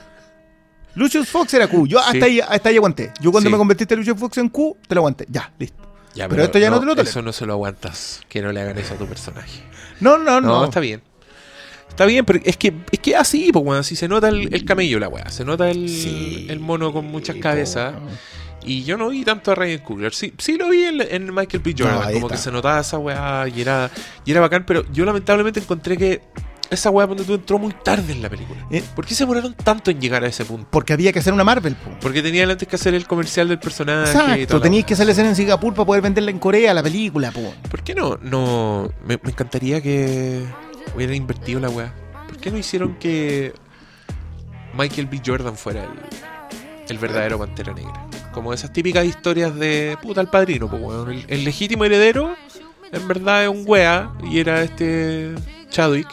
Lucius 0.95 1.27
Fox 1.29 1.53
era 1.53 1.67
Q. 1.67 1.87
Yo 1.87 1.99
hasta, 1.99 2.11
Sí. 2.13 2.21
ahí, 2.21 2.39
hasta 2.39 2.69
ahí 2.69 2.75
aguanté. 2.77 3.11
Yo 3.19 3.31
cuando 3.31 3.49
Sí. 3.49 3.51
me 3.51 3.57
convertiste 3.57 3.93
en 3.95 3.99
Lucius 4.01 4.19
Fox 4.19 4.37
en 4.37 4.49
Q, 4.49 4.77
te 4.87 4.95
lo 4.95 4.99
aguanté. 5.01 5.25
Ya, 5.29 5.51
listo. 5.57 5.81
Ya, 6.15 6.29
Pero 6.29 6.43
esto 6.43 6.59
ya 6.59 6.69
no 6.69 6.79
te 6.79 6.85
lo 6.85 6.91
tolero. 6.95 7.09
Eso 7.09 7.21
no 7.23 7.33
se 7.33 7.45
lo 7.47 7.53
aguantas. 7.53 8.21
Que 8.29 8.41
no 8.41 8.51
le 8.51 8.61
hagan 8.61 8.77
eso 8.77 8.93
a 8.93 8.97
tu 8.97 9.07
personaje. 9.07 9.61
No, 9.99 10.17
no, 10.19 10.39
no. 10.39 10.59
No, 10.59 10.65
está 10.65 10.79
bien. 10.79 11.01
Está 11.89 12.05
bien, 12.05 12.23
pero 12.25 12.39
es 12.43 12.57
que 12.57 12.73
es 12.91 12.99
que 12.99 13.15
así, 13.15 13.51
pues, 13.51 13.65
weón. 13.65 13.83
Si 13.83 13.95
se 13.95 14.07
nota 14.07 14.27
el, 14.29 14.53
el 14.53 14.65
camello, 14.65 14.99
la 14.99 15.07
weá. 15.09 15.29
Se 15.29 15.43
nota 15.43 15.69
el, 15.71 15.89
Sí, 15.89 16.45
el 16.49 16.59
mono 16.59 16.93
con 16.93 17.05
muchas 17.05 17.35
cabezas. 17.37 17.95
Y 18.65 18.83
yo 18.83 18.95
no 18.97 19.09
vi 19.09 19.23
tanto 19.25 19.51
a 19.51 19.55
Ryan 19.55 19.79
Coogler. 19.79 20.13
Sí, 20.13 20.33
sí 20.37 20.55
lo 20.57 20.69
vi 20.69 20.83
en, 20.85 21.01
en 21.01 21.33
Michael 21.33 21.61
B. 21.63 21.75
Jordan. 21.77 21.95
No, 21.99 22.03
como 22.13 22.27
está. 22.27 22.27
que 22.29 22.37
se 22.37 22.51
notaba 22.51 22.79
esa 22.79 22.97
weá 22.97 23.45
y 23.53 23.61
era, 23.61 23.91
y 24.23 24.31
era 24.31 24.39
bacán. 24.39 24.65
Pero 24.65 24.85
yo 24.93 25.03
lamentablemente 25.05 25.59
encontré 25.59 25.97
que 25.97 26.21
esa 26.69 26.89
weá 26.89 27.05
cuando 27.05 27.23
tú 27.23 27.35
entró 27.35 27.59
muy 27.59 27.73
tarde 27.73 28.13
en 28.13 28.21
la 28.21 28.29
película. 28.29 28.65
Eh. 28.71 28.83
¿Por 28.95 29.05
qué 29.05 29.13
se 29.13 29.23
demoraron 29.23 29.53
tanto 29.53 29.91
en 29.91 30.01
llegar 30.01 30.23
a 30.23 30.27
ese 30.27 30.45
punto? 30.45 30.67
Porque 30.71 30.93
había 30.93 31.11
que 31.11 31.19
hacer 31.19 31.33
una 31.33 31.43
Marvel, 31.43 31.75
po. 31.75 31.91
Porque 32.01 32.21
tenían 32.21 32.49
antes 32.49 32.67
que 32.67 32.75
hacer 32.75 32.93
el 32.93 33.05
comercial 33.07 33.47
del 33.47 33.59
personaje. 33.59 34.11
Exacto, 34.11 34.59
tenías 34.61 34.85
que 34.85 34.93
hacer 34.93 35.05
la 35.05 35.11
escena 35.11 35.29
en 35.29 35.35
Singapur 35.35 35.73
para 35.73 35.85
poder 35.85 36.01
venderla 36.01 36.31
en 36.31 36.39
Corea, 36.39 36.73
la 36.73 36.83
película, 36.83 37.31
po. 37.31 37.53
¿Por 37.69 37.83
qué 37.83 37.93
no? 37.95 38.17
no 38.21 38.91
me, 39.05 39.19
me 39.21 39.31
encantaría 39.31 39.81
que 39.81 40.43
hubieran 40.95 41.15
invertido 41.15 41.59
la 41.59 41.69
weá. 41.69 41.93
¿Por 42.27 42.37
qué 42.37 42.51
no 42.51 42.57
hicieron 42.57 42.95
que 42.95 43.53
Michael 44.77 45.07
B. 45.07 45.21
Jordan 45.25 45.55
fuera 45.55 45.83
el, 45.83 45.89
el 46.89 46.97
verdadero 46.97 47.37
Pantera 47.37 47.73
Negra? 47.73 48.07
Como 48.31 48.51
esas 48.51 48.73
típicas 48.73 49.05
historias 49.05 49.55
de 49.55 49.95
puta 50.01 50.21
al 50.21 50.29
padrino, 50.29 50.65
weón. 50.65 51.11
El, 51.11 51.25
el 51.27 51.43
legítimo 51.43 51.85
heredero 51.85 52.35
en 52.91 53.07
verdad 53.07 53.43
es 53.43 53.49
un 53.49 53.63
wea 53.65 54.11
y 54.23 54.39
era 54.39 54.61
este 54.61 55.33
Chadwick. 55.69 56.07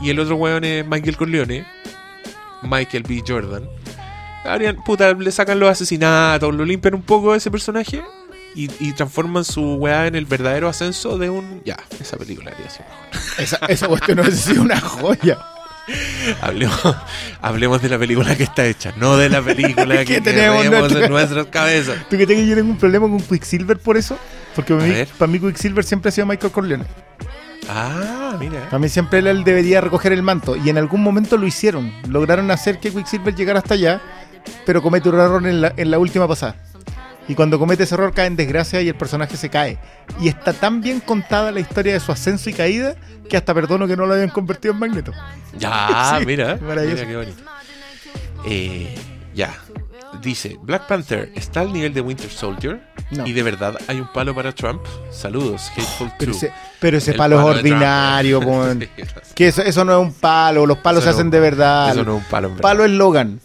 Y 0.00 0.10
el 0.10 0.20
otro 0.20 0.36
weón 0.36 0.64
es 0.64 0.86
Michael 0.86 1.16
Corleone, 1.16 1.66
Michael 2.62 3.02
B. 3.02 3.22
Jordan. 3.26 3.64
Puta, 4.86 5.12
le 5.12 5.30
sacan 5.30 5.58
los 5.60 5.68
asesinatos, 5.68 6.54
lo 6.54 6.64
limpian 6.64 6.94
un 6.94 7.02
poco 7.02 7.32
a 7.32 7.36
ese 7.36 7.50
personaje 7.50 8.02
y, 8.54 8.70
y 8.80 8.92
transforman 8.92 9.44
su 9.44 9.74
weá 9.74 10.06
en 10.06 10.14
el 10.14 10.24
verdadero 10.24 10.68
ascenso 10.68 11.18
de 11.18 11.28
un. 11.28 11.60
Ya, 11.64 11.76
esa 12.00 12.16
película 12.16 12.52
haría 12.52 12.66
así. 12.66 12.80
Esa, 13.42 13.56
esa 13.68 13.88
cuestión 13.88 14.16
no 14.18 14.22
ha 14.22 14.30
sido 14.30 14.62
una 14.62 14.80
joya. 14.80 15.38
Hablemos, 16.42 16.78
hablemos 17.40 17.80
de 17.80 17.88
la 17.88 17.98
película 17.98 18.36
que 18.36 18.42
está 18.42 18.66
hecha, 18.66 18.92
no 18.98 19.16
de 19.16 19.30
la 19.30 19.40
película 19.40 19.96
Que 20.04 20.16
que, 20.16 20.20
tenemos 20.20 20.66
nuestra- 20.66 21.04
en 21.06 21.10
nuestras 21.10 21.46
cabezas. 21.46 21.96
¿Tú 22.10 22.18
que 22.18 22.26
tengo 22.26 22.42
yo 22.42 22.54
tengo 22.54 22.70
un 22.70 22.76
problema 22.76 23.08
con 23.08 23.18
Quicksilver 23.22 23.78
por 23.78 23.96
eso? 23.96 24.18
Porque 24.54 24.74
para 24.74 24.86
mí, 24.86 24.94
para 25.18 25.32
mí 25.32 25.38
Quicksilver 25.40 25.82
siempre 25.84 26.10
ha 26.10 26.12
sido 26.12 26.26
Michael 26.26 26.52
Corleone. 26.52 26.84
Ah, 27.68 28.36
mira. 28.38 28.64
Para 28.66 28.78
mí 28.78 28.88
siempre 28.88 29.18
él, 29.18 29.44
debería 29.44 29.80
recoger 29.80 30.12
el 30.12 30.22
manto. 30.22 30.56
Y 30.56 30.70
en 30.70 30.78
algún 30.78 31.02
momento 31.02 31.36
lo 31.36 31.46
hicieron. 31.46 31.92
Lograron 32.08 32.50
hacer 32.50 32.78
que 32.78 32.90
Quicksilver 32.90 33.34
llegara 33.34 33.58
hasta 33.58 33.74
allá, 33.74 34.00
pero 34.64 34.82
comete 34.82 35.08
un 35.08 35.16
error 35.16 35.46
en 35.46 35.60
la, 35.60 35.72
en 35.76 35.90
la 35.90 35.98
última 35.98 36.26
pasada. 36.28 36.56
Y 37.28 37.34
cuando 37.34 37.58
comete 37.58 37.82
ese 37.82 37.94
error 37.94 38.14
cae 38.14 38.26
en 38.26 38.36
desgracia 38.36 38.80
y 38.80 38.88
el 38.88 38.94
personaje 38.94 39.36
se 39.36 39.50
cae. 39.50 39.78
Y 40.18 40.28
está 40.28 40.54
tan 40.54 40.80
bien 40.80 41.00
contada 41.00 41.52
la 41.52 41.60
historia 41.60 41.92
de 41.92 42.00
su 42.00 42.10
ascenso 42.10 42.48
y 42.48 42.54
caída 42.54 42.94
que 43.28 43.36
hasta 43.36 43.52
perdono 43.52 43.86
que 43.86 43.96
no 43.96 44.06
lo 44.06 44.14
hayan 44.14 44.30
convertido 44.30 44.72
en 44.72 44.80
Magneto. 44.80 45.12
Ya, 45.58 46.16
Sí, 46.20 46.24
mira, 46.26 46.56
maravilloso. 46.56 47.04
mira 47.04 47.08
qué 47.08 47.16
bonito. 47.16 47.42
Eh, 48.46 48.94
ya. 49.34 49.54
Dice, 50.22 50.58
Black 50.62 50.86
Panther 50.86 51.30
está 51.34 51.60
al 51.60 51.72
nivel 51.72 51.94
de 51.94 52.00
Winter 52.00 52.28
Soldier 52.30 52.80
No. 53.12 53.26
y 53.26 53.32
de 53.32 53.42
verdad 53.42 53.76
hay 53.86 54.00
un 54.00 54.08
palo 54.12 54.34
para 54.34 54.52
Trump. 54.52 54.82
Saludos, 55.10 55.70
Hateful 55.76 56.10
Pero 56.18 56.32
ese, 56.32 56.52
pero 56.80 56.98
ese 56.98 57.14
palo 57.14 57.38
es 57.38 57.44
ordinario. 57.56 58.40
Sí, 59.22 59.32
que 59.34 59.48
eso, 59.48 59.62
eso 59.62 59.84
no 59.84 60.00
es 60.00 60.06
un 60.06 60.12
palo. 60.12 60.66
Los 60.66 60.78
palos 60.78 61.02
Eso 61.04 61.12
se 61.12 61.16
hacen 61.18 61.30
de 61.30 61.40
verdad. 61.40 61.90
Eso 61.90 62.04
no 62.04 62.16
es 62.16 62.22
un 62.24 62.28
palo, 62.30 62.48
en 62.48 62.54
verdad. 62.54 62.62
palo 62.62 62.84
es 62.84 62.90
Logan. 62.90 63.40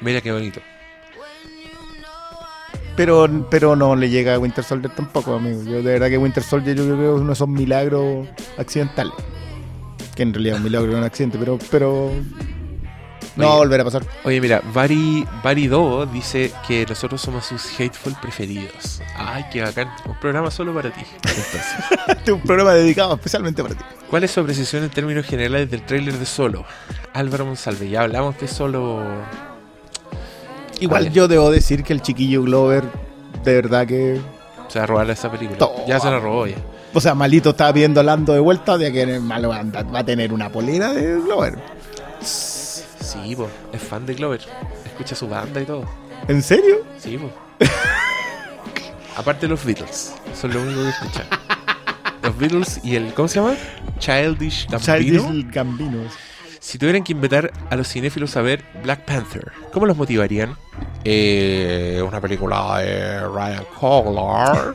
Mira 0.00 0.20
qué 0.20 0.32
bonito. 0.32 0.60
Pero, 2.96 3.28
pero 3.50 3.74
no 3.74 3.96
le 3.96 4.08
llega 4.08 4.34
a 4.34 4.38
Winter 4.38 4.62
Soldier 4.64 4.92
tampoco, 4.94 5.34
amigo. 5.34 5.62
Yo 5.64 5.82
de 5.82 5.92
verdad 5.94 6.08
que 6.08 6.18
Winter 6.18 6.42
Soldier 6.42 6.76
yo 6.76 6.84
creo 6.84 6.96
que 6.96 7.04
es 7.04 7.10
uno 7.20 7.26
de 7.26 7.32
esos 7.32 7.48
milagros 7.48 8.28
accidentales. 8.56 9.12
Que 10.14 10.22
en 10.22 10.32
realidad 10.32 10.54
es 10.56 10.58
un 10.60 10.64
milagro, 10.64 10.92
no 10.92 10.98
un 10.98 11.04
accidente, 11.04 11.38
pero, 11.38 11.58
pero 11.70 12.10
no 13.36 13.48
va 13.48 13.54
a 13.54 13.56
volver 13.56 13.80
a 13.80 13.84
pasar. 13.84 14.02
Oye, 14.24 14.40
mira, 14.40 14.62
Bari, 14.72 15.26
Bari 15.42 15.66
Do 15.66 16.06
dice 16.06 16.52
que 16.66 16.86
nosotros 16.86 17.20
somos 17.20 17.44
sus 17.46 17.64
hateful 17.78 18.14
preferidos. 18.20 19.00
Ay, 19.16 19.44
qué 19.52 19.62
bacán. 19.62 19.88
Un 20.06 20.14
programa 20.20 20.50
solo 20.50 20.72
para 20.72 20.90
ti. 20.90 21.00
Entonces, 21.16 21.62
un 22.32 22.40
programa 22.40 22.74
dedicado 22.74 23.14
especialmente 23.14 23.62
para 23.62 23.74
ti. 23.74 23.84
¿Cuál 24.08 24.24
es 24.24 24.30
su 24.30 24.40
apreciación 24.40 24.84
en 24.84 24.90
términos 24.90 25.26
generales 25.26 25.70
del 25.70 25.84
tráiler 25.84 26.14
de 26.14 26.26
Solo? 26.26 26.64
Álvaro 27.12 27.46
Monsalve, 27.46 27.88
ya 27.88 28.02
hablamos 28.02 28.38
de 28.38 28.46
Solo. 28.46 29.02
Igual 30.80 31.04
Vale. 31.04 31.14
yo 31.14 31.28
debo 31.28 31.50
decir 31.50 31.82
que 31.82 31.92
el 31.92 32.02
chiquillo 32.02 32.42
Glover, 32.42 32.84
de 33.44 33.54
verdad 33.54 33.86
que 33.86 34.20
Se 34.68 34.78
va 34.78 34.84
a 34.84 34.86
robar 34.86 35.10
esa 35.10 35.30
película. 35.30 35.58
Toma. 35.58 35.84
Ya 35.86 35.98
se 36.00 36.10
la 36.10 36.18
robó 36.20 36.46
ya. 36.46 36.56
O 36.92 37.00
sea, 37.00 37.14
Malito 37.14 37.50
estaba 37.50 37.72
viendo 37.72 38.00
Lando 38.02 38.32
de 38.32 38.40
vuelta, 38.40 38.78
de 38.78 38.92
que 38.92 39.18
malo 39.18 39.48
va 39.48 39.98
a 39.98 40.04
tener 40.04 40.32
una 40.32 40.48
polera 40.50 40.92
de 40.92 41.20
Glover. 41.20 41.58
Sí, 43.22 43.36
po, 43.36 43.48
es 43.72 43.80
fan 43.82 44.04
de 44.06 44.14
Clover. 44.14 44.40
Escucha 44.84 45.14
su 45.14 45.28
banda 45.28 45.60
y 45.60 45.64
todo. 45.64 45.88
¿En 46.28 46.42
serio? 46.42 46.84
Sí, 46.98 47.16
po. 47.16 47.30
Aparte 49.16 49.46
los 49.46 49.64
Beatles, 49.64 50.12
son 50.34 50.52
lo 50.52 50.62
único 50.62 50.82
que 50.82 50.88
escuchan. 50.88 51.26
Los 52.22 52.36
Beatles 52.36 52.80
y 52.82 52.96
el, 52.96 53.14
¿cómo 53.14 53.28
se 53.28 53.40
llama? 53.40 53.54
Childish 53.98 54.66
Gambino. 54.68 55.22
Childish 55.26 55.50
Gambino. 55.52 55.98
Si 56.58 56.78
tuvieran 56.78 57.04
que 57.04 57.12
invitar 57.12 57.52
a 57.70 57.76
los 57.76 57.86
cinéfilos 57.86 58.36
a 58.36 58.42
ver 58.42 58.64
Black 58.82 59.04
Panther, 59.04 59.52
¿cómo 59.72 59.86
los 59.86 59.96
motivarían? 59.96 60.56
Eh, 61.04 62.02
una 62.04 62.20
película 62.20 62.78
de 62.78 63.20
Ryan 63.20 63.64
Coogler, 63.78 64.74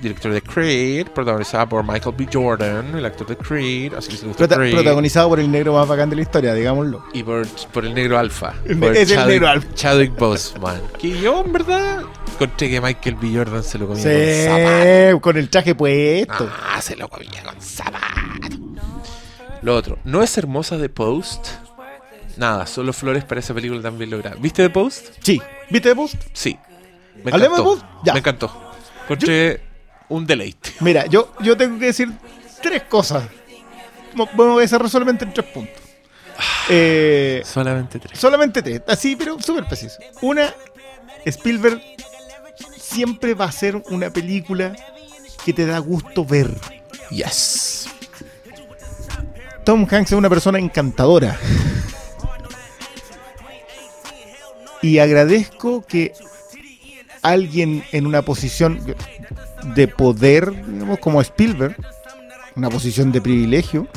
director 0.00 0.32
de 0.32 0.42
Creed, 0.42 1.08
protagonizada 1.08 1.66
por 1.68 1.82
Michael 1.82 2.14
B. 2.16 2.28
Jordan, 2.32 2.94
el 2.96 3.04
actor 3.04 3.26
de 3.26 3.36
Creed, 3.36 3.94
así 3.94 4.10
que 4.10 4.16
se 4.16 4.26
gusta 4.26 4.44
Prota- 4.46 4.56
Creed, 4.56 4.74
protagonizado 4.74 5.28
por 5.28 5.40
el 5.40 5.50
negro 5.50 5.74
más 5.74 5.88
bacán 5.88 6.10
de 6.10 6.16
la 6.16 6.22
historia, 6.22 6.54
digámoslo. 6.54 7.04
y 7.12 7.22
por, 7.22 7.46
por 7.72 7.84
el 7.84 7.94
negro 7.94 8.18
alfa. 8.18 8.54
El- 8.64 8.78
por 8.78 8.96
es 8.96 9.10
el 9.10 9.16
Chadwick- 9.18 9.26
negro 9.28 9.48
alfa. 9.48 9.74
Chadwick 9.74 10.16
Boseman. 10.18 10.80
Que 10.98 11.18
yo, 11.20 11.42
en 11.44 11.52
verdad, 11.52 12.02
encontré 12.32 12.70
que 12.70 12.80
Michael 12.80 13.14
B. 13.16 13.30
Jordan 13.34 13.62
se 13.62 13.78
lo 13.78 13.86
comía 13.88 14.02
con 14.04 14.12
Sí, 14.12 14.44
zapato. 14.46 15.20
con 15.20 15.36
el 15.36 15.48
traje 15.50 15.74
puesto. 15.74 16.50
Ah, 16.74 16.80
se 16.82 16.96
lo 16.96 17.08
comía 17.08 17.42
con 17.44 17.60
zapato. 17.60 18.00
Lo 19.62 19.74
otro, 19.74 19.98
¿no 20.04 20.22
es 20.22 20.36
hermosa 20.38 20.78
The 20.78 20.88
Post? 20.88 21.48
Nada, 22.36 22.66
solo 22.66 22.92
flores 22.92 23.24
para 23.24 23.40
esa 23.40 23.54
película 23.54 23.80
también 23.80 24.10
lograda. 24.10 24.36
¿Viste 24.38 24.62
The 24.62 24.70
Post? 24.70 25.06
Sí. 25.22 25.40
¿Viste 25.70 25.88
de 25.88 25.96
post? 25.96 26.16
Sí. 26.34 26.56
Me 27.24 27.32
¿Hablemos 27.32 27.58
encantó. 27.58 27.74
de 27.74 27.80
Post? 27.80 28.04
Ya. 28.04 28.12
Me 28.12 28.18
encantó. 28.18 28.72
Encontré 29.04 29.60
un 30.08 30.26
deleite. 30.26 30.72
Mira, 30.80 31.06
yo, 31.06 31.32
yo 31.40 31.56
tengo 31.56 31.78
que 31.78 31.86
decir 31.86 32.10
tres 32.62 32.82
cosas. 32.84 33.24
Voy 34.34 34.64
a 34.64 34.68
cerrar 34.68 34.88
solamente 34.88 35.24
en 35.24 35.32
tres 35.34 35.46
puntos. 35.46 35.74
Eh, 36.68 37.42
Solamente 37.44 37.98
tres. 37.98 38.18
solamente 38.18 38.60
tres, 38.62 38.82
así, 38.88 39.16
pero 39.16 39.40
súper 39.40 39.64
preciso. 39.66 39.96
Una, 40.20 40.52
Spielberg 41.24 41.80
siempre 42.76 43.32
va 43.34 43.46
a 43.46 43.52
ser 43.52 43.76
una 43.88 44.10
película 44.10 44.74
que 45.44 45.52
te 45.54 45.64
da 45.64 45.78
gusto 45.78 46.24
ver. 46.24 46.50
Yes. 47.10 47.88
Tom 49.64 49.86
Hanks 49.90 50.12
es 50.12 50.18
una 50.18 50.28
persona 50.28 50.58
encantadora. 50.58 51.38
Y 54.82 54.98
agradezco 54.98 55.82
que 55.82 56.12
alguien 57.22 57.84
en 57.92 58.06
una 58.06 58.22
posición 58.22 58.94
de 59.74 59.88
poder, 59.88 60.50
digamos, 60.66 60.98
como 60.98 61.20
Spielberg, 61.20 61.76
una 62.54 62.70
posición 62.70 63.12
de 63.12 63.20
privilegio, 63.20 63.88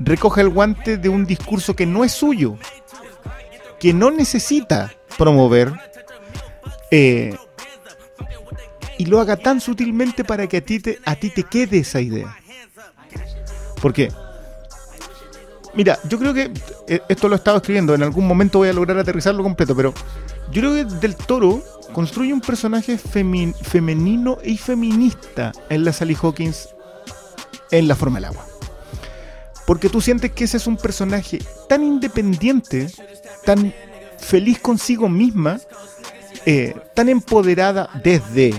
recoja 0.00 0.40
el 0.40 0.48
guante 0.48 0.96
de 0.96 1.08
un 1.08 1.24
discurso 1.24 1.76
que 1.76 1.86
no 1.86 2.04
es 2.04 2.12
suyo, 2.12 2.56
que 3.78 3.92
no 3.92 4.10
necesita 4.10 4.92
promover, 5.16 5.72
eh, 6.90 7.36
y 8.98 9.06
lo 9.06 9.20
haga 9.20 9.36
tan 9.36 9.60
sutilmente 9.60 10.24
para 10.24 10.46
que 10.46 10.58
a 10.58 10.60
ti 10.60 10.80
te, 10.80 10.98
a 11.04 11.16
ti 11.16 11.30
te 11.30 11.42
quede 11.42 11.78
esa 11.78 12.00
idea. 12.00 12.36
¿Por 13.80 13.92
qué? 13.92 14.10
Mira, 15.74 15.98
yo 16.08 16.18
creo 16.18 16.32
que 16.32 16.52
eh, 16.86 17.00
esto 17.08 17.28
lo 17.28 17.34
he 17.34 17.38
estado 17.38 17.56
escribiendo, 17.56 17.94
en 17.94 18.02
algún 18.02 18.26
momento 18.26 18.58
voy 18.58 18.68
a 18.68 18.72
lograr 18.72 18.96
aterrizarlo 18.96 19.42
completo, 19.42 19.74
pero 19.74 19.92
yo 20.50 20.60
creo 20.60 20.74
que 20.74 20.84
Del 20.84 21.16
Toro 21.16 21.62
construye 21.92 22.32
un 22.32 22.40
personaje 22.40 22.98
femi- 22.98 23.54
femenino 23.54 24.38
y 24.44 24.56
feminista 24.56 25.52
en 25.68 25.84
la 25.84 25.92
Sally 25.92 26.16
Hawkins 26.20 26.68
en 27.70 27.88
La 27.88 27.94
Forma 27.96 28.18
del 28.18 28.26
Agua. 28.26 28.46
Porque 29.66 29.88
tú 29.88 30.00
sientes 30.00 30.32
que 30.32 30.44
ese 30.44 30.58
es 30.58 30.66
un 30.66 30.76
personaje 30.76 31.38
tan 31.68 31.82
independiente, 31.82 32.88
tan 33.44 33.72
feliz 34.18 34.58
consigo 34.60 35.08
misma, 35.08 35.58
eh, 36.46 36.74
tan 36.94 37.08
empoderada 37.08 37.88
desde 38.02 38.52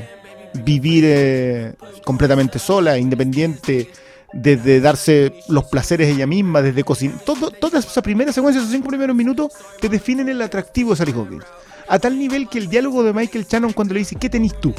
vivir 0.64 1.04
eh, 1.06 1.74
completamente 2.04 2.58
sola, 2.58 2.98
independiente, 2.98 3.92
desde 4.34 4.82
darse 4.82 5.34
los 5.48 5.66
placeres 5.66 6.10
ella 6.10 6.26
misma, 6.26 6.62
desde 6.62 6.84
cocinar. 6.84 7.20
Todo, 7.20 7.52
toda 7.52 7.80
esa 7.80 8.02
primera 8.02 8.34
secuencia, 8.34 8.60
esos 8.60 8.72
cinco 8.74 8.88
primeros 8.88 9.16
minutos, 9.16 9.52
te 9.80 9.88
definen 9.90 10.28
el 10.30 10.42
atractivo 10.42 10.92
de 10.92 10.96
Sally 10.96 11.12
Hawkins. 11.12 11.46
A 11.88 12.00
tal 12.00 12.18
nivel 12.18 12.50
que 12.50 12.58
el 12.58 12.68
diálogo 12.68 13.04
de 13.04 13.14
Michael 13.14 13.46
Shannon 13.46 13.74
cuando 13.74 13.94
le 13.94 14.00
dice, 14.00 14.16
¿qué 14.16 14.30
tenés 14.30 14.60
tú? 14.60 14.74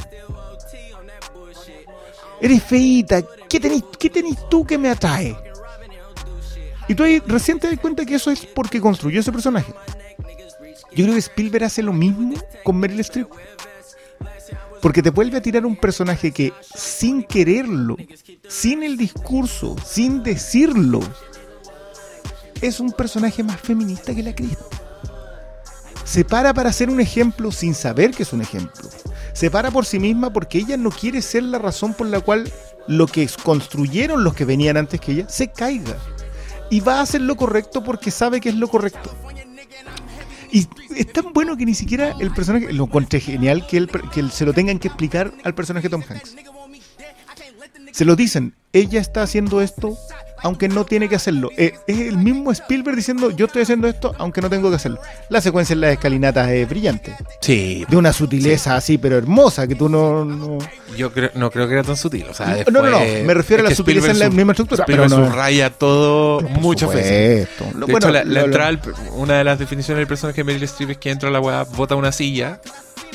Eres 2.40 2.62
feíta, 2.62 3.22
¿qué 3.48 3.60
tenés, 3.60 3.82
¿qué 3.98 4.10
tú 4.50 4.66
que 4.66 4.76
me 4.76 4.90
atrae? 4.90 5.36
Y 6.88 6.94
tú 6.94 7.02
ahí 7.02 7.20
recién 7.26 7.58
te 7.58 7.68
das 7.68 7.78
cuenta 7.78 8.04
que 8.04 8.14
eso 8.14 8.30
es 8.30 8.44
porque 8.46 8.80
construyó 8.80 9.20
ese 9.20 9.32
personaje. 9.32 9.72
Yo 10.92 11.04
creo 11.04 11.12
que 11.12 11.20
Spielberg 11.20 11.64
hace 11.64 11.82
lo 11.82 11.92
mismo 11.92 12.34
con 12.64 12.78
Meryl 12.78 13.00
Streep. 13.00 13.28
Porque 14.80 15.02
te 15.02 15.10
vuelve 15.10 15.38
a 15.38 15.42
tirar 15.42 15.66
un 15.66 15.76
personaje 15.76 16.30
que 16.30 16.52
sin 16.74 17.24
quererlo, 17.24 17.96
sin 18.48 18.82
el 18.82 18.96
discurso, 18.96 19.74
sin 19.84 20.22
decirlo, 20.22 21.00
es 22.60 22.78
un 22.78 22.92
personaje 22.92 23.42
más 23.42 23.60
feminista 23.60 24.14
que 24.14 24.22
la 24.22 24.34
Cristo. 24.34 24.68
Se 26.06 26.24
para 26.24 26.54
para 26.54 26.72
ser 26.72 26.88
un 26.88 27.00
ejemplo 27.00 27.50
sin 27.50 27.74
saber 27.74 28.12
que 28.12 28.22
es 28.22 28.32
un 28.32 28.40
ejemplo. 28.40 28.88
Se 29.32 29.50
para 29.50 29.72
por 29.72 29.84
sí 29.84 29.98
misma 29.98 30.32
porque 30.32 30.58
ella 30.58 30.76
no 30.76 30.90
quiere 30.90 31.20
ser 31.20 31.42
la 31.42 31.58
razón 31.58 31.94
por 31.94 32.06
la 32.06 32.20
cual 32.20 32.50
lo 32.86 33.08
que 33.08 33.28
construyeron 33.42 34.22
los 34.22 34.32
que 34.32 34.44
venían 34.44 34.76
antes 34.76 35.00
que 35.00 35.12
ella 35.12 35.28
se 35.28 35.50
caiga. 35.50 35.96
Y 36.70 36.78
va 36.78 36.98
a 36.98 37.02
hacer 37.02 37.22
lo 37.22 37.36
correcto 37.36 37.82
porque 37.82 38.12
sabe 38.12 38.40
que 38.40 38.50
es 38.50 38.54
lo 38.54 38.68
correcto. 38.68 39.10
Y 40.52 40.68
es 40.96 41.12
tan 41.12 41.32
bueno 41.32 41.56
que 41.56 41.66
ni 41.66 41.74
siquiera 41.74 42.14
el 42.20 42.32
personaje. 42.32 42.72
Lo 42.72 42.84
encontré 42.84 43.18
genial 43.18 43.66
que, 43.66 43.76
él, 43.76 43.90
que 44.12 44.28
se 44.28 44.46
lo 44.46 44.52
tengan 44.52 44.78
que 44.78 44.86
explicar 44.86 45.32
al 45.42 45.56
personaje 45.56 45.88
Tom 45.88 46.04
Hanks. 46.08 46.36
Se 47.90 48.04
lo 48.04 48.14
dicen, 48.14 48.54
ella 48.72 49.00
está 49.00 49.22
haciendo 49.22 49.60
esto 49.60 49.98
aunque 50.42 50.68
no 50.68 50.84
tiene 50.84 51.08
que 51.08 51.16
hacerlo. 51.16 51.50
Eh, 51.56 51.74
es 51.86 51.98
el 52.00 52.18
mismo 52.18 52.52
Spielberg 52.52 52.96
diciendo, 52.96 53.30
yo 53.30 53.46
estoy 53.46 53.62
haciendo 53.62 53.88
esto 53.88 54.14
aunque 54.18 54.40
no 54.40 54.50
tengo 54.50 54.70
que 54.70 54.76
hacerlo. 54.76 54.98
La 55.28 55.40
secuencia 55.40 55.74
en 55.74 55.80
las 55.80 55.92
escalinatas 55.92 56.48
es 56.50 56.68
brillante. 56.68 57.14
Sí. 57.40 57.84
De 57.88 57.96
una 57.96 58.12
sutileza 58.12 58.76
así, 58.76 58.98
pero 58.98 59.16
hermosa, 59.16 59.66
que 59.66 59.74
tú 59.74 59.88
no... 59.88 60.24
no- 60.24 60.58
Yo 60.96 61.12
creo, 61.12 61.30
no 61.34 61.50
creo 61.50 61.66
que 61.66 61.74
era 61.74 61.82
tan 61.82 61.96
sutil. 61.96 62.26
O 62.30 62.34
sea, 62.34 62.46
No, 62.48 62.54
después, 62.56 62.74
no, 62.74 62.82
no, 62.90 62.98
me 62.98 63.34
refiero 63.34 63.66
a 63.66 63.70
la 63.70 63.74
sutileza 63.74 64.10
en 64.10 64.18
la 64.18 64.30
misma 64.30 64.52
estructura, 64.52 64.82
Spielberg 64.84 65.08
pero 65.10 65.20
no- 65.22 65.28
subraya 65.30 65.70
todo 65.70 66.40
muchas 66.40 66.92
veces. 66.94 67.48
De 67.58 67.72
Bueno, 67.80 67.98
hecho, 67.98 68.10
la, 68.10 68.24
la 68.24 68.40
lo- 68.40 68.46
entrada, 68.46 68.78
una 69.14 69.34
de 69.38 69.44
las 69.44 69.58
definiciones 69.58 69.98
del 70.00 70.06
personaje 70.06 70.36
de 70.40 70.44
Meryl 70.44 70.62
Streep 70.64 70.90
es 70.90 70.98
que 70.98 71.10
entra 71.10 71.28
a 71.28 71.32
la 71.32 71.40
weá, 71.40 71.64
bota 71.64 71.94
una 71.94 72.12
silla, 72.12 72.60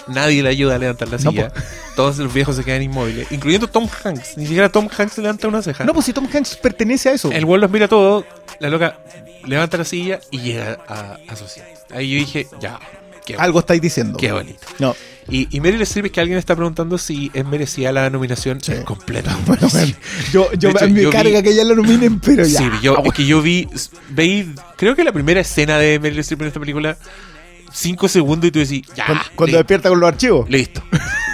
nadie 0.07 0.41
le 0.43 0.49
ayuda 0.49 0.75
a 0.75 0.77
levantar 0.77 1.07
la 1.09 1.17
No, 1.17 1.31
silla, 1.31 1.51
todos 1.95 2.17
los 2.17 2.33
viejos 2.33 2.55
se 2.55 2.63
quedan 2.63 2.81
inmóviles, 2.81 3.31
incluyendo 3.31 3.67
Tom 3.67 3.87
Hanks. 4.03 4.37
Ni 4.37 4.45
siquiera 4.45 4.69
Tom 4.69 4.87
Hanks 4.95 5.17
levanta 5.17 5.47
una 5.47 5.61
ceja. 5.61 5.83
No, 5.83 5.93
pues 5.93 6.05
si 6.05 6.13
Tom 6.13 6.27
Hanks 6.33 6.55
pertenece 6.57 7.09
a 7.09 7.13
eso. 7.13 7.31
El 7.31 7.45
weón 7.45 7.61
los 7.61 7.71
mira 7.71 7.87
todo, 7.87 8.25
la 8.59 8.69
loca 8.69 8.99
levanta 9.45 9.77
la 9.77 9.85
silla 9.85 10.19
y 10.31 10.39
llega 10.39 10.79
a, 10.87 11.17
a 11.27 11.35
su 11.35 11.45
asiento. 11.45 11.71
Ahí 11.93 12.11
yo 12.11 12.17
dije, 12.19 12.47
ya, 12.59 12.79
qué, 13.25 13.35
Algo 13.35 13.59
estáis 13.59 13.81
diciendo. 13.81 14.17
qué 14.17 14.31
bonito. 14.31 14.59
No, 14.79 14.95
Y, 15.29 15.47
y 15.55 15.59
Meryl 15.61 15.81
Streep 15.81 16.05
es 16.07 16.11
que 16.11 16.21
alguien 16.21 16.37
está 16.39 16.55
preguntando 16.55 16.97
si 16.97 17.29
es 17.33 17.45
merecida 17.45 17.91
la 17.91 18.09
nominación 18.09 18.59
completa. 18.85 19.37
bueno, 19.45 19.67
bueno, 19.71 19.93
yo, 20.31 20.51
yo, 20.53 20.69
hecho, 20.69 20.87
me 20.89 21.01
yo 21.03 21.09
carga 21.11 21.39
vi- 21.41 21.43
que 21.49 21.55
ya 21.55 21.63
lo 21.63 21.75
nominen, 21.75 22.19
pero 22.19 22.45
ya. 22.45 22.59
Sí, 22.59 22.69
yo, 22.81 22.97
es 23.03 23.13
que 23.13 23.25
yo 23.25 23.41
vi, 23.41 23.67
veí, 24.09 24.53
creo 24.77 24.95
que 24.95 25.03
la 25.03 25.11
primera 25.11 25.41
escena 25.41 25.77
de 25.77 25.99
Meryl 25.99 26.19
Streep 26.19 26.41
en 26.41 26.47
esta 26.47 26.59
película, 26.59 26.97
cinco 27.73 28.07
segundos 28.07 28.47
y 28.47 28.51
tú 28.51 28.59
decís, 28.59 28.83
ya, 28.95 29.05
Cuando, 29.05 29.23
cuando 29.35 29.57
despierta 29.57 29.89
con 29.89 29.99
los 29.99 30.07
archivos. 30.09 30.49
listo. 30.49 30.81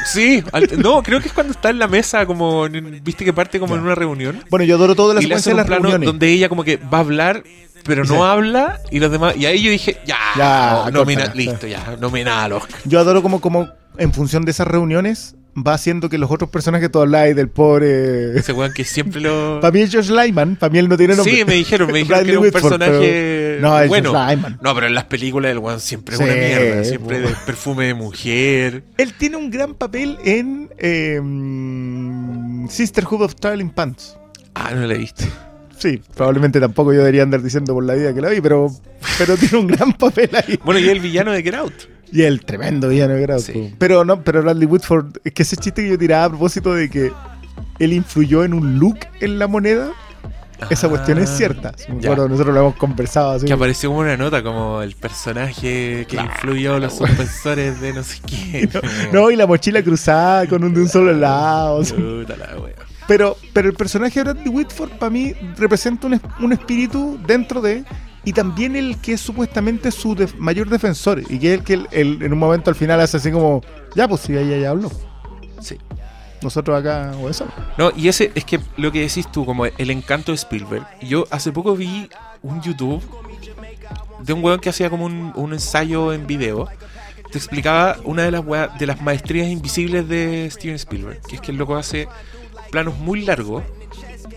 Sí, 0.07 0.41
al- 0.53 0.69
no, 0.81 1.03
creo 1.03 1.19
que 1.19 1.27
es 1.27 1.34
cuando 1.34 1.51
está 1.51 1.69
en 1.69 1.80
la 1.80 1.88
mesa, 1.89 2.26
como, 2.26 2.65
en- 2.65 3.01
viste 3.03 3.26
que 3.26 3.34
parte 3.34 3.59
como 3.59 3.76
en 3.76 3.81
una 3.81 3.93
reunión. 3.93 4.41
Bueno, 4.49 4.64
yo 4.64 4.76
adoro 4.76 4.95
toda 4.95 5.14
la 5.14 5.22
secuencia 5.22 5.51
de 5.51 5.57
las 5.57 5.65
plano 5.65 5.81
reuniones. 5.84 6.07
donde 6.07 6.30
ella 6.31 6.47
como 6.47 6.64
que 6.64 6.77
va 6.77 6.99
a 6.99 7.01
hablar, 7.01 7.43
pero 7.84 8.05
no 8.05 8.14
Sí. 8.14 8.22
habla, 8.22 8.80
y 8.89 8.99
los 8.99 9.11
demás, 9.11 9.35
y 9.35 9.45
ahí 9.47 9.61
yo 9.61 9.69
dije, 9.69 9.97
ya, 10.05 10.15
Ya, 10.38 10.84
no, 10.93 11.03
nomina- 11.03 11.34
listo, 11.35 11.68
ya, 11.68 11.97
nominada 11.99 12.45
al 12.45 12.53
Oscar. 12.53 12.80
Yo 12.85 13.01
adoro 13.01 13.22
como, 13.22 13.41
como 13.41 13.68
en 13.97 14.14
función 14.14 14.45
de 14.45 14.51
esas 14.51 14.65
reuniones 14.68 15.35
va 15.65 15.73
haciendo 15.73 16.09
que 16.09 16.17
los 16.17 16.29
otros 16.29 16.49
personajes 16.49 16.91
tú 16.91 16.99
habláis 16.99 17.35
del 17.35 17.49
pobre... 17.49 18.38
Ese 18.38 18.53
weón 18.53 18.73
que 18.73 18.84
siempre 18.84 19.21
lo... 19.21 19.59
Para 19.61 19.71
mí 19.71 19.81
es 19.81 19.93
Josh 19.93 20.09
Lyman, 20.09 20.55
para 20.55 20.71
mí 20.71 20.79
él 20.79 20.88
no 20.89 20.97
tiene 20.97 21.15
nombre. 21.15 21.34
Sí, 21.34 21.45
me 21.45 21.53
dijeron, 21.53 21.91
me 21.91 21.99
dijeron 21.99 22.23
que 22.23 22.29
era 22.31 22.39
un 22.39 22.45
Whitford, 22.45 22.61
personaje 22.61 23.57
No, 23.61 23.79
es 23.79 23.88
bueno. 23.89 24.11
Josh 24.13 24.29
Lyman. 24.29 24.59
No, 24.61 24.75
pero 24.75 24.88
en 24.88 24.95
las 24.95 25.05
películas 25.05 25.51
el 25.51 25.59
weón 25.59 25.79
siempre 25.79 26.15
es 26.15 26.19
Sí, 26.19 26.23
una 26.25 26.34
mierda, 26.34 26.84
siempre 26.84 27.21
po. 27.21 27.29
de 27.29 27.35
perfume 27.45 27.85
de 27.88 27.93
mujer. 27.93 28.84
Él 28.97 29.13
tiene 29.13 29.38
un 29.38 29.49
gran 29.49 29.73
papel 29.73 30.17
en 30.23 30.69
eh, 30.77 31.19
mm, 31.21 32.67
Sisterhood 32.69 33.23
of 33.23 33.35
Traveling 33.35 33.69
Pants. 33.69 34.17
Ah, 34.53 34.71
no 34.73 34.85
la 34.85 34.93
he 34.93 34.97
visto. 34.97 35.23
Sí, 35.77 36.01
probablemente 36.15 36.59
tampoco 36.59 36.91
yo 36.91 36.99
debería 36.99 37.21
andar 37.23 37.41
diciendo 37.43 37.73
por 37.73 37.84
la 37.84 37.93
vida 37.93 38.13
que 38.13 38.21
la 38.21 38.29
vi, 38.29 38.41
pero, 38.41 38.71
pero 39.17 39.38
tiene 39.38 39.57
un 39.57 39.67
gran 39.67 39.93
papel 39.97 40.29
ahí. 40.34 40.59
Bueno, 40.63 40.79
y 40.79 40.89
el 40.89 40.99
villano 40.99 41.31
de 41.31 41.43
Get 41.43 41.53
Out. 41.53 41.73
Y 42.11 42.23
el 42.23 42.45
tremendo 42.45 42.89
villano 42.89 43.15
de. 43.15 43.39
Sí. 43.39 43.73
Pero 43.77 44.05
no, 44.05 44.21
pero 44.23 44.41
Bradley 44.41 44.65
Whitford, 44.67 45.17
es 45.23 45.34
que 45.34 45.43
ese 45.43 45.57
chiste 45.57 45.84
que 45.84 45.89
yo 45.89 45.97
tiraba 45.97 46.25
a 46.25 46.29
propósito 46.29 46.73
de 46.73 46.89
que 46.89 47.11
él 47.79 47.93
influyó 47.93 48.43
en 48.43 48.53
un 48.53 48.79
look 48.79 48.99
en 49.19 49.39
la 49.39 49.47
moneda. 49.47 49.89
Esa 50.71 50.89
cuestión 50.89 51.19
es 51.19 51.29
Ah, 51.29 51.35
cierta. 51.38 51.73
Acuerdo, 51.88 52.27
nosotros 52.27 52.51
lo 52.55 52.61
hemos 52.61 52.75
conversado 52.77 53.31
así. 53.34 53.45
Que 53.45 53.53
apareció 53.53 53.89
como 53.89 54.01
una 54.01 54.17
nota, 54.17 54.41
como 54.41 54.81
el 54.81 54.95
personaje 54.95 56.05
que 56.09 56.15
Claro. 56.15 56.29
influyó 56.34 56.79
los 56.79 56.93
suspensores 56.97 57.79
de 57.79 57.93
no 57.93 58.01
sé 58.01 58.19
quién. 58.25 58.69
No, 59.13 59.29
y 59.29 59.35
la 59.35 59.45
mochila 59.45 59.84
cruzada 59.84 60.47
con 60.47 60.63
un 60.63 60.73
de 60.73 60.81
un 60.81 60.89
solo 60.89 61.13
lado. 61.13 61.84
Pero, 63.07 63.38
pero 63.53 63.69
el 63.69 63.75
personaje 63.75 64.19
de 64.19 64.23
Bradley 64.34 64.49
Whitford 64.49 64.91
para 64.97 65.09
mí 65.11 65.34
representa 65.57 66.07
un, 66.07 66.19
un 66.41 66.53
espíritu 66.53 67.19
dentro 67.27 67.61
de. 67.61 67.84
Y 68.28 68.34
también 68.34 68.76
el 68.76 68.98
que 68.99 69.14
es 69.14 69.22
supuestamente 69.22 69.90
su 69.90 70.14
def- 70.14 70.36
mayor 70.38 70.68
defensor. 70.70 71.22
Y 71.30 71.40
que 71.40 71.54
es 71.54 71.60
el 71.60 71.64
que 71.64 71.74
el- 71.76 71.88
el- 71.91 72.22
en 72.24 72.34
un 72.34 72.40
momento 72.40 72.70
al 72.70 72.76
final 72.76 72.99
hace 72.99 73.16
así 73.18 73.32
como. 73.32 73.62
Ya, 73.95 74.06
pues 74.08 74.20
sí, 74.22 74.36
ahí 74.36 74.60
ya 74.62 74.70
habló. 74.72 74.91
Sí. 75.62 75.78
Nosotros 76.41 76.78
acá, 76.78 77.14
o 77.22 77.30
eso. 77.30 77.48
No, 77.78 77.90
y 77.95 78.10
ese 78.10 78.34
es 78.36 78.44
que 78.44 78.60
lo 78.76 78.91
que 78.91 78.99
decís 78.99 79.32
tú, 79.32 79.45
como 79.45 79.66
el 79.66 79.90
encanto 79.91 80.34
de 80.34 80.36
Spielberg. 80.36 80.86
Yo 81.02 81.24
hace 81.32 81.54
poco 81.54 81.74
vi 81.76 82.10
un 82.44 82.62
YouTube 82.62 83.02
de 84.24 84.34
un 84.34 84.44
weón 84.44 84.60
que 84.60 84.70
hacía 84.70 84.90
como 84.90 85.06
un, 85.06 85.32
un 85.36 85.54
ensayo 85.54 86.12
en 86.12 86.28
video. 86.28 86.68
Te 87.32 87.38
explicaba 87.38 87.95
una 88.04 88.24
de 88.24 88.32
las 88.32 88.44
de 88.78 88.86
las 88.88 89.02
maestrías 89.02 89.48
invisibles 89.48 90.08
de 90.10 90.49
Steven 90.52 90.76
Spielberg, 90.76 91.22
que 91.28 91.36
es 91.38 91.41
que 91.41 91.52
el 91.52 91.58
loco 91.58 91.78
hace 91.78 92.10
planos 92.72 92.98
muy 92.99 93.22
largos, 93.26 93.64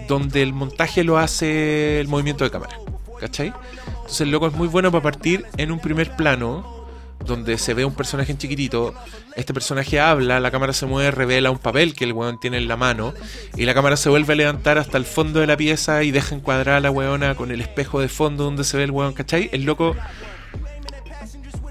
donde 0.06 0.42
el 0.42 0.52
montaje 0.52 1.02
lo 1.02 1.18
hace 1.18 2.00
el 2.00 2.06
movimiento 2.06 2.44
de 2.44 2.50
cámara. 2.52 2.76
¿Cachai? 3.20 3.52
Entonces 3.86 4.22
el 4.22 4.30
loco 4.30 4.46
es 4.46 4.54
muy 4.54 4.66
bueno 4.66 4.90
para 4.90 5.02
partir 5.02 5.44
en 5.58 5.70
un 5.70 5.78
primer 5.78 6.16
plano, 6.16 6.80
donde 7.24 7.58
se 7.58 7.74
ve 7.74 7.84
un 7.84 7.94
personaje 7.94 8.32
en 8.32 8.38
chiquitito, 8.38 8.94
este 9.36 9.52
personaje 9.52 10.00
habla, 10.00 10.40
la 10.40 10.50
cámara 10.50 10.72
se 10.72 10.86
mueve, 10.86 11.10
revela 11.10 11.50
un 11.50 11.58
papel 11.58 11.94
que 11.94 12.04
el 12.04 12.12
weón 12.12 12.40
tiene 12.40 12.56
en 12.56 12.66
la 12.66 12.76
mano, 12.76 13.12
y 13.56 13.64
la 13.64 13.74
cámara 13.74 13.96
se 13.96 14.08
vuelve 14.08 14.32
a 14.32 14.36
levantar 14.36 14.78
hasta 14.78 14.96
el 14.96 15.04
fondo 15.04 15.40
de 15.40 15.46
la 15.46 15.56
pieza 15.56 16.02
y 16.02 16.10
deja 16.10 16.34
encuadrada 16.34 16.78
a 16.78 16.80
la 16.80 16.90
weona 16.90 17.34
con 17.34 17.50
el 17.50 17.60
espejo 17.60 18.00
de 18.00 18.08
fondo 18.08 18.44
donde 18.44 18.64
se 18.64 18.76
ve 18.76 18.84
el 18.84 18.90
weón, 18.90 19.12
¿cachai? 19.12 19.50
El 19.52 19.64
loco... 19.64 19.94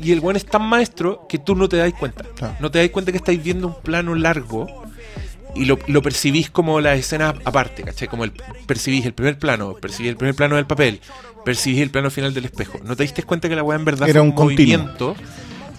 Y 0.02 0.14
el 0.14 0.22
weón 0.22 0.38
es 0.38 0.46
tan 0.46 0.62
maestro 0.62 1.26
que 1.28 1.40
tú 1.40 1.56
no 1.56 1.68
te 1.68 1.76
das 1.76 1.92
cuenta. 1.94 2.24
No 2.62 2.72
te 2.72 2.80
das 2.80 2.90
cuenta 2.90 3.12
que 3.12 3.18
estáis 3.18 3.44
viendo 3.44 3.68
un 3.68 3.82
plano 3.82 4.16
largo 4.16 4.66
y 5.56 5.66
lo, 5.66 5.78
lo 5.88 6.02
percibís 6.02 6.50
como 6.50 6.80
la 6.80 6.96
escena 6.96 7.36
aparte, 7.44 7.84
¿cachai? 7.84 8.08
Como 8.08 8.24
el, 8.24 8.32
percibís 8.66 9.06
el 9.06 9.14
primer 9.14 9.38
plano, 9.38 9.74
percibís 9.74 10.12
el 10.12 10.16
primer 10.16 10.36
plano 10.36 10.56
del 10.56 10.66
papel, 10.66 11.02
percibís 11.50 11.82
el 11.82 11.90
plano 11.90 12.10
final 12.12 12.34
del 12.34 12.46
espejo. 12.46 12.80
No 12.84 12.96
te 12.96 13.04
diste 13.04 13.24
cuenta 13.24 13.50
que 13.50 13.56
la 13.56 13.64
weá 13.64 13.78
en 13.78 13.86
verdad 13.86 14.08
Era 14.10 14.20
fue 14.20 14.30
un 14.30 14.36
continuo. 14.36 14.78
movimiento, 14.80 15.16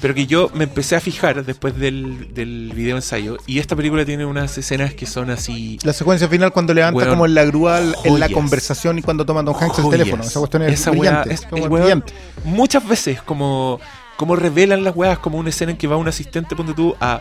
pero 0.00 0.14
que 0.14 0.26
yo 0.26 0.50
me 0.54 0.64
empecé 0.64 0.96
a 0.96 1.00
fijar 1.00 1.44
después 1.44 1.76
del, 1.78 2.32
del 2.34 2.72
video 2.74 2.96
ensayo. 2.96 3.36
Y 3.46 3.58
esta 3.58 3.76
película 3.76 4.04
tiene 4.04 4.24
unas 4.24 4.56
escenas 4.56 4.94
que 4.94 5.06
son 5.06 5.30
así. 5.30 5.78
La 5.82 5.92
secuencia 5.92 6.26
final 6.28 6.52
cuando 6.52 6.72
levanta 6.74 6.96
Weón, 6.96 7.10
como 7.10 7.26
en 7.26 7.34
la 7.34 7.44
grúa 7.44 7.80
en 8.04 8.18
la 8.18 8.28
conversación 8.30 8.98
y 8.98 9.02
cuando 9.02 9.24
toma 9.26 9.42
Don 9.42 9.54
Hanks 9.54 9.78
el 9.78 9.90
teléfono. 9.90 10.22
Esa 10.22 10.38
cuestión 10.40 10.62
es 10.62 10.72
Esa 10.80 10.90
brillante. 10.90 11.28
weá 11.28 11.34
es- 11.34 11.42
es 11.64 11.70
weón-. 11.70 12.04
Muchas 12.44 12.86
veces, 12.88 13.20
como, 13.22 13.78
como 14.16 14.36
revelan 14.36 14.84
las 14.84 14.96
weas, 14.96 15.18
como 15.18 15.38
una 15.38 15.50
escena 15.50 15.72
en 15.72 15.76
que 15.78 15.86
va 15.86 15.96
un 15.96 16.08
asistente, 16.08 16.56
ponte 16.56 16.72
tú, 16.74 16.94
a. 17.00 17.20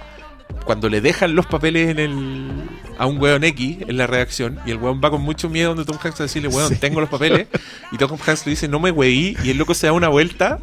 Cuando 0.65 0.89
le 0.89 1.01
dejan 1.01 1.35
los 1.35 1.45
papeles 1.45 1.89
en 1.89 1.99
el 1.99 2.51
a 2.97 3.05
un 3.05 3.17
weón 3.17 3.43
X 3.45 3.77
en 3.87 3.97
la 3.97 4.07
redacción 4.07 4.59
y 4.65 4.71
el 4.71 4.77
weón 4.77 4.99
va 5.03 5.09
con 5.09 5.21
mucho 5.21 5.49
miedo 5.49 5.69
donde 5.73 5.85
Tom 5.85 5.97
Hanks 6.03 6.19
a 6.19 6.23
decirle, 6.23 6.49
weón, 6.49 6.69
Sí. 6.69 6.75
tengo 6.75 6.99
los 6.99 7.09
papeles 7.09 7.47
y 7.91 7.97
Tom 7.97 8.11
Hanks 8.23 8.45
le 8.45 8.51
dice, 8.51 8.67
no 8.67 8.79
me 8.79 8.91
weí 8.91 9.37
y 9.43 9.51
el 9.51 9.57
loco 9.57 9.73
se 9.73 9.87
da 9.87 9.93
una 9.93 10.09
vuelta 10.09 10.59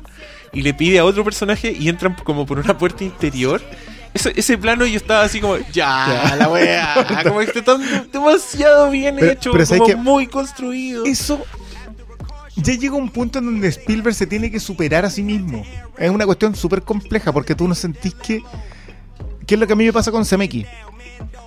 y 0.53 0.63
le 0.63 0.75
pide 0.75 0.99
a 0.99 1.05
otro 1.05 1.25
personaje 1.25 1.73
y 1.73 1.89
entran 1.89 2.15
como 2.25 2.45
por 2.47 2.59
una 2.59 2.77
puerta 2.77 3.05
interior. 3.05 3.63
Ese, 4.15 4.33
ese 4.37 4.57
plano 4.59 4.87
yo 4.87 4.97
estaba 4.97 5.23
así 5.25 5.41
como, 5.41 5.57
ya, 5.73 6.25
Ya. 6.29 6.37
la 6.37 7.23
como 7.25 7.39
que 7.41 7.59
está 7.59 7.77
demasiado 8.13 8.91
bien 8.91 9.17
Pero- 9.19 9.33
hecho, 9.33 9.53
pero 9.53 9.67
¿sabes 9.67 9.83
como 9.93 10.03
muy 10.03 10.27
construido. 10.27 11.05
Eso 11.05 11.45
ya 12.57 12.75
llega 12.75 12.95
un 12.95 13.11
punto 13.11 13.39
en 13.39 13.47
donde 13.47 13.69
Spielberg 13.69 14.15
se 14.15 14.27
tiene 14.27 14.51
que 14.51 14.61
superar 14.61 15.05
a 15.05 15.11
sí 15.11 15.23
mismo. 15.23 15.65
Es 15.99 16.11
una 16.11 16.25
cuestión 16.27 16.55
súper 16.55 16.83
compleja 16.83 17.33
porque 17.33 17.55
tú 17.55 17.67
no 17.69 17.75
sentís 17.75 18.15
que. 18.15 18.43
¿Qué 19.47 19.55
es 19.55 19.61
lo 19.61 19.67
que 19.67 19.75
a 19.75 19.77
mí 19.77 19.85
me 19.85 19.93
pasa 19.93 20.11
con 20.11 20.25
Zemeki? 20.25 20.67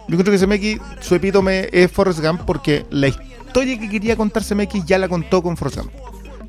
Yo 0.08 0.18
creo 0.18 0.32
que 0.32 0.38
Zemeki, 0.38 0.80
su 1.02 1.16
epítome 1.16 1.68
es 1.72 1.92
Forrest 1.92 2.22
Gump 2.22 2.42
porque 2.46 2.86
la 2.90 3.10
historia 3.10 3.78
que 3.78 3.90
quería 3.90 4.16
contar 4.16 4.44
Zemeki 4.44 4.84
ya 4.86 4.98
la 4.98 5.10
contó 5.10 5.44
con 5.44 5.58
Forrest 5.58 5.80
Gump. 5.80 5.92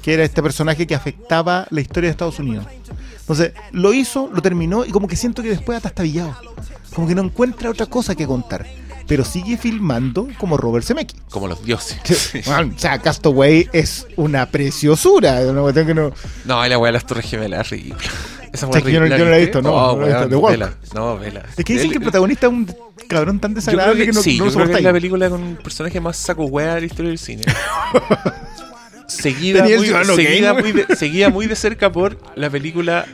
Que 0.00 0.14
era 0.14 0.24
este 0.24 0.42
personaje 0.42 0.86
que 0.86 0.94
afectaba 0.94 1.66
la 1.70 1.80
historia 1.80 2.08
de 2.08 2.12
Estados 2.12 2.38
Unidos. 2.38 2.66
Entonces, 3.18 3.52
lo 3.72 3.92
hizo, 3.92 4.30
lo 4.32 4.40
terminó 4.40 4.84
y 4.84 4.90
como 4.90 5.08
que 5.08 5.16
siento 5.16 5.42
que 5.42 5.50
después 5.50 5.76
hasta 5.76 5.88
está 5.88 6.04
villado. 6.04 6.36
Como 6.94 7.06
que 7.06 7.14
no 7.14 7.22
encuentra 7.22 7.68
otra 7.68 7.86
cosa 7.86 8.14
que 8.14 8.26
contar. 8.26 8.66
Pero 9.06 9.24
sigue 9.24 9.56
filmando 9.56 10.28
como 10.38 10.56
Robert 10.56 10.86
Zemeckis. 10.86 11.20
Como 11.30 11.48
los 11.48 11.64
dioses. 11.64 11.98
Bueno, 12.46 12.72
o 12.74 12.78
sea, 12.78 12.98
Castaway 13.00 13.68
es 13.72 14.06
una 14.16 14.46
preciosura. 14.46 15.40
Una 15.40 15.62
cuestión 15.62 15.86
que 15.86 15.94
no. 15.94 16.12
No, 16.44 16.66
la 16.66 16.78
weá 16.78 16.88
de 16.88 16.92
las 16.92 17.06
Torres 17.06 17.28
Gemelas 17.28 17.66
es 17.66 17.70
ridícula. 17.70 18.08
Esa 18.52 18.68
que 18.70 18.92
yo 18.92 19.00
no- 19.00 19.06
yo 19.06 19.18
no 19.24 19.30
la 19.30 19.36
he 19.38 19.40
visto, 19.40 19.62
no, 19.62 19.72
Oh, 19.72 19.96
no 19.96 20.06
la 20.06 20.22
he 20.22 20.26
visto, 20.26 20.42
vela. 20.46 20.74
No, 20.94 21.18
vela. 21.18 21.42
Es 21.56 21.64
que 21.64 21.72
dicen 21.74 21.86
El- 21.86 21.92
que 21.92 21.98
el 21.98 22.02
protagonista 22.02 22.46
es 22.46 22.52
un 22.52 22.74
cabrón 23.08 23.38
tan 23.40 23.54
desagradable 23.54 24.00
que, 24.00 24.06
que, 24.06 24.12
no, 24.12 24.22
sí, 24.22 24.38
no 24.38 24.46
yo 24.46 24.52
creo 24.54 24.66
que 24.68 24.74
es 24.74 24.82
la 24.82 24.92
película 24.92 25.30
con 25.30 25.42
un 25.42 25.56
personaje 25.56 26.00
más 26.00 26.16
saco 26.16 26.44
weá 26.44 26.74
de 26.74 26.80
la 26.80 26.86
historia 26.86 27.08
del 27.10 27.18
cine. 27.18 27.42
seguida, 29.06 29.64
muy, 29.64 29.86
seguida, 30.14 30.54
muy 30.54 30.72
de, 30.72 30.96
seguida 30.96 31.28
muy 31.30 31.46
de 31.46 31.56
cerca 31.56 31.90
por 31.90 32.16
la 32.36 32.48
película 32.50 33.06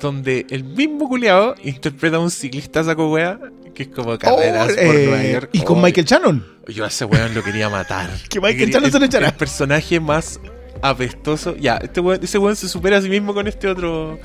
donde 0.00 0.46
el 0.50 0.64
mismo 0.64 1.08
culiao 1.08 1.54
interpreta 1.64 2.16
a 2.16 2.20
un 2.20 2.30
ciclista 2.30 2.82
saco 2.84 3.10
weá 3.10 3.38
que 3.74 3.84
es 3.84 3.88
como 3.90 4.18
carreras 4.18 4.70
Oh, 4.72 4.74
por 4.86 4.94
eh, 4.96 5.06
Nueva 5.06 5.22
York. 5.24 5.50
y 5.52 5.60
con 5.62 5.78
Oh, 5.78 5.82
Michael 5.82 6.06
Shannon. 6.06 6.44
Yo 6.68 6.84
a 6.84 6.88
ese 6.88 7.04
weón 7.04 7.34
lo 7.34 7.42
quería 7.44 7.68
matar. 7.68 8.10
Que 8.28 8.40
Michael 8.40 8.58
Quería- 8.58 8.72
Shannon 8.74 8.90
se 8.92 8.98
lo 8.98 9.04
el- 9.04 9.08
echará. 9.08 9.26
El 9.28 9.34
personaje 9.34 10.00
más 10.00 10.40
apestoso. 10.82 11.54
Ya, 11.56 11.76
este 11.76 12.00
weón, 12.00 12.18
ese 12.22 12.38
weón 12.38 12.56
se 12.56 12.68
supera 12.68 12.96
a 12.98 13.02
sí 13.02 13.08
mismo 13.08 13.34
con 13.34 13.46
este 13.46 13.68
otro. 13.68 14.18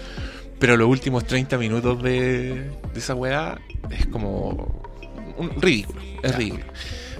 Pero 0.59 0.77
los 0.77 0.87
últimos 0.87 1.25
30 1.25 1.57
minutos 1.57 2.01
de, 2.01 2.53
de 2.93 2.99
esa 2.99 3.15
weá 3.15 3.59
es 3.89 4.05
como. 4.07 4.81
Un, 5.37 5.49
ridículo. 5.61 6.01
Es 6.21 6.35
ridículo. 6.35 6.63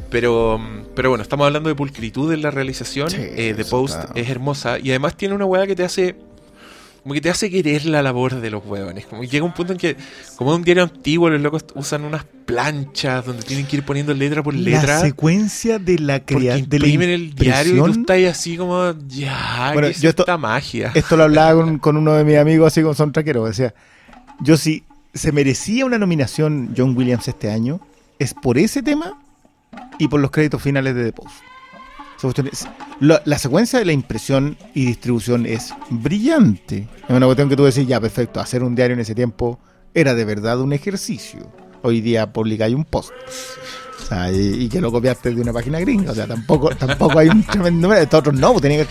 Pero, 0.10 0.62
pero 0.96 1.10
bueno, 1.10 1.24
estamos 1.24 1.48
hablando 1.48 1.70
de 1.70 1.76
pulcritud 1.76 2.32
en 2.32 2.42
la 2.44 2.52
realización. 2.52 3.10
Sí, 3.10 3.18
eh, 3.20 3.54
The 3.56 3.62
eso 3.64 3.72
Post 3.72 4.00
está- 4.00 4.14
es 4.20 4.30
hermosa. 4.30 4.78
Y 4.80 4.90
además 4.92 5.18
tiene 5.18 5.34
una 5.36 5.46
weá 5.46 5.66
que 5.68 5.76
te 5.76 5.84
hace. 5.84 6.16
Como 7.04 7.14
que 7.14 7.22
te 7.22 7.30
hace 7.30 7.50
querer 7.52 7.86
la 7.86 8.02
labor 8.02 8.40
de 8.40 8.50
los 8.50 8.66
huevones. 8.66 9.06
Como 9.06 9.22
que 9.22 9.28
llega 9.28 9.44
un 9.46 9.54
punto 9.54 9.74
en 9.74 9.78
que, 9.78 9.98
como 10.38 10.54
es 10.54 10.58
un 10.60 10.64
diario 10.64 10.84
antiguo, 10.84 11.30
los 11.30 11.42
locos 11.42 11.66
usan 11.76 12.06
unas 12.06 12.24
planchas 12.46 13.26
donde 13.26 13.44
tienen 13.44 13.66
que 13.68 13.76
ir 13.76 13.84
poniendo 13.84 14.14
letra 14.14 14.42
por 14.42 14.54
letra. 14.54 14.96
La 14.96 15.00
secuencia 15.02 15.80
de 15.80 16.00
la 16.00 16.22
creación. 16.24 16.70
De 16.70 16.80
la 16.80 16.88
imprimen 16.88 17.10
el 17.10 17.36
diario 17.36 17.74
y 17.74 17.78
tú 17.94 18.00
estás 18.00 18.24
así 18.38 18.56
como, 18.56 18.94
ya, 19.08 19.72
Bueno, 19.74 19.90
¿qué 19.90 19.92
es 19.96 20.02
yo 20.02 20.10
esto- 20.12 20.24
esta 20.24 20.38
magia? 20.38 20.92
Esto 20.96 21.18
lo 21.18 21.24
hablaba 21.24 21.54
con, 21.62 21.78
con 21.80 21.98
uno 21.98 22.14
de 22.14 22.24
mis 22.24 22.38
amigos, 22.38 22.68
así 22.68 22.82
con 22.82 22.96
son 22.96 23.12
traquero. 23.12 23.46
Decía: 23.46 23.74
Yo, 24.40 24.56
si 24.56 24.84
se 25.14 25.32
merecía 25.34 25.86
una 25.86 25.98
nominación 26.00 26.74
John 26.76 26.96
Williams 26.98 27.28
este 27.28 27.52
año, 27.52 27.82
es 28.18 28.34
por 28.34 28.58
ese 28.58 28.82
tema 28.82 29.20
y 30.00 30.08
por 30.08 30.22
los 30.22 30.32
créditos 30.32 30.62
finales 30.62 30.96
de 30.96 31.04
The 31.04 31.12
Post. 31.14 31.36
La, 33.00 33.38
secuencia 33.38 33.80
de 33.80 33.86
la 33.86 33.91
impresión 33.91 34.58
y 34.74 34.86
distribución 34.86 35.45
es 35.45 35.74
brillante. 35.90 36.88
Es 37.08 37.16
una 37.16 37.26
cuestión 37.26 37.50
que 37.50 37.56
tú 37.56 37.66
decís, 37.66 37.88
ya, 37.88 38.00
perfecto, 38.00 38.40
hacer 38.40 38.64
un 38.64 38.76
diario 38.76 38.94
en 38.94 39.02
ese 39.02 39.16
tiempo 39.16 39.60
era 39.94 40.14
de 40.16 40.26
verdad 40.26 40.60
un 40.62 40.74
ejercicio. 40.74 41.52
Hoy 41.82 42.02
día 42.02 42.32
publicáis 42.32 42.76
un 42.76 42.86
post. 42.86 43.12
Y, 44.32 44.70
que 44.70 44.80
lo 44.80 44.91
copiaste 44.91 45.34
de 45.34 45.41
una 45.41 45.54
página 45.54 45.80
gringa. 45.80 46.12
O 46.12 46.16
sea, 46.16 46.28
tampoco, 46.28 46.70
tampoco 46.76 47.20
hay 47.20 47.30
un 47.30 47.44
tremendo. 47.44 47.94
Estos 47.94 48.20
otros 48.20 48.36
no, 48.36 48.52
pues 48.52 48.62
tenía 48.62 48.84
que. 48.84 48.90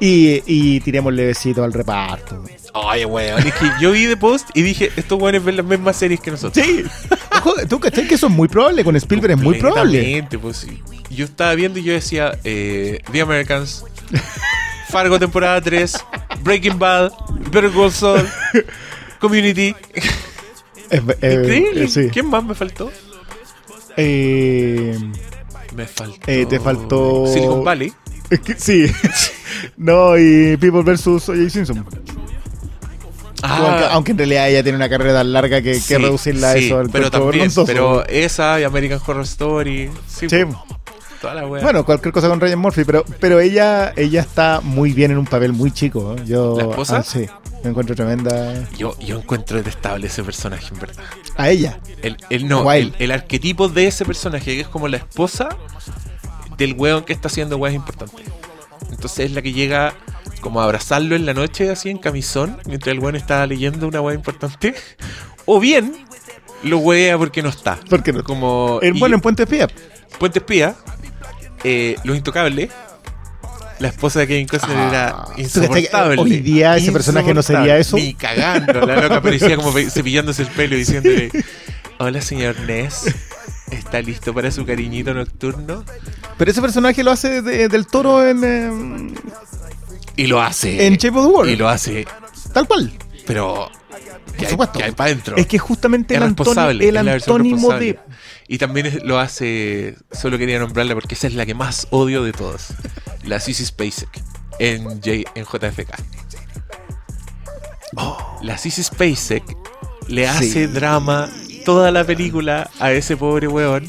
Y, 0.00 0.42
y 0.46 0.80
tirémosle 0.80 1.26
besito 1.26 1.64
al 1.64 1.72
reparto. 1.72 2.44
Ay, 2.74 3.04
weón, 3.06 3.38
es 3.46 3.54
que 3.54 3.70
yo 3.80 3.92
vi 3.92 4.06
The 4.06 4.16
Post 4.18 4.50
y 4.54 4.60
dije, 4.62 4.90
estos 4.96 5.18
weones 5.20 5.42
ven 5.42 5.56
las 5.56 5.64
mismas 5.64 5.96
series 5.96 6.20
que 6.20 6.30
nosotros. 6.30 6.64
Sí. 6.66 6.84
Ojo, 7.38 7.54
tú 7.68 7.80
cachai 7.80 8.06
que 8.06 8.16
eso 8.16 8.26
es 8.26 8.32
muy 8.32 8.48
probable. 8.48 8.84
Con 8.84 8.94
Spielberg 8.96 9.32
es 9.32 9.42
muy 9.42 9.58
probable. 9.58 10.26
Pues 10.42 10.56
sí. 10.58 10.82
Yo 11.10 11.24
estaba 11.24 11.54
viendo 11.54 11.78
y 11.78 11.84
yo 11.84 11.92
decía, 11.94 12.38
eh, 12.44 13.00
The 13.10 13.20
Americans, 13.22 13.84
Fargo 14.90 15.18
temporada 15.18 15.60
3, 15.62 15.96
Breaking 16.42 16.78
Bad, 16.78 17.12
Better 17.50 17.70
Call 17.70 17.90
Saul, 17.92 18.28
Community. 19.20 19.74
Eh, 20.90 21.00
Increíble. 21.00 21.84
eh, 21.84 21.88
sí. 21.88 22.08
¿Quién 22.12 22.26
más 22.26 22.44
me 22.44 22.54
faltó? 22.54 22.92
Eh, 23.96 24.98
Me 25.74 25.86
faltó. 25.86 26.20
Te 26.26 26.60
faltó- 26.60 27.26
Silicon 27.32 27.64
Valley. 27.64 27.92
Es 28.30 28.40
que- 28.44 28.54
sí. 28.58 28.86
no, 29.76 30.16
y 30.18 30.56
People 30.56 30.82
vs. 30.82 31.06
O.J. 31.06 31.50
Simpson. 31.50 31.84
aunque, 33.42 33.84
aunque 33.90 34.10
en 34.12 34.18
realidad 34.18 34.48
ella 34.48 34.62
tiene 34.62 34.76
una 34.76 34.88
carrera 34.88 35.14
tan 35.14 35.32
larga 35.32 35.60
que, 35.62 35.72
que 35.72 35.78
Ah. 35.78 35.80
sí, 35.80 35.96
reducirla 35.96 36.50
a 36.50 36.54
sí, 36.54 36.66
eso 36.66 36.78
al 36.78 36.90
pero 36.90 37.10
también, 37.10 37.50
pero 37.66 38.04
esa 38.06 38.60
y 38.60 38.64
American 38.64 39.00
Horror 39.06 39.22
Story. 39.24 39.90
Sí, 40.08 40.28
Sí. 40.28 40.38
toda 41.20 41.34
la 41.34 41.46
wea. 41.46 41.62
Bueno, 41.62 41.84
cualquier 41.84 42.12
cosa 42.12 42.28
con 42.28 42.40
Ryan 42.40 42.58
Murphy, 42.58 42.84
pero, 42.84 43.04
pero 43.20 43.40
ella, 43.40 43.92
ella 43.96 44.20
está 44.20 44.60
muy 44.62 44.92
bien 44.92 45.10
en 45.12 45.18
un 45.18 45.26
papel 45.26 45.52
muy 45.52 45.70
chico. 45.70 46.14
¿eh? 46.18 46.22
Yo, 46.26 46.56
¿La 46.58 46.64
esposa? 46.64 46.96
ah, 46.98 47.02
sí, 47.02 47.26
me 47.62 47.70
encuentro 47.70 47.94
tremenda. 47.94 48.68
yo, 48.76 48.98
yo 48.98 49.18
encuentro 49.18 49.58
detestable 49.58 50.06
ese 50.08 50.22
personaje, 50.24 50.72
en 50.74 50.80
verdad. 50.80 51.04
A 51.36 51.50
ella. 51.50 51.78
El, 52.02 52.16
el 52.30 52.48
no, 52.48 52.70
el, 52.72 52.94
el 52.98 53.10
arquetipo 53.10 53.68
de 53.68 53.86
ese 53.86 54.04
personaje, 54.04 54.44
que 54.56 54.60
es 54.62 54.68
como 54.68 54.88
la 54.88 54.96
esposa 54.98 55.48
del 56.58 56.74
weón 56.74 57.04
que 57.04 57.12
está 57.12 57.28
haciendo 57.28 57.56
weas 57.56 57.74
importantes. 57.74 58.24
Entonces 58.90 59.26
es 59.26 59.32
la 59.32 59.42
que 59.42 59.52
llega 59.52 59.94
como 60.40 60.60
a 60.60 60.64
abrazarlo 60.64 61.16
en 61.16 61.26
la 61.26 61.34
noche, 61.34 61.70
así 61.70 61.90
en 61.90 61.98
camisón, 61.98 62.58
mientras 62.66 62.92
el 62.92 63.00
weón 63.00 63.16
está 63.16 63.46
leyendo 63.46 63.88
una 63.88 64.00
wea 64.00 64.14
importante. 64.14 64.74
O 65.48 65.60
bien 65.60 65.92
lo 66.64 66.78
wea 66.78 67.16
porque 67.16 67.40
no 67.40 67.48
está. 67.50 67.78
Porque 67.88 68.12
no. 68.12 68.24
Como 68.24 68.80
El, 68.82 68.94
bueno, 68.94 69.14
en 69.14 69.20
Puente 69.20 69.44
Espía. 69.44 69.68
Puente 70.18 70.40
Espía, 70.40 70.74
eh, 71.62 71.94
Los 72.02 72.16
Intocables. 72.16 72.70
La 73.78 73.86
esposa 73.88 74.18
de 74.20 74.26
Kevin 74.26 74.48
Costner 74.48 74.76
Ah. 74.76 74.88
era 74.88 75.12
¿Tú 75.12 75.20
cachai 75.20 75.34
que 75.36 75.42
insoportable. 75.42 76.20
hoy 76.22 76.40
día 76.40 76.76
ese 76.76 76.90
personaje 76.90 77.32
no 77.32 77.42
sería 77.42 77.78
eso? 77.78 77.96
Ni 77.96 78.14
cagando. 78.14 78.80
La 78.86 79.02
loca 79.02 79.20
parecía 79.22 79.54
como 79.56 79.70
cepillándose 79.72 80.42
el 80.42 80.48
pelo 80.48 80.74
y 80.74 80.78
diciéndole: 80.80 81.30
Hola, 81.98 82.20
señor 82.22 82.58
Ness. 82.60 83.04
¿Está 83.70 84.00
listo 84.00 84.32
para 84.32 84.50
su 84.50 84.64
cariñito 84.64 85.12
nocturno? 85.14 85.84
Pero 86.38 86.50
ese 86.50 86.60
personaje 86.60 87.02
lo 87.02 87.10
hace 87.10 87.42
de- 87.42 87.68
del 87.68 87.86
toro 87.86 88.26
en, 88.26 88.44
em, 88.44 89.14
Y 90.16 90.26
lo 90.28 90.40
hace. 90.40 90.86
en 90.86 90.94
Shape 90.96 91.18
of 91.18 91.26
the 91.26 91.32
World. 91.32 91.52
Y 91.52 91.56
lo 91.56 91.68
hace. 91.68 92.06
Tal 92.52 92.66
cual. 92.68 92.92
Pero. 93.26 93.70
Por 94.36 94.44
hay, 94.44 94.50
supuesto. 94.50 94.78
que 94.78 94.84
hay 94.84 94.92
para 94.92 95.10
adentro. 95.10 95.36
Es 95.36 95.46
que 95.46 95.58
justamente 95.58 96.14
es 96.14 96.20
el, 96.20 96.26
responsable. 96.28 96.88
el 96.88 96.96
antónimo 96.96 97.72
de. 97.72 97.98
Y 98.48 98.58
también 98.58 98.86
es- 98.86 99.02
lo 99.02 99.18
hace. 99.18 99.96
Solo 100.12 100.38
quería 100.38 100.58
nombrarla 100.58 100.94
porque 100.94 101.14
esa 101.14 101.26
es 101.26 101.34
la 101.34 101.44
que 101.46 101.54
más 101.54 101.88
odio 101.90 102.22
de 102.22 102.32
todas. 102.32 102.74
La 103.24 103.40
Sissy 103.40 103.64
Spacek 103.64 104.08
en, 104.60 104.84
J, 104.84 105.10
en 105.34 105.44
JFK. 105.44 105.90
La 108.42 108.58
Sissy 108.58 108.82
Spacek 108.82 109.42
le 110.08 110.28
hace 110.28 110.68
drama 110.68 111.28
toda 111.66 111.90
la 111.90 112.04
película 112.04 112.70
a 112.80 112.92
ese 112.92 113.16
pobre 113.18 113.46
weón 113.48 113.86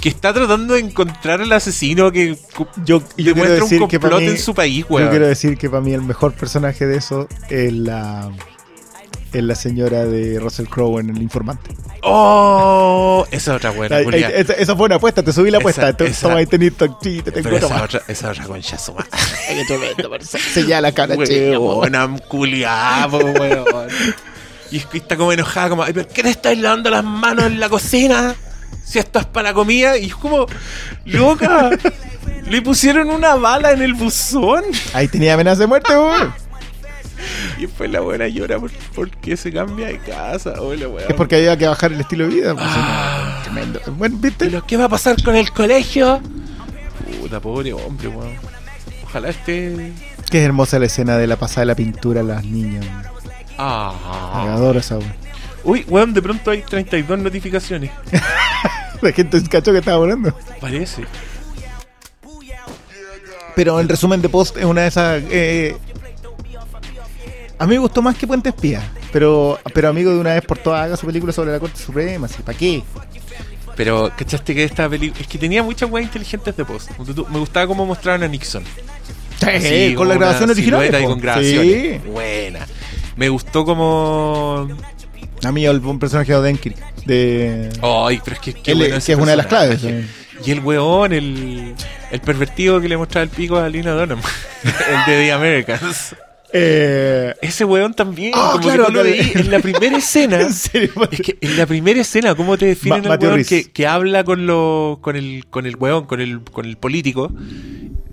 que 0.00 0.10
está 0.10 0.32
tratando 0.32 0.74
de 0.74 0.80
encontrar 0.80 1.40
al 1.40 1.50
asesino 1.52 2.12
que 2.12 2.36
Yo, 2.84 3.02
yo 3.16 3.34
demuestra 3.34 3.64
un 3.64 3.70
decir 3.70 3.78
que 3.88 3.98
para 3.98 4.10
complot 4.12 4.20
mí, 4.20 4.26
en 4.28 4.38
su 4.38 4.54
país, 4.54 4.84
yo 4.88 4.94
weón. 4.94 5.08
quiero 5.10 5.26
decir 5.26 5.56
que 5.58 5.68
para 5.70 5.80
mí 5.82 5.92
el 5.94 6.02
mejor 6.02 6.34
personaje 6.34 6.86
de 6.86 6.98
eso 6.98 7.26
es 7.50 7.72
la 7.72 8.30
es 9.32 9.42
la 9.42 9.56
señora 9.56 10.04
de 10.04 10.38
Russell 10.38 10.66
Crowe 10.66 11.00
en 11.00 11.10
El 11.10 11.20
Informante. 11.20 11.70
¡Oh! 12.02 13.26
Esa 13.32 13.50
es 13.52 13.56
otra 13.56 13.70
buena, 13.70 13.96
Ay, 13.96 14.04
Julián. 14.04 14.30
ay, 14.32 14.40
esa, 14.42 14.52
esa 14.52 14.76
fue 14.76 14.86
una 14.86 14.94
apuesta, 14.96 15.24
te 15.24 15.32
subí 15.32 15.50
la 15.50 15.58
apuesta. 15.58 15.80
Esa- 15.82 15.90
Entonces, 15.90 16.16
esa- 16.18 16.28
toma 16.28 16.38
ahí 16.38 16.46
tenés 16.46 16.72
te 16.74 16.86
tengo 16.88 17.42
Pero 17.42 17.56
esa 17.56 17.82
otra, 17.82 18.02
esa 18.06 18.30
otra 18.30 18.44
concha 18.44 18.78
su 18.78 18.92
madre. 18.94 19.08
Qué 19.48 19.64
tremendo, 19.66 20.08
parece. 20.10 20.38
Señala 20.38 20.82
la 20.82 20.92
cara, 20.92 21.16
che. 21.24 21.56
Buena 21.56 22.06
weón. 23.64 23.88
Y 24.70 24.78
es 24.78 24.86
que 24.86 24.98
está 24.98 25.16
como 25.16 25.32
enojada, 25.32 25.68
como, 25.68 25.82
"Ay, 25.84 25.92
¿pero 25.92 26.08
qué 26.08 26.22
te 26.22 26.30
estáis 26.30 26.58
lavando 26.58 26.90
las 26.90 27.04
manos 27.04 27.44
en 27.46 27.60
la 27.60 27.68
cocina? 27.68 28.34
Si 28.84 28.98
esto 28.98 29.18
es 29.18 29.26
para 29.26 29.50
la 29.50 29.54
comida. 29.54 29.96
Y 29.96 30.06
es 30.06 30.14
como, 30.16 30.46
loca, 31.06 31.70
le 32.48 32.62
pusieron 32.62 33.08
una 33.10 33.34
bala 33.34 33.72
en 33.72 33.82
el 33.82 33.94
buzón. 33.94 34.62
Ahí 34.92 35.08
tenía 35.08 35.34
amenaza 35.34 35.60
de 35.60 35.66
muerte, 35.68 35.94
bo. 35.94 36.12
Y 37.58 37.62
después 37.62 37.90
la 37.90 38.00
buena 38.00 38.26
llora 38.28 38.58
por- 38.58 38.70
porque 38.94 39.36
se 39.36 39.52
cambia 39.52 39.86
de 39.86 39.98
casa. 40.00 40.54
Hola, 40.60 40.88
weón. 40.88 41.08
Es 41.10 41.14
porque 41.14 41.36
había 41.36 41.56
que 41.56 41.66
bajar 41.66 41.92
el 41.92 42.00
estilo 42.00 42.28
de 42.28 42.34
vida. 42.34 42.54
pues, 42.54 42.66
Ah. 42.68 43.40
tremendo. 43.44 43.80
Bueno, 43.96 44.16
¿viste? 44.18 44.46
¿Pero 44.46 44.66
qué 44.66 44.76
va 44.76 44.84
a 44.84 44.88
pasar 44.88 45.22
con 45.22 45.34
el 45.36 45.50
colegio? 45.52 46.20
Puta, 47.20 47.40
pobre 47.40 47.72
hombre, 47.72 48.08
weón. 48.08 48.34
Ojalá 49.04 49.28
esté. 49.30 49.92
Qué 50.30 50.42
hermosa 50.42 50.78
la 50.78 50.86
escena 50.86 51.16
de 51.16 51.26
la 51.26 51.36
pasada 51.36 51.60
de 51.60 51.66
la 51.66 51.74
pintura 51.76 52.20
a 52.20 52.24
las 52.24 52.44
niñas. 52.44 52.84
Ah. 53.58 54.52
Adoro 54.54 54.78
esa, 54.78 54.96
bo. 54.96 55.02
Uy, 55.64 55.84
weón, 55.88 56.12
de 56.12 56.20
pronto 56.22 56.50
hay 56.50 56.62
32 56.62 57.18
notificaciones. 57.18 57.90
La 59.00 59.12
gente 59.12 59.42
cachó 59.48 59.72
que 59.72 59.78
estaba 59.78 59.98
volando. 59.98 60.36
Parece. 60.60 61.04
Pero 63.54 63.80
en 63.80 63.88
resumen 63.88 64.20
de 64.20 64.28
post 64.28 64.56
es 64.56 64.64
una 64.64 64.82
de 64.82 64.88
esas. 64.88 65.22
eh, 65.30 65.76
a 67.58 67.66
mí 67.66 67.74
me 67.74 67.78
gustó 67.78 68.02
más 68.02 68.16
que 68.16 68.26
Puente 68.26 68.48
Espía. 68.48 68.82
Pero, 69.12 69.60
pero 69.72 69.88
amigo 69.88 70.10
de 70.10 70.18
una 70.18 70.34
vez 70.34 70.42
por 70.42 70.58
todas 70.58 70.84
haga 70.84 70.96
su 70.96 71.06
película 71.06 71.32
sobre 71.32 71.52
la 71.52 71.60
Corte 71.60 71.78
Suprema. 71.80 72.26
¿sí? 72.26 72.42
¿Para 72.44 72.58
qué? 72.58 72.82
Pero, 73.76 74.12
¿cachaste 74.16 74.54
que 74.54 74.64
esta 74.64 74.88
película... 74.88 75.20
Es 75.20 75.26
que 75.28 75.38
tenía 75.38 75.62
muchas 75.62 75.88
weas 75.90 76.04
inteligentes 76.06 76.56
de 76.56 76.64
post. 76.64 76.90
Ponte 76.92 77.14
tú, 77.14 77.26
Me 77.30 77.38
gustaba 77.38 77.66
cómo 77.68 77.86
mostraban 77.86 78.22
a 78.24 78.28
Nixon. 78.28 78.64
Así, 79.40 79.88
Sí, 79.88 79.94
con 79.94 80.08
la 80.08 80.16
una 80.16 80.24
grabación 80.26 80.50
original. 80.50 80.80
silueta 80.80 81.00
y 81.00 81.02
po. 81.04 81.08
con 81.10 81.20
grabaciones. 81.20 82.02
Sí. 82.02 82.08
Buena. 82.08 82.66
Me 83.16 83.28
gustó 83.28 83.64
como... 83.64 84.68
A 85.44 85.52
mí 85.52 85.66
el 85.66 85.78
un 85.84 85.98
personaje 85.98 86.32
de 86.32 86.38
Odenkirk. 86.38 86.76
De... 87.04 87.70
Ay, 87.82 88.20
pero 88.24 88.36
es 88.36 88.40
que... 88.42 88.50
Él, 88.72 88.78
bueno 88.78 88.92
que 88.92 88.96
ese 88.98 89.12
es 89.12 89.18
una 89.18 89.32
de 89.32 89.36
las 89.36 89.46
claves. 89.46 89.84
eh. 89.84 90.06
Y 90.44 90.50
el 90.50 90.60
weón, 90.60 91.12
el, 91.12 91.74
el 92.10 92.20
pervertido 92.20 92.80
que 92.80 92.88
le 92.88 92.96
mostraba 92.96 93.22
el 93.24 93.30
pico 93.30 93.56
a 93.56 93.68
Lina 93.68 93.92
Dunham. 93.92 94.20
el 94.64 95.12
de 95.12 95.24
The 95.26 95.32
Americans. 95.32 96.16
Eh, 96.56 97.34
Ese 97.42 97.64
weón 97.64 97.94
también. 97.94 98.32
Ah, 98.34 98.50
como 98.52 98.62
claro, 98.64 98.86
que 98.86 98.92
lo 98.92 99.02
veí 99.02 99.32
en 99.34 99.50
la 99.50 99.58
primera 99.60 99.96
escena. 99.98 100.40
en 100.40 100.52
serio, 100.52 100.90
Es 101.10 101.20
que 101.20 101.36
en 101.40 101.56
la 101.56 101.66
primera 101.66 102.00
escena, 102.00 102.34
¿cómo 102.34 102.56
te 102.56 102.66
definen 102.66 102.98
Ma- 103.00 103.04
el 103.04 103.08
Mateo 103.10 103.30
weón 103.30 103.44
que, 103.44 103.70
que 103.70 103.86
habla 103.86 104.22
con 104.24 104.46
lo, 104.46 104.98
con 105.00 105.16
el, 105.16 105.46
con 105.50 105.66
el 105.66 105.76
weón, 105.76 106.06
con 106.06 106.20
el, 106.20 106.40
con 106.42 106.64
el 106.64 106.76
político? 106.76 107.30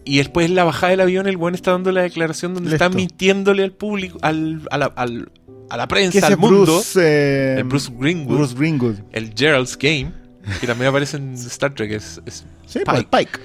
Y 0.04 0.18
después 0.18 0.48
en 0.48 0.56
la 0.56 0.64
bajada 0.64 0.92
del 0.92 1.02
avión 1.02 1.28
el 1.28 1.38
weón 1.38 1.54
está 1.56 1.72
dando 1.72 1.92
la 1.92 2.02
declaración 2.02 2.54
donde 2.56 2.72
Listo. 2.72 2.84
está 2.86 2.96
mintiéndole 2.96 3.64
al 3.64 3.72
público, 3.72 4.18
al, 4.22 4.62
a, 4.72 4.78
la, 4.78 4.86
al- 4.96 5.32
a 5.70 5.78
la 5.78 5.84
que 5.84 5.90
prensa, 5.90 6.28
al 6.28 6.38
mundo. 6.38 6.64
Bruce, 6.64 7.00
eh, 7.02 7.56
el 7.60 7.64
Bruce 7.66 7.92
Greenwood, 7.98 8.36
Bruce 8.38 8.56
Greenwood. 8.58 8.96
el 9.12 9.34
Gerald's 9.38 9.78
Game, 9.78 10.12
que 10.60 10.66
también 10.68 10.90
aparece 10.90 11.18
en 11.18 11.34
Star 11.36 11.74
Trek, 11.76 11.92
es, 11.92 12.20
es 12.26 12.44
Sí, 12.66 12.80
Pike. 12.80 12.86
pues, 12.86 12.98
el 13.00 13.06
Pike. 13.06 13.40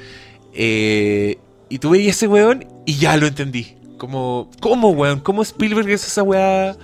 Eh, 0.55 1.39
y 1.69 1.79
tú 1.79 1.91
veías 1.91 2.17
ese 2.17 2.27
weón 2.29 2.65
y 2.87 2.95
ya 2.97 3.17
lo 3.17 3.27
entendí. 3.27 3.75
Como, 3.99 4.51
¿cómo, 4.61 4.91
weón? 4.91 5.21
¿Cómo 5.21 5.43
Spielberg 5.43 5.89
es 5.91 6.07
esa 6.07 6.23
weá? 6.23 6.77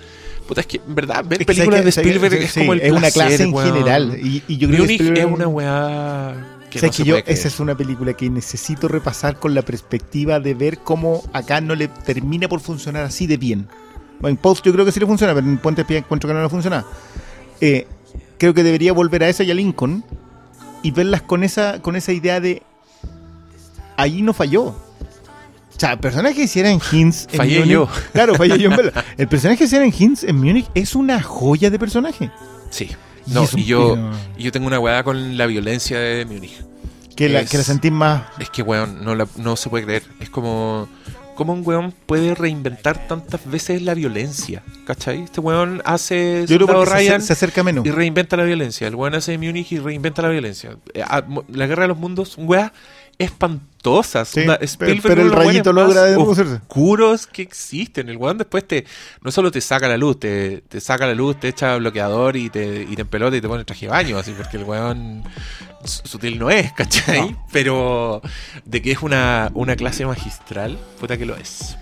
Puta, 0.47 0.61
es 0.61 0.67
que 0.67 0.79
en 0.87 0.95
verdad 0.95 1.25
ver 1.27 1.45
películas 1.47 1.81
de 1.85 1.85
que- 1.93 2.01
Spielberg 2.01 2.35
es 2.35 2.51
sí, 2.51 2.61
como 2.61 2.73
el 2.75 2.81
es 2.81 2.91
una 2.91 3.01
placer, 3.01 3.27
clase 3.29 3.43
en 3.45 3.55
weón. 3.55 3.73
general. 3.73 4.19
Y, 4.23 4.43
y 4.49 4.57
yo 4.59 4.69
creo 4.69 4.87
que 4.87 4.97
Spielberg- 4.97 5.19
es 5.19 5.25
una 5.25 5.47
weá 5.49 6.52
que 6.73 6.79
¿Sabes 6.81 6.99
no 6.99 7.05
que 7.05 7.11
yo, 7.11 7.17
esa 7.27 7.49
es 7.49 7.61
una 7.61 7.77
película 7.77 8.15
que 8.15 8.29
necesito 8.31 8.89
repasar 8.89 9.39
con 9.39 9.55
la 9.55 9.63
perspectiva 9.63 10.41
de 10.41 10.55
ver 10.55 10.79
cómo 10.79 11.23
acá 11.33 11.61
no 11.61 11.75
le 11.75 11.89
termina 11.89 12.49
por 12.49 12.61
funcionar 12.61 13.05
así 13.05 13.27
de 13.27 13.37
bien. 13.37 13.69
En 14.23 14.37
Post 14.37 14.65
yo 14.65 14.73
creo 14.73 14.85
que 14.85 14.93
sí 14.93 15.01
le 15.01 15.07
funciona, 15.07 15.35
pero 15.35 15.47
en 15.47 15.59
Puente 15.59 15.83
Espía 15.83 15.99
encuentro 15.99 16.29
que 16.29 16.35
no 16.35 16.43
le 16.43 16.49
funciona. 16.49 16.85
Eh, 17.61 17.87
creo 18.39 18.55
que 18.55 18.63
debería 18.63 18.93
volver 18.93 19.23
a 19.25 19.29
esa 19.29 19.43
y 19.45 19.51
a 19.51 19.55
Lincoln 19.55 20.05
y 20.83 20.91
verlas 20.91 21.23
con 21.23 21.45
esa, 21.45 21.81
con 21.83 21.95
esa 21.97 22.13
idea 22.13 22.41
de 22.41 22.63
ahí 23.97 24.23
no 24.23 24.33
falló. 24.33 24.63
O 24.65 24.75
sea, 25.77 25.93
el 25.93 25.99
personaje 25.99 26.35
que 26.37 26.43
hiciera 26.45 26.71
en 26.71 26.81
Hinz. 26.93 27.27
en 27.33 27.37
Fallé 27.37 27.61
Múnich- 27.61 27.69
yo. 27.71 27.89
Claro, 28.13 28.35
fallé 28.37 28.59
yo 28.59 28.71
en. 28.71 28.93
El 29.19 29.27
personaje 29.29 29.59
que 29.59 29.65
hiciera 29.65 29.85
en 29.85 29.93
Hinz 29.97 30.23
en 30.23 30.37
Múnich 30.37 30.67
es 30.75 30.95
una 30.95 31.21
joya 31.21 31.71
de 31.71 31.79
personaje. 31.79 32.31
Sí. 32.71 32.91
No, 33.27 33.43
un- 33.43 33.49
y 33.59 33.65
yo, 33.65 33.97
y 34.37 34.43
yo 34.45 34.53
tengo 34.53 34.67
una 34.67 34.79
weá 34.81 35.03
con 35.05 35.37
la 35.37 35.47
violencia 35.47 35.99
de 35.99 36.25
Múnich. 36.25 36.63
Que 37.17 37.29
la, 37.29 37.41
Es- 37.41 37.51
que 37.51 37.59
la 37.59 37.65
sentís 37.65 37.93
más. 37.93 38.23
Es 38.39 38.51
que, 38.51 38.63
weón, 38.63 39.05
no, 39.05 39.15
la- 39.15 39.29
no 39.37 39.57
se 39.57 39.69
puede 39.71 39.85
creer. 39.85 40.03
Es 40.21 40.31
como. 40.31 40.89
¿Cómo 41.35 41.55
un 41.55 41.63
weón 41.67 41.95
puede 42.07 42.35
reinventar 42.35 43.09
tantas 43.09 43.51
veces 43.51 43.81
la 43.81 43.95
violencia? 43.95 44.63
¿Cachai? 44.87 45.23
Este 45.23 45.41
weón 45.41 45.81
hace 45.87 46.45
Yo 46.47 46.59
creo 46.67 46.81
que 46.85 46.87
se, 46.91 46.95
Ryan 46.95 47.23
se 47.23 47.33
acerca 47.33 47.63
menos. 47.65 47.87
y 47.87 47.91
reinventa 47.91 48.37
la 48.37 48.45
violencia. 48.45 48.87
El 48.87 48.95
weón 48.97 49.15
hace 49.15 49.39
Múnich 49.39 49.73
y 49.73 49.79
reinventa 49.79 50.21
la 50.21 50.29
violencia. 50.29 50.77
Eh, 50.93 51.03
ah, 51.03 51.23
La 51.49 51.67
guerra 51.67 51.83
de 51.85 51.89
los 51.89 51.97
mundos, 51.97 52.35
weá 52.37 52.73
espantosas. 53.19 54.29
Sí, 54.29 54.43
pero- 54.47 54.59
Spielberg 54.63 55.03
pero 55.03 55.23
el 55.23 55.33
rayito 55.33 55.73
logra 55.73 56.17
oscuros 56.19 57.27
que 57.27 57.43
existen. 57.43 58.09
El 58.09 58.17
weón 58.17 58.39
después 58.39 58.67
te 58.67 58.85
no 59.23 59.31
solo 59.31 59.51
te 59.51 59.61
saca 59.61 59.89
la 59.89 59.97
luz, 59.97 60.21
te, 60.21 60.63
te 60.69 60.81
saca 60.81 61.07
la 61.07 61.15
luz, 61.15 61.39
te 61.41 61.49
echa 61.49 61.77
bloqueador 61.77 62.37
y 62.37 62.51
te, 62.51 62.83
y 62.89 62.95
te 62.95 63.03
empelota 63.03 63.37
y 63.37 63.41
te 63.41 63.49
pone 63.49 63.65
traje 63.65 63.87
de 63.87 63.91
baño, 63.91 64.19
así 64.19 64.33
porque 64.37 64.57
el 64.57 64.65
weón 64.65 65.23
su- 65.85 66.03
sutil 66.07 66.39
no 66.39 66.51
es, 66.51 66.73
¿cachai? 66.73 67.37
Pero 67.53 68.23
de 68.65 68.83
que 68.83 68.93
es 68.93 69.03
una, 69.03 69.51
una 69.55 69.77
clase 69.77 70.07
magistral, 70.07 70.79
puta 71.01 71.17
que 71.19 71.27
lo 71.27 71.37
es. 71.37 71.77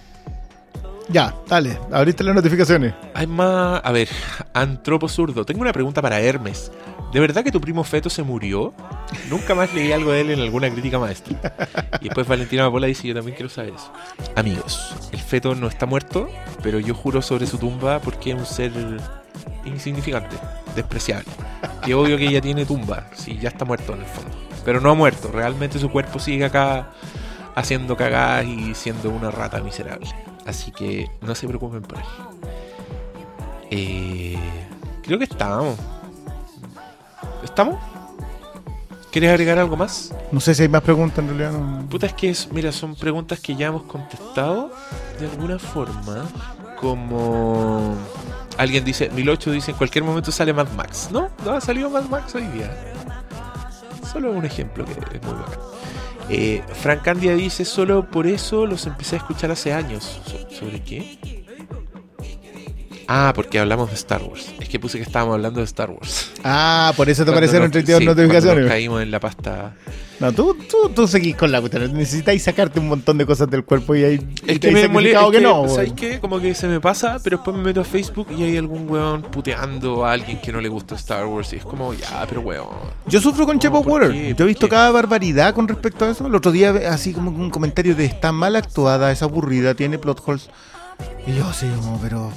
Ya, 1.12 1.34
dale, 1.48 1.76
abriste 1.90 2.22
las 2.22 2.36
notificaciones. 2.36 2.94
Hay 3.14 3.26
más. 3.26 3.80
A 3.84 3.90
ver, 3.90 4.08
Antropo 4.54 5.08
Zurdo. 5.08 5.44
Tengo 5.44 5.60
una 5.60 5.72
pregunta 5.72 6.00
para 6.00 6.20
Hermes. 6.20 6.70
¿De 7.12 7.18
verdad 7.18 7.42
que 7.42 7.50
tu 7.50 7.60
primo 7.60 7.82
Feto 7.82 8.08
se 8.08 8.22
murió? 8.22 8.72
Nunca 9.28 9.54
más 9.54 9.74
leí 9.74 9.90
algo 9.90 10.12
de 10.12 10.20
él 10.20 10.30
en 10.30 10.40
alguna 10.40 10.70
crítica 10.70 10.98
maestra. 10.98 11.54
Y 12.00 12.04
después 12.04 12.26
Valentina 12.26 12.64
Mapola 12.64 12.86
dice: 12.86 13.08
Yo 13.08 13.14
también 13.14 13.36
quiero 13.36 13.48
saber 13.48 13.74
eso. 13.74 13.92
Amigos, 14.36 14.94
el 15.10 15.18
feto 15.18 15.54
no 15.56 15.66
está 15.66 15.86
muerto, 15.86 16.28
pero 16.62 16.78
yo 16.78 16.94
juro 16.94 17.20
sobre 17.20 17.46
su 17.46 17.58
tumba 17.58 17.98
porque 18.00 18.30
es 18.30 18.38
un 18.38 18.46
ser 18.46 18.72
insignificante, 19.64 20.36
despreciable. 20.76 21.30
Que 21.84 21.94
obvio 21.94 22.16
que 22.16 22.28
ella 22.28 22.40
tiene 22.40 22.64
tumba, 22.64 23.08
si 23.14 23.38
ya 23.38 23.48
está 23.48 23.64
muerto 23.64 23.94
en 23.94 24.00
el 24.00 24.06
fondo. 24.06 24.30
Pero 24.64 24.80
no 24.80 24.90
ha 24.90 24.94
muerto. 24.94 25.30
Realmente 25.32 25.80
su 25.80 25.90
cuerpo 25.90 26.20
sigue 26.20 26.44
acá 26.44 26.90
haciendo 27.56 27.96
cagadas 27.96 28.46
y 28.46 28.74
siendo 28.74 29.10
una 29.10 29.32
rata 29.32 29.60
miserable. 29.60 30.08
Así 30.46 30.70
que 30.70 31.10
no 31.22 31.34
se 31.34 31.48
preocupen 31.48 31.82
por 31.82 31.98
él. 31.98 32.04
Eh, 33.70 34.38
creo 35.02 35.18
que 35.18 35.24
estamos. 35.24 35.76
¿Estamos? 37.42 37.76
¿Quieres 39.10 39.30
agregar 39.30 39.58
algo 39.58 39.76
más? 39.76 40.14
No 40.30 40.38
sé 40.40 40.54
si 40.54 40.62
hay 40.62 40.68
más 40.68 40.82
preguntas 40.82 41.18
en 41.18 41.26
realidad. 41.28 41.52
no- 41.52 41.84
Puta, 41.88 42.06
es 42.06 42.12
que, 42.14 42.30
es- 42.30 42.50
mira, 42.52 42.70
son 42.70 42.94
preguntas 42.94 43.40
que 43.40 43.56
ya 43.56 43.66
hemos 43.68 43.82
contestado 43.84 44.70
de 45.18 45.26
alguna 45.26 45.58
forma. 45.58 46.28
Como 46.80 47.94
alguien 48.56 48.84
dice, 48.84 49.10
1008 49.10 49.50
dice, 49.50 49.72
en 49.72 49.76
cualquier 49.76 50.04
momento 50.04 50.30
sale 50.30 50.52
Mad 50.52 50.68
Max. 50.76 51.08
No, 51.10 51.28
no 51.44 51.52
ha 51.52 51.60
salido 51.60 51.90
Mad 51.90 52.04
Max 52.04 52.34
hoy 52.36 52.46
día. 52.48 52.70
Solo 54.10 54.30
un 54.32 54.44
ejemplo 54.44 54.84
que 54.84 54.92
es 54.92 55.22
muy 55.22 55.34
bacán. 55.34 55.58
Eh, 56.28 56.62
Frank 56.80 57.02
Candia 57.02 57.34
dice, 57.34 57.64
solo 57.64 58.08
por 58.08 58.26
eso 58.28 58.64
los 58.66 58.86
empecé 58.86 59.16
a 59.16 59.18
escuchar 59.18 59.50
hace 59.50 59.72
años. 59.72 60.20
¿So- 60.24 60.48
¿Sobre 60.60 60.80
qué? 60.82 61.39
Ah, 63.12 63.32
porque 63.34 63.58
hablamos 63.58 63.88
de 63.90 63.96
Star 63.96 64.22
Wars. 64.22 64.54
Es 64.60 64.68
que 64.68 64.78
puse 64.78 64.96
que 64.98 65.02
estábamos 65.02 65.34
hablando 65.34 65.58
de 65.58 65.64
Star 65.64 65.90
Wars. 65.90 66.30
Ah, 66.44 66.92
por 66.96 67.08
eso 67.10 67.24
te 67.24 67.32
aparecieron 67.32 67.64
nos- 67.66 67.72
32 67.72 67.98
sí, 67.98 68.04
cuando 68.04 68.22
notificaciones. 68.22 68.64
nos 68.66 68.70
caímos 68.70 69.02
en 69.02 69.10
la 69.10 69.18
pasta. 69.18 69.74
No, 70.20 70.32
tú, 70.32 70.56
tú, 70.70 70.90
tú 70.94 71.08
seguís 71.08 71.34
con 71.34 71.50
la 71.50 71.58
cuestión. 71.60 71.92
Necesitáis 71.92 72.40
sacarte 72.44 72.78
un 72.78 72.86
montón 72.88 73.18
de 73.18 73.26
cosas 73.26 73.50
del 73.50 73.64
cuerpo 73.64 73.96
y 73.96 74.02
y 74.04 74.28
Es 74.46 74.60
que 74.60 74.70
me 74.70 74.86
molesta. 74.86 75.24
Es 75.24 75.30
que, 75.32 75.40
no. 75.40 75.68
¿Sabes 75.68 75.92
qué? 75.94 76.20
Como 76.20 76.38
que 76.38 76.54
se 76.54 76.68
me 76.68 76.78
pasa, 76.80 77.18
pero 77.24 77.38
después 77.38 77.56
me 77.56 77.64
meto 77.64 77.80
a 77.80 77.84
Facebook 77.84 78.28
y 78.30 78.44
hay 78.44 78.56
algún 78.56 78.88
weón 78.88 79.22
puteando 79.22 80.04
a 80.06 80.12
alguien 80.12 80.40
que 80.40 80.52
no 80.52 80.60
le 80.60 80.68
gusta 80.68 80.94
Star 80.94 81.26
Wars. 81.26 81.52
Y 81.52 81.56
es 81.56 81.64
como, 81.64 81.92
ya, 81.94 82.24
pero 82.28 82.42
weón. 82.42 82.68
Yo 83.06 83.20
sufro 83.20 83.44
con 83.44 83.58
Chepo 83.58 83.82
¿por 83.82 84.02
Water. 84.02 84.12
qué? 84.12 84.22
Yo 84.22 84.30
he 84.30 84.34
¿Por 84.36 84.46
visto 84.46 84.68
cada 84.68 84.92
barbaridad 84.92 85.52
con 85.52 85.66
respecto 85.66 86.04
a 86.04 86.10
eso. 86.10 86.28
El 86.28 86.34
otro 86.36 86.52
día, 86.52 86.70
así 86.90 87.12
como 87.12 87.30
un 87.32 87.50
comentario 87.50 87.96
de 87.96 88.04
está 88.04 88.30
mal 88.30 88.54
actuada, 88.54 89.10
es 89.10 89.20
aburrida, 89.22 89.74
tiene 89.74 89.98
plot 89.98 90.22
holes. 90.26 90.48
Y 91.26 91.34
yo 91.34 91.48
así 91.48 91.66
como, 91.80 91.98
pero. 92.00 92.30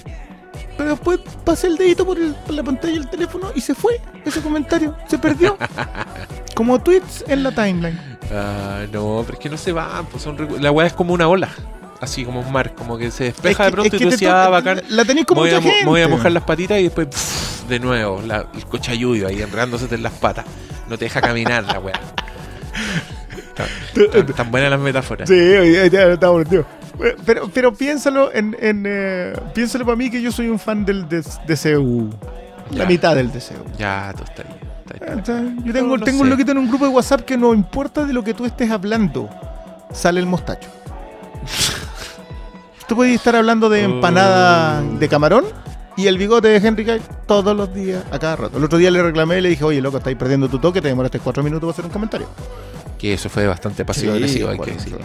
Pero 0.78 0.90
después 0.91 1.20
pasé 1.44 1.68
el 1.68 1.78
dedito 1.78 2.06
por, 2.06 2.18
el- 2.18 2.34
por 2.34 2.56
la 2.56 2.64
pantalla 2.64 2.94
del 2.94 3.10
teléfono 3.10 3.52
y 3.56 3.62
se 3.62 3.76
fue 3.76 4.00
ese 4.26 4.41
comentario. 4.41 4.95
Se 5.08 5.18
perdió. 5.20 5.58
como 6.56 6.82
tweets 6.82 7.24
en 7.28 7.44
la 7.44 7.52
timeline. 7.52 8.00
Ah, 8.32 8.86
no, 8.91 9.22
pero 9.26 9.38
es 9.38 9.40
que 9.40 9.50
no 9.50 9.58
se 9.58 9.72
van. 9.72 10.06
Pues 10.08 10.24
son 10.24 10.36
la 10.62 10.72
weá 10.72 10.88
es 10.88 10.94
como 10.94 11.14
una 11.14 11.28
ola. 11.28 11.50
Así 12.02 12.26
como 12.26 12.41
un 12.41 12.52
mar. 12.52 12.74
Como 12.76 12.98
que 12.98 13.12
se 13.12 13.26
despeja 13.26 13.64
Es 13.64 13.68
de 13.68 13.72
pronto 13.72 13.95
es 13.95 14.02
y 14.02 14.06
tú 14.06 14.10
decías, 14.12 14.34
ah, 14.34 14.50
bacán. 14.50 14.82
La 14.90 15.06
tenéis 15.06 15.24
Me 15.24 15.28
con 15.28 15.38
voy, 15.38 15.50
a, 15.52 15.62
gente. 15.62 15.84
me 15.84 15.90
voy 15.90 16.02
a 16.02 16.08
mojar 16.08 16.32
las 16.32 16.44
patitas 16.44 16.80
y 16.80 16.84
después 16.84 17.08
pff, 17.08 17.68
de 17.70 17.80
nuevo 17.80 18.22
la- 18.26 18.48
el 18.54 18.66
cochayuyo 18.66 19.28
ahí 19.28 19.41
enredándose 19.41 19.94
en 19.94 20.04
las 20.04 20.14
patas. 20.14 20.45
No 20.90 20.98
te 20.98 21.06
deja 21.06 21.22
caminar 21.22 21.64
la 21.64 21.80
weá. 21.80 22.00
Tan, 23.56 23.68
tan- 24.12 24.26
tan 24.34 24.52
buenas 24.52 24.72
las 24.72 24.80
metáforas. 24.80 25.30
Sí, 25.30 25.36
ya 25.91 26.06
está 26.08 26.28
divertido. 26.30 26.66
Pero, 27.26 27.49
pero 27.53 27.74
piénsalo 27.74 28.34
en, 28.34 28.56
en 28.60 28.84
eh, 28.88 29.34
piénsalo 29.53 29.84
para 29.86 29.95
mí 29.95 30.10
que 30.10 30.22
yo 30.22 30.32
soy 30.32 30.48
un 30.48 30.60
fan 30.60 30.86
del 30.86 31.07
DCU. 31.10 32.10
La 32.72 32.86
mitad 32.86 33.15
del 33.15 33.32
DCU. 33.32 33.64
Ya, 33.78 34.14
tú 34.15 34.24
estás 34.24 34.45
bien. 34.45 35.26
sea, 35.26 35.44
Yo 35.65 35.74
tengo, 35.74 35.98
No, 35.98 36.03
tengo 36.03 36.22
un 36.22 36.30
loquito 36.30 36.52
en 36.52 36.57
un 36.60 36.68
grupo 36.70 36.86
de 36.86 36.91
WhatsApp 36.91 37.22
que 37.22 37.38
no 37.38 37.53
importa 37.53 38.06
de 38.06 38.14
lo 38.14 38.24
que 38.24 38.34
tú 38.34 38.45
estés 38.45 38.70
hablando, 38.72 39.30
sale 39.91 40.20
el 40.20 40.26
mostacho. 40.28 40.70
Tú 42.88 42.95
podías 42.98 43.15
estar 43.15 43.36
hablando 43.36 43.70
de 43.70 43.84
empanada 43.84 44.82
Oh. 44.82 44.98
de 44.99 45.07
camarón 45.10 45.45
y 45.95 46.07
el 46.07 46.18
bigote 46.18 46.49
de 46.49 46.57
Henry 46.68 46.84
Cavill 46.86 47.02
todos 47.26 47.56
los 47.56 47.74
días, 47.74 48.03
a 48.11 48.20
cada 48.20 48.36
rato. 48.36 48.57
El 48.57 48.64
otro 48.65 48.78
día 48.78 48.91
le 48.91 49.02
reclamé 49.02 49.38
y 49.38 49.41
le 49.41 49.49
dije, 49.49 49.64
oye, 49.64 49.82
loco, 49.82 49.98
estáis 49.98 50.18
perdiendo 50.18 50.49
tu 50.49 50.60
toque, 50.60 50.82
te 50.82 50.90
demoraste 50.90 51.20
cuatro 51.20 51.44
minutos 51.44 51.61
para 51.68 51.72
hacer 51.72 51.86
un 51.86 51.91
comentario. 51.91 52.28
Que 53.03 53.13
eso 53.15 53.27
fue 53.30 53.45
bastante 53.45 53.84
pasivo-agresivo, 53.84 54.47
hay 54.49 54.59
que 54.59 54.71
eso. 54.71 54.80
decir. 54.80 54.97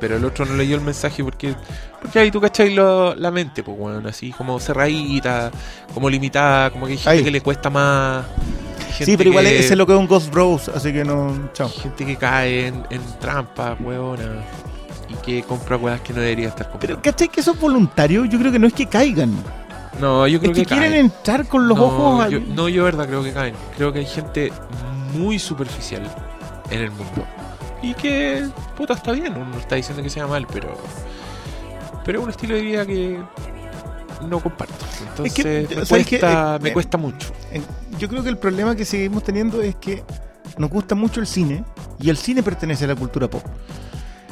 Pero 0.00 0.16
el 0.16 0.24
otro 0.24 0.44
no 0.44 0.54
leyó 0.56 0.74
el 0.74 0.80
mensaje 0.82 1.22
porque, 1.22 1.54
porque 2.02 2.18
ahí 2.18 2.30
tú 2.32 2.40
cachai 2.40 2.74
lo- 2.74 3.14
la 3.14 3.30
mente, 3.30 3.62
pues 3.62 3.78
bueno, 3.78 4.08
así 4.08 4.32
como 4.32 4.58
cerradita, 4.58 5.52
como 5.94 6.10
limitada, 6.10 6.70
como 6.70 6.86
que 6.86 6.92
hay 6.92 6.98
gente 6.98 7.10
Ahí. 7.10 7.22
que 7.22 7.30
le 7.30 7.40
cuesta 7.42 7.70
más. 7.70 8.24
Sí, 8.98 9.16
pero 9.16 9.30
igual 9.30 9.44
que- 9.44 9.60
ese 9.60 9.74
es 9.74 9.78
lo 9.78 9.86
que 9.86 9.92
es 9.92 9.98
un 10.00 10.08
Ghost 10.08 10.32
Bros, 10.32 10.68
así 10.70 10.92
que 10.92 11.04
no, 11.04 11.50
chao. 11.52 11.68
Gente 11.68 12.04
que 12.04 12.16
cae 12.16 12.66
en, 12.66 12.82
en 12.90 13.00
trampas, 13.20 13.78
weona. 13.80 14.24
Y 15.08 15.14
que 15.24 15.42
compra 15.44 15.76
weas 15.76 16.00
que 16.00 16.12
no 16.12 16.20
debería 16.22 16.48
estar 16.48 16.66
Pero 16.66 16.72
comprando. 16.72 17.02
¿cachai 17.02 17.28
que 17.28 17.40
eso 17.40 17.52
es 17.52 17.60
voluntario? 17.60 18.24
Yo 18.24 18.36
creo 18.36 18.50
que 18.50 18.58
no 18.58 18.66
es 18.66 18.72
que 18.72 18.86
caigan. 18.86 19.32
no, 20.00 20.26
yo 20.26 20.40
creo 20.40 20.50
Es 20.50 20.58
que, 20.58 20.64
quieren 20.66 20.90
caen. 20.90 21.04
entrar 21.06 21.46
con 21.46 21.68
los 21.68 21.78
No, 21.78 21.84
ojos 21.84 22.24
al- 22.24 22.32
Yo, 22.32 22.40
no, 22.40 22.68
yo 22.68 22.82
verdad 22.82 23.06
creo 23.06 23.22
que 23.22 23.32
caen. 23.32 23.54
Creo 23.76 23.92
que 23.92 24.00
hay 24.00 24.06
gente 24.06 24.52
muy 25.12 25.38
superficial 25.38 26.02
en 26.70 26.80
el 26.80 26.90
mundo. 26.90 27.24
Y 27.84 27.94
que, 27.94 28.48
puta, 28.76 28.94
está 28.94 29.12
bien. 29.12 29.34
Uno 29.36 29.46
no 29.46 29.58
está 29.58 29.76
diciendo 29.76 30.02
que 30.02 30.10
sea 30.10 30.26
mal, 30.26 30.46
pero. 30.52 30.68
Pero 32.04 32.18
es 32.20 32.24
un 32.24 32.30
estilo 32.30 32.54
de 32.54 32.62
vida 32.62 32.86
que 32.86 33.18
no 34.28 34.40
comparto. 34.40 34.74
Entonces, 35.08 35.34
que, 35.34 35.44
me, 35.44 35.60
Eh, 36.18 36.58
me 36.60 36.68
eh, 36.70 36.72
cuesta 36.72 36.96
mucho. 36.98 37.28
Yo 37.98 38.08
creo 38.08 38.22
que 38.22 38.28
el 38.28 38.38
problema 38.38 38.74
que 38.74 38.84
seguimos 38.84 39.22
teniendo 39.22 39.60
es 39.62 39.74
que 39.76 40.02
nos 40.58 40.70
gusta 40.70 40.94
mucho 40.94 41.20
el 41.20 41.26
cine 41.26 41.64
y 42.00 42.10
el 42.10 42.16
cine 42.16 42.42
pertenece 42.42 42.84
a 42.84 42.88
la 42.88 42.96
cultura 42.96 43.28
pop. 43.28 43.42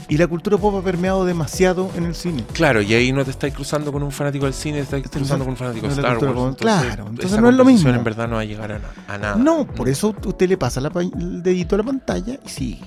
Y 0.09 0.19
la 0.19 0.27
cultura 0.27 0.59
pop 0.59 0.75
ha 0.77 0.83
permeado 0.83 1.25
demasiado 1.25 1.91
en 1.97 2.05
el 2.05 2.15
cine. 2.15 2.45
Claro, 2.53 2.83
y 2.83 2.93
ahí 2.93 3.13
no 3.13 3.25
te 3.25 3.31
estás 3.31 3.53
cruzando 3.55 3.93
con 3.93 4.03
un 4.03 4.11
fanático 4.11 4.45
del 4.45 4.53
cine, 4.53 4.83
te 4.83 4.97
estás 4.99 5.11
cruzando 5.11 5.45
con 5.45 5.53
un 5.53 5.57
fanático 5.57 5.87
de 5.87 5.95
Star 5.95 6.19
Wars. 6.19 6.57
Claro, 6.57 7.05
entonces 7.09 7.33
esa 7.33 7.41
no 7.41 7.49
es 7.49 7.55
lo 7.55 7.65
mismo. 7.65 7.89
en 7.91 8.05
verdad 8.05 8.29
no 8.29 8.35
va 8.37 8.43
a 8.43 8.45
llegar 8.45 8.73
a, 8.73 8.79
na- 8.79 8.89
a 9.09 9.19
nada. 9.19 9.37
No, 9.37 9.67
por 9.67 9.89
eso 9.89 10.15
usted 10.25 10.49
le 10.49 10.59
pasa 10.59 10.81
la 10.81 10.91
el 11.01 11.43
dedito 11.43 11.77
a 11.77 11.79
la 11.79 11.85
pantalla 11.85 12.39
y 12.45 12.49
sigue. 12.49 12.81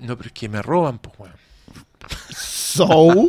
No, 0.00 0.16
pero 0.16 0.28
es 0.28 0.32
que 0.32 0.48
me 0.48 0.62
roban, 0.62 0.98
pues, 0.98 1.14
weón. 1.18 1.34
So, 2.30 3.28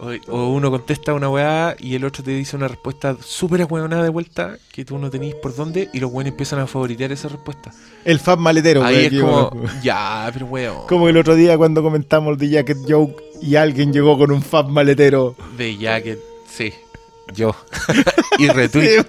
O, 0.00 0.10
o 0.28 0.48
uno 0.52 0.70
contesta 0.70 1.14
una 1.14 1.30
weá 1.30 1.76
y 1.78 1.94
el 1.94 2.04
otro 2.04 2.22
te 2.22 2.32
dice 2.32 2.56
una 2.56 2.68
respuesta 2.68 3.16
súper 3.24 3.62
ahueonada 3.62 4.02
de 4.02 4.10
vuelta 4.10 4.58
que 4.70 4.84
tú 4.84 4.98
no 4.98 5.08
tenís 5.08 5.34
por 5.36 5.54
dónde 5.56 5.88
y 5.94 6.00
los 6.00 6.12
weones 6.12 6.32
empiezan 6.32 6.58
a 6.58 6.66
favoritear 6.66 7.10
esa 7.12 7.28
respuesta. 7.28 7.70
el 8.04 8.18
fan 8.20 8.38
maletero. 8.40 8.84
Ahí 8.84 9.06
es 9.06 9.20
como, 9.20 9.50
yo- 9.54 9.62
ya, 9.82 10.28
pero 10.32 10.46
weón. 10.46 10.86
como 10.88 11.08
el 11.08 11.16
otro 11.16 11.34
día 11.36 11.56
cuando 11.56 11.82
comentamos 11.82 12.36
de 12.36 12.50
Jacket 12.50 12.78
Joke 12.86 13.22
y 13.40 13.56
alguien 13.56 13.92
llegó 13.94 14.18
con 14.18 14.30
un 14.30 14.42
fan 14.42 14.70
maletero. 14.70 15.36
De 15.56 15.74
Jacket, 15.78 16.18
sí, 16.50 16.74
yo. 17.32 17.54
y 18.38 18.48
retweet 18.48 19.04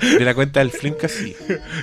de 0.00 0.24
la 0.24 0.34
cuenta 0.34 0.60
del 0.60 0.70
Flimcast, 0.70 1.16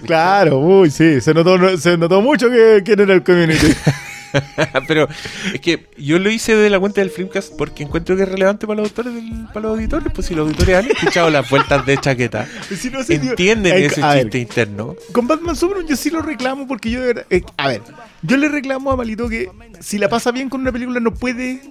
claro, 0.05 0.59
uy, 0.59 0.89
sí, 0.89 1.21
se 1.21 1.33
notó, 1.33 1.77
se 1.77 1.97
notó 1.97 2.21
mucho 2.21 2.49
que 2.49 2.81
quién 2.85 2.99
era 2.99 3.13
el 3.13 3.23
community. 3.23 3.67
pero 4.87 5.07
es 5.53 5.59
que 5.61 5.87
yo 5.97 6.19
lo 6.19 6.29
hice 6.29 6.55
de 6.55 6.69
la 6.69 6.79
cuenta 6.79 7.01
del 7.01 7.09
Flimcast 7.09 7.53
porque 7.57 7.83
encuentro 7.83 8.15
que 8.15 8.23
es 8.23 8.29
relevante 8.29 8.65
para 8.67 8.81
los 8.81 8.89
autores, 8.89 9.13
del- 9.13 9.45
para 9.53 9.61
los 9.61 9.71
auditores. 9.71 10.11
Pues 10.13 10.27
si 10.27 10.35
los 10.35 10.47
auditores 10.47 10.75
han 10.77 10.91
escuchado 10.91 11.29
las 11.29 11.49
vueltas 11.49 11.85
de 11.85 11.97
chaqueta, 11.97 12.47
Si 12.77 12.89
no 12.89 12.99
entienden 13.07 13.83
ese 13.83 14.01
a 14.03 14.13
ver, 14.13 14.23
chiste 14.23 14.39
interno. 14.39 14.95
Con 15.11 15.27
Batman 15.27 15.55
Superman 15.55 15.87
yo 15.87 15.95
sí 15.95 16.09
lo 16.09 16.21
reclamo 16.21 16.67
porque 16.67 16.89
yo 16.89 16.99
de 17.01 17.05
verdad... 17.07 17.25
eh, 17.29 17.43
a 17.57 17.67
ver, 17.67 17.81
yo 18.21 18.37
le 18.37 18.47
reclamo 18.49 18.91
a 18.91 18.95
Malito 18.95 19.27
que 19.29 19.49
si 19.79 19.97
la 19.97 20.09
pasa 20.09 20.31
bien 20.31 20.49
con 20.49 20.61
una 20.61 20.71
película 20.71 20.99
no 20.99 21.13
puede 21.13 21.61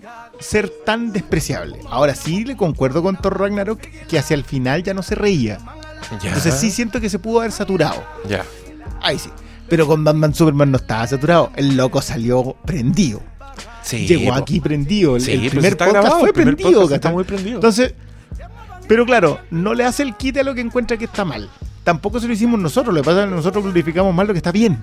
ser 0.41 0.68
tan 0.84 1.12
despreciable. 1.12 1.78
Ahora 1.91 2.15
sí 2.15 2.44
le 2.44 2.57
concuerdo 2.57 3.02
con 3.02 3.16
Thor 3.16 3.39
Ragnarok 3.41 3.81
que 3.81 4.18
hacia 4.18 4.34
el 4.34 4.44
final 4.44 4.82
ya 4.82 4.94
no 4.94 5.02
se 5.02 5.15
reía. 5.15 5.58
Ya. 6.23 6.28
Entonces 6.28 6.55
sí 6.58 6.70
siento 6.70 7.00
que 7.00 7.08
se 7.08 7.18
pudo 7.18 7.41
haber 7.41 7.52
saturado. 7.52 8.05
Ya. 8.28 8.44
Ahí 9.00 9.18
sí. 9.18 9.31
Pero 9.73 9.86
con 9.86 10.05
Batman 10.05 10.34
Superman 10.34 10.70
no 10.70 10.76
estaba 10.76 11.07
saturado. 11.07 11.51
El 11.57 11.78
loco 11.78 12.02
salió 12.02 12.59
prendido. 12.67 13.23
Sí, 13.81 14.07
Llegó 14.07 14.34
aquí 14.34 14.60
prendido. 14.60 15.17
El, 15.17 15.23
Sí, 15.23 15.33
el 15.33 15.49
primer 15.49 15.78
podcast 15.78 15.92
grabado, 15.92 16.20
fue 16.20 16.28
el 16.28 16.34
primer 16.34 16.57
prendido. 16.57 16.81
podcast 16.83 16.97
está 16.97 17.10
muy 17.10 17.25
prendido. 17.25 17.55
Entonces, 17.55 17.94
pero 18.86 19.07
claro, 19.07 19.41
no 19.51 19.73
le 19.73 19.86
hace 19.86 20.02
el 20.02 20.15
quite 20.15 20.41
a 20.41 20.44
lo 20.44 20.55
que 20.55 20.60
encuentra 20.60 20.99
que 20.99 21.07
está 21.07 21.25
mal. 21.25 21.49
Tampoco 21.84 22.20
se 22.20 22.26
lo 22.26 22.34
hicimos 22.34 22.60
nosotros. 22.60 22.94
Lo 22.94 23.01
que 23.01 23.07
pasa 23.07 23.23
es 23.23 23.31
que 23.31 23.34
nosotros 23.34 23.65
glorificamos 23.65 24.15
más 24.15 24.26
lo 24.26 24.34
que 24.34 24.41
está 24.41 24.52
bien. 24.52 24.78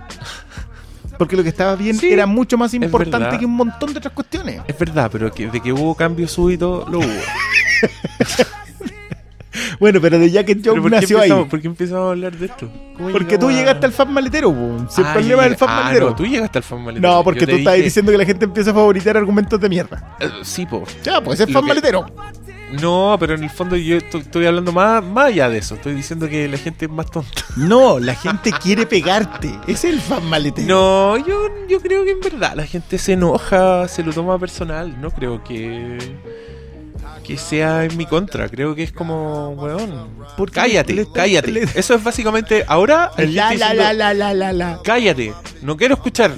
Porque 1.19 1.35
lo 1.35 1.43
que 1.43 1.49
estaba 1.49 1.75
bien 1.75 1.95
Sí, 1.95 2.11
era 2.11 2.25
mucho 2.25 2.57
más 2.57 2.73
importante 2.73 3.37
que 3.37 3.45
un 3.45 3.55
montón 3.57 3.93
de 3.93 3.99
otras 3.99 4.15
cuestiones. 4.15 4.63
Es 4.67 4.79
verdad, 4.79 5.11
pero 5.11 5.31
que, 5.31 5.51
de 5.51 5.61
que 5.61 5.71
hubo 5.71 5.93
cambio 5.93 6.27
súbito, 6.27 6.87
lo 6.89 6.97
hubo. 6.97 7.05
Bueno, 9.79 9.99
pero 10.01 10.19
de 10.19 10.29
Jacket 10.31 10.59
¿Pero 10.61 10.75
Joke 10.75 10.81
por, 10.81 10.91
qué 10.91 10.95
nació 11.01 11.19
ahí. 11.21 11.45
¿Por 11.49 11.61
qué 11.61 11.67
empezamos 11.67 12.07
a 12.07 12.09
hablar 12.11 12.35
de 12.37 12.45
esto? 12.45 12.69
¿Cómo 12.97 13.09
Porque 13.11 13.37
tú 13.37 13.49
llegaste 13.51 13.85
al 13.85 13.91
fan 13.93 14.11
maletero, 14.13 14.51
po. 14.53 14.85
Si 14.89 15.01
el 15.01 15.07
Ah, 15.07 15.13
problema 15.13 15.43
yo 15.43 15.49
del 15.49 15.57
fan 15.57 15.69
ah, 15.71 15.81
maletero. 15.83 16.09
no, 16.09 16.15
tú 16.15 16.25
llegaste 16.25 16.57
al 16.59 16.63
fan 16.63 16.83
maletero. 16.83 17.13
No, 17.13 17.23
porque 17.23 17.45
tú 17.47 17.55
estás 17.55 17.73
dije- 17.75 17.83
diciendo 17.85 18.11
que 18.11 18.17
la 18.17 18.25
gente 18.25 18.45
empieza 18.45 18.71
a 18.71 18.73
favoritar 18.73 19.17
argumentos 19.17 19.59
de 19.59 19.69
mierda. 19.69 20.15
Eh, 20.19 20.29
Sí, 20.43 20.65
po. 20.65 20.83
Ya, 21.03 21.21
pues 21.21 21.39
es 21.39 21.51
fan 21.51 21.61
que- 21.63 21.67
maletero. 21.69 22.05
No, 22.81 23.17
pero 23.19 23.33
en 23.33 23.43
el 23.43 23.49
fondo 23.49 23.75
yo 23.75 23.97
estoy, 23.97 24.45
hablando 24.45 24.71
más, 24.71 25.03
más 25.03 25.25
allá 25.25 25.49
de 25.49 25.57
eso. 25.57 25.73
Estoy 25.73 25.95
diciendo 25.95 26.29
que 26.29 26.47
la 26.47 26.57
gente 26.57 26.85
es 26.85 26.91
más 26.91 27.09
tonta. 27.09 27.31
No, 27.57 27.97
la 27.99 28.13
gente 28.15 28.51
quiere 28.61 28.85
pegarte. 28.85 29.49
Ese 29.67 29.87
es 29.89 29.95
el 29.95 29.99
fan 30.01 30.23
maletero. 30.29 30.67
No, 30.67 31.17
yo, 31.17 31.49
yo 31.67 31.79
creo 31.81 32.03
que 32.05 32.11
en 32.11 32.19
verdad 32.19 32.53
la 32.55 32.65
gente 32.67 32.97
se 32.99 33.13
enoja, 33.13 33.87
se 33.87 34.03
lo 34.03 34.13
toma 34.13 34.37
personal. 34.37 35.01
No 35.01 35.09
creo 35.09 35.43
que. 35.43 35.97
Que 37.29 37.37
sea 37.37 37.85
en 37.85 37.95
mi 37.95 38.07
contra. 38.07 38.49
Creo 38.49 38.73
que 38.73 38.81
es 38.81 38.91
como, 38.91 39.49
weón. 39.51 40.07
Porque 40.35 40.55
Cállate, 40.55 40.93
le 40.93 41.05
cállate. 41.11 41.51
le- 41.51 41.61
Eso 41.75 41.93
es 41.93 42.03
básicamente. 42.03 42.65
Ahora. 42.67 43.11
hay 43.15 43.27
La, 43.33 43.43
la, 43.45 43.51
diciendo, 43.51 43.75
la, 43.83 43.93
la, 43.93 44.13
la, 44.15 44.33
la, 44.33 44.51
la. 44.53 44.79
Cállate, 44.83 45.31
no 45.61 45.77
quiero 45.77 45.93
escuchar. 45.93 46.33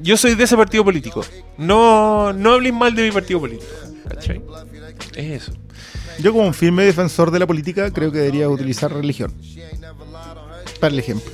Yo 0.00 0.16
soy 0.16 0.34
de 0.34 0.44
ese 0.44 0.56
partido 0.56 0.82
político. 0.82 1.22
No, 1.58 2.32
no 2.32 2.52
hablen 2.54 2.74
mal 2.74 2.94
de 2.94 3.02
mi 3.02 3.10
partido 3.10 3.38
político. 3.40 3.70
¿Cachai? 4.08 4.40
Es 5.14 5.42
eso. 5.42 5.52
Yo 6.20 6.32
como 6.32 6.46
un 6.46 6.54
firme 6.54 6.84
defensor 6.84 7.30
de 7.30 7.38
la 7.38 7.46
política 7.46 7.92
creo 7.92 8.10
que 8.10 8.18
debería 8.18 8.48
utilizar 8.48 8.90
religión. 8.92 9.32
Para 10.80 10.94
el 10.94 10.98
ejemplo. 11.00 11.32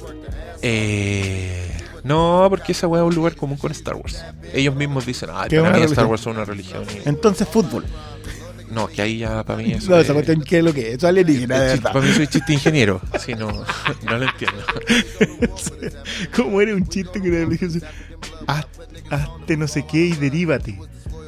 Eh, 0.63 1.71
no, 2.05 2.47
porque 2.51 2.73
esa 2.73 2.87
weá 2.87 3.03
es 3.03 3.09
un 3.09 3.15
lugar 3.15 3.35
común 3.35 3.57
con 3.59 3.73
Star 3.73 3.97
Wars. 3.97 4.23
Ellos 4.53 4.75
mismos 4.77 5.05
dicen, 5.07 5.31
ah, 5.33 5.47
¿Qué 5.49 5.61
para 5.61 5.77
mí 5.77 5.83
Star? 5.85 6.07
Wars 6.07 6.21
es 6.21 6.27
una 6.27 6.45
religión. 6.45 6.85
y- 7.05 7.09
Entonces 7.09 7.49
fútbol. 7.49 7.85
No, 8.71 8.89
que 8.89 9.03
ahí 9.03 9.19
ya 9.19 9.45
para 9.45 9.63
mí 9.63 9.73
eso 9.73 9.91
No, 9.91 9.97
es- 9.99 10.05
esa 10.05 10.15
cuestión 10.15 10.43
que 10.43 10.59
es 10.59 10.65
lo 10.65 10.73
que 10.73 10.81
es. 10.81 10.87
Eso 10.97 10.97
es 10.99 11.05
alienígena, 11.05 11.61
de 11.61 11.67
es 11.67 11.73
chiste- 11.75 11.83
verdad. 11.85 11.93
para 11.93 12.07
mí 12.07 12.13
soy 12.15 12.27
chiste 12.27 12.53
ingeniero. 12.53 13.01
Sí, 13.25 13.35
no, 13.35 13.49
no 14.05 14.19
lo 14.19 14.25
entiendo. 14.25 14.65
¿Cómo 16.37 16.61
era 16.61 16.75
un 16.75 16.87
chiste 16.89 17.21
que 17.21 17.29
era 17.29 17.45
religión? 17.45 17.83
Haz- 18.47 18.67
Hazte 19.11 19.57
no 19.57 19.69
sé 19.69 19.85
qué 19.87 19.99
y 20.07 20.13
deríbate. 20.13 20.79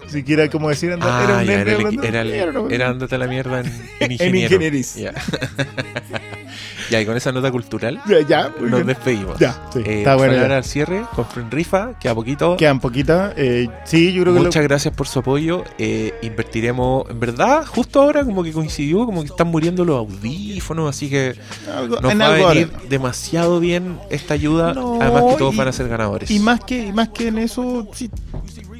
Siquiera 0.09 0.49
como 0.49 0.69
decir, 0.69 0.93
anda, 0.93 1.07
Ah, 1.09 1.25
era 1.25 1.39
un 1.39 1.45
ya, 1.47 1.53
era, 1.55 1.63
el- 1.73 1.77
hablando- 1.77 2.03
era, 2.03 2.21
el- 2.23 2.31
era 2.33 2.61
una- 2.61 2.75
era 2.75 2.89
ándate 2.91 3.15
a 3.15 3.19
la 3.19 3.27
mierda 3.27 3.61
en, 3.61 3.67
en 4.01 4.13
En 4.13 4.35
ingenieris. 4.37 4.95
Ya. 4.95 5.13
ya, 6.91 7.01
y 7.01 7.07
con 7.07 7.17
esa 7.17 7.33
nota 7.33 7.51
cultural 7.51 8.01
Ya, 8.29 8.49
nos 8.61 8.71
bien. 8.71 8.87
despedimos. 8.87 9.39
Ya, 9.39 9.61
sí, 9.73 9.81
Eh, 9.85 9.99
está 9.99 10.15
bueno 10.17 10.37
al 10.55 10.65
cierre, 10.65 11.03
compren 11.15 11.51
rifa, 11.51 11.99
queda 11.99 12.15
poquito. 12.15 12.57
Quedan 12.57 12.79
poquitas. 12.81 13.35
Eh, 13.37 13.69
sí, 13.85 14.13
yo 14.13 14.23
creo 14.23 14.35
que. 14.35 14.39
lo- 14.41 14.45
Muchas 14.47 14.63
gracias 14.63 14.95
por 14.95 15.09
su 15.09 15.19
apoyo. 15.19 15.65
Eh, 15.79 16.15
invertiremos, 16.23 17.11
en 17.11 17.19
verdad, 17.19 17.67
justo 17.67 18.01
ahora 18.01 18.25
como 18.25 18.45
que 18.45 18.53
coincidió, 18.53 19.05
como 19.07 19.23
que 19.23 19.29
están 19.29 19.49
muriendo 19.49 19.85
los 19.85 19.97
audífonos, 19.99 20.89
así 20.89 21.11
que 21.11 21.35
algo- 21.75 22.01
nos 22.01 22.13
en 22.13 22.21
va 22.21 22.27
a 22.27 22.31
venir 22.31 22.47
haremos. 22.47 22.89
demasiado 22.89 23.59
bien 23.61 23.99
esta 24.11 24.35
ayuda. 24.35 24.73
No, 24.73 25.01
Además 25.03 25.25
que 25.33 25.35
todos 25.39 25.55
y- 25.55 25.59
van 25.59 25.69
a 25.69 25.73
ser 25.73 25.89
ganadores. 25.89 26.31
Y 26.31 26.39
más 26.39 26.61
que, 26.61 26.87
y 26.87 26.93
más 26.93 27.09
que 27.09 27.29
en 27.29 27.39
eso, 27.39 27.89
sí, 27.93 28.09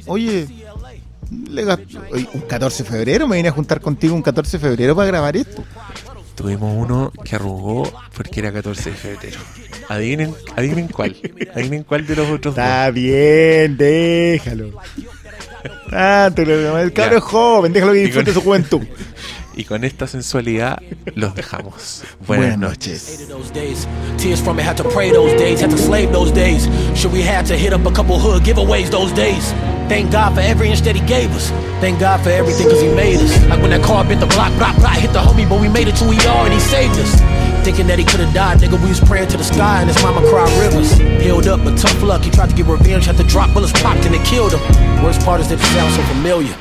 oye, 0.05 0.47
le 1.49 1.65
gast- 1.65 1.99
oye, 2.11 2.27
un 2.33 2.41
14 2.41 2.83
de 2.83 2.89
febrero, 2.89 3.27
me 3.27 3.37
vine 3.37 3.49
a 3.49 3.51
juntar 3.51 3.81
contigo 3.81 4.13
un 4.15 4.21
14 4.21 4.57
de 4.57 4.61
febrero 4.67 4.95
para 4.95 5.07
grabar 5.07 5.35
esto. 5.37 5.63
Tuvimos 6.35 6.71
uno 6.75 7.11
que 7.23 7.35
arrugó 7.35 7.91
porque 8.15 8.39
era 8.41 8.51
14 8.53 8.91
de 8.91 8.95
febrero. 8.95 9.39
Adivinen, 9.89 10.35
adivinen 10.55 10.87
cuál. 10.87 11.15
Adivinen 11.55 11.83
cuál 11.83 12.05
de 12.05 12.15
los 12.15 12.27
otros 12.29 12.55
dos. 12.55 12.63
Está 12.63 12.91
bien, 12.91 13.75
déjalo. 13.77 14.71
Ah, 15.91 16.29
te 16.35 16.45
lo- 16.45 16.77
el 16.77 16.93
cabro 16.93 17.17
es 17.17 17.23
joven, 17.23 17.73
déjalo 17.73 17.93
que 17.93 17.99
disfrute 17.99 18.25
con- 18.25 18.33
su 18.35 18.41
juventud. 18.41 18.81
Y 19.57 19.63
con 19.65 19.83
esta 19.83 20.05
sensualidad 20.05 20.77
los 21.15 21.33
dejamos. 21.33 22.03
Buenas, 22.27 22.57
Buenas 22.57 22.59
noches. 22.59 23.09
noches. 23.09 23.27
Those 23.27 23.49
days, 23.51 23.87
tears 24.17 24.39
from 24.39 24.59
it, 24.59 24.63
had 24.65 24.77
to 24.77 24.83
pray 24.83 25.09
those 25.11 25.33
days, 25.35 25.59
had 25.59 25.71
to 25.71 25.77
slave 25.79 26.11
those 26.11 26.31
days. 26.31 26.69
Sure, 26.93 27.09
we 27.11 27.23
had 27.23 27.43
to 27.47 27.57
hit 27.57 27.73
up 27.73 27.83
a 27.87 27.91
couple 27.91 28.19
hood 28.19 28.43
giveaways 28.43 28.91
those 28.91 29.11
days. 29.13 29.51
Thank 29.89 30.11
God 30.11 30.35
for 30.35 30.41
every 30.41 30.69
inch 30.69 30.81
that 30.81 30.95
He 30.95 31.01
gave 31.07 31.31
us. 31.31 31.49
Thank 31.81 31.99
God 31.99 32.21
for 32.21 32.29
everything, 32.29 32.69
cause 32.69 32.81
He 32.81 32.89
made 32.93 33.17
us. 33.19 33.33
Like 33.49 33.59
when 33.61 33.71
that 33.71 33.81
car 33.83 34.05
bit 34.05 34.19
the 34.19 34.27
block, 34.27 34.53
block, 34.59 34.75
block, 34.77 34.97
hit 34.97 35.11
the 35.11 35.19
homie, 35.21 35.49
but 35.49 35.59
we 35.59 35.69
made 35.69 35.87
it 35.87 35.95
to 35.95 36.05
ER 36.05 36.45
and 36.45 36.53
He 36.53 36.59
saved 36.59 36.99
us. 36.99 37.15
Thinking 37.65 37.87
that 37.87 37.97
he 37.99 38.05
could 38.05 38.21
have 38.21 38.33
died, 38.33 38.59
nigga, 38.59 38.79
we 38.81 38.87
was 38.87 39.01
praying 39.01 39.27
to 39.29 39.37
the 39.37 39.43
sky 39.43 39.81
and 39.81 39.89
his 39.89 40.01
mama 40.01 40.21
cried 40.29 40.47
rivers. 40.61 40.93
Healed 41.21 41.47
up, 41.47 41.61
but 41.65 41.77
tough 41.77 42.01
luck, 42.01 42.21
he 42.21 42.29
tried 42.31 42.49
to 42.49 42.55
get 42.55 42.65
revenge, 42.65 43.05
had 43.05 43.17
to 43.17 43.23
drop 43.23 43.53
bullets 43.53 43.73
popped 43.81 44.05
and 44.05 44.15
it 44.15 44.23
killed 44.23 44.53
him. 44.53 44.61
Worst 45.03 45.19
part 45.25 45.41
is 45.41 45.49
that 45.49 45.59
it 45.59 45.65
sounds 45.75 45.95
so 45.95 46.01
familiar. 46.03 46.55